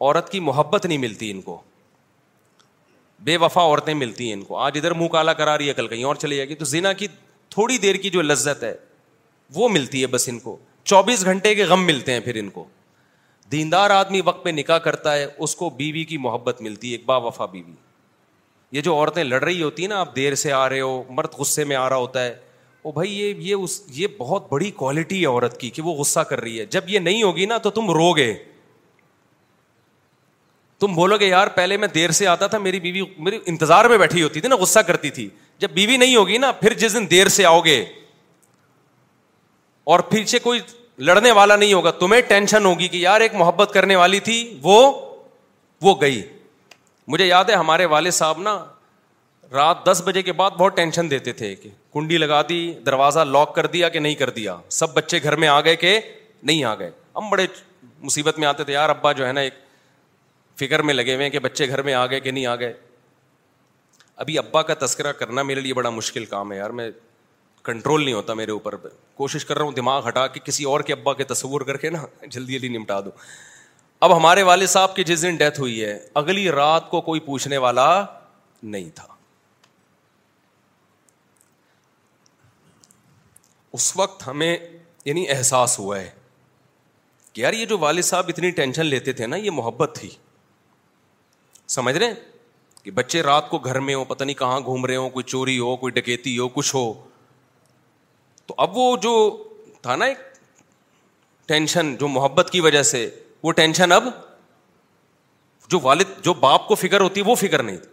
عورت 0.00 0.30
کی 0.32 0.40
محبت 0.40 0.86
نہیں 0.86 0.98
ملتی 0.98 1.30
ان 1.30 1.40
کو 1.42 1.60
بے 3.24 3.36
وفا 3.40 3.60
عورتیں 3.64 3.92
ملتی 3.94 4.26
ہیں 4.26 4.32
ان 4.32 4.42
کو 4.44 4.56
آج 4.60 4.76
ادھر 4.78 4.92
منہ 4.94 5.08
کالا 5.12 5.32
کرا 5.34 5.56
رہی 5.58 5.68
ہے 5.68 5.74
کل 5.74 5.86
کہیں 5.88 6.02
اور 6.04 6.16
چلی 6.24 6.36
جائے 6.36 6.48
گی 6.48 6.54
تو 6.54 6.64
زنا 6.64 6.92
کی 7.02 7.06
تھوڑی 7.50 7.78
دیر 7.84 7.94
کی 8.04 8.10
جو 8.16 8.22
لذت 8.22 8.62
ہے 8.64 8.74
وہ 9.54 9.68
ملتی 9.68 10.00
ہے 10.02 10.06
بس 10.14 10.28
ان 10.28 10.38
کو 10.38 10.56
چوبیس 10.92 11.24
گھنٹے 11.24 11.54
کے 11.54 11.64
غم 11.70 11.84
ملتے 11.86 12.12
ہیں 12.12 12.20
پھر 12.24 12.34
ان 12.38 12.48
کو 12.56 12.64
دیندار 13.52 13.90
آدمی 13.90 14.20
وقت 14.24 14.44
پہ 14.44 14.50
نکاح 14.50 14.78
کرتا 14.88 15.14
ہے 15.14 15.26
اس 15.46 15.54
کو 15.56 15.70
بیوی 15.76 16.04
کی 16.12 16.18
محبت 16.26 16.60
ملتی 16.62 16.88
ہے 16.90 16.96
ایک 16.96 17.04
با 17.06 17.16
وفا 17.26 17.46
بیوی 17.56 17.72
یہ 18.76 18.80
جو 18.82 18.94
عورتیں 18.94 19.22
لڑ 19.24 19.42
رہی 19.42 19.62
ہوتی 19.62 19.82
ہیں 19.82 19.88
نا 19.88 19.98
آپ 20.00 20.14
دیر 20.16 20.34
سے 20.42 20.52
آ 20.52 20.68
رہے 20.68 20.80
ہو 20.80 21.02
مرد 21.16 21.34
غصے 21.38 21.64
میں 21.72 21.76
آ 21.76 21.88
رہا 21.88 21.96
ہوتا 21.96 22.24
ہے 22.24 22.34
وہ 22.84 22.92
بھائی 22.92 23.18
یہ 23.20 23.34
یہ 23.48 23.54
اس 23.64 23.80
یہ 23.94 24.06
بہت 24.18 24.50
بڑی 24.52 24.70
کوالٹی 24.80 25.20
ہے 25.20 25.26
عورت 25.26 25.58
کی 25.60 25.70
کہ 25.76 25.82
وہ 25.82 25.94
غصہ 25.98 26.20
کر 26.30 26.40
رہی 26.40 26.58
ہے 26.60 26.66
جب 26.76 26.88
یہ 26.90 26.98
نہیں 26.98 27.22
ہوگی 27.22 27.46
نا 27.52 27.58
تو 27.66 27.70
تم 27.78 27.90
رو 28.00 28.12
گے 28.16 28.32
تم 30.80 30.94
بولو 30.94 31.16
گے 31.18 31.26
یار 31.26 31.46
پہلے 31.56 31.76
میں 31.76 31.88
دیر 31.94 32.10
سے 32.20 32.26
آتا 32.26 32.46
تھا 32.52 32.58
میری 32.58 32.80
بیوی 32.80 33.02
میری 33.26 33.38
انتظار 33.46 33.84
میں 33.88 33.98
بیٹھی 33.98 34.22
ہوتی 34.22 34.40
تھی 34.40 34.48
نا 34.48 34.56
غصہ 34.60 34.78
کرتی 34.86 35.10
تھی 35.18 35.28
جب 35.58 35.70
بیوی 35.74 35.96
نہیں 35.96 36.16
ہوگی 36.16 36.38
نا 36.38 36.50
پھر 36.60 36.72
جس 36.78 36.94
دن 36.94 37.06
دیر 37.10 37.28
سے 37.36 37.44
آؤ 37.46 37.60
گے 37.64 37.84
اور 39.92 40.00
پھر 40.10 40.24
سے 40.26 40.38
کوئی 40.48 40.60
لڑنے 41.06 41.30
والا 41.32 41.56
نہیں 41.56 41.72
ہوگا 41.72 41.90
تمہیں 42.00 42.20
ٹینشن 42.28 42.64
ہوگی 42.64 42.88
کہ 42.88 42.96
یار 42.96 43.20
ایک 43.20 43.34
محبت 43.34 43.70
کرنے 43.74 43.96
والی 43.96 44.20
تھی 44.28 44.36
وہ 44.62 44.76
وہ 45.82 45.94
گئی 46.00 46.22
مجھے 47.12 47.26
یاد 47.26 47.44
ہے 47.48 47.54
ہمارے 47.54 47.84
والد 47.94 48.10
صاحب 48.14 48.40
نا 48.40 48.58
رات 49.52 49.84
دس 49.86 50.02
بجے 50.04 50.22
کے 50.22 50.32
بعد 50.32 50.50
بہت 50.58 50.76
ٹینشن 50.76 51.10
دیتے 51.10 51.32
تھے 51.40 51.54
کہ 51.56 51.70
کنڈی 51.94 52.18
لگا 52.18 52.40
دی 52.48 52.60
دروازہ 52.86 53.20
لاک 53.34 53.54
کر 53.54 53.66
دیا 53.74 53.88
کہ 53.88 53.98
نہیں 53.98 54.14
کر 54.22 54.30
دیا 54.38 54.56
سب 54.78 54.94
بچے 54.94 55.18
گھر 55.22 55.36
میں 55.42 55.48
آ 55.48 55.60
گئے 55.64 55.76
کہ 55.76 55.98
نہیں 56.42 56.64
آ 56.64 56.74
گئے 56.78 56.90
ہم 57.16 57.28
بڑے 57.30 57.46
مصیبت 58.02 58.38
میں 58.38 58.46
آتے 58.48 58.64
تھے 58.64 58.72
یار 58.72 58.88
ابا 58.90 59.12
جو 59.20 59.26
ہے 59.26 59.32
نا 59.32 59.40
ایک 59.40 59.54
فکر 60.60 60.82
میں 60.88 60.94
لگے 60.94 61.14
ہوئے 61.14 61.24
ہیں 61.26 61.30
کہ 61.32 61.38
بچے 61.44 61.68
گھر 61.68 61.82
میں 61.82 61.94
آ 61.94 62.04
گئے 62.06 62.20
کہ 62.20 62.30
نہیں 62.30 62.46
آ 62.46 62.54
گئے 62.56 62.72
ابھی 64.22 64.38
ابا 64.38 64.62
کا 64.62 64.74
تذکرہ 64.84 65.12
کرنا 65.20 65.42
میرے 65.42 65.60
لیے 65.60 65.74
بڑا 65.74 65.90
مشکل 65.90 66.24
کام 66.34 66.52
ہے 66.52 66.56
یار 66.56 66.70
میں 66.80 66.90
کنٹرول 67.64 68.04
نہیں 68.04 68.14
ہوتا 68.14 68.34
میرے 68.34 68.50
اوپر 68.52 68.74
کوشش 69.16 69.44
کر 69.44 69.56
رہا 69.58 69.64
ہوں 69.64 69.72
دماغ 69.74 70.08
ہٹا 70.08 70.26
کے 70.34 70.40
کسی 70.44 70.64
اور 70.72 70.80
کے 70.80 70.92
ابا 70.92 71.12
کے 71.20 71.24
تصور 71.32 71.60
کر 71.70 71.76
کے 71.84 71.90
نا 71.90 72.04
جلدی 72.26 72.52
جلدی 72.58 72.68
نمٹا 72.76 73.00
دو 73.04 73.10
اب 74.04 74.16
ہمارے 74.16 74.42
والد 74.42 74.68
صاحب 74.68 74.94
کی 74.96 75.04
جس 75.04 75.22
دن 75.22 75.36
ڈیتھ 75.36 75.60
ہوئی 75.60 75.84
ہے 75.84 75.98
اگلی 76.20 76.48
رات 76.52 76.90
کو 76.90 77.00
کوئی 77.00 77.20
پوچھنے 77.26 77.56
والا 77.66 77.86
نہیں 78.62 78.88
تھا 78.94 79.06
اس 83.78 83.92
وقت 83.96 84.26
ہمیں 84.26 84.56
یعنی 85.04 85.24
احساس 85.30 85.78
ہوا 85.78 85.98
ہے 86.00 86.10
کہ 87.32 87.40
یار 87.40 87.52
یہ 87.52 87.66
جو 87.66 87.78
والد 87.78 88.02
صاحب 88.04 88.28
اتنی 88.28 88.50
ٹینشن 88.60 88.86
لیتے 88.86 89.12
تھے 89.20 89.26
نا 89.26 89.36
یہ 89.36 89.50
محبت 89.60 89.96
تھی 90.00 90.08
سمجھ 91.72 91.96
رہے 91.96 92.12
کہ 92.82 92.90
بچے 92.94 93.22
رات 93.22 93.48
کو 93.50 93.58
گھر 93.58 93.78
میں 93.80 93.94
ہو 93.94 94.04
پتہ 94.04 94.24
نہیں 94.24 94.36
کہاں 94.38 94.60
گھوم 94.60 94.86
رہے 94.86 94.96
ہوں 94.96 95.10
کوئی 95.10 95.22
چوری 95.28 95.58
ہو 95.58 95.76
کوئی 95.76 95.92
ڈکیتی 95.92 96.36
ہو 96.38 96.48
کچھ 96.56 96.74
ہو 96.74 96.92
تو 98.46 98.54
اب 98.64 98.76
وہ 98.76 98.96
جو 99.02 99.12
تھا 99.82 99.96
نا 99.96 100.04
ایک 100.04 100.18
ٹینشن 101.48 101.94
جو 102.00 102.08
محبت 102.08 102.50
کی 102.52 102.60
وجہ 102.60 102.82
سے 102.92 103.08
وہ 103.42 103.52
ٹینشن 103.52 103.92
اب 103.92 104.04
جو 105.70 105.78
والد 105.82 106.22
جو 106.24 106.34
باپ 106.44 106.66
کو 106.68 106.74
فکر 106.74 107.00
ہوتی 107.00 107.20
وہ 107.26 107.34
فکر 107.34 107.62
نہیں 107.62 107.76
تھی 107.76 107.92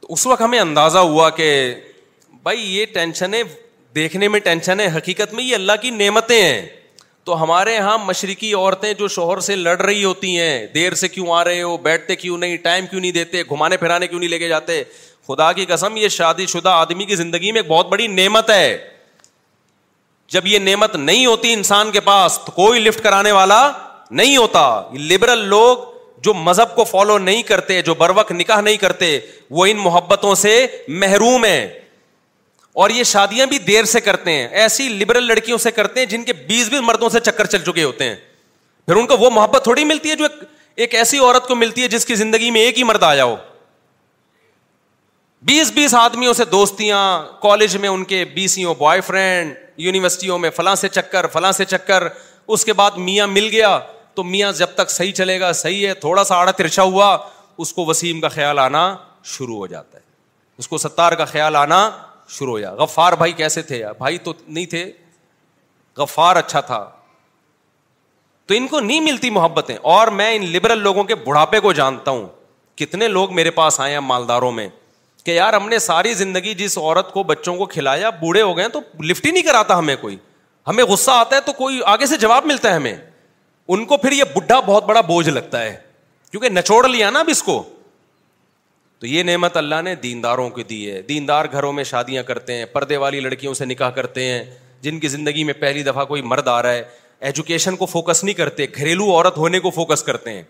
تو 0.00 0.12
اس 0.12 0.26
وقت 0.26 0.42
ہمیں 0.42 0.58
اندازہ 0.60 0.98
ہوا 1.10 1.28
کہ 1.40 1.48
بھائی 2.42 2.64
یہ 2.76 2.86
ٹینشن 2.94 3.34
ہے 3.34 3.42
دیکھنے 3.94 4.28
میں 4.28 4.40
ٹینشن 4.40 4.80
ہے 4.80 4.86
حقیقت 4.96 5.32
میں 5.34 5.44
یہ 5.44 5.54
اللہ 5.54 5.72
کی 5.82 5.90
نعمتیں 5.90 6.42
ہیں 6.42 6.66
تو 7.26 7.40
ہمارے 7.42 7.72
یہاں 7.74 7.96
مشرقی 7.98 8.52
عورتیں 8.54 8.92
جو 8.98 9.06
شوہر 9.12 9.38
سے 9.44 9.54
لڑ 9.56 9.74
رہی 9.80 10.02
ہوتی 10.04 10.28
ہیں 10.38 10.50
دیر 10.74 10.94
سے 10.98 11.08
کیوں 11.08 11.28
آ 11.36 11.42
رہے 11.44 11.62
ہو 11.62 11.76
بیٹھتے 11.86 12.16
کیوں 12.16 12.36
نہیں 12.38 12.56
ٹائم 12.62 12.84
کیوں 12.90 13.00
نہیں 13.00 13.12
دیتے 13.12 13.42
گھمانے 13.48 13.76
پھرانے 13.76 14.06
کیوں 14.08 14.18
نہیں 14.20 14.28
لے 14.30 14.38
کے 14.38 14.48
جاتے 14.48 14.82
خدا 15.28 15.50
کی 15.52 15.64
قسم 15.68 15.96
یہ 15.96 16.08
شادی 16.16 16.46
شدہ 16.52 16.68
آدمی 16.82 17.04
کی 17.04 17.14
زندگی 17.22 17.50
میں 17.52 17.60
ایک 17.60 17.68
بہت 17.70 17.88
بڑی 17.90 18.06
نعمت 18.06 18.50
ہے 18.50 18.68
جب 20.34 20.46
یہ 20.46 20.58
نعمت 20.68 20.94
نہیں 20.96 21.26
ہوتی 21.26 21.52
انسان 21.52 21.90
کے 21.92 22.00
پاس 22.10 22.38
تو 22.46 22.52
کوئی 22.62 22.80
لفٹ 22.80 23.00
کرانے 23.02 23.32
والا 23.38 23.60
نہیں 24.10 24.36
ہوتا 24.36 24.64
لبرل 25.10 25.44
لوگ 25.48 25.78
جو 26.24 26.34
مذہب 26.42 26.74
کو 26.74 26.84
فالو 26.90 27.18
نہیں 27.24 27.42
کرتے 27.50 27.80
جو 27.88 27.94
بر 28.04 28.10
وقت 28.16 28.32
نکاح 28.32 28.60
نہیں 28.60 28.76
کرتے 28.86 29.18
وہ 29.58 29.66
ان 29.70 29.76
محبتوں 29.82 30.34
سے 30.44 30.54
محروم 31.02 31.44
ہے 31.44 31.58
اور 32.84 32.90
یہ 32.90 33.02
شادیاں 33.08 33.44
بھی 33.46 33.58
دیر 33.66 33.84
سے 33.90 34.00
کرتے 34.06 34.32
ہیں 34.32 34.46
ایسی 34.62 34.88
لبرل 34.88 35.26
لڑکیوں 35.26 35.58
سے 35.58 35.70
کرتے 35.72 36.00
ہیں 36.00 36.06
جن 36.06 36.24
کے 36.24 36.32
بیس 36.48 36.68
بیس 36.70 36.80
مردوں 36.84 37.08
سے 37.10 37.20
چکر 37.28 37.46
چل 37.52 37.62
چکے 37.66 37.82
ہوتے 37.84 38.04
ہیں 38.08 38.14
پھر 38.86 38.96
ان 39.00 39.06
کو 39.12 39.16
وہ 39.18 39.30
محبت 39.34 39.62
تھوڑی 39.64 39.84
ملتی 39.84 40.10
ہے 40.10 40.14
جو 40.16 40.26
ایک 40.84 40.94
ایسی 40.94 41.18
عورت 41.18 41.46
کو 41.48 41.54
ملتی 41.56 41.82
ہے 41.82 41.88
جس 41.88 42.04
کی 42.06 42.14
زندگی 42.14 42.50
میں 42.56 42.60
ایک 42.60 42.78
ہی 42.78 42.82
مرد 42.84 43.02
آ 43.02 43.14
جاؤ 43.14 43.34
آدمیوں 46.00 46.32
سے 46.34 46.44
دوستیاں 46.52 47.00
کالج 47.42 47.76
میں 47.82 47.88
ان 47.88 48.02
کے 48.12 48.24
بیسیوں 48.34 48.74
بوائے 48.78 49.00
فرینڈ 49.08 49.54
یونیورسٹیوں 49.84 50.38
میں 50.38 50.50
فلاں 50.56 50.74
سے 50.82 50.88
چکر 50.96 51.26
فلاں 51.32 51.52
سے 51.60 51.64
چکر 51.72 52.06
اس 52.54 52.64
کے 52.64 52.72
بعد 52.80 52.96
میاں 53.08 53.26
مل 53.38 53.48
گیا 53.52 53.78
تو 54.14 54.24
میاں 54.24 54.50
جب 54.58 54.70
تک 54.74 54.90
صحیح 54.96 55.12
چلے 55.20 55.38
گا 55.40 55.52
صحیح 55.62 55.86
ہے 55.86 55.94
تھوڑا 56.04 56.24
سا 56.24 56.36
آڑا 56.40 56.50
ترچا 56.60 56.82
ہوا 56.92 57.16
اس 57.64 57.72
کو 57.72 57.84
وسیم 57.86 58.20
کا 58.20 58.28
خیال 58.36 58.58
آنا 58.58 58.84
شروع 59.36 59.56
ہو 59.56 59.66
جاتا 59.66 59.98
ہے 59.98 60.02
اس 60.58 60.68
کو 60.68 60.78
ستار 60.84 61.12
کا 61.20 61.24
خیال 61.34 61.56
آنا 61.56 61.88
شروع 62.28 62.58
شرویا 62.60 62.72
غفار 62.78 63.12
بھائی 63.18 63.32
کیسے 63.32 63.62
تھے 63.62 63.78
یار 63.78 63.92
تو 64.24 64.32
نہیں 64.46 64.66
تھے 64.70 64.90
غفار 65.96 66.36
اچھا 66.36 66.60
تھا 66.60 66.88
تو 68.46 68.54
ان 68.54 68.66
کو 68.68 68.80
نہیں 68.80 69.00
ملتی 69.00 69.30
محبتیں 69.30 69.76
اور 69.92 70.08
میں 70.16 70.34
ان 70.34 70.44
لبرل 70.52 70.82
لوگوں 70.82 71.04
کے 71.04 71.14
بڑھاپے 71.24 71.60
کو 71.60 71.72
جانتا 71.72 72.10
ہوں 72.10 72.26
کتنے 72.78 73.08
لوگ 73.08 73.34
میرے 73.34 73.50
پاس 73.50 73.78
آئے 73.80 73.92
ہیں 73.92 74.00
مالداروں 74.00 74.50
میں 74.52 74.68
کہ 75.24 75.30
یار 75.30 75.52
ہم 75.54 75.68
نے 75.68 75.78
ساری 75.78 76.12
زندگی 76.14 76.54
جس 76.54 76.76
عورت 76.78 77.12
کو 77.12 77.22
بچوں 77.30 77.56
کو 77.56 77.66
کھلایا 77.66 78.10
بوڑھے 78.20 78.42
ہو 78.42 78.56
گئے 78.56 78.68
تو 78.72 78.80
لفٹ 79.10 79.26
ہی 79.26 79.30
نہیں 79.30 79.42
کراتا 79.42 79.78
ہمیں 79.78 79.94
کوئی 80.00 80.16
ہمیں 80.68 80.84
غصہ 80.84 81.10
آتا 81.10 81.36
ہے 81.36 81.40
تو 81.46 81.52
کوئی 81.52 81.80
آگے 81.94 82.06
سے 82.06 82.16
جواب 82.18 82.46
ملتا 82.46 82.70
ہے 82.70 82.74
ہمیں 82.74 82.96
ان 83.68 83.84
کو 83.86 83.96
پھر 83.96 84.12
یہ 84.12 84.24
بڈھا 84.34 84.60
بہت 84.66 84.84
بڑا 84.84 85.00
بوجھ 85.08 85.28
لگتا 85.28 85.62
ہے 85.62 85.76
کیونکہ 86.30 86.48
نچوڑ 86.48 86.86
لیا 86.88 87.10
نا 87.10 87.20
اب 87.20 87.28
اس 87.30 87.42
کو 87.42 87.62
تو 89.00 89.06
یہ 89.06 89.22
نعمت 89.22 89.56
اللہ 89.56 89.80
نے 89.84 89.94
دینداروں 90.02 90.48
کو 90.50 90.62
دی 90.68 90.90
ہے 90.90 91.00
دیندار 91.08 91.44
گھروں 91.52 91.72
میں 91.72 91.84
شادیاں 91.84 92.22
کرتے 92.22 92.54
ہیں 92.58 92.64
پردے 92.72 92.96
والی 92.96 93.18
لڑکیوں 93.20 93.52
سے 93.54 93.64
نکاح 93.64 93.90
کرتے 93.96 94.24
ہیں 94.24 94.42
جن 94.82 95.00
کی 95.00 95.08
زندگی 95.08 95.42
میں 95.44 95.54
پہلی 95.60 95.82
دفعہ 95.82 96.04
کوئی 96.12 96.22
مرد 96.22 96.48
آ 96.48 96.60
رہا 96.62 96.72
ہے 96.72 96.82
ایجوکیشن 97.30 97.76
کو 97.76 97.86
فوکس 97.86 98.22
نہیں 98.24 98.34
کرتے 98.34 98.66
گھریلو 98.76 99.10
عورت 99.14 99.36
ہونے 99.38 99.60
کو 99.60 99.70
فوکس 99.70 100.02
کرتے 100.02 100.32
ہیں 100.34 100.42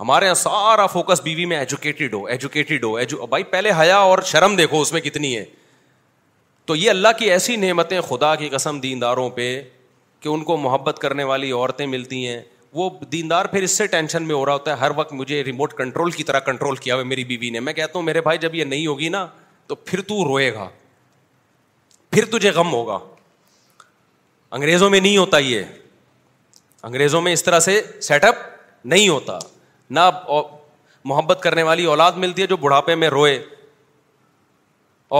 ہمارے 0.00 0.24
یہاں 0.24 0.34
سارا 0.42 0.86
فوکس 0.86 1.20
بیوی 1.24 1.44
میں 1.52 1.56
ایجوکیٹڈ 1.58 2.14
ہو 2.14 2.24
ایجوکیٹڈ 2.26 2.84
ہو 2.84 2.94
ایجو 2.96 3.26
بھائی 3.30 3.44
پہلے 3.54 3.70
حیا 3.80 3.96
اور 3.98 4.18
شرم 4.32 4.56
دیکھو 4.56 4.80
اس 4.80 4.92
میں 4.92 5.00
کتنی 5.00 5.36
ہے 5.36 5.44
تو 6.66 6.76
یہ 6.76 6.90
اللہ 6.90 7.16
کی 7.18 7.30
ایسی 7.30 7.56
نعمتیں 7.56 8.00
خدا 8.08 8.34
کی 8.42 8.48
قسم 8.48 8.80
دینداروں 8.80 9.28
پہ 9.36 9.48
کہ 10.20 10.28
ان 10.28 10.44
کو 10.44 10.56
محبت 10.56 10.98
کرنے 10.98 11.24
والی 11.24 11.52
عورتیں 11.52 11.86
ملتی 11.86 12.26
ہیں 12.26 12.40
وہ 12.78 12.88
دیندار 13.12 13.44
پھر 13.52 13.62
اس 13.66 13.76
سے 13.78 13.86
ٹینشن 13.92 14.26
میں 14.26 14.34
ہو 14.34 14.44
رہا 14.46 14.52
ہوتا 14.52 14.70
ہے 14.70 14.76
ہر 14.80 14.90
وقت 14.96 15.12
مجھے 15.20 15.42
ریموٹ 15.44 15.72
کنٹرول 15.78 16.10
کی 16.16 16.24
طرح 16.24 16.40
کنٹرول 16.48 16.76
کیا 16.82 16.94
ہوا 16.94 17.02
میری 17.12 17.24
بیوی 17.30 17.48
نے 17.54 17.60
میں 17.68 17.72
کہتا 17.78 17.98
ہوں 17.98 18.04
میرے 18.08 18.20
بھائی 18.26 18.38
جب 18.42 18.54
یہ 18.54 18.64
نہیں 18.72 18.86
ہوگی 18.86 19.08
نا 19.14 19.26
تو 19.70 19.74
پھر 19.88 20.00
تو 20.10 20.22
روئے 20.28 20.52
گا 20.54 20.68
پھر 22.10 22.24
تجھے 22.36 22.50
غم 22.58 22.72
ہوگا 22.72 22.98
انگریزوں 24.58 24.90
میں 24.90 25.00
نہیں 25.00 25.16
ہوتا 25.16 25.38
یہ 25.46 25.62
انگریزوں 26.90 27.20
میں 27.22 27.32
اس 27.38 27.42
طرح 27.44 27.60
سے 27.68 27.80
سیٹ 28.08 28.24
اپ 28.24 28.36
نہیں 28.92 29.08
ہوتا 29.08 29.38
نہ 29.98 30.08
محبت 31.12 31.40
کرنے 31.42 31.62
والی 31.70 31.84
اولاد 31.94 32.22
ملتی 32.26 32.42
ہے 32.42 32.46
جو 32.52 32.56
بڑھاپے 32.66 32.94
میں 33.02 33.08
روئے 33.16 33.38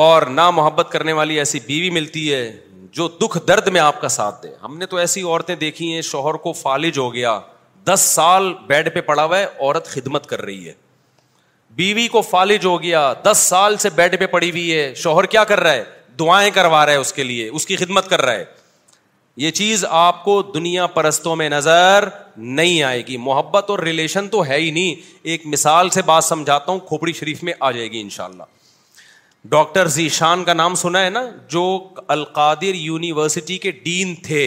اور 0.05 0.23
نہ 0.39 0.51
محبت 0.61 0.91
کرنے 0.93 1.13
والی 1.21 1.39
ایسی 1.39 1.61
بیوی 1.67 1.91
ملتی 1.99 2.33
ہے 2.33 2.43
جو 2.97 3.07
دکھ 3.21 3.37
درد 3.49 3.67
میں 3.73 3.81
آپ 3.81 4.01
کا 4.01 4.09
ساتھ 4.09 4.43
دے 4.43 4.49
ہم 4.63 4.77
نے 4.79 4.87
تو 4.87 4.97
ایسی 4.97 5.23
عورتیں 5.23 5.55
دیکھی 5.57 5.93
ہیں 5.93 6.01
شوہر 6.03 6.35
کو 6.45 6.53
فالج 6.63 6.99
ہو 6.99 7.13
گیا 7.15 7.39
دس 7.87 8.01
سال 8.15 8.53
بیڈ 8.67 8.93
پہ 8.95 9.01
پڑا 9.01 9.25
ہوا 9.25 9.39
ہے 9.39 9.45
عورت 9.59 9.87
خدمت 9.89 10.27
کر 10.29 10.43
رہی 10.45 10.67
ہے 10.69 10.73
بیوی 11.77 12.07
کو 12.13 12.21
فالج 12.31 12.65
ہو 12.67 12.81
گیا 12.83 13.13
دس 13.25 13.39
سال 13.49 13.77
سے 13.87 13.91
بیڈ 13.95 14.19
پہ 14.21 14.27
پڑی 14.31 14.51
ہوئی 14.51 14.71
ہے 14.79 14.93
شوہر 15.03 15.27
کیا 15.35 15.45
کر 15.53 15.61
رہا 15.61 15.73
ہے 15.73 15.85
دعائیں 16.19 16.51
کروا 16.55 16.85
رہا 16.87 16.93
ہے 16.93 16.97
اس 16.99 17.13
کے 17.13 17.25
لیے 17.25 17.49
اس 17.49 17.67
کی 17.67 17.77
خدمت 17.77 18.09
کر 18.11 18.23
رہا 18.25 18.35
ہے 18.35 18.45
یہ 19.41 19.51
چیز 19.59 19.85
آپ 19.99 20.25
کو 20.25 20.41
دنیا 20.55 20.87
پرستوں 20.95 21.35
میں 21.37 21.49
نظر 21.51 22.09
نہیں 22.37 22.83
آئے 22.83 23.07
گی 23.07 23.17
محبت 23.27 23.71
اور 23.71 23.79
ریلیشن 23.79 24.29
تو 24.29 24.45
ہے 24.47 24.57
ہی 24.61 24.71
نہیں 24.71 24.95
ایک 25.33 25.47
مثال 25.47 25.89
سے 25.99 26.03
بات 26.07 26.25
سمجھاتا 26.25 26.73
ہوں 26.73 26.79
کھوپڑی 26.89 27.13
شریف 27.21 27.43
میں 27.49 27.53
آ 27.61 27.71
جائے 27.71 27.91
گی 27.93 28.01
ان 28.01 28.11
شاء 28.17 28.25
اللہ 28.25 28.43
ڈاکٹر 29.51 29.89
ذیشان 29.89 30.43
کا 30.45 30.53
نام 30.55 30.75
سنا 30.75 31.05
ہے 31.05 31.11
نا 31.11 31.23
جو 31.51 31.63
القادر 32.15 32.75
یونیورسٹی 32.75 33.57
کے 33.59 33.71
ڈین 33.85 34.15
تھے 34.25 34.41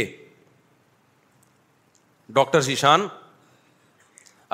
ڈاکٹر 2.38 2.61
ذیشان 2.61 3.06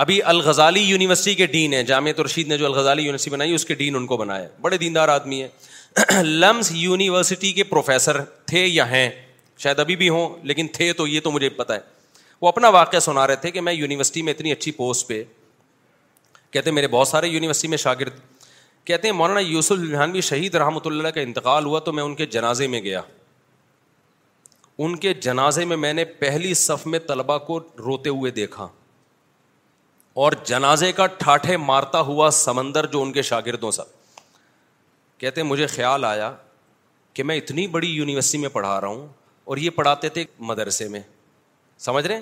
ابھی 0.04 0.22
الغزالی 0.34 0.80
یونیورسٹی 0.82 1.34
کے 1.36 1.46
ڈین 1.56 1.74
ہے 1.74 1.82
جامعہ 1.84 2.12
رشید 2.26 2.48
نے 2.48 2.58
جو 2.58 2.66
الغزالی 2.66 3.02
یونیورسٹی 3.04 3.32
بنائی 3.32 3.54
اس 3.56 3.66
کے 3.66 3.76
ڈین 3.76 3.96
ان 3.96 4.06
کو 4.08 4.18
بنایا 4.18 4.48
بڑے 4.62 4.78
دیندار 4.86 5.10
آدمی 5.18 5.42
ہے 5.44 6.24
لمس 6.24 6.72
یونیورسٹی 6.76 7.52
کے 7.58 7.64
پروفیسر 7.74 8.22
تھے 8.52 8.66
یا 8.66 8.88
ہیں 8.92 9.10
شاید 9.64 9.80
ابھی 9.80 9.96
بھی 10.04 10.10
ہوں 10.16 10.36
لیکن 10.52 10.68
تھے 10.78 10.92
تو 11.02 11.08
یہ 11.08 11.20
تو 11.24 11.32
مجھے 11.32 11.50
پتا 11.60 11.76
ہے 11.76 11.80
وہ 12.42 12.48
اپنا 12.48 12.70
واقعہ 12.78 13.00
سنا 13.10 13.28
رہے 13.28 13.36
تھے 13.44 13.52
کہ 13.52 13.62
میں 13.68 13.74
یونیورسٹی 13.74 14.22
میں 14.22 14.34
اتنی 14.34 14.52
اچھی 14.52 14.72
پوسٹ 14.80 15.08
پہ 15.08 15.24
کہتے 16.52 16.72
میرے 16.72 16.88
بہت 16.98 17.08
سارے 17.08 17.28
یونیورسٹی 17.28 17.68
میں 17.68 17.78
شاگرد 17.78 18.20
کہتے 18.88 19.08
ہیں 19.08 19.14
مولانا 19.16 19.40
یوسف 19.40 19.72
اللہ 19.72 20.20
شہید 20.24 20.54
رحمۃ 20.62 20.86
اللہ 20.86 21.08
کا 21.16 21.22
انتقال 21.22 21.66
ہوا 21.66 21.80
تو 21.88 21.94
میں 21.94 22.04
ان 22.04 22.14
کے 22.16 22.26
جنازے 22.36 22.68
میں 22.76 22.80
گیا 22.82 23.02
ان 24.86 24.96
کے 25.06 25.14
جنازے 25.26 25.66
میں 25.72 25.78
میں 25.78 25.92
نے 25.94 26.06
پہلی 26.22 26.54
صف 26.60 26.86
میں 26.94 27.00
طلبا 27.08 27.38
کو 27.50 27.58
روتے 27.86 28.10
ہوئے 28.20 28.32
دیکھا 28.40 28.68
اور 30.26 30.32
جنازے 30.52 30.92
کا 31.02 31.08
ٹھاٹھے 31.18 31.58
مارتا 31.72 32.02
ہوا 32.14 32.30
سمندر 32.42 32.86
جو 32.96 33.02
ان 33.02 33.12
کے 33.14 33.22
شاگردوں 33.34 33.72
سا 33.80 33.84
کہتے 35.24 35.44
مجھے 35.52 35.68
خیال 35.78 36.04
آیا 36.14 36.32
کہ 37.14 37.24
میں 37.28 37.38
اتنی 37.38 37.68
بڑی 37.78 37.88
یونیورسٹی 37.92 38.38
میں 38.38 38.50
پڑھا 38.58 38.80
رہا 38.82 38.88
ہوں 38.88 39.08
اور 39.52 39.58
یہ 39.66 39.70
پڑھاتے 39.76 40.10
تھے 40.16 40.24
مدرسے 40.52 40.88
میں 40.96 41.00
سمجھ 41.92 42.06
رہے 42.08 42.20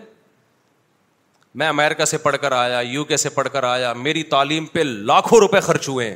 میں 1.59 1.67
امیرکا 1.67 2.05
سے 2.05 2.17
پڑھ 2.27 2.35
کر 2.41 2.51
آیا 2.65 2.79
یو 2.93 3.03
کے 3.11 3.17
سے 3.17 3.29
پڑھ 3.39 3.47
کر 3.51 3.63
آیا 3.63 3.93
میری 4.07 4.23
تعلیم 4.35 4.65
پہ 4.71 4.79
لاکھوں 5.11 5.39
روپے 5.39 5.59
خرچ 5.67 5.89
ہوئے 5.89 6.09
ہیں 6.09 6.15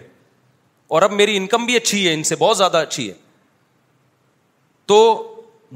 اور 0.89 1.01
اب 1.01 1.11
میری 1.13 1.35
انکم 1.37 1.65
بھی 1.65 1.75
اچھی 1.77 2.07
ہے 2.07 2.13
ان 2.13 2.23
سے 2.27 2.35
بہت 2.35 2.57
زیادہ 2.57 2.77
اچھی 2.83 3.07
ہے 3.09 3.13
تو 4.91 4.99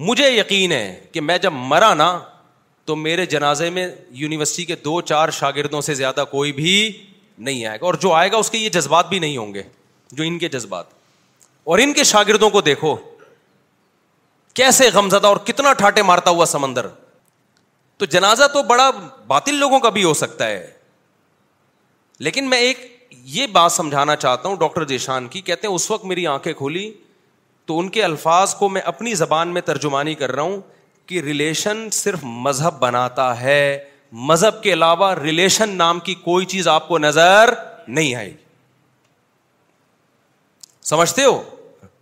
مجھے 0.05 0.29
یقین 0.29 0.71
ہے 0.71 0.99
کہ 1.11 1.21
میں 1.21 1.37
جب 1.37 1.51
مرا 1.71 1.93
نا 1.93 2.07
تو 2.85 2.95
میرے 2.95 3.25
جنازے 3.33 3.69
میں 3.75 3.87
یونیورسٹی 4.21 4.63
کے 4.65 4.75
دو 4.85 4.99
چار 5.11 5.29
شاگردوں 5.39 5.81
سے 5.87 5.93
زیادہ 5.95 6.23
کوئی 6.31 6.51
بھی 6.59 6.71
نہیں 7.37 7.65
آئے 7.65 7.79
گا 7.81 7.85
اور 7.85 7.93
جو 8.05 8.13
آئے 8.13 8.31
گا 8.31 8.37
اس 8.37 8.49
کے 8.51 8.57
یہ 8.57 8.69
جذبات 8.77 9.09
بھی 9.09 9.19
نہیں 9.19 9.37
ہوں 9.37 9.53
گے 9.53 9.63
جو 10.11 10.23
ان 10.27 10.39
کے 10.39 10.49
جذبات 10.55 10.85
اور 11.73 11.79
ان 11.83 11.93
کے 11.93 12.03
شاگردوں 12.13 12.49
کو 12.55 12.61
دیکھو 12.61 12.95
کیسے 14.59 14.89
غمزدہ 14.93 15.27
اور 15.27 15.37
کتنا 15.45 15.73
ٹھاٹے 15.83 16.01
مارتا 16.11 16.29
ہوا 16.31 16.45
سمندر 16.55 16.87
تو 17.97 18.05
جنازہ 18.15 18.43
تو 18.53 18.63
بڑا 18.73 18.89
باطل 19.27 19.55
لوگوں 19.65 19.79
کا 19.79 19.89
بھی 19.97 20.03
ہو 20.03 20.13
سکتا 20.23 20.47
ہے 20.47 20.65
لیکن 22.27 22.49
میں 22.49 22.57
ایک 22.65 22.79
یہ 23.31 23.47
بات 23.47 23.71
سمجھانا 23.71 24.15
چاہتا 24.15 24.49
ہوں 24.49 24.55
ڈاکٹر 24.59 24.83
جیشان 24.85 25.27
کی 25.33 25.41
کہتے 25.41 25.67
ہیں 25.67 25.73
اس 25.73 25.89
وقت 25.91 26.05
میری 26.05 26.25
آنکھیں 26.27 26.51
کھولی 26.53 26.91
تو 27.65 27.77
ان 27.79 27.89
کے 27.89 28.03
الفاظ 28.03 28.55
کو 28.55 28.67
میں 28.69 28.81
اپنی 28.91 29.13
زبان 29.15 29.47
میں 29.53 29.61
ترجمانی 29.65 30.15
کر 30.21 30.31
رہا 30.31 30.41
ہوں 30.43 30.59
کہ 31.07 31.21
ریلیشن 31.25 31.87
صرف 31.93 32.23
مذہب 32.23 32.79
بناتا 32.79 33.39
ہے 33.41 33.59
مذہب 34.31 34.61
کے 34.63 34.73
علاوہ 34.73 35.13
ریلیشن 35.21 35.69
نام 35.75 35.99
کی 36.09 36.13
کوئی 36.23 36.45
چیز 36.55 36.67
آپ 36.67 36.87
کو 36.87 36.97
نظر 36.97 37.53
نہیں 37.87 38.15
آئے 38.15 38.29
گی 38.29 38.37
سمجھتے 40.91 41.23
ہو 41.23 41.41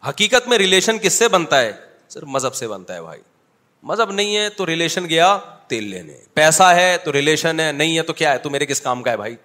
حقیقت 0.07 0.47
میں 0.47 0.57
ریلیشن 0.57 0.97
کس 1.01 1.13
سے 1.19 1.27
بنتا 1.29 1.61
ہے 1.61 1.71
صرف 2.09 2.23
مذہب 2.31 2.53
سے 2.55 2.67
بنتا 2.67 2.95
ہے 2.95 3.01
بھائی 3.01 3.21
مذہب 3.91 4.11
نہیں 4.11 4.35
ہے 4.37 4.49
تو 4.57 4.65
ریلیشن 4.65 5.09
گیا 5.09 5.37
تیل 5.67 5.83
لینے 5.89 6.17
پیسہ 6.33 6.63
ہے 6.75 6.95
تو 7.03 7.13
ریلیشن 7.13 7.59
ہے 7.59 7.71
نہیں 7.71 7.97
ہے 7.97 8.01
تو 8.03 8.13
کیا 8.13 8.31
ہے 8.33 8.37
تو 8.39 8.49
میرے 8.49 8.65
کس 8.65 8.81
کام 8.81 9.03
کا 9.03 9.11
ہے 9.11 9.17
بھائی 9.17 9.35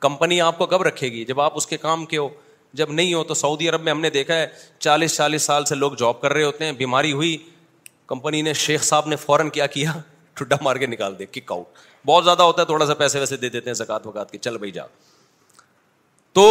کمپنی 0.00 0.40
آپ 0.40 0.58
کو 0.58 0.66
کب 0.66 0.82
رکھے 0.82 1.08
گی 1.12 1.24
جب 1.24 1.40
آپ 1.40 1.56
اس 1.56 1.66
کے 1.66 1.76
کام 1.76 2.04
کے 2.12 2.16
ہو 2.18 2.28
جب 2.80 2.90
نہیں 2.92 3.14
ہو 3.14 3.22
تو 3.30 3.34
سعودی 3.34 3.68
عرب 3.68 3.82
میں 3.82 3.92
ہم 3.92 4.00
نے 4.00 4.10
دیکھا 4.10 4.34
ہے 4.36 4.46
چالیس 4.84 5.16
چالیس 5.16 5.42
سال 5.42 5.64
سے 5.70 5.74
لوگ 5.74 5.92
جاب 5.98 6.20
کر 6.20 6.32
رہے 6.32 6.42
ہوتے 6.44 6.64
ہیں 6.64 6.72
بیماری 6.82 7.12
ہوئی 7.12 7.36
کمپنی 8.12 8.40
نے 8.42 8.52
شیخ 8.60 8.82
صاحب 8.84 9.08
نے 9.08 9.16
فوراً 9.24 9.48
کیا 9.56 9.66
کیا 9.76 9.92
ٹڈا 10.34 10.56
مار 10.62 10.76
کے 10.82 10.86
نکال 10.86 11.18
دیا 11.18 11.26
کک 11.32 11.52
آؤٹ 11.52 11.78
بہت 12.06 12.24
زیادہ 12.24 12.42
ہوتا 12.42 12.62
ہے 12.62 12.66
تھوڑا 12.66 12.86
سا 12.86 12.94
پیسے 13.02 13.18
ویسے 13.20 13.36
دے 13.36 13.48
دیتے 13.48 13.70
ہیں 13.70 13.74
زکات 13.82 14.06
وکات 14.06 14.30
کے 14.30 14.38
چل 14.46 14.56
بھائی 14.58 14.70
جا 14.72 14.84
تو 16.38 16.46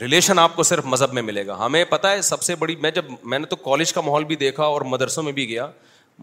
ریلیشن 0.00 0.38
آپ 0.38 0.54
کو 0.56 0.62
صرف 0.68 0.84
مذہب 0.92 1.12
میں 1.14 1.22
ملے 1.22 1.46
گا 1.46 1.56
ہمیں 1.64 1.84
پتا 1.88 2.10
ہے 2.10 2.22
سب 2.28 2.42
سے 2.42 2.54
بڑی 2.60 2.76
میں 2.86 2.90
جب 2.94 3.04
میں 3.32 3.38
نے 3.38 3.46
تو 3.46 3.56
کالج 3.70 3.92
کا 3.92 4.00
ماحول 4.00 4.24
بھی 4.30 4.36
دیکھا 4.36 4.64
اور 4.76 4.80
مدرسوں 4.94 5.22
میں 5.22 5.32
بھی 5.32 5.48
گیا 5.48 5.66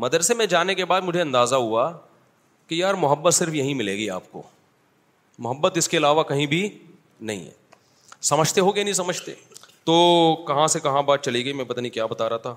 مدرسے 0.06 0.34
میں 0.34 0.46
جانے 0.56 0.76
کے 0.76 0.86
بعد 0.92 1.02
مجھے 1.12 1.22
اندازہ 1.22 1.56
ہوا 1.68 1.92
کہ 2.68 2.76
یار 2.76 2.94
محبت 3.06 3.34
صرف 3.34 3.54
یہیں 3.54 3.74
ملے 3.84 3.96
گی 3.98 4.10
آپ 4.10 4.32
کو 4.32 4.42
محبت 5.44 5.78
اس 5.78 5.88
کے 5.90 5.98
علاوہ 5.98 6.24
کہیں 6.30 6.46
بھی 6.54 6.68
نہیں 7.30 7.46
ہے 7.46 8.20
سمجھتے 8.30 8.62
ہو 8.66 8.76
گیا 8.76 8.84
نہیں 8.84 8.94
سمجھتے 8.94 9.32
تو 9.90 9.94
کہاں 10.48 10.66
سے 10.74 10.80
کہاں 10.80 11.02
بات 11.04 11.24
چلی 11.26 11.44
گئی 11.46 11.54
میں 11.60 11.66
پتہ 11.66 11.80
نہیں 11.82 11.92
کیا 11.92 12.06
بتا 12.14 12.28
رہا 12.30 12.38
تھا 12.48 12.54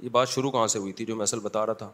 یہ 0.00 0.08
بات 0.16 0.28
شروع 0.28 0.50
کہاں 0.50 0.66
سے 0.74 0.78
ہوئی 0.78 0.92
تھی 1.00 1.04
جو 1.10 1.16
میں 1.16 1.22
اصل 1.22 1.40
بتا 1.42 1.64
رہا 1.66 1.72
تھا 1.82 1.90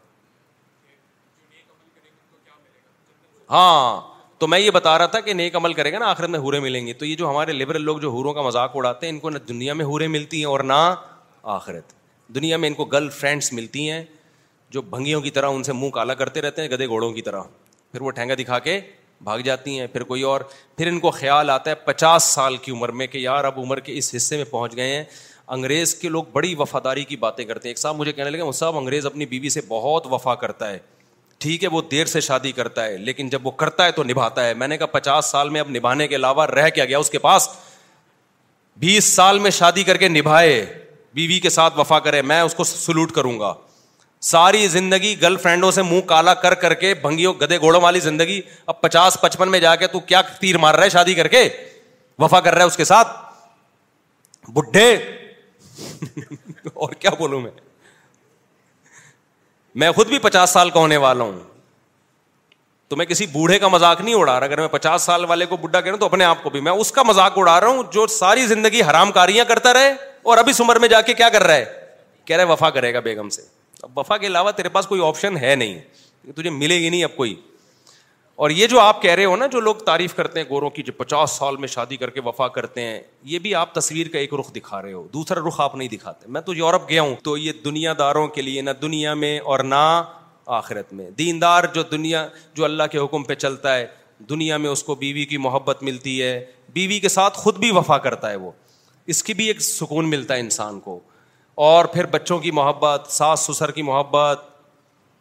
ہاں 3.49 3.99
تو 4.41 4.47
میں 4.47 4.59
یہ 4.59 4.71
بتا 4.75 4.97
رہا 4.97 5.05
تھا 5.15 5.19
کہ 5.25 5.33
نیک 5.33 5.55
عمل 5.55 5.73
کرے 5.79 5.91
گا 5.93 5.99
نا 5.99 6.05
آخرت 6.09 6.29
میں 6.35 6.39
ہورے 6.45 6.59
ملیں 6.59 6.87
گے 6.87 6.93
تو 7.01 7.05
یہ 7.05 7.15
جو 7.15 7.29
ہمارے 7.29 7.53
لبرل 7.53 7.83
لوگ 7.85 7.97
جو 8.05 8.09
ہوروں 8.15 8.33
کا 8.33 8.41
مذاق 8.47 8.75
اڑاتے 8.75 9.05
ہیں 9.05 9.13
ان 9.13 9.19
کو 9.25 9.29
نہ 9.29 9.37
دنیا 9.49 9.73
میں 9.81 9.85
ہورے 9.85 10.07
ملتی 10.15 10.37
ہیں 10.37 10.49
اور 10.53 10.59
نہ 10.71 10.79
آخرت 11.57 11.93
دنیا 12.35 12.57
میں 12.63 12.69
ان 12.69 12.73
کو 12.75 12.85
گرل 12.95 13.09
فرینڈس 13.19 13.51
ملتی 13.53 13.89
ہیں 13.89 14.03
جو 14.75 14.81
بھنگیوں 14.95 15.21
کی 15.21 15.31
طرح 15.37 15.49
ان 15.55 15.63
سے 15.63 15.73
منہ 15.73 15.89
کالا 15.99 16.13
کرتے 16.23 16.41
رہتے 16.41 16.61
ہیں 16.61 16.69
گدے 16.69 16.87
گھوڑوں 16.87 17.11
کی 17.13 17.21
طرح 17.21 17.43
پھر 17.91 18.01
وہ 18.01 18.11
ٹھینگا 18.17 18.35
دکھا 18.39 18.59
کے 18.67 18.79
بھاگ 19.23 19.39
جاتی 19.45 19.77
ہیں 19.79 19.87
پھر 19.93 20.03
کوئی 20.03 20.21
اور 20.23 20.41
پھر 20.77 20.87
ان 20.87 20.99
کو 20.99 21.11
خیال 21.11 21.49
آتا 21.49 21.69
ہے 21.69 21.75
پچاس 21.85 22.23
سال 22.33 22.55
کی 22.57 22.71
عمر 22.71 22.89
میں 23.01 23.07
کہ 23.07 23.17
یار 23.17 23.43
اب 23.45 23.59
عمر 23.59 23.79
کے 23.79 23.97
اس 23.97 24.11
حصے 24.15 24.37
میں 24.37 24.45
پہنچ 24.51 24.75
گئے 24.75 24.95
ہیں 24.95 25.03
انگریز 25.55 25.93
کے 25.95 26.09
لوگ 26.09 26.23
بڑی 26.33 26.53
وفاداری 26.59 27.03
کی 27.05 27.15
باتیں 27.25 27.43
کرتے 27.45 27.67
ہیں 27.67 27.71
ایک 27.71 27.79
صاحب 27.79 27.95
مجھے 27.97 28.11
کہنے 28.11 28.29
لگے 28.29 28.41
وہ 28.41 28.51
صاحب 28.61 28.77
انگریز 28.77 29.05
اپنی 29.05 29.25
بیوی 29.33 29.49
سے 29.57 29.61
بہت 29.67 30.07
وفا 30.13 30.35
کرتا 30.43 30.69
ہے 30.69 30.77
ٹھیک 31.39 31.63
ہے 31.63 31.69
وہ 31.71 31.81
دیر 31.91 32.05
سے 32.05 32.19
شادی 32.21 32.51
کرتا 32.51 32.85
ہے 32.85 32.97
لیکن 32.97 33.29
جب 33.29 33.45
وہ 33.47 33.51
کرتا 33.63 33.85
ہے 33.85 33.91
تو 33.91 34.03
نبھاتا 34.03 34.47
ہے 34.47 34.53
میں 34.53 34.67
نے 34.67 34.77
کہا 34.77 34.85
پچاس 34.97 35.25
سال 35.31 35.49
میں 35.49 35.59
اب 35.61 35.69
نبھانے 35.75 36.07
کے 36.07 36.15
علاوہ 36.15 36.45
رہ 36.45 36.69
کیا 36.75 36.85
گیا 36.85 36.97
اس 36.99 37.09
کے 37.09 37.17
پاس 37.19 37.47
بیس 38.79 39.05
سال 39.13 39.39
میں 39.39 39.51
شادی 39.51 39.83
کر 39.83 39.97
کے 39.97 40.07
نبھائے 40.07 40.63
بیوی 41.13 41.39
کے 41.39 41.49
ساتھ 41.49 41.77
وفا 41.79 41.99
کرے 41.99 42.21
میں 42.31 42.41
اس 42.41 42.55
کو 42.55 42.63
سلوٹ 42.63 43.11
کروں 43.11 43.39
گا 43.39 43.53
ساری 44.29 44.67
زندگی 44.67 45.15
گرل 45.21 45.37
فرینڈوں 45.43 45.69
سے 45.71 45.81
منہ 45.83 46.01
کالا 46.07 46.33
کر 46.41 46.53
کر 46.63 46.73
کے 46.79 46.93
بھنگیوں 47.01 47.33
گدے 47.41 47.57
گھوڑوں 47.59 47.79
والی 47.81 47.99
زندگی 47.99 48.41
اب 48.65 48.81
پچاس 48.81 49.17
پچپن 49.21 49.51
میں 49.51 49.59
جا 49.59 49.75
کے 49.75 49.87
تو 49.93 49.99
کیا 49.99 50.21
تیر 50.39 50.57
مار 50.57 50.75
رہا 50.75 50.83
ہے 50.83 50.89
شادی 50.89 51.13
کر 51.13 51.27
کے 51.27 51.47
وفا 52.19 52.39
کر 52.39 52.53
رہا 52.55 52.61
ہے 52.63 52.67
اس 52.67 52.77
کے 52.77 52.83
ساتھ 52.85 53.11
بڈھے 54.53 54.89
اور 56.73 56.93
کیا 56.99 57.09
بولوں 57.19 57.39
میں 57.41 57.51
میں 59.83 59.91
خود 59.91 60.07
بھی 60.07 60.19
پچاس 60.19 60.49
سال 60.49 60.69
کا 60.69 60.79
ہونے 60.79 60.97
والا 60.97 61.23
ہوں 61.23 61.39
تو 62.89 62.95
میں 62.95 63.05
کسی 63.05 63.25
بوڑھے 63.31 63.57
کا 63.59 63.67
مزاق 63.67 64.01
نہیں 64.01 64.15
اڑا 64.15 64.39
رہا 64.39 64.45
اگر 64.47 64.59
میں 64.59 64.67
پچاس 64.71 65.01
سال 65.01 65.25
والے 65.29 65.45
کو 65.45 65.57
بڈھا 65.57 65.81
کہہ 65.81 65.85
رہا 65.89 65.93
ہوں 65.93 65.99
تو 65.99 66.05
اپنے 66.05 66.23
آپ 66.25 66.43
کو 66.43 66.49
بھی 66.49 66.59
میں 66.61 66.71
اس 66.81 66.91
کا 66.91 67.03
مذاق 67.07 67.37
اڑا 67.37 67.59
رہا 67.59 67.67
ہوں 67.67 67.83
جو 67.93 68.05
ساری 68.17 68.45
زندگی 68.47 68.81
حرام 68.89 69.11
کاریاں 69.11 69.45
کرتا 69.49 69.73
رہے 69.73 69.93
اور 70.23 70.37
اب 70.37 70.49
عمر 70.59 70.79
میں 70.79 70.89
جا 70.89 71.01
کے 71.09 71.13
کیا 71.13 71.29
کر 71.37 71.43
رہا 71.43 71.55
ہے 71.55 71.65
کہہ 72.25 72.35
رہے 72.35 72.43
وفا 72.51 72.69
کرے 72.79 72.93
گا 72.93 72.99
بیگم 73.09 73.29
سے 73.37 73.41
وفا 73.95 74.17
کے 74.17 74.27
علاوہ 74.27 74.51
تیرے 74.57 74.69
پاس 74.69 74.87
کوئی 74.87 75.03
آپشن 75.07 75.37
ہے 75.37 75.55
نہیں 75.55 75.79
تجھے 76.35 76.49
ملے 76.49 76.77
گی 76.79 76.89
نہیں 76.89 77.03
اب 77.03 77.15
کوئی 77.15 77.35
اور 78.43 78.49
یہ 78.49 78.67
جو 78.67 78.79
آپ 78.79 79.01
کہہ 79.01 79.13
رہے 79.15 79.25
ہو 79.25 79.35
نا 79.35 79.45
جو 79.51 79.59
لوگ 79.59 79.75
تعریف 79.85 80.13
کرتے 80.15 80.39
ہیں 80.39 80.47
گوروں 80.49 80.69
کی 80.75 80.83
جو 80.83 80.93
پچاس 80.97 81.31
سال 81.37 81.57
میں 81.63 81.67
شادی 81.67 81.97
کر 81.97 82.09
کے 82.09 82.19
وفا 82.25 82.47
کرتے 82.57 82.81
ہیں 82.85 82.99
یہ 83.31 83.39
بھی 83.39 83.53
آپ 83.55 83.73
تصویر 83.73 84.07
کا 84.13 84.19
ایک 84.19 84.33
رخ 84.39 84.53
دکھا 84.55 84.81
رہے 84.81 84.93
ہو 84.93 85.05
دوسرا 85.13 85.39
رخ 85.47 85.59
آپ 85.61 85.75
نہیں 85.75 85.87
دکھاتے 85.89 86.29
میں 86.31 86.41
تو 86.41 86.53
یورپ 86.55 86.89
گیا 86.89 87.01
ہوں 87.01 87.15
تو 87.23 87.37
یہ 87.37 87.51
دنیا 87.65 87.93
داروں 87.99 88.27
کے 88.37 88.41
لیے 88.41 88.61
نہ 88.61 88.69
دنیا 88.81 89.13
میں 89.23 89.37
اور 89.53 89.59
نہ 89.63 89.83
آخرت 90.59 90.93
میں 90.93 91.09
دیندار 91.17 91.63
جو 91.75 91.83
دنیا 91.91 92.27
جو 92.55 92.63
اللہ 92.65 92.83
کے 92.91 92.97
حکم 92.99 93.23
پہ 93.23 93.35
چلتا 93.35 93.75
ہے 93.77 93.85
دنیا 94.29 94.57
میں 94.63 94.69
اس 94.69 94.83
کو 94.83 94.95
بیوی 94.95 95.25
کی 95.25 95.37
محبت 95.47 95.83
ملتی 95.83 96.21
ہے 96.21 96.33
بیوی 96.73 96.99
کے 96.99 97.09
ساتھ 97.09 97.37
خود 97.37 97.57
بھی 97.59 97.71
وفا 97.75 97.97
کرتا 98.07 98.29
ہے 98.31 98.35
وہ 98.41 98.51
اس 99.11 99.23
کی 99.23 99.33
بھی 99.33 99.47
ایک 99.47 99.61
سکون 99.61 100.09
ملتا 100.09 100.33
ہے 100.35 100.39
انسان 100.39 100.79
کو 100.79 100.99
اور 101.55 101.85
پھر 101.93 102.05
بچوں 102.11 102.37
کی 102.39 102.51
محبت 102.51 103.07
ساس 103.11 103.39
سسر 103.49 103.71
کی 103.71 103.81
محبت 103.83 104.39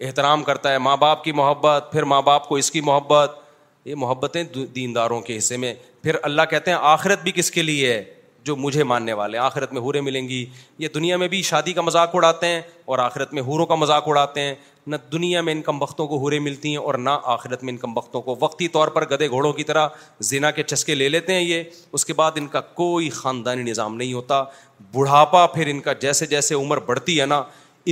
احترام 0.04 0.42
کرتا 0.44 0.72
ہے 0.72 0.78
ماں 0.78 0.96
باپ 0.96 1.24
کی 1.24 1.32
محبت 1.32 1.88
پھر 1.92 2.02
ماں 2.12 2.20
باپ 2.22 2.48
کو 2.48 2.56
اس 2.56 2.70
کی 2.70 2.80
محبت 2.84 3.38
یہ 3.86 3.94
محبتیں 3.98 4.42
دینداروں 4.74 5.20
کے 5.20 5.36
حصے 5.38 5.56
میں 5.56 5.74
پھر 6.02 6.16
اللہ 6.22 6.42
کہتے 6.50 6.70
ہیں 6.70 6.78
آخرت 6.80 7.22
بھی 7.22 7.32
کس 7.34 7.50
کے 7.50 7.62
لیے 7.62 7.92
ہے 7.92 8.02
جو 8.44 8.54
مجھے 8.56 8.84
ماننے 8.84 9.12
والے 9.12 9.38
ہیں 9.38 9.44
آخرت 9.44 9.72
میں 9.72 9.80
حوریں 9.82 10.00
ملیں 10.00 10.28
گی 10.28 10.44
یہ 10.78 10.88
دنیا 10.94 11.16
میں 11.16 11.28
بھی 11.28 11.40
شادی 11.42 11.72
کا 11.72 11.82
مذاق 11.82 12.14
اڑاتے 12.16 12.46
ہیں 12.46 12.60
اور 12.84 12.98
آخرت 12.98 13.32
میں 13.34 13.42
حوروں 13.46 13.66
کا 13.66 13.74
مذاق 13.74 14.08
اڑاتے 14.08 14.40
ہیں 14.40 14.54
نہ 14.86 14.96
دنیا 15.12 15.40
میں 15.42 15.52
ان 15.52 15.60
کم 15.62 15.82
وقتوں 15.82 16.06
کو 16.08 16.18
ہورے 16.18 16.38
ملتی 16.38 16.68
ہیں 16.70 16.76
اور 16.76 16.94
نہ 16.98 17.10
آخرت 17.32 17.62
میں 17.64 17.72
ان 17.72 17.76
کم 17.78 17.96
وقتوں 17.96 18.20
کو 18.22 18.34
وقتی 18.40 18.68
طور 18.76 18.88
پر 18.88 19.04
گدے 19.10 19.28
گھوڑوں 19.28 19.52
کی 19.52 19.64
طرح 19.64 19.88
زینا 20.28 20.50
کے 20.50 20.62
چسکے 20.62 20.94
لے 20.94 21.08
لیتے 21.08 21.34
ہیں 21.34 21.40
یہ 21.40 21.62
اس 21.92 22.04
کے 22.06 22.12
بعد 22.16 22.32
ان 22.38 22.46
کا 22.54 22.60
کوئی 22.82 23.08
خاندانی 23.16 23.62
نظام 23.70 23.96
نہیں 23.96 24.12
ہوتا 24.12 24.42
بڑھاپا 24.94 25.46
پھر 25.54 25.66
ان 25.70 25.80
کا 25.80 25.92
جیسے 26.00 26.26
جیسے 26.26 26.54
عمر 26.54 26.78
بڑھتی 26.86 27.20
ہے 27.20 27.26
نا 27.26 27.42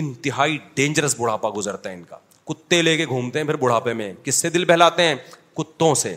انتہائی 0.03 0.59
ڈینجرس 0.75 1.15
بڑھاپا 1.19 1.51
گزرتا 1.57 1.91
ہے 1.91 1.95
ان 1.95 2.03
کا 2.09 2.17
کتے 2.53 2.81
لے 2.83 2.97
کے 2.97 3.07
گھومتے 3.07 3.39
ہیں 3.39 3.47
پھر 3.47 3.57
بڑھاپے 3.63 3.93
میں 3.95 4.13
کس 4.25 4.35
سے 4.43 4.51
دل 4.51 4.65
بہلاتے 4.65 5.03
ہیں 5.03 5.15
کتوں 5.57 5.95
سے 6.03 6.17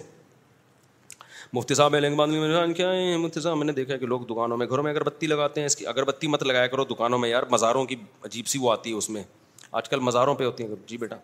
مفتی 1.54 1.76
صاحب 1.76 1.96
کیا 2.76 2.92
مفتی 3.20 3.42
صاحب 3.42 3.58
میں 3.58 3.66
نے 3.66 3.72
دیکھا 3.80 3.96
کہ 3.98 4.06
لوگ 4.08 4.22
دکانوں 4.30 4.58
میں 4.58 4.68
گھروں 4.70 4.84
میں 4.84 4.92
اگر 4.92 5.04
بتی 5.04 5.28
لگاتے 5.28 5.62
ہیں 5.62 5.66
اس 5.66 5.76
کی 5.76 5.88
اگربتی 5.88 6.28
مت 6.28 6.44
لگایا 6.44 6.68
کرو 6.68 6.84
دکانوں 6.94 7.20
میں 7.20 7.30
یار 7.30 7.44
مزاروں 7.52 7.84
کی 7.86 7.96
عجیب 8.26 8.48
سی 8.48 8.60
وہ 8.62 8.72
آتی 8.72 8.90
ہے 8.92 8.96
اس 8.98 9.10
میں 9.10 9.24
آج 9.78 9.88
کل 9.90 10.00
مزاروں 10.04 10.34
پہ 10.36 10.44
ہوتی 10.46 10.64
ہیں 10.66 10.76
جی 10.88 10.98
بیٹا 10.98 11.16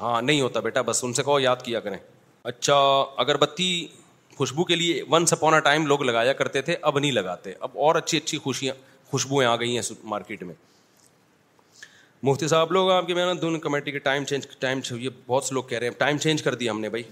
ہاں 0.00 0.20
نہیں 0.22 0.40
ہوتا 0.40 0.60
بیٹا 0.60 0.80
بس 0.86 1.02
ان 1.04 1.12
سے 1.14 1.22
کہو 1.22 1.38
یاد 1.40 1.56
کیا 1.64 1.80
کریں 1.80 1.98
اچھا 2.50 2.76
اگر 3.24 3.36
بتی 3.42 3.68
خوشبو 4.36 4.64
کے 4.64 4.76
لیے 4.76 5.02
ونس 5.10 5.32
اپون 5.32 5.58
ٹائم 5.64 5.86
لوگ 5.86 6.02
لگایا 6.04 6.32
کرتے 6.40 6.62
تھے 6.62 6.76
اب 6.82 6.98
نہیں 6.98 7.12
لگاتے 7.12 7.52
اب 7.60 7.78
اور 7.86 7.94
اچھی 8.00 8.18
اچھی 8.18 8.38
خوشیاں 8.48 8.74
خوشبوئیں 9.10 9.46
آ 9.48 9.54
گئی 9.60 9.74
ہیں 9.76 9.82
مارکیٹ 10.14 10.42
میں 10.44 10.54
مفتی 12.22 12.48
صاحب 12.48 12.72
لوگ 12.72 12.90
آپ 12.90 13.06
کے 13.06 13.32
دونوں 13.40 13.58
کمیٹی 13.60 13.90
کے 13.92 13.98
ٹائم 14.08 14.24
چینج 14.24 14.46
ٹائم 14.58 14.80
یہ 14.98 15.08
بہت 15.26 15.44
سے 15.44 15.54
لوگ 15.54 15.62
کہہ 15.68 15.78
رہے 15.78 15.86
ہیں 15.88 15.94
ٹائم 15.98 16.18
چینج 16.18 16.42
کر 16.42 16.54
دیا 16.62 16.72
ہم 16.72 16.80
نے 16.80 16.88
بھائی 16.90 17.02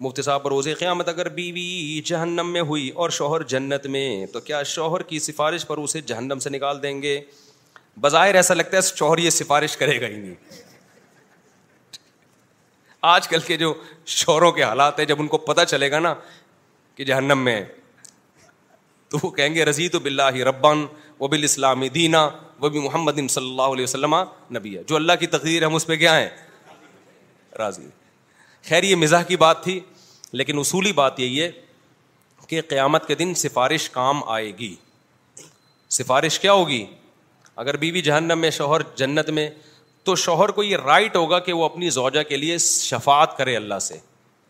مفتی 0.00 0.22
صاحب 0.22 0.42
بروز 0.42 0.68
قیامت 0.78 1.08
اگر 1.08 1.28
بیوی 1.34 2.00
جہنم 2.04 2.50
میں 2.52 2.60
ہوئی 2.70 2.88
اور 3.02 3.10
شوہر 3.18 3.42
جنت 3.52 3.86
میں 3.96 4.24
تو 4.32 4.40
کیا 4.40 4.62
شوہر 4.72 5.02
کی 5.10 5.18
سفارش 5.18 5.66
پر 5.66 5.78
اسے 5.78 6.00
جہنم 6.06 6.38
سے 6.44 6.50
نکال 6.50 6.82
دیں 6.82 7.00
گے 7.02 7.20
بظاہر 8.00 8.34
ایسا 8.34 8.54
لگتا 8.54 8.76
ہے 8.76 8.82
شوہر 8.94 9.18
یہ 9.18 9.30
سفارش 9.30 9.76
کرے 9.76 10.00
گا 10.00 10.06
ہی 10.06 10.16
نہیں 10.16 10.34
آج 13.12 13.28
کل 13.28 13.38
کے 13.46 13.56
جو 13.56 13.72
شوہروں 14.16 14.50
کے 14.52 14.62
حالات 14.62 14.98
ہیں 14.98 15.06
جب 15.06 15.20
ان 15.20 15.26
کو 15.28 15.38
پتہ 15.50 15.64
چلے 15.68 15.90
گا 15.90 15.98
نا 16.00 16.14
کہ 16.96 17.04
جہنم 17.04 17.38
میں 17.44 17.60
تو 19.10 19.18
وہ 19.22 19.30
کہیں 19.30 19.54
گے 19.54 19.64
رضیت 19.64 19.96
بلّہ 20.02 20.28
ربان 20.48 20.86
وہ 21.18 21.28
بال 21.28 21.44
اسلام 21.44 21.86
دینا 21.94 22.28
وہ 22.60 22.68
بھی 22.68 22.80
محمد 22.80 23.18
صلی 23.30 23.48
اللہ 23.50 23.74
علیہ 23.76 23.84
وسلم 23.84 24.14
نبی 24.56 24.76
ہے 24.76 24.82
جو 24.86 24.96
اللہ 24.96 25.12
کی 25.20 25.26
تقریر 25.36 25.64
ہم 25.64 25.74
اس 25.74 25.86
پہ 25.86 25.96
کیا 25.96 26.18
ہیں 26.20 26.28
راضی 27.58 27.86
خیر 28.68 28.82
یہ 28.82 28.96
مزاح 28.96 29.22
کی 29.28 29.36
بات 29.36 29.62
تھی 29.64 29.78
لیکن 30.40 30.58
اصولی 30.58 30.92
بات 30.98 31.18
یہی 31.20 31.40
ہے 31.42 31.50
کہ 32.48 32.60
قیامت 32.68 33.06
کے 33.06 33.14
دن 33.14 33.34
سفارش 33.42 33.88
کام 33.90 34.22
آئے 34.36 34.50
گی 34.58 34.74
سفارش 35.96 36.38
کیا 36.40 36.52
ہوگی 36.52 36.84
اگر 37.62 37.76
بیوی 37.76 37.92
بی 37.92 38.00
جہنم 38.02 38.38
میں 38.40 38.50
شوہر 38.50 38.80
جنت 38.96 39.28
میں 39.38 39.48
تو 40.04 40.14
شوہر 40.24 40.50
کو 40.56 40.62
یہ 40.62 40.76
رائٹ 40.84 41.16
ہوگا 41.16 41.38
کہ 41.48 41.52
وہ 41.52 41.64
اپنی 41.64 41.90
زوجہ 41.90 42.22
کے 42.28 42.36
لیے 42.36 42.56
شفات 42.68 43.36
کرے 43.36 43.56
اللہ 43.56 43.78
سے 43.80 43.98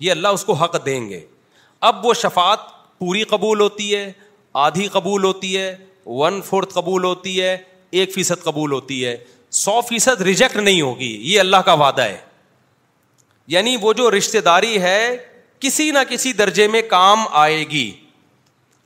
یہ 0.05 0.11
اللہ 0.11 0.29
اس 0.39 0.45
کو 0.45 0.53
حق 0.63 0.77
دیں 0.87 1.09
گے 1.11 1.21
اب 1.89 2.07
وہ 2.07 2.15
شفات 2.23 2.59
پوری 2.99 3.23
قبول 3.35 3.61
ہوتی 3.61 3.95
ہے 3.95 4.11
آدھی 4.67 4.87
قبول 4.93 5.25
ہوتی 5.25 5.57
ہے 5.57 5.75
ون 6.07 6.41
فورتھ 6.49 6.75
قبول 6.75 7.05
ہوتی 7.05 7.41
ہے 7.41 7.57
ایک 8.01 8.15
فیصد 8.15 8.43
قبول 8.45 8.73
ہوتی 8.73 9.05
ہے 9.05 9.17
سو 9.65 9.81
فیصد 9.89 10.23
ریجیکٹ 10.31 10.57
نہیں 10.57 10.81
ہوگی 10.81 11.17
یہ 11.33 11.41
اللہ 11.41 11.65
کا 11.67 11.73
وعدہ 11.83 12.03
ہے 12.03 12.19
یعنی 13.53 13.77
وہ 13.81 13.93
جو 13.93 14.11
رشتے 14.17 14.41
داری 14.41 14.81
ہے 14.83 15.17
کسی 15.61 15.91
نہ 15.91 15.99
کسی 16.11 16.33
درجے 16.33 16.67
میں 16.69 16.83
کام 16.91 17.25
آئے 17.41 17.63
گی 17.71 17.91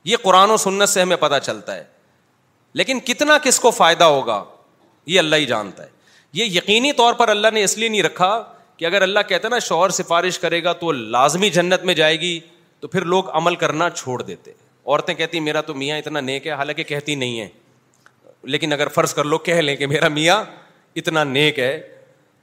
یہ 0.05 0.17
قرآن 0.23 0.49
و 0.51 0.57
سنت 0.57 0.89
سے 0.89 1.01
ہمیں 1.01 1.15
پتہ 1.19 1.35
چلتا 1.43 1.75
ہے 1.75 1.83
لیکن 2.79 2.99
کتنا 3.05 3.37
کس 3.43 3.59
کو 3.59 3.71
فائدہ 3.71 4.03
ہوگا 4.03 4.43
یہ 5.13 5.19
اللہ 5.19 5.35
ہی 5.35 5.45
جانتا 5.45 5.83
ہے 5.83 5.97
یہ 6.33 6.45
یقینی 6.57 6.91
طور 6.93 7.13
پر 7.19 7.27
اللہ 7.29 7.47
نے 7.53 7.63
اس 7.63 7.77
لیے 7.77 7.89
نہیں 7.89 8.03
رکھا 8.03 8.29
کہ 8.77 8.85
اگر 8.85 9.01
اللہ 9.01 9.19
کہتا 9.27 9.47
ہے 9.47 9.53
نا 9.53 9.59
شوہر 9.67 9.89
سفارش 9.97 10.39
کرے 10.39 10.63
گا 10.63 10.73
تو 10.81 10.91
لازمی 10.91 11.49
جنت 11.59 11.83
میں 11.85 11.93
جائے 11.93 12.19
گی 12.19 12.39
تو 12.79 12.87
پھر 12.87 13.05
لوگ 13.13 13.29
عمل 13.35 13.55
کرنا 13.63 13.89
چھوڑ 13.89 14.21
دیتے 14.21 14.51
عورتیں 14.85 15.13
کہتی 15.15 15.39
میرا 15.47 15.61
تو 15.61 15.73
میاں 15.75 15.97
اتنا 15.97 16.19
نیک 16.21 16.45
ہے 16.47 16.51
حالانکہ 16.59 16.83
کہتی 16.83 17.15
نہیں 17.15 17.39
ہے 17.39 17.47
لیکن 18.55 18.73
اگر 18.73 18.87
فرض 18.95 19.13
کر 19.13 19.23
لو 19.23 19.37
کہہ 19.47 19.61
لیں 19.61 19.75
کہ 19.75 19.87
میرا 19.87 20.07
میاں 20.07 20.43
اتنا 20.97 21.23
نیک 21.23 21.59
ہے 21.59 21.79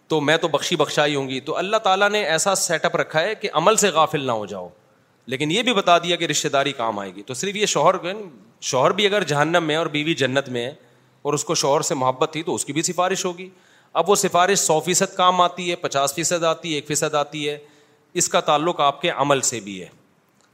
تو 0.08 0.20
میں 0.20 0.36
تو 0.36 0.48
بخشی 0.48 0.76
بخشائی 0.76 1.14
ہوں 1.14 1.28
گی 1.28 1.40
تو 1.46 1.56
اللہ 1.56 1.76
تعالیٰ 1.84 2.08
نے 2.10 2.20
ایسا 2.24 2.54
سیٹ 2.54 2.84
اپ 2.84 2.96
رکھا 2.96 3.20
ہے 3.20 3.34
کہ 3.34 3.48
عمل 3.60 3.76
سے 3.76 3.88
غافل 3.90 4.26
نہ 4.26 4.32
ہو 4.32 4.46
جاؤ 4.46 4.68
لیکن 5.32 5.50
یہ 5.50 5.62
بھی 5.68 5.72
بتا 5.74 5.96
دیا 6.02 6.16
کہ 6.16 6.24
رشتے 6.30 6.48
داری 6.48 6.72
کام 6.72 6.98
آئے 6.98 7.14
گی 7.14 7.22
تو 7.26 7.34
صرف 7.34 7.56
یہ 7.56 7.66
شوہر 7.66 7.94
شوہر 8.70 8.90
بھی 8.98 9.06
اگر 9.06 9.24
جہنم 9.32 9.64
میں 9.66 9.76
اور 9.76 9.86
بیوی 9.96 10.14
جنت 10.22 10.48
میں 10.56 10.64
ہے 10.64 10.74
اور 11.26 11.34
اس 11.34 11.44
کو 11.44 11.54
شوہر 11.62 11.80
سے 11.88 11.94
محبت 11.94 12.32
تھی 12.32 12.42
تو 12.42 12.54
اس 12.54 12.64
کی 12.64 12.72
بھی 12.72 12.82
سفارش 12.82 13.24
ہوگی 13.24 13.48
اب 14.00 14.10
وہ 14.10 14.14
سفارش 14.16 14.58
سو 14.58 14.78
فیصد 14.84 15.14
کام 15.16 15.40
آتی 15.40 15.70
ہے 15.70 15.76
پچاس 15.76 16.14
فیصد 16.14 16.44
آتی 16.44 16.70
ہے 16.72 16.74
ایک 16.74 16.86
فیصد 16.88 17.14
آتی 17.14 17.48
ہے 17.48 17.56
اس 18.20 18.28
کا 18.28 18.40
تعلق 18.40 18.80
آپ 18.80 19.00
کے 19.02 19.10
عمل 19.10 19.40
سے 19.50 19.60
بھی 19.60 19.80
ہے 19.82 19.88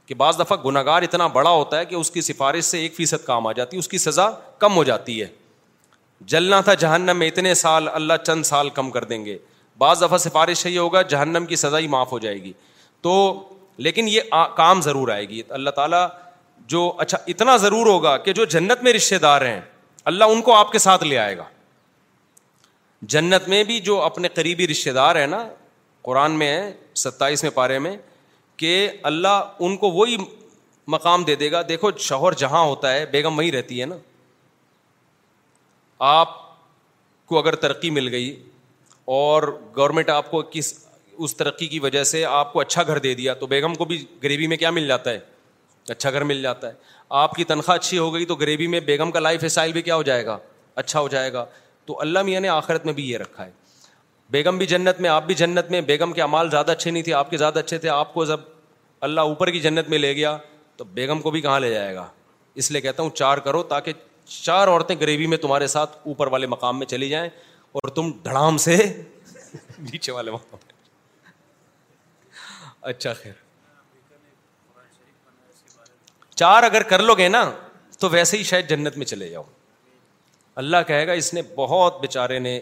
کہ 0.05 0.15
بعض 0.17 0.39
دفعہ 0.39 0.57
گناہ 0.65 0.83
گار 0.85 1.01
اتنا 1.01 1.27
بڑا 1.37 1.49
ہوتا 1.49 1.79
ہے 1.79 1.85
کہ 1.85 1.95
اس 1.95 2.11
کی 2.11 2.21
سفارش 2.21 2.63
سے 2.65 2.79
ایک 2.81 2.95
فیصد 2.95 3.25
کام 3.25 3.47
آ 3.47 3.51
جاتی 3.57 3.75
ہے 3.77 3.79
اس 3.79 3.87
کی 3.87 3.97
سزا 3.97 4.29
کم 4.59 4.75
ہو 4.75 4.83
جاتی 4.89 5.21
ہے 5.21 5.27
جلنا 6.31 6.59
تھا 6.61 6.73
جہنم 6.83 7.17
میں 7.19 7.27
اتنے 7.27 7.53
سال 7.53 7.87
اللہ 7.93 8.13
چند 8.25 8.43
سال 8.45 8.69
کم 8.75 8.89
کر 8.91 9.03
دیں 9.03 9.23
گے 9.25 9.37
بعض 9.77 10.01
دفعہ 10.01 10.17
سفارش 10.17 10.65
یہ 10.65 10.77
ہوگا 10.79 11.01
جہنم 11.13 11.45
کی 11.45 11.55
سزا 11.55 11.79
ہی 11.79 11.87
معاف 11.87 12.11
ہو 12.11 12.19
جائے 12.19 12.41
گی 12.43 12.51
تو 13.01 13.13
لیکن 13.85 14.07
یہ 14.07 14.35
کام 14.55 14.81
ضرور 14.81 15.07
آئے 15.11 15.27
گی 15.29 15.41
اللہ 15.59 15.69
تعالیٰ 15.75 16.07
جو 16.73 16.91
اچھا 16.97 17.17
اتنا 17.27 17.55
ضرور 17.57 17.85
ہوگا 17.87 18.15
کہ 18.25 18.33
جو 18.33 18.45
جنت 18.55 18.83
میں 18.83 18.93
رشتے 18.93 19.17
دار 19.19 19.41
ہیں 19.45 19.59
اللہ 20.11 20.31
ان 20.35 20.41
کو 20.41 20.53
آپ 20.55 20.71
کے 20.71 20.79
ساتھ 20.79 21.03
لے 21.03 21.17
آئے 21.17 21.37
گا 21.37 21.43
جنت 23.13 23.47
میں 23.49 23.63
بھی 23.63 23.79
جو 23.89 23.99
اپنے 24.01 24.27
قریبی 24.33 24.67
رشتے 24.67 24.91
دار 24.93 25.15
ہیں 25.15 25.27
نا 25.27 25.43
قرآن 26.01 26.31
میں 26.39 26.47
ہے 26.53 26.71
ستائیس 27.03 27.43
میں 27.43 27.51
پارے 27.53 27.79
میں 27.79 27.95
کہ 28.57 28.75
اللہ 29.11 29.43
ان 29.59 29.75
کو 29.77 29.89
وہی 29.91 30.15
مقام 30.95 31.23
دے 31.23 31.35
دے 31.35 31.51
گا 31.51 31.61
دیکھو 31.69 31.89
شوہر 32.07 32.33
جہاں 32.37 32.61
ہوتا 32.65 32.93
ہے 32.93 33.05
بیگم 33.11 33.37
وہیں 33.37 33.51
رہتی 33.51 33.79
ہے 33.81 33.85
نا 33.85 33.95
آپ 36.05 36.29
کو 37.27 37.37
اگر 37.39 37.55
ترقی 37.65 37.89
مل 37.97 38.07
گئی 38.13 38.31
اور 39.17 39.43
گورنمنٹ 39.75 40.09
آپ 40.09 40.29
کو 40.31 40.41
کس 40.51 40.73
اس 41.17 41.35
ترقی 41.37 41.67
کی 41.73 41.79
وجہ 41.79 42.03
سے 42.11 42.23
آپ 42.25 42.51
کو 42.53 42.59
اچھا 42.59 42.83
گھر 42.87 42.97
دے 43.05 43.13
دیا 43.15 43.33
تو 43.41 43.47
بیگم 43.47 43.75
کو 43.75 43.85
بھی 43.85 44.03
غریبی 44.23 44.47
میں 44.47 44.57
کیا 44.57 44.71
مل 44.71 44.87
جاتا 44.87 45.11
ہے 45.11 45.19
اچھا 45.95 46.11
گھر 46.11 46.23
مل 46.31 46.41
جاتا 46.41 46.67
ہے 46.69 46.73
آپ 47.21 47.35
کی 47.35 47.43
تنخواہ 47.53 47.77
اچھی 47.77 47.97
ہو 47.97 48.13
گئی 48.13 48.25
تو 48.25 48.35
غریبی 48.41 48.67
میں 48.73 48.79
بیگم 48.89 49.11
کا 49.11 49.19
لائف 49.19 49.43
اسٹائل 49.43 49.71
بھی 49.73 49.81
کیا 49.87 49.95
ہو 49.95 50.03
جائے 50.11 50.25
گا 50.25 50.37
اچھا 50.83 50.99
ہو 50.99 51.07
جائے 51.15 51.31
گا 51.33 51.45
تو 51.85 51.99
اللہ 52.01 52.21
میاں 52.31 52.41
نے 52.41 52.47
آخرت 52.59 52.85
میں 52.85 52.93
بھی 52.99 53.09
یہ 53.09 53.17
رکھا 53.17 53.45
ہے 53.45 53.51
بیگم 54.35 54.57
بھی 54.57 54.65
جنت 54.75 55.01
میں 55.01 55.09
آپ 55.09 55.25
بھی 55.25 55.35
جنت 55.45 55.71
میں 55.71 55.81
بیگم 55.91 56.13
کے 56.13 56.21
اعمال 56.21 56.49
زیادہ 56.51 56.71
اچھے 56.71 56.91
نہیں 56.91 57.03
تھے 57.03 57.13
آپ 57.13 57.29
کے 57.29 57.37
زیادہ 57.37 57.59
اچھے 57.59 57.77
تھے 57.77 57.89
آپ 57.89 58.13
کو 58.13 58.25
جب 58.25 58.39
اللہ 59.09 59.31
اوپر 59.31 59.49
کی 59.51 59.59
جنت 59.59 59.89
میں 59.89 59.97
لے 59.97 60.13
گیا 60.15 60.37
تو 60.77 60.83
بیگم 60.99 61.19
کو 61.21 61.31
بھی 61.31 61.41
کہاں 61.41 61.59
لے 61.59 61.71
جائے 61.73 61.93
گا 61.95 62.07
اس 62.61 62.71
لیے 62.71 62.81
کہتا 62.81 63.03
ہوں 63.03 63.09
چار 63.15 63.37
کرو 63.47 63.63
تاکہ 63.73 63.93
چار 64.25 64.67
عورتیں 64.67 64.95
گریبی 64.99 65.25
میں 65.27 65.37
تمہارے 65.37 65.67
ساتھ 65.67 65.97
اوپر 66.07 66.27
والے 66.31 66.47
مقام 66.47 66.77
میں 66.79 66.85
چلی 66.87 67.09
جائیں 67.09 67.29
اور 67.71 67.89
تم 67.95 68.11
دڑام 68.25 68.57
سے 68.65 68.75
نیچے 69.79 70.11
والے 70.11 70.31
مقام 70.31 70.71
اچھا 72.91 73.13
خیر 73.21 73.41
چار 76.35 76.63
اگر 76.63 76.83
کر 76.89 77.01
لو 77.03 77.13
گے 77.17 77.27
نا 77.27 77.43
تو 77.99 78.09
ویسے 78.09 78.37
ہی 78.37 78.43
شاید 78.43 78.69
جنت 78.69 78.97
میں 78.97 79.05
چلے 79.05 79.29
جاؤ 79.29 79.43
اللہ 80.61 80.77
کہے 80.87 81.05
گا 81.07 81.11
اس 81.21 81.33
نے 81.33 81.41
بہت 81.55 81.99
بےچارے 82.01 82.39
نے 82.39 82.59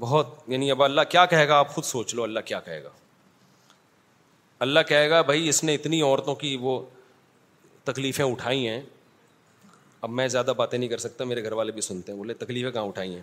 بہت 0.00 0.28
یعنی 0.48 0.70
اب 0.70 0.82
اللہ 0.82 1.00
کیا 1.10 1.24
کہے 1.32 1.48
گا 1.48 1.58
آپ 1.58 1.74
خود 1.74 1.84
سوچ 1.84 2.14
لو 2.14 2.22
اللہ 2.22 2.40
کیا 2.44 2.60
کہے 2.60 2.82
گا 2.84 2.88
اللہ 4.64 4.80
کہے 4.88 5.10
گا 5.10 5.20
بھائی 5.30 5.48
اس 5.48 5.62
نے 5.64 5.74
اتنی 5.74 6.00
عورتوں 6.02 6.34
کی 6.34 6.56
وہ 6.60 6.80
تکلیفیں 7.84 8.24
اٹھائی 8.24 8.66
ہیں 8.68 8.80
اب 10.04 10.10
میں 10.16 10.26
زیادہ 10.32 10.52
باتیں 10.56 10.78
نہیں 10.78 10.88
کر 10.88 10.98
سکتا 10.98 11.24
میرے 11.30 11.42
گھر 11.44 11.52
والے 11.52 11.72
بھی 11.72 11.80
سنتے 11.82 12.12
ہیں 12.12 12.16
بولے 12.18 12.34
تکلیفیں 12.42 12.70
کہاں 12.72 12.84
اٹھائی 12.84 13.14
ہیں 13.14 13.22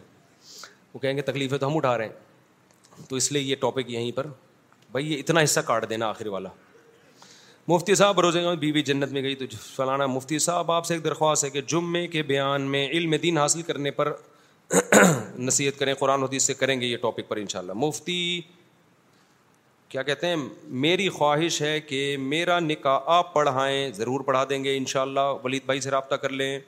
وہ 0.94 1.00
کہیں 1.00 1.16
گے 1.18 1.22
تکلیفیں 1.30 1.58
تو 1.58 1.68
ہم 1.68 1.78
اٹھا 1.78 1.98
رہے 1.98 2.06
ہیں 2.06 3.06
تو 3.10 3.16
اس 3.16 3.32
لیے 3.32 3.42
یہ 3.42 3.56
ٹاپک 3.60 3.90
یہیں 3.92 4.12
پر 4.16 4.28
بھائی 4.92 5.12
یہ 5.14 5.20
اتنا 5.20 5.44
حصہ 5.44 5.60
کاٹ 5.68 5.90
دینا 5.90 6.10
آخر 6.10 6.28
والا 6.36 6.50
مفتی 7.68 7.96
صاحب 8.00 8.20
روزے 8.20 8.44
گا 8.44 8.54
بی 8.60 8.72
بی 8.72 8.82
جنت 8.90 9.12
میں 9.12 9.22
گئی 9.24 9.36
تو 9.36 9.46
فلانا 9.62 10.06
مفتی 10.08 10.40
صاحب 10.40 10.72
آپ 10.72 10.86
سے 10.86 10.94
ایک 10.94 11.04
درخواست 11.04 11.44
ہے 11.44 11.50
کہ 11.56 11.62
جمعے 11.74 12.06
کے 12.14 12.24
بیان 12.34 12.62
میں 12.72 12.88
علم 12.88 13.16
دین 13.22 13.38
حاصل 13.38 13.62
کرنے 13.70 13.92
پر 13.98 14.12
نصیحت 15.50 15.80
کریں 15.80 15.94
قرآن 16.00 16.24
حدیث 16.24 16.44
سے 16.44 16.54
کریں 16.62 16.80
گے 16.82 16.86
یہ 16.86 16.98
ٹاپک 17.02 17.28
پر 17.28 17.38
انشاءاللہ 17.38 17.74
مفتی 17.84 18.18
کیا 19.90 20.02
کہتے 20.04 20.28
ہیں 20.28 20.36
میری 20.86 21.08
خواہش 21.10 21.62
ہے 21.62 21.80
کہ 21.82 22.16
میرا 22.20 22.60
نکاح 22.60 22.98
آپ 23.18 23.34
پڑھائیں 23.34 23.92
ضرور 23.96 24.22
پڑھا 24.26 24.44
دیں 24.50 24.64
گے 24.64 24.76
انشاءاللہ 24.78 25.20
شاء 25.34 25.40
ولید 25.44 25.64
بھائی 25.66 25.82
سے 25.82 25.90
رابطہ 25.92 26.16
کر 26.24 26.30
لیں 26.30 26.60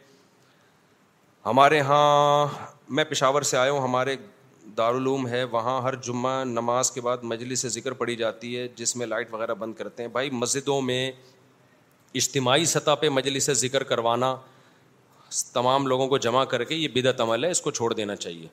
ہمارے 1.46 1.80
ہاں 1.90 2.48
میں 2.96 3.04
پشاور 3.10 3.42
سے 3.50 3.58
آیا 3.58 3.72
ہوں 3.72 3.82
ہمارے 3.84 4.16
دارالعلوم 4.78 5.28
ہے 5.28 5.44
وہاں 5.52 5.82
ہر 5.82 5.96
جمعہ 6.08 6.44
نماز 6.46 6.92
کے 6.92 7.02
بعد 7.02 7.24
مجلس 7.34 7.62
سے 7.62 7.70
ذکر 7.70 7.92
پڑی 8.02 8.16
جاتی 8.16 8.56
ہے 8.58 8.68
جس 8.76 8.96
میں 8.96 9.08
لائٹ 9.08 9.34
وغیرہ 9.34 9.54
بند 9.60 9.74
کرتے 9.78 10.04
ہیں 10.04 10.10
بھائی 10.10 10.30
مسجدوں 10.32 10.82
میں 10.82 11.12
اجتماعی 12.22 12.66
سطح 12.66 12.96
پہ 13.02 13.10
مجلس 13.10 13.46
سے 13.46 13.54
ذکر 13.68 13.84
کروانا 13.92 14.36
تمام 15.54 15.88
لوگوں 15.88 16.08
کو 16.08 16.18
جمع 16.18 16.44
کر 16.54 16.64
کے 16.64 16.76
یہ 16.76 16.88
بدعت 16.94 17.22
عمل 17.22 17.44
ہے 17.46 17.52
اس 17.52 17.62
کو 17.62 17.72
چھوڑ 17.72 17.94
دینا 17.94 18.16
چاہیے 18.16 18.48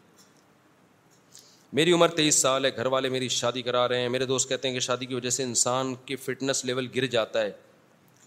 میری 1.76 1.92
عمر 1.92 2.08
تیئیس 2.18 2.34
سال 2.42 2.64
ہے 2.64 2.68
گھر 2.76 2.86
والے 2.92 3.08
میری 3.10 3.26
شادی 3.28 3.62
کرا 3.62 3.86
رہے 3.88 4.00
ہیں 4.00 4.08
میرے 4.08 4.26
دوست 4.26 4.48
کہتے 4.48 4.68
ہیں 4.68 4.74
کہ 4.74 4.80
شادی 4.80 5.06
کی 5.06 5.14
وجہ 5.14 5.30
سے 5.30 5.42
انسان 5.42 5.94
کی 6.04 6.16
فٹنس 6.16 6.64
لیول 6.64 6.86
گر 6.94 7.06
جاتا 7.14 7.40
ہے 7.42 7.50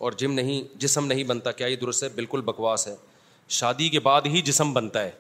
اور 0.06 0.12
جم 0.18 0.34
نہیں 0.40 0.64
جسم 0.80 1.06
نہیں 1.06 1.24
بنتا 1.32 1.52
کیا 1.60 1.68
یہ 1.68 1.76
درست 1.84 2.04
ہے 2.04 2.10
بالکل 2.16 2.42
بکواس 2.50 2.86
ہے 2.88 2.94
شادی 3.60 3.88
کے 3.96 4.00
بعد 4.10 4.26
ہی 4.34 4.42
جسم 4.50 4.74
بنتا 4.74 5.04
ہے 5.04 5.12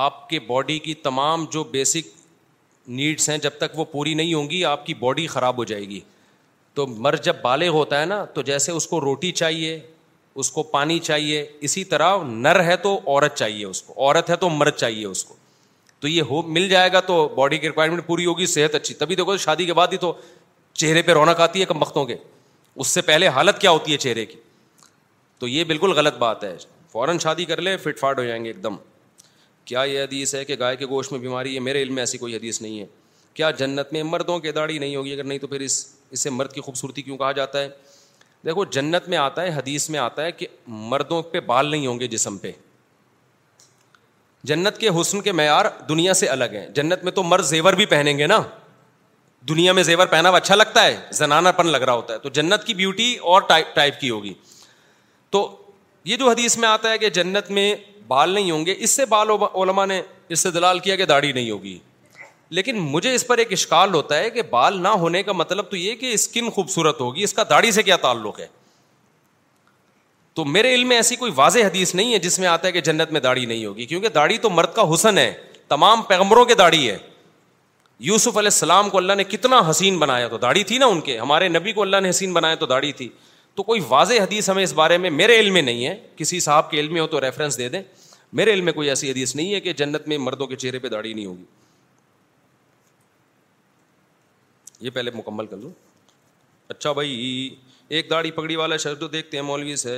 آپ 0.00 0.28
کے 0.30 0.40
باڈی 0.48 0.78
کی 0.88 0.94
تمام 1.06 1.44
جو 1.52 1.62
بیسک 1.76 2.08
نیڈس 2.98 3.28
ہیں 3.30 3.38
جب 3.46 3.56
تک 3.58 3.78
وہ 3.78 3.84
پوری 3.92 4.14
نہیں 4.22 4.34
ہوں 4.34 4.50
گی 4.50 4.64
آپ 4.72 4.84
کی 4.86 4.94
باڈی 5.06 5.26
خراب 5.36 5.58
ہو 5.58 5.64
جائے 5.72 5.88
گی 5.88 6.00
تو 6.74 6.86
مر 7.06 7.16
جب 7.28 7.36
بالغ 7.42 7.70
ہوتا 7.78 8.00
ہے 8.00 8.06
نا 8.14 8.24
تو 8.34 8.42
جیسے 8.52 8.72
اس 8.72 8.86
کو 8.88 9.00
روٹی 9.04 9.32
چاہیے 9.42 9.78
اس 10.42 10.50
کو 10.58 10.62
پانی 10.76 10.98
چاہیے 11.08 11.44
اسی 11.68 11.84
طرح 11.94 12.16
نر 12.46 12.62
ہے 12.64 12.76
تو 12.88 12.94
عورت 13.06 13.36
چاہیے 13.38 13.64
اس 13.64 13.82
کو 13.82 13.94
عورت 14.04 14.30
ہے 14.30 14.36
تو 14.44 14.48
مرد 14.60 14.74
چاہیے 14.84 15.06
اس 15.06 15.24
کو 15.24 15.36
تو 16.06 16.10
یہ 16.10 16.22
ہو 16.30 16.40
مل 16.56 16.68
جائے 16.68 16.90
گا 16.92 17.00
تو 17.06 17.14
باڈی 17.34 17.56
کی 17.58 17.66
ریکوائرمنٹ 17.68 18.06
پوری 18.06 18.24
ہوگی 18.26 18.46
صحت 18.46 18.74
اچھی 18.74 18.94
تبھی 18.94 19.14
دیکھو 19.16 19.36
شادی 19.44 19.64
کے 19.66 19.72
بعد 19.74 19.88
ہی 19.92 19.96
تو 20.00 20.12
چہرے 20.80 21.00
پہ 21.02 21.12
رونق 21.14 21.40
آتی 21.40 21.60
ہے 21.60 21.64
کم 21.66 21.80
وقتوں 21.82 22.04
کے 22.06 22.14
اس 22.74 22.86
سے 22.88 23.00
پہلے 23.02 23.28
حالت 23.36 23.58
کیا 23.60 23.70
ہوتی 23.70 23.92
ہے 23.92 23.96
چہرے 24.04 24.24
کی 24.26 24.36
تو 25.38 25.48
یہ 25.48 25.64
بالکل 25.70 25.92
غلط 25.96 26.16
بات 26.18 26.44
ہے 26.44 26.54
فوراً 26.92 27.18
شادی 27.22 27.44
کر 27.44 27.60
لے 27.60 27.76
فٹ 27.76 27.98
فاٹ 28.00 28.18
ہو 28.18 28.24
جائیں 28.24 28.44
گے 28.44 28.48
ایک 28.50 28.62
دم 28.64 28.76
کیا 29.64 29.82
یہ 29.92 30.02
حدیث 30.02 30.34
ہے 30.34 30.44
کہ 30.44 30.56
گائے 30.58 30.76
کے 30.82 30.86
گوشت 30.90 31.12
میں 31.12 31.20
بیماری 31.20 31.54
ہے 31.54 31.60
میرے 31.68 31.82
علم 31.82 31.94
میں 31.94 32.02
ایسی 32.02 32.18
کوئی 32.18 32.36
حدیث 32.36 32.60
نہیں 32.62 32.78
ہے 32.80 32.86
کیا 33.34 33.50
جنت 33.62 33.92
میں 33.92 34.02
مردوں 34.14 34.38
کے 34.46 34.52
داڑھی 34.60 34.78
نہیں 34.78 34.96
ہوگی 34.96 35.12
اگر 35.12 35.24
نہیں 35.24 35.38
تو 35.38 35.46
پھر 35.46 35.60
اس 35.60 35.84
اسے 36.10 36.30
مرد 36.30 36.52
کی 36.52 36.60
خوبصورتی 36.68 37.02
کیوں 37.02 37.16
کہا 37.18 37.32
جاتا 37.40 37.60
ہے 37.62 37.68
دیکھو 38.44 38.64
جنت 38.78 39.08
میں 39.08 39.18
آتا 39.18 39.42
ہے 39.42 39.54
حدیث 39.56 39.88
میں 39.90 39.98
آتا 40.00 40.24
ہے 40.24 40.32
کہ 40.32 40.46
مردوں 40.94 41.20
پہ 41.30 41.40
بال 41.52 41.66
نہیں 41.70 41.86
ہوں 41.86 42.00
گے 42.00 42.06
جسم 42.16 42.38
پہ 42.38 42.52
جنت 44.48 44.78
کے 44.78 44.88
حسن 45.00 45.20
کے 45.20 45.32
معیار 45.38 45.64
دنیا 45.88 46.12
سے 46.14 46.26
الگ 46.28 46.52
ہیں 46.54 46.66
جنت 46.74 47.02
میں 47.04 47.12
تو 47.12 47.22
مرد 47.22 47.44
زیور 47.44 47.72
بھی 47.80 47.86
پہنیں 47.92 48.16
گے 48.18 48.26
نا 48.32 48.40
دنیا 49.48 49.72
میں 49.78 49.82
زیور 49.88 50.06
پہنا 50.10 50.28
ہوا 50.28 50.36
اچھا 50.38 50.54
لگتا 50.54 50.84
ہے 50.84 50.94
زنانہ 51.22 51.48
پن 51.56 51.66
لگ 51.72 51.82
رہا 51.88 51.92
ہوتا 52.00 52.14
ہے 52.14 52.18
تو 52.18 52.28
جنت 52.38 52.64
کی 52.66 52.74
بیوٹی 52.80 53.14
اور 53.32 53.42
ٹائپ 53.48 53.74
ٹائپ 53.74 53.98
کی 54.00 54.10
ہوگی 54.10 54.32
تو 55.36 55.40
یہ 56.10 56.16
جو 56.16 56.28
حدیث 56.30 56.56
میں 56.64 56.68
آتا 56.68 56.90
ہے 56.90 56.98
کہ 56.98 57.08
جنت 57.18 57.50
میں 57.58 57.74
بال 58.08 58.30
نہیں 58.34 58.50
ہوں 58.50 58.66
گے 58.66 58.74
اس 58.86 58.90
سے 58.96 59.04
بال 59.16 59.30
علماء 59.30 59.86
نے 59.94 60.00
اس 60.34 60.40
سے 60.46 60.50
دلال 60.58 60.78
کیا 60.86 60.96
کہ 60.96 61.04
داڑھی 61.14 61.32
نہیں 61.32 61.50
ہوگی 61.50 61.78
لیکن 62.58 62.78
مجھے 62.94 63.14
اس 63.14 63.26
پر 63.26 63.38
ایک 63.42 63.52
اشکال 63.52 63.94
ہوتا 63.94 64.18
ہے 64.18 64.30
کہ 64.36 64.42
بال 64.50 64.80
نہ 64.82 64.88
ہونے 65.04 65.22
کا 65.28 65.32
مطلب 65.40 65.70
تو 65.70 65.76
یہ 65.76 65.94
کہ 66.04 66.12
اسکن 66.18 66.50
خوبصورت 66.58 67.00
ہوگی 67.00 67.22
اس 67.28 67.34
کا 67.40 67.44
داڑھی 67.50 67.72
سے 67.78 67.82
کیا 67.82 67.96
تعلق 68.08 68.38
ہے 68.40 68.46
تو 70.36 70.44
میرے 70.44 70.72
علم 70.74 70.88
میں 70.88 70.96
ایسی 70.96 71.16
کوئی 71.16 71.30
واضح 71.34 71.58
حدیث 71.64 71.94
نہیں 71.94 72.12
ہے 72.12 72.18
جس 72.24 72.38
میں 72.38 72.48
آتا 72.48 72.66
ہے 72.66 72.72
کہ 72.72 72.80
جنت 72.88 73.12
میں 73.12 73.20
داڑھی 73.26 73.44
نہیں 73.46 73.64
ہوگی 73.66 73.84
کیونکہ 73.92 74.08
داڑھی 74.14 74.36
تو 74.38 74.50
مرد 74.50 74.74
کا 74.74 74.82
حسن 74.92 75.18
ہے 75.18 75.32
تمام 75.68 76.02
پیغمبروں 76.08 76.44
کے 76.44 76.54
داڑھی 76.54 76.88
ہے 76.88 76.96
یوسف 78.08 78.36
علیہ 78.38 78.50
السلام 78.52 78.90
کو 78.90 78.98
اللہ 78.98 79.12
نے 79.16 79.24
کتنا 79.24 79.60
حسین 79.70 79.98
بنایا 79.98 80.28
تو 80.28 80.38
داڑھی 80.38 80.64
تھی 80.70 80.78
نا 80.78 80.86
ان 80.94 81.00
کے 81.08 81.18
ہمارے 81.18 81.48
نبی 81.48 81.72
کو 81.78 81.82
اللہ 81.82 82.00
نے 82.02 82.10
حسین 82.10 82.32
بنایا 82.32 82.54
تو 82.54 82.66
داڑھی 82.72 82.92
تھی 82.98 83.08
تو 83.54 83.62
کوئی 83.62 83.80
واضح 83.88 84.20
حدیث 84.22 84.50
ہمیں 84.50 84.62
اس 84.62 84.72
بارے 84.82 84.98
میں 85.04 85.10
میرے 85.10 85.38
علم 85.40 85.52
میں 85.54 85.62
نہیں 85.62 85.86
ہے 85.86 85.96
کسی 86.16 86.40
صاحب 86.48 86.70
کے 86.70 86.80
علم 86.80 86.92
میں 86.92 87.00
ہو 87.00 87.06
تو 87.14 87.20
ریفرنس 87.26 87.58
دے 87.58 87.68
دیں 87.68 87.82
میرے 88.40 88.52
علم 88.54 88.64
میں 88.64 88.72
کوئی 88.72 88.88
ایسی 88.88 89.10
حدیث 89.10 89.34
نہیں 89.36 89.54
ہے 89.54 89.60
کہ 89.60 89.72
جنت 89.82 90.08
میں 90.08 90.18
مردوں 90.26 90.46
کے 90.46 90.56
چہرے 90.56 90.78
پہ 90.78 90.88
داڑھی 90.96 91.12
نہیں 91.14 91.26
ہوگی 91.26 91.44
یہ 94.80 94.90
پہلے 94.94 95.10
مکمل 95.14 95.46
کر 95.46 95.56
لوں 95.56 95.70
اچھا 96.68 96.92
بھائی 96.92 97.48
ایک 97.88 98.08
داڑھی 98.10 98.30
پگڑی 98.36 98.54
والا 98.56 98.76
شخص 98.76 98.98
جو 99.00 99.06
دیکھتے 99.08 99.36
ہیں 99.36 99.42
مولوی 99.44 99.74
سے 99.76 99.92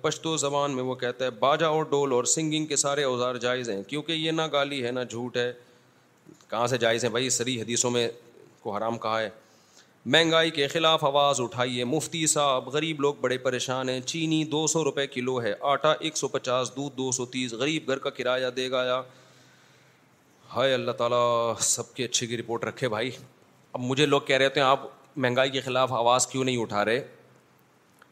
پشتو 0.00 0.36
زبان 0.36 0.74
میں 0.74 0.82
وہ 0.82 0.94
کہتا 0.96 1.24
ہے 1.24 1.30
باجا 1.38 1.68
اور 1.68 1.84
ڈول 1.90 2.12
اور 2.12 2.24
سنگنگ 2.32 2.66
کے 2.66 2.76
سارے 2.76 3.02
اوزار 3.04 3.34
جائز 3.44 3.70
ہیں 3.70 3.82
کیونکہ 3.88 4.12
یہ 4.12 4.30
نہ 4.32 4.42
گالی 4.52 4.82
ہے 4.84 4.90
نہ 4.90 5.00
جھوٹ 5.10 5.36
ہے 5.36 5.52
کہاں 6.50 6.66
سے 6.66 6.78
جائز 6.78 7.04
ہیں 7.04 7.10
بھائی 7.10 7.30
سری 7.38 7.60
حدیثوں 7.60 7.90
میں 7.90 8.08
کو 8.62 8.76
حرام 8.76 8.98
کہا 8.98 9.20
ہے 9.20 9.28
مہنگائی 10.04 10.50
کے 10.50 10.66
خلاف 10.68 11.04
آواز 11.04 11.40
اٹھائیے 11.40 11.84
مفتی 11.84 12.26
صاحب 12.26 12.68
غریب 12.72 13.00
لوگ 13.00 13.14
بڑے 13.20 13.38
پریشان 13.48 13.88
ہیں 13.88 14.00
چینی 14.06 14.42
دو 14.52 14.66
سو 14.72 14.84
روپے 14.84 15.06
کلو 15.14 15.40
ہے 15.42 15.52
آٹا 15.72 15.92
ایک 16.00 16.16
سو 16.16 16.28
پچاس 16.28 16.74
دودھ 16.76 16.96
دو 16.98 17.10
سو 17.12 17.26
تیس 17.34 17.52
غریب 17.60 17.88
گھر 17.90 17.98
کا 18.06 18.10
کرایہ 18.18 18.50
دے 18.56 18.70
گا 18.70 19.00
ہائے 20.54 20.74
اللہ 20.74 20.92
تعالیٰ 20.98 21.52
سب 21.60 21.92
کی 21.94 22.04
اچھی 22.04 22.26
کی 22.26 22.36
رپورٹ 22.38 22.64
رکھے 22.64 22.88
بھائی 22.88 23.10
اب 23.72 23.80
مجھے 23.82 24.06
لوگ 24.06 24.20
کہہ 24.26 24.36
رہے 24.36 24.48
تھے 24.48 24.60
آپ 24.60 24.86
مہنگائی 25.16 25.50
کے 25.50 25.60
خلاف 25.60 25.92
آواز 25.92 26.26
کیوں 26.26 26.44
نہیں 26.44 26.58
اٹھا 26.62 26.84
رہے 26.84 27.02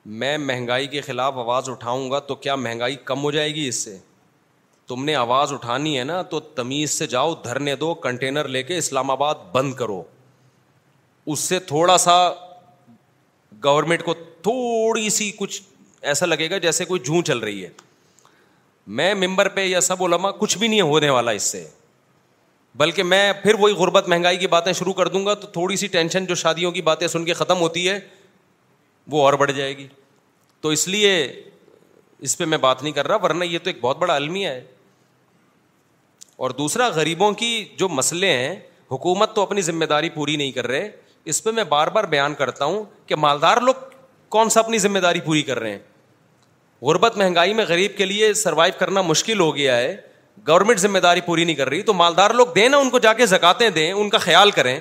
میں 0.04 0.36
مہنگائی 0.38 0.86
کے 0.88 1.00
خلاف 1.00 1.34
آواز 1.38 1.68
اٹھاؤں 1.68 2.10
گا 2.10 2.18
تو 2.28 2.34
کیا 2.34 2.54
مہنگائی 2.54 2.96
کم 3.04 3.22
ہو 3.22 3.30
جائے 3.32 3.54
گی 3.54 3.66
اس 3.68 3.82
سے 3.84 3.96
تم 4.88 5.04
نے 5.04 5.14
آواز 5.14 5.52
اٹھانی 5.52 5.98
ہے 5.98 6.04
نا 6.04 6.20
تو 6.30 6.40
تمیز 6.54 6.90
سے 6.98 7.06
جاؤ 7.06 7.34
دھرنے 7.44 7.74
دو 7.76 7.92
کنٹینر 8.04 8.48
لے 8.48 8.62
کے 8.62 8.78
اسلام 8.78 9.10
آباد 9.10 9.34
بند 9.52 9.74
کرو 9.74 10.02
اس 11.32 11.40
سے 11.40 11.58
تھوڑا 11.68 11.96
سا 11.98 12.16
گورنمنٹ 13.64 14.02
کو 14.04 14.14
تھوڑی 14.42 15.08
سی 15.16 15.30
کچھ 15.38 15.60
ایسا 16.10 16.26
لگے 16.26 16.48
گا 16.50 16.58
جیسے 16.58 16.84
کوئی 16.84 17.00
جھو 17.04 17.22
چل 17.26 17.38
رہی 17.38 17.64
ہے 17.64 17.68
میں 18.98 19.12
ممبر 19.14 19.48
پہ 19.48 19.64
یا 19.64 19.80
سب 19.80 20.02
علماء 20.04 20.30
کچھ 20.38 20.56
بھی 20.58 20.68
نہیں 20.68 20.80
ہونے 20.80 21.10
والا 21.10 21.30
اس 21.30 21.42
سے 21.52 21.64
بلکہ 22.78 23.02
میں 23.02 23.32
پھر 23.42 23.54
وہی 23.58 23.72
غربت 23.74 24.08
مہنگائی 24.08 24.36
کی 24.38 24.46
باتیں 24.48 24.72
شروع 24.72 24.92
کر 24.92 25.08
دوں 25.08 25.24
گا 25.26 25.34
تو 25.34 25.46
تھوڑی 25.52 25.76
سی 25.76 25.86
ٹینشن 25.96 26.26
جو 26.26 26.34
شادیوں 26.42 26.72
کی 26.72 26.82
باتیں 26.82 27.06
سن 27.08 27.24
کے 27.24 27.32
ختم 27.34 27.60
ہوتی 27.60 27.88
ہے 27.88 27.98
وہ 29.10 29.22
اور 29.24 29.32
بڑھ 29.38 29.52
جائے 29.52 29.76
گی 29.76 29.86
تو 30.60 30.68
اس 30.70 30.86
لیے 30.88 31.22
اس 32.26 32.36
پہ 32.38 32.44
میں 32.44 32.58
بات 32.58 32.82
نہیں 32.82 32.92
کر 32.94 33.06
رہا 33.08 33.16
ورنہ 33.24 33.44
یہ 33.44 33.58
تو 33.62 33.70
ایک 33.70 33.80
بہت 33.80 33.98
بڑا 33.98 34.14
المیہ 34.14 34.48
ہے 34.48 34.62
اور 36.42 36.50
دوسرا 36.58 36.88
غریبوں 36.94 37.30
کی 37.40 37.64
جو 37.78 37.88
مسئلے 37.88 38.32
ہیں 38.32 38.54
حکومت 38.90 39.34
تو 39.34 39.42
اپنی 39.42 39.60
ذمہ 39.62 39.84
داری 39.90 40.08
پوری 40.10 40.36
نہیں 40.36 40.52
کر 40.52 40.66
رہے 40.66 40.88
اس 41.32 41.42
پہ 41.44 41.50
میں 41.56 41.64
بار 41.64 41.88
بار 41.94 42.04
بیان 42.14 42.34
کرتا 42.34 42.64
ہوں 42.64 42.82
کہ 43.06 43.16
مالدار 43.16 43.56
لوگ 43.66 43.74
کون 44.34 44.50
سا 44.50 44.60
اپنی 44.60 44.78
ذمہ 44.78 44.98
داری 44.98 45.20
پوری 45.24 45.42
کر 45.42 45.58
رہے 45.58 45.70
ہیں 45.70 45.78
غربت 46.86 47.16
مہنگائی 47.18 47.52
میں 47.54 47.64
غریب 47.68 47.96
کے 47.96 48.04
لیے 48.04 48.32
سروائو 48.34 48.72
کرنا 48.78 49.02
مشکل 49.02 49.40
ہو 49.40 49.54
گیا 49.56 49.76
ہے 49.76 49.94
گورنمنٹ 50.48 50.78
ذمہ 50.80 50.98
داری 50.98 51.20
پوری 51.26 51.44
نہیں 51.44 51.56
کر 51.56 51.68
رہی 51.68 51.82
تو 51.82 51.92
مالدار 51.94 52.30
لوگ 52.34 52.46
دیں 52.54 52.68
نا 52.68 52.76
ان 52.76 52.90
کو 52.90 52.98
جا 52.98 53.12
کے 53.14 53.26
زکاتے 53.26 53.68
دیں 53.70 53.90
ان 53.92 54.10
کا 54.10 54.18
خیال 54.18 54.50
کریں 54.50 54.78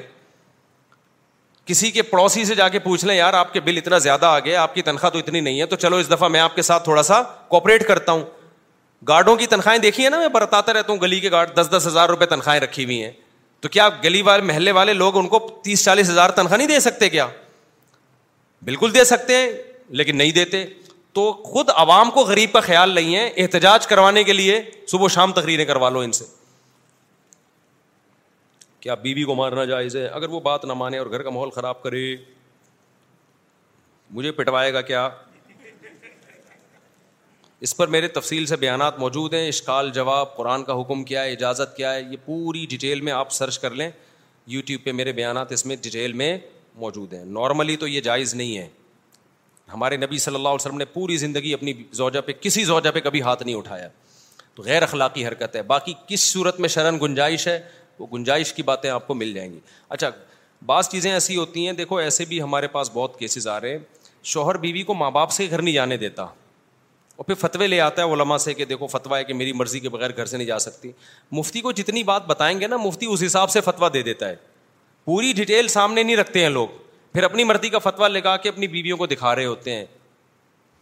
کسی 1.66 1.90
کے 1.92 2.02
پڑوسی 2.02 2.44
سے 2.46 2.56
جا 2.56 2.68
کے 2.70 2.80
پوچھ 2.80 3.04
لیں 3.06 3.16
یار 3.16 3.34
آپ 3.34 3.52
کے 3.54 3.60
بل 3.62 3.78
اتنا 3.78 3.98
زیادہ 4.06 4.26
آ 4.26 4.40
گیا 4.46 4.62
آپ 4.62 4.74
کی 4.76 4.82
تنخواہ 4.82 5.10
تو 5.12 5.18
اتنی 5.20 5.40
نہیں 5.40 5.60
ہے 5.62 5.66
تو 5.66 5.76
چلو 5.76 5.96
اس 5.98 6.10
دفعہ 6.12 6.28
میں 6.30 6.40
آپ 6.40 6.56
کے 6.56 6.62
ساتھ 6.62 6.84
تھوڑا 6.84 7.04
سا 7.04 7.22
کوپریٹ 7.48 7.86
کرتا 7.88 8.12
ہوں 8.12 8.24
گارڈوں 9.08 9.36
کی 9.36 9.48
تنخواہیں 9.48 9.80
دیکھی 9.82 10.04
ہیں 10.04 10.10
نا 10.10 10.18
میں 10.20 10.28
برتاتا 10.34 10.74
رہتا 10.74 10.92
ہوں 10.94 11.00
گلی 11.02 11.20
کے 11.20 11.32
گارڈ 11.32 11.56
دس 11.60 11.68
دس 11.76 11.88
ہزار 11.88 12.10
روپے 12.10 12.26
تنخواہیں 12.34 12.60
رکھی 12.62 12.84
ہوئی 12.86 13.04
ہیں 13.04 13.12
تو 13.62 13.70
کیا 13.70 13.86
آپ 13.86 14.04
گلی 14.04 14.22
والے 14.26 14.44
محلے 14.44 14.72
والے 14.80 14.94
لوگ 14.94 15.18
ان 15.18 15.28
کو 15.28 15.40
تیس 15.64 15.84
چالیس 15.86 16.10
ہزار 16.10 16.30
تنخواہ 16.40 16.58
نہیں 16.58 16.68
دے 16.68 16.80
سکتے 16.80 17.10
کیا 17.10 17.28
بالکل 18.66 18.94
دے 18.94 19.04
سکتے 19.14 19.36
ہیں 19.38 19.50
لیکن 20.02 20.18
نہیں 20.18 20.32
دیتے 20.32 20.66
تو 21.14 21.32
خود 21.46 21.70
عوام 21.76 22.10
کو 22.12 22.22
غریب 22.26 22.52
کا 22.54 22.60
خیال 22.66 22.94
نہیں 22.96 23.16
ہے 23.16 23.28
احتجاج 23.44 23.88
کروانے 23.88 24.24
کے 24.24 24.34
لیے 24.34 24.62
صبح 24.92 25.08
شام 25.14 25.32
تقریریں 25.42 25.66
کروا 25.66 25.90
لو 25.90 26.00
ان 26.00 26.12
سے 26.18 26.26
کیا 28.82 28.94
بیوی 29.02 29.14
بی 29.16 29.24
کو 29.24 29.34
مارنا 29.36 29.64
جائز 29.66 29.96
ہے 29.96 30.06
اگر 30.08 30.30
وہ 30.30 30.40
بات 30.46 30.64
نہ 30.66 30.74
مانے 30.74 30.98
اور 30.98 31.08
گھر 31.12 31.22
کا 31.24 31.30
ماحول 31.30 31.50
خراب 31.56 31.82
کرے 31.82 32.06
مجھے 34.12 34.32
پٹوائے 34.40 34.74
گا 34.74 34.82
کیا 34.90 35.08
اس 37.66 37.76
پر 37.78 37.88
میرے 37.96 38.08
تفصیل 38.18 38.46
سے 38.46 38.56
بیانات 38.64 38.98
موجود 39.00 39.34
ہیں 39.34 39.48
اشکال 39.48 39.90
جواب 39.94 40.36
قرآن 40.36 40.64
کا 40.70 40.80
حکم 40.80 41.04
کیا 41.12 41.24
ہے 41.24 41.32
اجازت 41.32 41.76
کیا 41.78 41.94
ہے 41.94 42.02
یہ 42.02 42.18
پوری 42.26 42.66
ڈیٹیل 42.70 43.02
میں 43.08 43.14
آپ 43.14 43.32
سرچ 43.32 43.60
کر 43.60 43.72
لیں 43.82 43.90
یوٹیوب 44.54 44.84
پہ 44.86 44.92
میرے 44.92 45.12
بیانات 45.20 45.52
اس 45.52 45.66
میں 45.66 45.76
ڈیٹیل 45.82 46.14
میں 46.22 46.38
موجود 46.86 47.14
ہیں 47.14 47.24
نارملی 47.40 47.76
تو 47.84 47.88
یہ 47.88 48.02
جائز 48.02 48.34
نہیں 48.36 48.58
ہے 48.58 48.68
ہمارے 49.74 49.98
نبی 49.98 50.18
صلی 50.20 50.36
اللہ 50.36 50.48
علیہ 50.48 50.64
وسلم 50.66 50.78
نے 50.78 50.86
پوری 50.94 51.18
زندگی 51.18 51.54
اپنی 51.54 51.74
زوجہ 52.00 52.22
پہ 52.26 52.32
کسی 52.42 52.64
زوجہ 52.66 52.92
پہ 52.94 53.00
کبھی 53.02 53.22
ہاتھ 53.22 53.44
نہیں 53.44 53.56
اٹھایا 53.56 53.88
تو 54.56 54.64
غیر 54.64 54.84
اخلاقی 54.84 55.26
حرکت 55.28 55.56
ہے 55.56 55.62
باقی 55.74 55.94
کس 56.08 56.22
صورت 56.32 56.60
میں 56.60 56.70
شرن 56.70 56.98
گنجائش 57.02 57.48
ہے 57.48 57.60
گنجائش 58.14 58.54
کی 58.54 58.64
باتیں 58.64 58.90
آپ 58.90 59.08
کو 59.08 59.14
مل 59.14 59.34
جائیں 59.34 59.52
گی 59.54 59.60
اچھا 59.90 60.10
بعض 60.66 60.90
چیزیں 60.90 61.12
ایسی 61.12 61.36
ہوتی 61.38 61.66
ہیں 61.66 61.74
دیکھو 61.74 61.98
ایسے 61.98 62.26
بھی 62.26 62.42
ہمارے 62.42 62.68
پاس 62.72 62.90
بہت 62.94 63.18
کیسز 63.20 63.48
آ 63.48 63.60
رہے 63.62 63.70
ہیں 63.72 63.78
شوہر 64.32 64.58
بیوی 64.66 64.84
کو 64.84 64.94
ماں 64.94 65.10
باپ 65.12 65.32
سے 65.32 65.48
گھر 65.50 65.62
نہیں 65.62 65.74
جانے 65.74 65.98
دیتا 65.98 66.24
اور 66.24 67.26
پھر 67.26 67.36
فتوے 67.40 67.68
لے 67.68 67.80
آتا 67.82 68.04
ہے 68.04 68.14
علما 68.14 68.38
سے 68.38 68.54
کہ 68.54 68.66
دیکھو 68.66 68.88
فتوا 68.88 69.18
ہے 69.18 69.24
کہ 69.24 69.34
میری 69.34 69.54
مرضی 69.54 69.80
کے 69.80 69.90
بغیر 69.90 70.10
گھر 70.16 70.26
سے 70.26 70.38
نہیں 70.38 70.48
جا 70.48 70.60
سکتی 70.60 70.92
مفتی 71.38 71.62
کو 71.62 71.72
جتنی 71.72 72.04
بات 72.04 72.26
بتائیں 72.28 72.60
گے 72.60 72.68
نا 72.68 72.78
مفتی 72.84 73.06
اس 73.14 73.24
حساب 73.26 73.50
سے 73.50 73.62
فتوا 73.62 73.90
دے 73.94 74.02
دیتا 74.04 74.30
ہے 74.30 74.36
پوری 75.06 75.32
ڈیٹیل 75.36 75.68
سامنے 75.68 76.04
نہیں 76.04 76.16
رکھتے 76.18 76.44
ہیں 76.44 76.50
لوگ 76.50 76.68
پھر 77.14 77.24
اپنی 77.24 77.44
مرضی 77.44 77.70
کا 77.70 77.78
فتویٰ 77.84 78.10
لگا 78.10 78.36
کے 78.44 78.50
اپنی 78.50 78.68
بیویوں 78.68 78.98
کو 78.98 79.06
دکھا 79.08 79.36
رہے 79.36 79.46
ہوتے 79.46 79.76
ہیں 79.76 79.86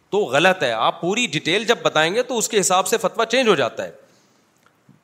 تو 0.10 0.20
غلط 0.32 0.64
ہے 0.64 0.72
آپ 0.72 1.02
پوری 1.02 1.26
ڈیٹیل 1.32 1.66
جب 1.66 1.78
بتائیں 1.84 2.14
گے 2.14 2.22
تو 2.24 2.38
اس 2.38 2.48
کے 2.50 2.60
حساب 2.60 2.88
سے 2.88 2.98
فتوا 3.02 3.26
چینج 3.26 3.48
ہو 3.50 3.56
جاتا 3.56 3.86
ہے 3.86 3.92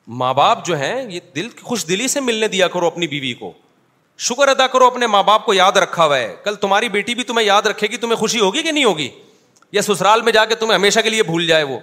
ماں 0.08 0.32
باپ 0.34 0.64
جو 0.66 0.76
ہیں 0.78 0.94
یہ 1.10 1.20
دل 1.36 1.48
کی 1.50 1.62
خوش 1.66 1.86
دلی 1.88 2.08
سے 2.08 2.20
ملنے 2.20 2.48
دیا 2.48 2.68
کرو 2.68 2.86
اپنی 2.86 3.06
بیوی 3.06 3.32
کو 3.34 3.52
شکر 4.26 4.48
ادا 4.48 4.66
کرو 4.72 4.86
اپنے 4.86 5.06
ماں 5.06 5.22
باپ 5.22 5.44
کو 5.46 5.54
یاد 5.54 5.76
رکھا 5.82 6.04
ہوا 6.04 6.18
ہے 6.18 6.34
کل 6.44 6.54
تمہاری 6.60 6.88
بیٹی 6.88 7.14
بھی 7.14 7.22
تمہیں 7.24 7.46
یاد 7.46 7.62
رکھے 7.66 7.86
گی 7.92 7.96
تمہیں 7.96 8.16
خوشی 8.16 8.40
ہوگی 8.40 8.62
کہ 8.62 8.72
نہیں 8.72 8.84
ہوگی 8.84 9.08
یا 9.72 9.82
سسرال 9.82 10.22
میں 10.22 10.32
جا 10.32 10.44
کے 10.44 10.54
تمہیں 10.54 10.74
ہمیشہ 10.74 11.00
کے 11.04 11.10
لیے 11.10 11.22
بھول 11.22 11.46
جائے 11.46 11.62
وہ 11.64 11.78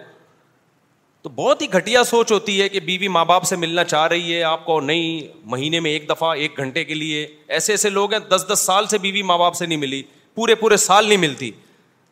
تو 1.22 1.30
بہت 1.36 1.62
ہی 1.62 1.68
گھٹیا 1.74 2.04
سوچ 2.04 2.32
ہوتی 2.32 2.62
ہے 2.62 2.68
کہ 2.70 2.80
بیوی 2.86 3.08
ماں 3.08 3.24
باپ 3.26 3.44
سے 3.48 3.56
ملنا 3.56 3.84
چاہ 3.84 4.08
رہی 4.08 4.34
ہے 4.36 4.42
آپ 4.44 4.66
کو 4.66 4.80
نہیں 4.82 5.22
مہینے 5.52 5.80
میں 5.80 5.92
ایک 5.92 6.10
دفعہ 6.10 6.34
ایک 6.36 6.58
گھنٹے 6.58 6.84
کے 6.86 6.94
لیے 6.94 7.26
ایسے 7.48 7.74
ایسے 7.74 7.90
لوگ 7.90 8.14
ہیں 8.14 8.20
دس 8.30 8.46
دس 8.52 8.66
سال 8.66 8.88
سے 8.88 8.98
بیوی 9.06 9.22
ماں 9.30 9.38
باپ 9.38 9.56
سے 9.56 9.66
نہیں 9.66 9.80
ملی 9.80 10.02
پورے 10.36 10.56
پورے 10.64 10.78
سال 10.88 11.08
نہیں 11.08 11.18
ملتی 11.18 11.52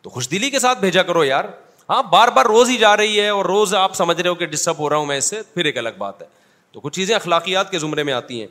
تو 0.02 0.10
خوش 0.10 0.30
دلی 0.30 0.50
کے 0.50 0.58
ساتھ 0.58 0.80
بھیجا 0.80 1.02
کرو 1.02 1.24
یار 1.24 1.44
ہاں 1.92 2.02
بار 2.10 2.28
بار 2.34 2.44
روز 2.46 2.68
ہی 2.70 2.76
جا 2.78 2.96
رہی 2.96 3.20
ہے 3.20 3.28
اور 3.28 3.44
روز 3.46 3.72
آپ 3.74 3.94
سمجھ 3.94 4.20
رہے 4.20 4.28
ہو 4.30 4.34
کہ 4.42 4.46
ڈسٹرب 4.50 4.78
ہو 4.78 4.88
رہا 4.90 4.96
ہوں 4.96 5.06
میں 5.06 5.16
اس 5.18 5.24
سے 5.30 5.40
پھر 5.54 5.64
ایک 5.70 5.78
الگ 5.78 5.96
بات 5.98 6.20
ہے 6.22 6.26
تو 6.72 6.80
کچھ 6.80 6.94
چیزیں 6.96 7.14
اخلاقیات 7.14 7.70
کے 7.70 7.78
زمرے 7.78 8.02
میں 8.08 8.12
آتی 8.12 8.40
ہیں 8.40 8.46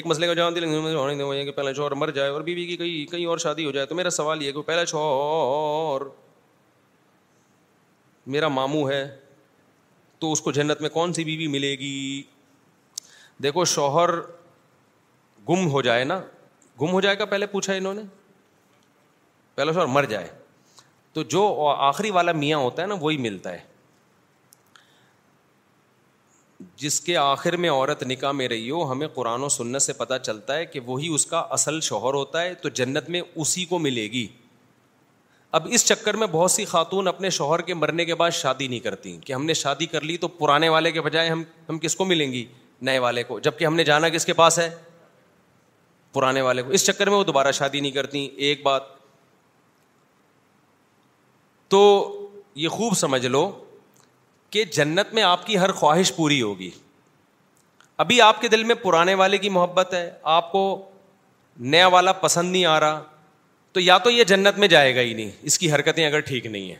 ایک 0.00 0.06
مسئلے 0.06 0.26
کا 0.26 0.34
جواب 0.34 0.54
دیں 0.54 1.44
کہ 1.44 1.50
پہلا 1.56 1.72
شوہر 1.76 1.94
مر 2.00 2.10
جائے 2.18 2.30
اور 2.30 2.40
بیوی 2.40 2.64
بی 2.66 2.76
کی 2.76 2.76
کہیں 2.76 3.10
کہیں 3.12 3.24
اور 3.26 3.38
شادی 3.44 3.64
ہو 3.66 3.70
جائے 3.72 3.86
تو 3.86 3.94
میرا 3.94 4.10
سوال 4.16 4.42
یہ 4.42 4.52
کہ 4.52 4.62
پہلا 4.66 4.84
شوہر 4.92 6.02
میرا 8.36 8.48
ماموں 8.58 8.84
ہے 8.90 9.04
تو 10.18 10.32
اس 10.32 10.40
کو 10.40 10.52
جنت 10.58 10.80
میں 10.80 10.90
کون 10.98 11.12
سی 11.12 11.24
بیوی 11.24 11.46
بی 11.46 11.52
ملے 11.52 11.72
گی 11.78 12.22
دیکھو 13.42 13.64
شوہر 13.74 14.10
گم 15.48 15.66
ہو 15.70 15.82
جائے 15.88 16.04
نا 16.12 16.20
گم 16.82 16.92
ہو 16.92 17.00
جائے 17.00 17.18
گا 17.18 17.24
پہلے 17.34 17.46
پوچھا 17.56 17.72
انہوں 17.74 17.94
نے 17.94 18.02
پہلا 19.54 19.72
شوہر 19.72 19.86
مر 19.96 20.04
جائے 20.14 20.28
تو 21.14 21.22
جو 21.32 21.42
آخری 21.78 22.10
والا 22.10 22.32
میاں 22.32 22.58
ہوتا 22.58 22.82
ہے 22.82 22.86
نا 22.86 22.94
وہی 23.00 23.16
ملتا 23.24 23.52
ہے 23.52 23.70
جس 26.82 27.00
کے 27.00 27.16
آخر 27.16 27.56
میں 27.62 27.70
عورت 27.70 28.02
نکاح 28.06 28.32
میں 28.32 28.48
رہی 28.48 28.70
ہو 28.70 28.90
ہمیں 28.90 29.06
قرآن 29.14 29.42
و 29.44 29.48
سننے 29.48 29.78
سے 29.86 29.92
پتہ 29.92 30.14
چلتا 30.22 30.56
ہے 30.56 30.66
کہ 30.66 30.80
وہی 30.86 31.08
اس 31.14 31.26
کا 31.26 31.38
اصل 31.56 31.80
شوہر 31.88 32.14
ہوتا 32.14 32.42
ہے 32.42 32.54
تو 32.62 32.68
جنت 32.80 33.08
میں 33.10 33.20
اسی 33.44 33.64
کو 33.72 33.78
ملے 33.78 34.02
گی 34.12 34.26
اب 35.58 35.66
اس 35.74 35.84
چکر 35.86 36.16
میں 36.16 36.26
بہت 36.32 36.50
سی 36.50 36.64
خاتون 36.64 37.08
اپنے 37.08 37.30
شوہر 37.38 37.60
کے 37.62 37.74
مرنے 37.74 38.04
کے 38.04 38.14
بعد 38.20 38.30
شادی 38.34 38.68
نہیں 38.68 38.80
کرتی 38.80 39.16
کہ 39.24 39.32
ہم 39.32 39.44
نے 39.46 39.54
شادی 39.62 39.86
کر 39.86 40.00
لی 40.10 40.16
تو 40.24 40.28
پرانے 40.42 40.68
والے 40.74 40.92
کے 40.92 41.00
بجائے 41.08 41.28
ہم 41.30 41.42
ہم 41.68 41.78
کس 41.78 41.96
کو 41.96 42.04
ملیں 42.12 42.32
گی 42.32 42.44
نئے 42.88 42.98
والے 42.98 43.22
کو 43.24 43.38
جب 43.40 43.58
کہ 43.58 43.64
ہم 43.64 43.74
نے 43.76 43.84
جانا 43.84 44.08
کس 44.14 44.26
کے 44.26 44.32
پاس 44.38 44.58
ہے 44.58 44.68
پرانے 46.12 46.40
والے 46.42 46.62
کو 46.62 46.70
اس 46.78 46.86
چکر 46.86 47.08
میں 47.10 47.18
وہ 47.18 47.24
دوبارہ 47.24 47.52
شادی 47.58 47.80
نہیں 47.80 47.92
کرتی 47.92 48.24
ایک 48.46 48.62
بات 48.62 48.82
تو 51.72 51.80
یہ 52.62 52.68
خوب 52.68 52.94
سمجھ 52.96 53.26
لو 53.26 53.40
کہ 54.54 54.64
جنت 54.76 55.12
میں 55.14 55.22
آپ 55.22 55.46
کی 55.46 55.56
ہر 55.58 55.72
خواہش 55.80 56.12
پوری 56.16 56.40
ہوگی 56.40 56.68
ابھی 58.02 58.20
آپ 58.22 58.40
کے 58.40 58.48
دل 58.54 58.64
میں 58.70 58.74
پرانے 58.82 59.14
والے 59.20 59.38
کی 59.44 59.48
محبت 59.56 59.94
ہے 59.94 60.10
آپ 60.32 60.50
کو 60.52 60.62
نیا 61.74 61.86
والا 61.94 62.12
پسند 62.26 62.50
نہیں 62.52 62.64
آ 62.74 62.78
رہا 62.80 63.00
تو 63.76 63.80
یا 63.80 63.96
تو 64.06 64.10
یہ 64.10 64.24
جنت 64.32 64.58
میں 64.64 64.68
جائے 64.68 64.94
گا 64.96 65.00
ہی 65.08 65.14
نہیں 65.14 65.30
اس 65.50 65.58
کی 65.58 65.72
حرکتیں 65.72 66.04
اگر 66.06 66.20
ٹھیک 66.30 66.46
نہیں 66.46 66.68
ہیں 66.68 66.78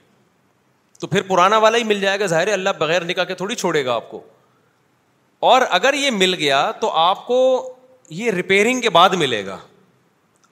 تو 1.01 1.07
پھر 1.15 1.23
پرانا 1.29 1.59
والا 1.67 1.79
ہی 1.79 1.85
مل 1.93 2.01
جائے 2.01 2.21
گا 2.21 2.27
ظاہر 2.35 2.53
اللہ 2.53 2.77
بغیر 2.79 3.05
نکاح 3.05 3.25
کے 3.25 3.35
تھوڑی 3.43 3.55
چھوڑے 3.65 3.85
گا 3.85 3.95
آپ 3.95 4.11
کو 4.11 4.21
اور 5.53 5.63
اگر 5.81 5.95
یہ 6.03 6.11
مل 6.25 6.35
گیا 6.45 6.61
تو 6.81 6.91
آپ 7.07 7.27
کو 7.27 7.39
یہ 8.21 8.31
ریپیئرنگ 8.43 8.81
کے 8.81 8.91
بعد 9.01 9.21
ملے 9.25 9.45
گا 9.47 9.59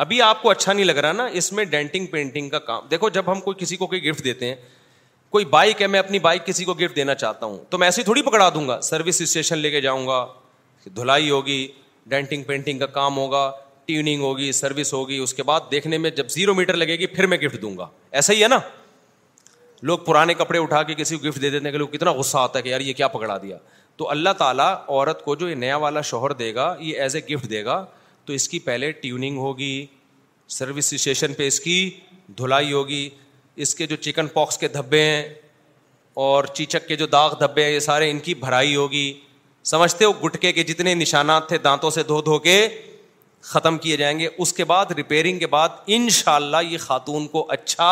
ابھی 0.01 0.21
آپ 0.23 0.41
کو 0.43 0.51
اچھا 0.51 0.73
نہیں 0.73 0.85
لگ 0.87 0.97
رہا 1.05 1.13
نا 1.13 1.25
اس 1.39 1.53
میں 1.53 1.65
ڈینٹنگ 1.73 2.07
پینٹنگ 2.11 2.49
کا 2.51 2.59
کام 2.69 2.87
دیکھو 2.91 3.09
جب 3.17 3.25
ہم 3.31 3.41
کوئی 3.41 3.55
کسی 3.63 3.77
کو 3.77 3.87
کوئی 3.87 4.03
گفٹ 4.09 4.25
دیتے 4.25 4.47
ہیں 4.49 4.55
کوئی 5.35 5.45
بائک 5.55 5.83
ہے 5.83 5.87
میں 5.87 5.99
اپنی 5.99 6.19
بائک 6.27 6.47
کسی 6.47 6.65
کو 6.65 6.75
گفٹ 6.75 6.97
دینا 6.97 7.15
چاہتا 7.15 7.47
ہوں 7.47 7.57
تو 7.71 7.79
میں 7.79 7.87
ایسے 7.87 8.01
ہی 8.01 8.05
تھوڑی 8.05 8.23
پکڑا 8.29 8.49
دوں 8.55 8.67
گا 8.69 8.81
سروس 8.91 9.21
اسٹیشن 9.23 9.59
لے 9.59 9.71
کے 9.71 9.81
جاؤں 9.81 10.07
گا 10.07 10.25
دھلائی 10.97 11.29
ہوگی 11.31 11.59
ڈینٹنگ 12.15 12.43
پینٹنگ 12.47 12.79
کا 12.79 12.87
کام 12.97 13.17
ہوگا 13.17 13.51
ٹیوننگ 13.87 14.23
ہوگی 14.23 14.51
سروس 14.63 14.93
ہوگی 14.95 15.19
اس 15.19 15.35
کے 15.35 15.43
بعد 15.51 15.69
دیکھنے 15.73 15.99
میں 15.99 16.11
جب 16.21 16.29
زیرو 16.37 16.55
میٹر 16.55 16.77
لگے 16.83 16.99
گی 16.99 17.07
پھر 17.19 17.27
میں 17.35 17.39
گفٹ 17.45 17.63
دوں 17.63 17.77
گا 17.79 17.87
ایسا 18.23 18.33
ہی 18.33 18.43
ہے 18.43 18.49
نا 18.49 18.59
لوگ 19.91 19.99
پرانے 20.07 20.35
کپڑے 20.35 20.59
اٹھا 20.59 20.83
کے 20.89 20.95
کسی 21.05 21.17
کو 21.17 21.27
گفٹ 21.29 21.43
دے 21.43 21.51
دیتے 21.51 21.65
ہیں 21.65 21.73
کہ 21.73 21.79
لوگ 21.79 21.89
کتنا 21.99 22.13
غصہ 22.13 22.39
آتا 22.39 22.59
ہے 22.59 22.63
کہ 22.65 22.69
یار 22.69 22.81
یہ 22.81 22.93
کیا 22.93 23.09
پکڑا 23.19 23.37
دیا 23.43 23.59
تو 23.97 24.11
اللہ 24.11 24.33
تعالیٰ 24.39 24.75
عورت 24.89 25.25
کو 25.25 25.35
جو 25.37 25.49
یہ 25.51 25.55
نیا 25.67 25.77
والا 25.87 26.01
شوہر 26.15 26.33
دے 26.43 26.55
گا 26.55 26.75
یہ 26.81 27.01
ایز 27.03 27.17
اے 27.17 27.21
گفٹ 27.35 27.51
دے 27.51 27.65
گا 27.65 27.85
تو 28.31 28.35
اس 28.35 28.49
کی 28.49 28.59
پہلے 28.65 28.91
ٹیوننگ 29.03 29.39
ہوگی 29.39 29.71
سروس 30.57 30.93
اسٹیشن 30.95 31.33
پہ 31.35 31.47
اس 31.47 31.59
کی 31.61 31.77
دھلائی 32.39 32.73
ہوگی 32.73 33.09
اس 33.65 33.75
کے 33.75 33.87
جو 33.93 33.97
چکن 34.01 34.27
پاکس 34.35 34.59
کے 34.59 34.69
دھبے 34.77 35.01
ہیں 35.05 35.23
اور 36.25 36.45
چیچک 36.55 36.87
کے 36.89 36.97
جو 36.97 37.07
داغ 37.15 37.33
دھبے 37.41 37.65
ہیں 37.65 37.71
یہ 37.73 37.79
سارے 37.87 38.11
ان 38.11 38.19
کی 38.29 38.35
بھرائی 38.43 38.77
ہوگی 38.77 39.03
سمجھتے 39.71 40.05
ہو 40.05 40.13
گٹکے 40.25 40.53
کے 40.59 40.63
جتنے 40.69 40.95
نشانات 41.01 41.49
تھے 41.49 41.59
دانتوں 41.65 41.91
سے 41.97 42.03
دھو 42.13 42.21
دھو 42.29 42.39
کے 42.47 42.57
ختم 43.51 43.79
کیے 43.79 43.97
جائیں 43.97 44.19
گے 44.19 44.29
اس 44.39 44.53
کے 44.61 44.65
بعد 44.73 44.91
ریپیئرنگ 44.97 45.39
کے 45.39 45.47
بعد 45.57 45.69
ان 45.99 46.09
شاء 46.21 46.35
اللہ 46.35 46.63
یہ 46.69 46.79
خاتون 46.87 47.27
کو 47.35 47.47
اچھا 47.53 47.91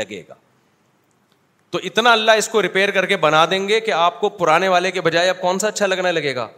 لگے 0.00 0.22
گا 0.28 0.34
تو 1.70 1.78
اتنا 1.90 2.12
اللہ 2.12 2.32
اس 2.42 2.48
کو 2.48 2.62
ریپیئر 2.68 2.90
کر 2.98 3.06
کے 3.06 3.16
بنا 3.28 3.44
دیں 3.50 3.66
گے 3.68 3.80
کہ 3.86 3.92
آپ 4.02 4.20
کو 4.20 4.28
پرانے 4.42 4.68
والے 4.76 4.90
کے 4.90 5.00
بجائے 5.10 5.28
اب 5.30 5.40
کون 5.40 5.58
سا 5.58 5.68
اچھا 5.68 5.86
لگنے 5.86 6.12
لگے 6.20 6.34
گا 6.36 6.48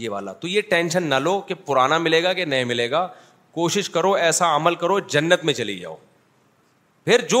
یہ 0.00 0.08
والا 0.10 0.32
تو 0.40 0.48
یہ 0.48 0.60
ٹینشن 0.68 1.02
نہ 1.08 1.14
لو 1.22 1.40
کہ 1.46 1.54
پرانا 1.66 1.98
ملے 1.98 2.22
گا 2.22 2.32
کہ 2.32 2.44
نئے 2.44 2.64
ملے 2.64 2.90
گا 2.90 3.06
کوشش 3.54 3.90
کرو 3.90 4.12
ایسا 4.14 4.54
عمل 4.56 4.74
کرو 4.74 4.98
جنت 5.14 5.44
میں 5.44 5.54
چلی 5.54 5.78
جاؤ 5.78 5.96
پھر 7.04 7.20
جو 7.30 7.40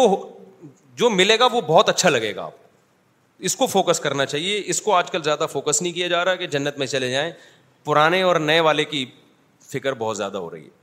جو 0.96 1.10
ملے 1.10 1.38
گا 1.38 1.46
وہ 1.52 1.60
بہت 1.66 1.88
اچھا 1.88 2.08
لگے 2.10 2.34
گا 2.36 2.44
آپ 2.44 2.60
اس 3.48 3.56
کو 3.56 3.66
فوکس 3.66 4.00
کرنا 4.00 4.26
چاہیے 4.26 4.60
اس 4.70 4.80
کو 4.82 4.92
آج 4.94 5.10
کل 5.10 5.22
زیادہ 5.22 5.46
فوکس 5.52 5.80
نہیں 5.82 5.92
کیا 5.92 6.08
جا 6.08 6.24
رہا 6.24 6.34
کہ 6.42 6.46
جنت 6.46 6.78
میں 6.78 6.86
چلے 6.86 7.10
جائیں 7.10 7.30
پرانے 7.84 8.20
اور 8.22 8.36
نئے 8.40 8.60
والے 8.68 8.84
کی 8.84 9.04
فکر 9.68 9.94
بہت 9.98 10.16
زیادہ 10.16 10.38
ہو 10.38 10.50
رہی 10.50 10.64
ہے 10.64 10.80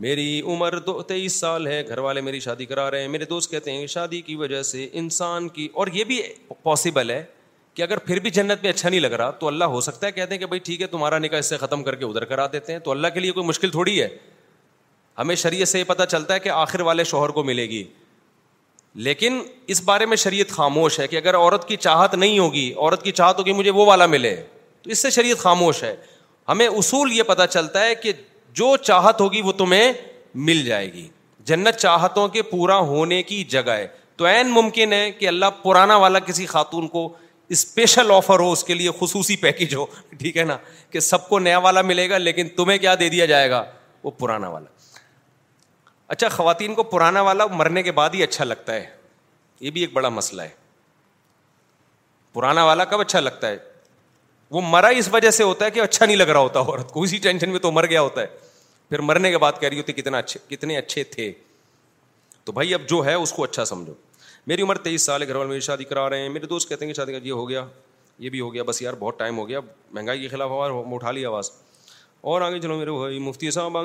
میری 0.00 0.40
عمر 0.46 0.78
دو 0.86 1.00
تیئیس 1.02 1.36
سال 1.40 1.66
ہے 1.66 1.82
گھر 1.88 1.98
والے 1.98 2.20
میری 2.20 2.40
شادی 2.40 2.64
کرا 2.66 2.90
رہے 2.90 3.00
ہیں 3.00 3.08
میرے 3.08 3.24
دوست 3.30 3.50
کہتے 3.50 3.72
ہیں 3.72 3.86
شادی 3.94 4.20
کی 4.22 4.36
وجہ 4.36 4.62
سے 4.62 4.88
انسان 5.00 5.48
کی 5.56 5.68
اور 5.72 5.86
یہ 5.92 6.04
بھی 6.12 6.20
پاسبل 6.62 7.10
ہے 7.10 7.22
کہ 7.78 7.82
اگر 7.82 7.96
پھر 8.06 8.18
بھی 8.20 8.30
جنت 8.36 8.62
میں 8.62 8.70
اچھا 8.70 8.88
نہیں 8.88 9.00
لگ 9.00 9.12
رہا 9.20 9.30
تو 9.40 9.46
اللہ 9.48 9.64
ہو 9.72 9.80
سکتا 9.80 10.06
ہے 10.06 10.12
کہتے 10.12 10.34
ہیں 10.34 10.38
کہ 10.40 10.46
بھائی 10.46 10.60
ٹھیک 10.64 10.80
ہے 10.82 10.86
تمہارا 10.92 11.18
نکاح 11.18 11.38
اس 11.38 11.48
سے 11.48 11.56
ختم 11.56 11.82
کر 11.84 11.94
کے 11.96 12.04
ادھر 12.04 12.24
کرا 12.30 12.46
دیتے 12.52 12.72
ہیں 12.72 12.78
تو 12.84 12.90
اللہ 12.90 13.08
کے 13.14 13.20
لیے 13.20 13.32
کوئی 13.32 13.46
مشکل 13.46 13.70
تھوڑی 13.70 14.00
ہے 14.00 14.08
ہمیں 15.18 15.34
شریعت 15.42 15.68
سے 15.68 15.78
یہ 15.78 15.84
پتہ 15.86 16.02
چلتا 16.08 16.34
ہے 16.34 16.38
کہ 16.40 16.48
آخر 16.54 16.80
والے 16.88 17.04
شوہر 17.10 17.28
کو 17.36 17.44
ملے 17.44 17.68
گی 17.68 17.82
لیکن 19.06 19.38
اس 19.74 19.82
بارے 19.88 20.06
میں 20.06 20.16
شریعت 20.22 20.50
خاموش 20.54 20.98
ہے 21.00 21.06
کہ 21.08 21.16
اگر 21.16 21.36
عورت 21.36 21.68
کی 21.68 21.76
چاہت 21.76 22.14
نہیں 22.14 22.38
ہوگی 22.38 22.72
عورت 22.78 23.02
کی 23.02 23.12
چاہت 23.12 23.38
ہوگی 23.38 23.52
مجھے 23.52 23.70
وہ 23.70 23.86
والا 23.86 24.06
ملے 24.16 24.34
تو 24.82 24.90
اس 24.90 24.98
سے 25.02 25.10
شریعت 25.20 25.38
خاموش 25.42 25.82
ہے 25.84 25.94
ہمیں 26.48 26.66
اصول 26.66 27.12
یہ 27.18 27.22
پتہ 27.26 27.46
چلتا 27.50 27.84
ہے 27.84 27.94
کہ 28.02 28.12
جو 28.62 28.76
چاہت 28.84 29.20
ہوگی 29.20 29.42
وہ 29.44 29.52
تمہیں 29.62 29.92
مل 30.46 30.64
جائے 30.64 30.92
گی 30.92 31.08
جنت 31.50 31.76
چاہتوں 31.78 32.26
کے 32.28 32.42
پورا 32.50 32.78
ہونے 32.92 33.22
کی 33.30 33.42
جگہ 33.56 33.78
ہے 33.80 33.86
تو 34.16 34.26
عین 34.26 34.48
ممکن 34.50 34.92
ہے 34.92 35.10
کہ 35.18 35.28
اللہ 35.28 35.50
پرانا 35.62 35.96
والا 35.96 36.18
کسی 36.18 36.46
خاتون 36.56 36.88
کو 36.88 37.08
اسپیشل 37.56 38.10
آفر 38.14 38.38
ہو 38.40 38.50
اس 38.52 38.62
کے 38.64 38.74
لیے 38.74 38.90
خصوصی 39.00 39.36
پیکج 39.42 39.74
ہو 39.74 39.84
ٹھیک 40.18 40.36
ہے 40.36 40.44
نا 40.44 40.56
کہ 40.90 41.00
سب 41.00 41.28
کو 41.28 41.38
نیا 41.38 41.58
والا 41.66 41.82
ملے 41.82 42.08
گا 42.10 42.18
لیکن 42.18 42.48
تمہیں 42.56 42.76
کیا 42.78 42.94
دے 43.00 43.08
دیا 43.10 43.26
جائے 43.26 43.50
گا 43.50 43.64
وہ 44.02 44.10
پرانا 44.18 44.48
والا 44.48 44.68
اچھا 46.14 46.28
خواتین 46.28 46.74
کو 46.74 46.82
پرانا 46.92 47.20
والا 47.22 47.46
مرنے 47.52 47.82
کے 47.82 47.92
بعد 47.92 48.10
ہی 48.14 48.22
اچھا 48.22 48.44
لگتا 48.44 48.74
ہے 48.74 48.84
یہ 49.60 49.70
بھی 49.70 49.80
ایک 49.80 49.92
بڑا 49.92 50.08
مسئلہ 50.08 50.42
ہے 50.42 50.48
پرانا 52.32 52.64
والا 52.64 52.84
کب 52.84 53.00
اچھا 53.00 53.20
لگتا 53.20 53.48
ہے 53.48 53.56
وہ 54.50 54.60
مرا 54.64 54.88
اس 54.98 55.08
وجہ 55.12 55.30
سے 55.30 55.44
ہوتا 55.44 55.64
ہے 55.64 55.70
کہ 55.70 55.80
اچھا 55.80 56.04
نہیں 56.06 56.16
لگ 56.16 56.28
رہا 56.30 56.40
ہوتا 56.40 56.60
عورت 56.60 56.90
کو 56.92 57.02
اسی 57.02 57.18
ٹینشن 57.22 57.50
میں 57.50 57.58
تو 57.60 57.70
مر 57.72 57.86
گیا 57.90 58.00
ہوتا 58.00 58.20
ہے 58.20 58.26
پھر 58.88 58.98
مرنے 59.08 59.30
کے 59.30 59.38
بعد 59.38 59.60
کہہ 59.60 59.68
رہی 59.68 59.78
ہوتی 59.78 59.92
کتنا 59.92 60.18
اچھے 60.18 60.40
کتنے 60.54 60.76
اچھے 60.78 61.04
تھے 61.16 61.30
تو 62.44 62.52
بھائی 62.52 62.74
اب 62.74 62.88
جو 62.88 63.04
ہے 63.06 63.14
اس 63.14 63.32
کو 63.32 63.44
اچھا 63.44 63.64
سمجھو 63.64 63.94
میری 64.48 64.62
عمر 64.62 64.74
تیئیس 64.84 65.02
سال 65.04 65.22
ہے 65.22 65.26
گھر 65.28 65.36
والے 65.36 65.48
میری 65.48 65.60
شادی 65.60 65.84
کرا 65.84 66.08
رہے 66.10 66.20
ہیں 66.20 66.28
میرے 66.34 66.46
دوست 66.50 66.68
کہتے 66.68 66.84
ہیں 66.84 66.92
کہ 66.92 66.96
شادی 66.96 67.12
کر 67.12 67.24
یہ 67.26 67.32
ہو 67.32 67.48
گیا 67.48 67.64
یہ 68.26 68.30
بھی 68.34 68.40
ہو 68.40 68.52
گیا 68.54 68.62
بس 68.66 68.80
یار 68.82 68.94
بہت 68.98 69.18
ٹائم 69.18 69.38
ہو 69.38 69.46
گیا 69.48 69.60
مہنگائی 69.92 70.20
کے 70.20 70.28
خلاف 70.28 70.50
ہوا 70.50 71.10
لی 71.12 71.24
آواز 71.26 71.50
اور 72.30 72.40
آگے 72.42 72.60
چلو 72.60 72.78
میرے 72.78 72.90
بھائی 72.90 73.18
مفتی 73.26 73.50
صاحب 73.56 73.76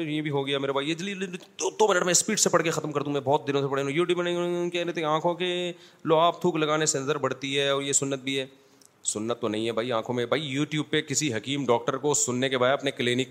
یہ 0.00 0.20
بھی 0.22 0.30
ہو 0.30 0.46
گیا 0.46 0.58
میرے 0.58 0.72
بھائی 0.72 0.88
یہ 0.90 0.94
دو, 1.24 1.70
دو 1.78 1.88
منٹ 1.88 2.02
میں 2.04 2.10
اسپیڈ 2.10 2.38
سے 2.38 2.48
پڑھ 2.50 2.62
کے 2.62 2.70
ختم 2.76 2.92
کر 2.92 3.02
دوں 3.06 3.12
میں 3.12 3.20
بہت 3.24 3.46
دنوں 3.48 3.62
سے 3.62 3.68
پڑھے 3.70 3.90
یو 3.90 4.04
ٹیوب 4.04 4.22
یوٹیوب 4.26 4.72
کہہ 4.72 4.82
رہے 4.84 4.92
تھے 4.92 5.04
آنکھوں 5.12 5.34
کے 5.40 5.48
لو 6.12 6.18
آپ 6.18 6.40
تھوک 6.40 6.56
لگانے 6.56 6.86
سے 6.92 6.98
نظر 6.98 7.18
بڑھتی 7.24 7.58
ہے 7.58 7.68
اور 7.68 7.82
یہ 7.82 7.92
سنت 8.02 8.22
بھی 8.24 8.38
ہے 8.40 8.46
سنت 9.14 9.40
تو 9.40 9.48
نہیں 9.48 9.66
ہے 9.66 9.72
بھائی 9.80 9.92
آنکھوں 9.92 10.14
میں 10.14 10.26
بھائی 10.34 10.46
یوٹیوب 10.48 10.90
پہ 10.90 11.00
کسی 11.08 11.34
حکیم 11.34 11.64
ڈاکٹر 11.66 11.96
کو 12.06 12.14
سننے 12.28 12.48
کے 12.48 12.58
بعد 12.58 12.72
اپنے 12.72 12.90
کلینک 13.00 13.28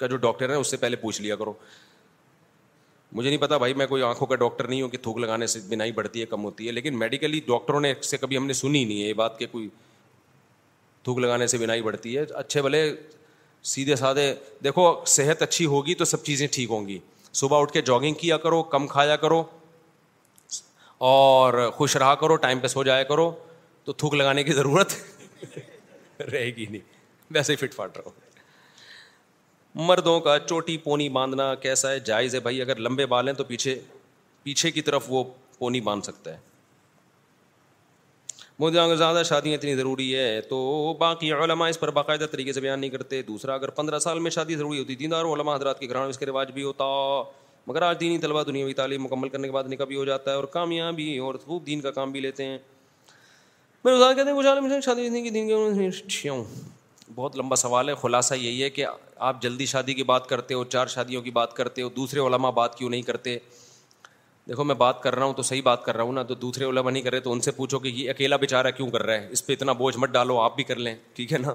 کا 0.00 0.06
جو 0.06 0.16
ڈاکٹر 0.26 0.50
ہے 0.50 0.54
اس 0.64 0.70
سے 0.70 0.76
پہلے 0.86 0.96
پوچھ 1.06 1.20
لیا 1.22 1.36
کرو 1.36 1.52
مجھے 3.12 3.28
نہیں 3.28 3.40
پتا 3.40 3.56
بھائی 3.58 3.74
میں 3.74 3.86
کوئی 3.86 4.02
آنکھوں 4.02 4.26
کا 4.26 4.34
ڈاکٹر 4.36 4.66
نہیں 4.68 4.82
ہوں 4.82 4.88
کہ 4.88 4.98
تھوک 5.02 5.18
لگانے 5.18 5.46
سے 5.46 5.60
بینائی 5.68 5.92
بڑھتی 5.92 6.20
ہے 6.20 6.26
کم 6.30 6.44
ہوتی 6.44 6.66
ہے 6.66 6.72
لیکن 6.72 6.98
میڈیکلی 6.98 7.40
ڈاکٹروں 7.46 7.80
نے 7.80 7.92
سے 8.02 8.16
کبھی 8.16 8.36
ہم 8.36 8.46
نے 8.46 8.52
سنی 8.52 8.84
نہیں 8.84 9.02
ہے 9.02 9.06
یہ 9.06 9.12
بات 9.20 9.38
کہ 9.38 9.46
کوئی 9.52 9.68
تھوک 11.04 11.18
لگانے 11.18 11.46
سے 11.46 11.58
بینائی 11.58 11.82
بڑھتی 11.82 12.16
ہے 12.16 12.24
اچھے 12.34 12.62
بھلے 12.62 12.84
سیدھے 13.74 13.96
سادھے 13.96 14.32
دیکھو 14.64 14.92
صحت 15.16 15.42
اچھی 15.42 15.66
ہوگی 15.66 15.94
تو 15.94 16.04
سب 16.04 16.22
چیزیں 16.24 16.46
ٹھیک 16.52 16.70
ہوں 16.70 16.86
گی 16.88 16.98
صبح 17.40 17.60
اٹھ 17.62 17.72
کے 17.72 17.82
جاگنگ 17.86 18.14
کیا 18.20 18.36
کرو 18.44 18.62
کم 18.74 18.86
کھایا 18.86 19.16
کرو 19.24 19.42
اور 21.08 21.68
خوش 21.76 21.96
رہا 21.96 22.14
کرو 22.20 22.36
ٹائم 22.44 22.58
پہ 22.60 22.66
سو 22.68 22.82
جایا 22.84 23.02
کرو 23.10 23.30
تو 23.84 23.92
تھوک 23.92 24.14
لگانے 24.14 24.44
کی 24.44 24.52
ضرورت 24.52 24.92
رہے 26.32 26.46
گی 26.56 26.66
نہیں 26.70 26.80
ویسے 27.34 27.52
ہی 27.52 27.66
فٹ 27.66 27.74
فاٹ 27.74 27.96
رہا 27.96 28.10
ہوں 28.10 28.26
مردوں 29.74 30.18
کا 30.20 30.38
چوٹی 30.46 30.76
پونی 30.84 31.08
باندھنا 31.08 31.54
کیسا 31.64 31.90
ہے 31.90 32.00
جائز 32.04 32.34
ہے 32.34 32.40
بھائی 32.40 32.60
اگر 32.62 32.78
لمبے 32.78 33.06
بال 33.06 33.28
ہیں 33.28 33.34
تو 33.36 33.44
پیچھے 33.44 33.78
پیچھے 34.42 34.70
کی 34.70 34.82
طرف 34.82 35.04
وہ 35.08 35.22
پونی 35.58 35.80
باندھ 35.80 36.04
سکتا 36.04 36.32
ہے 36.34 36.46
مجھے 38.60 38.96
زیادہ 38.96 39.22
شادیاں 39.28 39.56
اتنی 39.56 39.74
ضروری 39.76 40.14
ہے 40.16 40.40
تو 40.48 40.94
باقی 40.98 41.32
علماء 41.32 41.68
اس 41.70 41.78
پر 41.80 41.90
باقاعدہ 41.98 42.26
طریقے 42.30 42.52
سے 42.52 42.60
بیان 42.60 42.80
نہیں 42.80 42.90
کرتے 42.90 43.20
دوسرا 43.26 43.54
اگر 43.54 43.70
پندرہ 43.80 43.98
سال 43.98 44.18
میں 44.20 44.30
شادی 44.30 44.54
ضروری 44.56 44.78
ہوتی 44.78 44.94
دیندار 45.02 45.24
علماء 45.34 45.54
حضرات 45.56 45.78
کے 45.80 45.88
گھران 45.88 46.08
اس 46.08 46.18
کے 46.18 46.26
رواج 46.26 46.50
بھی 46.52 46.62
ہوتا 46.62 46.84
مگر 47.66 47.82
آج 47.82 47.96
دینی 48.00 48.18
طلبہ 48.18 48.42
دنیا 48.46 48.66
کی 48.66 48.74
تعلیم 48.74 49.02
مکمل 49.04 49.28
کرنے 49.28 49.48
کے 49.48 49.52
بعد 49.52 49.64
نکاح 49.70 49.86
بھی 49.86 49.96
ہو 49.96 50.04
جاتا 50.04 50.30
ہے 50.30 50.36
اور 50.36 50.44
کامیابی 50.54 51.16
اور 51.18 51.34
خوب 51.44 51.66
دین 51.66 51.80
کا 51.80 51.90
کام 52.00 52.12
بھی 52.12 52.20
لیتے 52.20 52.44
ہیں 52.46 52.58
کہتے 53.84 54.30
ہیں 54.30 54.80
شادی 54.80 55.08
کی 55.22 55.30
دین 55.30 55.48
کے 55.48 56.28
بہت 57.14 57.36
لمبا 57.36 57.56
سوال 57.56 57.88
ہے 57.88 57.94
خلاصہ 58.00 58.34
یہی 58.34 58.62
ہے 58.62 58.68
کہ 58.70 58.84
آپ 59.28 59.40
جلدی 59.42 59.66
شادی 59.66 59.94
کی 59.94 60.02
بات 60.04 60.26
کرتے 60.28 60.54
ہو 60.54 60.64
چار 60.64 60.86
شادیوں 60.94 61.22
کی 61.22 61.30
بات 61.30 61.54
کرتے 61.56 61.82
ہو 61.82 61.88
دوسرے 61.96 62.20
علماء 62.20 62.50
بات 62.56 62.74
کیوں 62.78 62.90
نہیں 62.90 63.02
کرتے 63.02 63.38
دیکھو 64.48 64.64
میں 64.64 64.74
بات 64.74 65.02
کر 65.02 65.14
رہا 65.14 65.24
ہوں 65.26 65.32
تو 65.34 65.42
صحیح 65.42 65.62
بات 65.64 65.84
کر 65.84 65.96
رہا 65.96 66.02
ہوں 66.04 66.12
نا 66.12 66.22
تو 66.28 66.34
دوسرے 66.42 66.64
علماء 66.64 66.90
نہیں 66.90 67.02
کر 67.02 67.10
رہے 67.12 67.20
تو 67.20 67.32
ان 67.32 67.40
سے 67.40 67.50
پوچھو 67.56 67.78
کہ 67.78 67.88
یہ 67.94 68.10
اکیلا 68.10 68.36
بیچارہ 68.44 68.70
کیوں 68.76 68.88
کر 68.90 69.02
رہا 69.06 69.14
ہے 69.22 69.28
اس 69.32 69.46
پہ 69.46 69.52
اتنا 69.52 69.72
بوجھ 69.80 69.96
مت 69.98 70.10
ڈالو 70.10 70.38
آپ 70.40 70.54
بھی 70.56 70.64
کر 70.64 70.76
لیں 70.76 70.94
ٹھیک 71.14 71.32
ہے 71.32 71.38
نا 71.38 71.54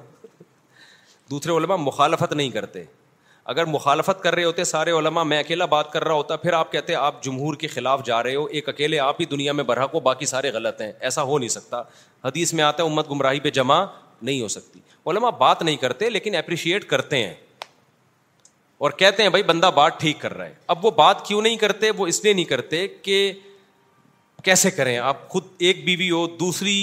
دوسرے 1.32 1.58
علماء 1.58 1.76
مخالفت 1.80 2.34
نہیں 2.34 2.50
کرتے 2.50 2.84
اگر 3.52 3.66
مخالفت 3.66 4.22
کر 4.24 4.36
رہے 4.36 4.44
ہوتے 4.44 4.64
سارے 4.64 4.92
علماء 4.98 5.24
میں 5.30 5.40
اکیلا 5.40 5.66
بات 5.72 5.92
کر 5.94 6.04
رہا 6.04 6.14
ہوتا 6.16 6.36
پھر 6.44 6.54
آپ 6.54 6.72
کہتے 6.72 6.96
آپ 6.96 7.24
جمہور 7.24 7.56
کے 7.60 7.68
خلاف 7.68 8.06
جا 8.06 8.22
رہے 8.24 8.36
ہو 8.36 8.46
ایک 8.60 8.70
اکیلے 8.70 9.00
آپ 9.06 9.20
ہی 9.22 9.26
دنیا 9.32 9.52
میں 9.54 9.64
برحق 9.72 9.92
کو 9.92 10.00
باقی 10.00 10.26
سارے 10.26 10.52
غلط 10.54 10.82
ہیں 10.82 10.92
ایسا 11.00 11.24
ہو 11.32 11.38
نہیں 11.40 11.50
سکتا 11.50 11.82
حدیث 12.24 12.54
میں 12.54 12.64
آتا 12.64 12.84
ہے 12.84 12.88
امت 12.90 13.10
گمراہی 13.12 13.40
پہ 13.40 13.50
جمع 13.58 13.84
نہیں 14.26 14.42
ہو 14.42 14.48
سکتی 14.48 14.80
علما 15.12 15.30
بات 15.40 15.62
نہیں 15.64 15.76
کرتے 15.78 16.10
لیکن 16.10 16.36
اپریشیٹ 16.36 16.84
کرتے 16.90 17.18
ہیں 17.26 17.34
اور 18.86 18.92
کہتے 19.00 19.24
ہیں 19.24 19.30
بھائی 19.30 19.44
بندہ 19.50 19.70
بات 19.76 20.00
ٹھیک 20.00 20.20
کر 20.22 20.34
رہا 20.38 20.46
ہے 20.46 20.54
اب 20.74 20.86
وہ 20.86 20.92
بات 21.02 21.26
کیوں 21.28 21.42
نہیں 21.42 21.58
کرتے 21.58 21.90
وہ 21.98 22.08
اس 22.08 22.24
لیے 22.24 22.34
نہیں 22.34 22.46
کرتے 22.46 22.88
کہ 23.02 23.18
کیسے 24.44 24.72
کریں 24.72 24.98
آپ 24.98 25.28
خود 25.30 25.44
ایک 25.68 25.84
بیوی 25.86 25.96
بی 25.98 26.10
ہو 26.12 26.26
دوسری 26.40 26.76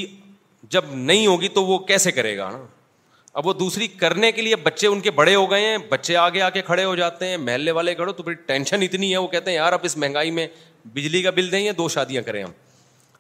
جب 0.77 0.85
نہیں 0.93 1.27
ہوگی 1.27 1.49
تو 1.59 1.65
وہ 1.65 1.79
کیسے 1.91 2.13
کرے 2.13 2.37
گا 2.37 2.51
نا 2.53 2.61
اب 3.41 3.47
وہ 3.47 3.53
دوسری 3.55 3.87
کرنے 4.03 4.31
کے 4.33 4.43
لیے 4.43 4.57
بچے 4.69 4.87
ان 4.87 5.01
کے 5.01 5.11
بڑے 5.19 5.35
ہو 5.35 5.51
گئے 5.51 5.67
ہیں 5.67 5.77
بچے 5.89 6.17
آگے 6.17 6.41
آ 6.43 6.49
کے 6.51 6.63
کھڑے 6.69 6.85
ہو 6.85 6.95
جاتے 7.01 7.27
ہیں 7.29 7.37
محلے 7.49 7.71
والے 7.81 7.95
کھڑے 7.95 8.13
تو 8.13 8.23
پھر 8.23 8.33
ٹینشن 8.47 8.83
اتنی 8.83 9.13
ہے 9.13 9.19
وہ 9.19 9.27
کہتے 9.35 9.51
ہیں 9.51 9.57
یار 9.57 9.73
اب 9.73 9.81
اس 9.85 9.97
مہنگائی 9.97 10.31
میں 10.39 10.47
بجلی 10.95 11.23
کا 11.23 11.31
بل 11.41 11.51
دیں 11.53 11.61
یا 11.61 11.73
دو 11.79 11.89
شادیاں 11.97 12.23
کریں 12.27 12.43
ہم 12.43 12.51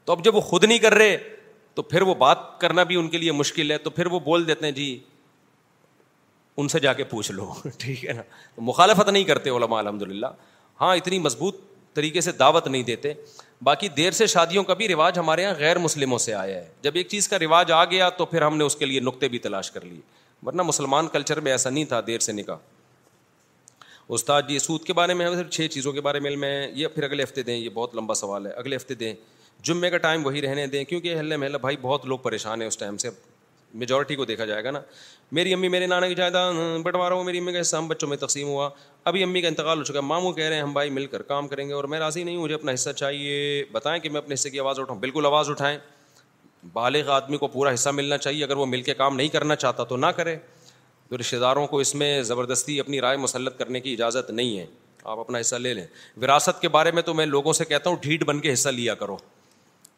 تو 0.05 0.13
اب 0.13 0.25
جب 0.25 0.35
وہ 0.37 0.41
خود 0.51 0.65
نہیں 0.65 0.79
کر 0.87 0.95
رہے 0.95 1.17
تو 1.81 1.85
پھر 1.91 2.03
وہ 2.03 2.15
بات 2.21 2.39
کرنا 2.61 2.83
بھی 2.89 2.97
ان 2.97 3.07
کے 3.09 3.19
لیے 3.19 3.33
مشکل 3.33 3.71
ہے 3.71 3.77
تو 3.83 3.91
پھر 3.91 4.07
وہ 4.13 4.19
بول 4.21 4.47
دیتے 4.47 4.65
ہیں 4.65 4.73
جی 4.73 4.89
ان 6.63 6.67
سے 6.69 6.79
جا 6.81 6.93
کے 6.93 7.05
پوچھ 7.11 7.31
لو 7.33 7.47
ٹھیک 7.79 8.05
ہے 8.07 8.13
نا 8.13 8.23
مخالفت 8.71 9.09
نہیں 9.09 9.25
کرتے 9.31 9.51
علماء 9.51 9.79
الحمد 9.79 10.03
للہ 10.03 10.27
ہاں 10.81 10.95
اتنی 10.97 11.19
مضبوط 11.19 11.61
طریقے 11.95 12.21
سے 12.27 12.33
دعوت 12.39 12.67
نہیں 12.69 12.83
دیتے 12.91 13.13
باقی 13.65 13.89
دیر 13.97 14.11
سے 14.19 14.27
شادیوں 14.35 14.65
کا 14.65 14.75
بھی 14.75 14.89
رواج 14.89 15.19
ہمارے 15.19 15.43
یہاں 15.43 15.55
غیر 15.59 15.79
مسلموں 15.87 16.19
سے 16.27 16.35
آیا 16.35 16.57
ہے 16.59 16.69
جب 16.83 16.95
ایک 16.97 17.09
چیز 17.15 17.29
کا 17.29 17.39
رواج 17.39 17.73
آ 17.73 17.85
گیا 17.93 18.09
تو 18.19 18.27
پھر 18.33 18.43
ہم 18.43 18.57
نے 18.57 18.65
اس 18.65 18.77
کے 18.77 18.87
لیے 18.87 19.01
نقطے 19.09 19.29
بھی 19.29 19.39
تلاش 19.49 19.71
کر 19.71 19.85
لیے 19.85 20.01
ورنہ 20.47 20.63
مسلمان 20.73 21.09
کلچر 21.13 21.41
میں 21.47 21.53
ایسا 21.53 21.71
نہیں 21.71 21.85
تھا 21.95 22.01
دیر 22.07 22.19
سے 22.29 22.33
نکاح 22.33 22.57
استاد 24.13 24.43
جی 24.49 24.59
سود 24.69 24.85
کے 24.85 24.93
بارے 25.03 25.15
میں 25.15 25.35
صرف 25.35 25.51
چھ 25.51 25.67
چیزوں 25.73 25.93
کے 25.93 26.01
بارے 26.11 26.21
میں 26.37 26.55
یہ 26.75 26.87
پھر 26.95 27.03
اگلے 27.05 27.23
ہفتے 27.23 27.43
دیں 27.43 27.57
یہ 27.57 27.69
بہت 27.75 27.95
لمبا 27.97 28.15
سوال 28.25 28.47
ہے 28.47 28.53
اگلے 28.53 28.77
ہفتے 28.77 28.95
دیں 29.03 29.13
جمعے 29.65 29.89
کا 29.91 29.99
ٹائم 29.99 30.25
وہی 30.27 30.43
رہنے 30.43 30.67
دیں 30.67 30.85
کیونکہ 30.85 31.17
ہلے 31.19 31.37
محلہ 31.37 31.57
بھائی 31.61 31.77
بہت 31.81 32.07
لوگ 32.07 32.19
پریشان 32.23 32.61
ہیں 32.61 32.69
اس 32.69 32.79
ٹائم 32.79 32.97
سے 32.97 33.11
میجورٹی 33.81 34.15
کو 34.17 34.25
دیکھا 34.25 34.45
جائے 34.45 34.63
گا 34.65 34.71
نا 34.71 34.81
میری 35.39 35.53
امی 35.55 35.69
میرے 35.69 35.87
نانا 35.87 36.07
کی 36.09 36.15
جائیداد 36.15 36.53
بٹوا 36.85 37.09
رہا 37.09 37.17
ہوں 37.17 37.25
میری 37.25 37.39
امی 37.39 37.53
کا 37.53 37.61
حصہ 37.61 37.77
ہم 37.77 37.89
بچوں 37.89 38.09
میں 38.09 38.17
تقسیم 38.17 38.49
ہوا 38.49 38.69
ابھی 39.11 39.23
امی 39.23 39.41
کا 39.41 39.49
انتقال 39.49 39.79
ہو 39.79 39.83
چکا 39.85 39.99
ہے 39.99 40.05
ماموں 40.05 40.33
کہہ 40.33 40.45
رہے 40.45 40.55
ہیں 40.55 40.63
ہم 40.63 40.73
بھائی 40.73 40.91
مل 40.91 41.07
کر 41.13 41.23
کام 41.23 41.49
کریں 41.49 41.67
گے 41.69 41.73
اور 41.75 41.85
میں 41.93 41.99
راضی 41.99 42.25
نہیں 42.25 42.37
ہوں 42.37 42.43
مجھے 42.43 42.55
اپنا 42.55 42.73
حصہ 42.75 42.91
چاہیے 43.03 43.65
بتائیں 43.73 44.01
کہ 44.03 44.09
میں 44.11 44.19
اپنے 44.21 44.35
حصے 44.35 44.51
کی 44.51 44.61
آواز 44.61 44.81
اٹھاؤں 44.81 44.99
بالکل 45.01 45.27
آواز 45.27 45.51
اٹھائیں 45.51 45.77
بالغ 46.73 47.11
آدمی 47.11 47.37
کو 47.39 47.49
پورا 47.49 47.75
حصہ 47.75 47.89
ملنا 47.99 48.19
چاہیے 48.19 48.45
اگر 48.45 48.57
وہ 48.57 48.67
مل 48.67 48.83
کے 48.89 48.95
کام 48.95 49.17
نہیں 49.17 49.29
کرنا 49.33 49.57
چاہتا 49.57 49.85
تو 49.93 49.97
نہ 49.97 50.07
کرے 50.17 50.37
تو 51.11 51.19
رشتے 51.21 51.39
داروں 51.39 51.67
کو 51.67 51.79
اس 51.81 51.95
میں 51.95 52.11
زبردستی 52.23 52.81
اپنی 52.81 53.01
رائے 53.01 53.17
مسلط 53.17 53.59
کرنے 53.59 53.81
کی 53.81 53.93
اجازت 53.93 54.31
نہیں 54.31 54.59
ہے 54.59 54.67
آپ 55.03 55.19
اپنا 55.19 55.39
حصہ 55.41 55.57
لے 55.57 55.75
لیں 55.75 55.85
وراثت 56.23 56.61
کے 56.61 56.69
بارے 56.69 56.91
میں 56.95 57.03
تو 57.03 57.15
میں 57.15 57.27
لوگوں 57.27 57.53
سے 57.53 57.65
کہتا 57.65 57.91
ہوں 57.91 57.97
ڈھیٹ 58.03 58.25
بن 58.25 58.41
کے 58.41 58.53
حصہ 58.53 58.69
لیا 58.69 58.95
کرو 58.95 59.17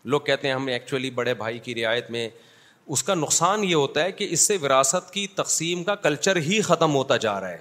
لوگ 0.04 0.20
کہتے 0.24 0.48
ہیں 0.48 0.54
ہم 0.54 0.66
ایکچولی 0.66 1.10
بڑے 1.10 1.34
بھائی 1.34 1.58
کی 1.64 1.74
رعایت 1.74 2.10
میں 2.10 2.28
اس 2.86 3.02
کا 3.04 3.14
نقصان 3.14 3.64
یہ 3.64 3.74
ہوتا 3.74 4.04
ہے 4.04 4.12
کہ 4.12 4.26
اس 4.30 4.40
سے 4.46 4.56
وراثت 4.62 5.12
کی 5.12 5.26
تقسیم 5.34 5.84
کا 5.84 5.94
کلچر 6.04 6.36
ہی 6.46 6.60
ختم 6.62 6.94
ہوتا 6.94 7.16
جا 7.24 7.40
رہا 7.40 7.50
ہے 7.50 7.58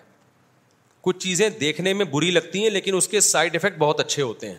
کچھ 1.02 1.18
چیزیں 1.20 1.48
دیکھنے 1.60 1.94
میں 1.94 2.06
بری 2.12 2.32
لگتی 2.32 2.64
ہیں 2.64 2.70
لیکن 2.70 2.96
اس 2.96 3.08
کے 3.08 3.20
سائڈ 3.30 3.56
افیکٹ 3.56 3.78
بہت 3.80 4.00
اچھے 4.00 4.22
ہوتے 4.22 4.50
ہیں 4.50 4.58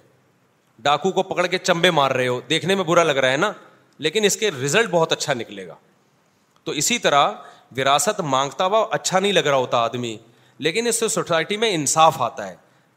ڈاکو 0.82 1.10
کو 1.12 1.22
پکڑ 1.22 1.46
کے 1.46 1.58
چمبے 1.58 1.90
مار 1.90 2.10
رہے 2.10 2.28
ہو 2.28 2.40
دیکھنے 2.50 2.74
میں 2.74 2.84
برا 2.84 3.02
لگ 3.02 3.16
رہا 3.22 3.32
ہے 3.32 3.36
نا 3.36 3.52
لیکن 4.06 4.24
اس 4.24 4.36
کے 4.36 4.50
رزلٹ 4.64 4.90
بہت 4.90 5.12
اچھا 5.12 5.34
نکلے 5.34 5.66
گا 5.66 5.74
تو 6.64 6.72
اسی 6.80 6.98
طرح 6.98 7.30
وراثت 7.76 8.20
مانگتا 8.20 8.64
ہوا 8.66 8.86
اچھا 8.92 9.18
نہیں 9.18 9.32
لگ 9.32 9.46
رہا 9.46 9.56
ہوتا 9.56 9.78
آدمی 9.84 10.16
لیکن 10.66 10.86
اس 10.86 11.00
سے 11.00 11.08
سوسائٹی 11.08 11.56
میں 11.56 11.74
انصاف 11.74 12.20
آتا 12.22 12.48
ہے 12.48 12.54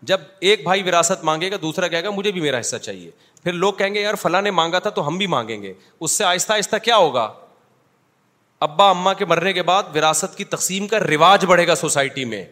جب 0.09 0.21
ایک 0.39 0.63
بھائی 0.63 0.83
وراثت 0.87 1.23
مانگے 1.25 1.51
گا 1.51 1.55
دوسرا 1.61 1.87
کہے 1.87 2.03
گا 2.03 2.09
مجھے 2.15 2.31
بھی 2.31 2.41
میرا 2.41 2.59
حصہ 2.59 2.75
چاہیے 2.81 3.11
پھر 3.45 3.53
لوگ 3.53 3.73
کہیں 3.77 3.93
گے 3.93 4.01
یار 4.01 4.13
فلاں 4.19 4.41
نے 4.41 4.51
مانگا 4.59 4.79
تھا 4.85 4.89
تو 4.89 5.05
ہم 5.07 5.17
بھی 5.17 5.25
مانگیں 5.31 5.61
گے 5.61 5.73
اس 5.99 6.11
سے 6.11 6.23
آہستہ 6.25 6.53
آہستہ 6.53 6.75
کیا 6.83 6.95
ہوگا 6.97 7.27
ابا 8.65 8.89
اما 8.89 9.13
کے 9.13 9.25
مرنے 9.25 9.51
کے 9.53 9.63
بعد 9.63 9.95
وراثت 9.95 10.37
کی 10.37 10.43
تقسیم 10.53 10.87
کا 10.87 10.99
رواج 10.99 11.45
بڑھے 11.49 11.67
گا 11.67 11.75
سوسائٹی 11.75 12.23
میں 12.31 12.43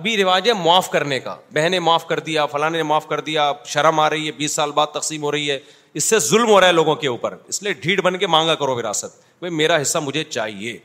ابھی 0.00 0.16
رواج 0.22 0.48
ہے 0.48 0.52
معاف 0.62 0.88
کرنے 0.90 1.18
کا 1.20 1.34
بہنیں 1.54 1.78
معاف 1.90 2.06
کر 2.06 2.20
دیا 2.30 2.46
فلاں 2.52 2.70
نے 2.70 2.82
معاف 2.92 3.06
کر 3.08 3.20
دیا 3.28 3.50
شرم 3.72 4.00
آ 4.00 4.08
رہی 4.10 4.26
ہے 4.26 4.32
بیس 4.38 4.54
سال 4.54 4.72
بعد 4.78 4.86
تقسیم 4.94 5.22
ہو 5.22 5.32
رہی 5.32 5.50
ہے 5.50 5.58
اس 5.98 6.04
سے 6.04 6.18
ظلم 6.30 6.48
ہو 6.50 6.60
رہا 6.60 6.66
ہے 6.66 6.72
لوگوں 6.72 6.94
کے 7.02 7.08
اوپر 7.08 7.36
اس 7.48 7.62
لیے 7.62 7.72
ڈھیڑ 7.82 8.00
بن 8.04 8.18
کے 8.18 8.26
مانگا 8.26 8.54
کرو 8.62 8.76
وراثت 8.76 9.22
بھائی 9.40 9.54
میرا 9.54 9.80
حصہ 9.82 9.98
مجھے 10.02 10.24
چاہیے 10.24 10.76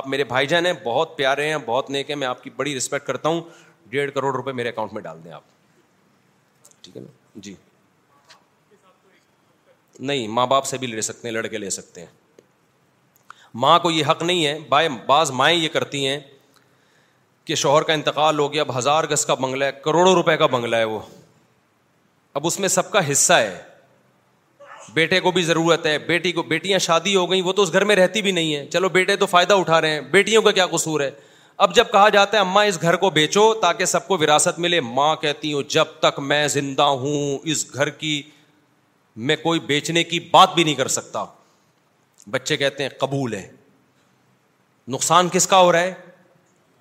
آپ 0.00 0.08
میرے 0.08 0.24
بھائی 0.34 0.46
جان 0.46 0.66
ہیں 0.66 0.72
بہت 0.84 1.16
پیارے 1.16 1.48
ہیں 1.50 1.58
بہت 1.66 1.90
نیک 1.90 2.10
ہیں 2.10 2.16
میں 2.16 2.26
آپ 2.28 2.42
کی 2.42 2.50
بڑی 2.56 2.76
رسپیکٹ 2.76 3.06
کرتا 3.06 3.28
ہوں 3.28 3.40
ڈیڑھ 3.90 4.10
کروڑ 4.14 4.34
روپے 4.36 4.52
میرے 4.60 4.68
اکاؤنٹ 4.68 4.92
میں 4.92 5.02
ڈال 5.02 5.24
دیں 5.24 5.32
آپ 5.32 6.64
ٹھیک 6.82 6.96
ہے 6.96 7.00
نا 7.02 7.16
جی 7.42 7.54
نہیں 9.98 10.28
ماں 10.28 10.46
باپ 10.46 10.66
سے 10.66 10.78
بھی 10.78 10.86
لے 10.86 11.00
سکتے 11.02 11.28
ہیں 11.28 11.34
لڑکے 11.34 11.58
لے 11.58 11.70
سکتے 11.70 12.00
ہیں 12.00 12.06
ماں 13.64 13.78
کو 13.78 13.90
یہ 13.90 14.04
حق 14.08 14.22
نہیں 14.22 14.44
ہے 14.46 14.58
بائے 14.68 14.88
بعض 15.06 15.30
مائیں 15.40 15.56
یہ 15.58 15.68
کرتی 15.72 16.06
ہیں 16.06 16.18
کہ 17.44 17.54
شوہر 17.54 17.82
کا 17.82 17.92
انتقال 17.92 18.38
ہو 18.38 18.52
گیا 18.52 18.62
اب 18.62 18.76
ہزار 18.78 19.04
گز 19.10 19.24
کا 19.26 19.34
بنگلہ 19.34 19.64
ہے 19.64 19.72
کروڑوں 19.84 20.14
روپے 20.14 20.36
کا 20.36 20.46
بنگلہ 20.54 20.76
ہے 20.76 20.84
وہ 20.84 21.00
اب 22.34 22.46
اس 22.46 22.58
میں 22.60 22.68
سب 22.68 22.90
کا 22.90 23.10
حصہ 23.10 23.32
ہے 23.32 23.56
بیٹے 24.94 25.20
کو 25.20 25.30
بھی 25.30 25.42
ضرورت 25.42 25.86
ہے 25.86 25.98
بیٹی 26.06 26.32
کو 26.32 26.42
بیٹیاں 26.42 26.78
شادی 26.88 27.14
ہو 27.16 27.30
گئیں 27.30 27.42
وہ 27.42 27.52
تو 27.52 27.62
اس 27.62 27.72
گھر 27.72 27.84
میں 27.84 27.96
رہتی 27.96 28.22
بھی 28.22 28.30
نہیں 28.32 28.54
ہے 28.56 28.64
چلو 28.72 28.88
بیٹے 28.92 29.16
تو 29.16 29.26
فائدہ 29.26 29.54
اٹھا 29.54 29.80
رہے 29.80 29.90
ہیں 29.90 30.00
بیٹیوں 30.10 30.42
کا 30.42 30.50
کیا 30.58 30.66
قصور 30.70 31.00
ہے 31.00 31.10
اب 31.66 31.74
جب 31.74 31.86
کہا 31.92 32.08
جاتا 32.08 32.36
ہے 32.36 32.40
اماں 32.40 32.64
اس 32.64 32.80
گھر 32.82 32.96
کو 32.96 33.10
بیچو 33.10 33.52
تاکہ 33.62 33.84
سب 33.84 34.06
کو 34.08 34.16
وراثت 34.20 34.58
ملے 34.64 34.80
ماں 34.80 35.14
کہتی 35.22 35.52
ہوں 35.52 35.62
جب 35.70 35.84
تک 36.00 36.18
میں 36.30 36.46
زندہ 36.48 36.82
ہوں 37.02 37.38
اس 37.52 37.64
گھر 37.74 37.88
کی 38.02 38.20
میں 39.26 39.36
کوئی 39.42 39.60
بیچنے 39.66 40.02
کی 40.04 40.18
بات 40.32 40.54
بھی 40.54 40.64
نہیں 40.64 40.74
کر 40.74 40.88
سکتا 40.96 41.24
بچے 42.30 42.56
کہتے 42.56 42.82
ہیں 42.82 42.90
قبول 42.98 43.32
ہے 43.34 43.46
نقصان 44.94 45.28
کس 45.32 45.46
کا 45.46 45.58
ہو 45.60 45.70
رہا 45.72 45.80
ہے 45.80 45.94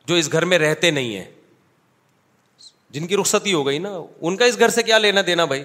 جو 0.07 0.15
اس 0.15 0.31
گھر 0.31 0.45
میں 0.53 0.57
رہتے 0.59 0.91
نہیں 0.91 1.15
ہیں 1.15 1.23
جن 2.95 3.07
کی 3.07 3.17
رخصتی 3.17 3.53
ہو 3.53 3.65
گئی 3.67 3.77
نا 3.85 3.89
ان 3.99 4.35
کا 4.37 4.45
اس 4.45 4.59
گھر 4.59 4.69
سے 4.75 4.83
کیا 4.83 4.97
لینا 4.97 5.21
دینا 5.27 5.45
بھائی 5.45 5.63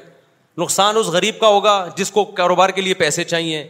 نقصان 0.59 0.97
اس 0.97 1.07
غریب 1.17 1.39
کا 1.41 1.49
ہوگا 1.49 1.75
جس 1.97 2.10
کو 2.10 2.25
کاروبار 2.41 2.70
کے 2.70 2.81
لیے 2.81 2.94
پیسے 3.02 3.25
چاہیے 3.25 3.62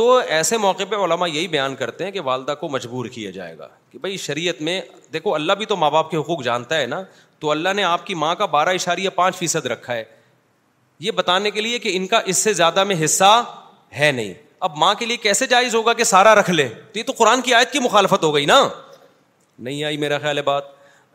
تو 0.00 0.14
ایسے 0.34 0.56
موقع 0.58 0.82
پہ 0.90 0.96
علماء 1.04 1.26
یہی 1.28 1.48
بیان 1.54 1.74
کرتے 1.76 2.04
ہیں 2.04 2.10
کہ 2.10 2.20
والدہ 2.26 2.54
کو 2.60 2.68
مجبور 2.68 3.06
کیا 3.14 3.30
جائے 3.30 3.56
گا 3.58 3.68
کہ 3.90 3.98
بھائی 4.00 4.16
شریعت 4.24 4.60
میں 4.68 4.80
دیکھو 5.12 5.34
اللہ 5.34 5.52
بھی 5.62 5.66
تو 5.72 5.76
ماں 5.76 5.90
باپ 5.90 6.10
کے 6.10 6.16
حقوق 6.16 6.42
جانتا 6.44 6.78
ہے 6.80 6.86
نا 6.86 7.02
تو 7.38 7.50
اللہ 7.50 7.72
نے 7.76 7.82
آپ 7.84 8.06
کی 8.06 8.14
ماں 8.24 8.34
کا 8.40 8.46
بارہ 8.56 8.74
اشاریہ 8.78 9.10
پانچ 9.16 9.36
فیصد 9.36 9.66
رکھا 9.74 9.94
ہے 9.94 10.04
یہ 11.02 11.10
بتانے 11.10 11.50
کے 11.50 11.60
لیے 11.60 11.78
کہ 11.84 11.90
ان 11.96 12.06
کا 12.06 12.18
اس 12.32 12.38
سے 12.44 12.52
زیادہ 12.54 12.82
میں 12.88 12.96
حصہ 13.04 13.30
ہے 13.98 14.10
نہیں 14.18 14.32
اب 14.66 14.76
ماں 14.82 14.92
کے 14.98 15.06
لیے 15.06 15.16
کیسے 15.22 15.46
جائز 15.52 15.74
ہوگا 15.74 15.92
کہ 16.00 16.04
سارا 16.10 16.34
رکھ 16.34 16.50
لے 16.50 16.66
تو 16.92 16.98
یہ 16.98 17.04
تو 17.06 17.12
قرآن 17.18 17.40
کی 17.46 17.54
آیت 17.60 17.72
کی 17.72 17.78
مخالفت 17.86 18.24
ہو 18.24 18.34
گئی 18.34 18.44
نا 18.50 18.58
نہیں 19.68 19.82
آئی 19.88 19.96
میرا 20.02 20.18
خیال 20.18 20.38
ہے 20.38 20.42
بات 20.50 20.64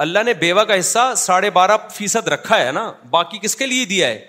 اللہ 0.05 0.23
نے 0.25 0.33
بیوہ 0.41 0.63
کا 0.71 0.79
حصہ 0.79 1.05
ساڑھے 1.23 1.49
بارہ 1.59 1.77
فیصد 1.99 2.27
رکھا 2.35 2.59
ہے 2.65 2.71
نا 2.79 2.85
باقی 3.15 3.37
کس 3.41 3.55
کے 3.61 3.65
لیے 3.67 3.85
دیا 3.93 4.07
ہے 4.07 4.19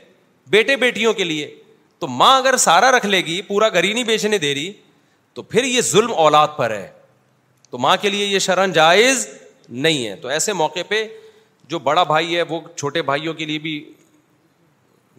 بیٹے 0.56 0.76
بیٹیوں 0.84 1.12
کے 1.20 1.24
لیے 1.24 1.50
تو 1.98 2.06
ماں 2.22 2.36
اگر 2.38 2.56
سارا 2.68 2.90
رکھ 2.96 3.06
لے 3.12 3.20
گی 3.30 3.40
پورا 3.50 3.68
گھر 3.68 3.84
ہی 3.84 3.92
نہیں 3.92 4.04
بیچنے 4.14 4.38
دے 4.46 4.54
رہی 4.54 4.72
تو 5.34 5.42
پھر 5.54 5.64
یہ 5.74 5.80
ظلم 5.90 6.12
اولاد 6.26 6.56
پر 6.56 6.70
ہے 6.76 6.88
تو 7.70 7.78
ماں 7.86 7.96
کے 8.06 8.16
لیے 8.16 8.26
یہ 8.26 8.38
شرح 8.48 8.66
جائز 8.80 9.26
نہیں 9.86 10.06
ہے 10.06 10.14
تو 10.22 10.28
ایسے 10.38 10.52
موقع 10.64 10.80
پہ 10.88 11.06
جو 11.72 11.78
بڑا 11.90 12.02
بھائی 12.16 12.36
ہے 12.36 12.42
وہ 12.48 12.60
چھوٹے 12.76 13.02
بھائیوں 13.12 13.34
کے 13.40 13.44
لیے 13.52 13.58
بھی 13.68 13.76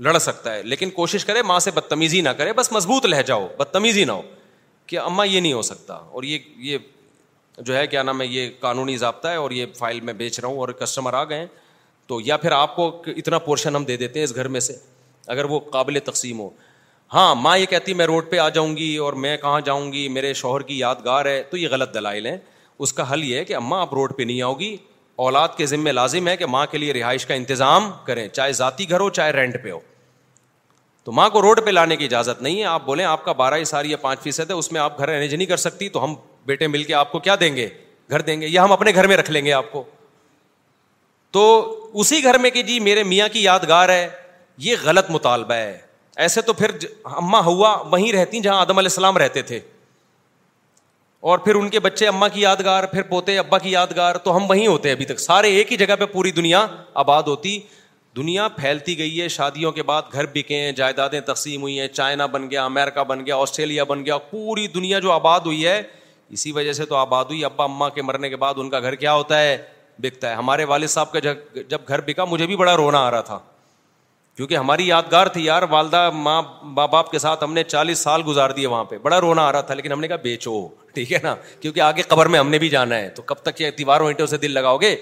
لڑ 0.04 0.18
سکتا 0.20 0.54
ہے 0.56 0.62
لیکن 0.64 0.90
کوشش 0.96 1.24
کرے 1.26 1.42
ماں 1.44 1.60
سے 1.60 1.72
بدتمیزی 1.76 2.20
نہ 2.22 2.30
کرے 2.38 2.52
بس 2.58 2.72
مضبوط 2.72 3.06
لہ 3.06 3.22
جاؤ 3.28 3.48
بدتمیزی 3.58 4.04
نہ 4.06 4.12
ہو 4.12 4.22
کہ 4.88 5.00
اماں 5.00 5.26
یہ 5.26 5.40
نہیں 5.40 5.54
ہو 5.54 5.62
سکتا 5.70 5.94
اور 5.94 6.24
یہ 6.24 6.40
یہ 6.68 6.78
جو 7.68 7.76
ہے 7.78 7.86
کیا 7.88 8.04
نام 8.04 8.22
ہے 8.22 8.26
یہ 8.28 8.50
قانونی 8.60 8.96
ضابطہ 8.98 9.28
ہے 9.28 9.36
اور 9.38 9.52
یہ 9.52 9.66
فائل 9.78 10.00
میں 10.10 10.14
بیچ 10.22 10.40
رہا 10.40 10.48
ہوں 10.50 10.58
اور 10.60 10.70
کسٹمر 10.80 11.14
آ 11.14 11.24
گئے 11.30 11.46
تو 12.08 12.20
یا 12.26 12.38
پھر 12.38 12.52
آپ 12.52 12.76
کو 12.76 12.88
اتنا 13.18 13.38
پورشن 13.50 13.76
ہم 13.76 13.84
دے 13.86 13.98
دیتے 13.98 14.20
ہیں 14.20 14.24
اس 14.24 14.36
گھر 14.36 14.48
میں 14.54 14.60
سے 14.70 14.76
اگر 15.36 15.46
وہ 15.50 15.60
قابل 15.74 16.00
تقسیم 16.06 16.40
ہو 16.40 16.50
ہاں 17.14 17.34
ماں 17.36 17.58
یہ 17.58 17.66
کہتی 17.70 17.94
میں 18.00 18.06
روڈ 18.06 18.30
پہ 18.32 18.38
آ 18.40 18.48
جاؤں 18.56 18.76
گی 18.78 18.96
اور 19.08 19.14
میں 19.26 19.36
کہاں 19.42 19.60
جاؤں 19.66 19.92
گی 19.94 20.08
میرے 20.20 20.34
شوہر 20.42 20.62
کی 20.70 20.78
یادگار 20.80 21.26
ہے 21.26 21.42
تو 21.50 21.58
یہ 21.58 21.68
غلط 21.72 21.94
دلائل 21.94 22.26
ہیں 22.28 22.38
اس 22.80 22.94
کا 22.94 23.12
حل 23.12 23.24
یہ 23.24 23.38
ہے 23.38 23.44
کہ 23.46 23.56
اماں 23.56 23.82
آپ 23.82 23.94
روڈ 23.94 24.16
پہ 24.18 24.24
نہیں 24.24 24.42
آؤ 24.42 24.54
گی 24.60 24.76
اولاد 25.24 25.48
کے 25.58 25.66
ذمے 25.66 25.92
لازم 25.92 26.28
ہے 26.28 26.36
کہ 26.38 26.46
ماں 26.50 26.66
کے 26.72 26.78
لیے 26.78 26.94
رہائش 26.94 27.26
کا 27.26 27.34
انتظام 27.34 27.92
کریں 28.06 28.28
چاہے 28.28 28.52
ذاتی 28.64 28.90
گھر 28.90 29.00
ہو 29.00 29.10
چاہے 29.18 29.32
رینٹ 29.32 29.56
پہ 29.64 29.72
ہو 29.72 29.80
تو 31.06 31.12
ماں 31.12 31.30
کو 31.30 31.42
روڈ 31.42 31.60
پہ 31.66 31.70
لانے 31.72 31.96
کی 31.98 32.06
اجازت 32.06 32.42
نہیں 32.42 32.60
ہے 32.60 32.64
آپ 32.66 32.86
بولیں 32.86 33.04
آپ 33.06 33.24
کا 33.26 33.32
بارہ 33.42 33.64
سار 33.66 33.86
یا 33.86 33.98
پانچ 34.02 34.20
فیصد 34.24 34.50
ہے 34.50 34.56
اس 34.56 34.72
میں 34.72 34.82
آپ 34.82 34.98
گھر 35.00 35.08
ارینج 35.08 35.32
جی 35.32 35.38
نہیں 35.38 35.48
کر 35.48 35.58
سکتی 35.58 35.90
تو 35.90 36.04
ہم 36.04 36.16
بیٹے 36.46 36.68
مل 36.68 36.84
کے 36.84 36.94
آپ 36.94 37.12
کو 37.12 37.20
کیا 37.20 37.36
دیں 37.40 37.56
گے 37.56 37.68
گھر 38.12 38.22
دیں 38.30 38.40
گے 38.42 38.48
یا 38.50 38.64
ہم 38.64 38.72
اپنے 38.72 38.94
گھر 38.94 39.08
میں 39.08 39.18
رکھ 39.18 39.32
لیں 39.32 39.44
گے 39.46 39.52
آپ 39.54 39.72
کو 39.72 39.84
تو 41.32 41.90
اسی 42.02 42.24
گھر 42.24 42.38
میں 42.42 42.50
کہ 42.50 42.62
جی 42.64 42.80
میرے 42.80 43.04
میاں 43.04 43.28
کی 43.34 43.44
یادگار 43.44 43.90
ہے 43.90 44.08
یہ 44.68 44.76
غلط 44.84 45.12
مطالبہ 45.12 45.54
ہے 45.54 45.78
ایسے 46.24 46.42
تو 46.42 46.54
پھر 46.54 46.72
اماں 47.18 47.42
ہوا 47.44 47.74
وہیں 47.92 48.12
رہتی 48.14 48.40
جہاں 48.40 48.60
آدم 48.62 48.78
علیہ 48.78 48.90
السلام 48.92 49.18
رہتے 49.18 49.42
تھے 49.42 49.60
اور 51.30 51.40
پھر 51.46 51.56
ان 51.56 51.70
کے 51.70 51.80
بچے 51.80 52.08
اما 52.08 52.28
کی 52.28 52.42
یادگار 52.42 52.84
پھر 52.92 53.02
پوتے 53.10 53.38
ابا 53.40 53.58
کی 53.60 53.72
یادگار 53.72 54.16
تو 54.26 54.36
ہم 54.36 54.50
وہیں 54.50 54.68
ہوتے 54.68 54.92
ابھی 54.92 55.06
تک 55.06 55.20
سارے 55.20 55.48
ایک 55.58 55.72
ہی 55.72 55.78
جگہ 55.78 55.96
پہ 56.00 56.06
پوری 56.12 56.32
دنیا 56.32 56.66
آباد 57.04 57.24
ہوتی 57.28 57.60
دنیا 58.16 58.48
پھیلتی 58.58 58.98
گئی 58.98 59.22
ہے 59.22 59.28
شادیوں 59.30 59.72
کے 59.72 59.84
بعد 59.84 60.04
گھر 60.14 60.26
بکے 60.34 60.60
ہیں 60.62 60.72
جائیدادیں 60.76 61.20
تقسیم 61.26 61.62
ہوئی 61.62 61.80
ہیں 61.80 61.88
چائنا 61.88 62.26
بن 62.26 62.50
گیا 62.52 62.64
امیرکا 62.66 63.04
بن 63.12 63.26
گیا 63.26 63.36
آسٹریلیا 63.36 63.84
بن 63.90 64.06
گیا 64.06 64.18
پوری 64.32 64.68
دنیا 64.76 65.00
جو 65.00 65.12
آباد 65.12 65.40
ہوئی 65.46 65.66
ہے 65.68 65.82
اسی 66.38 66.52
وجہ 66.52 66.74
سے 66.74 66.86
تو 66.86 66.96
آباد 66.96 67.26
ہوئی 67.30 67.44
ابا 67.46 67.64
اماں 67.64 67.90
کے 67.90 68.02
مرنے 68.02 68.30
کے 68.30 68.36
بعد 68.44 68.54
ان 68.58 68.70
کا 68.70 68.80
گھر 68.80 68.96
کیا 68.96 69.14
ہوتا 69.14 69.40
ہے 69.42 69.58
بکتا 70.02 70.30
ہے 70.30 70.36
ہمارے 70.36 70.64
والد 70.72 70.88
صاحب 70.90 71.12
کا 71.12 71.20
جب 71.70 71.78
گھر 71.88 72.02
بکا 72.08 72.26
مجھے 72.26 72.48
بھی 72.48 72.56
بڑا 72.56 72.76
رونا 72.78 73.00
آ 73.08 73.12
رہا 73.12 73.22
تھا 73.22 73.40
کیونکہ 74.36 74.58
ہماری 74.58 74.88
یادگار 74.88 75.28
تھی 75.28 75.44
یار 75.46 75.64
والدہ 75.70 76.10
ماں 76.14 76.42
ماں 76.76 76.88
باپ 76.88 77.10
کے 77.12 77.20
ساتھ 77.20 77.44
ہم 77.44 77.54
نے 77.54 77.64
چالیس 77.64 78.00
سال 78.04 78.22
گزار 78.28 78.50
دیے 78.60 78.68
وہاں 78.68 78.84
پہ 78.90 78.98
بڑا 79.02 79.20
رونا 79.22 79.48
آ 79.48 79.52
رہا 79.52 79.62
تھا 79.62 79.74
لیکن 79.74 79.92
ہم 79.92 80.00
نے 80.02 80.08
کہا 80.08 80.16
بیچو 80.24 80.68
ٹھیک 80.94 81.12
ہے 81.14 81.18
نا 81.24 81.34
کیونکہ 81.62 81.80
آگے 81.82 82.02
قبر 82.08 82.26
میں 82.36 82.40
ہم 82.40 82.50
نے 82.50 82.60
بھی 82.60 82.70
جانا 82.70 82.98
ہے 82.98 83.10
تو 83.16 83.22
کب 83.22 83.42
تک 83.44 83.60
یہ 83.62 83.72
تیواروں 83.78 84.08
اینٹوں 84.08 84.28
سے 84.28 84.38
دل 84.38 84.52
لگاؤ 84.52 84.78
گے 84.82 84.96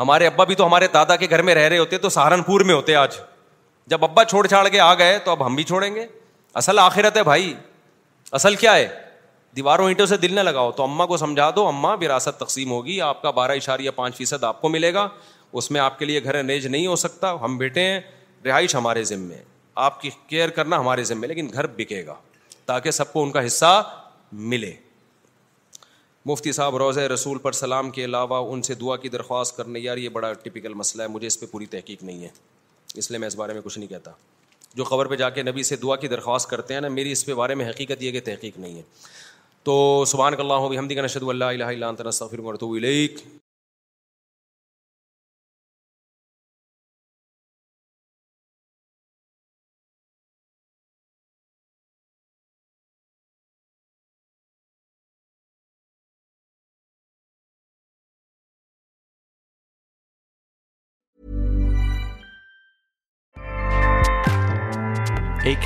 ہمارے 0.00 0.26
ابا 0.26 0.44
بھی 0.50 0.54
تو 0.54 0.66
ہمارے 0.66 0.86
دادا 0.92 1.16
کے 1.20 1.26
گھر 1.30 1.42
میں 1.42 1.54
رہ 1.54 1.66
رہے 1.68 1.78
ہوتے 1.78 1.96
تو 2.02 2.08
سہارنپور 2.08 2.60
میں 2.68 2.74
ہوتے 2.74 2.94
آج 2.96 3.16
جب 3.92 4.04
ابا 4.04 4.24
چھوڑ 4.24 4.46
چھاڑ 4.46 4.66
کے 4.68 4.80
آ 4.80 4.92
گئے 4.98 5.18
تو 5.24 5.30
اب 5.30 5.44
ہم 5.46 5.54
بھی 5.54 5.64
چھوڑیں 5.70 5.94
گے 5.94 6.06
اصل 6.60 6.78
آخرت 6.78 7.16
ہے 7.16 7.22
بھائی 7.22 7.52
اصل 8.40 8.54
کیا 8.62 8.74
ہے 8.76 8.88
دیواروں 9.56 9.86
اینٹوں 9.88 10.06
سے 10.06 10.16
دل 10.24 10.34
نہ 10.34 10.40
لگاؤ 10.40 10.70
تو 10.72 10.82
اماں 10.82 11.06
کو 11.06 11.16
سمجھا 11.16 11.50
دو 11.56 11.66
اماں 11.68 11.96
وراثت 12.00 12.38
تقسیم 12.40 12.70
ہوگی 12.70 13.00
آپ 13.10 13.22
کا 13.22 13.30
بارہ 13.38 13.52
اشاریہ 13.60 13.90
پانچ 13.94 14.16
فیصد 14.16 14.44
آپ 14.44 14.60
کو 14.62 14.68
ملے 14.68 14.92
گا 14.94 15.06
اس 15.60 15.70
میں 15.70 15.80
آپ 15.80 15.98
کے 15.98 16.04
لیے 16.04 16.22
گھر 16.24 16.34
انیج 16.38 16.66
نہیں 16.66 16.86
ہو 16.86 16.96
سکتا 17.04 17.34
ہم 17.44 17.56
بیٹھے 17.58 17.84
ہیں 17.90 18.00
رہائش 18.44 18.74
ہمارے 18.74 19.04
ذمے 19.04 19.36
آپ 19.86 20.00
کی 20.00 20.10
کیئر 20.28 20.48
کرنا 20.60 20.78
ہمارے 20.80 21.04
ذمے 21.10 21.26
لیکن 21.26 21.48
گھر 21.52 21.66
بکے 21.76 22.04
گا 22.06 22.14
تاکہ 22.66 22.90
سب 23.00 23.12
کو 23.12 23.22
ان 23.22 23.30
کا 23.32 23.46
حصہ 23.46 23.80
ملے 24.54 24.72
مفتی 26.26 26.52
صاحب 26.52 26.74
روزہ 26.76 27.00
رسول 27.12 27.38
پر 27.42 27.52
سلام 27.52 27.90
کے 27.90 28.04
علاوہ 28.04 28.38
ان 28.52 28.62
سے 28.62 28.74
دعا 28.80 28.96
کی 29.02 29.08
درخواست 29.08 29.56
کرنے 29.56 29.80
یار 29.80 29.96
یہ 29.98 30.08
بڑا 30.12 30.32
ٹپیکل 30.42 30.74
مسئلہ 30.76 31.02
ہے 31.02 31.08
مجھے 31.08 31.26
اس 31.26 31.38
پہ 31.40 31.46
پوری 31.50 31.66
تحقیق 31.74 32.02
نہیں 32.02 32.22
ہے 32.24 32.28
اس 32.98 33.10
لیے 33.10 33.18
میں 33.18 33.28
اس 33.28 33.36
بارے 33.36 33.52
میں 33.52 33.60
کچھ 33.64 33.78
نہیں 33.78 33.88
کہتا 33.88 34.10
جو 34.76 34.84
خبر 34.84 35.06
پہ 35.08 35.16
جا 35.16 35.30
کے 35.36 35.42
نبی 35.42 35.62
سے 35.68 35.76
دعا 35.82 35.96
کی 36.02 36.08
درخواست 36.08 36.48
کرتے 36.50 36.74
ہیں 36.74 36.80
نا 36.80 36.88
میری 36.98 37.12
اس 37.12 37.24
پہ 37.26 37.34
بارے 37.34 37.54
میں 37.60 37.68
حقیقت 37.70 38.02
یہ 38.02 38.12
کہ 38.12 38.20
تحقیق 38.24 38.58
نہیں 38.58 38.74
ہے 38.76 38.82
تو 39.62 40.04
سبحان 40.08 40.32
صبح 40.36 40.42
ہم 40.66 40.76
لاہوں 40.76 41.02
نشد 41.04 41.22
اللہ 41.28 41.56
الہ 41.56 41.64
علیہ 41.84 42.76
علیک 42.76 43.18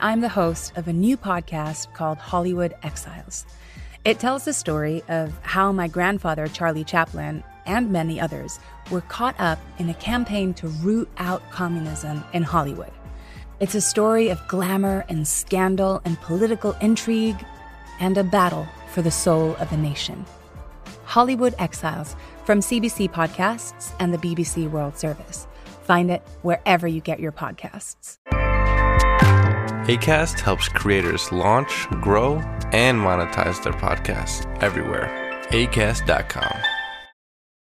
M 0.00 0.22
داؤس 0.28 0.70
a 0.76 0.90
new 0.92 1.16
podcast 1.22 2.00
Hollywood 2.32 2.72
tells 2.84 3.38
a 4.06 4.12
how 5.54 5.72
my 5.72 5.90
grandfather 6.22 6.46
Charlie 6.52 6.82
Chaplin 6.86 7.38
and 7.64 7.90
many 7.90 8.20
others 8.20 8.58
what 8.92 9.40
اپنی 9.40 10.56
story 13.76 14.30
of 14.30 14.52
glamour 14.52 14.98
and 15.08 15.20
scandal 15.20 15.96
and 16.04 16.16
political 16.28 16.70
intrigue 16.80 17.30
and 17.98 18.18
a 18.18 18.22
battle 18.32 18.62
for 18.94 19.04
the 19.04 19.10
soul 19.24 19.50
the 19.70 19.76
nation 19.76 20.22
ہالی 21.14 21.34
ویکس 21.40 21.84
from 22.46 22.60
C 22.68 22.80
B 22.80 22.88
C 22.88 23.06
podcast 23.36 23.92
and 24.00 24.16
B 24.20 24.44
C 24.46 24.66
world 24.72 24.96
service 25.00 25.44
find 25.86 26.10
ever 26.12 26.86
you 26.86 27.00
get 27.06 27.20
your 27.20 27.42
podcasts 27.42 28.24